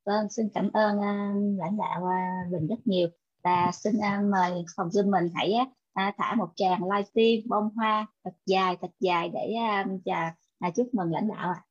Vâng 0.07 0.31
xin 0.31 0.49
cảm 0.55 0.71
ơn 0.73 0.97
uh, 0.97 1.59
lãnh 1.59 1.77
đạo 1.79 2.03
uh, 2.03 2.53
Bình 2.53 2.67
rất 2.67 2.79
nhiều. 2.85 3.09
Và 3.45 3.71
xin 3.73 3.93
uh, 3.97 4.31
mời 4.33 4.65
phòng 4.77 4.89
Zoom 4.89 5.11
mình 5.11 5.33
hãy 5.35 5.55
uh, 5.61 6.15
thả 6.19 6.35
một 6.35 6.49
tràng 6.57 6.81
livestream 6.85 7.49
bông 7.49 7.71
hoa 7.77 8.07
thật 8.25 8.35
dài 8.47 8.77
thật 8.81 8.91
dài 9.01 9.31
để 9.35 9.55
uh, 9.81 10.01
chào 10.05 10.31
uh, 10.69 10.75
chúc 10.75 10.95
mừng 10.95 11.13
lãnh 11.13 11.29
đạo 11.29 11.55
ạ. 11.55 11.63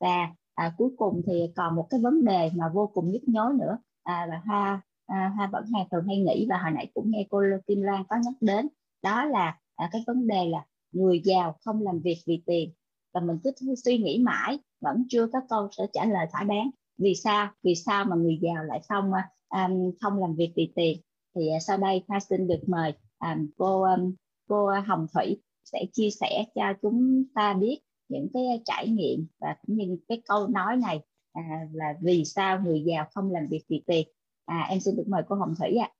Và 0.00 0.28
à, 0.54 0.72
cuối 0.78 0.90
cùng 0.96 1.22
thì 1.26 1.52
còn 1.56 1.76
một 1.76 1.86
cái 1.90 2.00
vấn 2.00 2.24
đề 2.24 2.50
mà 2.54 2.68
vô 2.74 2.90
cùng 2.94 3.10
nhức 3.12 3.22
nhối 3.26 3.52
nữa 3.54 3.78
à, 4.06 4.26
và 4.30 4.42
hoa 4.46 4.80
à, 5.06 5.32
hoa 5.36 5.48
vẫn 5.52 5.64
hay 5.74 5.86
thường 5.90 6.04
hay 6.06 6.18
nghĩ 6.18 6.46
và 6.48 6.58
hồi 6.58 6.70
nãy 6.70 6.90
cũng 6.94 7.10
nghe 7.10 7.26
cô 7.30 7.42
Kim 7.66 7.82
Lan 7.82 8.04
có 8.08 8.16
nhắc 8.24 8.34
đến 8.40 8.68
đó 9.02 9.24
là 9.24 9.58
à, 9.76 9.88
cái 9.92 10.04
vấn 10.06 10.26
đề 10.26 10.48
là 10.48 10.64
người 10.92 11.20
giàu 11.24 11.56
không 11.64 11.82
làm 11.82 12.00
việc 12.00 12.18
vì 12.26 12.42
tiền. 12.46 12.72
Và 13.14 13.20
mình 13.20 13.38
cứ 13.44 13.74
suy 13.84 13.98
nghĩ 13.98 14.18
mãi 14.18 14.58
vẫn 14.80 15.04
chưa 15.08 15.26
có 15.26 15.40
câu 15.48 15.68
sẽ 15.76 15.86
trả 15.92 16.04
lời 16.04 16.26
thỏa 16.32 16.42
đáng. 16.42 16.70
Vì 16.98 17.14
sao? 17.14 17.50
Vì 17.62 17.74
sao 17.74 18.04
mà 18.04 18.16
người 18.16 18.38
giàu 18.42 18.64
lại 18.64 18.80
không 18.88 19.12
um, 19.48 19.92
không 20.00 20.18
làm 20.18 20.34
việc 20.34 20.52
vì 20.56 20.72
tiền? 20.76 21.00
Thì 21.34 21.48
uh, 21.56 21.62
sau 21.62 21.76
đây 21.76 22.04
Hoa 22.08 22.20
xin 22.20 22.48
được 22.48 22.60
mời 22.66 22.92
um, 23.20 23.46
cô 23.56 23.82
um, 23.82 24.14
cô 24.48 24.70
Hồng 24.86 25.06
Thủy 25.14 25.42
sẽ 25.64 25.84
chia 25.92 26.10
sẻ 26.10 26.44
cho 26.54 26.62
chúng 26.82 27.24
ta 27.34 27.54
biết 27.54 27.80
những 28.08 28.28
cái 28.34 28.62
trải 28.64 28.88
nghiệm 28.88 29.26
và 29.40 29.56
cũng 29.66 29.76
như 29.76 29.96
cái 30.08 30.22
câu 30.28 30.48
nói 30.48 30.76
này 30.76 31.00
à, 31.36 31.66
là 31.72 31.94
vì 32.02 32.24
sao 32.24 32.60
người 32.60 32.82
giàu 32.86 33.06
không 33.14 33.32
làm 33.32 33.46
việc 33.50 33.64
vì 33.68 33.82
tiền 33.86 34.08
à, 34.44 34.66
em 34.70 34.80
xin 34.80 34.96
được 34.96 35.04
mời 35.08 35.22
cô 35.28 35.36
Hồng 35.36 35.54
Thủy 35.58 35.76
ạ. 35.76 35.88
À. 35.92 35.94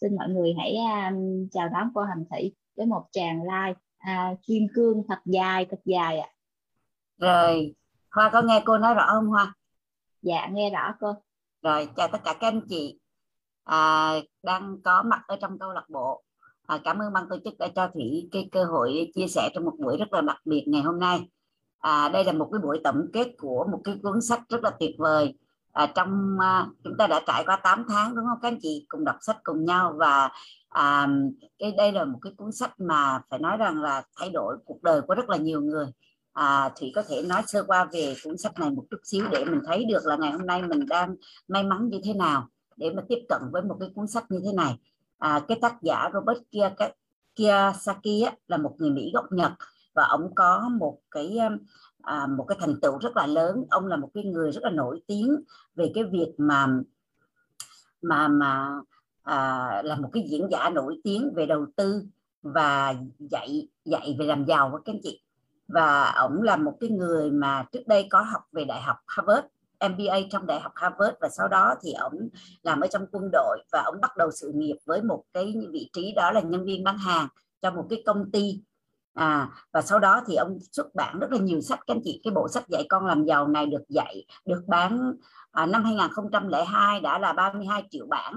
xin 0.00 0.16
mọi 0.16 0.28
người 0.28 0.54
hãy 0.58 0.76
um, 0.76 1.48
chào 1.52 1.68
đón 1.68 1.90
cô 1.94 2.02
Hồng 2.02 2.24
Thủy 2.30 2.54
với 2.76 2.86
một 2.86 3.06
tràng 3.12 3.42
like 3.42 3.80
à, 3.98 4.34
kim 4.42 4.62
cương 4.74 5.02
thật 5.08 5.18
dài 5.24 5.66
thật 5.70 5.80
dài 5.84 6.18
ạ. 6.18 6.28
À. 6.28 6.34
rồi 7.18 7.74
Hoa 8.10 8.30
có 8.32 8.42
nghe 8.42 8.62
cô 8.66 8.78
nói 8.78 8.94
rõ 8.94 9.06
không 9.10 9.26
Hoa? 9.26 9.54
Dạ 10.22 10.46
nghe 10.52 10.70
rõ 10.70 10.94
cô. 11.00 11.14
Rồi 11.62 11.88
chào 11.96 12.08
tất 12.08 12.18
cả 12.24 12.34
các 12.40 12.48
anh 12.48 12.60
chị 12.68 12.98
à, 13.64 14.12
đang 14.42 14.82
có 14.84 15.02
mặt 15.02 15.22
ở 15.26 15.36
trong 15.40 15.58
câu 15.58 15.72
lạc 15.72 15.88
bộ. 15.88 16.22
À, 16.66 16.78
cảm 16.84 16.98
ơn 16.98 17.12
ban 17.12 17.28
tổ 17.28 17.36
chức 17.44 17.58
đã 17.58 17.68
cho 17.74 17.90
thủy 17.94 18.28
cái 18.32 18.48
cơ 18.52 18.64
hội 18.64 19.10
chia 19.14 19.26
sẻ 19.26 19.50
trong 19.54 19.64
một 19.64 19.74
buổi 19.78 19.96
rất 19.96 20.12
là 20.12 20.20
đặc 20.20 20.40
biệt 20.44 20.64
ngày 20.66 20.82
hôm 20.82 21.00
nay 21.00 21.28
à, 21.86 22.08
đây 22.08 22.24
là 22.24 22.32
một 22.32 22.48
cái 22.52 22.60
buổi 22.62 22.80
tổng 22.84 23.06
kết 23.12 23.34
của 23.38 23.66
một 23.72 23.80
cái 23.84 23.98
cuốn 24.02 24.22
sách 24.22 24.40
rất 24.48 24.64
là 24.64 24.70
tuyệt 24.80 24.94
vời. 24.98 25.34
À, 25.72 25.86
trong 25.94 26.38
à, 26.40 26.66
chúng 26.84 26.96
ta 26.98 27.06
đã 27.06 27.20
trải 27.26 27.44
qua 27.46 27.56
8 27.56 27.84
tháng 27.88 28.14
đúng 28.16 28.24
không? 28.26 28.38
Các 28.42 28.48
anh 28.48 28.58
chị 28.62 28.86
cùng 28.88 29.04
đọc 29.04 29.16
sách 29.20 29.36
cùng 29.44 29.64
nhau 29.64 29.94
và 29.96 30.30
à, 30.68 31.08
cái 31.58 31.72
đây 31.76 31.92
là 31.92 32.04
một 32.04 32.18
cái 32.22 32.32
cuốn 32.36 32.52
sách 32.52 32.80
mà 32.80 33.20
phải 33.30 33.38
nói 33.38 33.56
rằng 33.56 33.82
là 33.82 34.02
thay 34.16 34.30
đổi 34.30 34.56
cuộc 34.64 34.82
đời 34.82 35.00
của 35.00 35.14
rất 35.14 35.28
là 35.28 35.36
nhiều 35.36 35.60
người. 35.60 35.86
À, 36.32 36.70
thủy 36.80 36.92
có 36.94 37.02
thể 37.08 37.22
nói 37.22 37.42
sơ 37.46 37.64
qua 37.66 37.84
về 37.92 38.14
cuốn 38.24 38.38
sách 38.38 38.60
này 38.60 38.70
một 38.70 38.84
chút 38.90 39.00
xíu 39.04 39.24
để 39.30 39.44
mình 39.44 39.60
thấy 39.66 39.84
được 39.84 40.06
là 40.06 40.16
ngày 40.16 40.32
hôm 40.32 40.46
nay 40.46 40.62
mình 40.62 40.86
đang 40.86 41.16
may 41.48 41.62
mắn 41.62 41.88
như 41.88 42.00
thế 42.04 42.14
nào 42.14 42.48
để 42.76 42.90
mà 42.96 43.02
tiếp 43.08 43.18
cận 43.28 43.40
với 43.52 43.62
một 43.62 43.76
cái 43.80 43.88
cuốn 43.94 44.06
sách 44.06 44.24
như 44.28 44.40
thế 44.44 44.52
này. 44.52 44.78
À, 45.18 45.40
cái 45.48 45.58
tác 45.62 45.82
giả 45.82 46.10
Robert 46.14 46.38
Kiyosaki 47.36 48.24
á, 48.26 48.32
là 48.48 48.56
một 48.56 48.74
người 48.78 48.90
Mỹ 48.90 49.10
gốc 49.14 49.24
Nhật 49.32 49.52
và 49.96 50.04
ông 50.04 50.34
có 50.34 50.68
một 50.78 50.98
cái 51.10 51.38
um, 51.38 51.58
à, 52.02 52.26
một 52.26 52.44
cái 52.48 52.58
thành 52.60 52.80
tựu 52.80 52.98
rất 52.98 53.16
là 53.16 53.26
lớn. 53.26 53.64
Ông 53.70 53.86
là 53.86 53.96
một 53.96 54.10
cái 54.14 54.24
người 54.24 54.52
rất 54.52 54.64
là 54.64 54.70
nổi 54.70 55.02
tiếng 55.06 55.36
về 55.74 55.92
cái 55.94 56.04
việc 56.04 56.34
mà 56.38 56.66
mà 58.02 58.28
mà 58.28 58.80
à, 59.22 59.82
là 59.84 59.96
một 59.96 60.10
cái 60.12 60.26
diễn 60.30 60.48
giả 60.50 60.70
nổi 60.70 61.00
tiếng 61.04 61.32
về 61.34 61.46
đầu 61.46 61.66
tư 61.76 62.02
và 62.42 62.94
dạy 63.18 63.68
dạy 63.84 64.16
về 64.18 64.26
làm 64.26 64.44
giàu 64.44 64.80
các 64.84 64.92
anh 64.92 65.00
chị. 65.02 65.22
Và 65.68 66.10
ông 66.10 66.42
là 66.42 66.56
một 66.56 66.76
cái 66.80 66.90
người 66.90 67.30
mà 67.30 67.64
trước 67.72 67.86
đây 67.86 68.06
có 68.10 68.20
học 68.20 68.42
về 68.52 68.64
đại 68.64 68.82
học 68.82 68.96
Harvard 69.06 69.46
MBA 69.80 70.20
trong 70.30 70.46
đại 70.46 70.60
học 70.60 70.72
Harvard 70.74 71.16
và 71.20 71.28
sau 71.28 71.48
đó 71.48 71.74
thì 71.82 71.92
ông 71.92 72.28
làm 72.62 72.80
ở 72.80 72.86
trong 72.86 73.06
quân 73.12 73.30
đội 73.32 73.58
và 73.72 73.82
ông 73.84 74.00
bắt 74.00 74.16
đầu 74.16 74.30
sự 74.30 74.52
nghiệp 74.54 74.76
với 74.84 75.02
một 75.02 75.24
cái 75.32 75.54
vị 75.72 75.90
trí 75.92 76.12
đó 76.12 76.30
là 76.30 76.40
nhân 76.40 76.64
viên 76.64 76.84
bán 76.84 76.98
hàng 76.98 77.28
cho 77.62 77.70
một 77.70 77.86
cái 77.90 78.02
công 78.06 78.30
ty 78.30 78.60
à 79.16 79.48
và 79.72 79.82
sau 79.82 79.98
đó 79.98 80.22
thì 80.26 80.34
ông 80.34 80.58
xuất 80.72 80.94
bản 80.94 81.18
rất 81.18 81.32
là 81.32 81.38
nhiều 81.38 81.60
sách. 81.60 81.80
Các 81.86 81.94
anh 81.94 82.00
chị 82.04 82.20
cái 82.24 82.32
bộ 82.34 82.48
sách 82.48 82.68
dạy 82.68 82.86
con 82.88 83.06
làm 83.06 83.24
giàu 83.24 83.48
này 83.48 83.66
được 83.66 83.84
dạy 83.88 84.24
được 84.46 84.62
bán 84.66 85.12
à, 85.52 85.66
năm 85.66 85.84
2002 85.84 87.00
đã 87.00 87.18
là 87.18 87.32
32 87.32 87.82
triệu 87.90 88.06
bản. 88.06 88.34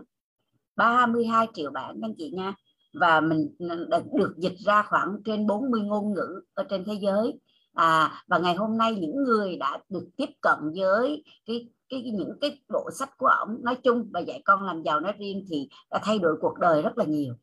32 0.76 1.48
triệu 1.54 1.72
bản 1.72 1.96
các 2.02 2.08
anh 2.08 2.16
chị 2.18 2.32
nha. 2.32 2.54
Và 2.94 3.22
mình 3.22 3.56
được 4.14 4.34
dịch 4.38 4.58
ra 4.66 4.82
khoảng 4.82 5.18
trên 5.26 5.48
40 5.48 5.82
ngôn 5.82 6.14
ngữ 6.14 6.42
ở 6.54 6.64
trên 6.70 6.84
thế 6.86 6.94
giới. 7.02 7.40
À, 7.74 8.24
và 8.28 8.38
ngày 8.38 8.56
hôm 8.56 8.78
nay 8.78 8.96
những 8.96 9.24
người 9.24 9.58
đã 9.58 9.80
được 9.90 10.08
tiếp 10.18 10.30
cận 10.42 10.58
với 10.76 11.24
cái 11.46 11.70
cái 11.90 12.02
những 12.02 12.38
cái 12.42 12.62
bộ 12.70 12.90
sách 12.92 13.18
của 13.18 13.28
ông 13.28 13.58
nói 13.64 13.76
chung 13.76 14.10
và 14.14 14.20
dạy 14.20 14.42
con 14.46 14.64
làm 14.64 14.84
giàu 14.84 15.00
nói 15.00 15.14
riêng 15.20 15.46
thì 15.50 15.70
đã 15.92 16.00
thay 16.04 16.20
đổi 16.20 16.38
cuộc 16.42 16.60
đời 16.60 16.82
rất 16.82 16.98
là 16.98 17.06
nhiều 17.06 17.34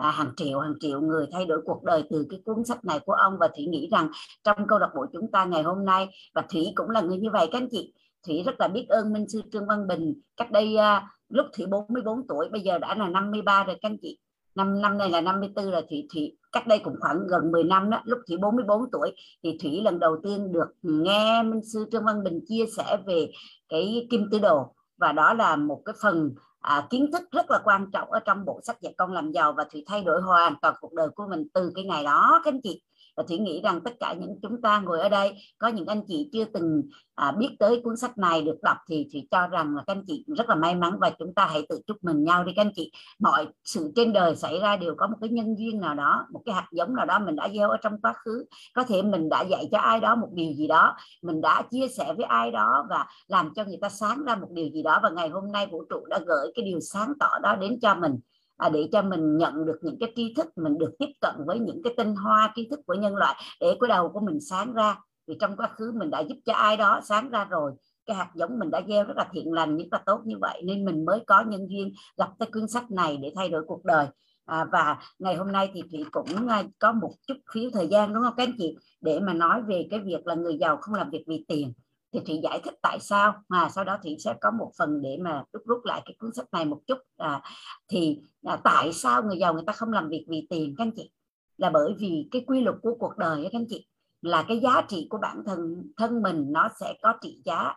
à, 0.00 0.10
hàng 0.10 0.32
triệu 0.36 0.58
hàng 0.58 0.74
triệu 0.80 1.00
người 1.00 1.26
thay 1.32 1.46
đổi 1.46 1.60
cuộc 1.64 1.84
đời 1.84 2.02
từ 2.10 2.26
cái 2.30 2.40
cuốn 2.44 2.64
sách 2.64 2.84
này 2.84 3.00
của 3.00 3.12
ông. 3.12 3.36
Và 3.40 3.48
thủy 3.48 3.66
nghĩ 3.66 3.88
rằng 3.92 4.10
trong 4.44 4.66
câu 4.68 4.78
lạc 4.78 4.90
bộ 4.96 5.06
chúng 5.12 5.30
ta 5.30 5.44
ngày 5.44 5.62
hôm 5.62 5.84
nay 5.84 6.08
và 6.34 6.42
thủy 6.52 6.66
cũng 6.74 6.90
là 6.90 7.00
người 7.00 7.18
như 7.18 7.28
vậy 7.32 7.48
các 7.52 7.58
anh 7.58 7.68
chị. 7.70 7.92
Thủy 8.26 8.42
rất 8.46 8.60
là 8.60 8.68
biết 8.68 8.86
ơn 8.88 9.12
minh 9.12 9.28
sư 9.28 9.42
trương 9.52 9.66
văn 9.66 9.86
bình. 9.88 10.14
Cách 10.36 10.50
đây 10.50 10.76
à, 10.76 11.08
lúc 11.28 11.46
thủy 11.56 11.66
44 11.66 12.26
tuổi 12.28 12.48
bây 12.48 12.60
giờ 12.60 12.78
đã 12.78 12.94
là 12.94 13.08
53 13.08 13.64
rồi 13.64 13.76
các 13.82 13.88
anh 13.88 13.96
chị. 14.02 14.18
Năm 14.54 14.82
năm 14.82 14.98
nay 14.98 15.10
là 15.10 15.20
54 15.20 15.70
rồi. 15.70 15.82
Thủy 15.90 16.08
thủy 16.14 16.36
cách 16.52 16.66
đây 16.66 16.78
cũng 16.78 16.96
khoảng 17.00 17.26
gần 17.26 17.52
10 17.52 17.64
năm 17.64 17.90
đó 17.90 18.00
lúc 18.04 18.18
thủy 18.28 18.36
44 18.40 18.90
tuổi 18.92 19.12
thì 19.42 19.58
thủy 19.62 19.80
lần 19.84 19.98
đầu 19.98 20.16
tiên 20.22 20.52
được 20.52 20.68
nghe 20.82 21.42
minh 21.42 21.64
sư 21.64 21.86
trương 21.92 22.04
văn 22.04 22.24
bình 22.24 22.40
chia 22.48 22.64
sẻ 22.76 22.98
về 23.06 23.30
cái 23.68 24.06
kim 24.10 24.30
tứ 24.30 24.38
đồ. 24.38 24.74
Và 24.98 25.12
đó 25.12 25.34
là 25.34 25.56
một 25.56 25.82
cái 25.84 25.94
phần 26.02 26.34
à, 26.60 26.86
kiến 26.90 27.10
thức 27.12 27.22
rất 27.30 27.50
là 27.50 27.60
quan 27.64 27.90
trọng 27.92 28.10
ở 28.12 28.20
trong 28.20 28.44
bộ 28.44 28.60
sách 28.62 28.80
dạy 28.80 28.94
con 28.98 29.12
làm 29.12 29.32
giàu 29.32 29.52
và 29.52 29.64
thủy 29.72 29.84
thay 29.86 30.02
đổi 30.02 30.22
hoàn 30.22 30.54
toàn 30.62 30.74
cuộc 30.80 30.92
đời 30.92 31.08
của 31.08 31.26
mình 31.30 31.44
từ 31.54 31.72
cái 31.74 31.84
ngày 31.84 32.04
đó. 32.04 32.40
Các 32.44 32.54
anh 32.54 32.60
chị 32.62 32.82
và 33.20 33.24
thủy 33.28 33.38
nghĩ 33.38 33.60
rằng 33.64 33.80
tất 33.84 33.92
cả 34.00 34.12
những 34.12 34.38
chúng 34.42 34.62
ta 34.62 34.80
ngồi 34.80 35.00
ở 35.00 35.08
đây 35.08 35.34
có 35.58 35.68
những 35.68 35.86
anh 35.86 36.02
chị 36.08 36.28
chưa 36.32 36.44
từng 36.44 36.82
à, 37.14 37.32
biết 37.32 37.56
tới 37.58 37.80
cuốn 37.84 37.96
sách 37.96 38.18
này 38.18 38.42
được 38.42 38.58
đọc 38.62 38.76
thì 38.88 39.08
thủy 39.12 39.28
cho 39.30 39.46
rằng 39.46 39.76
là 39.76 39.82
các 39.86 39.92
anh 39.92 40.04
chị 40.06 40.24
rất 40.36 40.48
là 40.48 40.54
may 40.54 40.74
mắn 40.74 40.98
và 41.00 41.10
chúng 41.10 41.34
ta 41.34 41.46
hãy 41.46 41.66
tự 41.68 41.80
chúc 41.86 41.96
mừng 42.02 42.24
nhau 42.24 42.44
đi 42.44 42.52
các 42.56 42.62
anh 42.62 42.72
chị. 42.74 42.92
Mọi 43.18 43.46
sự 43.64 43.92
trên 43.96 44.12
đời 44.12 44.36
xảy 44.36 44.60
ra 44.60 44.76
đều 44.76 44.94
có 44.98 45.06
một 45.06 45.16
cái 45.20 45.30
nhân 45.30 45.54
duyên 45.58 45.80
nào 45.80 45.94
đó 45.94 46.26
một 46.30 46.42
cái 46.46 46.54
hạt 46.54 46.68
giống 46.72 46.96
nào 46.96 47.06
đó 47.06 47.18
mình 47.18 47.36
đã 47.36 47.48
gieo 47.54 47.70
ở 47.70 47.76
trong 47.82 48.00
quá 48.00 48.14
khứ. 48.24 48.44
Có 48.74 48.84
thể 48.84 49.02
mình 49.02 49.28
đã 49.28 49.42
dạy 49.42 49.68
cho 49.72 49.78
ai 49.78 50.00
đó 50.00 50.16
một 50.16 50.28
điều 50.32 50.52
gì 50.52 50.66
đó 50.68 50.96
mình 51.22 51.40
đã 51.40 51.62
chia 51.70 51.88
sẻ 51.88 52.14
với 52.16 52.26
ai 52.26 52.50
đó 52.50 52.86
và 52.90 53.06
làm 53.28 53.50
cho 53.54 53.64
người 53.64 53.78
ta 53.80 53.88
sáng 53.88 54.24
ra 54.24 54.36
một 54.36 54.48
điều 54.50 54.68
gì 54.74 54.82
đó. 54.82 55.00
Và 55.02 55.10
ngày 55.10 55.28
hôm 55.28 55.52
nay 55.52 55.66
vũ 55.66 55.84
trụ 55.90 56.06
đã 56.06 56.18
gửi 56.26 56.52
cái 56.54 56.64
điều 56.64 56.80
sáng 56.80 57.12
tỏ 57.20 57.38
đó 57.42 57.56
đến 57.56 57.78
cho 57.82 57.94
mình 57.94 58.18
à, 58.60 58.68
để 58.68 58.88
cho 58.92 59.02
mình 59.02 59.36
nhận 59.36 59.66
được 59.66 59.78
những 59.82 59.98
cái 60.00 60.12
tri 60.16 60.34
thức 60.34 60.46
mình 60.56 60.78
được 60.78 60.92
tiếp 60.98 61.10
cận 61.20 61.34
với 61.46 61.58
những 61.58 61.82
cái 61.84 61.94
tinh 61.96 62.14
hoa 62.14 62.52
tri 62.56 62.68
thức 62.70 62.80
của 62.86 62.94
nhân 62.94 63.16
loại 63.16 63.34
để 63.60 63.76
cái 63.80 63.88
đầu 63.88 64.08
của 64.08 64.20
mình 64.20 64.40
sáng 64.40 64.72
ra. 64.72 64.98
Vì 65.26 65.36
trong 65.40 65.56
quá 65.56 65.68
khứ 65.76 65.92
mình 65.94 66.10
đã 66.10 66.20
giúp 66.20 66.36
cho 66.44 66.52
ai 66.52 66.76
đó 66.76 67.00
sáng 67.04 67.30
ra 67.30 67.44
rồi 67.44 67.72
cái 68.06 68.16
hạt 68.16 68.30
giống 68.34 68.58
mình 68.58 68.70
đã 68.70 68.82
gieo 68.88 69.04
rất 69.04 69.16
là 69.16 69.28
thiện 69.32 69.52
lành 69.52 69.76
rất 69.76 69.84
là 69.90 70.02
tốt 70.06 70.20
như 70.24 70.36
vậy 70.40 70.62
nên 70.64 70.84
mình 70.84 71.04
mới 71.04 71.20
có 71.26 71.44
nhân 71.46 71.66
duyên 71.70 71.92
gặp 72.16 72.28
tới 72.38 72.48
cuốn 72.52 72.68
sách 72.68 72.90
này 72.90 73.16
để 73.16 73.32
thay 73.36 73.48
đổi 73.48 73.64
cuộc 73.66 73.84
đời. 73.84 74.06
À, 74.44 74.64
và 74.72 74.98
ngày 75.18 75.36
hôm 75.36 75.52
nay 75.52 75.70
thì 75.74 75.82
chị 75.90 76.04
cũng 76.10 76.48
à, 76.48 76.62
có 76.78 76.92
một 76.92 77.12
chút 77.26 77.36
phiếu 77.52 77.70
thời 77.72 77.88
gian 77.88 78.14
đúng 78.14 78.22
không 78.22 78.34
các 78.36 78.42
anh 78.42 78.54
chị? 78.58 78.76
Để 79.00 79.20
mà 79.20 79.34
nói 79.34 79.62
về 79.62 79.88
cái 79.90 80.00
việc 80.00 80.26
là 80.26 80.34
người 80.34 80.58
giàu 80.60 80.76
không 80.76 80.94
làm 80.94 81.10
việc 81.10 81.24
vì 81.26 81.44
tiền 81.48 81.72
thì 82.12 82.20
chị 82.26 82.40
giải 82.42 82.60
thích 82.64 82.74
tại 82.82 83.00
sao. 83.00 83.42
Mà 83.48 83.68
sau 83.68 83.84
đó 83.84 83.98
chị 84.02 84.16
sẽ 84.24 84.34
có 84.40 84.50
một 84.50 84.72
phần 84.78 85.02
để 85.02 85.18
mà 85.20 85.44
rút 85.52 85.62
rút 85.66 85.84
lại 85.84 86.02
cái 86.04 86.16
cuốn 86.18 86.32
sách 86.34 86.46
này 86.52 86.64
một 86.64 86.80
chút. 86.86 86.98
À, 87.16 87.42
thì 87.88 88.20
à, 88.44 88.56
tại 88.64 88.92
sao 88.92 89.22
người 89.22 89.38
giàu 89.38 89.54
người 89.54 89.64
ta 89.66 89.72
không 89.72 89.92
làm 89.92 90.08
việc 90.08 90.26
vì 90.28 90.46
tiền 90.50 90.74
các 90.78 90.84
anh 90.84 90.92
chị? 90.96 91.10
Là 91.56 91.70
bởi 91.70 91.94
vì 91.98 92.28
cái 92.30 92.44
quy 92.46 92.60
luật 92.60 92.76
của 92.82 92.96
cuộc 92.98 93.16
đời 93.16 93.42
các 93.42 93.58
anh 93.58 93.66
chị 93.68 93.86
là 94.22 94.44
cái 94.48 94.60
giá 94.60 94.82
trị 94.88 95.06
của 95.10 95.18
bản 95.18 95.42
thân 95.46 95.82
thân 95.96 96.22
mình 96.22 96.52
nó 96.52 96.68
sẽ 96.80 96.94
có 97.02 97.14
trị 97.20 97.42
giá. 97.44 97.74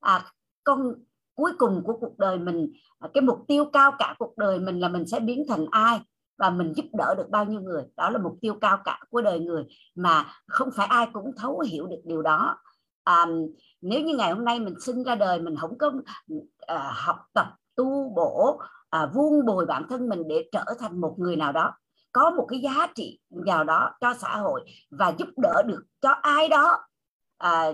À, 0.00 0.24
con 0.64 0.94
cuối 1.34 1.52
cùng 1.58 1.82
của 1.84 1.96
cuộc 2.00 2.18
đời 2.18 2.38
mình 2.38 2.72
à, 2.98 3.08
cái 3.14 3.22
mục 3.22 3.38
tiêu 3.48 3.64
cao 3.72 3.92
cả 3.98 4.14
cuộc 4.18 4.36
đời 4.36 4.58
mình 4.58 4.80
là 4.80 4.88
mình 4.88 5.06
sẽ 5.06 5.20
biến 5.20 5.44
thành 5.48 5.66
ai 5.70 6.00
và 6.38 6.50
mình 6.50 6.72
giúp 6.76 6.84
đỡ 6.92 7.14
được 7.16 7.30
bao 7.30 7.44
nhiêu 7.44 7.60
người. 7.60 7.82
Đó 7.96 8.10
là 8.10 8.18
mục 8.18 8.38
tiêu 8.40 8.54
cao 8.60 8.78
cả 8.84 9.00
của 9.10 9.20
đời 9.20 9.40
người 9.40 9.64
mà 9.94 10.26
không 10.46 10.68
phải 10.76 10.86
ai 10.86 11.08
cũng 11.12 11.32
thấu 11.36 11.60
hiểu 11.60 11.86
được 11.86 12.00
điều 12.04 12.22
đó 12.22 12.56
à, 13.10 13.26
nếu 13.80 14.00
như 14.00 14.16
ngày 14.16 14.32
hôm 14.32 14.44
nay 14.44 14.60
mình 14.60 14.74
sinh 14.80 15.02
ra 15.02 15.14
đời 15.14 15.40
mình 15.40 15.56
không 15.56 15.78
có 15.78 15.92
à, 16.58 16.92
học 16.94 17.16
tập 17.34 17.46
tu 17.76 18.12
bổ 18.16 18.60
à, 18.90 19.10
vuông 19.14 19.46
bồi 19.46 19.66
bản 19.66 19.86
thân 19.88 20.08
mình 20.08 20.22
để 20.28 20.48
trở 20.52 20.64
thành 20.78 21.00
một 21.00 21.14
người 21.18 21.36
nào 21.36 21.52
đó 21.52 21.74
có 22.12 22.30
một 22.30 22.46
cái 22.48 22.60
giá 22.60 22.86
trị 22.94 23.20
vào 23.30 23.64
đó 23.64 23.92
cho 24.00 24.14
xã 24.14 24.36
hội 24.36 24.64
và 24.90 25.14
giúp 25.18 25.28
đỡ 25.36 25.62
được 25.66 25.82
cho 26.00 26.10
ai 26.10 26.48
đó 26.48 26.78
à, 27.38 27.72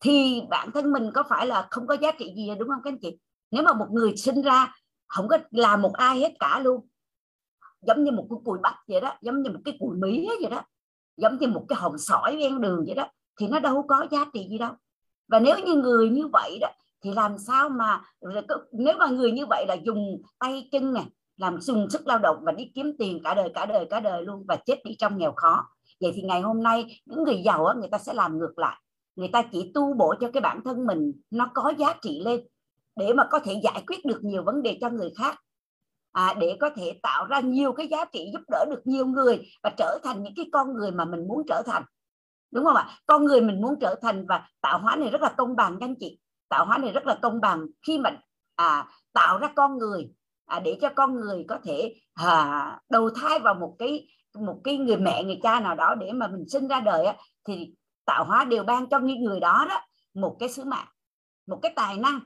thì 0.00 0.42
bản 0.50 0.70
thân 0.72 0.92
mình 0.92 1.10
có 1.14 1.22
phải 1.28 1.46
là 1.46 1.66
không 1.70 1.86
có 1.86 1.96
giá 2.00 2.12
trị 2.18 2.32
gì 2.36 2.48
đúng 2.58 2.68
không 2.68 2.80
các 2.84 2.92
anh 2.92 2.98
chị? 2.98 3.18
Nếu 3.50 3.62
mà 3.62 3.72
một 3.72 3.86
người 3.90 4.16
sinh 4.16 4.42
ra 4.42 4.74
không 5.06 5.28
có 5.28 5.38
làm 5.50 5.82
một 5.82 5.92
ai 5.92 6.18
hết 6.18 6.32
cả 6.40 6.60
luôn 6.60 6.88
giống 7.82 8.04
như 8.04 8.12
một 8.12 8.26
cái 8.30 8.38
cùi 8.44 8.58
bắp 8.62 8.74
vậy 8.88 9.00
đó 9.00 9.14
giống 9.22 9.42
như 9.42 9.50
một 9.50 9.60
cái 9.64 9.76
cùi 9.80 9.96
mía 9.96 10.28
vậy 10.40 10.50
đó 10.50 10.62
giống 11.16 11.38
như 11.38 11.48
một 11.48 11.64
cái 11.68 11.78
hồng 11.80 11.98
sỏi 11.98 12.36
ven 12.36 12.60
đường 12.60 12.84
vậy 12.86 12.94
đó 12.94 13.08
thì 13.38 13.48
nó 13.48 13.58
đâu 13.58 13.84
có 13.88 14.06
giá 14.10 14.24
trị 14.34 14.46
gì 14.50 14.58
đâu. 14.58 14.72
Và 15.28 15.40
nếu 15.40 15.56
như 15.58 15.74
người 15.74 16.08
như 16.08 16.28
vậy 16.32 16.58
đó 16.60 16.68
thì 17.04 17.12
làm 17.12 17.38
sao 17.38 17.68
mà 17.68 18.02
nếu 18.72 18.94
mà 18.98 19.06
người 19.06 19.32
như 19.32 19.46
vậy 19.46 19.64
là 19.68 19.74
dùng 19.74 20.22
tay 20.38 20.68
chân 20.72 20.92
này 20.92 21.04
làm 21.36 21.60
dùng 21.60 21.90
sức 21.90 22.06
lao 22.06 22.18
động 22.18 22.36
và 22.40 22.52
đi 22.52 22.70
kiếm 22.74 22.96
tiền 22.98 23.20
cả 23.24 23.34
đời 23.34 23.50
cả 23.54 23.66
đời 23.66 23.86
cả 23.90 24.00
đời 24.00 24.24
luôn 24.24 24.44
và 24.48 24.56
chết 24.56 24.84
đi 24.84 24.96
trong 24.98 25.18
nghèo 25.18 25.32
khó. 25.36 25.68
Vậy 26.00 26.12
thì 26.14 26.22
ngày 26.22 26.40
hôm 26.40 26.62
nay 26.62 27.00
những 27.06 27.22
người 27.22 27.42
giàu 27.44 27.66
á, 27.66 27.74
người 27.74 27.88
ta 27.88 27.98
sẽ 27.98 28.14
làm 28.14 28.38
ngược 28.38 28.58
lại. 28.58 28.76
Người 29.16 29.28
ta 29.28 29.42
chỉ 29.52 29.70
tu 29.74 29.94
bổ 29.94 30.14
cho 30.20 30.30
cái 30.30 30.40
bản 30.40 30.60
thân 30.64 30.86
mình 30.86 31.12
nó 31.30 31.50
có 31.54 31.72
giá 31.78 31.94
trị 32.02 32.22
lên 32.24 32.40
để 32.96 33.12
mà 33.12 33.24
có 33.30 33.38
thể 33.38 33.60
giải 33.62 33.82
quyết 33.86 34.04
được 34.04 34.24
nhiều 34.24 34.42
vấn 34.42 34.62
đề 34.62 34.78
cho 34.80 34.90
người 34.90 35.10
khác. 35.18 35.40
À, 36.12 36.34
để 36.40 36.56
có 36.60 36.70
thể 36.76 36.98
tạo 37.02 37.26
ra 37.26 37.40
nhiều 37.40 37.72
cái 37.72 37.88
giá 37.88 38.04
trị 38.04 38.30
giúp 38.32 38.40
đỡ 38.48 38.64
được 38.70 38.80
nhiều 38.84 39.06
người 39.06 39.40
và 39.62 39.70
trở 39.76 39.98
thành 40.02 40.22
những 40.22 40.34
cái 40.36 40.46
con 40.52 40.74
người 40.74 40.90
mà 40.90 41.04
mình 41.04 41.28
muốn 41.28 41.42
trở 41.48 41.62
thành 41.66 41.82
đúng 42.50 42.64
không 42.64 42.76
ạ? 42.76 42.88
Con 43.06 43.24
người 43.24 43.40
mình 43.40 43.60
muốn 43.60 43.74
trở 43.80 43.94
thành 44.02 44.26
và 44.28 44.48
tạo 44.60 44.78
hóa 44.78 44.96
này 44.96 45.10
rất 45.10 45.20
là 45.20 45.34
công 45.36 45.56
bằng 45.56 45.78
anh 45.80 45.94
chị. 46.00 46.18
Tạo 46.48 46.66
hóa 46.66 46.78
này 46.78 46.92
rất 46.92 47.06
là 47.06 47.18
công 47.22 47.40
bằng. 47.40 47.66
Khi 47.86 47.98
mà 47.98 48.10
à, 48.56 48.86
tạo 49.12 49.38
ra 49.38 49.52
con 49.56 49.78
người 49.78 50.10
à, 50.46 50.60
để 50.60 50.78
cho 50.80 50.88
con 50.96 51.16
người 51.16 51.44
có 51.48 51.58
thể 51.64 51.94
à, 52.14 52.80
đầu 52.90 53.10
thai 53.10 53.38
vào 53.38 53.54
một 53.54 53.76
cái 53.78 54.08
một 54.38 54.60
cái 54.64 54.76
người 54.76 54.96
mẹ 54.96 55.24
người 55.24 55.38
cha 55.42 55.60
nào 55.60 55.74
đó 55.74 55.94
để 55.94 56.12
mà 56.12 56.26
mình 56.26 56.48
sinh 56.48 56.68
ra 56.68 56.80
đời 56.80 57.04
á, 57.06 57.16
thì 57.44 57.74
tạo 58.04 58.24
hóa 58.24 58.44
đều 58.44 58.64
ban 58.64 58.88
cho 58.88 58.98
những 58.98 59.24
người 59.24 59.40
đó 59.40 59.66
đó 59.68 59.80
một 60.14 60.36
cái 60.40 60.48
sứ 60.48 60.64
mạng 60.64 60.86
một 61.48 61.58
cái 61.62 61.72
tài 61.76 61.96
năng 61.96 62.20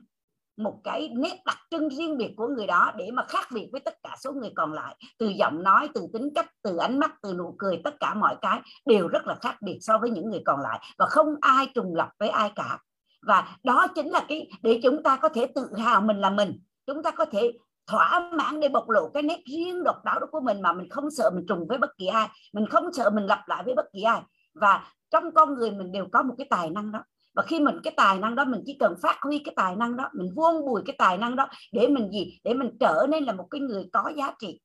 một 0.57 0.79
cái 0.83 1.09
nét 1.15 1.41
đặc 1.45 1.57
trưng 1.71 1.89
riêng 1.89 2.17
biệt 2.17 2.33
của 2.37 2.47
người 2.47 2.67
đó 2.67 2.91
để 2.95 3.11
mà 3.13 3.25
khác 3.27 3.47
biệt 3.53 3.69
với 3.71 3.81
tất 3.81 3.93
cả 4.03 4.15
số 4.19 4.31
người 4.31 4.51
còn 4.55 4.73
lại. 4.73 4.95
Từ 5.17 5.27
giọng 5.27 5.63
nói, 5.63 5.89
từ 5.93 6.07
tính 6.13 6.29
cách, 6.35 6.51
từ 6.63 6.77
ánh 6.77 6.99
mắt, 6.99 7.11
từ 7.21 7.33
nụ 7.33 7.55
cười, 7.57 7.81
tất 7.83 7.99
cả 7.99 8.13
mọi 8.13 8.35
cái 8.41 8.61
đều 8.85 9.07
rất 9.07 9.27
là 9.27 9.35
khác 9.41 9.55
biệt 9.61 9.77
so 9.81 9.97
với 9.97 10.09
những 10.09 10.29
người 10.29 10.41
còn 10.45 10.61
lại 10.61 10.79
và 10.97 11.05
không 11.05 11.35
ai 11.41 11.67
trùng 11.75 11.95
lập 11.95 12.09
với 12.19 12.29
ai 12.29 12.51
cả. 12.55 12.79
Và 13.27 13.57
đó 13.63 13.87
chính 13.95 14.09
là 14.09 14.25
cái 14.27 14.49
để 14.61 14.79
chúng 14.83 15.03
ta 15.03 15.17
có 15.17 15.29
thể 15.29 15.47
tự 15.55 15.67
hào 15.77 16.01
mình 16.01 16.17
là 16.17 16.29
mình. 16.29 16.59
Chúng 16.87 17.03
ta 17.03 17.11
có 17.11 17.25
thể 17.25 17.51
thỏa 17.87 18.29
mãn 18.33 18.59
để 18.59 18.69
bộc 18.69 18.89
lộ 18.89 19.09
cái 19.09 19.23
nét 19.23 19.39
riêng 19.45 19.83
độc 19.83 19.95
đáo 20.05 20.19
đó 20.19 20.27
của 20.31 20.39
mình 20.39 20.61
mà 20.61 20.73
mình 20.73 20.89
không 20.89 21.11
sợ 21.11 21.29
mình 21.35 21.45
trùng 21.47 21.67
với 21.67 21.77
bất 21.77 21.97
kỳ 21.97 22.07
ai, 22.07 22.29
mình 22.53 22.65
không 22.69 22.93
sợ 22.93 23.09
mình 23.09 23.25
lặp 23.25 23.47
lại 23.47 23.63
với 23.65 23.73
bất 23.75 23.85
kỳ 23.93 24.01
ai. 24.01 24.21
Và 24.53 24.91
trong 25.11 25.31
con 25.33 25.53
người 25.53 25.71
mình 25.71 25.91
đều 25.91 26.05
có 26.11 26.23
một 26.23 26.35
cái 26.37 26.47
tài 26.49 26.69
năng 26.69 26.91
đó 26.91 27.03
và 27.33 27.43
khi 27.43 27.59
mình, 27.59 27.75
cái 27.83 27.93
tài 27.97 28.19
năng 28.19 28.35
đó, 28.35 28.45
mình 28.45 28.61
chỉ 28.65 28.77
cần 28.79 28.95
phát 29.01 29.17
huy 29.21 29.39
cái 29.39 29.53
tài 29.55 29.75
năng 29.75 29.97
đó, 29.97 30.09
mình 30.13 30.29
vuông 30.35 30.65
bùi 30.65 30.81
cái 30.85 30.95
tài 30.97 31.17
năng 31.17 31.35
đó 31.35 31.47
để 31.71 31.87
mình 31.87 32.11
gì? 32.11 32.39
Để 32.43 32.53
mình 32.53 32.69
trở 32.79 33.05
nên 33.09 33.23
là 33.23 33.33
một 33.33 33.47
cái 33.49 33.61
người 33.61 33.85
có 33.93 34.11
giá 34.17 34.33
trị. 34.39 34.59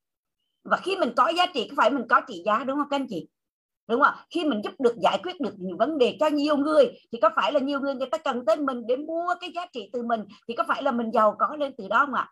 Và 0.64 0.76
khi 0.76 0.96
mình 0.96 1.12
có 1.16 1.28
giá 1.36 1.46
trị, 1.54 1.68
có 1.70 1.74
phải 1.76 1.90
mình 1.90 2.04
có 2.08 2.20
trị 2.28 2.42
giá, 2.46 2.64
đúng 2.64 2.78
không 2.78 2.88
các 2.90 2.96
anh 2.96 3.06
chị? 3.08 3.28
Đúng 3.88 4.00
không 4.00 4.14
khi 4.30 4.44
mình 4.44 4.60
giúp 4.64 4.72
được, 4.78 4.94
giải 5.02 5.18
quyết 5.22 5.40
được 5.40 5.54
nhiều 5.58 5.76
vấn 5.76 5.98
đề 5.98 6.16
cho 6.20 6.26
nhiều 6.26 6.56
người, 6.56 6.92
thì 7.12 7.18
có 7.22 7.30
phải 7.36 7.52
là 7.52 7.60
nhiều 7.60 7.80
người 7.80 7.94
người 7.94 8.08
ta 8.10 8.18
cần 8.18 8.44
tới 8.46 8.56
mình 8.56 8.86
để 8.86 8.96
mua 8.96 9.34
cái 9.40 9.52
giá 9.54 9.66
trị 9.72 9.90
từ 9.92 10.02
mình, 10.02 10.24
thì 10.48 10.54
có 10.54 10.64
phải 10.68 10.82
là 10.82 10.92
mình 10.92 11.10
giàu 11.14 11.36
có 11.38 11.56
lên 11.56 11.74
từ 11.78 11.88
đó 11.88 12.06
không 12.06 12.14
ạ? 12.14 12.30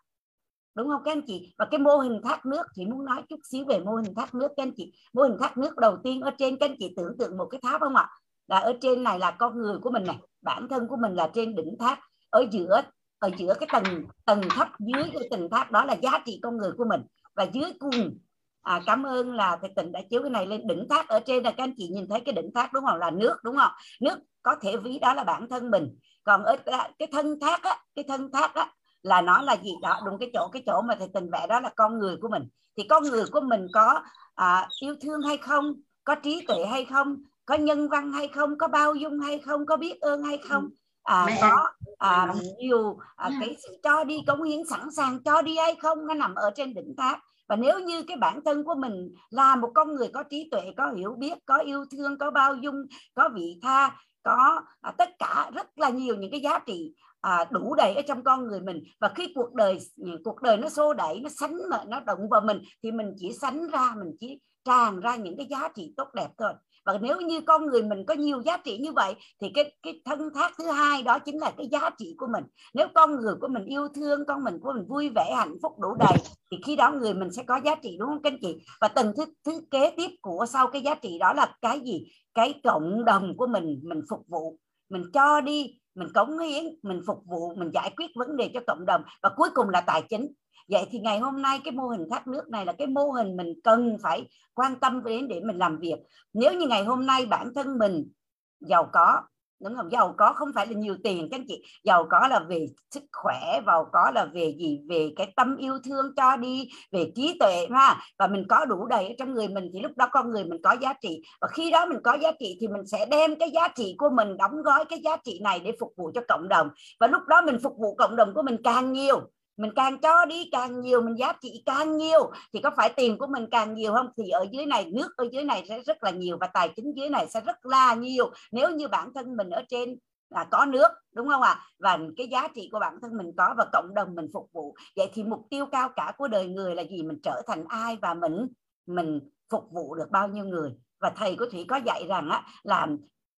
Đúng 0.75 0.87
không 0.87 1.01
các 1.05 1.11
anh 1.11 1.21
chị? 1.27 1.53
Và 1.57 1.65
cái 1.71 1.79
mô 1.79 1.97
hình 1.97 2.21
thác 2.23 2.45
nước 2.45 2.67
thì 2.75 2.85
muốn 2.85 3.05
nói 3.05 3.21
chút 3.29 3.39
xíu 3.51 3.65
về 3.65 3.79
mô 3.79 3.95
hình 3.95 4.15
thác 4.15 4.35
nước 4.35 4.47
các 4.57 4.63
anh 4.63 4.71
chị. 4.75 4.93
Mô 5.13 5.21
hình 5.21 5.37
thác 5.39 5.57
nước 5.57 5.77
đầu 5.77 5.97
tiên 6.03 6.21
ở 6.21 6.31
trên, 6.37 6.57
các 6.57 6.69
anh 6.69 6.75
chị 6.79 6.93
tưởng 6.97 7.17
tượng 7.19 7.37
một 7.37 7.47
cái 7.51 7.61
tháp 7.63 7.81
không 7.81 7.95
ạ? 7.95 8.09
Là 8.47 8.57
ở 8.57 8.73
trên 8.81 9.03
này 9.03 9.19
là 9.19 9.31
con 9.31 9.57
người 9.57 9.77
của 9.81 9.89
mình 9.91 10.03
này 10.03 10.17
bản 10.41 10.67
thân 10.69 10.87
của 10.87 10.97
mình 11.01 11.15
là 11.15 11.29
trên 11.33 11.55
đỉnh 11.55 11.75
tháp. 11.79 11.99
Ở 12.29 12.45
giữa 12.51 12.81
ở 13.19 13.29
giữa 13.37 13.53
cái 13.59 13.69
tầng 13.71 14.05
tầng 14.25 14.41
thấp 14.49 14.67
dưới 14.79 15.03
cái 15.13 15.27
tầng 15.31 15.49
tháp 15.51 15.71
đó 15.71 15.85
là 15.85 15.93
giá 15.93 16.11
trị 16.25 16.39
con 16.43 16.57
người 16.57 16.71
của 16.77 16.85
mình. 16.89 17.01
Và 17.35 17.43
dưới 17.43 17.71
cùng 17.79 18.17
à, 18.61 18.81
cảm 18.85 19.03
ơn 19.03 19.33
là 19.33 19.57
thầy 19.61 19.71
tịnh 19.75 19.91
đã 19.91 20.01
chiếu 20.09 20.21
cái 20.21 20.29
này 20.29 20.45
lên 20.45 20.67
đỉnh 20.67 20.87
tháp. 20.89 21.07
Ở 21.07 21.19
trên 21.19 21.43
là 21.43 21.51
các 21.51 21.63
anh 21.63 21.73
chị 21.77 21.87
nhìn 21.87 22.07
thấy 22.09 22.19
cái 22.19 22.33
đỉnh 22.33 22.51
tháp 22.55 22.73
đúng 22.73 22.85
không? 22.85 22.99
Là 22.99 23.11
nước 23.11 23.35
đúng 23.43 23.57
không? 23.57 23.71
Nước 24.01 24.19
có 24.43 24.55
thể 24.61 24.77
ví 24.77 24.99
đó 24.99 25.13
là 25.13 25.23
bản 25.23 25.47
thân 25.49 25.71
mình. 25.71 25.95
Còn 26.23 26.43
ở 26.43 26.57
cái 26.99 27.07
thân 27.11 27.39
thác 27.39 27.63
á 27.63 27.77
cái 27.95 28.05
thân 28.07 28.31
thác 28.31 28.55
á 28.55 28.71
là 29.03 29.21
nó 29.21 29.41
là 29.41 29.57
gì 29.63 29.71
đó 29.81 30.01
đúng 30.05 30.19
cái 30.19 30.29
chỗ 30.33 30.49
cái 30.51 30.63
chỗ 30.65 30.81
mà 30.81 30.95
thầy 30.99 31.07
tình 31.13 31.29
vẽ 31.31 31.47
đó 31.47 31.59
là 31.59 31.71
con 31.75 31.99
người 31.99 32.17
của 32.21 32.29
mình. 32.29 32.43
Thì 32.77 32.83
con 32.83 33.03
người 33.03 33.25
của 33.31 33.41
mình 33.41 33.67
có 33.73 34.01
à, 34.35 34.67
yêu 34.81 34.95
thương 35.01 35.21
hay 35.21 35.37
không? 35.37 35.73
Có 36.03 36.15
trí 36.15 36.45
tuệ 36.47 36.65
hay 36.65 36.85
không? 36.85 37.15
Có 37.47 37.55
nhân 37.55 37.89
văn 37.89 38.11
hay 38.11 38.27
không 38.27 38.57
có 38.57 38.67
bao 38.67 38.95
dung 38.95 39.19
hay 39.19 39.39
không 39.39 39.65
có 39.65 39.77
biết 39.77 40.01
ơn 40.01 40.23
hay 40.23 40.37
không? 40.37 40.69
À, 41.03 41.27
có 41.41 41.67
à, 41.97 42.33
nhiều 42.57 42.97
à, 43.15 43.29
cái 43.39 43.57
sự 43.63 43.77
cho 43.83 44.03
đi 44.03 44.23
cống 44.27 44.43
hiến 44.43 44.65
sẵn 44.65 44.91
sàng 44.91 45.23
cho 45.23 45.41
đi 45.41 45.57
hay 45.57 45.75
không 45.75 46.07
nó 46.07 46.13
nằm 46.13 46.35
ở 46.35 46.51
trên 46.55 46.73
đỉnh 46.73 46.95
tháp 46.97 47.19
và 47.47 47.55
nếu 47.55 47.79
như 47.79 48.03
cái 48.03 48.17
bản 48.17 48.39
thân 48.45 48.63
của 48.63 48.75
mình 48.75 49.13
là 49.29 49.55
một 49.55 49.71
con 49.75 49.95
người 49.95 50.07
có 50.13 50.23
trí 50.23 50.49
tuệ 50.51 50.61
có 50.77 50.91
hiểu 50.95 51.15
biết 51.19 51.37
có 51.45 51.57
yêu 51.57 51.85
thương 51.91 52.17
có 52.17 52.31
bao 52.31 52.55
dung 52.55 52.75
có 53.15 53.29
vị 53.33 53.59
tha 53.61 53.95
có 54.23 54.61
à, 54.81 54.91
tất 54.97 55.09
cả 55.19 55.51
rất 55.55 55.67
là 55.75 55.89
nhiều 55.89 56.15
những 56.15 56.31
cái 56.31 56.39
giá 56.39 56.59
trị 56.59 56.93
à, 57.21 57.45
đủ 57.51 57.75
đầy 57.75 57.95
ở 57.95 58.01
trong 58.07 58.23
con 58.23 58.47
người 58.47 58.61
mình. 58.61 58.83
Và 58.99 59.11
khi 59.15 59.31
cuộc 59.35 59.53
đời 59.53 59.79
cuộc 60.23 60.41
đời 60.41 60.57
nó 60.57 60.69
xô 60.69 60.93
đẩy 60.93 61.19
nó 61.19 61.29
sánh 61.29 61.57
nó 61.87 61.99
động 61.99 62.29
vào 62.29 62.41
mình 62.41 62.61
thì 62.83 62.91
mình 62.91 63.13
chỉ 63.17 63.33
sánh 63.41 63.67
ra 63.67 63.93
mình 63.97 64.15
chỉ 64.19 64.39
tràn 64.65 64.99
ra 64.99 65.15
những 65.15 65.37
cái 65.37 65.47
giá 65.49 65.69
trị 65.75 65.93
tốt 65.97 66.07
đẹp 66.13 66.29
thôi 66.37 66.53
và 66.87 66.97
nếu 67.01 67.21
như 67.21 67.41
con 67.41 67.65
người 67.65 67.83
mình 67.83 68.05
có 68.05 68.13
nhiều 68.13 68.41
giá 68.41 68.57
trị 68.57 68.77
như 68.77 68.91
vậy, 68.91 69.15
thì 69.41 69.51
cái 69.53 69.71
cái 69.83 70.01
thân 70.05 70.19
thác 70.35 70.51
thứ 70.57 70.71
hai 70.71 71.03
đó 71.03 71.19
chính 71.19 71.39
là 71.39 71.51
cái 71.57 71.67
giá 71.71 71.89
trị 71.97 72.15
của 72.17 72.27
mình. 72.33 72.43
Nếu 72.73 72.87
con 72.95 73.15
người 73.15 73.35
của 73.41 73.47
mình 73.47 73.65
yêu 73.65 73.87
thương, 73.95 74.25
con 74.27 74.43
mình 74.43 74.59
của 74.61 74.73
mình 74.73 74.85
vui 74.87 75.09
vẻ, 75.15 75.33
hạnh 75.37 75.57
phúc 75.61 75.79
đủ 75.79 75.89
đầy, 75.99 76.17
thì 76.51 76.57
khi 76.65 76.75
đó 76.75 76.91
người 76.91 77.13
mình 77.13 77.31
sẽ 77.31 77.43
có 77.43 77.59
giá 77.65 77.75
trị, 77.75 77.97
đúng 77.99 78.09
không 78.09 78.21
các 78.21 78.33
anh 78.33 78.39
chị? 78.41 78.57
Và 78.81 78.87
tầng 78.87 79.13
thứ 79.17 79.25
thứ 79.45 79.61
kế 79.71 79.91
tiếp 79.97 80.09
của 80.21 80.45
sau 80.49 80.67
cái 80.67 80.81
giá 80.81 80.95
trị 80.95 81.17
đó 81.19 81.33
là 81.33 81.55
cái 81.61 81.79
gì? 81.79 82.05
Cái 82.33 82.53
cộng 82.63 83.05
đồng 83.05 83.37
của 83.37 83.47
mình 83.47 83.79
mình 83.83 84.01
phục 84.09 84.27
vụ, 84.27 84.57
mình 84.89 85.03
cho 85.13 85.41
đi 85.41 85.79
mình 85.97 86.13
cống 86.13 86.39
hiến, 86.39 86.63
mình 86.83 87.01
phục 87.07 87.23
vụ, 87.25 87.55
mình 87.55 87.71
giải 87.73 87.93
quyết 87.97 88.11
vấn 88.15 88.37
đề 88.37 88.51
cho 88.53 88.59
cộng 88.67 88.85
đồng 88.85 89.01
và 89.21 89.29
cuối 89.35 89.49
cùng 89.53 89.69
là 89.69 89.81
tài 89.81 90.01
chính. 90.09 90.27
Vậy 90.69 90.85
thì 90.91 90.99
ngày 90.99 91.19
hôm 91.19 91.41
nay 91.41 91.59
cái 91.63 91.71
mô 91.71 91.87
hình 91.87 92.05
thác 92.11 92.27
nước 92.27 92.49
này 92.49 92.65
là 92.65 92.73
cái 92.73 92.87
mô 92.87 93.11
hình 93.11 93.37
mình 93.37 93.53
cần 93.63 93.97
phải 94.03 94.29
quan 94.53 94.79
tâm 94.79 95.03
đến 95.03 95.27
để 95.27 95.41
mình 95.41 95.57
làm 95.57 95.79
việc. 95.79 95.95
Nếu 96.33 96.53
như 96.53 96.67
ngày 96.67 96.83
hôm 96.83 97.05
nay 97.05 97.25
bản 97.25 97.53
thân 97.55 97.77
mình 97.77 98.11
giàu 98.59 98.89
có 98.93 99.21
đúng 99.59 99.75
không? 99.75 99.91
Giàu 99.91 100.13
có 100.17 100.33
không 100.35 100.49
phải 100.55 100.67
là 100.67 100.73
nhiều 100.73 100.95
tiền 101.03 101.27
các 101.31 101.37
anh 101.37 101.45
chị. 101.47 101.63
Giàu 101.83 102.07
có 102.09 102.27
là 102.27 102.39
về 102.39 102.67
sức 102.91 103.03
khỏe, 103.11 103.61
giàu 103.67 103.89
có 103.93 104.11
là 104.15 104.25
về 104.33 104.55
gì? 104.59 104.79
Về 104.89 105.13
cái 105.15 105.33
tâm 105.35 105.57
yêu 105.57 105.79
thương 105.85 106.05
cho 106.15 106.37
đi, 106.37 106.69
về 106.91 107.11
trí 107.15 107.37
tuệ 107.39 107.67
ha. 107.71 107.99
Và 108.19 108.27
mình 108.27 108.45
có 108.49 108.65
đủ 108.65 108.85
đầy 108.85 109.07
ở 109.07 109.13
trong 109.19 109.33
người 109.33 109.47
mình 109.47 109.69
thì 109.73 109.79
lúc 109.79 109.91
đó 109.95 110.07
con 110.11 110.31
người 110.31 110.43
mình 110.45 110.61
có 110.63 110.75
giá 110.81 110.93
trị. 111.01 111.21
Và 111.41 111.47
khi 111.47 111.71
đó 111.71 111.85
mình 111.85 111.99
có 112.03 112.17
giá 112.21 112.31
trị 112.39 112.57
thì 112.61 112.67
mình 112.67 112.85
sẽ 112.85 113.05
đem 113.05 113.35
cái 113.39 113.51
giá 113.51 113.67
trị 113.67 113.95
của 113.97 114.09
mình, 114.09 114.37
đóng 114.37 114.61
gói 114.63 114.85
cái 114.85 114.99
giá 115.03 115.17
trị 115.23 115.39
này 115.43 115.59
để 115.59 115.71
phục 115.79 115.93
vụ 115.97 116.11
cho 116.15 116.21
cộng 116.27 116.47
đồng. 116.47 116.69
Và 116.99 117.07
lúc 117.07 117.21
đó 117.27 117.41
mình 117.41 117.57
phục 117.63 117.73
vụ 117.77 117.95
cộng 117.95 118.15
đồng 118.15 118.33
của 118.33 118.41
mình 118.41 118.57
càng 118.63 118.93
nhiều 118.93 119.21
mình 119.57 119.71
càng 119.75 119.97
cho 120.01 120.25
đi 120.25 120.49
càng 120.51 120.81
nhiều, 120.81 121.01
mình 121.01 121.15
giá 121.17 121.33
trị 121.41 121.63
càng 121.65 121.97
nhiều. 121.97 122.31
Thì 122.53 122.59
có 122.63 122.71
phải 122.77 122.93
tiền 122.95 123.17
của 123.17 123.27
mình 123.27 123.45
càng 123.51 123.73
nhiều 123.73 123.93
không? 123.93 124.07
Thì 124.17 124.29
ở 124.29 124.45
dưới 124.51 124.65
này, 124.65 124.85
nước 124.85 125.17
ở 125.17 125.25
dưới 125.31 125.43
này 125.43 125.65
sẽ 125.69 125.79
rất 125.79 126.03
là 126.03 126.11
nhiều 126.11 126.37
và 126.41 126.47
tài 126.47 126.69
chính 126.75 126.93
dưới 126.95 127.09
này 127.09 127.27
sẽ 127.29 127.41
rất 127.41 127.65
là 127.65 127.93
nhiều. 127.93 128.31
Nếu 128.51 128.69
như 128.69 128.87
bản 128.87 129.11
thân 129.15 129.37
mình 129.37 129.49
ở 129.49 129.61
trên 129.69 129.97
là 130.29 130.43
có 130.51 130.65
nước, 130.65 130.87
đúng 131.13 131.27
không 131.27 131.41
ạ? 131.41 131.49
À? 131.49 131.65
và 131.79 131.99
cái 132.17 132.27
giá 132.27 132.47
trị 132.55 132.69
của 132.71 132.79
bản 132.79 132.93
thân 133.01 133.17
mình 133.17 133.31
có 133.37 133.53
và 133.57 133.65
cộng 133.73 133.93
đồng 133.93 134.15
mình 134.15 134.27
phục 134.33 134.49
vụ. 134.53 134.75
Vậy 134.95 135.09
thì 135.13 135.23
mục 135.23 135.47
tiêu 135.49 135.65
cao 135.65 135.89
cả 135.95 136.13
của 136.17 136.27
đời 136.27 136.47
người 136.47 136.75
là 136.75 136.83
gì? 136.83 137.03
Mình 137.03 137.19
trở 137.23 137.41
thành 137.47 137.63
ai 137.67 137.97
và 138.01 138.13
mình 138.13 138.47
mình 138.85 139.19
phục 139.51 139.63
vụ 139.71 139.95
được 139.95 140.11
bao 140.11 140.27
nhiêu 140.27 140.45
người? 140.45 140.71
Và 140.99 141.11
thầy 141.15 141.35
của 141.35 141.45
thủy 141.51 141.65
có 141.67 141.75
dạy 141.85 142.05
rằng 142.09 142.29
á, 142.29 142.43
là 142.63 142.87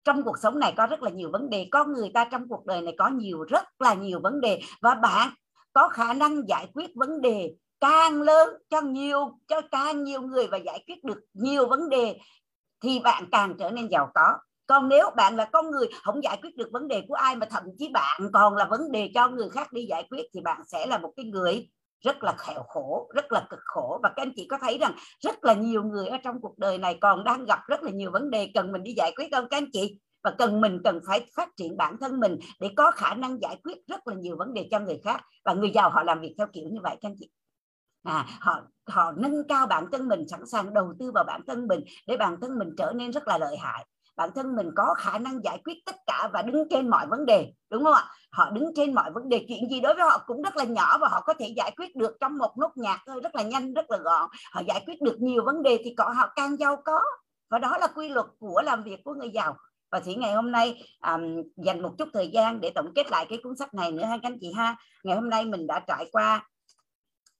trong 0.03 0.23
cuộc 0.23 0.39
sống 0.39 0.59
này 0.59 0.73
có 0.77 0.87
rất 0.87 1.03
là 1.03 1.09
nhiều 1.09 1.29
vấn 1.31 1.49
đề. 1.49 1.67
Con 1.71 1.93
người 1.93 2.11
ta 2.13 2.27
trong 2.31 2.47
cuộc 2.47 2.65
đời 2.65 2.81
này 2.81 2.95
có 2.97 3.07
nhiều, 3.07 3.43
rất 3.43 3.63
là 3.79 3.93
nhiều 3.93 4.19
vấn 4.23 4.41
đề. 4.41 4.61
Và 4.81 4.95
bạn 4.95 5.29
có 5.73 5.87
khả 5.87 6.13
năng 6.13 6.47
giải 6.47 6.67
quyết 6.73 6.89
vấn 6.95 7.21
đề 7.21 7.53
càng 7.79 8.21
lớn 8.21 8.49
cho 8.69 8.81
nhiều, 8.81 9.39
cho 9.47 9.61
càng 9.71 10.03
nhiều 10.03 10.21
người 10.21 10.47
và 10.47 10.57
giải 10.57 10.83
quyết 10.87 11.03
được 11.03 11.19
nhiều 11.33 11.67
vấn 11.67 11.89
đề 11.89 12.17
thì 12.83 12.99
bạn 12.99 13.23
càng 13.31 13.55
trở 13.59 13.69
nên 13.69 13.87
giàu 13.87 14.11
có. 14.15 14.37
Còn 14.67 14.89
nếu 14.89 15.09
bạn 15.15 15.35
là 15.35 15.45
con 15.45 15.71
người 15.71 15.87
không 16.03 16.23
giải 16.23 16.39
quyết 16.41 16.55
được 16.55 16.69
vấn 16.71 16.87
đề 16.87 17.01
của 17.07 17.13
ai 17.13 17.35
mà 17.35 17.45
thậm 17.45 17.63
chí 17.77 17.89
bạn 17.93 18.21
còn 18.33 18.55
là 18.55 18.65
vấn 18.65 18.91
đề 18.91 19.11
cho 19.13 19.27
người 19.27 19.49
khác 19.49 19.73
đi 19.73 19.85
giải 19.89 20.07
quyết 20.09 20.25
thì 20.33 20.41
bạn 20.41 20.61
sẽ 20.67 20.85
là 20.85 20.97
một 20.97 21.13
cái 21.15 21.25
người 21.25 21.69
rất 22.01 22.23
là 22.23 22.33
khổ 22.37 22.63
khổ, 22.67 23.09
rất 23.13 23.31
là 23.31 23.47
cực 23.49 23.59
khổ. 23.65 23.99
Và 24.03 24.09
các 24.15 24.21
anh 24.21 24.33
chị 24.35 24.47
có 24.49 24.57
thấy 24.61 24.77
rằng 24.77 24.93
rất 25.19 25.45
là 25.45 25.53
nhiều 25.53 25.83
người 25.83 26.07
ở 26.07 26.17
trong 26.23 26.41
cuộc 26.41 26.57
đời 26.57 26.77
này 26.77 26.97
còn 27.01 27.23
đang 27.23 27.45
gặp 27.45 27.59
rất 27.67 27.83
là 27.83 27.91
nhiều 27.91 28.11
vấn 28.11 28.29
đề 28.29 28.51
cần 28.53 28.71
mình 28.71 28.83
đi 28.83 28.93
giải 28.97 29.13
quyết 29.17 29.27
không 29.31 29.47
các 29.49 29.57
anh 29.57 29.71
chị? 29.73 29.97
Và 30.23 30.31
cần 30.31 30.61
mình 30.61 30.81
cần 30.83 30.99
phải 31.07 31.25
phát 31.35 31.49
triển 31.57 31.77
bản 31.77 31.97
thân 32.01 32.19
mình 32.19 32.39
để 32.59 32.69
có 32.77 32.91
khả 32.91 33.13
năng 33.13 33.41
giải 33.41 33.57
quyết 33.63 33.77
rất 33.87 34.07
là 34.07 34.15
nhiều 34.15 34.35
vấn 34.37 34.53
đề 34.53 34.67
cho 34.71 34.79
người 34.79 35.01
khác. 35.03 35.25
Và 35.45 35.53
người 35.53 35.71
giàu 35.71 35.89
họ 35.89 36.03
làm 36.03 36.21
việc 36.21 36.35
theo 36.37 36.47
kiểu 36.53 36.67
như 36.71 36.79
vậy 36.83 36.95
các 37.01 37.09
anh 37.09 37.15
chị. 37.19 37.29
À, 38.03 38.25
họ 38.39 38.61
họ 38.87 39.11
nâng 39.11 39.47
cao 39.47 39.67
bản 39.67 39.85
thân 39.91 40.07
mình 40.07 40.27
sẵn 40.27 40.47
sàng 40.47 40.73
đầu 40.73 40.93
tư 40.99 41.11
vào 41.11 41.23
bản 41.23 41.41
thân 41.47 41.67
mình 41.67 41.83
để 42.07 42.17
bản 42.17 42.35
thân 42.41 42.59
mình 42.59 42.69
trở 42.77 42.91
nên 42.95 43.11
rất 43.11 43.27
là 43.27 43.37
lợi 43.37 43.57
hại. 43.57 43.85
Bản 44.15 44.29
thân 44.35 44.55
mình 44.55 44.71
có 44.75 44.93
khả 44.97 45.17
năng 45.17 45.43
giải 45.43 45.61
quyết 45.65 45.77
tất 45.85 45.95
cả 46.07 46.29
và 46.33 46.41
đứng 46.41 46.69
trên 46.69 46.89
mọi 46.89 47.07
vấn 47.07 47.25
đề 47.25 47.53
đúng 47.69 47.83
không 47.83 47.93
ạ? 47.93 48.05
Họ 48.31 48.49
đứng 48.49 48.71
trên 48.75 48.93
mọi 48.95 49.11
vấn 49.11 49.29
đề. 49.29 49.45
Chuyện 49.47 49.69
gì 49.69 49.79
đối 49.79 49.93
với 49.93 50.03
họ 50.03 50.23
cũng 50.25 50.41
rất 50.41 50.57
là 50.57 50.63
nhỏ 50.63 50.97
và 50.97 51.07
họ 51.07 51.21
có 51.21 51.33
thể 51.33 51.53
giải 51.57 51.71
quyết 51.77 51.95
được 51.95 52.17
trong 52.19 52.37
một 52.37 52.57
nốt 52.57 52.71
nhạc 52.75 52.99
thôi 53.05 53.19
rất 53.23 53.35
là 53.35 53.43
nhanh 53.43 53.73
rất 53.73 53.91
là 53.91 53.97
gọn. 53.97 54.29
Họ 54.51 54.61
giải 54.67 54.83
quyết 54.85 55.01
được 55.01 55.21
nhiều 55.21 55.43
vấn 55.45 55.63
đề 55.63 55.81
thì 55.83 55.95
họ 55.97 56.29
càng 56.35 56.57
giàu 56.57 56.81
có. 56.85 57.01
Và 57.49 57.59
đó 57.59 57.77
là 57.77 57.87
quy 57.87 58.09
luật 58.09 58.25
của 58.39 58.61
làm 58.65 58.83
việc 58.83 59.03
của 59.03 59.13
người 59.13 59.29
giàu 59.33 59.55
và 59.91 59.99
thủy 59.99 60.15
ngày 60.15 60.33
hôm 60.33 60.51
nay 60.51 60.83
um, 61.01 61.43
dành 61.65 61.81
một 61.81 61.95
chút 61.97 62.09
thời 62.13 62.27
gian 62.27 62.61
để 62.61 62.71
tổng 62.75 62.93
kết 62.95 63.11
lại 63.11 63.25
cái 63.29 63.39
cuốn 63.43 63.57
sách 63.57 63.73
này 63.73 63.91
nữa 63.91 64.03
hai 64.03 64.19
anh 64.23 64.37
chị 64.41 64.53
ha. 64.53 64.75
Ngày 65.03 65.15
hôm 65.15 65.29
nay 65.29 65.45
mình 65.45 65.67
đã 65.67 65.79
trải 65.87 66.09
qua 66.11 66.47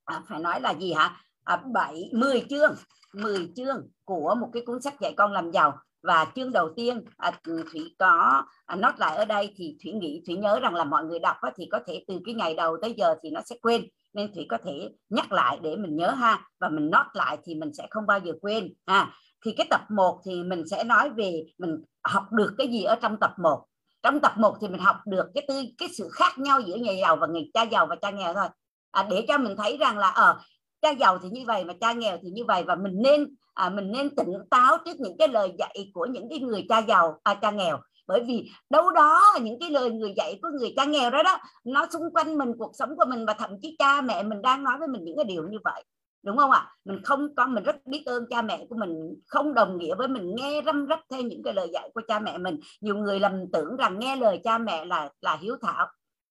à, 0.06 0.22
phải 0.28 0.40
nói 0.40 0.62
là 0.62 0.74
gì 0.74 0.94
hả? 0.94 1.18
À, 1.44 1.62
7 1.74 2.10
10 2.14 2.46
chương 2.50 2.76
10 3.14 3.52
chương 3.56 3.90
của 4.06 4.36
một 4.36 4.50
cái 4.54 4.64
cuốn 4.66 4.82
sách 4.82 5.00
dạy 5.00 5.14
con 5.18 5.32
làm 5.32 5.52
giàu. 5.52 5.78
Và 6.04 6.26
chương 6.36 6.52
đầu 6.52 6.70
tiên 6.76 7.04
à, 7.18 7.32
thủy 7.46 7.96
có 8.00 8.44
à, 8.66 8.76
nốt 8.76 8.92
lại 8.98 9.18
ở 9.18 9.26
đây 9.26 9.54
thì 9.56 9.78
thủy 9.84 9.94
nghĩ 9.94 10.24
thủy 10.28 10.36
nhớ 10.36 10.60
rằng 10.60 10.76
là 10.76 10.84
mọi 10.84 11.04
người 11.06 11.20
đọc 11.20 11.38
á, 11.42 11.52
thì 11.56 11.68
có 11.72 11.80
thể 11.88 12.04
từ 12.08 12.20
cái 12.26 12.36
ngày 12.36 12.56
đầu 12.56 12.78
tới 12.82 12.94
giờ 12.98 13.16
thì 13.24 13.30
nó 13.30 13.42
sẽ 13.46 13.56
quên. 13.62 13.86
Nên 14.14 14.34
thủy 14.34 14.46
có 14.50 14.58
thể 14.66 14.90
nhắc 15.10 15.32
lại 15.32 15.60
để 15.62 15.76
mình 15.76 15.96
nhớ 15.96 16.12
ha. 16.12 16.50
Và 16.60 16.70
mình 16.70 16.90
nốt 16.90 17.06
lại 17.14 17.38
thì 17.44 17.56
mình 17.56 17.74
sẽ 17.74 17.88
không 17.90 18.06
bao 18.08 18.20
giờ 18.20 18.34
quên 18.42 18.74
ha 18.88 19.14
thì 19.46 19.52
cái 19.58 19.68
tập 19.70 19.82
1 19.90 20.22
thì 20.26 20.44
mình 20.44 20.68
sẽ 20.68 20.84
nói 20.84 21.10
về 21.10 21.44
mình 21.58 21.84
học 22.04 22.24
được 22.32 22.56
cái 22.58 22.68
gì 22.68 22.84
ở 22.84 22.96
trong 22.96 23.18
tập 23.20 23.34
1 23.38 23.66
trong 24.04 24.20
tập 24.20 24.34
1 24.38 24.56
thì 24.62 24.68
mình 24.68 24.82
học 24.82 24.98
được 25.06 25.26
cái 25.36 25.46
tư 25.48 25.64
cái 25.78 25.90
sự 25.98 26.10
khác 26.12 26.40
nhau 26.40 26.60
giữa 26.60 26.76
nhà 26.76 26.92
giàu 26.92 27.16
và 27.16 27.28
người 27.28 27.50
cha 27.54 27.64
giàu 27.64 27.86
và 27.86 27.96
cha 27.96 28.10
nghèo 28.10 28.34
thôi. 28.34 28.48
À, 28.92 29.08
để 29.10 29.26
cho 29.28 29.38
mình 29.38 29.56
thấy 29.58 29.78
rằng 29.78 29.98
là 29.98 30.08
ở 30.08 30.32
à, 30.32 30.40
cha 30.82 30.90
giàu 30.90 31.20
thì 31.24 31.30
như 31.30 31.44
vậy 31.48 31.64
mà 31.64 31.74
cha 31.82 31.94
nghèo 31.94 32.18
thì 32.22 32.30
như 32.30 32.46
vậy. 32.46 32.64
Và 32.68 32.76
mình 32.76 33.02
nên 33.02 33.36
à, 33.54 33.70
mình 33.70 33.92
nên 33.92 34.16
tỉnh 34.16 34.34
táo 34.50 34.78
trước 34.86 35.00
những 35.00 35.18
cái 35.18 35.28
lời 35.28 35.52
dạy 35.60 35.92
của 35.94 36.06
những 36.06 36.30
cái 36.30 36.40
người 36.40 36.66
cha 36.70 36.80
giàu 36.80 37.20
à, 37.24 37.34
cha 37.34 37.52
nghèo. 37.52 37.78
Bởi 38.08 38.24
vì 38.28 38.50
đâu 38.70 38.92
đó 38.92 39.22
những 39.42 39.60
cái 39.60 39.70
lời 39.70 39.92
người 39.92 40.14
dạy 40.18 40.40
của 40.42 40.50
người 40.60 40.74
cha 40.76 40.86
nghèo 40.86 41.10
đó 41.10 41.24
đó 41.24 41.38
nó 41.64 41.88
xung 41.94 42.14
quanh 42.14 42.38
mình 42.38 42.54
cuộc 42.60 42.72
sống 42.74 42.90
của 42.98 43.06
mình 43.08 43.26
và 43.26 43.34
thậm 43.34 43.50
chí 43.62 43.76
cha 43.80 44.02
mẹ 44.02 44.24
mình 44.24 44.42
đang 44.42 44.64
nói 44.64 44.78
với 44.80 44.88
mình 44.88 45.04
những 45.06 45.16
cái 45.16 45.26
điều 45.26 45.48
như 45.48 45.58
vậy 45.64 45.84
đúng 46.24 46.38
không 46.38 46.52
ạ? 46.52 46.72
Mình 46.86 47.04
không 47.04 47.36
có 47.36 47.48
mình 47.48 47.64
rất 47.64 47.76
biết 47.86 48.04
ơn 48.06 48.26
cha 48.30 48.42
mẹ 48.42 48.66
của 48.70 48.76
mình, 48.76 49.16
không 49.28 49.54
đồng 49.54 49.78
nghĩa 49.78 49.96
với 49.96 50.08
mình 50.08 50.36
nghe 50.36 50.62
răm 50.66 50.86
rắp 50.90 51.00
theo 51.12 51.22
những 51.22 51.44
cái 51.44 51.54
lời 51.54 51.70
dạy 51.74 51.90
của 51.94 52.02
cha 52.08 52.20
mẹ 52.20 52.38
mình. 52.38 52.60
Nhiều 52.82 52.96
người 52.96 53.20
lầm 53.20 53.52
tưởng 53.54 53.76
rằng 53.76 54.00
nghe 54.00 54.16
lời 54.16 54.42
cha 54.44 54.58
mẹ 54.58 54.86
là 54.86 55.10
là 55.22 55.38
hiếu 55.42 55.56
thảo. 55.62 55.88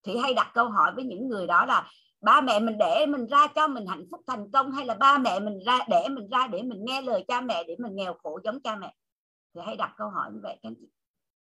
Thì 0.07 0.17
hay 0.17 0.35
đặt 0.35 0.51
câu 0.55 0.69
hỏi 0.69 0.93
với 0.95 1.05
những 1.05 1.29
người 1.29 1.47
đó 1.47 1.65
là, 1.67 1.91
ba 2.21 2.41
mẹ 2.41 2.61
mình 2.61 2.79
để 2.79 3.07
mình 3.07 3.27
ra 3.27 3.47
cho 3.47 3.69
mình 3.69 3.87
hạnh 3.87 4.05
phúc 4.11 4.21
thành 4.27 4.51
công 4.51 4.73
hay 4.73 4.87
là 4.87 4.95
ba 4.95 5.19
mẹ 5.19 5.41
mình 5.41 5.59
ra, 5.67 5.79
để 5.89 6.09
mình 6.09 6.29
ra 6.29 6.47
để 6.47 6.63
mình 6.63 6.85
nghe 6.85 7.03
lời 7.03 7.25
cha 7.29 7.41
mẹ, 7.41 7.65
để 7.65 7.77
mình 7.79 7.97
nghèo 7.97 8.15
khổ 8.23 8.41
giống 8.45 8.61
cha 8.61 8.77
mẹ? 8.77 8.95
Thì 9.55 9.61
hay 9.67 9.77
đặt 9.77 9.95
câu 9.97 10.09
hỏi 10.09 10.31
như 10.33 10.41
vậy, 10.43 10.57
các 10.63 10.69
anh 10.69 10.75
chị 10.75 10.87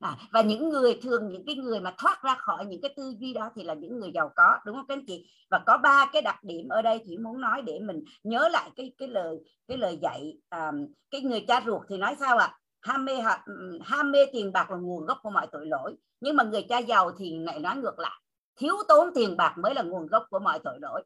à, 0.05 0.17
và 0.31 0.41
những 0.41 0.69
người 0.69 0.99
thường 1.03 1.29
những 1.29 1.45
cái 1.45 1.55
người 1.55 1.79
mà 1.79 1.93
thoát 1.97 2.23
ra 2.23 2.35
khỏi 2.39 2.65
những 2.65 2.81
cái 2.81 2.93
tư 2.97 3.13
duy 3.19 3.33
đó 3.33 3.49
thì 3.55 3.63
là 3.63 3.73
những 3.73 3.99
người 3.99 4.11
giàu 4.13 4.31
có 4.35 4.57
đúng 4.65 4.75
không 4.75 4.85
các 4.87 4.93
anh 4.97 5.05
chị? 5.07 5.29
Và 5.49 5.59
có 5.65 5.77
ba 5.77 6.05
cái 6.13 6.21
đặc 6.21 6.43
điểm 6.43 6.69
ở 6.69 6.81
đây 6.81 7.01
thì 7.05 7.17
muốn 7.17 7.41
nói 7.41 7.61
để 7.61 7.79
mình 7.79 8.03
nhớ 8.23 8.49
lại 8.51 8.69
cái 8.75 8.93
cái 8.97 9.07
lời 9.07 9.37
cái 9.67 9.77
lời 9.77 9.99
dạy 10.01 10.37
à, 10.49 10.71
cái 11.11 11.21
người 11.21 11.45
cha 11.47 11.61
ruột 11.65 11.81
thì 11.89 11.97
nói 11.97 12.15
sao 12.19 12.37
ạ? 12.37 12.45
À? 12.45 12.57
ham 12.81 13.05
mê 13.05 13.13
ừ, 13.45 13.79
ham 13.83 14.11
mê 14.11 14.19
tiền 14.33 14.51
bạc 14.53 14.71
là 14.71 14.77
nguồn 14.77 15.05
gốc 15.05 15.17
của 15.23 15.29
mọi 15.29 15.47
tội 15.51 15.65
lỗi 15.65 15.95
nhưng 16.21 16.35
mà 16.35 16.43
người 16.43 16.65
cha 16.69 16.77
giàu 16.77 17.11
thì 17.17 17.39
lại 17.39 17.59
nói 17.59 17.75
ngược 17.75 17.99
lại 17.99 18.21
thiếu 18.55 18.75
tốn 18.87 19.09
tiền 19.15 19.37
bạc 19.37 19.55
mới 19.57 19.73
là 19.73 19.81
nguồn 19.81 20.07
gốc 20.07 20.25
của 20.29 20.39
mọi 20.39 20.59
tội 20.63 20.79
lỗi. 20.81 21.03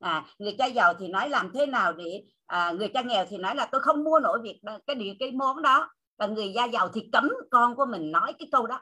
À, 0.00 0.24
người 0.38 0.54
cha 0.58 0.66
giàu 0.66 0.94
thì 0.94 1.08
nói 1.08 1.28
làm 1.28 1.50
thế 1.54 1.66
nào 1.66 1.92
để 1.92 2.22
à, 2.46 2.72
người 2.72 2.88
cha 2.88 3.02
nghèo 3.02 3.26
thì 3.28 3.36
nói 3.38 3.56
là 3.56 3.66
tôi 3.72 3.80
không 3.80 4.04
mua 4.04 4.20
nổi 4.20 4.38
việc 4.42 4.60
cái 4.86 4.96
điều 4.96 5.14
cái 5.18 5.32
món 5.32 5.62
đó 5.62 5.90
và 6.18 6.26
người 6.26 6.52
gia 6.52 6.64
giàu 6.64 6.88
thì 6.88 7.08
cấm 7.12 7.30
con 7.50 7.76
của 7.76 7.86
mình 7.86 8.12
nói 8.12 8.32
cái 8.38 8.48
câu 8.52 8.66
đó. 8.66 8.80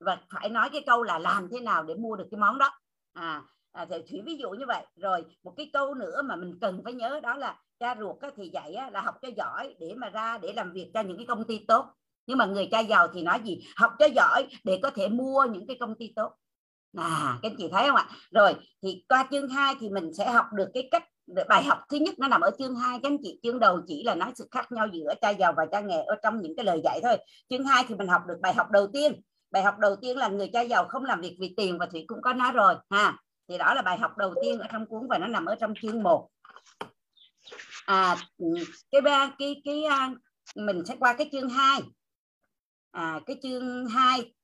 Và 0.00 0.18
phải 0.34 0.48
nói 0.48 0.70
cái 0.70 0.82
câu 0.86 1.02
là 1.02 1.18
làm 1.18 1.48
thế 1.52 1.60
nào 1.60 1.82
để 1.82 1.94
mua 1.94 2.16
được 2.16 2.26
cái 2.30 2.38
món 2.38 2.58
đó. 2.58 2.70
À, 3.12 3.42
à 3.72 3.86
thì 3.90 3.96
thủy 4.10 4.22
ví 4.24 4.36
dụ 4.36 4.50
như 4.50 4.64
vậy. 4.66 4.86
Rồi 4.96 5.24
một 5.42 5.54
cái 5.56 5.70
câu 5.72 5.94
nữa 5.94 6.22
mà 6.22 6.36
mình 6.36 6.58
cần 6.60 6.80
phải 6.84 6.92
nhớ 6.92 7.20
đó 7.22 7.34
là 7.34 7.58
cha 7.78 7.96
ruột 7.98 8.16
thì 8.36 8.48
dạy 8.48 8.76
là 8.92 9.00
học 9.00 9.14
cho 9.22 9.28
giỏi 9.36 9.74
để 9.78 9.94
mà 9.96 10.08
ra 10.08 10.38
để 10.38 10.52
làm 10.52 10.72
việc 10.72 10.90
cho 10.94 11.00
những 11.00 11.16
cái 11.16 11.26
công 11.26 11.44
ty 11.44 11.58
tốt. 11.68 11.86
Nhưng 12.26 12.38
mà 12.38 12.46
người 12.46 12.68
cha 12.70 12.80
giàu 12.80 13.08
thì 13.14 13.22
nói 13.22 13.40
gì? 13.44 13.64
Học 13.76 13.92
cho 13.98 14.06
giỏi 14.06 14.46
để 14.64 14.80
có 14.82 14.90
thể 14.90 15.08
mua 15.08 15.44
những 15.50 15.66
cái 15.66 15.76
công 15.80 15.94
ty 15.98 16.12
tốt. 16.16 16.36
À 16.96 17.38
các 17.42 17.50
anh 17.50 17.56
chị 17.58 17.68
thấy 17.72 17.86
không 17.86 17.96
ạ? 17.96 18.08
Rồi 18.30 18.54
thì 18.82 19.04
qua 19.08 19.28
chương 19.30 19.48
2 19.48 19.74
thì 19.80 19.88
mình 19.88 20.14
sẽ 20.14 20.30
học 20.30 20.46
được 20.52 20.68
cái 20.74 20.88
cách 20.90 21.04
bài 21.48 21.64
học 21.64 21.78
thứ 21.88 21.96
nhất 21.96 22.18
nó 22.18 22.28
nằm 22.28 22.40
ở 22.40 22.50
chương 22.58 22.76
2 22.76 22.98
các 23.02 23.08
anh 23.08 23.16
chị. 23.22 23.40
Chương 23.42 23.60
đầu 23.60 23.80
chỉ 23.86 24.02
là 24.02 24.14
nói 24.14 24.32
sự 24.34 24.48
khác 24.50 24.72
nhau 24.72 24.86
giữa 24.92 25.14
cha 25.20 25.30
giàu 25.30 25.54
và 25.56 25.66
cha 25.72 25.80
nghèo 25.80 26.04
ở 26.04 26.16
trong 26.22 26.42
những 26.42 26.56
cái 26.56 26.64
lời 26.64 26.80
dạy 26.84 27.00
thôi. 27.02 27.16
Chương 27.48 27.64
2 27.64 27.84
thì 27.88 27.94
mình 27.94 28.08
học 28.08 28.22
được 28.28 28.38
bài 28.42 28.54
học 28.54 28.66
đầu 28.70 28.86
tiên. 28.92 29.20
Bài 29.50 29.62
học 29.62 29.78
đầu 29.78 29.96
tiên 29.96 30.16
là 30.16 30.28
người 30.28 30.50
cha 30.52 30.60
giàu 30.60 30.84
không 30.88 31.04
làm 31.04 31.20
việc 31.20 31.36
vì 31.40 31.54
tiền 31.56 31.78
và 31.78 31.86
thủy 31.86 32.04
cũng 32.06 32.22
có 32.22 32.32
nói 32.32 32.52
rồi, 32.52 32.74
ha. 32.90 33.16
Thì 33.48 33.58
đó 33.58 33.74
là 33.74 33.82
bài 33.82 33.98
học 33.98 34.16
đầu 34.18 34.34
tiên 34.42 34.58
ở 34.58 34.66
trong 34.72 34.86
cuốn 34.86 35.08
và 35.08 35.18
nó 35.18 35.26
nằm 35.26 35.44
ở 35.44 35.54
trong 35.54 35.74
chương 35.82 36.02
1 36.02 36.28
à 37.86 38.16
ừ, 38.38 38.46
cái 38.92 39.00
ba, 39.00 39.30
cái 39.38 39.62
cái 39.64 39.84
à, 39.84 40.10
mình 40.56 40.82
sẽ 40.84 40.96
qua 41.00 41.14
cái 41.14 41.28
chương 41.32 41.48
2 41.48 41.80
à 42.90 43.20
cái 43.26 43.36
chương 43.42 43.86
2 43.86 44.34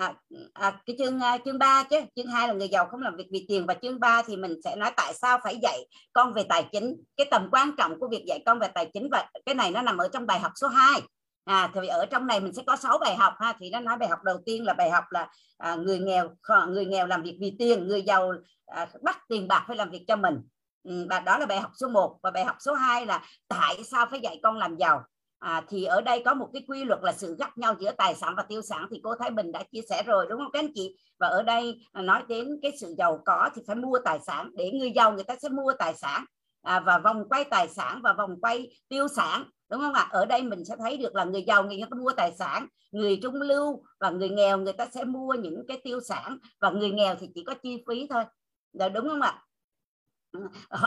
à, 0.00 0.14
à, 0.52 0.80
cái 0.86 0.96
chương 0.98 1.16
uh, 1.16 1.40
chương 1.44 1.58
3 1.58 1.82
chứ 1.90 2.00
chương 2.16 2.26
2 2.26 2.48
là 2.48 2.54
người 2.54 2.68
giàu 2.68 2.86
không 2.90 3.02
làm 3.02 3.16
việc 3.16 3.26
vì 3.32 3.44
tiền 3.48 3.66
và 3.66 3.74
chương 3.74 4.00
3 4.00 4.22
thì 4.22 4.36
mình 4.36 4.54
sẽ 4.64 4.76
nói 4.76 4.92
tại 4.96 5.14
sao 5.14 5.38
phải 5.44 5.58
dạy 5.62 5.86
con 6.12 6.32
về 6.32 6.42
tài 6.48 6.68
chính. 6.72 6.96
Cái 7.16 7.26
tầm 7.30 7.48
quan 7.52 7.70
trọng 7.78 8.00
của 8.00 8.08
việc 8.08 8.24
dạy 8.26 8.42
con 8.46 8.58
về 8.58 8.68
tài 8.74 8.90
chính 8.94 9.08
và 9.10 9.28
cái 9.46 9.54
này 9.54 9.70
nó 9.70 9.82
nằm 9.82 9.98
ở 9.98 10.08
trong 10.08 10.26
bài 10.26 10.40
học 10.40 10.52
số 10.60 10.68
2 10.68 11.00
à 11.44 11.70
thì 11.74 11.86
ở 11.86 12.06
trong 12.06 12.26
này 12.26 12.40
mình 12.40 12.52
sẽ 12.52 12.62
có 12.66 12.76
6 12.76 12.98
bài 12.98 13.16
học 13.16 13.34
ha 13.40 13.54
thì 13.60 13.70
nó 13.70 13.80
nói 13.80 13.96
bài 13.96 14.08
học 14.08 14.18
đầu 14.24 14.38
tiên 14.46 14.64
là 14.64 14.72
bài 14.72 14.90
học 14.90 15.04
là 15.10 15.28
à, 15.58 15.74
người 15.74 15.98
nghèo 15.98 16.30
người 16.68 16.86
nghèo 16.86 17.06
làm 17.06 17.22
việc 17.22 17.38
vì 17.40 17.56
tiền 17.58 17.88
người 17.88 18.02
giàu 18.02 18.32
à, 18.66 18.86
bắt 19.02 19.18
tiền 19.28 19.48
bạc 19.48 19.64
phải 19.66 19.76
làm 19.76 19.90
việc 19.90 20.04
cho 20.08 20.16
mình. 20.16 20.34
Ừ, 20.82 21.06
và 21.10 21.20
đó 21.20 21.38
là 21.38 21.46
bài 21.46 21.60
học 21.60 21.70
số 21.80 21.88
1 21.88 22.18
và 22.22 22.30
bài 22.30 22.44
học 22.44 22.56
số 22.58 22.74
2 22.74 23.06
là 23.06 23.22
tại 23.48 23.84
sao 23.84 24.06
phải 24.10 24.20
dạy 24.20 24.40
con 24.42 24.58
làm 24.58 24.76
giàu? 24.76 25.02
À, 25.40 25.62
thì 25.68 25.84
ở 25.84 26.00
đây 26.00 26.22
có 26.24 26.34
một 26.34 26.48
cái 26.52 26.64
quy 26.68 26.84
luật 26.84 27.00
là 27.02 27.12
sự 27.12 27.36
gắt 27.38 27.58
nhau 27.58 27.74
giữa 27.80 27.92
tài 27.92 28.14
sản 28.14 28.34
và 28.36 28.42
tiêu 28.42 28.62
sản 28.62 28.86
thì 28.90 29.00
cô 29.02 29.14
Thái 29.14 29.30
Bình 29.30 29.52
đã 29.52 29.62
chia 29.72 29.80
sẻ 29.88 30.02
rồi 30.06 30.26
đúng 30.30 30.38
không 30.38 30.52
các 30.52 30.58
anh 30.58 30.72
chị? 30.74 30.96
Và 31.18 31.28
ở 31.28 31.42
đây 31.42 31.80
à, 31.92 32.02
nói 32.02 32.22
đến 32.28 32.58
cái 32.62 32.72
sự 32.80 32.94
giàu 32.98 33.22
có 33.24 33.50
thì 33.54 33.62
phải 33.66 33.76
mua 33.76 33.98
tài 34.04 34.18
sản 34.20 34.50
để 34.54 34.70
người 34.70 34.90
giàu 34.90 35.12
người 35.12 35.24
ta 35.24 35.36
sẽ 35.42 35.48
mua 35.48 35.72
tài 35.78 35.94
sản. 35.94 36.24
À, 36.62 36.80
và 36.80 36.98
vòng 36.98 37.28
quay 37.28 37.44
tài 37.44 37.68
sản 37.68 38.00
và 38.02 38.12
vòng 38.12 38.40
quay 38.40 38.70
tiêu 38.88 39.08
sản 39.08 39.44
đúng 39.70 39.80
không 39.80 39.94
ạ? 39.94 40.08
Ở 40.10 40.24
đây 40.24 40.42
mình 40.42 40.64
sẽ 40.64 40.76
thấy 40.78 40.96
được 40.96 41.14
là 41.14 41.24
người 41.24 41.44
giàu 41.46 41.62
người 41.62 41.80
ta 41.90 41.96
mua 41.96 42.12
tài 42.16 42.32
sản 42.38 42.66
người 42.90 43.18
trung 43.22 43.34
lưu 43.34 43.82
và 44.00 44.10
người 44.10 44.28
nghèo 44.28 44.58
người 44.58 44.72
ta 44.72 44.86
sẽ 44.86 45.04
mua 45.04 45.34
những 45.34 45.64
cái 45.68 45.80
tiêu 45.84 46.00
sản 46.00 46.38
và 46.60 46.70
người 46.70 46.90
nghèo 46.90 47.14
thì 47.20 47.28
chỉ 47.34 47.44
có 47.46 47.54
chi 47.54 47.84
phí 47.88 48.06
thôi. 48.10 48.24
Là 48.72 48.88
đúng 48.88 49.08
không 49.08 49.20
ạ? 49.20 49.42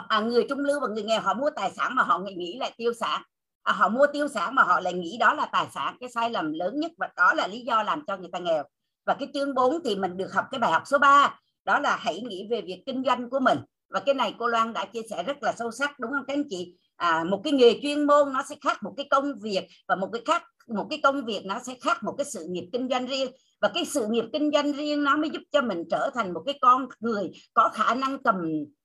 À, 0.08 0.20
người 0.20 0.46
trung 0.50 0.60
lưu 0.60 0.80
và 0.80 0.88
người 0.88 1.04
nghèo 1.04 1.22
họ 1.22 1.34
mua 1.34 1.50
tài 1.56 1.72
sản 1.72 1.96
mà 1.96 2.04
họ 2.04 2.20
nghĩ 2.20 2.58
lại 2.60 2.74
tiêu 2.78 2.94
sản 2.94 3.22
à, 3.64 3.74
họ 3.74 3.90
mua 3.90 4.06
tiêu 4.14 4.28
sản 4.28 4.56
mà 4.56 4.64
họ 4.64 4.80
lại 4.80 4.94
nghĩ 4.94 5.18
đó 5.20 5.34
là 5.34 5.46
tài 5.46 5.68
sản 5.74 5.98
cái 6.00 6.10
sai 6.10 6.30
lầm 6.30 6.54
lớn 6.54 6.80
nhất 6.80 6.92
và 6.98 7.10
đó 7.18 7.34
là 7.34 7.48
lý 7.48 7.60
do 7.60 7.84
làm 7.84 8.06
cho 8.08 8.18
người 8.18 8.30
ta 8.32 8.40
nghèo. 8.40 8.64
Và 9.06 9.14
cái 9.20 9.28
chương 9.34 9.54
4 9.54 9.84
thì 9.86 9.96
mình 9.96 10.18
được 10.18 10.34
học 10.34 10.46
cái 10.52 10.60
bài 10.60 10.72
học 10.72 10.84
số 10.86 10.98
3 10.98 11.40
đó 11.66 11.80
là 11.80 11.96
hãy 11.96 12.22
nghĩ 12.22 12.48
về 12.50 12.62
việc 12.62 12.84
kinh 12.86 13.04
doanh 13.06 13.30
của 13.30 13.40
mình. 13.40 13.58
Và 13.90 14.00
cái 14.00 14.16
này 14.16 14.36
cô 14.40 14.48
Loan 14.48 14.74
đã 14.74 14.86
chia 14.86 15.02
sẻ 15.10 15.24
rất 15.24 15.44
là 15.44 15.54
sâu 15.58 15.72
sắc 15.72 16.00
đúng 16.00 16.12
không 16.12 16.24
các 16.28 16.34
anh 16.34 16.44
chị? 16.50 16.76
À, 16.96 17.24
một 17.24 17.42
cái 17.44 17.54
nghề 17.54 17.80
chuyên 17.82 18.04
môn 18.04 18.34
nó 18.34 18.44
sẽ 18.50 18.56
khác 18.62 18.84
một 18.84 18.94
cái 18.98 19.08
công 19.10 19.40
việc 19.40 19.68
và 19.88 19.96
một 19.96 20.10
cái 20.14 20.22
khác 20.26 20.44
một 20.68 20.88
cái 20.90 21.00
công 21.04 21.26
việc 21.26 21.46
nó 21.46 21.60
sẽ 21.66 21.76
khác 21.82 22.04
một 22.04 22.16
cái 22.18 22.26
sự 22.26 22.46
nghiệp 22.50 22.70
kinh 22.74 22.90
doanh 22.90 23.06
riêng. 23.08 23.32
Và 23.62 23.72
cái 23.74 23.86
sự 23.86 24.08
nghiệp 24.10 24.26
kinh 24.34 24.52
doanh 24.54 24.74
riêng 24.74 25.04
nó 25.04 25.18
mới 25.18 25.30
giúp 25.30 25.42
cho 25.52 25.62
mình 25.62 25.84
trở 25.92 26.10
thành 26.14 26.34
một 26.34 26.44
cái 26.46 26.58
con 26.62 26.88
người 27.00 27.32
có 27.54 27.70
khả 27.74 27.96
năng 27.96 28.24
cầm 28.24 28.36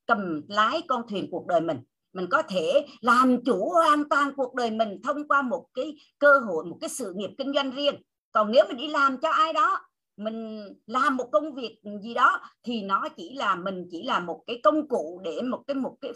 cầm 0.07 0.43
lái 0.49 0.83
con 0.89 1.03
thuyền 1.09 1.29
cuộc 1.31 1.47
đời 1.47 1.61
mình 1.61 1.79
mình 2.13 2.27
có 2.31 2.43
thể 2.43 2.87
làm 3.01 3.45
chủ 3.45 3.71
hoàn 3.71 4.09
toàn 4.09 4.33
cuộc 4.37 4.55
đời 4.55 4.71
mình 4.71 5.03
thông 5.05 5.29
qua 5.29 5.43
một 5.43 5.67
cái 5.75 5.97
cơ 6.19 6.39
hội 6.39 6.65
một 6.65 6.79
cái 6.81 6.91
sự 6.91 7.13
nghiệp 7.17 7.31
kinh 7.39 7.53
doanh 7.55 7.71
riêng. 7.71 7.95
Còn 8.33 8.51
nếu 8.53 8.65
mình 8.69 8.77
đi 8.77 8.89
làm 8.89 9.21
cho 9.21 9.31
ai 9.31 9.53
đó 9.53 9.81
mình 10.19 10.65
làm 10.87 11.17
một 11.17 11.29
công 11.33 11.55
việc 11.55 11.79
gì 12.03 12.15
đó 12.15 12.41
thì 12.63 12.83
nó 12.83 13.09
chỉ 13.17 13.35
là 13.35 13.55
mình 13.55 13.89
chỉ 13.91 14.03
là 14.03 14.21
một 14.21 14.43
cái 14.47 14.61
công 14.63 14.89
cụ 14.89 15.21
để 15.25 15.43
một 15.43 15.63
cái 15.67 15.75
một 15.75 15.97
cái 16.01 16.13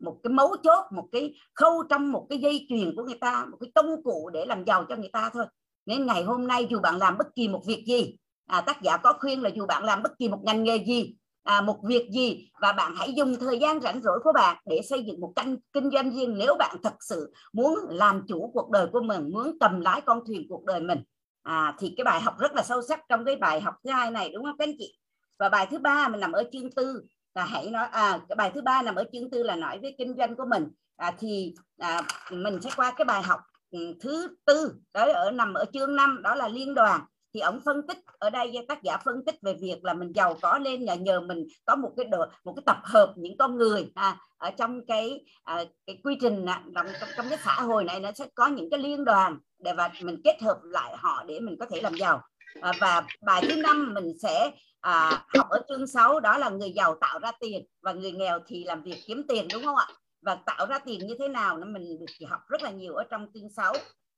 một 0.00 0.20
cái 0.22 0.32
mấu 0.32 0.56
chốt 0.62 0.84
một 0.92 1.08
cái 1.12 1.34
khâu 1.54 1.82
trong 1.90 2.12
một 2.12 2.26
cái 2.30 2.38
dây 2.38 2.66
chuyền 2.68 2.96
của 2.96 3.02
người 3.02 3.18
ta 3.20 3.46
một 3.50 3.56
cái 3.60 3.70
công 3.74 4.02
cụ 4.02 4.30
để 4.32 4.46
làm 4.46 4.64
giàu 4.64 4.84
cho 4.88 4.96
người 4.96 5.10
ta 5.12 5.30
thôi. 5.32 5.44
Nên 5.86 6.06
ngày 6.06 6.24
hôm 6.24 6.46
nay 6.46 6.66
dù 6.70 6.80
bạn 6.80 6.98
làm 6.98 7.18
bất 7.18 7.26
kỳ 7.34 7.48
một 7.48 7.62
việc 7.66 7.84
gì 7.86 8.16
à, 8.46 8.60
tác 8.60 8.82
giả 8.82 8.96
có 8.96 9.12
khuyên 9.20 9.42
là 9.42 9.50
dù 9.54 9.66
bạn 9.66 9.84
làm 9.84 10.02
bất 10.02 10.18
kỳ 10.18 10.28
một 10.28 10.40
ngành 10.42 10.64
nghề 10.64 10.84
gì 10.84 11.14
à, 11.42 11.60
một 11.60 11.78
việc 11.84 12.08
gì? 12.12 12.50
Và 12.60 12.72
bạn 12.72 12.94
hãy 12.96 13.12
dùng 13.12 13.36
thời 13.40 13.58
gian 13.58 13.80
rảnh 13.80 14.02
rỗi 14.02 14.20
của 14.24 14.32
bạn 14.32 14.56
để 14.66 14.80
xây 14.82 15.02
dựng 15.04 15.20
một 15.20 15.32
kênh 15.36 15.48
kinh 15.72 15.90
doanh 15.90 16.10
riêng 16.10 16.38
nếu 16.38 16.56
bạn 16.58 16.76
thật 16.82 16.94
sự 17.00 17.32
muốn 17.52 17.74
làm 17.88 18.22
chủ 18.28 18.50
cuộc 18.54 18.70
đời 18.70 18.86
của 18.92 19.02
mình 19.02 19.30
muốn 19.32 19.56
cầm 19.60 19.80
lái 19.80 20.00
con 20.00 20.22
thuyền 20.26 20.46
cuộc 20.48 20.64
đời 20.64 20.80
mình. 20.80 21.02
À, 21.42 21.74
thì 21.78 21.94
cái 21.96 22.04
bài 22.04 22.20
học 22.20 22.38
rất 22.38 22.52
là 22.54 22.62
sâu 22.62 22.82
sắc 22.82 23.00
trong 23.08 23.24
cái 23.24 23.36
bài 23.36 23.60
học 23.60 23.74
thứ 23.84 23.90
hai 23.90 24.10
này 24.10 24.30
đúng 24.34 24.44
không 24.44 24.56
các 24.58 24.64
anh 24.64 24.74
chị? 24.78 24.98
Và 25.38 25.48
bài 25.48 25.66
thứ 25.70 25.78
ba 25.78 26.08
mình 26.08 26.20
nằm 26.20 26.32
ở 26.32 26.44
chương 26.52 26.70
tư 26.70 27.02
là 27.34 27.44
hãy 27.44 27.70
nói 27.70 27.86
à 27.92 28.20
cái 28.28 28.36
bài 28.36 28.50
thứ 28.54 28.62
ba 28.62 28.82
nằm 28.82 28.94
ở 28.94 29.04
chương 29.12 29.30
tư 29.30 29.42
là 29.42 29.56
nói 29.56 29.78
với 29.78 29.94
kinh 29.98 30.14
doanh 30.18 30.36
của 30.36 30.46
mình. 30.50 30.68
À, 30.96 31.12
thì 31.18 31.54
à, 31.78 32.02
mình 32.30 32.60
sẽ 32.62 32.70
qua 32.76 32.92
cái 32.96 33.04
bài 33.04 33.22
học 33.22 33.40
ừ, 33.70 33.78
thứ 34.00 34.36
tư. 34.44 34.74
Đó 34.94 35.12
ở 35.12 35.30
nằm 35.30 35.54
ở 35.54 35.64
chương 35.72 35.96
5 35.96 36.22
đó 36.22 36.34
là 36.34 36.48
liên 36.48 36.74
đoàn 36.74 37.00
thì 37.34 37.40
ông 37.40 37.60
phân 37.64 37.86
tích 37.86 37.98
ở 38.18 38.30
đây 38.30 38.56
tác 38.68 38.82
giả 38.82 38.96
phân 39.04 39.24
tích 39.26 39.34
về 39.42 39.54
việc 39.60 39.84
là 39.84 39.94
mình 39.94 40.12
giàu 40.14 40.36
có 40.42 40.58
lên 40.58 40.84
nhờ 40.84 40.94
nhờ 40.94 41.20
mình 41.20 41.46
có 41.64 41.76
một 41.76 41.92
cái 41.96 42.06
độ 42.06 42.24
một 42.44 42.52
cái 42.56 42.62
tập 42.66 42.78
hợp 42.82 43.14
những 43.16 43.36
con 43.36 43.56
người 43.56 43.92
à, 43.94 44.16
ở 44.38 44.50
trong 44.50 44.86
cái 44.86 45.24
à, 45.44 45.64
cái 45.86 46.00
quy 46.04 46.16
trình 46.20 46.46
trong, 46.74 46.86
trong, 47.00 47.08
trong 47.16 47.26
cái 47.28 47.38
xã 47.44 47.54
hội 47.54 47.84
này 47.84 48.00
nó 48.00 48.12
sẽ 48.12 48.26
có 48.34 48.46
những 48.46 48.70
cái 48.70 48.80
liên 48.80 49.04
đoàn 49.04 49.38
để 49.58 49.72
và 49.72 49.90
mình 50.02 50.20
kết 50.24 50.42
hợp 50.42 50.58
lại 50.62 50.96
họ 50.96 51.24
để 51.26 51.40
mình 51.40 51.56
có 51.60 51.66
thể 51.66 51.80
làm 51.80 51.94
giàu. 51.94 52.22
À, 52.60 52.72
và 52.80 53.06
bài 53.26 53.42
thứ 53.48 53.56
năm 53.56 53.94
mình 53.94 54.12
sẽ 54.22 54.50
à, 54.80 55.24
học 55.38 55.46
ở 55.50 55.62
chương 55.68 55.86
6 55.86 56.20
đó 56.20 56.38
là 56.38 56.50
người 56.50 56.72
giàu 56.76 56.96
tạo 57.00 57.18
ra 57.18 57.32
tiền 57.40 57.66
và 57.82 57.92
người 57.92 58.12
nghèo 58.12 58.38
thì 58.46 58.64
làm 58.64 58.82
việc 58.82 58.96
kiếm 59.06 59.22
tiền 59.28 59.48
đúng 59.52 59.64
không 59.64 59.76
ạ? 59.76 59.86
Và 60.22 60.34
tạo 60.34 60.66
ra 60.66 60.78
tiền 60.78 61.06
như 61.06 61.14
thế 61.18 61.28
nào 61.28 61.58
nó 61.58 61.66
mình 61.66 61.98
được 61.98 62.26
học 62.28 62.40
rất 62.48 62.62
là 62.62 62.70
nhiều 62.70 62.94
ở 62.94 63.04
trong 63.10 63.26
chương 63.34 63.50
6 63.56 63.74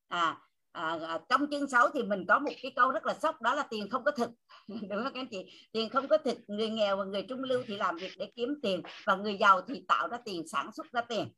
à, 0.09 0.39
à, 0.72 1.18
trong 1.28 1.46
chương 1.50 1.68
6 1.68 1.88
thì 1.94 2.02
mình 2.02 2.24
có 2.28 2.38
một 2.38 2.50
cái 2.62 2.72
câu 2.76 2.90
rất 2.90 3.06
là 3.06 3.14
sốc 3.14 3.42
đó 3.42 3.54
là 3.54 3.62
tiền 3.70 3.90
không 3.90 4.04
có 4.04 4.10
thực. 4.10 4.30
Đúng 4.68 5.04
không 5.04 5.12
các 5.14 5.20
anh 5.20 5.28
chị? 5.30 5.68
Tiền 5.72 5.88
không 5.88 6.08
có 6.08 6.18
thực 6.18 6.38
người 6.46 6.68
nghèo 6.68 6.96
và 6.96 7.04
người 7.04 7.22
trung 7.22 7.42
lưu 7.42 7.62
thì 7.66 7.76
làm 7.76 7.96
việc 7.96 8.12
để 8.18 8.32
kiếm 8.36 8.54
tiền 8.62 8.82
và 9.04 9.16
người 9.16 9.36
giàu 9.36 9.60
thì 9.68 9.84
tạo 9.88 10.08
ra 10.08 10.18
tiền 10.24 10.48
sản 10.48 10.72
xuất 10.72 10.92
ra 10.92 11.00
tiền. 11.00 11.28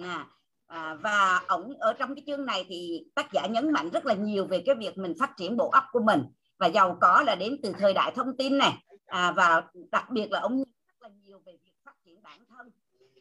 À, 0.00 0.26
à, 0.66 0.94
và 0.94 1.42
ổng 1.48 1.78
ở 1.78 1.92
trong 1.92 2.14
cái 2.14 2.24
chương 2.26 2.46
này 2.46 2.64
thì 2.68 3.04
tác 3.14 3.32
giả 3.32 3.46
nhấn 3.46 3.72
mạnh 3.72 3.90
rất 3.90 4.06
là 4.06 4.14
nhiều 4.14 4.46
về 4.46 4.62
cái 4.66 4.74
việc 4.74 4.98
mình 4.98 5.14
phát 5.20 5.30
triển 5.36 5.56
bộ 5.56 5.70
óc 5.70 5.84
của 5.92 6.00
mình. 6.00 6.22
Và 6.58 6.66
giàu 6.66 6.98
có 7.00 7.22
là 7.22 7.34
đến 7.34 7.56
từ 7.62 7.72
thời 7.78 7.94
đại 7.94 8.12
thông 8.16 8.36
tin 8.36 8.58
này. 8.58 8.72
À, 9.06 9.32
và 9.32 9.62
đặc 9.92 10.10
biệt 10.10 10.30
là 10.30 10.40
ông 10.40 10.58
rất 10.58 11.02
là 11.02 11.08
nhiều 11.22 11.40
về 11.46 11.52
việc 11.64 11.72
phát 11.84 11.94
triển 12.04 12.22
bản 12.22 12.44
thân. 12.48 12.70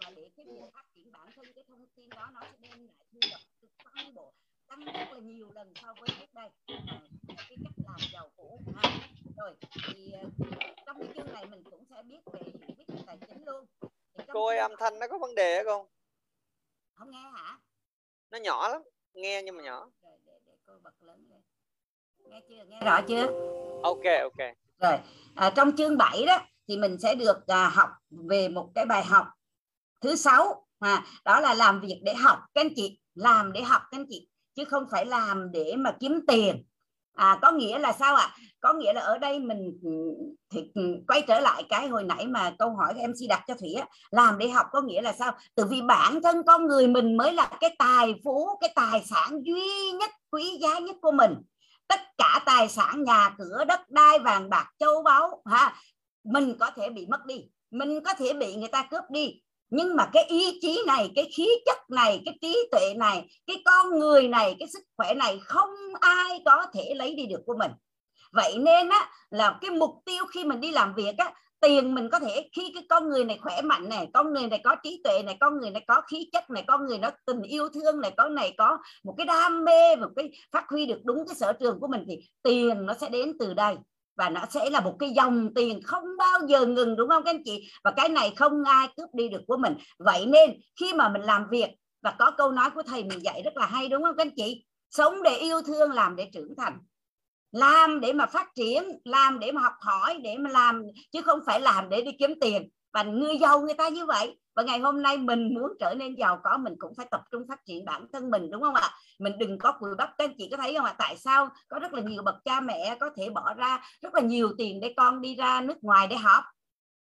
Và 0.04 0.12
để 0.16 0.30
cái 0.38 0.46
việc 0.46 0.62
phát 0.74 0.86
triển 0.96 1.12
bản 1.12 1.28
thân 1.36 1.46
cái 1.56 1.64
thông 1.68 1.86
tin 1.96 2.10
đó 2.10 2.30
nó 2.34 2.42
sẽ 2.52 2.58
đem 2.62 2.88
lại 2.88 3.06
thu 3.12 3.20
nhập 3.30 3.40
tăng 3.96 4.14
bộ 4.14 4.34
tăng 4.76 4.94
rất 4.94 5.14
là 5.14 5.20
nhiều 5.20 5.48
lần 5.56 5.74
so 5.82 5.94
với 6.00 6.10
trước 6.20 6.34
đây. 6.34 6.50
À, 6.88 7.00
cái 7.28 7.58
cách 7.64 7.74
làm 7.88 8.00
giàu 8.14 8.30
cũ 8.38 8.60
ha. 8.76 9.00
Rồi 9.38 9.56
thì 9.88 10.12
ờ, 10.12 10.30
trong 10.86 10.98
cái 11.00 11.10
chương 11.16 11.34
này 11.34 11.46
mình 11.46 11.64
cũng 11.64 11.84
sẽ 11.90 12.04
biết 12.04 12.20
về 12.34 12.40
hiểu 12.44 12.76
biết 12.78 12.96
tài 13.08 13.18
chính 13.28 13.46
luôn. 13.46 13.66
Cô 14.34 14.46
ơi 14.46 14.58
âm 14.58 14.72
thanh 14.80 15.00
nó 15.00 15.08
có 15.08 15.18
vấn 15.18 15.36
đề 15.36 15.64
không 15.64 15.88
không 16.94 17.12
nghe 17.12 17.32
hả? 17.34 17.58
Nó 18.32 18.38
nhỏ 18.38 18.70
lắm. 18.70 18.82
Nghe 19.14 19.42
nhưng 19.44 19.58
mà 19.58 19.64
nhỏ. 19.64 19.90
Rồi 20.04 20.18
để, 20.26 20.40
để 20.46 20.54
cô 20.66 20.74
bật 20.84 20.94
lớn 21.02 21.26
lên 21.30 21.42
nghe 22.30 22.42
chưa? 22.50 22.64
Nghe 22.68 22.80
rõ 22.86 23.02
chưa? 23.08 23.28
Ok 23.84 24.04
ok. 24.22 24.56
Rồi 24.80 24.98
à, 25.36 25.54
trong 25.56 25.76
chương 25.76 25.98
7 25.98 26.26
đó 26.26 26.40
thì 26.68 26.78
mình 26.78 26.98
sẽ 27.00 27.16
được 27.16 27.48
à, 27.48 27.70
học 27.70 27.90
về 28.10 28.48
một 28.50 28.72
cái 28.76 28.86
bài 28.86 29.04
học 29.04 29.28
thứ 30.02 30.16
sáu. 30.16 30.68
À, 30.80 31.06
đó 31.26 31.40
là 31.40 31.54
làm 31.54 31.82
việc 31.82 32.02
để 32.06 32.14
học. 32.14 32.40
Các 32.54 32.62
anh 32.62 32.74
chị 32.76 33.00
làm 33.16 33.54
để 33.54 33.62
học 33.62 33.82
các 33.92 33.98
anh 33.98 34.06
chị 34.10 34.28
chứ 34.56 34.66
không 34.66 34.84
phải 34.92 35.06
làm 35.06 35.52
để 35.52 35.76
mà 35.78 35.92
kiếm 36.00 36.20
tiền. 36.28 36.64
À 37.16 37.40
có 37.42 37.52
nghĩa 37.52 37.80
là 37.80 37.94
sao 37.94 38.16
ạ? 38.16 38.24
À? 38.24 38.38
có 38.64 38.74
nghĩa 38.74 38.94
là 38.94 39.02
ở 39.02 39.18
đây 39.18 39.40
mình 39.40 39.80
thì 40.50 40.72
quay 41.08 41.22
trở 41.28 41.40
lại 41.40 41.64
cái 41.70 41.88
hồi 41.88 42.04
nãy 42.04 42.28
mà 42.28 42.56
câu 42.60 42.70
hỏi 42.70 42.94
em 42.98 43.12
MC 43.12 43.30
đặt 43.30 43.44
cho 43.48 43.54
thủy 43.54 43.74
á, 43.74 43.86
làm 44.12 44.38
để 44.38 44.50
học 44.50 44.66
có 44.72 44.82
nghĩa 44.82 45.02
là 45.02 45.14
sao? 45.14 45.32
Từ 45.56 45.66
vì 45.66 45.82
bản 45.82 46.22
thân 46.24 46.44
con 46.48 46.68
người 46.68 46.88
mình 46.88 47.18
mới 47.18 47.34
là 47.34 47.50
cái 47.60 47.76
tài 47.80 48.14
phú 48.24 48.58
cái 48.62 48.72
tài 48.76 49.04
sản 49.06 49.42
duy 49.44 49.92
nhất 50.00 50.10
quý 50.32 50.58
giá 50.62 50.80
nhất 50.80 50.96
của 51.02 51.12
mình. 51.12 51.34
Tất 51.88 52.00
cả 52.18 52.44
tài 52.46 52.70
sản 52.70 53.04
nhà 53.04 53.36
cửa 53.38 53.64
đất 53.68 53.90
đai 53.90 54.20
vàng 54.20 54.50
bạc 54.50 54.72
châu 54.80 55.04
báu 55.04 55.42
ha 55.46 55.76
mình 56.24 56.58
có 56.60 56.72
thể 56.76 56.90
bị 56.90 57.06
mất 57.10 57.26
đi. 57.26 57.46
Mình 57.72 58.04
có 58.04 58.14
thể 58.14 58.34
bị 58.34 58.56
người 58.56 58.68
ta 58.68 58.88
cướp 58.92 59.04
đi 59.10 59.42
nhưng 59.76 59.96
mà 59.96 60.10
cái 60.14 60.24
ý 60.24 60.60
chí 60.62 60.84
này, 60.88 61.12
cái 61.16 61.30
khí 61.38 61.48
chất 61.66 61.78
này, 61.90 62.22
cái 62.26 62.38
trí 62.42 62.68
tuệ 62.72 62.94
này, 62.94 63.26
cái 63.48 63.62
con 63.66 64.00
người 64.00 64.28
này, 64.28 64.56
cái 64.60 64.68
sức 64.74 64.84
khỏe 64.98 65.14
này 65.14 65.40
không 65.46 65.70
ai 66.02 66.42
có 66.46 66.66
thể 66.74 66.94
lấy 66.96 67.16
đi 67.16 67.26
được 67.26 67.42
của 67.46 67.56
mình. 67.60 67.72
Vậy 68.32 68.58
nên 68.58 68.90
á, 68.90 69.12
là 69.30 69.58
cái 69.62 69.72
mục 69.72 69.92
tiêu 70.06 70.26
khi 70.34 70.44
mình 70.44 70.62
đi 70.62 70.72
làm 70.72 70.94
việc 70.94 71.18
á, 71.18 71.34
tiền 71.62 71.96
mình 71.96 72.10
có 72.12 72.20
thể 72.20 72.50
khi 72.56 72.72
cái 72.74 72.84
con 72.90 73.10
người 73.10 73.26
này 73.26 73.38
khỏe 73.42 73.62
mạnh 73.62 73.90
này, 73.90 74.08
con 74.14 74.34
người 74.34 74.48
này 74.48 74.62
có 74.64 74.76
trí 74.84 75.02
tuệ 75.04 75.24
này, 75.24 75.38
con 75.40 75.60
người 75.60 75.70
này 75.70 75.84
có 75.88 76.02
khí 76.08 76.30
chất 76.32 76.50
này, 76.50 76.64
con 76.68 76.86
người 76.86 76.98
nó 76.98 77.10
tình 77.26 77.42
yêu 77.42 77.70
thương 77.70 78.02
này, 78.02 78.12
con 78.18 78.36
này 78.36 78.54
có 78.58 78.78
một 79.04 79.14
cái 79.18 79.26
đam 79.26 79.66
mê, 79.66 79.96
một 79.96 80.10
cái 80.16 80.32
phát 80.52 80.66
huy 80.70 80.86
được 80.86 81.00
đúng 81.04 81.28
cái 81.28 81.36
sở 81.36 81.54
trường 81.54 81.80
của 81.80 81.88
mình, 81.88 82.06
thì 82.08 82.20
tiền 82.44 82.86
nó 82.86 82.94
sẽ 82.94 83.10
đến 83.10 83.38
từ 83.40 83.54
đây 83.54 83.76
và 84.16 84.30
nó 84.30 84.42
sẽ 84.50 84.70
là 84.70 84.82
một 84.82 84.96
cái 85.00 85.10
dòng 85.10 85.54
tiền 85.56 85.82
không 85.84 86.04
bao 86.18 86.40
giờ 86.48 86.66
ngừng, 86.66 86.96
đúng 86.96 87.10
không 87.10 87.24
các 87.24 87.32
anh 87.32 87.44
chị? 87.46 87.70
Và 87.84 87.92
cái 87.92 88.10
này 88.10 88.34
không 88.36 88.64
ai 88.64 88.88
cướp 88.98 89.10
đi 89.14 89.30
được 89.30 89.42
của 89.48 89.58
mình. 89.58 89.74
Vậy 90.00 90.26
nên 90.26 90.52
khi 90.80 90.94
mà 90.94 91.10
mình 91.10 91.22
làm 91.22 91.46
việc, 91.52 91.70
và 92.02 92.16
có 92.20 92.32
câu 92.32 92.52
nói 92.52 92.70
của 92.70 92.84
thầy 92.84 93.04
mình 93.04 93.24
dạy 93.24 93.42
rất 93.46 93.58
là 93.58 93.66
hay, 93.66 93.90
đúng 93.90 94.04
không 94.04 94.16
các 94.18 94.26
anh 94.26 94.36
chị? 94.36 94.66
Sống 94.90 95.24
để 95.24 95.38
yêu 95.38 95.62
thương, 95.62 95.92
làm 95.92 96.16
để 96.16 96.30
trưởng 96.34 96.56
thành. 96.58 96.78
Làm 97.52 98.00
để 98.00 98.14
mà 98.14 98.26
phát 98.26 98.48
triển, 98.56 98.84
làm 99.04 99.40
để 99.40 99.52
mà 99.52 99.62
học 99.62 99.74
hỏi, 99.80 100.20
để 100.24 100.38
mà 100.38 100.50
làm, 100.50 100.82
chứ 101.12 101.22
không 101.22 101.40
phải 101.46 101.62
làm 101.62 101.90
để 101.90 102.02
đi 102.02 102.12
kiếm 102.20 102.34
tiền 102.42 102.70
và 102.94 103.04
người 103.04 103.38
giàu 103.38 103.62
người 103.62 103.74
ta 103.74 103.90
như 103.90 104.06
vậy. 104.06 104.38
Và 104.56 104.64
ngày 104.64 104.80
hôm 104.80 105.02
nay 105.02 105.18
mình 105.18 105.54
muốn 105.54 105.72
trở 105.80 105.94
nên 105.94 106.16
giàu 106.16 106.40
có, 106.44 106.58
mình 106.58 106.76
cũng 106.80 106.94
phải 106.98 107.08
tập 107.12 107.22
trung 107.32 107.48
phát 107.50 107.66
triển 107.66 107.86
bản 107.86 108.08
thân 108.14 108.32
mình, 108.32 108.52
đúng 108.52 108.62
không 108.62 108.76
ạ? 108.76 108.92
Mình 109.20 109.38
đừng 109.40 109.58
có 109.58 109.72
cùi 109.72 109.96
bắp. 109.98 110.10
Các 110.18 110.30
anh 110.30 110.36
chị 110.38 110.48
có 110.52 110.58
thấy 110.58 110.76
không 110.76 110.86
ạ? 110.86 110.96
Tại 110.98 111.18
sao 111.18 111.50
có 111.68 111.80
rất 111.80 111.94
là 111.94 112.02
nhiều 112.02 112.24
bậc 112.24 112.36
cha 112.46 112.62
mẹ 112.62 112.98
có 113.00 113.10
thể 113.18 113.30
bỏ 113.30 113.54
ra 113.54 113.84
rất 114.02 114.16
là 114.16 114.22
nhiều 114.22 114.50
tiền 114.58 114.80
để 114.80 114.94
con 114.98 115.22
đi 115.22 115.36
ra 115.36 115.62
nước 115.62 115.84
ngoài 115.84 116.08
để 116.08 116.16
học? 116.16 116.44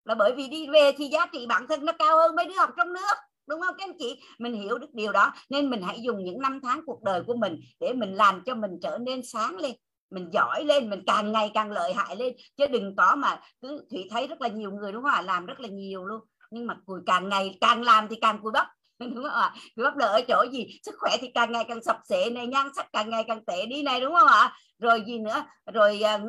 Là 0.05 0.15
bởi 0.15 0.33
vì 0.33 0.47
đi 0.47 0.67
về 0.67 0.91
thì 0.97 1.07
giá 1.07 1.25
trị 1.25 1.45
bản 1.45 1.67
thân 1.67 1.85
nó 1.85 1.93
cao 1.99 2.17
hơn 2.17 2.35
mấy 2.35 2.45
đứa 2.45 2.55
học 2.57 2.69
trong 2.77 2.93
nước, 2.93 3.15
đúng 3.47 3.61
không 3.61 3.75
các 3.77 3.89
anh 3.89 3.97
chị? 3.99 4.21
Mình 4.39 4.53
hiểu 4.53 4.77
được 4.77 4.93
điều 4.93 5.11
đó, 5.11 5.33
nên 5.49 5.69
mình 5.69 5.81
hãy 5.81 6.01
dùng 6.01 6.23
những 6.23 6.39
năm 6.39 6.59
tháng 6.63 6.81
cuộc 6.85 7.03
đời 7.03 7.23
của 7.27 7.35
mình 7.35 7.59
để 7.79 7.93
mình 7.93 8.13
làm 8.13 8.41
cho 8.45 8.55
mình 8.55 8.71
trở 8.81 8.97
nên 8.97 9.21
sáng 9.23 9.57
lên 9.57 9.71
mình 10.11 10.29
giỏi 10.33 10.63
lên, 10.63 10.89
mình 10.89 11.03
càng 11.07 11.31
ngày 11.31 11.51
càng 11.53 11.71
lợi 11.71 11.93
hại 11.93 12.15
lên. 12.15 12.33
Chứ 12.57 12.67
đừng 12.67 12.95
có 12.95 13.15
mà 13.15 13.39
cứ 13.61 13.85
thủy 13.91 14.07
thấy 14.11 14.27
rất 14.27 14.41
là 14.41 14.47
nhiều 14.47 14.71
người 14.71 14.91
đúng 14.91 15.03
không 15.03 15.11
ạ? 15.11 15.21
Làm 15.21 15.45
rất 15.45 15.59
là 15.59 15.67
nhiều 15.67 16.05
luôn. 16.05 16.21
Nhưng 16.51 16.67
mà 16.67 16.75
cùi 16.85 16.99
càng 17.05 17.29
ngày 17.29 17.57
càng 17.61 17.83
làm 17.83 18.07
thì 18.07 18.15
càng 18.21 18.39
cùi 18.41 18.51
bắp. 18.51 18.67
Đúng 18.99 19.23
không 19.23 19.41
ạ? 19.41 19.53
Cùi 19.75 19.83
bắp 19.85 19.97
là 19.97 20.05
ở 20.05 20.21
chỗ 20.27 20.45
gì? 20.51 20.67
Sức 20.85 20.95
khỏe 20.99 21.17
thì 21.19 21.27
càng 21.33 21.51
ngày 21.51 21.65
càng 21.67 21.83
sập 21.83 21.97
sệ 22.09 22.29
này, 22.29 22.47
nhan 22.47 22.67
sắc 22.75 22.87
càng 22.93 23.09
ngày 23.09 23.23
càng 23.27 23.45
tệ 23.45 23.65
đi 23.65 23.83
này, 23.83 24.01
đúng 24.01 24.13
không 24.13 24.27
ạ? 24.27 24.53
Rồi 24.79 25.03
gì 25.07 25.19
nữa? 25.19 25.43
Rồi 25.73 26.01
à, 26.01 26.19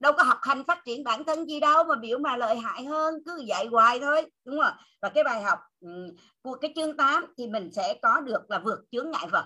đâu 0.00 0.12
có 0.12 0.22
học 0.22 0.38
hành 0.42 0.64
phát 0.64 0.78
triển 0.84 1.04
bản 1.04 1.24
thân 1.24 1.46
gì 1.46 1.60
đâu, 1.60 1.84
mà 1.84 1.94
biểu 1.94 2.18
mà 2.18 2.36
lợi 2.36 2.56
hại 2.56 2.84
hơn, 2.84 3.14
cứ 3.26 3.42
dạy 3.46 3.66
hoài 3.66 4.00
thôi, 4.00 4.22
đúng 4.44 4.60
không 4.62 4.74
và 5.04 5.10
cái 5.10 5.24
bài 5.24 5.42
học 5.42 5.58
của 6.42 6.56
cái 6.60 6.72
chương 6.76 6.96
8 6.96 7.24
thì 7.38 7.46
mình 7.46 7.72
sẽ 7.72 7.94
có 8.02 8.20
được 8.20 8.50
là 8.50 8.58
vượt 8.58 8.78
chướng 8.92 9.10
ngại 9.10 9.26
vật 9.32 9.44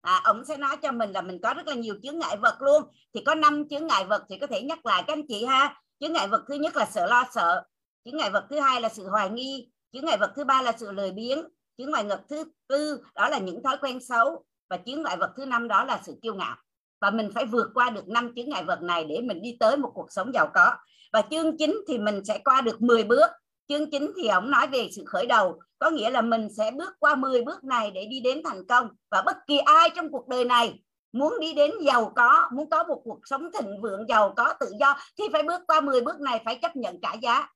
à, 0.00 0.20
ông 0.24 0.44
sẽ 0.44 0.56
nói 0.56 0.76
cho 0.82 0.92
mình 0.92 1.12
là 1.12 1.22
mình 1.22 1.38
có 1.42 1.54
rất 1.54 1.66
là 1.66 1.74
nhiều 1.74 1.94
chướng 2.02 2.18
ngại 2.18 2.36
vật 2.36 2.62
luôn. 2.62 2.82
Thì 3.14 3.22
có 3.26 3.34
năm 3.34 3.68
chướng 3.68 3.86
ngại 3.86 4.04
vật 4.04 4.24
thì 4.28 4.38
có 4.38 4.46
thể 4.46 4.62
nhắc 4.62 4.86
lại 4.86 5.04
các 5.06 5.12
anh 5.12 5.26
chị 5.28 5.44
ha. 5.44 5.82
Chướng 6.00 6.12
ngại 6.12 6.28
vật 6.28 6.44
thứ 6.48 6.54
nhất 6.54 6.76
là 6.76 6.84
sợ 6.84 7.06
lo 7.06 7.24
sợ. 7.34 7.62
Chướng 8.04 8.16
ngại 8.16 8.30
vật 8.30 8.46
thứ 8.50 8.60
hai 8.60 8.80
là 8.80 8.88
sự 8.88 9.08
hoài 9.08 9.30
nghi. 9.30 9.68
Chướng 9.92 10.04
ngại 10.04 10.16
vật 10.20 10.32
thứ 10.36 10.44
ba 10.44 10.62
là 10.62 10.72
sự 10.76 10.92
lười 10.92 11.10
biếng. 11.10 11.42
Chướng 11.78 11.90
ngại 11.90 12.04
vật 12.04 12.20
thứ 12.28 12.44
tư 12.68 13.00
đó 13.14 13.28
là 13.28 13.38
những 13.38 13.62
thói 13.62 13.76
quen 13.80 14.00
xấu. 14.00 14.44
Và 14.70 14.78
chướng 14.86 15.02
ngại 15.02 15.16
vật 15.16 15.32
thứ 15.36 15.46
năm 15.46 15.68
đó 15.68 15.84
là 15.84 16.00
sự 16.06 16.14
kiêu 16.22 16.34
ngạo. 16.34 16.56
Và 17.00 17.10
mình 17.10 17.30
phải 17.34 17.46
vượt 17.46 17.68
qua 17.74 17.90
được 17.90 18.08
năm 18.08 18.32
chướng 18.36 18.48
ngại 18.48 18.64
vật 18.64 18.82
này 18.82 19.04
để 19.04 19.20
mình 19.20 19.42
đi 19.42 19.56
tới 19.60 19.76
một 19.76 19.92
cuộc 19.94 20.12
sống 20.12 20.32
giàu 20.34 20.50
có. 20.54 20.72
Và 21.12 21.22
chương 21.30 21.56
chính 21.56 21.80
thì 21.88 21.98
mình 21.98 22.24
sẽ 22.24 22.38
qua 22.38 22.60
được 22.60 22.82
10 22.82 23.04
bước 23.04 23.30
chương 23.68 23.90
chính 23.90 24.12
thì 24.16 24.28
ông 24.28 24.50
nói 24.50 24.66
về 24.66 24.88
sự 24.92 25.04
khởi 25.06 25.26
đầu 25.26 25.60
có 25.78 25.90
nghĩa 25.90 26.10
là 26.10 26.20
mình 26.22 26.48
sẽ 26.56 26.70
bước 26.70 26.92
qua 26.98 27.14
10 27.14 27.42
bước 27.42 27.64
này 27.64 27.90
để 27.90 28.04
đi 28.04 28.20
đến 28.20 28.42
thành 28.44 28.66
công. 28.66 28.88
Và 29.10 29.22
bất 29.26 29.36
kỳ 29.46 29.58
ai 29.58 29.90
trong 29.96 30.10
cuộc 30.12 30.28
đời 30.28 30.44
này 30.44 30.82
muốn 31.12 31.40
đi 31.40 31.54
đến 31.54 31.70
giàu 31.80 32.12
có 32.16 32.48
muốn 32.52 32.70
có 32.70 32.84
một 32.84 33.00
cuộc 33.04 33.20
sống 33.24 33.50
thịnh 33.52 33.80
vượng 33.82 34.08
giàu 34.08 34.34
có 34.36 34.54
tự 34.60 34.72
do 34.80 34.96
thì 35.18 35.24
phải 35.32 35.42
bước 35.42 35.60
qua 35.66 35.80
10 35.80 36.00
bước 36.00 36.20
này 36.20 36.42
phải 36.44 36.58
chấp 36.62 36.76
nhận 36.76 37.00
trả 37.02 37.12
giá. 37.12 37.48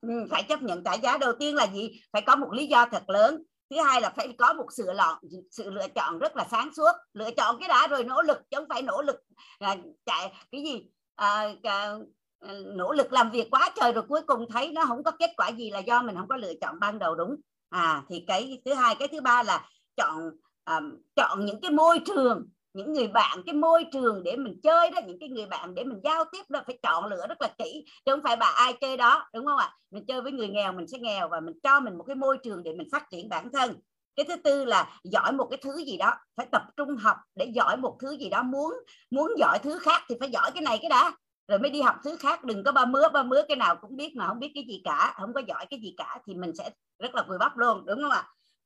Ừ, 0.00 0.08
phải 0.30 0.42
chấp 0.42 0.62
nhận 0.62 0.84
trả 0.84 0.94
giá. 0.94 1.18
Đầu 1.18 1.32
tiên 1.38 1.54
là 1.54 1.66
gì? 1.66 2.02
Phải 2.12 2.22
có 2.22 2.36
một 2.36 2.52
lý 2.52 2.66
do 2.66 2.86
thật 2.90 3.10
lớn. 3.10 3.42
Thứ 3.70 3.80
hai 3.80 4.00
là 4.00 4.10
phải 4.16 4.34
có 4.38 4.52
một 4.52 4.66
sự 4.70 4.92
lọ, 4.92 5.20
sự 5.50 5.70
lựa 5.70 5.88
chọn 5.88 6.18
rất 6.18 6.36
là 6.36 6.46
sáng 6.50 6.70
suốt. 6.76 6.92
Lựa 7.12 7.30
chọn 7.30 7.56
cái 7.60 7.68
đã 7.68 7.86
rồi 7.86 8.04
nỗ 8.04 8.22
lực 8.22 8.38
chứ 8.50 8.56
không 8.56 8.68
phải 8.68 8.82
nỗ 8.82 9.02
lực 9.02 9.16
à, 9.58 9.76
chạy 10.06 10.32
cái 10.52 10.62
gì? 10.62 10.86
À, 11.14 11.54
à, 11.62 11.94
Ừ, 12.42 12.72
nỗ 12.76 12.92
lực 12.92 13.12
làm 13.12 13.30
việc 13.30 13.48
quá 13.50 13.70
trời 13.80 13.92
rồi 13.92 14.04
cuối 14.08 14.20
cùng 14.26 14.46
thấy 14.50 14.72
nó 14.72 14.84
không 14.84 15.04
có 15.04 15.10
kết 15.10 15.30
quả 15.36 15.48
gì 15.48 15.70
là 15.70 15.78
do 15.78 16.02
mình 16.02 16.16
không 16.16 16.28
có 16.28 16.36
lựa 16.36 16.52
chọn 16.60 16.80
ban 16.80 16.98
đầu 16.98 17.14
đúng. 17.14 17.36
À 17.68 18.02
thì 18.08 18.24
cái 18.26 18.62
thứ 18.64 18.74
hai 18.74 18.94
cái 18.94 19.08
thứ 19.08 19.20
ba 19.20 19.42
là 19.42 19.68
chọn 19.96 20.30
um, 20.64 20.96
chọn 21.16 21.46
những 21.46 21.60
cái 21.60 21.70
môi 21.70 22.00
trường 22.06 22.48
những 22.74 22.92
người 22.92 23.08
bạn 23.08 23.42
cái 23.46 23.54
môi 23.54 23.84
trường 23.92 24.22
để 24.22 24.36
mình 24.36 24.60
chơi 24.62 24.90
đó 24.90 25.00
những 25.06 25.18
cái 25.20 25.28
người 25.28 25.46
bạn 25.46 25.74
để 25.74 25.84
mình 25.84 26.00
giao 26.04 26.24
tiếp 26.32 26.42
đó 26.48 26.62
phải 26.66 26.78
chọn 26.82 27.06
lựa 27.06 27.26
rất 27.28 27.42
là 27.42 27.48
kỹ 27.58 27.84
chứ 28.04 28.12
không 28.12 28.20
phải 28.24 28.36
bà 28.36 28.46
ai 28.46 28.72
chơi 28.80 28.96
đó 28.96 29.28
đúng 29.34 29.46
không 29.46 29.58
ạ? 29.58 29.74
Mình 29.90 30.04
chơi 30.06 30.20
với 30.22 30.32
người 30.32 30.48
nghèo 30.48 30.72
mình 30.72 30.86
sẽ 30.88 30.98
nghèo 30.98 31.28
và 31.28 31.40
mình 31.40 31.54
cho 31.62 31.80
mình 31.80 31.98
một 31.98 32.04
cái 32.06 32.16
môi 32.16 32.38
trường 32.42 32.62
để 32.62 32.72
mình 32.72 32.88
phát 32.92 33.04
triển 33.10 33.28
bản 33.28 33.48
thân. 33.52 33.76
Cái 34.16 34.26
thứ 34.28 34.36
tư 34.36 34.64
là 34.64 35.00
giỏi 35.04 35.32
một 35.32 35.46
cái 35.50 35.58
thứ 35.62 35.84
gì 35.84 35.96
đó 35.96 36.14
phải 36.36 36.46
tập 36.52 36.62
trung 36.76 36.96
học 36.96 37.16
để 37.34 37.46
giỏi 37.54 37.76
một 37.76 37.96
thứ 38.00 38.16
gì 38.18 38.28
đó 38.28 38.42
muốn 38.42 38.72
muốn 39.10 39.32
giỏi 39.38 39.58
thứ 39.62 39.78
khác 39.78 40.02
thì 40.08 40.14
phải 40.20 40.30
giỏi 40.30 40.50
cái 40.54 40.62
này 40.62 40.78
cái 40.82 40.88
đã 40.88 41.12
rồi 41.48 41.58
mới 41.58 41.70
đi 41.70 41.80
học 41.80 41.96
thứ 42.04 42.16
khác 42.20 42.44
đừng 42.44 42.64
có 42.64 42.72
ba 42.72 42.84
mứa 42.84 43.08
ba 43.12 43.22
mứa 43.22 43.42
cái 43.48 43.56
nào 43.56 43.76
cũng 43.76 43.96
biết 43.96 44.16
mà 44.16 44.26
không 44.28 44.38
biết 44.38 44.52
cái 44.54 44.64
gì 44.68 44.80
cả 44.84 45.14
không 45.20 45.32
có 45.32 45.42
giỏi 45.48 45.66
cái 45.70 45.80
gì 45.82 45.94
cả 45.96 46.18
thì 46.26 46.34
mình 46.34 46.52
sẽ 46.58 46.70
rất 46.98 47.14
là 47.14 47.22
vùi 47.28 47.38
bắp 47.38 47.56
luôn 47.58 47.86
đúng 47.86 48.02
không 48.02 48.10
ạ? 48.10 48.24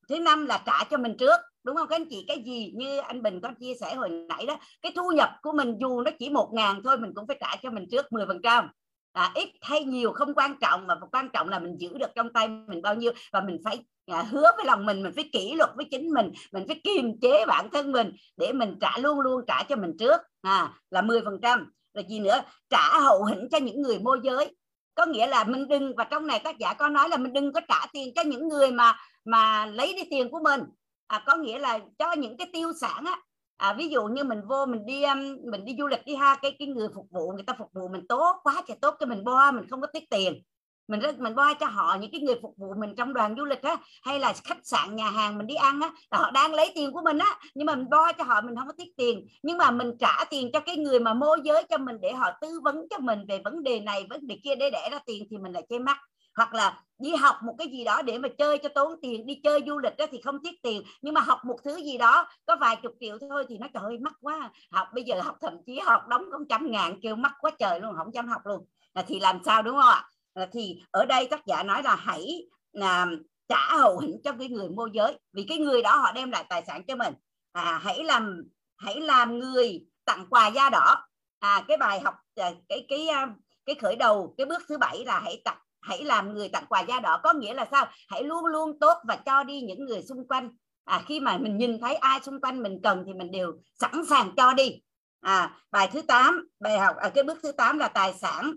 Thứ 0.09 0.19
năm 0.19 0.47
là 0.47 0.63
trả 0.67 0.85
cho 0.91 0.97
mình 0.97 1.17
trước 1.19 1.41
đúng 1.65 1.77
không 1.77 1.89
các 1.89 1.97
anh 1.97 2.09
chị? 2.11 2.25
Cái 2.29 2.43
gì 2.47 2.73
như 2.77 2.99
anh 2.99 3.23
Bình 3.23 3.41
có 3.41 3.51
chia 3.61 3.75
sẻ 3.81 3.95
hồi 3.95 4.09
nãy 4.09 4.47
đó 4.47 4.57
cái 4.83 4.93
thu 4.97 5.11
nhập 5.11 5.31
của 5.43 5.53
mình 5.53 5.77
dù 5.81 6.01
nó 6.01 6.11
chỉ 6.19 6.31
một 6.31 6.51
ngàn 6.55 6.81
thôi 6.85 6.99
mình 6.99 7.13
cũng 7.15 7.27
phải 7.27 7.37
trả 7.41 7.57
cho 7.63 7.71
mình 7.71 7.87
trước 7.91 8.13
10 8.13 8.27
phần 8.27 8.41
trăm. 8.43 8.69
À, 9.13 9.33
ít 9.35 9.49
hay 9.61 9.85
nhiều 9.85 10.13
không 10.13 10.35
quan 10.35 10.55
trọng 10.61 10.87
mà 10.87 10.95
quan 11.13 11.29
trọng 11.33 11.49
là 11.49 11.59
mình 11.59 11.77
giữ 11.79 11.99
được 11.99 12.11
trong 12.15 12.33
tay 12.33 12.49
mình 12.49 12.83
bao 12.83 12.95
nhiêu 12.95 13.13
và 13.33 13.41
mình 13.41 13.61
phải 13.65 13.85
à, 14.07 14.23
hứa 14.23 14.51
với 14.57 14.67
lòng 14.67 14.87
mình 14.87 15.03
mình 15.03 15.13
phải 15.15 15.31
kỷ 15.33 15.55
luật 15.55 15.71
với 15.77 15.87
chính 15.91 16.11
mình 16.11 16.33
mình 16.53 16.65
phải 16.67 16.81
kiềm 16.85 17.21
chế 17.21 17.47
bản 17.47 17.69
thân 17.73 17.93
mình 17.93 18.13
để 18.37 18.53
mình 18.53 18.77
trả 18.81 18.99
luôn 18.99 19.21
luôn 19.21 19.45
trả 19.47 19.63
cho 19.69 19.77
mình 19.77 19.97
trước 19.99 20.21
à, 20.43 20.73
là 20.91 21.03
10 21.03 21.23
phần 21.25 21.39
trăm 21.43 21.73
rồi 21.97 22.05
gì 22.09 22.21
nữa? 22.21 22.41
Trả 22.71 23.01
hậu 23.01 23.25
hĩnh 23.25 23.49
cho 23.51 23.59
những 23.59 23.83
người 23.83 23.99
môi 23.99 24.21
giới. 24.23 24.57
Có 24.95 25.07
nghĩa 25.07 25.27
là 25.27 25.45
mình 25.45 25.69
đừng 25.69 25.97
và 25.97 26.05
trong 26.05 26.27
này 26.27 26.41
tác 26.45 26.59
giả 26.59 26.75
có 26.75 26.89
nói 26.89 27.09
là 27.09 27.17
mình 27.17 27.33
đừng 27.33 27.53
có 27.53 27.61
trả 27.69 27.87
tiền 27.93 28.13
cho 28.15 28.23
những 28.23 28.49
người 28.49 28.71
mà 28.71 28.97
mà 29.25 29.67
lấy 29.67 29.93
đi 29.97 30.03
tiền 30.11 30.31
của 30.31 30.41
mình. 30.45 30.61
À, 31.07 31.23
có 31.27 31.37
nghĩa 31.37 31.59
là 31.59 31.79
cho 31.99 32.13
những 32.13 32.37
cái 32.37 32.51
tiêu 32.53 32.73
sản 32.81 33.05
á. 33.05 33.21
À, 33.57 33.73
ví 33.79 33.89
dụ 33.89 34.05
như 34.05 34.25
mình 34.25 34.41
vô 34.49 34.67
mình 34.67 34.87
đi 34.87 35.03
um, 35.03 35.37
mình 35.51 35.65
đi 35.65 35.77
du 35.79 35.87
lịch 35.87 36.05
đi 36.07 36.15
ha 36.15 36.37
cái 36.43 36.57
cái 36.59 36.69
người 36.69 36.89
phục 36.95 37.07
vụ 37.11 37.33
người 37.33 37.45
ta 37.47 37.55
phục 37.59 37.69
vụ 37.73 37.89
mình 37.89 38.07
tốt 38.09 38.37
quá 38.43 38.63
trời 38.69 38.77
tốt 38.81 38.95
cái 38.99 39.07
mình 39.07 39.25
bo 39.25 39.51
mình 39.51 39.65
không 39.71 39.81
có 39.81 39.87
tiết 39.87 40.11
tiền 40.11 40.43
mình 40.89 41.01
mình 41.19 41.35
bo 41.35 41.55
cho 41.55 41.67
họ 41.67 41.97
những 42.01 42.11
cái 42.11 42.21
người 42.21 42.35
phục 42.43 42.55
vụ 42.57 42.67
mình 42.81 42.95
trong 42.97 43.15
đoàn 43.15 43.35
du 43.39 43.45
lịch 43.45 43.63
á, 43.63 43.77
hay 44.03 44.19
là 44.19 44.33
khách 44.45 44.67
sạn, 44.67 44.97
nhà 44.97 45.11
hàng 45.11 45.39
mình 45.39 45.47
đi 45.47 45.55
ăn 45.55 45.81
á, 45.81 45.91
là 46.11 46.19
họ 46.19 46.31
đang 46.31 46.55
lấy 46.55 46.73
tiền 46.75 46.93
của 46.93 47.03
mình 47.05 47.19
á. 47.19 47.39
Nhưng 47.55 47.67
mà 47.67 47.75
mình 47.75 47.91
bo 47.91 48.13
cho 48.13 48.25
họ 48.25 48.41
mình 48.41 48.57
không 48.57 48.67
có 48.67 48.73
tiết 48.79 48.97
tiền. 48.97 49.27
Nhưng 49.43 49.59
mà 49.59 49.71
mình 49.71 49.93
trả 50.01 50.25
tiền 50.31 50.51
cho 50.53 50.61
cái 50.61 50.77
người 50.77 51.01
mà 51.01 51.15
môi 51.15 51.39
giới 51.45 51.65
cho 51.71 51.79
mình 51.79 51.97
để 52.01 52.13
họ 52.13 52.31
tư 52.41 52.61
vấn 52.65 52.87
cho 52.91 52.99
mình 52.99 53.27
về 53.29 53.41
vấn 53.45 53.63
đề 53.63 53.81
này, 53.81 54.07
vấn 54.11 54.27
đề 54.27 54.39
kia 54.45 54.55
để 54.57 54.71
đẻ 54.71 54.89
ra 54.93 54.99
tiền 55.07 55.27
thì 55.31 55.39
mình 55.39 55.53
lại 55.53 55.63
chơi 55.71 55.79
mắt. 55.79 55.99
Hoặc 56.37 56.55
là 56.55 56.81
đi 56.99 57.15
học 57.15 57.37
một 57.43 57.55
cái 57.59 57.69
gì 57.69 57.85
đó 57.85 58.03
để 58.03 58.19
mà 58.19 58.29
chơi 58.39 58.59
cho 58.59 58.69
tốn 58.69 58.93
tiền, 59.03 59.27
đi 59.27 59.41
chơi 59.45 59.61
du 59.67 59.79
lịch 59.79 59.97
đó 59.97 60.07
thì 60.11 60.21
không 60.25 60.43
tiết 60.43 60.63
tiền. 60.63 60.83
Nhưng 61.03 61.15
mà 61.15 61.21
học 61.21 61.39
một 61.45 61.57
thứ 61.65 61.77
gì 61.77 61.99
đó, 61.99 62.29
có 62.47 62.57
vài 62.61 62.77
chục 62.77 62.93
triệu 63.01 63.19
thôi 63.31 63.45
thì 63.49 63.59
nó 63.59 63.67
trời 63.75 63.83
ơi, 63.85 63.99
mắc 64.01 64.13
quá. 64.21 64.51
Học, 64.71 64.89
bây 64.95 65.05
giờ 65.05 65.21
học 65.21 65.37
thậm 65.41 65.53
chí 65.67 65.79
học 65.79 66.03
đóng 66.09 66.25
có 66.33 66.39
trăm 66.49 66.71
ngàn, 66.71 67.01
kêu 67.03 67.17
mắc 67.17 67.33
quá 67.41 67.51
trời 67.59 67.81
luôn, 67.81 67.95
không 67.99 68.15
dám 68.15 68.29
học 68.29 68.41
luôn. 68.45 68.67
Là 68.95 69.03
thì 69.03 69.21
làm 69.21 69.39
sao 69.45 69.63
đúng 69.63 69.77
không 69.77 69.91
ạ? 69.91 70.05
Ờ, 70.37 70.47
thì 70.53 70.83
ở 70.91 71.07
đây 71.07 71.29
tác 71.31 71.47
giả 71.47 71.63
nói 71.63 71.83
là 71.83 71.97
hãy 71.97 72.47
à, 72.81 73.07
trả 73.49 73.79
hậu 73.79 73.99
hĩnh 73.99 74.21
cho 74.25 74.33
cái 74.39 74.49
người 74.49 74.69
môi 74.69 74.91
giới 74.93 75.19
vì 75.33 75.45
cái 75.49 75.59
người 75.59 75.83
đó 75.83 75.97
họ 75.97 76.13
đem 76.13 76.31
lại 76.31 76.45
tài 76.49 76.65
sản 76.67 76.83
cho 76.89 76.97
mình. 76.97 77.15
À, 77.53 77.81
hãy 77.83 78.05
làm 78.05 78.43
hãy 78.77 79.01
làm 79.01 79.39
người 79.39 79.87
tặng 80.05 80.27
quà 80.31 80.49
da 80.49 80.71
đỏ. 80.71 81.07
À, 81.39 81.65
cái 81.69 81.77
bài 81.77 82.01
học 82.01 82.15
à, 82.35 82.51
cái 82.69 82.87
cái 82.89 83.07
cái 83.09 83.27
cái 83.67 83.75
khởi 83.75 83.97
đầu 83.97 84.35
cái 84.39 84.47
bước 84.47 84.63
thứ 84.69 84.79
bảy 84.79 85.05
là 85.05 85.21
hãy 85.21 85.43
tặng 85.45 85.59
hãy 85.81 86.05
làm 86.05 86.35
người 86.35 86.49
tặng 86.49 86.67
quà 86.69 86.81
da 86.81 87.01
đỏ. 87.01 87.21
Có 87.23 87.33
nghĩa 87.33 87.55
là 87.55 87.67
sao? 87.71 87.87
Hãy 88.09 88.23
luôn 88.23 88.47
luôn 88.47 88.79
tốt 88.81 88.99
và 89.05 89.17
cho 89.17 89.43
đi 89.43 89.61
những 89.61 89.85
người 89.85 90.03
xung 90.03 90.29
quanh. 90.29 90.51
À, 90.85 91.03
khi 91.07 91.21
mà 91.21 91.39
mình 91.39 91.57
nhìn 91.57 91.81
thấy 91.81 91.95
ai 91.95 92.21
xung 92.21 92.41
quanh 92.41 92.63
mình 92.63 92.81
cần 92.83 93.05
thì 93.07 93.13
mình 93.13 93.31
đều 93.31 93.53
sẵn 93.81 94.05
sàng 94.09 94.31
cho 94.37 94.53
đi. 94.53 94.81
À, 95.21 95.57
bài 95.71 95.89
thứ 95.93 96.03
8 96.03 96.49
bài 96.61 96.79
học 96.79 96.97
à, 96.97 97.09
cái 97.15 97.25
bước 97.25 97.39
thứ 97.43 97.53
8 97.53 97.79
là 97.79 97.89
tài 97.89 98.15
sản 98.15 98.53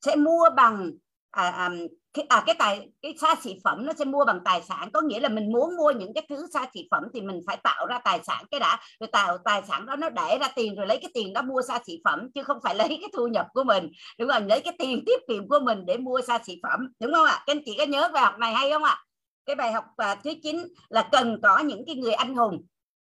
sẽ 0.00 0.16
mua 0.16 0.50
bằng 0.56 0.90
à, 1.32 1.48
à, 1.50 1.70
cái, 2.14 2.26
à, 2.28 2.42
cái 2.46 2.54
tài 2.58 2.88
cái 3.02 3.14
xa 3.20 3.34
xỉ 3.42 3.54
phẩm 3.64 3.86
nó 3.86 3.92
sẽ 3.98 4.04
mua 4.04 4.24
bằng 4.24 4.40
tài 4.44 4.62
sản. 4.62 4.90
Có 4.92 5.00
nghĩa 5.00 5.20
là 5.20 5.28
mình 5.28 5.52
muốn 5.52 5.76
mua 5.76 5.90
những 5.90 6.14
cái 6.14 6.26
thứ 6.28 6.46
xa 6.54 6.66
xỉ 6.74 6.88
phẩm 6.90 7.02
thì 7.14 7.20
mình 7.20 7.40
phải 7.46 7.56
tạo 7.56 7.86
ra 7.86 7.98
tài 8.04 8.20
sản 8.24 8.44
cái 8.50 8.60
đã. 8.60 8.80
Rồi 9.00 9.08
tạo 9.12 9.38
tài 9.44 9.62
sản 9.68 9.86
đó 9.86 9.96
nó 9.96 10.10
để 10.10 10.38
ra 10.40 10.48
tiền 10.56 10.74
rồi 10.74 10.86
lấy 10.86 10.98
cái 11.02 11.10
tiền 11.14 11.32
đó 11.32 11.42
mua 11.42 11.62
xa 11.68 11.78
xỉ 11.86 12.00
phẩm 12.04 12.28
chứ 12.34 12.42
không 12.42 12.58
phải 12.62 12.74
lấy 12.78 12.88
cái 12.88 13.10
thu 13.12 13.26
nhập 13.26 13.46
của 13.52 13.64
mình. 13.64 13.88
Đúng 14.18 14.28
không? 14.28 14.46
Lấy 14.46 14.60
cái 14.60 14.74
tiền 14.78 15.02
tiết 15.06 15.20
kiệm 15.28 15.48
của 15.48 15.58
mình 15.62 15.86
để 15.86 15.96
mua 15.96 16.20
xa 16.26 16.38
xỉ 16.46 16.60
phẩm. 16.62 16.80
Đúng 17.00 17.12
không 17.14 17.26
ạ? 17.26 17.42
Các 17.46 17.56
anh 17.56 17.62
chị 17.64 17.74
có 17.78 17.84
nhớ 17.84 18.10
bài 18.14 18.22
học 18.22 18.38
này 18.38 18.54
hay 18.54 18.70
không 18.70 18.84
ạ? 18.84 18.98
Cái 19.46 19.56
bài 19.56 19.72
học 19.72 19.84
à, 19.96 20.14
thứ 20.24 20.30
chín 20.42 20.66
là 20.88 21.08
cần 21.12 21.40
có 21.42 21.58
những 21.58 21.84
cái 21.86 21.96
người 21.96 22.12
anh 22.12 22.34
hùng 22.34 22.62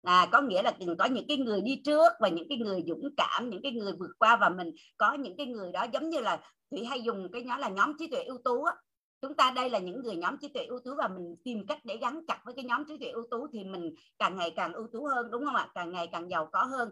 à, 0.06 0.26
có 0.32 0.40
nghĩa 0.40 0.62
là 0.62 0.72
cần 0.80 0.96
có 0.96 1.04
những 1.04 1.26
cái 1.28 1.36
người 1.36 1.60
đi 1.60 1.82
trước 1.84 2.12
và 2.20 2.28
những 2.28 2.48
cái 2.48 2.58
người 2.58 2.84
dũng 2.86 3.08
cảm 3.16 3.50
những 3.50 3.62
cái 3.62 3.72
người 3.72 3.92
vượt 3.92 4.10
qua 4.18 4.36
và 4.36 4.48
mình 4.48 4.70
có 4.96 5.12
những 5.12 5.36
cái 5.36 5.46
người 5.46 5.72
đó 5.72 5.86
giống 5.92 6.10
như 6.10 6.20
là 6.20 6.40
thủy 6.70 6.84
hay 6.84 7.02
dùng 7.02 7.28
cái 7.32 7.42
nhóm 7.42 7.58
là 7.58 7.68
nhóm 7.68 7.92
trí 7.98 8.10
tuệ 8.10 8.22
ưu 8.22 8.38
tú 8.44 8.64
á. 8.64 8.74
Chúng 9.20 9.34
ta 9.34 9.50
đây 9.50 9.70
là 9.70 9.78
những 9.78 10.02
người 10.02 10.16
nhóm 10.16 10.36
trí 10.38 10.48
tuệ 10.48 10.64
ưu 10.64 10.78
tú 10.84 10.90
và 10.98 11.08
mình 11.08 11.36
tìm 11.44 11.66
cách 11.66 11.78
để 11.84 11.96
gắn 11.96 12.20
chặt 12.28 12.38
với 12.44 12.54
cái 12.54 12.64
nhóm 12.64 12.84
trí 12.88 12.98
tuệ 12.98 13.08
ưu 13.08 13.26
tú 13.30 13.46
thì 13.52 13.64
mình 13.64 13.94
càng 14.18 14.36
ngày 14.36 14.50
càng 14.56 14.72
ưu 14.72 14.86
tú 14.92 15.04
hơn 15.04 15.30
đúng 15.30 15.44
không 15.44 15.54
ạ? 15.54 15.68
Càng 15.74 15.92
ngày 15.92 16.06
càng 16.12 16.30
giàu 16.30 16.48
có 16.52 16.64
hơn. 16.64 16.88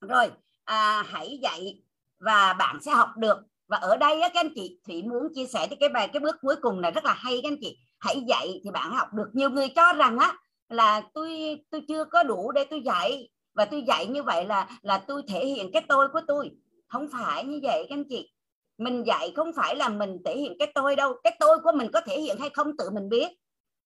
Rồi 0.00 0.30
à, 0.64 1.02
hãy 1.06 1.38
dạy 1.42 1.82
và 2.18 2.52
bạn 2.52 2.82
sẽ 2.82 2.92
học 2.92 3.08
được. 3.16 3.38
Và 3.66 3.76
ở 3.76 3.96
đây 3.96 4.20
á, 4.20 4.28
các 4.28 4.40
anh 4.40 4.52
chị 4.54 4.80
thủy 4.86 5.02
muốn 5.02 5.22
chia 5.34 5.46
sẻ 5.46 5.68
cái 5.80 5.88
bài 5.88 6.08
cái 6.12 6.20
bước 6.20 6.36
cuối 6.40 6.56
cùng 6.62 6.80
này 6.80 6.90
rất 6.90 7.04
là 7.04 7.12
hay 7.12 7.40
các 7.42 7.48
anh 7.48 7.58
chị. 7.60 7.78
Hãy 7.98 8.24
dạy 8.28 8.60
thì 8.64 8.70
bạn 8.70 8.92
học 8.94 9.08
được. 9.14 9.28
Nhiều 9.32 9.50
người 9.50 9.68
cho 9.68 9.92
rằng 9.92 10.18
á 10.18 10.34
là 10.68 11.02
tôi 11.14 11.60
tôi 11.70 11.82
chưa 11.88 12.04
có 12.04 12.22
đủ 12.22 12.52
để 12.52 12.64
tôi 12.64 12.80
dạy. 12.80 13.28
Và 13.54 13.64
tôi 13.64 13.82
dạy 13.82 14.06
như 14.06 14.22
vậy 14.22 14.46
là 14.46 14.68
là 14.82 14.98
tôi 14.98 15.22
thể 15.28 15.46
hiện 15.46 15.72
cái 15.72 15.82
tôi 15.88 16.08
của 16.12 16.20
tôi. 16.28 16.50
Không 16.88 17.08
phải 17.12 17.44
như 17.44 17.60
vậy 17.62 17.86
các 17.88 17.94
anh 17.94 18.04
chị. 18.08 18.32
Mình 18.78 19.02
dạy 19.06 19.32
không 19.36 19.52
phải 19.56 19.76
là 19.76 19.88
mình 19.88 20.18
thể 20.24 20.36
hiện 20.36 20.56
cái 20.58 20.72
tôi 20.74 20.96
đâu. 20.96 21.14
Cái 21.22 21.36
tôi 21.40 21.58
của 21.58 21.72
mình 21.72 21.90
có 21.92 22.00
thể 22.00 22.20
hiện 22.20 22.38
hay 22.40 22.50
không 22.50 22.76
tự 22.76 22.90
mình 22.90 23.08
biết. 23.08 23.28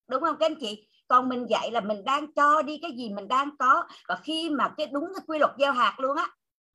Đúng 0.07 0.21
không 0.21 0.35
các 0.39 0.45
anh 0.45 0.55
chị? 0.59 0.87
Còn 1.07 1.29
mình 1.29 1.45
dạy 1.49 1.71
là 1.71 1.81
mình 1.81 2.03
đang 2.03 2.33
cho 2.33 2.61
đi 2.61 2.79
cái 2.81 2.91
gì 2.97 3.09
mình 3.09 3.27
đang 3.27 3.57
có. 3.59 3.83
Và 4.07 4.15
khi 4.23 4.49
mà 4.49 4.73
cái 4.77 4.87
đúng 4.87 5.05
cái 5.15 5.23
quy 5.27 5.39
luật 5.39 5.51
gieo 5.59 5.71
hạt 5.71 5.95
luôn 5.99 6.17
á 6.17 6.29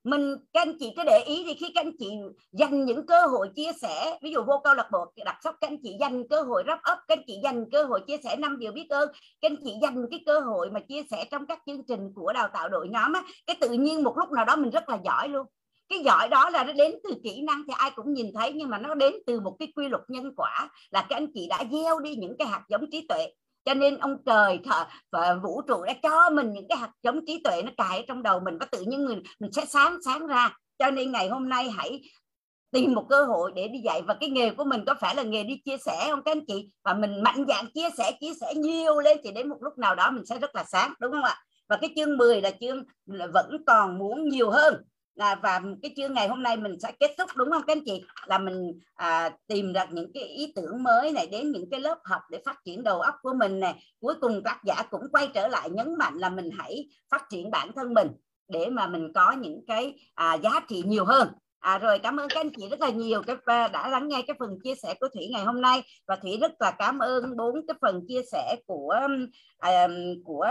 mình, 0.04 0.36
các 0.52 0.60
anh 0.60 0.76
chị 0.80 0.92
cứ 0.96 1.02
để 1.06 1.18
ý 1.26 1.44
thì 1.46 1.54
khi 1.54 1.72
các 1.74 1.80
anh 1.80 1.92
chị 1.98 2.10
dành 2.52 2.84
những 2.84 3.06
cơ 3.06 3.20
hội 3.26 3.48
chia 3.56 3.70
sẻ, 3.82 4.18
ví 4.22 4.30
dụ 4.30 4.42
vô 4.42 4.60
câu 4.64 4.74
lạc 4.74 4.88
bộ 4.92 5.12
đặc 5.24 5.36
sắc, 5.44 5.54
các 5.60 5.70
anh 5.70 5.78
chị 5.82 5.96
dành 6.00 6.28
cơ 6.28 6.42
hội 6.42 6.64
wrap 6.66 6.76
up, 6.76 6.98
các 7.08 7.18
anh 7.18 7.24
chị 7.26 7.40
dành 7.42 7.64
cơ 7.72 7.84
hội 7.84 8.00
chia 8.06 8.16
sẻ 8.24 8.36
năm 8.36 8.58
điều 8.58 8.72
biết 8.72 8.86
ơn, 8.90 9.08
các 9.40 9.50
anh 9.50 9.56
chị 9.64 9.74
dành 9.82 10.04
cái 10.10 10.22
cơ 10.26 10.40
hội 10.40 10.70
mà 10.70 10.80
chia 10.80 11.02
sẻ 11.10 11.24
trong 11.30 11.46
các 11.46 11.58
chương 11.66 11.86
trình 11.88 12.12
của 12.14 12.32
đào 12.32 12.48
tạo 12.54 12.68
đội 12.68 12.88
nhóm 12.88 13.12
á, 13.12 13.22
cái 13.46 13.56
tự 13.60 13.68
nhiên 13.70 14.02
một 14.02 14.18
lúc 14.18 14.30
nào 14.30 14.44
đó 14.44 14.56
mình 14.56 14.70
rất 14.70 14.88
là 14.88 14.98
giỏi 15.04 15.28
luôn. 15.28 15.46
Cái 15.88 15.98
giỏi 15.98 16.28
đó 16.28 16.50
là 16.50 16.64
nó 16.64 16.72
đến 16.72 16.92
từ 17.04 17.14
kỹ 17.24 17.42
năng 17.42 17.62
thì 17.66 17.74
ai 17.76 17.90
cũng 17.94 18.14
nhìn 18.14 18.26
thấy, 18.34 18.52
nhưng 18.52 18.70
mà 18.70 18.78
nó 18.78 18.94
đến 18.94 19.14
từ 19.26 19.40
một 19.40 19.56
cái 19.58 19.72
quy 19.76 19.88
luật 19.88 20.02
nhân 20.08 20.32
quả 20.36 20.70
là 20.90 21.06
các 21.08 21.16
anh 21.16 21.26
chị 21.34 21.46
đã 21.50 21.64
gieo 21.72 22.00
đi 22.00 22.16
những 22.16 22.36
cái 22.38 22.48
hạt 22.48 22.64
giống 22.68 22.90
trí 22.92 23.06
tuệ 23.08 23.32
cho 23.68 23.74
nên 23.74 23.98
ông 23.98 24.16
trời 24.26 24.60
thợ 24.64 24.84
và 25.12 25.34
vũ 25.34 25.62
trụ 25.68 25.84
đã 25.84 25.94
cho 26.02 26.30
mình 26.30 26.52
những 26.52 26.68
cái 26.68 26.78
hạt 26.78 26.90
giống 27.02 27.26
trí 27.26 27.40
tuệ 27.44 27.62
nó 27.62 27.70
cài 27.76 27.98
ở 27.98 28.04
trong 28.08 28.22
đầu 28.22 28.40
mình 28.40 28.58
và 28.58 28.66
tự 28.66 28.80
nhiên 28.80 29.06
mình 29.06 29.22
mình 29.40 29.52
sẽ 29.52 29.64
sáng 29.64 29.98
sáng 30.04 30.26
ra. 30.26 30.56
Cho 30.78 30.90
nên 30.90 31.12
ngày 31.12 31.28
hôm 31.28 31.48
nay 31.48 31.70
hãy 31.70 32.02
tìm 32.72 32.94
một 32.94 33.06
cơ 33.08 33.24
hội 33.24 33.52
để 33.54 33.68
đi 33.68 33.78
dạy. 33.84 34.02
Và 34.02 34.14
cái 34.20 34.30
nghề 34.30 34.50
của 34.50 34.64
mình 34.64 34.84
có 34.86 34.94
phải 35.00 35.14
là 35.14 35.22
nghề 35.22 35.44
đi 35.44 35.60
chia 35.64 35.76
sẻ 35.76 36.06
không 36.10 36.22
các 36.24 36.32
anh 36.32 36.46
chị? 36.46 36.70
Và 36.84 36.94
mình 36.94 37.22
mạnh 37.22 37.44
dạn 37.48 37.64
chia 37.74 37.88
sẻ 37.98 38.12
chia 38.20 38.32
sẻ 38.40 38.54
nhiều 38.54 39.00
lên 39.00 39.18
thì 39.24 39.32
đến 39.32 39.48
một 39.48 39.58
lúc 39.60 39.78
nào 39.78 39.94
đó 39.94 40.10
mình 40.10 40.26
sẽ 40.26 40.38
rất 40.38 40.54
là 40.54 40.64
sáng, 40.64 40.92
đúng 41.00 41.12
không 41.12 41.24
ạ? 41.24 41.36
Và 41.68 41.76
cái 41.80 41.90
chương 41.96 42.16
10 42.16 42.40
là 42.40 42.50
chương 42.60 42.84
là 43.06 43.26
vẫn 43.26 43.64
còn 43.66 43.98
muốn 43.98 44.28
nhiều 44.28 44.50
hơn 44.50 44.74
là 45.18 45.34
và 45.42 45.60
cái 45.82 45.92
chương 45.96 46.14
ngày 46.14 46.28
hôm 46.28 46.42
nay 46.42 46.56
mình 46.56 46.80
sẽ 46.80 46.92
kết 47.00 47.14
thúc 47.18 47.30
đúng 47.36 47.50
không 47.50 47.62
các 47.66 47.76
anh 47.76 47.84
chị? 47.84 48.02
Là 48.26 48.38
mình 48.38 48.80
à, 48.94 49.30
tìm 49.46 49.72
được 49.72 49.84
những 49.90 50.12
cái 50.12 50.22
ý 50.22 50.52
tưởng 50.56 50.82
mới 50.82 51.12
này 51.12 51.26
đến 51.26 51.52
những 51.52 51.70
cái 51.70 51.80
lớp 51.80 51.98
học 52.04 52.22
để 52.30 52.38
phát 52.44 52.64
triển 52.64 52.82
đầu 52.82 53.00
óc 53.00 53.14
của 53.22 53.34
mình 53.34 53.60
này 53.60 53.74
cuối 54.00 54.14
cùng 54.20 54.42
tác 54.44 54.60
giả 54.64 54.82
cũng 54.90 55.02
quay 55.12 55.28
trở 55.34 55.48
lại 55.48 55.70
nhấn 55.70 55.94
mạnh 55.98 56.14
là 56.18 56.28
mình 56.28 56.50
hãy 56.58 56.88
phát 57.10 57.22
triển 57.30 57.50
bản 57.50 57.70
thân 57.76 57.94
mình 57.94 58.08
để 58.48 58.70
mà 58.70 58.86
mình 58.86 59.12
có 59.12 59.32
những 59.32 59.66
cái 59.66 59.94
à, 60.14 60.34
giá 60.34 60.60
trị 60.68 60.82
nhiều 60.86 61.04
hơn. 61.04 61.28
À, 61.60 61.78
rồi 61.78 61.98
cảm 61.98 62.16
ơn 62.16 62.28
các 62.28 62.40
anh 62.40 62.50
chị 62.56 62.68
rất 62.68 62.80
là 62.80 62.90
nhiều. 62.90 63.22
Cái 63.22 63.36
à, 63.44 63.68
đã 63.68 63.88
lắng 63.88 64.08
nghe 64.08 64.22
cái 64.26 64.36
phần 64.38 64.58
chia 64.64 64.74
sẻ 64.74 64.94
của 65.00 65.08
Thủy 65.14 65.28
ngày 65.32 65.44
hôm 65.44 65.60
nay. 65.60 65.82
Và 66.06 66.16
Thủy 66.16 66.38
rất 66.40 66.52
là 66.60 66.70
cảm 66.70 66.98
ơn 66.98 67.36
bốn 67.36 67.66
cái 67.66 67.74
phần 67.80 68.04
chia 68.08 68.22
sẻ 68.32 68.56
của 68.66 69.00
à, 69.58 69.88
của 70.24 70.50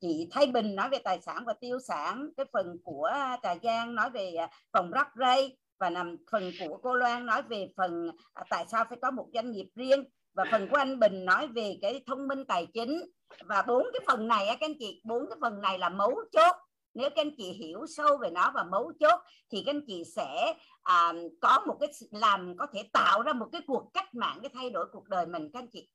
chị 0.00 0.28
Thái 0.30 0.46
Bình 0.46 0.74
nói 0.74 0.88
về 0.88 0.98
tài 0.98 1.20
sản 1.20 1.44
và 1.46 1.54
tiêu 1.60 1.78
sản 1.88 2.28
cái 2.36 2.46
phần 2.52 2.66
của 2.84 3.10
Trà 3.42 3.54
Giang 3.62 3.94
nói 3.94 4.10
về 4.10 4.34
à, 4.34 4.48
phòng 4.72 4.90
rắc 4.90 5.08
ray 5.20 5.56
và 5.80 5.90
nằm 5.90 6.16
phần 6.32 6.50
của 6.68 6.78
cô 6.82 6.94
Loan 6.94 7.26
nói 7.26 7.42
về 7.42 7.68
phần 7.76 8.10
à, 8.34 8.42
tại 8.50 8.64
sao 8.68 8.84
phải 8.88 8.98
có 9.02 9.10
một 9.10 9.26
doanh 9.34 9.50
nghiệp 9.50 9.66
riêng 9.74 10.04
và 10.34 10.44
phần 10.50 10.68
của 10.68 10.76
anh 10.76 11.00
Bình 11.00 11.24
nói 11.24 11.48
về 11.48 11.78
cái 11.82 12.04
thông 12.06 12.28
minh 12.28 12.44
tài 12.44 12.66
chính. 12.74 13.02
Và 13.44 13.62
bốn 13.62 13.86
cái 13.92 14.00
phần 14.06 14.28
này 14.28 14.46
các 14.46 14.60
anh 14.60 14.74
chị 14.78 15.02
bốn 15.04 15.26
cái 15.28 15.38
phần 15.40 15.60
này 15.60 15.78
là 15.78 15.88
mấu 15.88 16.14
chốt 16.32 16.56
nếu 16.94 17.10
các 17.10 17.22
anh 17.22 17.36
chị 17.36 17.52
hiểu 17.52 17.86
sâu 17.96 18.16
về 18.16 18.30
nó 18.30 18.50
và 18.54 18.64
mấu 18.64 18.92
chốt 19.00 19.20
thì 19.50 19.62
các 19.66 19.74
anh 19.74 19.82
chị 19.86 20.04
sẽ 20.16 20.54
à, 20.82 21.12
có 21.40 21.60
một 21.66 21.76
cái 21.80 21.90
làm 22.10 22.56
có 22.58 22.66
thể 22.74 22.82
tạo 22.92 23.22
ra 23.22 23.32
một 23.32 23.48
cái 23.52 23.60
cuộc 23.66 23.90
cách 23.94 24.14
mạng 24.14 24.38
cái 24.42 24.50
thay 24.54 24.70
đổi 24.70 24.86
cuộc 24.92 25.08
đời 25.08 25.26
mình 25.26 25.50
các 25.52 25.60
anh 25.60 25.68
chị. 25.72 25.88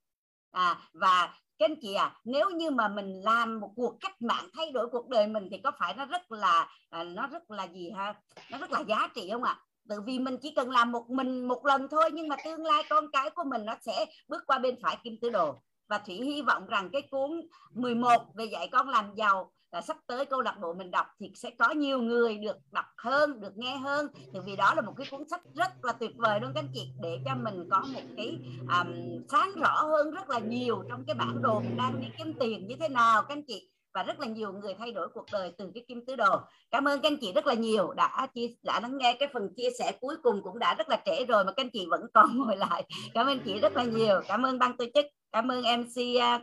À, 0.52 0.90
và 0.94 1.34
các 1.60 1.70
anh 1.70 1.76
chị 1.82 1.94
à 1.94 2.20
nếu 2.24 2.50
như 2.50 2.72
mà 2.72 2.88
mình 2.88 3.22
làm 3.24 3.60
một 3.60 3.72
cuộc 3.76 3.98
cách 4.02 4.22
mạng 4.22 4.50
thay 4.54 4.72
đổi 4.72 4.88
cuộc 4.92 5.10
đời 5.10 5.28
mình 5.28 5.48
thì 5.52 5.58
có 5.58 5.72
phải 5.80 5.94
nó 5.94 6.06
rất 6.06 6.32
là 6.32 6.70
à, 6.90 7.04
nó 7.04 7.28
rất 7.28 7.52
là 7.52 7.68
gì 7.68 7.92
ha? 7.92 8.14
Nó 8.52 8.58
rất 8.58 8.72
là 8.72 8.80
giá 8.80 9.10
trị 9.16 9.30
không 9.32 9.44
ạ? 9.44 9.60
Tự 9.90 10.02
vì 10.06 10.20
mình 10.20 10.38
chỉ 10.42 10.54
cần 10.56 10.72
làm 10.72 10.92
một 10.92 11.10
mình 11.10 11.48
một 11.48 11.66
lần 11.66 11.88
thôi 11.92 12.10
nhưng 12.14 12.28
mà 12.28 12.36
tương 12.46 12.66
lai 12.66 12.84
con 12.90 13.12
cái 13.12 13.30
của 13.30 13.44
mình 13.44 13.66
nó 13.66 13.76
sẽ 13.82 14.06
bước 14.28 14.44
qua 14.48 14.60
bên 14.60 14.76
phải 14.82 14.98
kim 15.04 15.18
tứ 15.22 15.30
đồ. 15.30 15.56
Và 15.88 15.98
thủy 15.98 16.16
hy 16.16 16.42
vọng 16.42 16.68
rằng 16.68 16.90
cái 16.94 17.02
cuốn 17.02 17.42
11 17.74 18.22
về 18.36 18.46
dạy 18.46 18.68
con 18.72 18.90
làm 18.90 19.16
giàu 19.16 19.52
là 19.72 19.82
sắp 19.82 19.98
tới 20.08 20.26
câu 20.26 20.42
lạc 20.42 20.56
bộ 20.62 20.74
mình 20.74 20.92
đọc 20.92 21.08
thì 21.20 21.32
sẽ 21.36 21.52
có 21.60 21.70
nhiều 21.70 22.00
người 22.00 22.38
được 22.38 22.58
đọc 22.72 22.86
hơn 22.98 23.42
được 23.42 23.58
nghe 23.58 23.78
hơn. 23.78 24.08
Thì 24.34 24.40
vì 24.46 24.56
đó 24.56 24.74
là 24.76 24.82
một 24.82 24.94
cái 24.98 25.08
cuốn 25.12 25.30
sách 25.30 25.42
rất 25.56 25.86
là 25.86 25.94
tuyệt 25.94 26.12
vời 26.18 26.40
luôn 26.40 26.52
các 26.56 26.62
anh 26.62 26.72
chị 26.74 26.90
để 27.02 27.20
cho 27.26 27.36
mình 27.36 27.70
có 27.72 27.84
một 27.94 28.02
cái 28.18 28.40
um, 28.60 28.94
sáng 29.30 29.52
rõ 29.56 29.84
hơn 29.84 30.12
rất 30.12 30.30
là 30.30 30.40
nhiều 30.40 30.84
trong 30.90 31.04
cái 31.08 31.14
bản 31.14 31.42
đồ 31.42 31.60
mình 31.60 31.78
đang 31.78 32.02
đi 32.02 32.08
kiếm 32.18 32.34
tiền 32.40 32.68
như 32.68 32.76
thế 32.80 32.90
nào 32.90 33.22
các 33.22 33.34
anh 33.34 33.44
chị. 33.48 33.70
Và 33.94 34.04
rất 34.04 34.20
là 34.20 34.28
nhiều 34.28 34.54
người 34.54 34.74
thay 34.80 34.92
đổi 34.92 35.08
cuộc 35.14 35.26
đời 35.32 35.54
từ 35.58 35.72
cái 35.74 35.86
kim 35.88 36.06
tứ 36.06 36.16
đồ. 36.16 36.40
Cảm 36.72 36.88
ơn 36.88 37.02
các 37.02 37.12
anh 37.12 37.18
chị 37.22 37.34
rất 37.34 37.48
là 37.48 37.54
nhiều 37.54 37.94
đã 37.94 38.28
chia 38.34 38.48
đã 38.64 38.80
lắng 38.80 38.98
nghe 38.98 39.18
cái 39.20 39.30
phần 39.34 39.54
chia 39.56 39.70
sẻ 39.80 39.92
cuối 40.02 40.16
cùng 40.24 40.42
cũng 40.44 40.60
đã 40.60 40.74
rất 40.74 40.90
là 40.90 41.02
trễ 41.06 41.26
rồi 41.26 41.46
mà 41.46 41.52
các 41.52 41.64
anh 41.64 41.70
chị 41.70 41.86
vẫn 41.90 42.02
còn 42.14 42.38
ngồi 42.38 42.58
lại. 42.58 42.84
Cảm 43.14 43.28
ơn 43.28 43.40
chị 43.46 43.60
rất 43.60 43.76
là 43.76 43.84
nhiều. 43.84 44.22
Cảm 44.28 44.46
ơn 44.46 44.60
ban 44.60 44.78
tổ 44.78 44.86
chức 44.96 45.06
cảm 45.32 45.52
ơn 45.52 45.62
mc 45.62 45.96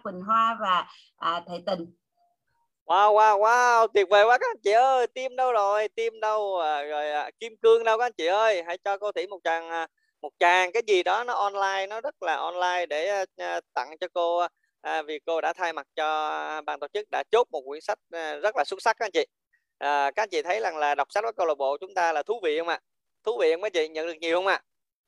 quỳnh 0.03 0.21
hoa 0.27 0.57
và 0.61 0.87
à, 1.17 1.43
thầy 1.47 1.63
tình 1.67 1.87
wow 2.87 3.15
wow 3.15 3.39
wow 3.39 3.87
tuyệt 3.95 4.07
vời 4.11 4.25
quá 4.25 4.39
các 4.39 4.51
anh 4.51 4.61
chị 4.63 4.71
ơi 4.71 5.07
tim 5.07 5.37
đâu 5.37 5.53
rồi 5.53 5.89
tim 5.89 6.21
đâu 6.21 6.59
à, 6.59 6.83
rồi 6.83 7.11
à, 7.11 7.31
kim 7.41 7.57
cương 7.57 7.85
đâu 7.85 7.99
các 7.99 8.05
anh 8.05 8.13
chị 8.13 8.27
ơi. 8.27 8.63
Hãy 8.67 8.79
cho 8.79 8.99
cô 8.99 9.13
thủy 9.13 9.27
một 9.27 9.39
tràng 9.45 9.71
à, 9.71 9.87
một 10.21 10.31
tràng 10.39 10.73
cái 10.73 10.83
gì 10.87 11.03
đó 11.03 11.25
nó 11.25 11.35
online 11.35 11.87
nó 11.87 12.01
rất 12.01 12.23
là 12.23 12.37
online 12.37 12.87
để 12.87 13.09
à, 13.09 13.25
à 13.37 13.61
tặng 13.75 13.99
cho 14.01 14.07
cô 14.15 14.39
à, 14.39 14.49
à, 14.81 15.03
vì 15.03 15.19
cô 15.27 15.41
đã 15.41 15.53
thay 15.53 15.73
mặt 15.73 15.87
cho 15.97 16.63
ban 16.67 16.81
tổ 16.81 16.87
chức 16.93 17.07
đã 17.11 17.23
chốt 17.31 17.49
một 17.51 17.63
quyển 17.67 17.81
sách 17.81 17.99
à, 18.11 18.37
rất 18.37 18.57
là 18.57 18.65
xuất 18.65 18.83
sắc 18.83 18.97
các 18.99 19.07
anh 19.07 19.11
chị. 19.13 19.27
À, 19.79 20.11
các 20.11 20.23
anh 20.23 20.29
chị 20.31 20.43
thấy 20.43 20.61
rằng 20.61 20.77
là 20.77 20.95
đọc 20.95 21.09
sách 21.11 21.25
với 21.25 21.33
câu 21.37 21.47
lạc 21.47 21.55
bộ 21.55 21.77
chúng 21.81 21.95
ta 21.95 22.13
là 22.13 22.23
thú 22.23 22.41
vị 22.43 22.59
không 22.59 22.69
ạ? 22.69 22.81
Thú 23.25 23.39
vị 23.41 23.53
không 23.53 23.63
các 23.63 23.73
chị? 23.73 23.89
Nhận 23.89 24.07
được 24.07 24.17
nhiều 24.21 24.37
không 24.37 24.47
ạ? 24.47 24.63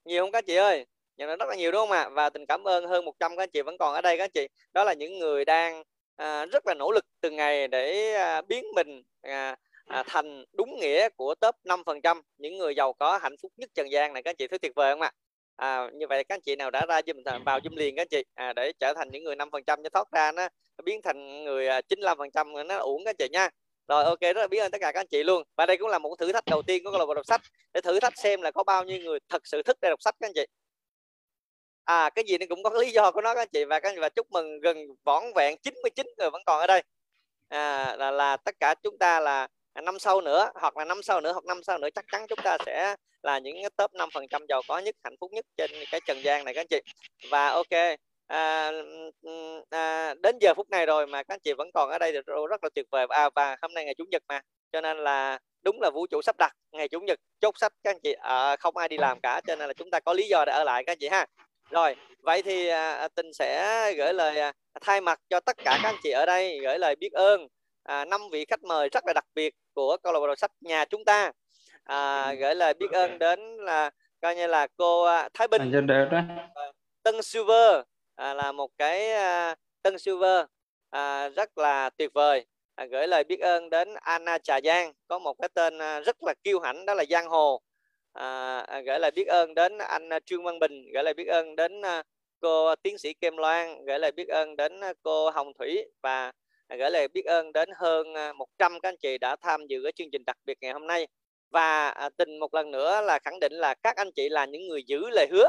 Nhiều 0.05 0.23
không 0.25 0.33
các 0.33 0.47
chị 0.47 0.57
ơi? 0.57 0.87
Nhận 1.17 1.29
được 1.29 1.37
rất 1.39 1.49
là 1.49 1.55
nhiều 1.57 1.73
đúng 1.73 1.81
không 1.81 1.91
ạ? 1.91 2.09
Và 2.09 2.31
tình 2.31 2.47
cảm 2.47 2.65
ơn 2.69 2.87
hơn 2.87 3.05
100 3.05 3.37
các 3.37 3.43
anh 3.43 3.51
chị 3.51 3.63
vẫn 3.63 3.79
còn 3.79 3.95
ở 3.95 4.01
đây 4.01 4.19
các 4.19 4.25
anh 4.25 4.31
chị. 4.35 4.49
Đó 4.73 4.85
là 4.85 4.93
những 4.93 5.19
người 5.19 5.45
đang 5.45 5.83
à, 6.17 6.47
rất 6.47 6.67
là 6.67 6.75
nỗ 6.75 6.91
lực 6.93 7.05
từng 7.21 7.37
ngày 7.37 7.69
để 7.69 8.15
à, 8.15 8.43
biến 8.43 8.65
mình 8.75 9.03
à, 9.23 9.57
à, 9.87 10.03
thành 10.07 10.45
đúng 10.53 10.77
nghĩa 10.81 11.09
của 11.17 11.35
top 11.35 11.55
5% 11.65 12.23
những 12.39 12.59
người 12.59 12.75
giàu 12.75 12.93
có 12.93 13.19
hạnh 13.19 13.37
phúc 13.43 13.53
nhất 13.57 13.71
trần 13.75 13.91
gian 13.91 14.13
này 14.13 14.23
các 14.23 14.31
anh 14.31 14.37
chị 14.37 14.47
thấy 14.47 14.59
tuyệt 14.59 14.73
vời 14.77 14.93
không 14.93 15.01
ạ? 15.01 15.13
À, 15.57 15.91
như 15.95 16.07
vậy 16.07 16.25
các 16.25 16.35
anh 16.35 16.41
chị 16.41 16.57
nào 16.57 16.71
đã 16.71 16.87
ra 16.89 17.01
zoom 17.01 17.45
vào 17.45 17.59
zoom 17.59 17.77
liền 17.77 17.97
các 17.97 18.03
anh 18.03 18.09
chị 18.09 18.25
à, 18.35 18.53
để 18.53 18.73
trở 18.81 18.95
thành 18.97 19.09
những 19.13 19.25
người 19.25 19.37
5% 19.37 19.83
cho 19.83 19.89
thoát 19.93 20.13
ra 20.13 20.33
nó 20.33 20.49
biến 20.85 21.03
thành 21.03 21.45
người 21.45 21.69
à, 21.69 21.81
95% 21.89 22.67
nó 22.67 22.77
uổng 22.77 23.05
các 23.05 23.11
anh 23.11 23.17
chị 23.19 23.29
nha. 23.33 23.49
Rồi 23.89 24.05
ok 24.05 24.21
rất 24.21 24.37
là 24.37 24.47
biết 24.49 24.59
ơn 24.59 24.71
tất 24.71 24.79
cả 24.81 24.93
các 24.93 25.01
anh 25.01 25.07
chị 25.07 25.23
luôn. 25.23 25.43
Và 25.57 25.67
đây 25.67 25.77
cũng 25.77 25.89
là 25.89 25.99
một 25.99 26.17
thử 26.19 26.33
thách 26.33 26.45
đầu 26.47 26.63
tiên 26.63 26.85
của 26.85 26.91
câu 26.91 26.99
lạc 26.99 27.07
bộ 27.07 27.15
đọc 27.15 27.27
sách. 27.27 27.41
Để 27.75 27.81
thử 27.81 28.01
thách 28.01 28.19
xem 28.19 28.43
là 28.43 28.51
có 28.51 28.65
bao 28.65 28.85
nhiêu 28.85 28.99
người 28.99 29.19
thật 29.29 29.47
sự 29.47 29.63
thích 29.63 29.77
để 29.81 29.89
đọc 29.89 30.03
sách 30.03 30.15
các 30.21 30.27
anh 30.27 30.33
chị 30.35 30.47
à 31.87 32.11
cái 32.15 32.25
gì 32.29 32.39
nó 32.39 32.47
cũng 32.49 32.63
có 32.63 32.71
lý 32.71 32.91
do 32.91 33.11
của 33.11 33.21
nó 33.21 33.35
các 33.35 33.41
anh 33.41 33.49
chị 33.53 33.65
và 33.65 33.81
các 33.81 33.89
anh 33.89 33.95
chị 33.95 34.01
và 34.01 34.09
chúc 34.09 34.33
mừng 34.33 34.61
gần 34.61 34.77
vỏn 35.05 35.23
vẹn 35.35 35.57
99 35.63 36.07
người 36.19 36.31
vẫn 36.31 36.43
còn 36.47 36.61
ở 36.61 36.67
đây. 36.67 36.83
À, 37.49 37.97
là, 37.97 38.11
là 38.11 38.37
tất 38.37 38.55
cả 38.61 38.75
chúng 38.83 38.99
ta 38.99 39.21
là 39.21 39.49
năm 39.83 39.99
sau 39.99 40.21
nữa 40.21 40.51
hoặc 40.55 40.77
là 40.77 40.85
năm 40.85 41.03
sau 41.03 41.21
nữa 41.21 41.33
hoặc 41.33 41.45
năm 41.45 41.63
sau 41.63 41.79
nữa 41.79 41.89
chắc 41.95 42.05
chắn 42.13 42.27
chúng 42.29 42.39
ta 42.45 42.57
sẽ 42.67 42.97
là 43.23 43.39
những 43.39 43.57
top 43.77 43.95
5 43.95 44.09
phần 44.15 44.29
trăm 44.29 44.43
giàu 44.49 44.63
có 44.69 44.79
nhất 44.79 44.95
hạnh 45.05 45.15
phúc 45.21 45.31
nhất 45.33 45.45
trên 45.57 45.71
cái 45.91 46.01
trần 46.07 46.23
gian 46.25 46.45
này 46.45 46.55
các 46.55 46.61
anh 46.61 46.67
chị. 46.71 46.81
Và 47.31 47.49
ok 47.49 47.99
à, 48.27 48.73
à, 49.71 50.15
đến 50.15 50.39
giờ 50.41 50.55
phút 50.57 50.71
này 50.71 50.87
rồi 50.87 51.07
mà 51.07 51.23
các 51.23 51.35
anh 51.35 51.41
chị 51.45 51.53
vẫn 51.53 51.71
còn 51.75 51.91
ở 51.91 51.99
đây 51.99 52.13
thì 52.13 52.19
rất 52.51 52.65
là 52.65 52.69
tuyệt 52.75 52.87
vời. 52.91 53.07
À, 53.09 53.31
và 53.35 53.57
hôm 53.63 53.75
nay 53.75 53.85
ngày 53.85 53.95
chủ 53.99 54.05
nhật 54.11 54.23
mà 54.29 54.41
cho 54.73 54.81
nên 54.81 54.99
là 54.99 55.39
đúng 55.63 55.81
là 55.81 55.91
vũ 55.91 56.07
trụ 56.07 56.23
sắp 56.23 56.37
đặt 56.39 56.53
ngày 56.73 56.89
chủ 56.89 57.01
nhật. 57.01 57.19
Chốt 57.41 57.55
sách 57.59 57.73
các 57.85 57.91
anh 57.91 58.01
chị 58.03 58.13
à, 58.13 58.57
không 58.57 58.77
ai 58.77 58.89
đi 58.89 58.99
làm 58.99 59.21
cả 59.21 59.41
cho 59.47 59.57
nên 59.57 59.69
là 59.69 59.75
chúng 59.75 59.91
ta 59.91 60.01
có 60.01 60.13
lý 60.13 60.29
do 60.29 60.45
để 60.47 60.53
ở 60.53 60.65
lại 60.65 60.85
các 60.87 60.93
anh 60.93 60.99
chị 60.99 61.09
ha 61.09 61.27
rồi 61.71 61.97
vậy 62.23 62.43
thì 62.43 62.67
à, 62.67 63.09
tình 63.09 63.33
sẽ 63.33 63.93
gửi 63.97 64.13
lời 64.13 64.41
à, 64.41 64.53
thay 64.81 65.01
mặt 65.01 65.21
cho 65.31 65.41
tất 65.41 65.57
cả 65.57 65.79
các 65.83 65.89
anh 65.89 65.97
chị 66.03 66.11
ở 66.11 66.27
đây 66.27 66.59
gửi 66.63 66.79
lời 66.79 66.97
biết 66.97 67.13
ơn 67.13 67.49
à, 67.83 68.05
năm 68.05 68.21
vị 68.33 68.45
khách 68.49 68.65
mời 68.65 68.89
rất 68.89 69.07
là 69.07 69.13
đặc 69.13 69.25
biệt 69.35 69.55
của 69.75 69.97
câu 70.03 70.13
lạc 70.13 70.21
bộ 70.21 70.37
sách 70.37 70.51
nhà 70.61 70.85
chúng 70.85 71.05
ta. 71.05 71.33
À, 71.85 72.33
gửi 72.35 72.55
lời 72.55 72.75
biết 72.75 72.91
ơn 72.93 73.19
đến 73.19 73.57
là 73.57 73.91
coi 74.21 74.37
như 74.37 74.47
là 74.47 74.67
cô 74.77 75.05
à, 75.05 75.29
Thái 75.35 75.49
Bình. 75.49 75.71
Tân 77.03 77.23
Silver 77.23 77.81
à, 78.15 78.35
là 78.35 78.53
một 78.53 78.71
cái 78.79 79.13
à, 79.13 79.55
Tân 79.83 79.99
Silver 79.99 80.45
à, 80.91 81.29
rất 81.29 81.59
là 81.59 81.91
tuyệt 81.91 82.11
vời. 82.15 82.47
À, 82.75 82.85
gửi 82.85 83.07
lời 83.07 83.25
biết 83.25 83.41
ơn 83.41 83.71
đến 83.71 83.95
Anna 83.95 84.39
Trà 84.39 84.61
Giang 84.65 84.93
có 85.09 85.19
một 85.19 85.35
cái 85.39 85.49
tên 85.55 85.79
à, 85.79 86.01
rất 86.01 86.23
là 86.23 86.35
kiêu 86.45 86.61
hãnh 86.61 86.87
đó 86.87 86.95
là 86.95 87.05
Giang 87.11 87.29
Hồ 87.29 87.61
à, 88.17 88.81
gửi 88.87 88.99
lời 88.99 89.11
biết 89.11 89.27
ơn 89.29 89.55
đến 89.55 89.79
anh 89.79 90.13
à, 90.13 90.19
Trương 90.27 90.45
Văn 90.45 90.59
Bình 90.59 90.93
gửi 90.95 91.03
lời 91.03 91.15
biết 91.15 91.27
ơn 91.29 91.57
đến 91.57 91.83
à, 91.83 92.03
cô 92.41 92.75
tiến 92.75 92.99
sĩ 92.99 93.15
Kem 93.15 93.37
Loan 93.37 93.85
gửi 93.85 93.99
lời 93.99 94.13
biết 94.13 94.29
ơn 94.29 94.57
đến 94.57 94.81
à, 94.81 94.93
cô 95.03 95.31
Hồng 95.31 95.53
Thủy 95.59 95.85
và 96.03 96.33
gửi 96.79 96.91
lời 96.91 97.09
biết 97.09 97.25
ơn 97.25 97.53
đến 97.53 97.69
hơn 97.77 98.07
100 98.37 98.81
các 98.81 98.89
anh 98.89 98.97
chị 98.97 99.19
đã 99.19 99.37
tham 99.37 99.67
dự 99.67 99.81
cái 99.83 99.93
chương 99.93 100.11
trình 100.13 100.23
đặc 100.27 100.37
biệt 100.45 100.59
ngày 100.61 100.73
hôm 100.73 100.87
nay. 100.87 101.07
Và 101.51 101.95
tình 102.17 102.39
một 102.39 102.55
lần 102.55 102.71
nữa 102.71 103.01
là 103.01 103.19
khẳng 103.25 103.41
định 103.41 103.53
là 103.53 103.75
các 103.75 103.97
anh 103.97 104.11
chị 104.17 104.29
là 104.29 104.47
những 104.47 104.69
người 104.69 104.83
giữ 104.87 105.11
lời 105.11 105.27
hứa. 105.31 105.49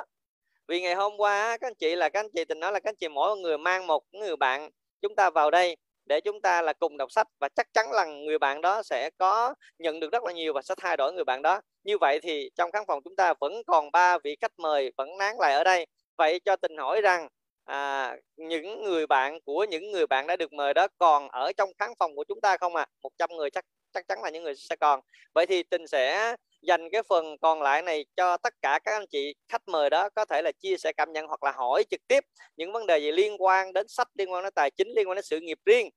Vì 0.67 0.81
ngày 0.81 0.95
hôm 0.95 1.17
qua 1.17 1.57
các 1.57 1.67
anh 1.67 1.75
chị 1.75 1.95
là 1.95 2.09
các 2.09 2.19
anh 2.19 2.29
chị 2.35 2.45
tình 2.45 2.59
nói 2.59 2.71
là 2.71 2.79
các 2.79 2.89
anh 2.89 2.95
chị 2.95 3.07
mỗi 3.07 3.37
người 3.37 3.57
mang 3.57 3.87
một 3.87 4.03
người 4.11 4.35
bạn 4.35 4.69
chúng 5.01 5.15
ta 5.15 5.29
vào 5.29 5.51
đây 5.51 5.77
để 6.07 6.21
chúng 6.21 6.41
ta 6.41 6.61
là 6.61 6.73
cùng 6.73 6.97
đọc 6.97 7.11
sách 7.11 7.27
và 7.39 7.49
chắc 7.55 7.67
chắn 7.73 7.91
là 7.91 8.05
người 8.05 8.39
bạn 8.39 8.61
đó 8.61 8.83
sẽ 8.83 9.09
có 9.17 9.53
nhận 9.79 9.99
được 9.99 10.11
rất 10.11 10.23
là 10.23 10.31
nhiều 10.31 10.53
và 10.53 10.61
sẽ 10.61 10.75
thay 10.77 10.97
đổi 10.97 11.13
người 11.13 11.23
bạn 11.23 11.41
đó. 11.41 11.61
Như 11.83 11.97
vậy 11.97 12.19
thì 12.23 12.49
trong 12.55 12.71
khán 12.71 12.83
phòng 12.87 13.01
chúng 13.03 13.15
ta 13.15 13.33
vẫn 13.39 13.53
còn 13.67 13.91
ba 13.91 14.17
vị 14.17 14.35
khách 14.41 14.51
mời 14.59 14.91
vẫn 14.97 15.17
nán 15.17 15.35
lại 15.39 15.53
ở 15.53 15.63
đây. 15.63 15.87
Vậy 16.17 16.39
cho 16.45 16.55
tình 16.55 16.77
hỏi 16.77 17.01
rằng 17.01 17.27
à, 17.65 18.15
những 18.35 18.83
người 18.83 19.07
bạn 19.07 19.39
của 19.45 19.63
những 19.69 19.91
người 19.91 20.07
bạn 20.07 20.27
đã 20.27 20.35
được 20.35 20.53
mời 20.53 20.73
đó 20.73 20.87
còn 20.97 21.29
ở 21.29 21.51
trong 21.57 21.69
khán 21.79 21.89
phòng 21.99 22.15
của 22.15 22.23
chúng 22.27 22.41
ta 22.41 22.57
không 22.57 22.75
ạ? 22.75 22.85
À? 22.89 22.91
100 23.03 23.29
người 23.37 23.49
chắc 23.49 23.65
chắc 23.93 24.07
chắn 24.07 24.23
là 24.23 24.29
những 24.29 24.43
người 24.43 24.55
sẽ 24.55 24.75
còn. 24.75 24.99
Vậy 25.33 25.45
thì 25.45 25.63
tình 25.63 25.87
sẽ 25.87 26.35
dành 26.67 26.89
cái 26.91 27.03
phần 27.09 27.37
còn 27.41 27.61
lại 27.61 27.81
này 27.81 28.05
cho 28.15 28.37
tất 28.37 28.53
cả 28.61 28.79
các 28.83 28.91
anh 28.91 29.07
chị 29.07 29.35
khách 29.47 29.61
mời 29.67 29.89
đó 29.89 30.09
có 30.15 30.25
thể 30.25 30.41
là 30.41 30.51
chia 30.51 30.77
sẻ 30.77 30.91
cảm 30.97 31.13
nhận 31.13 31.27
hoặc 31.27 31.43
là 31.43 31.51
hỏi 31.51 31.83
trực 31.89 32.07
tiếp 32.07 32.23
những 32.57 32.71
vấn 32.71 32.87
đề 32.87 32.97
gì 32.99 33.11
liên 33.11 33.41
quan 33.41 33.73
đến 33.73 33.87
sách 33.87 34.07
liên 34.15 34.31
quan 34.31 34.43
đến 34.43 34.53
tài 34.55 34.71
chính 34.71 34.87
liên 34.95 35.09
quan 35.09 35.15
đến 35.15 35.25
sự 35.25 35.39
nghiệp 35.39 35.59
riêng. 35.65 35.89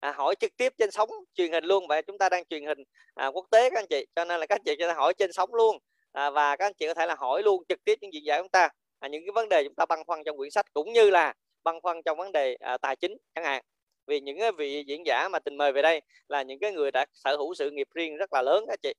À, 0.00 0.12
hỏi 0.12 0.34
trực 0.40 0.56
tiếp 0.56 0.72
trên 0.78 0.90
sóng 0.90 1.10
truyền 1.34 1.52
hình 1.52 1.64
luôn 1.64 1.86
vậy 1.88 2.02
chúng 2.02 2.18
ta 2.18 2.28
đang 2.28 2.44
truyền 2.44 2.66
hình 2.66 2.78
à, 3.14 3.26
quốc 3.26 3.46
tế 3.50 3.70
các 3.70 3.78
anh 3.78 3.86
chị 3.90 4.06
cho 4.16 4.24
nên 4.24 4.40
là 4.40 4.46
các 4.46 4.54
anh 4.54 4.62
chị 4.64 4.76
có 4.80 4.86
thể 4.88 4.94
hỏi 4.94 5.14
trên 5.14 5.32
sóng 5.32 5.54
luôn. 5.54 5.78
À, 6.12 6.30
và 6.30 6.56
các 6.56 6.66
anh 6.66 6.74
chị 6.74 6.86
có 6.86 6.94
thể 6.94 7.06
là 7.06 7.14
hỏi 7.14 7.42
luôn 7.42 7.62
trực 7.68 7.84
tiếp 7.84 7.98
những 8.00 8.12
diễn 8.12 8.24
giả 8.26 8.38
chúng 8.38 8.48
ta 8.48 8.68
à, 8.98 9.08
những 9.08 9.22
cái 9.26 9.32
vấn 9.32 9.48
đề 9.48 9.64
chúng 9.64 9.74
ta 9.74 9.86
băn 9.86 10.04
khoăn 10.06 10.20
trong 10.26 10.36
quyển 10.36 10.50
sách 10.50 10.66
cũng 10.72 10.92
như 10.92 11.10
là 11.10 11.34
băn 11.64 11.80
khoăn 11.80 12.02
trong 12.04 12.18
vấn 12.18 12.32
đề 12.32 12.54
à, 12.60 12.78
tài 12.78 12.96
chính 12.96 13.16
chẳng 13.34 13.44
hạn. 13.44 13.62
Vì 14.06 14.20
những 14.20 14.38
cái 14.38 14.52
vị 14.52 14.84
diễn 14.86 15.06
giả 15.06 15.28
mà 15.28 15.38
tình 15.38 15.56
mời 15.56 15.72
về 15.72 15.82
đây 15.82 16.00
là 16.28 16.42
những 16.42 16.58
cái 16.60 16.72
người 16.72 16.90
đã 16.90 17.06
sở 17.12 17.36
hữu 17.36 17.54
sự 17.54 17.70
nghiệp 17.70 17.88
riêng 17.94 18.16
rất 18.16 18.32
là 18.32 18.42
lớn 18.42 18.64
các 18.68 18.78
chị. 18.82 18.92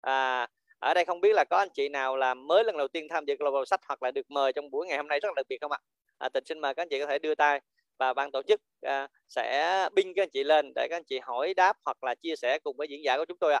À, 0.00 0.46
ở 0.78 0.94
đây 0.94 1.04
không 1.04 1.20
biết 1.20 1.32
là 1.32 1.44
có 1.44 1.56
anh 1.56 1.68
chị 1.74 1.88
nào 1.88 2.16
là 2.16 2.34
mới 2.34 2.64
lần 2.64 2.76
đầu 2.76 2.88
tiên 2.88 3.06
tham 3.10 3.24
dự 3.24 3.34
Global 3.38 3.64
sách 3.66 3.80
hoặc 3.88 4.02
là 4.02 4.10
được 4.10 4.30
mời 4.30 4.52
trong 4.52 4.70
buổi 4.70 4.86
ngày 4.86 4.96
hôm 4.96 5.08
nay 5.08 5.20
rất 5.20 5.28
là 5.28 5.32
đặc 5.36 5.46
biệt 5.48 5.58
không 5.60 5.72
ạ? 5.72 5.78
À, 6.18 6.28
tình 6.28 6.44
xin 6.44 6.58
mời 6.60 6.74
các 6.74 6.82
anh 6.82 6.88
chị 6.88 7.00
có 7.00 7.06
thể 7.06 7.18
đưa 7.18 7.34
tay 7.34 7.60
và 7.98 8.14
ban 8.14 8.30
tổ 8.30 8.42
chức 8.42 8.60
à, 8.80 9.08
sẽ 9.28 9.88
binh 9.94 10.12
các 10.16 10.22
anh 10.22 10.30
chị 10.30 10.44
lên 10.44 10.72
để 10.74 10.86
các 10.90 10.96
anh 10.96 11.04
chị 11.04 11.18
hỏi 11.18 11.54
đáp 11.54 11.76
hoặc 11.84 12.04
là 12.04 12.14
chia 12.14 12.36
sẻ 12.36 12.58
cùng 12.58 12.76
với 12.76 12.88
diễn 12.88 13.04
giả 13.04 13.16
của 13.16 13.24
chúng 13.24 13.38
tôi 13.38 13.52
ạ. 13.52 13.60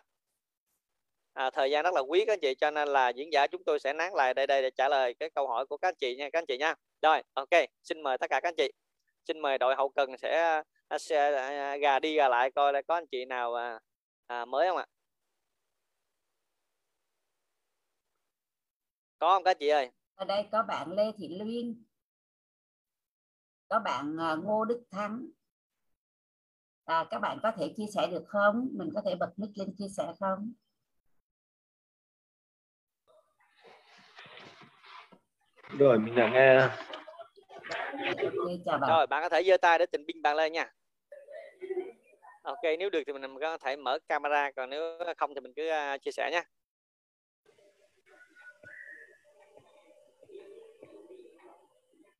À, 1.32 1.50
thời 1.50 1.70
gian 1.70 1.84
rất 1.84 1.94
là 1.94 2.00
quý 2.00 2.24
các 2.26 2.32
anh 2.32 2.40
chị 2.40 2.54
cho 2.54 2.70
nên 2.70 2.88
là 2.88 3.08
diễn 3.08 3.32
giả 3.32 3.46
chúng 3.46 3.64
tôi 3.64 3.80
sẽ 3.80 3.92
nán 3.92 4.12
lại 4.14 4.34
đây 4.34 4.46
đây 4.46 4.62
để 4.62 4.70
trả 4.70 4.88
lời 4.88 5.14
cái 5.14 5.30
câu 5.30 5.48
hỏi 5.48 5.66
của 5.66 5.76
các 5.76 5.88
anh 5.88 5.94
chị 5.94 6.16
nha 6.16 6.30
các 6.30 6.38
anh 6.38 6.46
chị 6.46 6.58
nha. 6.58 6.74
Rồi 7.02 7.22
ok 7.34 7.48
xin 7.82 8.02
mời 8.02 8.18
tất 8.18 8.30
cả 8.30 8.40
các 8.40 8.48
anh 8.48 8.54
chị. 8.56 8.72
Xin 9.28 9.40
mời 9.40 9.58
đội 9.58 9.74
hậu 9.76 9.88
cần 9.88 10.16
sẽ, 10.18 10.62
à, 10.88 10.98
sẽ 10.98 11.34
à, 11.36 11.76
gà 11.76 11.98
đi 11.98 12.14
gà 12.14 12.28
lại 12.28 12.50
coi 12.50 12.72
là 12.72 12.82
có 12.82 12.94
anh 12.94 13.06
chị 13.06 13.24
nào 13.24 13.54
à, 13.54 13.78
à, 14.26 14.44
mới 14.44 14.68
không 14.68 14.76
ạ? 14.76 14.86
Có 19.18 19.34
không 19.34 19.44
các 19.44 19.58
chị 19.60 19.68
ơi? 19.68 19.90
Ở 20.14 20.24
đây 20.24 20.48
có 20.52 20.62
bạn 20.62 20.92
Lê 20.92 21.12
Thị 21.18 21.28
Liên 21.28 21.84
có 23.68 23.78
bạn 23.78 24.16
à, 24.20 24.34
Ngô 24.34 24.64
Đức 24.64 24.84
Thắng. 24.90 25.26
À, 26.84 27.04
các 27.10 27.18
bạn 27.18 27.38
có 27.42 27.52
thể 27.56 27.74
chia 27.76 27.86
sẻ 27.94 28.06
được 28.10 28.24
không? 28.26 28.68
Mình 28.72 28.90
có 28.94 29.02
thể 29.06 29.14
bật 29.14 29.32
mic 29.36 29.50
lên 29.54 29.74
chia 29.78 29.88
sẻ 29.96 30.04
không? 30.20 30.52
Rồi 35.78 35.98
mình 35.98 36.14
đã 36.14 36.28
nghe. 36.28 36.58
Okay, 37.98 38.60
chào 38.64 38.78
bạn. 38.78 38.90
rồi 38.90 39.06
bạn 39.06 39.22
có 39.22 39.28
thể 39.28 39.42
giơ 39.44 39.56
tay 39.56 39.78
để 39.78 39.86
trình 39.92 40.06
binh 40.06 40.22
bạn 40.22 40.36
lên 40.36 40.52
nha. 40.52 40.72
Ok 42.42 42.62
nếu 42.78 42.90
được 42.90 43.02
thì 43.06 43.12
mình 43.12 43.38
có 43.40 43.58
thể 43.58 43.76
mở 43.76 43.98
camera 44.08 44.50
còn 44.50 44.70
nếu 44.70 44.98
không 45.16 45.34
thì 45.34 45.40
mình 45.40 45.52
cứ 45.56 45.70
uh, 45.94 46.02
chia 46.02 46.10
sẻ 46.10 46.30
nhé 46.32 46.42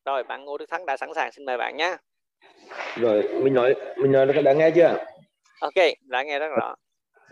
rồi 0.09 0.23
bạn 0.23 0.45
Ngô 0.45 0.57
Đức 0.57 0.69
Thắng 0.69 0.85
đã 0.85 0.97
sẵn 0.97 1.09
sàng 1.15 1.31
xin 1.31 1.45
mời 1.45 1.57
bạn 1.57 1.77
nhé. 1.77 1.97
Rồi 2.95 3.23
mình 3.43 3.53
nói 3.53 3.75
mình 3.97 4.11
nói 4.11 4.25
đã 4.25 4.53
nghe 4.53 4.71
chưa? 4.71 4.97
Ok 5.61 5.73
đã 6.01 6.23
nghe 6.23 6.39
rất 6.39 6.47
rõ. 6.57 6.75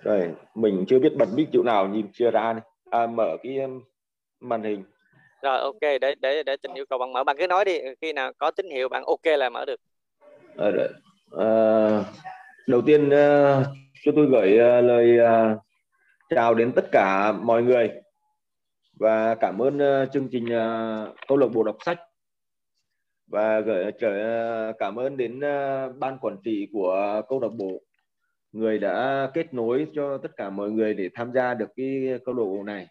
Rồi 0.04 0.30
mình 0.56 0.86
chưa 0.88 0.99
biết 0.99 1.14
bật 1.18 1.26
mic 1.36 1.48
chỗ 1.54 1.64
nào 1.64 1.88
nhìn 1.88 2.08
chưa 2.14 2.32
ra 2.32 2.54
này. 2.54 2.62
À, 2.91 3.08
mở 3.08 3.38
cái 3.44 3.58
um, 3.58 3.84
màn 4.40 4.64
hình. 4.64 4.84
Rồi 5.41 5.60
ok 5.60 5.82
để 5.82 6.16
để 6.22 6.44
để 6.44 6.58
tình 6.58 6.74
yêu 6.74 6.86
cầu 6.90 6.99
bạn 6.99 7.14
mở. 7.14 7.24
Bạn 7.24 7.38
cứ 7.40 7.48
nói 7.48 7.66
đi 7.66 7.80
khi 8.02 8.14
nào 8.14 8.32
có 8.38 8.52
tín 8.52 8.70
hiệu 8.70 8.90
bạn 8.90 9.04
ok 9.06 9.26
là 9.26 9.49
mở 9.49 9.66
được. 9.66 9.80
À, 10.58 10.70
rồi. 10.70 10.90
À, 11.38 11.49
đầu 12.68 12.82
tiên 12.86 13.06
uh, 13.06 13.66
cho 14.04 14.12
tôi 14.16 14.28
gửi 14.32 14.54
uh, 14.54 14.86
lời 14.86 15.18
uh, 15.20 15.58
chào 16.30 16.54
đến 16.54 16.72
tất 16.76 16.86
cả 16.91 17.32
mọi 17.32 17.64
người. 17.64 17.91
Và 18.99 19.36
cảm 19.36 19.62
ơn 19.62 19.78
uh, 19.78 20.12
chương 20.14 20.28
trình 20.32 20.45
uh, 20.45 21.16
câu 21.28 21.38
lạc 21.38 21.48
bộ 21.54 21.64
đọc 21.64 21.78
sách 21.86 21.99
và 23.28 23.60
gửi 23.60 23.91
ờ, 24.02 24.74
cảm 24.80 24.95
ơn 24.95 25.18
đến 25.18 25.40
ờ, 25.40 25.90
ban 25.99 26.18
quản 26.20 26.38
trị 26.44 26.68
của 26.74 27.22
câu 27.30 27.41
lạc 27.41 27.54
bộ. 27.58 27.82
Người 28.52 28.80
đã 28.80 29.30
kết 29.34 29.54
nối 29.54 29.88
cho 29.95 30.18
tất 30.18 30.30
cả 30.38 30.49
mọi 30.49 30.72
người 30.72 30.94
để 30.94 31.10
tham 31.14 31.32
gia 31.34 31.54
được 31.54 31.70
cái 31.76 32.20
câu 32.26 32.36
lạc 32.36 32.44
bộ 32.44 32.64
này. 32.64 32.88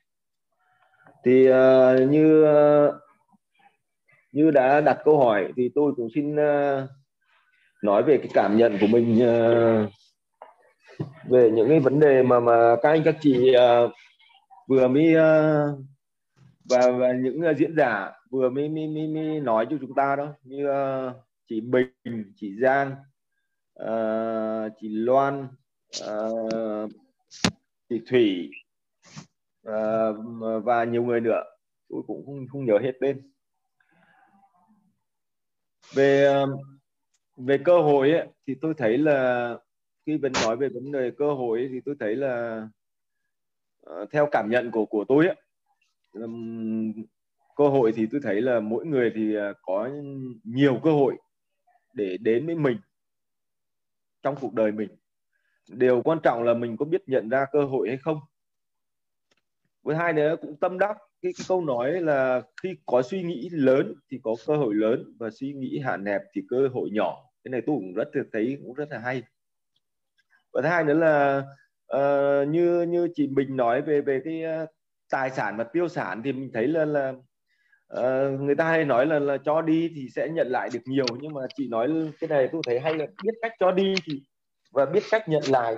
Thì 1.24 1.50
uh, 1.50 2.10
như 2.10 2.44
uh, 2.44 2.94
như 4.32 4.50
đã 4.50 4.80
đặt 4.80 4.98
câu 5.04 5.18
hỏi 5.18 5.52
thì 5.56 5.70
tôi 5.74 5.92
cũng 5.96 6.08
xin 6.14 6.34
uh, 6.34 6.88
nói 7.82 8.02
về 8.02 8.18
cái 8.18 8.28
cảm 8.34 8.56
nhận 8.56 8.78
của 8.80 8.86
mình 8.86 9.14
uh, 9.14 9.90
về 11.28 11.50
những 11.50 11.68
cái 11.68 11.80
vấn 11.80 12.00
đề 12.00 12.22
mà 12.22 12.40
mà 12.40 12.76
các 12.82 12.88
anh 12.88 13.02
các 13.04 13.16
chị 13.20 13.54
uh, 13.56 13.92
vừa 14.68 14.88
mới 14.88 15.10
uh, 15.10 15.78
và, 16.70 16.90
và 16.90 17.12
những 17.12 17.40
uh, 17.50 17.56
diễn 17.56 17.76
giả 17.76 18.10
vừa 18.30 18.50
mới, 18.50 18.68
mới, 18.68 18.86
mới, 18.88 19.06
mới 19.06 19.40
nói 19.40 19.66
cho 19.70 19.76
chúng 19.80 19.94
ta 19.94 20.16
đó 20.16 20.34
như 20.42 20.66
uh, 20.68 21.16
chị 21.48 21.60
Bình, 21.60 22.32
chị 22.36 22.56
Giang, 22.60 22.94
uh, 23.82 24.72
chị 24.80 24.88
Loan, 24.88 25.48
uh, 26.04 26.90
chị 27.88 28.00
Thủy 28.06 28.50
uh, 29.68 30.16
và 30.64 30.84
nhiều 30.84 31.04
người 31.04 31.20
nữa. 31.20 31.42
Tôi 31.88 32.02
cũng 32.06 32.26
không, 32.26 32.46
không 32.52 32.64
nhớ 32.64 32.78
hết 32.82 32.92
tên. 33.00 33.32
Về 35.94 36.44
về 37.36 37.58
cơ 37.64 37.82
hội 37.82 38.10
ấy, 38.10 38.28
thì 38.46 38.54
tôi 38.60 38.74
thấy 38.78 38.98
là 38.98 39.58
khi 40.06 40.16
vẫn 40.16 40.32
nói 40.42 40.56
về 40.56 40.68
vấn 40.68 40.92
đề 40.92 41.10
cơ 41.18 41.34
hội 41.34 41.58
ấy, 41.58 41.68
thì 41.72 41.80
tôi 41.84 41.94
thấy 42.00 42.16
là 42.16 42.66
uh, 43.90 44.10
theo 44.10 44.28
cảm 44.32 44.50
nhận 44.50 44.70
của 44.70 44.86
của 44.86 45.04
tôi 45.08 45.26
ấy, 45.26 45.36
um, 46.12 46.92
cơ 47.56 47.68
hội 47.68 47.92
thì 47.92 48.06
tôi 48.12 48.20
thấy 48.24 48.40
là 48.42 48.60
mỗi 48.60 48.86
người 48.86 49.12
thì 49.14 49.36
à, 49.36 49.52
có 49.62 49.90
nhiều 50.44 50.80
cơ 50.82 50.90
hội 50.90 51.16
để 51.94 52.16
đến 52.20 52.46
với 52.46 52.54
mình 52.54 52.78
trong 54.22 54.36
cuộc 54.40 54.54
đời 54.54 54.72
mình. 54.72 54.88
Điều 55.68 56.02
quan 56.02 56.18
trọng 56.22 56.42
là 56.42 56.54
mình 56.54 56.76
có 56.76 56.84
biết 56.84 57.08
nhận 57.08 57.28
ra 57.28 57.46
cơ 57.52 57.64
hội 57.64 57.88
hay 57.88 57.96
không. 57.96 58.20
Với 59.82 59.96
hai 59.96 60.12
nữa 60.12 60.36
cũng 60.40 60.56
tâm 60.56 60.78
đắc 60.78 60.96
cái, 61.22 61.32
cái 61.38 61.44
câu 61.48 61.64
nói 61.64 62.00
là 62.00 62.42
khi 62.62 62.76
có 62.86 63.02
suy 63.02 63.22
nghĩ 63.22 63.48
lớn 63.52 63.94
thì 64.10 64.20
có 64.22 64.34
cơ 64.46 64.56
hội 64.56 64.74
lớn 64.74 65.14
và 65.18 65.30
suy 65.30 65.52
nghĩ 65.52 65.78
hạn 65.78 66.06
hẹp 66.06 66.22
thì 66.34 66.42
cơ 66.48 66.68
hội 66.72 66.90
nhỏ. 66.92 67.16
Cái 67.44 67.50
này 67.50 67.62
tôi 67.66 67.76
cũng 67.76 67.94
rất 67.94 68.08
thấy 68.32 68.58
cũng 68.62 68.74
rất 68.74 68.88
là 68.90 68.98
hay. 68.98 69.22
Và 70.52 70.62
thứ 70.62 70.68
hai 70.68 70.84
nữa 70.84 70.94
là 70.94 71.42
uh, 71.96 72.48
như 72.48 72.82
như 72.82 73.08
chị 73.14 73.26
Bình 73.26 73.56
nói 73.56 73.82
về 73.82 74.00
về 74.00 74.20
cái 74.24 74.42
uh, 74.62 74.68
tài 75.10 75.30
sản 75.30 75.56
và 75.56 75.64
tiêu 75.64 75.88
sản 75.88 76.22
thì 76.24 76.32
mình 76.32 76.50
thấy 76.54 76.68
là 76.68 76.84
là 76.84 77.12
uh, 77.94 78.40
người 78.40 78.54
ta 78.54 78.64
hay 78.64 78.84
nói 78.84 79.06
là 79.06 79.18
là 79.18 79.36
cho 79.44 79.62
đi 79.62 79.92
thì 79.94 80.08
sẽ 80.14 80.28
nhận 80.28 80.48
lại 80.48 80.68
được 80.72 80.80
nhiều 80.84 81.06
nhưng 81.20 81.34
mà 81.34 81.40
chị 81.56 81.68
nói 81.68 82.12
cái 82.20 82.28
này 82.28 82.48
tôi 82.52 82.62
thấy 82.66 82.80
hay 82.80 82.94
là 82.94 83.06
biết 83.22 83.34
cách 83.42 83.52
cho 83.60 83.70
đi 83.72 83.94
thì 84.04 84.22
và 84.72 84.86
biết 84.86 85.02
cách 85.10 85.28
nhận 85.28 85.42
lại. 85.48 85.76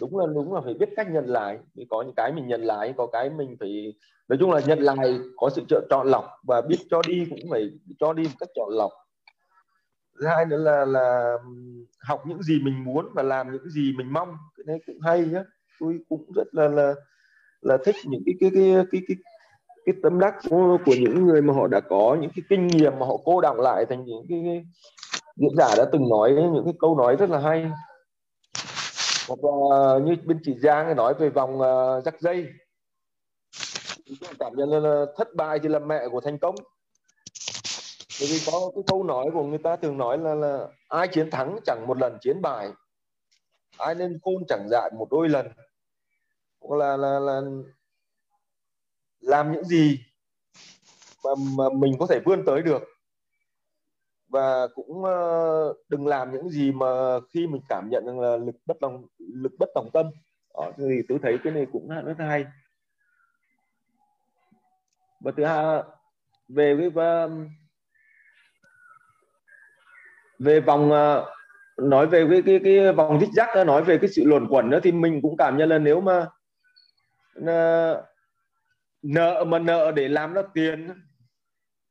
Đúng 0.00 0.18
là 0.18 0.26
đúng 0.34 0.54
là 0.54 0.60
phải 0.64 0.74
biết 0.74 0.88
cách 0.96 1.10
nhận 1.10 1.26
lại. 1.26 1.58
Thì 1.76 1.86
có 1.90 2.02
những 2.02 2.14
cái 2.16 2.32
mình 2.32 2.48
nhận 2.48 2.62
lại 2.62 2.94
có 2.96 3.06
cái 3.06 3.30
mình 3.30 3.56
phải 3.60 3.94
nói 4.28 4.36
chung 4.40 4.50
là 4.50 4.60
nhận 4.66 4.78
lại 4.78 5.18
có 5.36 5.50
sự 5.50 5.62
chọn 5.68 5.84
chọn 5.90 6.06
lọc 6.06 6.24
và 6.42 6.60
biết 6.60 6.76
cho 6.90 7.02
đi 7.08 7.26
cũng 7.30 7.50
phải 7.50 7.70
cho 8.00 8.12
đi 8.12 8.22
một 8.22 8.36
cách 8.40 8.48
chọn 8.54 8.68
lọc. 8.70 8.90
Thứ 10.20 10.26
hai 10.26 10.46
nữa 10.46 10.56
là 10.56 10.84
là 10.84 11.36
học 12.00 12.22
những 12.26 12.42
gì 12.42 12.60
mình 12.62 12.84
muốn 12.84 13.08
và 13.14 13.22
làm 13.22 13.52
những 13.52 13.70
gì 13.70 13.92
mình 13.96 14.12
mong. 14.12 14.28
Cái 14.56 14.64
này 14.66 14.78
cũng 14.86 15.00
hay 15.00 15.24
nhá. 15.24 15.44
Tôi 15.80 15.98
cũng 16.08 16.32
rất 16.36 16.54
là 16.54 16.68
là 16.68 16.94
là 17.60 17.76
thích 17.84 17.96
những 18.04 18.22
cái 18.26 18.34
cái 18.40 18.50
cái 18.54 18.84
cái 18.92 19.02
cái 19.08 19.16
cái 19.86 19.94
tâm 20.02 20.20
đắc 20.20 20.34
của, 20.50 20.78
của 20.86 20.94
những 21.00 21.26
người 21.26 21.42
mà 21.42 21.54
họ 21.54 21.66
đã 21.66 21.80
có 21.80 22.16
những 22.20 22.30
cái 22.36 22.42
kinh 22.48 22.66
nghiệm 22.66 22.98
mà 22.98 23.06
họ 23.06 23.16
cô 23.24 23.40
đọng 23.40 23.60
lại 23.60 23.86
thành 23.88 24.04
những 24.04 24.26
cái, 24.28 24.42
cái 24.44 24.64
diễn 25.36 25.56
giả 25.56 25.74
đã 25.76 25.84
từng 25.92 26.08
nói 26.08 26.30
những 26.30 26.64
cái 26.64 26.74
câu 26.78 26.98
nói 26.98 27.16
rất 27.16 27.30
là 27.30 27.38
hay. 27.38 27.70
Hoặc 29.28 29.38
là 29.42 29.98
như 30.04 30.16
bên 30.24 30.38
chị 30.42 30.54
Giang 30.58 30.96
nói 30.96 31.14
về 31.14 31.28
vòng 31.28 31.60
uh, 31.60 32.04
rắc 32.04 32.20
dây. 32.20 32.46
Cảm 34.38 34.52
nhận 34.56 34.70
là 34.70 35.04
thất 35.16 35.28
bại 35.34 35.58
thì 35.62 35.68
là 35.68 35.78
mẹ 35.78 36.08
của 36.08 36.20
thành 36.20 36.38
công. 36.38 36.54
Bởi 38.20 38.28
vì 38.30 38.38
có 38.46 38.70
cái 38.74 38.82
câu 38.86 39.04
nói 39.04 39.26
của 39.32 39.42
người 39.42 39.58
ta 39.58 39.76
thường 39.76 39.98
nói 39.98 40.18
là 40.18 40.34
là 40.34 40.68
ai 40.88 41.08
chiến 41.08 41.30
thắng 41.30 41.58
chẳng 41.66 41.84
một 41.86 41.98
lần 41.98 42.18
chiến 42.20 42.42
bại 42.42 42.68
ai 43.78 43.94
nên 43.94 44.18
khôn 44.22 44.34
chẳng 44.48 44.68
dại 44.70 44.90
một 44.98 45.08
đôi 45.10 45.28
lần. 45.28 45.46
Hoặc 46.60 46.76
là 46.76 46.96
là 46.96 47.18
là 47.18 47.40
làm 49.20 49.52
những 49.52 49.64
gì 49.64 50.00
mà, 51.24 51.30
mà 51.56 51.64
mình 51.74 51.92
có 51.98 52.06
thể 52.06 52.20
vươn 52.24 52.44
tới 52.46 52.62
được. 52.62 52.82
Và 54.28 54.66
cũng 54.74 55.02
uh, 55.02 55.76
đừng 55.88 56.06
làm 56.06 56.32
những 56.32 56.48
gì 56.48 56.72
mà 56.72 57.20
khi 57.34 57.46
mình 57.46 57.62
cảm 57.68 57.88
nhận 57.90 58.06
rằng 58.06 58.20
là 58.20 58.36
lực 58.36 58.56
bất 58.66 58.80
đồng 58.80 59.06
lực 59.18 59.52
bất 59.58 59.68
đồng 59.74 59.90
tâm. 59.92 60.06
Đó, 60.54 60.72
thì 60.76 61.02
tôi 61.08 61.18
thấy 61.22 61.38
cái 61.44 61.52
này 61.52 61.66
cũng 61.72 61.88
rất 61.88 62.14
hay. 62.18 62.44
Và 65.20 65.32
thứ 65.36 65.44
hai 65.44 65.82
về 66.48 66.76
cái 66.78 66.90
ờ, 66.94 67.30
về 70.38 70.60
vòng 70.60 70.90
uh, 70.92 71.28
nói 71.78 72.06
về 72.06 72.26
cái 72.30 72.42
cái 72.46 72.60
cái 72.64 72.92
vòng 72.92 73.20
dích 73.20 73.32
rắc 73.32 73.66
nói 73.66 73.84
về 73.84 73.98
cái 73.98 74.10
sự 74.10 74.24
luẩn 74.24 74.46
quẩn 74.48 74.70
đó 74.70 74.78
thì 74.82 74.92
mình 74.92 75.22
cũng 75.22 75.36
cảm 75.36 75.56
nhận 75.56 75.68
là 75.68 75.78
nếu 75.78 76.00
mà 76.00 76.26
uh, 77.38 78.04
nợ 79.02 79.44
mà 79.48 79.58
nợ 79.58 79.92
để 79.96 80.08
làm 80.08 80.34
ra 80.34 80.42
tiền 80.54 80.88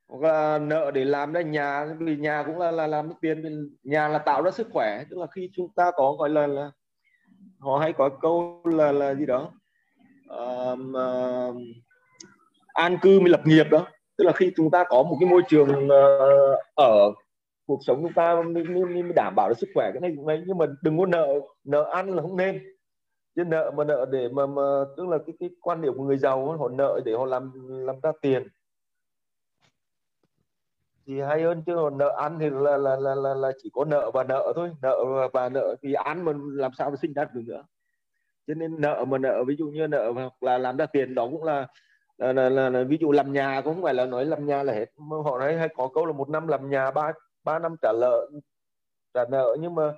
hoặc 0.08 0.28
là 0.28 0.58
nợ 0.58 0.90
để 0.90 1.04
làm 1.04 1.32
ra 1.32 1.40
nhà 1.40 1.86
vì 1.98 2.16
nhà 2.16 2.42
cũng 2.46 2.58
là 2.58 2.70
là 2.70 2.86
làm 2.86 3.08
ra 3.08 3.14
tiền 3.20 3.68
nhà 3.82 4.08
là 4.08 4.18
tạo 4.18 4.42
ra 4.42 4.50
sức 4.50 4.68
khỏe. 4.72 5.04
Tức 5.10 5.18
là 5.18 5.26
khi 5.26 5.50
chúng 5.52 5.68
ta 5.76 5.90
có 5.96 6.12
gọi 6.12 6.30
là 6.30 6.46
là 6.46 6.70
họ 7.58 7.78
hay 7.78 7.92
có 7.92 8.08
câu 8.20 8.62
là 8.64 8.92
là 8.92 9.14
gì 9.14 9.26
đó? 9.26 9.52
Um, 10.28 10.92
uh, 10.92 11.56
an 12.66 12.98
cư 13.02 13.20
mới 13.20 13.28
lập 13.28 13.40
nghiệp 13.46 13.66
đó. 13.70 13.86
Tức 14.16 14.24
là 14.24 14.32
khi 14.32 14.52
chúng 14.56 14.70
ta 14.70 14.84
có 14.88 15.02
một 15.02 15.16
cái 15.20 15.30
môi 15.30 15.42
trường 15.48 15.86
uh, 15.86 16.58
ở 16.74 17.12
cuộc 17.66 17.78
sống 17.86 18.02
chúng 18.02 18.12
ta 18.12 18.42
mới, 18.42 18.64
mới, 18.64 18.84
mới 18.84 19.12
đảm 19.16 19.34
bảo 19.36 19.48
được 19.48 19.58
sức 19.58 19.68
khỏe 19.74 19.90
cái 19.92 20.00
này 20.00 20.12
cũng 20.16 20.26
đấy 20.26 20.42
nhưng 20.46 20.58
mà 20.58 20.66
đừng 20.82 20.98
có 20.98 21.06
nợ 21.06 21.28
nợ 21.64 21.90
ăn 21.92 22.10
là 22.10 22.22
không 22.22 22.36
nên 22.36 22.77
chứ 23.38 23.44
nợ 23.44 23.70
mà 23.76 23.84
nợ 23.84 24.06
để 24.10 24.28
mà, 24.28 24.46
mà 24.46 24.62
tức 24.96 25.08
là 25.08 25.18
cái 25.26 25.36
cái 25.40 25.50
quan 25.60 25.82
điểm 25.82 25.94
của 25.96 26.04
người 26.04 26.18
giàu 26.18 26.56
họ 26.58 26.68
nợ 26.68 27.00
để 27.04 27.12
họ 27.12 27.24
làm 27.24 27.52
làm 27.86 28.00
ra 28.02 28.12
tiền. 28.22 28.48
Thì 31.06 31.20
hay 31.20 31.42
hơn 31.42 31.62
chứ 31.66 31.74
còn 31.74 31.98
nợ 31.98 32.16
ăn 32.18 32.38
thì 32.40 32.50
là 32.50 32.76
là 32.76 32.96
là 32.96 33.14
là, 33.14 33.34
là 33.34 33.52
chỉ 33.62 33.70
có 33.72 33.84
nợ 33.84 34.10
và 34.14 34.24
nợ 34.24 34.52
thôi. 34.56 34.70
Nợ 34.82 35.04
và 35.32 35.48
nợ 35.48 35.76
thì 35.82 35.92
ăn 35.92 36.24
mà 36.24 36.32
làm 36.52 36.72
sao 36.78 36.90
mà 36.90 36.96
sinh 37.02 37.12
ra 37.12 37.24
được 37.24 37.42
nữa. 37.46 37.62
Cho 38.46 38.54
nên 38.54 38.80
nợ 38.80 39.04
mà 39.08 39.18
nợ 39.18 39.44
ví 39.46 39.56
dụ 39.56 39.66
như 39.66 39.86
nợ 39.86 40.12
hoặc 40.12 40.42
là 40.42 40.58
làm 40.58 40.76
ra 40.76 40.86
tiền 40.86 41.14
đó 41.14 41.28
cũng 41.30 41.44
là 41.44 41.66
là, 42.18 42.32
là, 42.32 42.48
là, 42.48 42.70
là 42.70 42.84
ví 42.84 42.96
dụ 43.00 43.12
làm 43.12 43.32
nhà 43.32 43.60
cũng 43.64 43.74
không 43.74 43.82
phải 43.82 43.94
là 43.94 44.06
nói 44.06 44.24
làm 44.24 44.46
nhà 44.46 44.62
là 44.62 44.72
hết. 44.72 44.86
Họ 45.24 45.38
nói 45.38 45.56
hay 45.56 45.68
có 45.76 45.88
câu 45.94 46.06
là 46.06 46.12
một 46.12 46.28
năm 46.28 46.48
làm 46.48 46.70
nhà 46.70 46.90
ba 46.90 47.12
ba 47.44 47.58
năm 47.58 47.76
trả 47.82 47.92
nợ 48.00 48.28
trả 49.14 49.24
nợ. 49.30 49.56
Nhưng 49.60 49.74
mà 49.74 49.94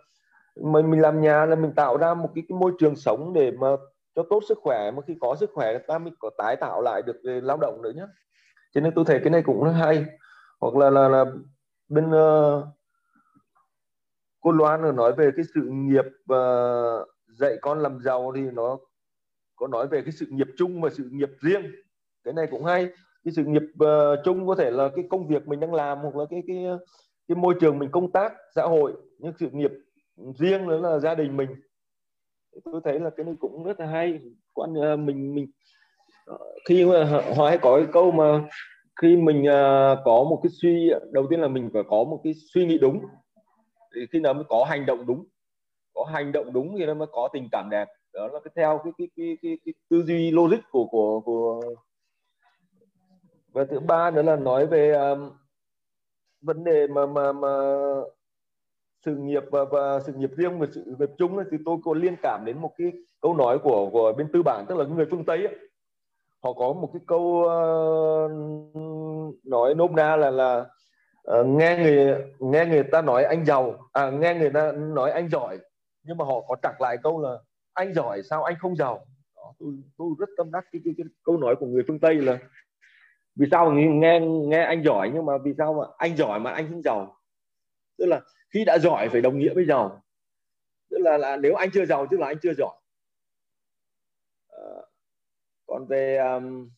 mình 0.61 0.91
mình 0.91 1.01
làm 1.01 1.21
nhà 1.21 1.47
là 1.47 1.57
mình 1.57 1.73
tạo 1.77 1.97
ra 1.97 2.15
một 2.15 2.29
cái, 2.35 2.45
cái 2.49 2.59
môi 2.59 2.73
trường 2.79 2.97
sống 2.97 3.33
để 3.33 3.51
mà 3.51 3.69
cho 4.15 4.23
tốt 4.31 4.43
sức 4.49 4.59
khỏe. 4.63 4.91
Mà 4.91 5.03
khi 5.07 5.17
có 5.21 5.37
sức 5.41 5.51
khỏe 5.55 5.79
ta 5.79 5.99
mới 5.99 6.13
có 6.19 6.31
tái 6.39 6.57
tạo 6.57 6.83
lại 6.83 7.03
được 7.03 7.17
về 7.25 7.41
lao 7.41 7.57
động 7.57 7.83
nữa 7.83 7.93
nhé 7.97 8.07
cho 8.75 8.81
nên 8.81 8.93
tôi 8.95 9.05
thấy 9.05 9.21
cái 9.25 9.31
này 9.31 9.43
cũng 9.43 9.65
rất 9.65 9.73
hay. 9.73 10.05
Hoặc 10.61 10.77
là 10.77 10.91
là, 10.91 11.09
là 11.09 11.25
bên 11.89 12.07
uh, 12.07 12.65
cô 14.41 14.53
Loan 14.53 14.97
nói 14.97 15.13
về 15.13 15.31
cái 15.37 15.45
sự 15.55 15.61
nghiệp 15.71 16.05
uh, 16.33 17.09
dạy 17.27 17.57
con 17.63 17.79
làm 17.79 18.01
giàu 18.01 18.33
thì 18.37 18.41
nó 18.41 18.79
có 19.57 19.67
nói 19.67 19.87
về 19.87 20.03
cái 20.03 20.13
sự 20.13 20.27
nghiệp 20.29 20.49
chung 20.57 20.81
và 20.81 20.91
sự 20.91 21.09
nghiệp 21.13 21.31
riêng. 21.41 21.63
Cái 22.25 22.35
này 22.35 22.47
cũng 22.51 22.65
hay. 22.65 22.89
Cái 23.25 23.33
sự 23.37 23.45
nghiệp 23.45 23.63
uh, 23.85 24.19
chung 24.25 24.47
có 24.47 24.55
thể 24.55 24.71
là 24.71 24.89
cái 24.97 25.05
công 25.11 25.29
việc 25.29 25.49
mình 25.49 25.61
đang 25.61 25.75
làm 25.75 25.99
hoặc 25.99 26.17
là 26.17 26.25
cái 26.31 26.43
cái 26.47 26.65
cái 27.29 27.37
môi 27.37 27.55
trường 27.61 27.79
mình 27.79 27.91
công 27.91 28.13
tác 28.13 28.33
xã 28.55 28.63
hội. 28.63 28.93
Nhưng 29.19 29.33
sự 29.39 29.49
nghiệp 29.53 29.71
riêng 30.39 30.67
nữa 30.67 30.81
là 30.81 30.99
gia 30.99 31.15
đình 31.15 31.37
mình. 31.37 31.49
Tôi 32.65 32.81
thấy 32.85 33.01
là 33.01 33.11
cái 33.17 33.27
này 33.27 33.35
cũng 33.41 33.65
rất 33.65 33.81
là 33.81 33.87
hay. 33.87 34.21
Quan 34.53 34.75
à, 34.83 34.97
mình 34.97 35.35
mình 35.35 35.47
ờ, 36.27 36.39
khi 36.69 36.85
mà 36.85 37.05
họ 37.37 37.49
hay 37.49 37.59
có 37.59 37.77
cái 37.77 37.87
câu 37.93 38.11
mà 38.11 38.49
khi 39.01 39.17
mình 39.17 39.49
à, 39.49 39.95
có 40.05 40.25
một 40.25 40.41
cái 40.43 40.51
suy 40.51 40.91
đầu 41.13 41.27
tiên 41.31 41.41
là 41.41 41.49
mình 41.49 41.71
phải 41.73 41.83
có 41.89 42.05
một 42.05 42.21
cái 42.25 42.35
suy 42.55 42.67
nghĩ 42.67 42.79
đúng. 42.79 43.01
Thì 43.95 44.01
khi 44.13 44.21
nào 44.21 44.35
mới 44.35 44.45
có 44.49 44.65
hành 44.65 44.87
động 44.87 45.07
đúng 45.07 45.25
có 45.95 46.05
hành 46.05 46.33
động 46.33 46.53
đúng 46.53 46.77
thì 46.79 46.87
nó 46.87 46.95
mới 46.95 47.09
có 47.13 47.29
tình 47.33 47.49
cảm 47.53 47.71
đẹp. 47.71 47.89
Đó 48.13 48.29
là 48.29 48.41
cái 48.45 48.53
theo 48.57 48.81
cái 48.85 48.93
cái 48.99 49.09
cái 49.17 49.37
cái, 49.43 49.59
cái 49.65 49.75
tư 49.91 50.03
duy 50.03 50.31
logic 50.31 50.61
của 50.71 50.87
của 50.87 51.21
của 51.21 51.61
và 53.53 53.65
thứ 53.65 53.81
ba 53.81 54.11
nữa 54.11 54.23
là 54.23 54.37
nói 54.37 54.67
về 54.67 54.93
um, 54.93 55.31
vấn 56.41 56.65
đề 56.65 56.87
mà 56.87 57.07
mà 57.07 57.33
mà 57.33 57.75
sự 59.05 59.17
nghiệp 59.17 59.43
và, 59.51 59.65
và 59.65 60.01
sự 60.01 60.13
nghiệp 60.13 60.31
riêng 60.37 60.59
và 60.59 60.67
sự 60.75 60.85
nghiệp 60.87 61.11
chung 61.19 61.39
thì 61.51 61.57
tôi 61.65 61.77
có 61.85 61.95
liên 61.95 62.17
cảm 62.23 62.45
đến 62.45 62.59
một 62.59 62.73
cái 62.79 62.93
câu 63.21 63.35
nói 63.35 63.59
của 63.59 63.91
của 63.91 64.13
bên 64.13 64.29
tư 64.33 64.43
bản 64.43 64.65
tức 64.69 64.79
là 64.79 64.85
người 64.85 65.07
phương 65.11 65.25
tây 65.25 65.47
ấy. 65.47 65.57
họ 66.43 66.53
có 66.53 66.73
một 66.73 66.91
cái 66.93 67.01
câu 67.07 67.21
uh, 67.21 68.31
nói 69.45 69.75
nôm 69.75 69.97
na 69.97 70.17
là 70.17 70.31
là 70.31 70.67
uh, 71.41 71.47
nghe 71.47 71.77
người 71.77 72.17
nghe 72.39 72.67
người 72.67 72.83
ta 72.83 73.03
nói 73.03 73.25
anh 73.25 73.45
giàu 73.45 73.79
à 73.93 74.11
nghe 74.11 74.35
người 74.35 74.51
ta 74.51 74.73
nói 74.73 75.11
anh 75.11 75.29
giỏi. 75.29 75.59
Nhưng 76.03 76.17
mà 76.17 76.25
họ 76.25 76.41
có 76.49 76.57
trặc 76.63 76.81
lại 76.81 76.97
câu 77.03 77.23
là 77.23 77.39
anh 77.73 77.95
giỏi 77.95 78.23
sao 78.23 78.43
anh 78.43 78.55
không 78.59 78.77
giàu? 78.77 79.07
Đó, 79.37 79.55
tôi 79.59 79.73
tôi 79.99 80.09
rất 80.19 80.29
tâm 80.37 80.51
đắc 80.53 80.65
cái, 80.73 80.83
cái, 80.85 80.95
cái 80.97 81.07
câu 81.25 81.37
nói 81.37 81.57
của 81.57 81.67
người 81.67 81.83
phương 81.89 82.01
tây 82.01 82.15
là 82.15 82.39
vì 83.37 83.47
sao 83.51 83.73
nghe 83.73 84.21
nghe 84.21 84.65
anh 84.65 84.85
giỏi 84.85 85.11
nhưng 85.15 85.27
mà 85.27 85.39
vì 85.45 85.55
sao 85.59 85.75
mà 85.75 85.85
anh 85.99 86.17
giỏi 86.17 86.41
mà 86.41 86.51
anh 86.51 86.69
không 86.71 86.83
giàu? 86.83 87.17
Tức 87.99 88.07
là 88.07 88.21
khi 88.51 88.65
đã 88.65 88.79
giỏi 88.79 89.09
phải 89.09 89.21
đồng 89.21 89.39
nghĩa 89.39 89.55
với 89.55 89.65
giàu. 89.65 90.03
Tức 90.91 90.99
là, 91.01 91.19
là 91.19 91.37
nếu 91.37 91.55
anh 91.55 91.71
chưa 91.71 91.87
giàu 91.87 92.07
tức 92.11 92.21
là 92.21 92.27
anh 92.27 92.39
chưa 92.43 92.53
giỏi. 92.55 92.77
À, 94.49 94.75
còn 95.67 95.87
về 95.87 96.17
um, 96.17 96.71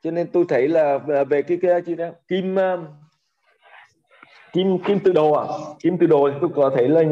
cho 0.00 0.10
nên 0.10 0.30
tôi 0.32 0.44
thấy 0.48 0.68
là 0.68 0.98
ờ, 1.08 1.24
về 1.24 1.42
cái 1.42 1.58
cái 1.62 1.82
chị 1.86 1.94
đó 1.94 2.10
kim 2.28 2.56
um, 2.56 2.86
kim 4.52 4.78
kim 4.86 4.98
tự 5.04 5.12
đồ 5.12 5.32
à? 5.32 5.44
Kim 5.78 5.98
tự 5.98 6.06
đồ 6.06 6.30
thì 6.32 6.38
tôi 6.40 6.50
có 6.54 6.70
thấy 6.74 6.88
là 6.88 7.02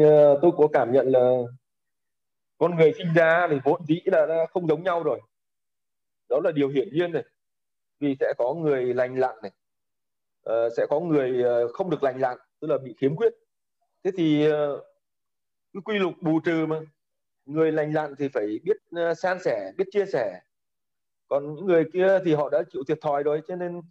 tôi 0.41 0.51
có 0.57 0.67
cảm 0.73 0.91
nhận 0.91 1.07
là 1.07 1.29
con 2.57 2.75
người 2.75 2.93
sinh 2.97 3.13
ra 3.15 3.47
thì 3.51 3.57
vốn 3.63 3.81
dĩ 3.87 4.01
là 4.05 4.45
không 4.53 4.67
giống 4.67 4.83
nhau 4.83 5.03
rồi. 5.03 5.21
Đó 6.29 6.39
là 6.43 6.51
điều 6.51 6.69
hiển 6.69 6.89
nhiên 6.93 7.11
này 7.11 7.23
vì 7.99 8.15
sẽ 8.19 8.33
có 8.37 8.53
người 8.53 8.93
lành 8.93 9.15
lặn 9.15 9.35
này 9.43 9.51
uh, 10.49 10.73
sẽ 10.77 10.85
có 10.89 10.99
người 10.99 11.43
uh, 11.65 11.71
không 11.73 11.89
được 11.89 12.03
lành 12.03 12.19
lặn 12.19 12.37
tức 12.61 12.67
là 12.67 12.77
bị 12.77 12.95
khiếm 12.97 13.15
khuyết. 13.15 13.33
Thế 14.03 14.11
thì 14.17 14.47
uh, 14.47 14.53
cái 15.73 15.81
quy 15.85 15.99
luật 15.99 16.15
bù 16.21 16.39
trừ 16.39 16.65
mà. 16.65 16.79
Người 17.45 17.71
lành 17.71 17.93
lặn 17.93 18.15
thì 18.17 18.27
phải 18.27 18.59
biết 18.63 18.77
uh, 19.11 19.17
san 19.17 19.37
sẻ 19.39 19.71
biết 19.77 19.85
chia 19.91 20.05
sẻ. 20.05 20.41
Còn 21.27 21.55
những 21.55 21.65
người 21.65 21.85
kia 21.93 22.19
thì 22.25 22.33
họ 22.33 22.49
đã 22.49 22.63
chịu 22.73 22.83
thiệt 22.87 23.01
thòi 23.01 23.23
rồi 23.23 23.41
cho 23.47 23.55
nên 23.55 23.81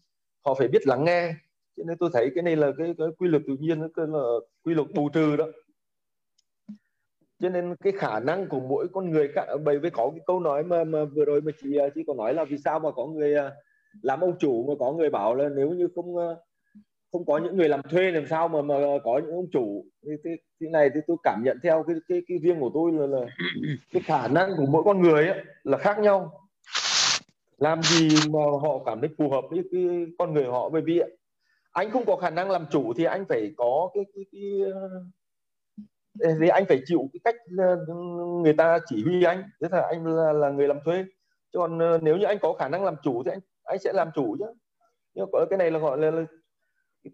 họ 0.45 0.55
phải 0.55 0.69
biết 0.69 0.87
lắng 0.87 1.05
nghe. 1.05 1.35
Cho 1.77 1.83
nên 1.87 1.99
tôi 1.99 2.11
thấy 2.13 2.31
cái 2.35 2.43
này 2.43 2.57
là 2.57 2.73
cái, 2.79 2.95
cái 2.99 3.09
quy 3.19 3.29
luật 3.29 3.43
tự 3.47 3.57
nhiên 3.61 3.89
cái 3.97 4.07
là 4.09 4.23
quy 4.65 4.75
luật 4.75 4.89
bù 4.95 5.09
trừ 5.09 5.37
đó. 5.37 5.47
Cho 7.39 7.49
nên 7.49 7.77
cái 7.77 7.93
khả 7.93 8.21
năng 8.21 8.49
của 8.49 8.61
mỗi 8.61 8.87
con 8.93 9.11
người 9.11 9.33
bởi 9.65 9.79
vì 9.79 9.91
có 9.91 10.11
cái 10.11 10.21
câu 10.27 10.41
nói 10.41 10.65
mà, 10.65 10.85
mà 10.85 11.05
vừa 11.05 11.25
rồi 11.25 11.41
mà 11.41 11.53
chị 11.63 11.79
chị 11.95 12.05
có 12.07 12.15
nói 12.15 12.35
là 12.35 12.45
vì 12.45 12.59
sao 12.59 12.79
mà 12.81 12.91
có 12.91 13.07
người 13.07 13.35
làm 14.03 14.21
ông 14.21 14.39
chủ 14.39 14.65
mà 14.69 14.75
có 14.79 14.93
người 14.93 15.11
bảo 15.11 15.35
là 15.35 15.49
nếu 15.49 15.69
như 15.69 15.89
không 15.95 16.17
ờ, 16.17 16.37
không 17.13 17.25
có 17.25 17.39
những 17.39 17.57
người 17.57 17.69
làm 17.69 17.83
thuê 17.83 18.11
làm 18.11 18.27
sao 18.31 18.49
mà 18.49 18.63
mà 18.63 18.75
có 19.05 19.21
những 19.25 19.35
ông 19.35 19.47
chủ? 19.53 19.85
Thì 20.03 20.11
thì, 20.25 20.31
thì 20.61 20.67
này 20.69 20.91
thì 20.95 21.01
tôi 21.07 21.17
cảm 21.23 21.43
nhận 21.45 21.59
theo 21.63 21.85
cái 21.87 21.97
cái 22.09 22.23
cái 22.29 22.39
riêng 22.39 22.61
của 22.61 22.71
tôi 22.75 22.93
là, 22.93 23.07
là 23.07 23.27
cái 23.93 24.03
khả 24.03 24.29
năng 24.29 24.51
của 24.57 24.67
mỗi 24.67 24.83
con 24.85 25.03
người 25.03 25.29
ấy 25.29 25.45
là 25.65 25.79
khác 25.79 25.99
nhau. 25.99 26.41
Làm 27.59 27.83
gì 27.83 28.09
mà 28.31 28.41
họ 28.63 28.79
cảm 28.87 29.01
thấy 29.01 29.11
phù 29.19 29.31
hợp 29.31 29.45
với 29.51 29.63
cái 29.73 30.07
con 30.19 30.35
người 30.35 30.45
họ 30.45 30.69
bởi 30.69 30.83
vì 30.83 31.03
anh 31.73 31.91
không 31.91 32.05
có 32.07 32.17
khả 32.17 32.31
năng 32.31 32.51
làm 32.51 32.67
chủ 32.71 32.93
thì 32.97 33.05
anh 33.05 33.25
phải 33.29 33.53
có 33.57 33.91
cái 33.95 34.05
cái, 34.15 34.25
cái 34.33 34.73
ờ, 34.73 36.35
thì 36.41 36.49
anh 36.49 36.65
phải 36.69 36.81
chịu 36.87 37.09
cái 37.13 37.21
cách 37.25 37.37
ờ, 37.59 37.77
người 38.43 38.53
ta 38.53 38.79
chỉ 38.87 39.05
huy 39.05 39.25
anh. 39.25 39.43
Thế 39.61 39.69
là 39.71 39.87
anh 39.89 40.07
là, 40.07 40.33
là 40.33 40.51
người 40.51 40.69
làm 40.69 40.79
thuê. 40.85 41.05
Chứ 41.53 41.59
còn 41.59 41.79
nếu 42.03 42.17
như 42.17 42.25
anh 42.25 42.39
có 42.43 42.53
khả 42.53 42.69
năng 42.69 42.85
làm 42.85 42.95
chủ 43.03 43.23
thì 43.25 43.31
anh 43.31 43.41
anh 43.65 43.79
sẽ 43.79 43.93
làm 43.93 44.09
chủ 44.15 44.37
chứ. 44.39 44.45
Nhưng 45.15 45.27
có 45.33 45.47
cái 45.51 45.59
này 45.59 45.71
là 45.71 45.79
gọi 45.79 45.99
là, 45.99 46.11
là 46.11 46.25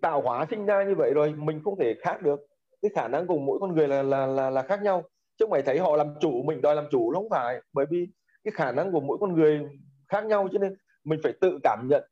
tạo 0.03 0.23
hóa 0.23 0.47
sinh 0.51 0.67
ra 0.67 0.85
như 0.85 0.95
vậy 0.95 1.13
rồi 1.15 1.35
mình 1.37 1.61
không 1.65 1.79
thể 1.79 1.95
khác 2.01 2.23
được. 2.23 2.41
Cái 2.83 2.91
khả 2.95 3.09
năng 3.09 3.27
của 3.27 3.39
mỗi 3.39 3.59
con 3.61 3.75
người 3.75 3.89
là 3.89 4.03
là 4.03 4.27
là, 4.27 4.51
là 4.51 4.63
khác 4.63 4.83
nhau. 4.83 5.03
Chứ 5.39 5.47
mày 5.47 5.63
thấy 5.63 5.79
họ 5.79 5.97
làm 5.97 6.15
chủ 6.21 6.43
mình 6.43 6.61
đòi 6.61 6.77
làm 6.77 6.85
chủ 6.91 7.13
nó 7.13 7.21
không 7.21 7.31
phải. 7.31 7.61
Bởi 7.73 7.87
vì 7.91 8.07
cái 8.45 8.53
khả 8.55 8.73
năng 8.73 8.93
của 8.93 9.01
mỗi 9.01 9.19
con 9.21 9.35
người 9.35 9.61
khác 10.09 10.25
nhau 10.25 10.49
cho 10.53 10.59
nên 10.59 10.75
mình 11.05 11.21
phải 11.23 11.33
tự 11.41 11.59
cảm 11.63 11.87
nhận 11.91 12.05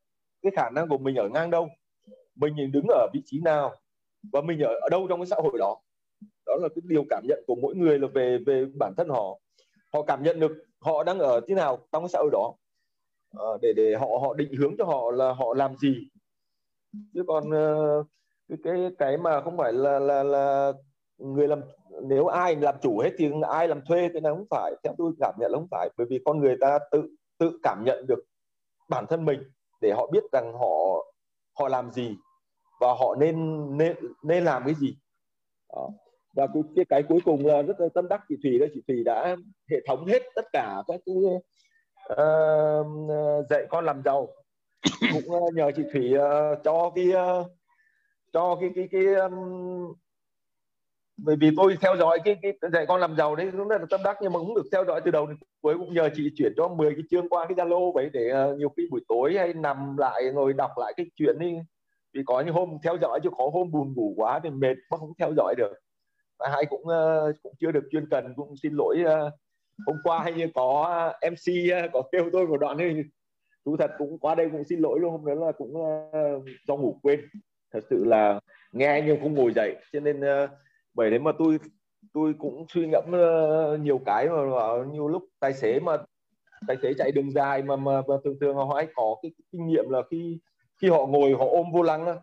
cái 0.42 0.52
khả 0.57 0.70
năng 0.70 0.89
của 0.89 0.99
mình 0.99 1.17
ở 1.17 1.28
ngang 1.28 1.50
đâu. 1.50 1.68
Mình 2.34 2.73
đứng 2.73 2.86
ở 2.89 3.08
vị 3.15 3.23
trí 3.25 3.41
nào 3.41 3.75
và 4.33 4.41
mình 4.41 4.60
ở, 4.60 4.75
ở 4.83 4.89
đâu 4.91 5.07
trong 5.08 5.20
cái 5.20 5.26
xã 5.26 5.36
hội 5.36 5.58
đó. 5.58 5.76
Đó 6.47 6.57
là 6.62 6.68
cái 6.75 6.83
điều 6.84 7.05
cảm 7.10 7.23
nhận 7.28 7.44
của 7.47 7.55
mỗi 7.62 7.75
người 7.75 7.99
là 7.99 8.08
về 8.15 8.39
về 8.47 8.65
bản 8.78 8.94
thân 8.97 9.08
họ. 9.08 9.39
Họ 9.92 10.02
cảm 10.02 10.23
nhận 10.23 10.41
được 10.41 10.52
họ 10.81 11.05
đang 11.05 11.18
ở 11.18 11.41
thế 11.49 11.55
nào 11.55 11.78
trong 11.92 12.02
cái 12.02 12.08
xã 12.08 12.18
hội 12.18 12.31
đó. 12.33 12.55
Ờ, 13.36 13.58
để 13.62 13.73
để 13.76 13.94
họ 13.94 14.07
họ 14.07 14.34
định 14.34 14.52
hướng 14.58 14.74
cho 14.78 14.84
họ 14.84 15.10
là 15.10 15.32
họ 15.32 15.55
làm 15.55 15.76
gì? 15.76 16.08
Chứ 17.15 17.24
còn 17.26 17.44
uh, 17.48 18.07
cái 18.48 18.58
cái 18.65 18.90
cái 18.98 19.18
mà 19.18 19.40
không 19.40 19.57
phải 19.57 19.73
là 19.73 19.98
là 19.98 20.23
là 20.23 20.73
người 21.18 21.48
làm 21.48 21.60
nếu 22.02 22.26
ai 22.26 22.57
làm 22.57 22.74
chủ 22.82 22.98
hết 22.98 23.10
thì 23.18 23.31
ai 23.48 23.68
làm 23.68 23.81
thuê 23.84 24.08
thì 24.15 24.20
nó 24.20 24.34
không 24.34 24.47
phải 24.50 24.74
theo 24.84 24.94
tôi 24.98 25.12
cảm 25.20 25.34
nhận 25.39 25.52
là 25.52 25.58
không 25.58 25.68
phải. 25.70 25.90
Bởi 25.97 26.07
vì 26.10 26.20
con 26.24 26.40
người 26.40 26.57
ta 26.60 26.78
tự 26.90 27.02
tự 27.39 27.58
cảm 27.62 27.84
nhận 27.84 28.07
được 28.07 28.24
bản 28.89 29.07
thân 29.08 29.24
mình 29.24 29.42
để 29.81 29.92
họ 29.92 30.07
biết 30.12 30.24
rằng 30.32 30.52
họ 30.52 31.05
họ 31.58 31.68
làm 31.68 31.92
gì 31.92 32.16
và 32.81 32.89
họ 32.94 33.15
nên 33.18 33.66
nên 33.78 33.97
nên 34.23 34.44
làm 34.44 34.62
cái 34.65 34.74
gì. 34.74 34.97
Đó. 35.74 35.90
và 36.36 36.47
cái, 36.55 36.62
cái 36.76 36.84
cái 36.89 37.02
cuối 37.02 37.20
cùng 37.24 37.47
là 37.47 37.62
rất 37.62 37.81
là 37.81 37.89
tâm 37.94 38.08
đắc 38.08 38.20
chị 38.28 38.34
thủy 38.42 38.58
đó. 38.58 38.66
Chị 38.74 38.81
thủy 38.89 39.02
đã 39.05 39.36
hệ 39.70 39.76
thống 39.89 40.07
hết 40.07 40.23
tất 40.34 40.44
cả 40.52 40.82
các 40.89 41.00
cái 41.07 41.15
uh, 42.12 43.47
dạy 43.51 43.67
con 43.70 43.85
làm 43.85 44.03
giàu. 44.05 44.28
Cũng 45.12 45.35
ờ, 45.35 45.41
nhờ 45.55 45.70
chị 45.77 45.83
thủy 45.93 46.12
uh, 46.19 46.59
cho 46.65 46.91
cái 46.95 47.09
uh, 47.09 47.47
cho 48.33 48.57
cái 48.61 48.70
cái 48.75 48.89
cái 48.93 49.15
um, 49.15 49.95
bởi 51.17 51.37
vì 51.37 51.51
tôi 51.57 51.77
theo 51.81 51.97
dõi 51.97 52.19
cái, 52.25 52.37
cái 52.43 52.53
dạy 52.73 52.87
con 52.87 53.01
làm 53.01 53.17
giàu 53.17 53.37
đấy 53.37 53.49
cũng 53.53 53.69
rất 53.69 53.81
là 53.81 53.87
tâm 53.91 54.01
đắc 54.05 54.19
nhưng 54.23 54.33
mà 54.33 54.39
cũng 54.39 54.55
được 54.55 54.67
theo 54.73 54.85
dõi 54.85 55.01
từ 55.05 55.11
đầu 55.11 55.27
đến 55.27 55.37
cuối. 55.62 55.75
Cũng 55.78 55.95
nhờ 55.95 56.09
chị 56.15 56.31
chuyển 56.37 56.53
cho 56.57 56.69
10 56.69 56.95
cái 56.95 57.03
chương 57.11 57.28
qua 57.28 57.47
cái 57.47 57.57
zalo 57.57 57.93
vậy 57.93 58.11
để 58.12 58.33
uh, 58.53 58.59
nhiều 58.59 58.69
khi 58.77 58.83
buổi 58.91 59.01
tối 59.09 59.35
hay 59.39 59.53
nằm 59.53 59.97
lại 59.97 60.23
ngồi 60.35 60.53
đọc 60.53 60.70
lại 60.77 60.93
cái 60.97 61.07
chuyện 61.17 61.37
đi 61.39 61.55
vì 62.15 62.23
có 62.27 62.41
những 62.41 62.55
hôm 62.55 62.78
theo 62.83 62.97
dõi 63.01 63.20
chứ 63.23 63.31
có 63.39 63.51
hôm 63.53 63.70
buồn 63.70 63.95
ngủ 63.97 64.15
quá 64.17 64.41
thì 64.45 64.51
mệt 64.51 64.75
mà 64.91 64.97
không 64.97 65.12
theo 65.19 65.33
dõi 65.37 65.55
được. 65.59 65.73
Và 66.39 66.49
hai 66.49 66.65
cũng 66.70 66.83
uh, 66.83 67.37
cũng 67.43 67.53
chưa 67.61 67.70
được 67.70 67.89
chuyên 67.91 68.09
cần 68.11 68.33
cũng 68.37 68.55
xin 68.62 68.73
lỗi 68.75 68.97
uh, 69.03 69.33
hôm 69.86 69.97
qua 70.02 70.20
hay 70.20 70.32
như 70.32 70.48
có 70.55 70.82
à, 71.20 71.31
mc 71.31 71.73
à, 71.73 71.89
có 71.92 72.02
kêu 72.12 72.31
tôi 72.32 72.47
một 72.47 72.57
đoạn 72.57 72.76
thì 72.78 73.02
thú 73.65 73.76
thật 73.76 73.90
cũng 73.98 74.18
qua 74.18 74.34
đây 74.34 74.48
cũng 74.52 74.65
xin 74.65 74.81
lỗi 74.81 75.00
luôn 75.00 75.12
hôm 75.12 75.24
đó 75.24 75.34
là 75.34 75.52
cũng 75.52 75.76
uh, 75.76 76.44
do 76.68 76.76
ngủ 76.76 76.98
quên. 77.02 77.20
Thật 77.73 77.81
sự 77.90 78.05
là 78.05 78.40
nghe 78.73 79.02
nhưng 79.07 79.20
không 79.20 79.34
ngồi 79.34 79.52
dậy 79.52 79.76
cho 79.92 80.00
nên 80.00 80.20
uh, 80.20 80.50
bởi 80.94 81.10
thế 81.10 81.18
mà 81.18 81.32
tôi 81.39 81.58
tôi 82.12 82.34
cũng 82.39 82.66
suy 82.68 82.86
ngẫm 82.86 83.05
uh, 83.05 83.81
nhiều 83.81 84.00
cái 84.07 84.28
mà, 84.28 84.44
mà 84.44 84.84
nhiều 84.92 85.08
lúc 85.08 85.23
tài 85.40 85.55
xế 85.55 85.81
mà 85.81 85.97
tài 86.68 86.76
xế 86.82 86.94
chạy 86.98 87.12
đường 87.12 87.31
dài 87.31 87.62
mà 87.62 87.76
mà, 87.76 88.02
mà 88.08 88.15
thường 88.24 88.36
thường 88.40 88.57
họ 88.57 88.74
hay 88.76 88.86
có 88.94 89.16
cái, 89.23 89.32
cái 89.39 89.44
kinh 89.52 89.66
nghiệm 89.66 89.89
là 89.89 90.02
khi 90.10 90.39
khi 90.82 90.89
họ 90.89 91.07
ngồi 91.07 91.32
họ 91.32 91.47
ôm 91.50 91.66
vô 91.73 91.82
lăng 91.82 92.18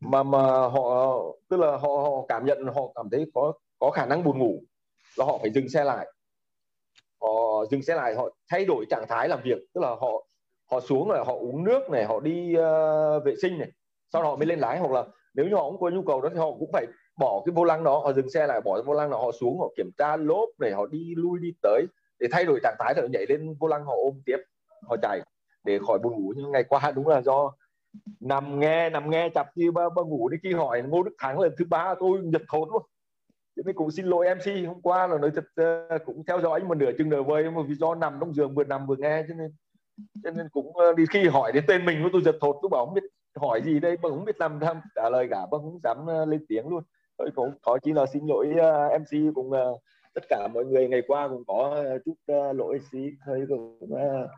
mà 0.00 0.22
mà 0.22 0.38
họ 0.48 1.18
tức 1.48 1.56
là 1.60 1.70
họ, 1.70 1.88
họ 1.88 2.26
cảm 2.28 2.44
nhận 2.46 2.64
họ 2.64 2.82
cảm 2.94 3.08
thấy 3.10 3.26
có 3.34 3.52
có 3.78 3.90
khả 3.90 4.06
năng 4.06 4.24
buồn 4.24 4.38
ngủ 4.38 4.62
là 5.16 5.24
họ 5.24 5.38
phải 5.38 5.50
dừng 5.50 5.68
xe 5.68 5.84
lại 5.84 6.06
họ 7.20 7.64
dừng 7.70 7.82
xe 7.82 7.94
lại 7.94 8.14
họ 8.14 8.30
thay 8.50 8.64
đổi 8.64 8.84
trạng 8.90 9.04
thái 9.08 9.28
làm 9.28 9.40
việc. 9.42 9.58
Tức 9.74 9.80
là 9.80 9.88
họ 9.88 10.26
họ 10.70 10.80
xuống 10.80 11.08
rồi 11.08 11.24
họ 11.24 11.32
uống 11.32 11.64
nước 11.64 11.90
này 11.90 12.04
họ 12.04 12.20
đi 12.20 12.54
uh, 12.56 13.24
vệ 13.24 13.34
sinh 13.42 13.58
này. 13.58 13.68
Sau 14.12 14.22
đó 14.22 14.28
họ 14.28 14.36
mới 14.36 14.46
lên 14.46 14.58
lái 14.58 14.78
hoặc 14.78 14.92
là 14.92 15.04
nếu 15.34 15.46
như 15.46 15.54
họ 15.54 15.70
cũng 15.70 15.80
có 15.80 15.90
nhu 15.90 16.02
cầu 16.02 16.20
đó 16.20 16.28
thì 16.32 16.38
họ 16.38 16.50
cũng 16.58 16.70
phải 16.72 16.86
bỏ 17.18 17.42
cái 17.46 17.52
vô 17.52 17.64
lăng 17.64 17.84
đó 17.84 17.98
họ 17.98 18.12
dừng 18.12 18.30
xe 18.30 18.46
lại 18.46 18.60
bỏ 18.60 18.74
cái 18.74 18.82
vô 18.82 18.92
lăng 18.92 19.10
đó 19.10 19.18
họ 19.18 19.32
xuống 19.32 19.58
họ 19.60 19.68
kiểm 19.76 19.90
tra 19.98 20.16
lốp 20.16 20.48
này 20.60 20.72
họ 20.72 20.86
đi 20.86 21.14
lui 21.14 21.38
đi 21.42 21.48
tới 21.62 21.86
để 22.18 22.28
thay 22.32 22.44
đổi 22.44 22.60
trạng 22.62 22.76
thái 22.78 22.94
rồi 22.96 23.08
nhảy 23.12 23.26
lên 23.28 23.56
vô 23.60 23.68
lăng 23.68 23.84
họ 23.84 23.92
ôm 24.04 24.22
tiếp 24.26 24.36
họ 24.88 24.96
chạy 25.02 25.20
để 25.64 25.78
khỏi 25.86 25.98
buồn 25.98 26.12
ngủ. 26.12 26.32
Nhưng 26.36 26.50
ngày 26.50 26.64
qua 26.64 26.92
đúng 26.94 27.08
là 27.08 27.22
do 27.22 27.52
nằm 28.20 28.60
nghe 28.60 28.90
nằm 28.90 29.10
nghe 29.10 29.28
chập 29.34 29.46
như 29.54 29.72
ba, 29.72 29.88
ba 29.88 30.02
ngủ 30.02 30.28
đi 30.28 30.38
khi 30.42 30.52
hỏi 30.52 30.82
ngô 30.82 31.02
đức 31.02 31.12
thắng 31.18 31.40
lần 31.40 31.52
thứ 31.58 31.64
ba 31.70 31.94
tôi 32.00 32.18
nhật 32.22 32.42
thốn 32.52 32.68
luôn 32.72 32.82
cho 33.58 33.62
nên 33.66 33.74
cũng 33.74 33.90
xin 33.90 34.06
lỗi 34.06 34.26
mc 34.34 34.66
hôm 34.66 34.82
qua 34.82 35.06
là 35.06 35.18
nói 35.18 35.30
thật 35.34 35.44
uh, 35.96 36.02
cũng 36.06 36.24
theo 36.26 36.40
dõi 36.40 36.60
một 36.60 36.76
nửa 36.76 36.90
chừng 36.98 37.08
nửa 37.08 37.22
vời 37.22 37.50
mà 37.50 37.62
vì 37.68 37.74
do 37.74 37.94
nằm 37.94 38.16
trong 38.20 38.34
giường 38.34 38.54
vừa 38.54 38.64
nằm 38.64 38.86
vừa 38.86 38.96
nghe 38.96 39.22
cho 39.28 39.34
nên 39.34 39.54
cho 40.24 40.30
nên 40.30 40.48
cũng 40.52 40.66
uh, 40.68 40.96
đi 40.96 41.04
khi 41.10 41.28
hỏi 41.28 41.52
đến 41.52 41.64
tên 41.68 41.86
mình 41.86 42.08
tôi 42.12 42.22
giật 42.22 42.36
thốn 42.40 42.56
tôi 42.62 42.68
bảo 42.68 42.86
không 42.86 42.94
biết 42.94 43.04
hỏi 43.36 43.62
gì 43.64 43.80
đây 43.80 43.96
mà 44.02 44.08
không 44.08 44.24
biết 44.24 44.40
làm 44.40 44.60
tham 44.60 44.80
trả 44.94 45.10
lời 45.10 45.28
cả 45.30 45.40
mà 45.50 45.58
không 45.58 45.80
dám 45.84 46.06
uh, 46.22 46.28
lên 46.28 46.46
tiếng 46.48 46.68
luôn 46.68 46.82
tôi 47.16 47.30
cũng 47.34 47.50
có 47.62 47.78
chỉ 47.82 47.92
là 47.92 48.06
xin 48.12 48.22
lỗi 48.26 48.46
uh, 48.50 49.00
mc 49.00 49.34
cũng 49.34 49.50
uh, 49.50 49.80
tất 50.14 50.24
cả 50.28 50.48
mọi 50.54 50.64
người 50.64 50.88
ngày 50.88 51.02
qua 51.06 51.28
cũng 51.28 51.44
có 51.46 51.84
chút 52.04 52.14
uh, 52.32 52.56
lỗi 52.56 52.78
xí 52.92 52.98
hơi 53.26 53.40
cũng 53.48 53.78
uh, 53.82 54.30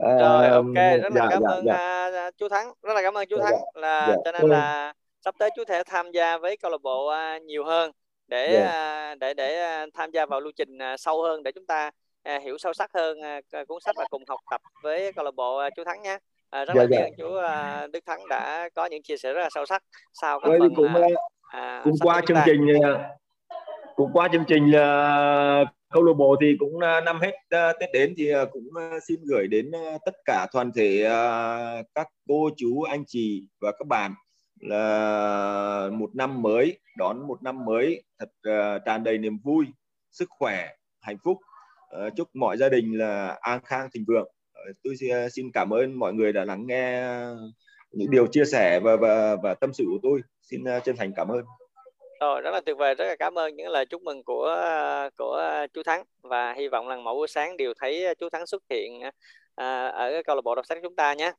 rồi 0.00 0.48
ok 0.48 0.74
rất 0.74 1.12
là 1.14 1.20
dạ, 1.20 1.26
cảm 1.30 1.42
dạ, 1.42 1.50
ơn 1.50 1.64
dạ. 1.66 2.10
Uh, 2.26 2.36
chú 2.36 2.48
Thắng 2.48 2.72
rất 2.82 2.94
là 2.94 3.02
cảm 3.02 3.14
ơn 3.14 3.26
chú 3.30 3.36
dạ, 3.38 3.44
Thắng 3.44 3.58
dạ. 3.74 3.80
là 3.80 4.06
dạ. 4.08 4.16
cho 4.24 4.32
nên 4.32 4.50
là 4.50 4.92
sắp 5.24 5.34
tới 5.38 5.50
chú 5.56 5.64
thể 5.68 5.82
tham 5.86 6.10
gia 6.10 6.38
với 6.38 6.56
câu 6.56 6.70
lạc 6.70 6.82
bộ 6.82 7.12
uh, 7.12 7.42
nhiều 7.42 7.64
hơn 7.64 7.92
để 8.28 8.52
dạ. 8.52 9.10
uh, 9.12 9.18
để 9.18 9.34
để 9.34 9.82
uh, 9.84 9.94
tham 9.94 10.10
gia 10.10 10.26
vào 10.26 10.40
lưu 10.40 10.52
trình 10.56 10.78
uh, 10.94 11.00
sâu 11.00 11.22
hơn 11.22 11.42
để 11.42 11.52
chúng 11.52 11.66
ta 11.66 11.90
hiểu 12.42 12.58
sâu 12.58 12.72
sắc 12.72 12.90
hơn 12.94 13.18
cuốn 13.68 13.80
sách 13.80 13.94
và 13.98 14.04
cùng 14.10 14.22
học 14.28 14.40
tập 14.50 14.60
với 14.82 15.12
câu 15.12 15.24
lạc 15.24 15.34
bộ 15.34 15.62
chú 15.76 15.84
Thắng 15.84 16.02
nhé 16.02 16.18
À, 16.50 16.64
rất 16.64 16.74
dạ, 16.76 16.82
là 16.82 16.88
dạ. 16.90 17.08
chú 17.18 17.24
Đức 17.92 18.06
Thắng 18.06 18.28
đã 18.28 18.68
có 18.74 18.86
những 18.86 19.02
chia 19.02 19.16
sẻ 19.16 19.32
rất 19.32 19.40
là 19.40 19.48
sâu 19.54 19.66
sắc 19.66 19.82
sau 20.12 20.40
các 20.40 20.50
phần 20.58 20.74
cũng, 20.74 20.94
à, 21.48 21.80
cũng 21.84 21.94
qua 22.00 22.22
chương 22.26 22.36
trình 22.46 22.66
cũng 23.96 24.10
qua 24.12 24.28
chương 24.32 24.44
trình 24.48 24.70
là 24.70 25.64
câu 25.94 26.02
lạc 26.02 26.12
bộ 26.18 26.36
thì 26.40 26.56
cũng 26.58 26.80
à, 26.80 27.00
năm 27.00 27.20
hết 27.20 27.32
à, 27.50 27.72
Tết 27.80 27.88
đến 27.92 28.14
thì 28.16 28.32
à, 28.32 28.44
cũng 28.52 28.68
xin 29.08 29.20
gửi 29.24 29.46
đến 29.46 29.70
tất 30.06 30.14
cả 30.24 30.46
toàn 30.52 30.70
thể 30.76 31.04
các 31.94 32.08
cô 32.28 32.50
chú 32.56 32.82
anh 32.82 33.04
chị 33.06 33.48
và 33.60 33.72
các 33.72 33.86
bạn 33.86 34.14
là 34.60 35.88
một 35.92 36.10
năm 36.14 36.42
mới 36.42 36.78
đón 36.98 37.26
một 37.26 37.42
năm 37.42 37.64
mới. 37.64 38.02
Thật 38.18 38.28
ờ, 38.42 38.78
tràn 38.78 39.04
đầy 39.04 39.18
niềm 39.18 39.38
vui 39.44 39.66
sức 40.10 40.28
khỏe 40.30 40.68
hạnh 41.00 41.16
phúc. 41.24 41.38
Ờ, 41.90 42.10
chúc 42.16 42.28
mọi 42.34 42.56
gia 42.56 42.68
đình 42.68 42.98
là 42.98 43.38
an 43.40 43.60
khang 43.64 43.88
thịnh 43.94 44.04
vượng. 44.08 44.28
Ờ, 44.52 44.62
tôi 44.84 44.94
xin 45.32 45.50
cảm 45.52 45.70
ơn 45.70 45.98
mọi 45.98 46.12
người 46.12 46.32
đã 46.32 46.44
lắng 46.44 46.66
nghe 46.66 47.04
những 47.90 48.10
điều 48.10 48.26
chia 48.26 48.44
sẻ 48.44 48.80
và 48.80 48.96
và 48.96 49.36
và 49.42 49.54
tâm 49.54 49.72
sự 49.72 49.84
của 49.86 49.98
tôi. 50.02 50.20
Xin 50.42 50.64
chân 50.84 50.96
thành 50.96 51.12
cảm 51.16 51.28
ơn. 51.28 51.44
Rồi 52.20 52.40
rất 52.40 52.50
là 52.50 52.60
tuyệt 52.60 52.76
vời 52.78 52.94
rất 52.94 53.04
là 53.04 53.16
cảm 53.18 53.38
ơn 53.38 53.56
những 53.56 53.68
lời 53.68 53.86
chúc 53.86 54.02
mừng 54.02 54.24
của 54.24 54.62
của 55.18 55.66
chú 55.74 55.82
Thắng. 55.82 56.04
Và 56.22 56.52
hy 56.52 56.68
vọng 56.68 56.88
là 56.88 56.96
mỗi 56.96 57.14
buổi 57.14 57.28
sáng 57.28 57.56
đều 57.56 57.72
thấy 57.80 58.14
chú 58.20 58.28
Thắng 58.28 58.46
xuất 58.46 58.62
hiện 58.70 59.00
à, 59.54 59.86
ở 59.86 60.22
câu 60.26 60.36
lạc 60.36 60.42
bộ 60.44 60.54
đọc 60.54 60.66
sách 60.66 60.78
chúng 60.82 60.96
ta 60.96 61.14
nhé 61.14 61.32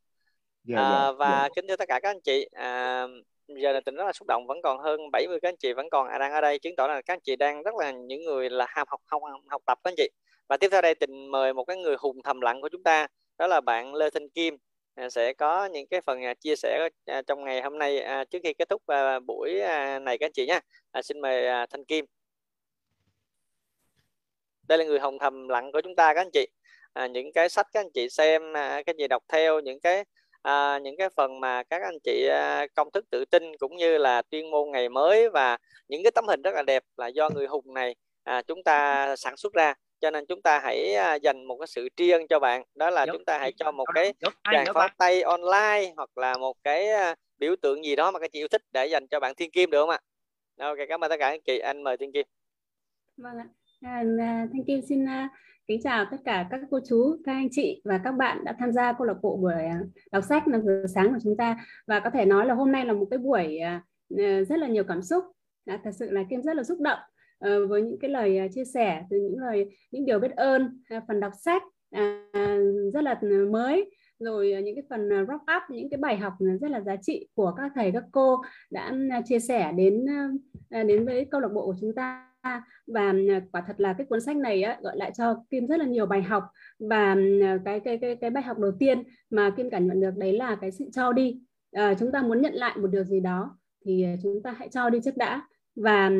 dạ, 0.70 0.78
à, 0.78 0.90
yeah, 0.90 1.02
dạ, 1.04 1.12
và 1.12 1.30
yeah. 1.30 1.44
Dạ. 1.44 1.50
kính 1.56 1.68
thưa 1.68 1.76
tất 1.76 1.88
cả 1.88 2.00
các 2.00 2.10
anh 2.10 2.22
chị. 2.22 2.48
À, 2.52 3.08
giờ 3.48 3.72
là 3.72 3.80
tình 3.86 3.96
rất 3.96 4.04
là 4.06 4.14
xúc 4.14 4.28
động 4.28 4.48
vẫn 4.48 4.62
còn 4.64 4.80
hơn 4.80 5.12
70 5.12 5.40
các 5.42 5.50
anh 5.50 5.58
chị 5.58 5.74
vẫn 5.74 5.90
còn 5.90 6.08
đang 6.20 6.32
ở 6.32 6.42
đây. 6.42 6.60
Chứng 6.60 6.76
tỏ 6.76 6.88
là 6.88 7.02
các 7.02 7.14
anh 7.14 7.20
chị 7.20 7.36
đang 7.36 7.64
rất 7.64 7.76
là 7.76 7.92
những 7.92 8.26
người 8.26 8.50
là 8.50 8.66
ham 8.70 8.88
học 8.90 9.02
học 9.06 9.22
học 9.50 9.62
tập 9.66 9.80
các 9.84 9.92
anh 9.92 9.96
chị. 9.98 10.10
Và 10.48 10.58
tiếp 10.58 10.70
theo 10.72 10.82
đây 10.82 10.96
tình 10.96 11.32
mời 11.32 11.54
một 11.54 11.64
cái 11.64 11.78
người 11.78 11.96
hùng 12.00 12.22
thầm 12.24 12.42
lặng 12.42 12.62
của 12.62 12.70
chúng 12.70 12.84
ta 12.84 13.08
đó 13.38 13.48
là 13.48 13.62
bạn 13.62 13.96
Lê 13.96 14.10
Thanh 14.10 14.30
Kim. 14.30 14.58
À, 14.96 15.10
sẽ 15.10 15.34
có 15.34 15.66
những 15.66 15.88
cái 15.88 16.02
phần 16.02 16.24
à, 16.24 16.34
chia 16.34 16.56
sẻ 16.56 16.90
à, 17.06 17.22
trong 17.22 17.44
ngày 17.44 17.62
hôm 17.62 17.78
nay 17.78 18.06
trước 18.32 18.40
khi 18.44 18.54
kết 18.54 18.70
thúc 18.70 18.82
buổi 19.26 19.54
này 20.02 20.18
các 20.18 20.26
anh 20.26 20.32
chị 20.34 20.48
nhé 20.48 20.60
xin 21.04 21.22
mời 21.22 21.68
Thanh 21.70 21.86
Kim. 21.86 22.06
Đây 24.68 24.78
là 24.78 24.84
người 24.86 25.00
hồng 25.00 25.20
thầm 25.20 25.48
lặng 25.48 25.72
của 25.72 25.82
chúng 25.82 25.96
ta 25.96 26.14
các 26.14 26.22
anh 26.22 26.30
chị. 26.34 26.48
À, 26.94 27.08
những 27.08 27.32
cái 27.34 27.50
sách 27.50 27.68
các 27.74 27.80
anh 27.80 27.92
chị 27.94 28.10
xem 28.10 28.42
các 28.54 28.86
anh 28.86 28.96
chị 28.98 29.08
đọc 29.08 29.24
theo 29.28 29.60
những 29.60 29.80
cái 29.80 30.06
à, 30.50 30.80
những 30.80 30.96
cái 30.98 31.10
phần 31.10 31.40
mà 31.40 31.64
các 31.64 31.82
anh 31.82 31.98
chị 32.04 32.28
à, 32.32 32.68
công 32.76 32.92
thức 32.92 33.06
tự 33.10 33.26
tin 33.26 33.44
cũng 33.60 33.76
như 33.78 33.98
là 33.98 34.22
tuyên 34.22 34.52
môn 34.52 34.72
ngày 34.72 34.90
mới 34.90 35.30
và 35.30 35.58
những 35.88 36.04
cái 36.04 36.12
tấm 36.12 36.26
hình 36.28 36.42
rất 36.42 36.56
là 36.56 36.64
đẹp 36.64 36.84
là 36.98 37.08
do 37.08 37.30
người 37.30 37.48
hùng 37.48 37.74
này 37.74 37.96
à, 38.24 38.42
chúng 38.42 38.64
ta 38.64 39.16
sản 39.16 39.38
xuất 39.38 39.54
ra 39.54 39.74
cho 40.02 40.12
nên 40.12 40.26
chúng 40.26 40.42
ta 40.42 40.60
hãy 40.64 40.94
à, 40.94 41.16
dành 41.16 41.46
một 41.46 41.58
cái 41.58 41.68
sự 41.68 41.90
tri 41.96 42.10
ân 42.10 42.28
cho 42.28 42.40
bạn 42.40 42.64
đó 42.76 42.90
là 42.90 43.06
chúng 43.06 43.26
ta 43.26 43.38
hãy 43.38 43.52
cho 43.58 43.72
một 43.72 43.86
cái 43.94 44.14
tràng 44.52 44.66
pháo 44.74 44.88
tay 44.98 45.22
online 45.22 45.94
hoặc 45.96 46.18
là 46.18 46.38
một 46.38 46.58
cái 46.64 46.90
à, 46.90 47.16
biểu 47.38 47.56
tượng 47.62 47.86
gì 47.86 47.96
đó 47.96 48.12
mà 48.12 48.20
các 48.20 48.32
chị 48.32 48.40
yêu 48.40 48.48
thích 48.48 48.62
để 48.72 48.86
dành 48.86 49.08
cho 49.08 49.20
bạn 49.20 49.36
Thiên 49.36 49.52
Kim 49.52 49.70
được 49.70 49.82
không 49.82 49.90
ạ? 49.90 50.00
Ok 50.60 50.78
cảm 50.90 51.04
ơn 51.04 51.10
tất 51.10 51.18
cả 51.20 51.28
anh 51.28 51.42
chị 51.42 51.60
anh 51.60 51.84
mời 51.84 51.98
Thiên 51.98 52.12
Kim. 52.12 52.26
Vâng 53.18 53.38
ạ. 53.38 53.48
À, 53.82 54.04
à 54.20 54.46
Thiên 54.54 54.64
Kim 54.68 54.82
xin 54.90 55.06
kính 55.70 55.82
chào 55.82 56.06
tất 56.12 56.18
cả 56.26 56.48
các 56.50 56.62
cô 56.72 56.80
chú, 56.88 57.18
các 57.26 57.32
anh 57.32 57.48
chị 57.52 57.82
và 57.86 57.98
các 58.04 58.12
bạn 58.12 58.44
đã 58.44 58.56
tham 58.60 58.72
gia 58.72 58.94
câu 58.94 59.08
lạc 59.08 59.14
bộ 59.22 59.38
buổi 59.38 59.54
à, 59.54 59.80
đọc 60.12 60.24
sách 60.30 60.48
năm 60.48 60.62
giờ 60.66 60.84
sáng 60.96 61.14
của 61.14 61.20
chúng 61.24 61.38
ta. 61.38 61.58
Và 61.88 62.00
có 62.00 62.10
thể 62.10 62.26
nói 62.26 62.46
là 62.46 62.54
hôm 62.54 62.72
nay 62.72 62.86
là 62.86 62.94
một 62.94 63.08
cái 63.12 63.18
buổi 63.18 63.58
à, 63.58 63.84
ờ, 64.18 64.44
rất 64.44 64.60
là 64.60 64.68
nhiều 64.68 64.84
cảm 64.84 65.02
xúc. 65.02 65.24
thật 65.66 65.92
sự 66.00 66.12
là 66.12 66.24
Kim 66.30 66.42
rất 66.42 66.56
là 66.56 66.64
xúc 66.64 66.80
động 66.82 67.00
ờ, 67.40 67.68
với 67.68 67.82
những 67.82 68.00
cái 68.00 68.12
lời 68.12 68.38
à, 68.38 68.48
chia 68.54 68.66
sẻ 68.66 69.04
từ 69.10 69.18
những 69.18 69.40
lời 69.40 69.66
những 69.92 70.06
điều 70.06 70.20
biết 70.20 70.32
ơn 70.36 70.82
phần 71.08 71.20
đọc 71.20 71.34
sách 71.42 71.64
rất 72.94 73.04
là 73.04 73.20
ừ, 73.22 73.50
mới. 73.52 73.92
Rồi 74.20 74.62
những 74.64 74.76
cái 74.76 74.84
phần 74.90 75.10
wrap 75.10 75.58
up 75.58 75.64
những 75.70 75.90
cái 75.90 75.98
bài 75.98 76.18
học 76.18 76.34
rất 76.62 76.72
là 76.72 76.82
giá 76.82 76.96
trị 77.02 77.28
của 77.34 77.54
các 77.58 77.72
thầy 77.76 77.92
các 77.92 78.04
cô 78.12 78.42
đã 78.70 78.94
chia 79.26 79.40
sẻ 79.40 79.72
đến 79.76 80.06
đến 80.70 81.06
với 81.06 81.26
câu 81.32 81.42
lạc 81.42 81.50
bộ 81.54 81.66
của 81.66 81.76
chúng 81.82 81.96
ta 81.96 82.29
và 82.88 83.14
à, 83.30 83.42
quả 83.52 83.64
thật 83.68 83.76
là 83.80 83.94
cái 83.94 84.06
cuốn 84.10 84.22
sách 84.22 84.38
này 84.38 84.64
á, 84.64 84.78
gọi 84.82 84.98
lại 84.98 85.12
cho 85.18 85.44
Kim 85.50 85.68
rất 85.68 85.80
là 85.80 85.86
nhiều 85.86 86.06
bài 86.06 86.22
học. 86.22 86.44
Và 86.80 87.16
à, 87.42 87.58
cái 87.66 87.80
cái 87.80 87.98
cái 88.02 88.16
cái 88.16 88.30
bài 88.30 88.44
học 88.44 88.58
đầu 88.60 88.72
tiên 88.80 89.04
mà 89.30 89.50
Kim 89.50 89.70
cảm 89.70 89.88
nhận 89.88 90.02
được 90.02 90.18
đấy 90.18 90.34
là 90.34 90.56
cái 90.62 90.72
sự 90.72 90.86
cho 90.94 91.14
đi. 91.14 91.40
À, 91.72 91.94
chúng 92.00 92.12
ta 92.12 92.22
muốn 92.22 92.42
nhận 92.42 92.54
lại 92.54 92.78
một 92.78 92.88
điều 92.88 93.04
gì 93.04 93.20
đó 93.20 93.58
thì 93.86 94.04
à, 94.04 94.16
chúng 94.24 94.44
ta 94.44 94.52
hãy 94.52 94.70
cho 94.72 94.90
đi 94.90 95.00
trước 95.04 95.18
đã. 95.18 95.42
Và 95.76 96.12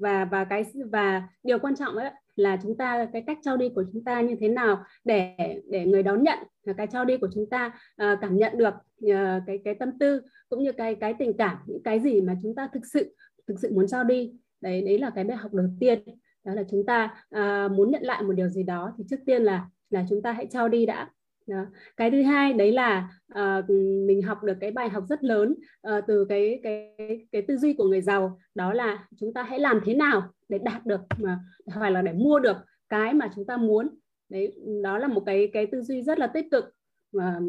và 0.00 0.24
và 0.24 0.44
cái 0.44 0.64
và 0.92 1.22
điều 1.42 1.58
quan 1.58 1.76
trọng 1.76 1.96
ấy 1.96 2.10
là 2.36 2.58
chúng 2.62 2.76
ta 2.76 3.06
cái 3.12 3.22
cách 3.26 3.38
trao 3.42 3.56
đi 3.56 3.68
của 3.68 3.84
chúng 3.92 4.04
ta 4.04 4.20
như 4.20 4.36
thế 4.40 4.48
nào 4.48 4.84
để 5.04 5.36
để 5.70 5.86
người 5.86 6.02
đón 6.02 6.22
nhận 6.22 6.38
cái 6.76 6.86
trao 6.86 7.04
đi 7.04 7.16
của 7.16 7.28
chúng 7.34 7.46
ta 7.50 7.66
uh, 8.02 8.18
cảm 8.20 8.36
nhận 8.36 8.58
được 8.58 8.74
uh, 9.04 9.42
cái 9.46 9.58
cái 9.64 9.74
tâm 9.74 9.98
tư 9.98 10.20
cũng 10.48 10.62
như 10.62 10.72
cái 10.72 10.94
cái 10.94 11.14
tình 11.18 11.32
cảm 11.38 11.56
những 11.66 11.82
cái 11.82 12.00
gì 12.00 12.20
mà 12.20 12.36
chúng 12.42 12.54
ta 12.54 12.68
thực 12.72 12.86
sự 12.92 13.14
thực 13.46 13.58
sự 13.58 13.70
muốn 13.74 13.86
trao 13.86 14.04
đi 14.04 14.32
đấy 14.60 14.82
đấy 14.82 14.98
là 14.98 15.10
cái 15.10 15.24
bài 15.24 15.36
học 15.36 15.54
đầu 15.54 15.66
tiên. 15.80 16.02
Đó 16.44 16.54
là 16.54 16.62
chúng 16.70 16.86
ta 16.86 17.24
à, 17.30 17.68
muốn 17.68 17.90
nhận 17.90 18.02
lại 18.02 18.22
một 18.22 18.32
điều 18.32 18.48
gì 18.48 18.62
đó 18.62 18.94
thì 18.98 19.04
trước 19.10 19.20
tiên 19.26 19.42
là 19.42 19.68
là 19.90 20.04
chúng 20.08 20.22
ta 20.22 20.32
hãy 20.32 20.46
trao 20.46 20.68
đi 20.68 20.86
đã. 20.86 21.10
Đó. 21.46 21.64
cái 21.96 22.10
thứ 22.10 22.22
hai 22.22 22.52
đấy 22.52 22.72
là 22.72 23.08
à, 23.28 23.62
mình 24.06 24.22
học 24.22 24.42
được 24.42 24.56
cái 24.60 24.70
bài 24.70 24.88
học 24.88 25.04
rất 25.08 25.24
lớn 25.24 25.54
à, 25.82 26.00
từ 26.06 26.24
cái 26.24 26.60
cái 26.62 26.96
cái 27.32 27.42
tư 27.42 27.56
duy 27.56 27.72
của 27.72 27.84
người 27.84 28.00
giàu. 28.00 28.38
Đó 28.54 28.72
là 28.72 29.08
chúng 29.16 29.34
ta 29.34 29.42
hãy 29.42 29.58
làm 29.58 29.80
thế 29.84 29.94
nào 29.94 30.22
để 30.48 30.58
đạt 30.58 30.86
được 30.86 31.00
mà 31.18 31.38
hoặc 31.66 31.90
là 31.90 32.02
để 32.02 32.12
mua 32.12 32.38
được 32.38 32.56
cái 32.88 33.14
mà 33.14 33.30
chúng 33.34 33.46
ta 33.46 33.56
muốn. 33.56 33.88
Đấy 34.28 34.52
đó 34.82 34.98
là 34.98 35.08
một 35.08 35.22
cái 35.26 35.50
cái 35.52 35.66
tư 35.66 35.82
duy 35.82 36.02
rất 36.02 36.18
là 36.18 36.26
tích 36.26 36.46
cực 36.50 36.64
mà 37.12 37.40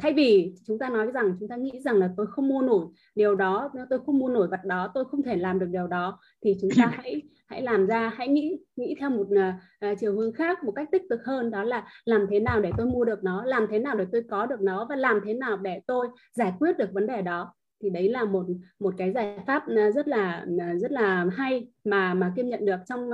thay 0.00 0.12
vì 0.12 0.54
chúng 0.66 0.78
ta 0.78 0.88
nói 0.88 1.10
rằng 1.12 1.36
chúng 1.40 1.48
ta 1.48 1.56
nghĩ 1.56 1.80
rằng 1.84 1.96
là 1.96 2.10
tôi 2.16 2.26
không 2.26 2.48
mua 2.48 2.62
nổi 2.62 2.86
điều 3.14 3.34
đó 3.34 3.70
tôi 3.90 3.98
không 4.06 4.18
mua 4.18 4.28
nổi 4.28 4.48
vật 4.48 4.60
đó 4.64 4.90
tôi 4.94 5.04
không 5.04 5.22
thể 5.22 5.36
làm 5.36 5.58
được 5.58 5.66
điều 5.70 5.86
đó 5.86 6.18
thì 6.44 6.56
chúng 6.60 6.70
ta 6.78 6.86
hãy 6.96 7.22
hãy 7.46 7.62
làm 7.62 7.86
ra 7.86 8.12
hãy 8.16 8.28
nghĩ 8.28 8.58
nghĩ 8.76 8.94
theo 9.00 9.10
một 9.10 9.26
uh, 9.30 9.98
chiều 10.00 10.14
hướng 10.14 10.32
khác 10.32 10.64
một 10.64 10.72
cách 10.72 10.88
tích 10.92 11.02
cực 11.10 11.20
hơn 11.24 11.50
đó 11.50 11.64
là 11.64 11.88
làm 12.04 12.26
thế 12.30 12.40
nào 12.40 12.60
để 12.60 12.70
tôi 12.76 12.86
mua 12.86 13.04
được 13.04 13.24
nó 13.24 13.44
làm 13.44 13.66
thế 13.70 13.78
nào 13.78 13.96
để 13.96 14.06
tôi 14.12 14.22
có 14.30 14.46
được 14.46 14.60
nó 14.60 14.86
và 14.88 14.96
làm 14.96 15.20
thế 15.24 15.34
nào 15.34 15.56
để 15.56 15.80
tôi 15.86 16.08
giải 16.32 16.52
quyết 16.58 16.78
được 16.78 16.92
vấn 16.92 17.06
đề 17.06 17.22
đó. 17.22 17.54
Thì 17.82 17.90
đấy 17.90 18.08
là 18.08 18.24
một 18.24 18.46
một 18.78 18.94
cái 18.98 19.12
giải 19.12 19.38
pháp 19.46 19.62
rất 19.94 20.08
là 20.08 20.46
rất 20.80 20.92
là 20.92 21.26
hay 21.36 21.68
mà 21.84 22.14
mà 22.14 22.32
kim 22.36 22.48
nhận 22.48 22.66
được 22.66 22.76
trong 22.88 23.10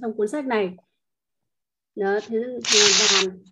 trong 0.00 0.16
cuốn 0.16 0.28
sách 0.28 0.46
này 0.46 0.76
đó 1.96 2.18
thế 2.26 2.38
à, 2.64 2.80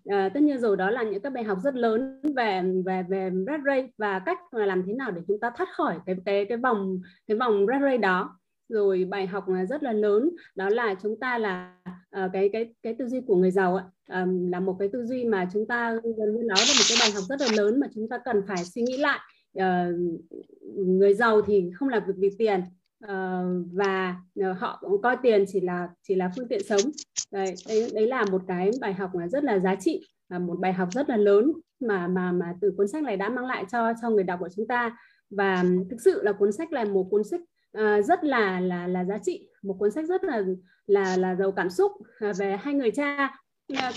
và 0.05 0.17
à, 0.17 0.29
tất 0.29 0.43
nhiên 0.43 0.59
rồi 0.59 0.77
đó 0.77 0.89
là 0.89 1.03
những 1.03 1.21
các 1.21 1.33
bài 1.33 1.43
học 1.43 1.57
rất 1.63 1.75
lớn 1.75 2.21
về 2.35 2.61
về 2.85 3.03
về 3.09 3.29
red 3.47 3.61
ray 3.65 3.89
và 3.97 4.19
cách 4.19 4.37
mà 4.51 4.65
làm 4.65 4.83
thế 4.87 4.93
nào 4.93 5.11
để 5.11 5.21
chúng 5.27 5.39
ta 5.39 5.51
thoát 5.57 5.67
khỏi 5.77 5.99
cái 6.05 6.15
cái 6.25 6.45
cái 6.45 6.57
vòng 6.57 6.99
cái 7.27 7.37
vòng 7.37 7.65
red 7.67 7.81
ray 7.81 7.97
đó. 7.97 8.39
Rồi 8.69 9.05
bài 9.09 9.27
học 9.27 9.45
rất 9.69 9.83
là 9.83 9.93
lớn 9.93 10.29
đó 10.55 10.69
là 10.69 10.95
chúng 11.01 11.19
ta 11.19 11.37
là 11.37 11.75
uh, 11.91 12.31
cái 12.33 12.49
cái 12.53 12.73
cái 12.83 12.93
tư 12.93 13.07
duy 13.07 13.21
của 13.21 13.35
người 13.35 13.51
giàu 13.51 13.79
um, 14.09 14.51
là 14.51 14.59
một 14.59 14.75
cái 14.79 14.89
tư 14.93 15.05
duy 15.05 15.25
mà 15.25 15.49
chúng 15.53 15.67
ta 15.67 15.93
gần 15.93 16.35
như 16.35 16.43
nó 16.43 16.55
là 16.55 16.73
một 16.77 16.85
cái 16.89 16.97
bài 17.01 17.11
học 17.15 17.23
rất 17.29 17.41
là 17.41 17.47
lớn 17.57 17.79
mà 17.79 17.87
chúng 17.95 18.09
ta 18.09 18.17
cần 18.17 18.41
phải 18.47 18.65
suy 18.65 18.81
nghĩ 18.81 18.97
lại. 18.97 19.19
Uh, 19.59 19.95
người 20.87 21.13
giàu 21.13 21.41
thì 21.41 21.71
không 21.75 21.89
làm 21.89 22.03
việc 22.07 22.13
vì 22.17 22.29
tiền 22.37 22.61
uh, 23.03 23.65
và 23.73 24.15
ờ, 24.41 24.53
họ 24.53 24.77
cũng 24.81 25.01
coi 25.01 25.17
tiền 25.23 25.45
chỉ 25.47 25.59
là 25.59 25.89
chỉ 26.07 26.15
là 26.15 26.31
phương 26.35 26.47
tiện 26.47 26.63
sống. 26.63 26.81
Đấy, 27.31 27.55
đấy 27.67 27.91
đấy 27.93 28.07
là 28.07 28.25
một 28.31 28.41
cái 28.47 28.71
bài 28.81 28.93
học 28.93 29.11
rất 29.31 29.43
là 29.43 29.59
giá 29.59 29.75
trị 29.75 30.07
và 30.29 30.39
một 30.39 30.59
bài 30.59 30.73
học 30.73 30.89
rất 30.91 31.09
là 31.09 31.17
lớn 31.17 31.51
mà 31.79 32.07
mà 32.07 32.31
mà 32.31 32.53
từ 32.61 32.73
cuốn 32.77 32.87
sách 32.87 33.03
này 33.03 33.17
đã 33.17 33.29
mang 33.29 33.45
lại 33.45 33.65
cho 33.71 33.93
cho 34.01 34.09
người 34.09 34.23
đọc 34.23 34.39
của 34.39 34.49
chúng 34.55 34.67
ta. 34.67 34.97
Và 35.29 35.63
thực 35.89 36.01
sự 36.01 36.23
là 36.23 36.31
cuốn 36.31 36.51
sách 36.51 36.71
là 36.71 36.85
một 36.85 37.07
cuốn 37.11 37.23
sách 37.23 37.41
uh, 37.77 38.05
rất 38.05 38.23
là 38.23 38.59
là 38.59 38.87
là 38.87 39.03
giá 39.05 39.17
trị 39.17 39.47
một 39.63 39.75
cuốn 39.79 39.91
sách 39.91 40.05
rất 40.05 40.23
là 40.23 40.41
là 40.87 41.17
là 41.17 41.35
giàu 41.35 41.51
cảm 41.51 41.69
xúc 41.69 41.91
à, 42.19 42.33
về 42.37 42.57
hai 42.61 42.73
người 42.73 42.91
cha. 42.91 43.33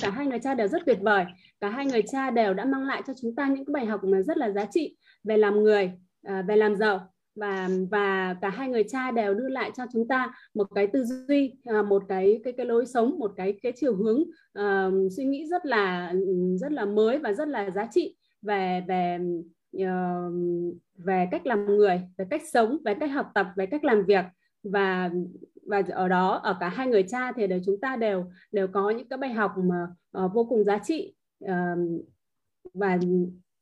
Cả 0.01 0.11
hai 0.11 0.27
người 0.27 0.39
cha 0.39 0.55
đều 0.55 0.69
rất 0.69 0.83
tuyệt 0.87 0.99
vời. 1.01 1.25
Cả 1.61 1.69
hai 1.69 1.87
người 1.87 2.03
cha 2.03 2.31
đều 2.31 2.55
đã 2.55 2.65
mang 2.65 2.87
lại 2.87 3.03
cho 3.07 3.13
chúng 3.23 3.35
ta 3.35 3.49
những 3.49 3.65
cái 3.65 3.73
bài 3.73 3.87
học 3.87 4.05
mà 4.05 4.23
rất 4.23 4.37
là 4.37 4.51
giá 4.51 4.65
trị 4.71 4.97
về 5.25 5.37
làm 5.37 5.63
người 5.63 5.93
à, 6.23 6.43
về 6.43 6.57
làm 6.57 6.77
giàu 6.77 7.13
và 7.39 7.69
và 7.91 8.35
cả 8.41 8.49
hai 8.49 8.69
người 8.69 8.85
cha 8.89 9.11
đều 9.11 9.35
đưa 9.35 9.49
lại 9.49 9.71
cho 9.77 9.85
chúng 9.93 10.09
ta 10.09 10.33
một 10.55 10.69
cái 10.75 10.87
tư 10.87 11.05
duy 11.05 11.55
à, 11.65 11.83
một 11.83 12.03
cái 12.09 12.41
cái 12.45 12.53
cái 12.57 12.67
lối 12.67 12.87
sống 12.87 13.19
một 13.19 13.33
cái 13.37 13.59
cái 13.63 13.73
chiều 13.77 13.97
hướng 13.97 14.21
uh, 14.59 15.13
suy 15.17 15.25
nghĩ 15.25 15.47
rất 15.51 15.67
là 15.67 16.15
rất 16.61 16.73
là 16.73 16.85
mới 16.85 17.19
và 17.19 17.33
rất 17.33 17.49
là 17.49 17.71
giá 17.71 17.87
trị 17.91 18.17
về 18.43 18.85
về 18.89 19.19
uh, 19.77 20.33
về 20.95 21.29
cách 21.31 21.47
làm 21.47 21.67
người 21.67 22.01
về 22.19 22.25
cách 22.31 22.43
sống 22.53 22.79
về 22.85 22.95
cách 23.01 23.11
học 23.11 23.27
tập 23.35 23.47
về 23.57 23.67
cách 23.67 23.85
làm 23.85 24.05
việc. 24.05 24.25
Và 24.63 25.11
và 25.67 25.83
ở 25.91 26.09
đó 26.09 26.41
ở 26.43 26.57
cả 26.61 26.69
hai 26.69 26.87
người 26.87 27.03
cha 27.03 27.33
thì 27.33 27.47
đều 27.47 27.61
chúng 27.67 27.81
ta 27.81 27.97
đều 27.97 28.25
đều 28.53 28.69
có 28.69 28.91
những 28.91 29.09
cái 29.09 29.17
bài 29.17 29.33
học 29.33 29.53
mà 29.57 29.87
uh, 30.25 30.35
vô 30.35 30.45
cùng 30.45 30.65
giá 30.65 30.79
trị. 30.79 31.15
Uh, 31.45 32.05
và 32.75 32.99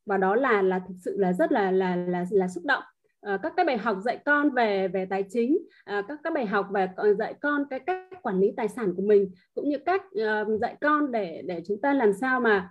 và 0.06 0.16
đó 0.16 0.34
là 0.34 0.62
là 0.62 0.78
thực 0.88 0.94
sự 1.04 1.16
là 1.18 1.32
rất 1.32 1.52
là 1.52 1.70
là 1.70 1.96
là 1.96 2.24
là 2.30 2.48
xúc 2.48 2.64
động. 2.64 2.82
Ờ, 3.26 3.38
các 3.42 3.52
cái 3.56 3.64
bài 3.64 3.78
học 3.78 3.96
dạy 4.04 4.18
con 4.24 4.50
về 4.50 4.88
về 4.88 5.06
tài 5.10 5.24
chính 5.30 5.58
ờ, 5.84 6.02
các 6.08 6.18
các 6.24 6.32
bài 6.32 6.46
học 6.46 6.66
về 6.72 6.88
ờ, 6.96 7.14
dạy 7.14 7.34
con 7.40 7.64
cái 7.70 7.80
cách 7.80 8.22
quản 8.22 8.40
lý 8.40 8.52
tài 8.56 8.68
sản 8.68 8.94
của 8.96 9.02
mình 9.02 9.30
cũng 9.54 9.68
như 9.68 9.78
cách 9.86 10.02
dạy 10.60 10.76
con 10.80 11.12
để 11.12 11.42
để 11.46 11.62
chúng 11.66 11.80
ta 11.80 11.94
làm 11.94 12.12
sao 12.20 12.40
mà 12.40 12.70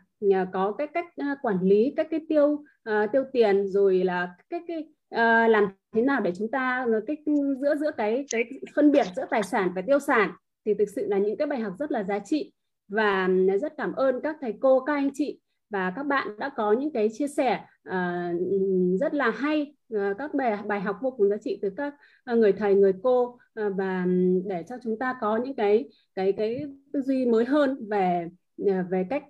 có 0.54 0.72
cái 0.78 0.88
cách 0.88 1.06
quản 1.42 1.60
lý 1.62 1.94
các 1.98 2.08
cái 2.12 2.20
tiêu 2.30 2.64
tiêu 3.12 3.24
tiền 3.34 3.68
rồi 3.68 4.04
là 4.04 4.36
cái 4.50 4.60
cái 4.68 4.88
làm 5.48 5.68
thế 5.96 6.02
nào 6.02 6.22
để 6.22 6.32
chúng 6.38 6.52
ta 6.52 6.86
cái 7.08 7.18
ừ, 7.26 7.34
giữa 7.62 7.76
giữa 7.76 7.92
cái 7.98 8.26
cái 8.32 8.44
phân 8.76 8.92
biệt 8.92 9.06
giữa 9.16 9.26
tài 9.30 9.44
sản 9.44 9.72
và 9.76 9.82
tiêu 9.88 10.00
sản. 10.00 10.32
Thì 10.66 10.74
thực 10.74 10.90
sự 10.96 11.06
là 11.08 11.18
những 11.18 11.38
cái 11.38 11.48
bài 11.48 11.60
học 11.60 11.74
rất 11.80 11.92
là 11.92 12.04
giá 12.04 12.20
trị. 12.20 12.52
Và 12.88 13.26
ừ, 13.26 13.58
rất 13.58 13.74
cảm 13.78 13.94
ơn 13.94 14.22
các 14.22 14.36
thầy 14.42 14.54
cô 14.60 14.80
các 14.80 14.94
anh 14.94 15.10
chị 15.14 15.40
và 15.70 15.94
các 15.96 16.06
bạn 16.06 16.28
đã 16.40 16.50
có 16.56 16.74
những 16.74 16.94
cái 16.94 17.10
chia 17.14 17.28
sẻ 17.28 17.60
uh, 17.90 18.40
rất 19.00 19.14
là 19.14 19.30
hay 19.30 19.75
Ờ, 19.94 20.14
các 20.18 20.34
bài 20.34 20.58
bài 20.68 20.82
học 20.82 20.98
vô 21.02 21.12
cùng 21.12 21.30
giá 21.30 21.38
trị 21.38 21.60
từ 21.62 21.70
các 21.78 21.94
à, 22.24 22.34
người 22.34 22.54
thầy, 22.54 22.76
người 22.76 22.94
cô 23.04 23.38
à, 23.54 23.70
và 23.78 24.06
để 24.46 24.64
cho 24.70 24.76
chúng 24.84 25.00
ta 25.00 25.16
có 25.22 25.38
những 25.38 25.56
cái 25.56 25.90
cái 26.16 26.32
cái 26.32 26.66
tư 26.94 27.02
duy 27.02 27.26
mới 27.26 27.46
hơn 27.46 27.88
về 27.90 28.28
à, 28.68 28.86
về 28.90 29.06
cách 29.10 29.24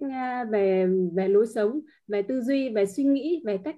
về 0.52 0.88
về 1.14 1.28
lối 1.28 1.48
sống, 1.48 1.80
về 2.08 2.22
tư 2.22 2.42
duy, 2.42 2.70
về 2.70 2.86
suy 2.86 3.04
nghĩ, 3.04 3.44
về 3.46 3.58
cách 3.58 3.76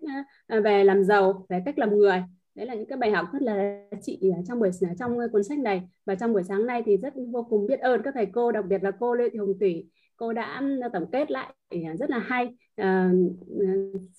về 0.63 0.83
làm 0.83 1.03
giàu, 1.03 1.45
về 1.49 1.61
cách 1.65 1.79
làm 1.79 1.97
người. 1.97 2.23
Đấy 2.55 2.65
là 2.65 2.75
những 2.75 2.87
cái 2.87 2.97
bài 2.97 3.11
học 3.11 3.27
rất 3.33 3.41
là 3.41 3.83
chị 4.01 4.31
trong 4.47 4.59
buổi 4.59 4.69
trong 4.99 5.17
cuốn 5.31 5.43
sách 5.43 5.59
này. 5.59 5.81
Và 6.05 6.15
trong 6.15 6.33
buổi 6.33 6.43
sáng 6.43 6.65
nay 6.65 6.83
thì 6.85 6.97
rất 6.97 7.13
vô 7.31 7.43
cùng 7.49 7.67
biết 7.67 7.79
ơn 7.79 8.01
các 8.03 8.13
thầy 8.13 8.25
cô, 8.25 8.51
đặc 8.51 8.65
biệt 8.65 8.83
là 8.83 8.91
cô 8.91 9.15
Lê 9.15 9.29
Thị 9.29 9.39
Hồng 9.39 9.59
Thủy. 9.59 9.89
Cô 10.17 10.33
đã 10.33 10.61
tổng 10.93 11.11
kết 11.11 11.31
lại 11.31 11.53
rất 11.99 12.09
là 12.09 12.19
hay 12.19 12.55
à, 12.77 13.11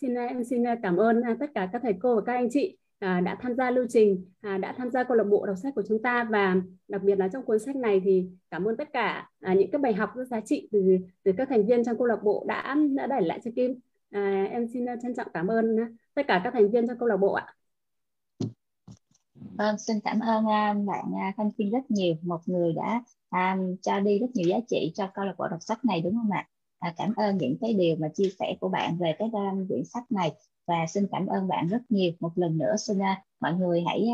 xin 0.01 0.15
em 0.15 0.45
xin 0.45 0.65
cảm 0.83 0.97
ơn 0.97 1.21
à, 1.21 1.37
tất 1.41 1.51
cả 1.55 1.69
các 1.73 1.83
thầy 1.83 1.95
cô 2.01 2.17
và 2.17 2.23
các 2.27 2.33
anh 2.33 2.49
chị 2.51 2.77
à, 2.99 3.21
đã 3.21 3.37
tham 3.41 3.55
gia 3.55 3.71
lưu 3.71 3.87
trình 3.89 4.25
à, 4.41 4.59
đã 4.59 4.75
tham 4.79 4.91
gia 4.91 5.05
câu 5.05 5.17
lạc 5.17 5.25
bộ 5.25 5.47
đọc 5.47 5.57
sách 5.63 5.75
của 5.75 5.83
chúng 5.89 6.03
ta. 6.03 6.29
Và 6.31 6.57
đặc 6.89 7.03
biệt 7.03 7.19
là 7.19 7.29
trong 7.29 7.45
cuốn 7.45 7.59
sách 7.59 7.77
này 7.77 8.01
thì 8.05 8.29
cảm 8.51 8.65
ơn 8.65 8.77
tất 8.77 8.93
cả 8.93 9.31
à, 9.41 9.55
những 9.55 9.71
cái 9.71 9.79
bài 9.79 9.95
học 9.95 10.11
rất 10.17 10.29
giá 10.29 10.41
trị 10.41 10.69
từ 10.73 10.99
từ 11.23 11.33
các 11.37 11.49
thành 11.49 11.67
viên 11.67 11.85
trong 11.85 11.99
câu 11.99 12.07
lạc 12.07 12.23
bộ 12.23 12.45
đã 12.49 12.77
đã 12.95 13.07
để 13.07 13.21
lại 13.21 13.41
cho 13.45 13.51
Kim. 13.57 13.81
À, 14.11 14.49
em 14.51 14.67
xin 14.69 14.87
trân 15.03 15.15
trọng 15.15 15.29
cảm 15.35 15.47
ơn 15.47 15.81
à, 15.81 15.89
tất 16.15 16.23
cả 16.29 16.41
các 16.45 16.53
thành 16.55 16.71
viên 16.71 16.87
trong 16.89 16.99
câu 16.99 17.09
lạc 17.09 17.17
bộ 17.17 17.33
ạ. 17.33 17.55
Vâng, 19.59 19.79
xin 19.79 19.97
cảm 20.05 20.21
ơn 20.21 20.47
à, 20.47 20.75
bạn 20.87 21.05
Thanh 21.37 21.53
Kim 21.53 21.71
rất 21.71 21.91
nhiều, 21.91 22.15
một 22.23 22.41
người 22.47 22.73
đã 22.73 23.03
um, 23.31 23.77
cho 23.83 24.01
đi 24.01 24.19
rất 24.19 24.27
nhiều 24.35 24.49
giá 24.49 24.57
trị 24.69 24.93
cho 24.95 25.11
câu 25.15 25.25
lạc 25.25 25.35
bộ 25.39 25.49
đọc 25.49 25.63
sách 25.63 25.85
này 25.85 26.01
đúng 26.01 26.15
không 26.15 26.31
ạ? 26.31 26.49
À, 26.79 26.95
cảm 26.97 27.13
ơn 27.17 27.39
những 27.39 27.57
cái 27.61 27.75
điều 27.75 27.97
mà 27.97 28.09
chia 28.09 28.31
sẻ 28.39 28.57
của 28.61 28.69
bạn 28.69 28.99
về 28.99 29.15
cái 29.19 29.29
um, 29.33 29.69
quyển 29.69 29.85
sách 29.85 30.13
này 30.13 30.33
và 30.67 30.87
xin 30.89 31.07
cảm 31.13 31.27
ơn 31.27 31.49
bạn 31.49 31.69
rất 31.69 31.83
nhiều 31.89 32.13
một 32.21 32.33
lần 32.35 32.59
nữa 32.59 32.77
xin 32.79 32.99
uh, 32.99 33.19
mọi 33.41 33.55
người 33.55 33.85
hãy 33.87 34.07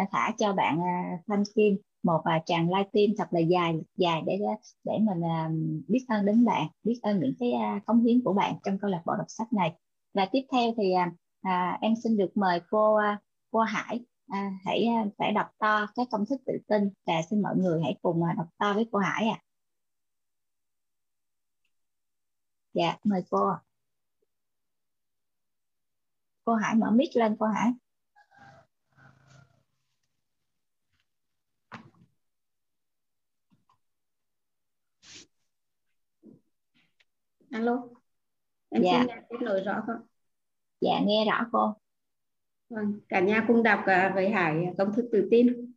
uh, 0.00 0.08
thả 0.10 0.30
cho 0.38 0.52
bạn 0.52 0.78
uh, 0.78 1.20
Thanh 1.26 1.42
Kim 1.54 1.76
một 2.02 2.18
uh, 2.18 2.42
tràng 2.46 2.68
live 2.68 2.88
stream 2.92 3.10
thật 3.18 3.28
là 3.30 3.40
dài 3.40 3.74
dài 3.96 4.22
để 4.26 4.38
uh, 4.52 4.60
để 4.84 4.98
mình 4.98 5.18
uh, 5.18 5.88
biết 5.88 6.04
ơn 6.08 6.26
đến 6.26 6.44
bạn 6.44 6.68
biết 6.84 6.98
ơn 7.02 7.20
những 7.20 7.34
cái 7.40 7.52
uh, 7.76 7.86
cống 7.86 8.04
hiến 8.04 8.22
của 8.24 8.32
bạn 8.32 8.54
trong 8.64 8.78
câu 8.78 8.90
lạc 8.90 9.02
bộ 9.06 9.12
đọc 9.16 9.26
sách 9.28 9.52
này 9.52 9.72
và 10.14 10.26
tiếp 10.32 10.42
theo 10.52 10.72
thì 10.76 10.92
uh, 11.06 11.12
uh, 11.48 11.80
em 11.80 11.94
xin 12.04 12.16
được 12.16 12.36
mời 12.36 12.60
cô 12.70 12.96
uh, 12.96 13.18
cô 13.50 13.60
Hải 13.60 14.00
à, 14.28 14.50
hãy 14.64 14.86
uh, 15.02 15.12
phải 15.18 15.32
đọc 15.32 15.46
to 15.58 15.86
cái 15.94 16.06
công 16.10 16.26
thức 16.26 16.40
tự 16.46 16.52
tin 16.68 16.90
và 17.06 17.14
xin 17.30 17.42
mọi 17.42 17.56
người 17.56 17.80
hãy 17.82 17.96
cùng 18.02 18.22
uh, 18.22 18.36
đọc 18.36 18.46
to 18.58 18.74
với 18.74 18.88
cô 18.92 18.98
Hải 18.98 19.28
ạ. 19.28 19.38
À. 19.40 19.51
Dạ, 22.74 22.96
mời 23.04 23.24
cô. 23.30 23.52
Cô 26.44 26.54
Hải 26.54 26.74
mở 26.74 26.90
mic 26.90 27.16
lên 27.16 27.36
cô 27.38 27.46
Hải. 27.46 27.72
Alo. 37.50 37.88
Em 38.68 38.82
dạ. 38.82 38.90
xin 38.92 39.06
kết 39.30 39.36
nối 39.40 39.60
rõ 39.60 39.82
không? 39.86 40.06
Dạ 40.80 41.00
nghe 41.04 41.24
rõ 41.24 41.46
cô. 41.52 41.74
Vâng, 42.68 43.00
cả 43.08 43.20
nhà 43.20 43.44
cùng 43.48 43.62
đọc 43.62 43.80
à, 43.86 44.12
với 44.14 44.30
Hải 44.30 44.66
công 44.78 44.92
thức 44.94 45.08
tự 45.12 45.28
tin. 45.30 45.74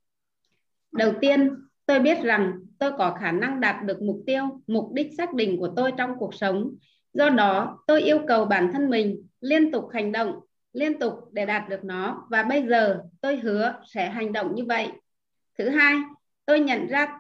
Đầu 0.92 1.14
tiên, 1.22 1.56
tôi 1.86 2.00
biết 2.00 2.18
rằng 2.24 2.65
tôi 2.80 2.92
có 2.98 3.18
khả 3.22 3.32
năng 3.32 3.60
đạt 3.62 3.76
được 3.86 4.02
mục 4.02 4.24
tiêu, 4.26 4.44
mục 4.68 4.92
đích 4.94 5.08
xác 5.18 5.34
định 5.34 5.58
của 5.60 5.70
tôi 5.76 5.92
trong 5.98 6.12
cuộc 6.20 6.34
sống. 6.34 6.72
Do 7.14 7.30
đó, 7.30 7.84
tôi 7.88 8.02
yêu 8.02 8.20
cầu 8.28 8.46
bản 8.46 8.72
thân 8.74 8.90
mình 8.90 9.28
liên 9.42 9.72
tục 9.72 9.90
hành 9.94 10.12
động, 10.12 10.40
liên 10.74 11.00
tục 11.00 11.14
để 11.32 11.46
đạt 11.46 11.70
được 11.70 11.84
nó 11.84 12.28
và 12.30 12.44
bây 12.44 12.68
giờ 12.68 13.02
tôi 13.22 13.38
hứa 13.38 13.74
sẽ 13.94 14.10
hành 14.10 14.34
động 14.34 14.56
như 14.56 14.66
vậy. 14.66 14.88
Thứ 15.58 15.70
hai, 15.70 15.96
tôi 16.46 16.60
nhận 16.60 16.88
ra 16.88 17.20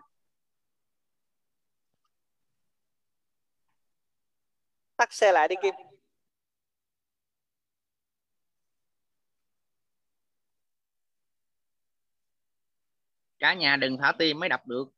tắt 4.98 5.14
xe 5.14 5.32
lại 5.32 5.48
đi 5.48 5.56
Kim. 5.64 5.74
cả 13.40 13.53
nhà 13.53 13.75
đừng 13.75 13.98
thả 13.98 14.11
tim 14.19 14.40
mới 14.40 14.50
đọc 14.50 14.67
được 14.67 14.94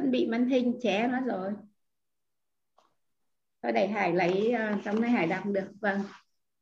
vẫn 0.00 0.10
bị 0.10 0.26
màn 0.26 0.48
hình 0.48 0.78
ché 0.82 1.06
nó 1.06 1.20
rồi 1.20 1.52
tôi 3.60 3.72
để 3.72 3.86
hải 3.86 4.12
lấy 4.12 4.52
ờ, 4.52 4.72
trong 4.84 5.00
này 5.00 5.10
hải 5.10 5.26
đọc 5.26 5.46
được 5.46 5.68
vâng 5.80 6.00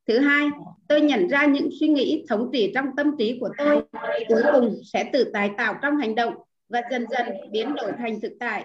thứ 0.06 0.18
hai 0.18 0.48
tôi 0.88 1.00
nhận 1.00 1.28
ra 1.28 1.46
những 1.46 1.68
suy 1.80 1.88
nghĩ 1.88 2.26
thống 2.28 2.50
trị 2.52 2.72
trong 2.74 2.86
tâm 2.96 3.16
trí 3.18 3.38
của 3.40 3.50
tôi 3.58 3.82
cuối 4.28 4.42
cùng 4.52 4.74
sẽ 4.84 5.10
tự 5.12 5.30
tái 5.32 5.50
tạo 5.56 5.78
trong 5.82 5.96
hành 5.96 6.14
động 6.14 6.34
và 6.68 6.82
dần 6.90 7.04
dần 7.10 7.26
biến 7.50 7.74
đổi 7.74 7.92
thành 7.98 8.20
thực 8.20 8.32
tại. 8.40 8.64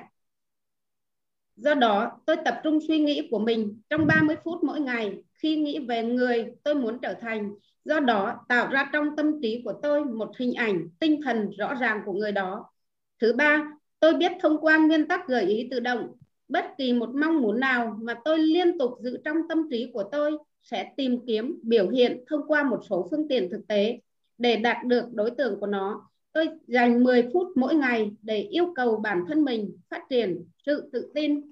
Do 1.55 1.73
đó, 1.73 2.21
tôi 2.25 2.35
tập 2.45 2.59
trung 2.63 2.79
suy 2.87 2.99
nghĩ 2.99 3.27
của 3.31 3.39
mình 3.39 3.81
trong 3.89 4.07
30 4.07 4.35
phút 4.43 4.63
mỗi 4.63 4.79
ngày 4.79 5.23
khi 5.33 5.55
nghĩ 5.55 5.79
về 5.79 6.03
người 6.03 6.45
tôi 6.63 6.75
muốn 6.75 6.99
trở 7.01 7.13
thành. 7.13 7.53
Do 7.85 7.99
đó, 7.99 8.45
tạo 8.49 8.69
ra 8.71 8.89
trong 8.93 9.15
tâm 9.15 9.41
trí 9.41 9.61
của 9.65 9.73
tôi 9.83 10.05
một 10.05 10.31
hình 10.37 10.53
ảnh, 10.53 10.89
tinh 10.99 11.21
thần 11.21 11.49
rõ 11.57 11.73
ràng 11.73 12.01
của 12.05 12.13
người 12.13 12.31
đó. 12.31 12.69
Thứ 13.21 13.33
ba, 13.33 13.71
tôi 13.99 14.13
biết 14.13 14.31
thông 14.39 14.57
qua 14.61 14.77
nguyên 14.77 15.07
tắc 15.07 15.27
gợi 15.27 15.45
ý 15.45 15.67
tự 15.71 15.79
động, 15.79 16.13
bất 16.47 16.65
kỳ 16.77 16.93
một 16.93 17.09
mong 17.15 17.41
muốn 17.41 17.59
nào 17.59 17.97
mà 18.01 18.13
tôi 18.25 18.39
liên 18.39 18.77
tục 18.77 18.91
giữ 19.01 19.17
trong 19.25 19.37
tâm 19.49 19.67
trí 19.71 19.91
của 19.93 20.03
tôi 20.11 20.37
sẽ 20.61 20.93
tìm 20.97 21.19
kiếm 21.27 21.59
biểu 21.63 21.89
hiện 21.89 22.23
thông 22.27 22.47
qua 22.47 22.63
một 22.63 22.79
số 22.89 23.07
phương 23.11 23.27
tiện 23.27 23.49
thực 23.49 23.67
tế 23.67 23.99
để 24.37 24.55
đạt 24.55 24.85
được 24.85 25.05
đối 25.13 25.31
tượng 25.31 25.59
của 25.59 25.67
nó 25.67 26.09
tôi 26.33 26.49
dành 26.67 27.03
10 27.03 27.29
phút 27.33 27.47
mỗi 27.55 27.75
ngày 27.75 28.11
để 28.21 28.41
yêu 28.41 28.73
cầu 28.75 28.95
bản 28.97 29.23
thân 29.27 29.43
mình 29.43 29.77
phát 29.89 30.01
triển 30.09 30.45
sự 30.65 30.89
tự 30.93 31.11
tin. 31.15 31.51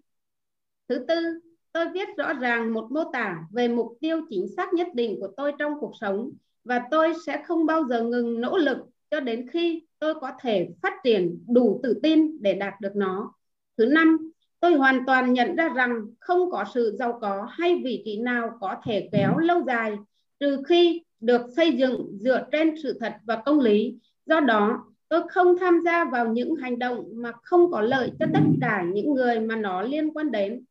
Thứ 0.90 1.06
tư, 1.08 1.40
tôi 1.72 1.90
viết 1.94 2.08
rõ 2.18 2.34
ràng 2.34 2.74
một 2.74 2.92
mô 2.92 3.04
tả 3.14 3.44
về 3.52 3.68
mục 3.68 3.98
tiêu 4.02 4.22
chính 4.30 4.48
xác 4.58 4.74
nhất 4.74 4.88
định 4.94 5.18
của 5.20 5.30
tôi 5.38 5.52
trong 5.60 5.74
cuộc 5.80 5.92
sống 6.02 6.32
và 6.64 6.82
tôi 6.92 7.14
sẽ 7.26 7.44
không 7.48 7.66
bao 7.66 7.84
giờ 7.84 8.04
ngừng 8.04 8.42
nỗ 8.42 8.58
lực 8.58 8.78
cho 9.12 9.20
đến 9.20 9.48
khi 9.52 9.87
tôi 10.00 10.14
có 10.22 10.32
thể 10.42 10.68
phát 10.82 10.94
triển 11.04 11.46
đủ 11.48 11.80
tự 11.84 12.00
tin 12.04 12.42
để 12.42 12.54
đạt 12.54 12.74
được 12.82 12.96
nó. 12.96 13.34
Thứ 13.78 13.86
năm, 13.86 14.32
tôi 14.60 14.74
hoàn 14.74 15.06
toàn 15.06 15.34
nhận 15.34 15.56
ra 15.56 15.70
rằng 15.70 16.06
không 16.20 16.52
có 16.52 16.66
sự 16.74 16.96
giàu 17.00 17.20
có 17.22 17.48
hay 17.52 17.82
vị 17.84 18.02
trí 18.06 18.18
nào 18.18 18.58
có 18.62 18.76
thể 18.86 19.10
kéo 19.12 19.38
lâu 19.38 19.64
dài 19.68 19.98
trừ 20.40 20.64
khi 20.68 21.04
được 21.20 21.42
xây 21.56 21.72
dựng 21.72 22.18
dựa 22.20 22.48
trên 22.52 22.76
sự 22.84 22.98
thật 23.00 23.14
và 23.24 23.42
công 23.46 23.60
lý 23.60 23.98
Do 24.28 24.40
đó, 24.40 24.86
tôi 25.10 25.22
không 25.30 25.58
tham 25.60 25.82
gia 25.86 26.06
vào 26.06 26.28
những 26.28 26.56
hành 26.56 26.80
động 26.80 27.04
mà 27.14 27.32
không 27.44 27.72
có 27.72 27.82
lợi 27.82 28.12
cho 28.20 28.26
tất 28.34 28.40
cả 28.62 28.86
những 28.94 29.14
người 29.14 29.40
mà 29.40 29.56
nó 29.56 29.82
liên 29.82 30.14
quan 30.14 30.32
đến. 30.32 30.64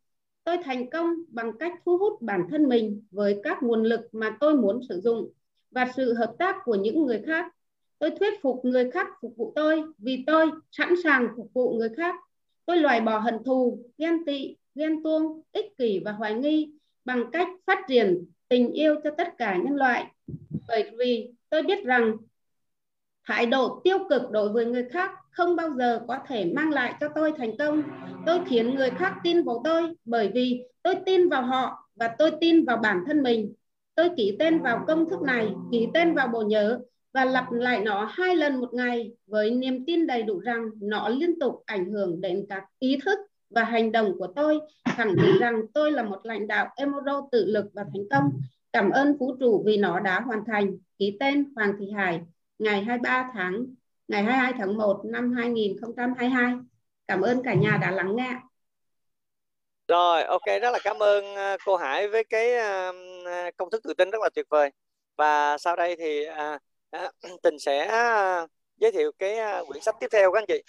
tôi 0.45 0.59
thành 0.65 0.91
công 0.91 1.15
bằng 1.29 1.59
cách 1.59 1.73
thu 1.87 1.99
hút 1.99 2.23
bản 2.23 2.47
thân 2.51 2.69
mình 2.69 3.03
với 3.11 3.41
các 3.43 3.63
nguồn 3.63 3.83
lực 3.83 4.01
mà 4.13 4.37
tôi 4.41 4.55
muốn 4.55 4.81
sử 4.89 5.01
dụng 5.01 5.31
và 5.71 5.89
sự 5.97 6.15
hợp 6.15 6.35
tác 6.39 6.57
của 6.65 6.75
những 6.75 7.07
người 7.07 7.23
khác 7.27 7.56
tôi 7.99 8.11
thuyết 8.11 8.43
phục 8.43 8.65
người 8.65 8.91
khác 8.91 9.07
phục 9.21 9.37
vụ 9.37 9.53
tôi 9.57 9.83
vì 9.99 10.25
tôi 10.27 10.51
sẵn 10.71 10.95
sàng 11.05 11.29
phục 11.37 11.51
vụ 11.55 11.75
người 11.79 11.89
khác. 11.97 12.15
Tôi 12.67 12.77
loại 12.77 13.01
bỏ 13.01 13.19
hận 13.19 13.45
thù, 13.45 13.79
ghen 13.99 14.25
tị, 14.25 14.57
ghen 14.75 15.03
tuông, 15.03 15.41
ích 15.53 15.77
kỷ 15.79 16.01
và 16.05 16.13
hoài 16.13 16.35
nghi 16.35 16.71
bằng 17.05 17.31
cách 17.33 17.49
phát 17.67 17.79
triển 17.89 18.25
tình 18.49 18.73
yêu 18.73 18.97
cho 19.05 19.11
tất 19.19 19.39
cả 19.39 19.57
nhân 19.57 19.77
loại. 19.77 20.07
Bởi 20.69 20.91
vì 20.99 21.31
tôi 21.51 21.63
biết 21.63 21.85
rằng 21.85 22.17
thái 23.25 23.47
độ 23.47 23.81
tiêu 23.85 23.99
cực 24.09 24.31
đối 24.31 24.49
với 24.49 24.67
người 24.67 24.85
khác 24.85 25.11
không 25.31 25.57
bao 25.57 25.71
giờ 25.71 26.01
có 26.09 26.19
thể 26.27 26.45
mang 26.45 26.71
lại 26.71 26.95
cho 27.01 27.09
tôi 27.15 27.33
thành 27.37 27.57
công. 27.59 27.83
Tôi 28.27 28.41
khiến 28.47 28.75
người 28.75 28.91
khác 28.91 29.15
tin 29.25 29.43
vào 29.43 29.61
tôi 29.65 29.95
bởi 30.05 30.31
vì 30.35 30.63
tôi 30.83 30.95
tin 31.07 31.29
vào 31.29 31.43
họ 31.43 31.89
và 31.95 32.15
tôi 32.19 32.31
tin 32.41 32.65
vào 32.65 32.77
bản 32.77 33.05
thân 33.07 33.23
mình. 33.23 33.55
Tôi 33.95 34.11
ký 34.17 34.37
tên 34.39 34.59
vào 34.59 34.85
công 34.87 35.09
thức 35.09 35.23
này, 35.23 35.51
ký 35.73 35.87
tên 35.95 36.15
vào 36.15 36.29
bộ 36.29 36.43
nhớ 36.43 36.81
và 37.17 37.25
lặp 37.25 37.53
lại 37.53 37.81
nó 37.81 38.05
hai 38.05 38.37
lần 38.37 38.61
một 38.61 38.75
ngày 38.75 39.13
với 39.27 39.51
niềm 39.51 39.85
tin 39.87 40.07
đầy 40.07 40.23
đủ 40.23 40.39
rằng 40.39 40.71
nó 40.81 41.09
liên 41.09 41.39
tục 41.39 41.63
ảnh 41.67 41.91
hưởng 41.91 42.21
đến 42.21 42.47
các 42.49 42.65
ý 42.79 42.99
thức 43.05 43.19
và 43.51 43.65
hành 43.65 43.93
động 43.93 44.13
của 44.19 44.27
tôi 44.37 44.61
khẳng 44.85 45.17
định 45.17 45.37
rằng 45.41 45.63
tôi 45.75 45.93
là 45.93 46.03
một 46.03 46.21
lãnh 46.23 46.47
đạo 46.47 46.69
Emoro 46.77 47.29
tự 47.33 47.45
lực 47.45 47.67
và 47.73 47.85
thành 47.85 48.05
công. 48.11 48.41
Cảm 48.73 48.91
ơn 48.91 49.17
vũ 49.17 49.37
trụ 49.41 49.63
vì 49.67 49.77
nó 49.77 50.01
đã 50.01 50.21
hoàn 50.21 50.45
thành. 50.47 50.79
Ký 50.99 51.17
tên 51.21 51.53
Hoàng 51.57 51.73
Thị 51.79 51.91
Hải 51.91 52.21
ngày 52.59 52.85
23 52.85 53.31
tháng 53.35 53.67
ngày 54.09 54.23
22 54.23 54.53
tháng 54.59 54.77
1 54.77 55.01
năm 55.05 55.33
2022 55.33 56.55
cảm 57.09 57.21
ơn 57.21 57.43
cả 57.43 57.55
nhà 57.55 57.79
đã 57.81 57.91
lắng 57.91 58.17
nghe. 58.17 58.33
Rồi 59.89 60.23
ok 60.23 60.47
rất 60.63 60.71
là 60.71 60.79
cảm 60.85 61.03
ơn 61.03 61.25
uh, 61.25 61.61
cô 61.65 61.77
Hải 61.77 62.09
với 62.09 62.25
cái 62.25 62.53
uh, 62.55 63.57
công 63.57 63.71
thức 63.71 63.83
tự 63.85 63.95
tin 63.95 64.11
rất 64.11 64.23
là 64.23 64.29
tuyệt 64.35 64.47
vời. 64.51 64.71
Và 65.17 65.59
sau 65.59 65.77
đây 65.77 65.97
thì 65.97 66.27
à, 66.91 67.11
tình 67.43 67.59
sẽ 67.59 67.87
à, 67.87 68.47
giới 68.77 68.93
thiệu 68.93 69.13
cái 69.19 69.39
à, 69.39 69.63
quyển 69.69 69.83
sách 69.83 69.97
tiếp 70.01 70.07
theo 70.13 70.33
các 70.33 70.41
anh 70.41 70.47
chị. 70.49 70.63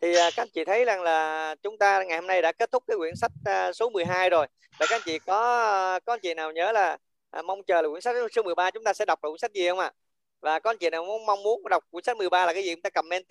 Thì 0.00 0.14
à, 0.14 0.30
các 0.36 0.42
anh 0.42 0.48
chị 0.54 0.64
thấy 0.64 0.84
rằng 0.84 1.02
là 1.02 1.54
chúng 1.62 1.78
ta 1.78 2.02
ngày 2.04 2.18
hôm 2.18 2.26
nay 2.26 2.42
đã 2.42 2.52
kết 2.52 2.72
thúc 2.72 2.84
cái 2.86 2.96
quyển 2.96 3.16
sách 3.16 3.32
số 3.74 3.90
12 3.90 4.30
rồi. 4.30 4.46
Và 4.78 4.86
các 4.90 4.96
anh 4.96 5.02
chị 5.04 5.18
có 5.18 6.00
có 6.06 6.12
anh 6.12 6.20
chị 6.22 6.34
nào 6.34 6.52
nhớ 6.52 6.72
là 6.72 6.98
mong 7.44 7.62
chờ 7.66 7.82
là 7.82 7.88
quyển 7.88 8.00
sách 8.00 8.16
số 8.32 8.42
13 8.42 8.70
chúng 8.70 8.84
ta 8.84 8.92
sẽ 8.92 9.04
đọc 9.04 9.24
là 9.24 9.30
quyển 9.30 9.38
sách 9.38 9.52
gì 9.52 9.68
không 9.68 9.78
ạ? 9.78 9.92
Và 10.40 10.60
có 10.60 10.70
anh 10.70 10.78
chị 10.78 10.90
nào 10.90 11.04
muốn 11.04 11.26
mong 11.26 11.42
muốn 11.42 11.62
đọc 11.70 11.84
quyển 11.90 12.04
sách 12.04 12.16
13 12.16 12.46
là 12.46 12.52
cái 12.52 12.64
gì 12.64 12.74
chúng 12.74 12.82
ta 12.82 12.90
comment 12.90 13.28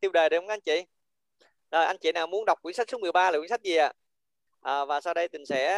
tiêu 0.00 0.10
đề 0.12 0.28
được 0.28 0.38
không 0.38 0.46
các 0.48 0.54
anh 0.54 0.60
chị? 0.60 0.84
Rồi 1.70 1.84
anh 1.84 1.96
chị 2.00 2.12
nào 2.12 2.26
muốn 2.26 2.44
đọc 2.44 2.62
quyển 2.62 2.74
sách 2.74 2.90
số 2.90 2.98
13 2.98 3.30
là 3.30 3.38
quyển 3.38 3.48
sách 3.48 3.62
gì 3.62 3.76
ạ? 3.76 3.92
À? 4.62 4.84
và 4.84 5.00
sau 5.00 5.14
đây 5.14 5.28
tình 5.28 5.46
sẽ 5.46 5.76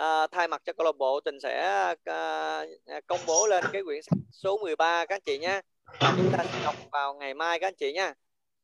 à, 0.00 0.26
thay 0.26 0.48
mặt 0.48 0.62
cho 0.64 0.72
câu 0.72 0.84
lạc 0.84 0.96
bộ 0.98 1.20
tình 1.20 1.40
sẽ 1.40 1.60
ờ, 2.04 2.66
à, 2.86 3.00
công 3.06 3.20
bố 3.26 3.46
lên 3.46 3.64
cái 3.72 3.82
quyển 3.84 4.02
sách 4.02 4.18
số 4.32 4.58
13 4.58 5.06
các 5.06 5.14
anh 5.14 5.22
chị 5.26 5.38
nhé 5.38 5.60
chúng 6.00 6.32
ta 6.32 6.44
sẽ 6.52 6.60
đọc 6.64 6.74
vào 6.92 7.14
ngày 7.14 7.34
mai 7.34 7.58
các 7.58 7.66
anh 7.66 7.74
chị 7.78 7.92
nha 7.92 8.14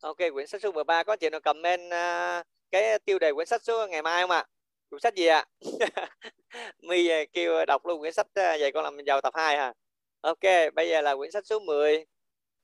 ok 0.01 0.17
quyển 0.17 0.47
sách 0.47 0.63
số 0.63 0.73
13 0.73 1.03
có 1.03 1.13
anh 1.13 1.19
chị 1.19 1.31
nào 1.31 1.41
comment 1.41 1.91
à, 1.91 2.45
cái 2.71 2.99
tiêu 2.99 3.19
đề 3.19 3.33
quyển 3.33 3.47
sách 3.47 3.63
số 3.65 3.87
ngày 3.87 4.03
mai 4.03 4.23
không 4.23 4.31
ạ 4.31 4.39
à? 4.39 4.47
quyển 4.91 5.01
sách 5.01 5.15
gì 5.15 5.27
ạ 5.27 5.45
à? 5.95 6.09
mi 6.83 7.09
kêu 7.33 7.65
đọc 7.67 7.87
luôn 7.87 8.01
quyển 8.01 8.13
sách 8.13 8.27
vậy 8.35 8.73
con 8.75 8.85
làm 8.85 8.97
giàu 9.07 9.21
tập 9.21 9.35
2 9.37 9.57
hả 9.57 9.65
à? 9.65 9.73
ok 10.21 10.75
bây 10.75 10.89
giờ 10.89 11.01
là 11.01 11.17
quyển 11.17 11.31
sách 11.31 11.47
số 11.47 11.59
10 11.59 12.05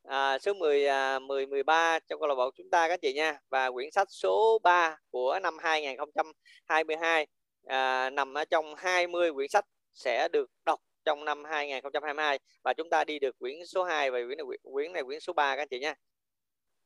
à, 0.02 0.38
số 0.38 0.54
10 0.54 0.86
à, 0.86 1.18
10 1.18 1.46
13 1.46 1.98
trong 2.08 2.20
câu 2.20 2.28
lạc 2.28 2.34
bộ 2.34 2.50
chúng 2.56 2.70
ta 2.70 2.88
các 2.88 3.00
chị 3.02 3.12
nha 3.12 3.38
và 3.50 3.70
quyển 3.70 3.90
sách 3.90 4.08
số 4.10 4.58
3 4.62 4.96
của 5.10 5.38
năm 5.42 5.58
2022 5.58 7.26
à, 7.66 8.10
nằm 8.10 8.34
ở 8.34 8.44
trong 8.44 8.74
20 8.74 9.32
quyển 9.32 9.48
sách 9.48 9.64
sẽ 9.92 10.28
được 10.28 10.50
đọc 10.64 10.80
trong 11.04 11.24
năm 11.24 11.44
2022 11.44 12.38
và 12.62 12.72
chúng 12.74 12.90
ta 12.90 13.04
đi 13.04 13.18
được 13.18 13.38
quyển 13.38 13.66
số 13.66 13.84
2 13.84 14.10
và 14.10 14.18
quyển 14.26 14.38
này 14.38 14.46
quyển 14.62 14.92
này 14.92 15.02
quyển 15.02 15.20
số 15.20 15.32
3 15.32 15.56
các 15.56 15.70
chị 15.70 15.78
nha 15.78 15.94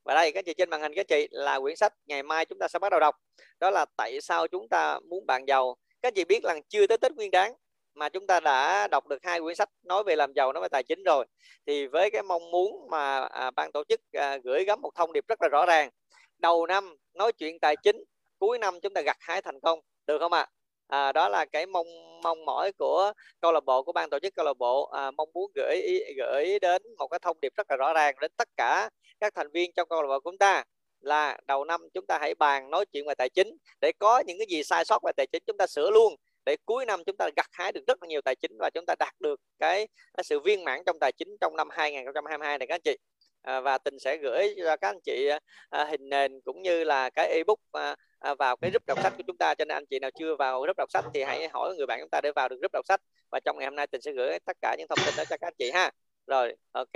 và 0.06 0.14
đây 0.14 0.32
các 0.32 0.44
chị 0.44 0.54
trên 0.54 0.70
màn 0.70 0.80
hình 0.80 0.92
các 0.96 1.08
chị 1.08 1.28
là 1.30 1.60
quyển 1.60 1.76
sách 1.76 1.92
ngày 2.06 2.22
mai 2.22 2.44
chúng 2.44 2.58
ta 2.58 2.68
sẽ 2.68 2.78
bắt 2.78 2.90
đầu 2.90 3.00
đọc. 3.00 3.16
Đó 3.60 3.70
là 3.70 3.86
tại 3.96 4.20
sao 4.20 4.48
chúng 4.48 4.68
ta 4.68 4.98
muốn 5.08 5.26
bạn 5.26 5.44
giàu. 5.48 5.76
Các 6.02 6.14
chị 6.14 6.24
biết 6.24 6.44
là 6.44 6.54
chưa 6.68 6.86
tới 6.86 6.98
Tết 6.98 7.12
Nguyên 7.12 7.30
đáng 7.30 7.54
mà 7.94 8.08
chúng 8.08 8.26
ta 8.26 8.40
đã 8.40 8.88
đọc 8.88 9.06
được 9.06 9.18
hai 9.22 9.40
quyển 9.40 9.56
sách 9.56 9.68
nói 9.82 10.04
về 10.04 10.16
làm 10.16 10.32
giàu 10.32 10.52
nói 10.52 10.62
về 10.62 10.68
tài 10.68 10.82
chính 10.82 11.02
rồi. 11.04 11.26
Thì 11.66 11.86
với 11.86 12.10
cái 12.10 12.22
mong 12.22 12.50
muốn 12.50 12.90
mà 12.90 13.24
à, 13.24 13.50
ban 13.50 13.72
tổ 13.72 13.84
chức 13.88 14.00
à, 14.12 14.38
gửi 14.44 14.64
gắm 14.64 14.80
một 14.80 14.90
thông 14.94 15.12
điệp 15.12 15.24
rất 15.28 15.42
là 15.42 15.48
rõ 15.48 15.66
ràng. 15.66 15.90
Đầu 16.38 16.66
năm 16.66 16.96
nói 17.14 17.32
chuyện 17.32 17.58
tài 17.58 17.76
chính 17.76 18.04
cuối 18.38 18.58
năm 18.58 18.80
chúng 18.80 18.94
ta 18.94 19.00
gặt 19.00 19.16
hái 19.20 19.42
thành 19.42 19.60
công. 19.60 19.80
Được 20.06 20.18
không 20.18 20.32
ạ? 20.32 20.40
à? 20.40 20.55
À, 20.88 21.12
đó 21.12 21.28
là 21.28 21.44
cái 21.44 21.66
mong 21.66 21.86
mong 22.22 22.44
mỏi 22.44 22.72
của 22.72 23.12
câu 23.40 23.52
lạc 23.52 23.64
bộ 23.64 23.82
của 23.82 23.92
ban 23.92 24.10
tổ 24.10 24.18
chức 24.18 24.34
câu 24.34 24.44
lạc 24.44 24.58
bộ. 24.58 24.84
À, 24.84 25.10
mong 25.10 25.28
muốn 25.34 25.50
gửi 25.54 26.00
gửi 26.16 26.58
đến 26.60 26.82
một 26.98 27.08
cái 27.08 27.18
thông 27.22 27.40
điệp 27.40 27.52
rất 27.56 27.70
là 27.70 27.76
rõ 27.76 27.92
ràng 27.92 28.14
đến 28.20 28.30
tất 28.36 28.48
cả 28.56 28.90
các 29.20 29.34
thành 29.34 29.50
viên 29.52 29.72
trong 29.76 29.88
câu 29.88 30.02
lạc 30.02 30.08
bộ 30.08 30.20
của 30.20 30.30
chúng 30.30 30.38
ta 30.38 30.64
là 31.00 31.38
đầu 31.46 31.64
năm 31.64 31.80
chúng 31.94 32.06
ta 32.06 32.18
hãy 32.18 32.34
bàn 32.34 32.70
nói 32.70 32.84
chuyện 32.92 33.06
về 33.06 33.14
tài 33.14 33.28
chính. 33.28 33.56
Để 33.80 33.92
có 33.98 34.22
những 34.26 34.38
cái 34.38 34.46
gì 34.50 34.62
sai 34.62 34.84
sót 34.84 35.02
về 35.04 35.12
tài 35.16 35.26
chính 35.26 35.42
chúng 35.46 35.56
ta 35.56 35.66
sửa 35.66 35.90
luôn. 35.90 36.14
Để 36.46 36.56
cuối 36.64 36.86
năm 36.86 37.04
chúng 37.06 37.16
ta 37.16 37.28
gặt 37.36 37.46
hái 37.52 37.72
được 37.72 37.80
rất 37.86 38.02
là 38.02 38.06
nhiều 38.08 38.20
tài 38.24 38.36
chính 38.36 38.52
và 38.58 38.70
chúng 38.74 38.86
ta 38.86 38.94
đạt 38.98 39.14
được 39.20 39.40
cái, 39.58 39.88
cái 40.16 40.24
sự 40.24 40.40
viên 40.40 40.64
mãn 40.64 40.80
trong 40.86 40.98
tài 41.00 41.12
chính 41.12 41.28
trong 41.40 41.56
năm 41.56 41.68
2022 41.70 42.58
này 42.58 42.66
các 42.66 42.74
anh 42.74 42.80
chị 42.84 42.96
à, 43.46 43.60
và 43.60 43.78
tình 43.78 43.98
sẽ 43.98 44.16
gửi 44.16 44.54
cho 44.56 44.76
các 44.76 44.88
anh 44.88 45.00
chị 45.04 45.28
à, 45.70 45.84
hình 45.84 46.08
nền 46.08 46.40
cũng 46.44 46.62
như 46.62 46.84
là 46.84 47.10
cái 47.10 47.28
ebook 47.28 47.58
à, 47.72 47.96
à, 48.18 48.34
vào 48.34 48.56
cái 48.56 48.70
group 48.70 48.86
đọc 48.86 48.98
sách 49.02 49.12
của 49.16 49.22
chúng 49.26 49.36
ta. 49.36 49.54
Cho 49.54 49.64
nên 49.64 49.76
anh 49.76 49.86
chị 49.90 49.98
nào 49.98 50.10
chưa 50.18 50.36
vào 50.36 50.60
group 50.60 50.76
đọc 50.76 50.90
sách 50.90 51.04
thì 51.14 51.22
hãy 51.22 51.48
hỏi 51.48 51.74
người 51.76 51.86
bạn 51.86 52.00
chúng 52.02 52.10
ta 52.10 52.20
để 52.22 52.32
vào 52.36 52.48
được 52.48 52.56
group 52.60 52.72
đọc 52.72 52.84
sách. 52.88 53.00
Và 53.30 53.40
trong 53.44 53.58
ngày 53.58 53.66
hôm 53.66 53.76
nay 53.76 53.86
tình 53.86 54.00
sẽ 54.00 54.12
gửi 54.12 54.38
tất 54.46 54.56
cả 54.62 54.76
những 54.78 54.88
thông 54.88 54.98
tin 55.06 55.14
đó 55.16 55.24
cho 55.30 55.36
các 55.36 55.46
anh 55.46 55.54
chị 55.58 55.70
ha. 55.74 55.90
Rồi 56.26 56.56
ok. 56.72 56.92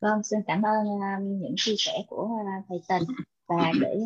Vâng 0.00 0.22
xin 0.24 0.38
cảm 0.46 0.62
ơn 0.62 1.02
à, 1.02 1.18
những 1.20 1.54
chia 1.56 1.74
sẻ 1.78 1.92
của 2.06 2.28
à, 2.46 2.62
thầy 2.68 2.78
tình. 2.88 3.08
Và 3.46 3.72
để 3.80 3.96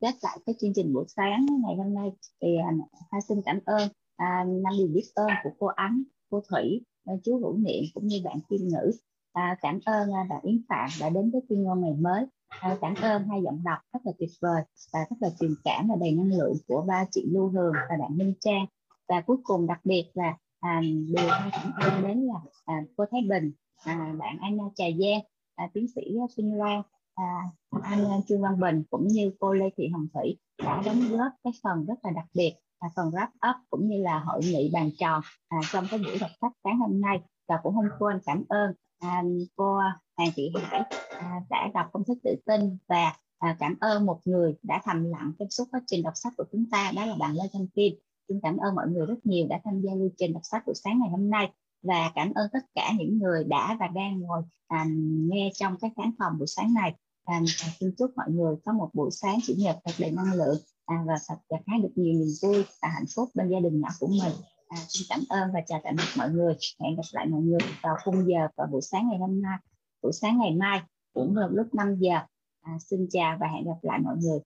kết 0.00 0.14
lại 0.22 0.38
cái 0.46 0.54
chương 0.60 0.72
trình 0.74 0.92
buổi 0.94 1.04
sáng 1.08 1.46
ngày 1.66 1.76
hôm 1.76 1.94
nay 1.94 2.10
thì 2.42 2.56
à, 2.56 2.70
hai 3.12 3.20
xin 3.28 3.42
cảm 3.44 3.60
ơn 3.66 3.88
à, 4.16 4.44
năm 4.46 4.72
điều 4.78 4.86
biết 4.86 5.04
ơn 5.14 5.28
của 5.44 5.50
cô 5.58 5.66
Ánh, 5.66 6.02
cô 6.30 6.42
Thủy, 6.50 6.84
chú 7.24 7.38
Hữu 7.38 7.56
Niệm 7.56 7.84
cũng 7.94 8.06
như 8.06 8.20
bạn 8.24 8.38
Kim 8.50 8.60
Ngữ. 8.68 8.90
À, 9.36 9.56
cảm 9.62 9.78
ơn 9.84 10.12
à, 10.14 10.26
bạn 10.28 10.40
Yến 10.42 10.62
Phạm 10.68 10.88
đã 11.00 11.10
đến 11.10 11.30
với 11.30 11.40
chuyên 11.48 11.62
ngôn 11.62 11.80
ngày 11.80 11.94
mới. 12.00 12.26
À, 12.48 12.76
cảm 12.80 12.94
ơn 13.02 13.28
hai 13.28 13.42
giọng 13.42 13.62
đọc 13.64 13.78
rất 13.92 14.00
là 14.04 14.12
tuyệt 14.18 14.30
vời 14.40 14.62
và 14.92 14.98
rất 15.10 15.16
là 15.20 15.28
truyền 15.40 15.54
cảm 15.64 15.88
và 15.88 15.96
đầy 16.00 16.12
năng 16.12 16.38
lượng 16.38 16.54
của 16.68 16.84
ba 16.88 17.04
chị 17.10 17.24
Lưu 17.32 17.48
Hường 17.48 17.72
và 17.72 17.96
bạn 18.00 18.18
Minh 18.18 18.34
Trang. 18.40 18.66
Và 19.08 19.20
cuối 19.20 19.36
cùng 19.42 19.66
đặc 19.66 19.80
biệt 19.84 20.10
là 20.14 20.36
à, 20.60 20.80
điều 20.80 21.28
hai 21.28 21.50
cảm 21.52 21.72
ơn 21.72 22.02
đến 22.02 22.20
là 22.20 22.40
à, 22.64 22.82
cô 22.96 23.04
Thái 23.10 23.20
Bình, 23.28 23.52
à, 23.84 24.14
bạn 24.18 24.38
Anna 24.40 24.64
Trà 24.74 24.84
Giang, 24.98 25.20
à, 25.54 25.68
tiến 25.74 25.86
sĩ 25.94 26.02
à, 26.20 26.26
Xuân 26.36 26.54
Loan 26.54 26.82
à, 27.14 27.42
anh 27.82 28.04
à, 28.04 28.16
Trương 28.28 28.42
Văn 28.42 28.60
Bình 28.60 28.82
cũng 28.90 29.08
như 29.08 29.32
cô 29.40 29.52
Lê 29.52 29.70
Thị 29.76 29.88
Hồng 29.88 30.06
Thủy 30.14 30.38
đã 30.58 30.82
đóng 30.86 31.00
góp 31.10 31.32
cái 31.44 31.52
phần 31.62 31.84
rất 31.86 31.94
là 32.02 32.10
đặc 32.10 32.26
biệt 32.34 32.52
là 32.80 32.88
phần 32.96 33.10
wrap 33.10 33.50
up 33.50 33.56
cũng 33.70 33.88
như 33.88 34.02
là 34.02 34.18
hội 34.18 34.40
nghị 34.44 34.70
bàn 34.72 34.90
tròn 34.98 35.20
à, 35.48 35.58
trong 35.72 35.84
cái 35.90 36.00
buổi 36.04 36.18
đọc 36.20 36.30
sách 36.40 36.52
sáng 36.64 36.78
hôm 36.78 37.00
nay 37.00 37.20
và 37.48 37.60
cũng 37.62 37.74
không 37.74 37.88
quên 37.98 38.20
cảm 38.26 38.44
ơn 38.48 38.74
à, 39.06 39.22
cô 39.56 39.78
Hoàng 40.16 40.30
Thị 40.36 40.50
Hải 40.54 40.80
à, 41.10 41.40
đã 41.50 41.70
đọc 41.74 41.86
công 41.92 42.04
thức 42.04 42.18
tự 42.24 42.36
tin 42.46 42.78
và 42.88 43.16
à, 43.38 43.56
cảm 43.58 43.76
ơn 43.80 44.06
một 44.06 44.20
người 44.24 44.54
đã 44.62 44.80
thầm 44.84 45.04
lặng 45.04 45.32
trong 45.38 45.50
suốt 45.50 45.64
quá 45.70 45.80
trình 45.86 46.02
đọc 46.02 46.12
sách 46.16 46.32
của 46.36 46.44
chúng 46.52 46.64
ta 46.70 46.92
đó 46.96 47.06
là 47.06 47.16
bạn 47.18 47.34
Lê 47.34 47.44
Thanh 47.52 47.66
Kim. 47.66 47.94
Xin 48.28 48.40
cảm 48.42 48.56
ơn 48.56 48.74
mọi 48.74 48.86
người 48.88 49.06
rất 49.06 49.26
nhiều 49.26 49.46
đã 49.50 49.60
tham 49.64 49.80
gia 49.80 49.94
lưu 49.94 50.08
trình 50.18 50.32
đọc 50.32 50.42
sách 50.44 50.62
buổi 50.66 50.74
sáng 50.74 50.98
ngày 50.98 51.08
hôm 51.10 51.30
nay 51.30 51.52
và 51.82 52.12
cảm 52.14 52.32
ơn 52.34 52.48
tất 52.52 52.58
cả 52.74 52.92
những 52.98 53.18
người 53.18 53.44
đã 53.44 53.76
và 53.80 53.88
đang 53.88 54.20
ngồi 54.20 54.42
à, 54.68 54.86
nghe 55.30 55.50
trong 55.54 55.76
các 55.80 55.92
khán 55.96 56.10
phòng 56.18 56.32
buổi 56.38 56.46
sáng 56.46 56.74
này. 56.74 56.94
À, 57.24 57.40
xin 57.80 57.94
chúc 57.98 58.10
mọi 58.16 58.26
người 58.30 58.56
có 58.64 58.72
một 58.72 58.90
buổi 58.92 59.10
sáng 59.10 59.38
chủ 59.46 59.54
nhật 59.56 59.76
thật 59.84 59.92
đầy 59.98 60.10
năng 60.10 60.32
lượng 60.32 60.58
à, 60.86 60.96
và 61.06 61.14
thật 61.28 61.36
gặt 61.48 61.60
hái 61.66 61.80
được 61.80 61.92
nhiều 61.96 62.14
niềm 62.14 62.28
vui 62.42 62.64
và 62.82 62.88
hạnh 62.88 63.04
phúc 63.16 63.28
bên 63.34 63.48
gia 63.48 63.60
đình 63.60 63.80
nhỏ 63.80 63.88
của 64.00 64.06
mình 64.06 64.32
à, 64.68 64.76
xin 64.88 65.06
cảm 65.08 65.20
ơn 65.28 65.50
và 65.54 65.60
chào 65.66 65.80
tạm 65.84 65.96
biệt 65.96 66.12
mọi 66.18 66.30
người. 66.30 66.54
Hẹn 66.80 66.96
gặp 66.96 67.02
lại 67.12 67.26
mọi 67.26 67.40
người 67.40 67.58
vào 67.82 67.96
khung 68.04 68.26
giờ 68.28 68.48
vào 68.56 68.66
buổi 68.66 68.82
sáng 68.82 69.08
ngày 69.08 69.18
hôm 69.18 69.42
nay. 69.42 69.58
Buổi 70.02 70.12
sáng 70.12 70.38
ngày 70.38 70.50
mai 70.50 70.80
cũng 71.14 71.36
là 71.36 71.48
lúc 71.52 71.74
5 71.74 71.96
giờ. 71.98 72.18
À, 72.60 72.78
xin 72.80 73.06
chào 73.10 73.36
và 73.40 73.46
hẹn 73.46 73.64
gặp 73.64 73.78
lại 73.82 73.98
mọi 74.04 74.16
người. 74.16 74.38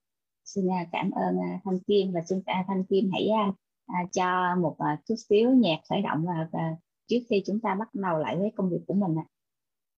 Xin 0.45 0.71
à, 0.73 0.87
cảm 0.93 1.11
ơn 1.11 1.39
à, 1.39 1.61
thanh 1.65 1.79
kim 1.79 2.13
và 2.13 2.21
xin 2.29 2.43
à, 2.47 2.65
thanh 2.69 2.85
kim 2.85 3.11
hãy 3.13 3.29
à, 3.29 3.53
à, 3.87 3.99
cho 4.13 4.57
một 4.57 4.77
à, 4.79 4.99
chút 5.09 5.15
xíu 5.29 5.51
nhạc 5.51 5.79
khởi 5.89 6.03
động 6.03 6.25
và 6.27 6.49
à, 6.53 6.77
trước 7.07 7.21
khi 7.29 7.43
chúng 7.47 7.61
ta 7.61 7.75
bắt 7.75 7.95
đầu 7.95 8.19
lại 8.19 8.37
với 8.37 8.51
công 8.57 8.71
việc 8.71 8.81
của 8.87 8.95
mình 8.95 9.19
ạ. 9.19 9.25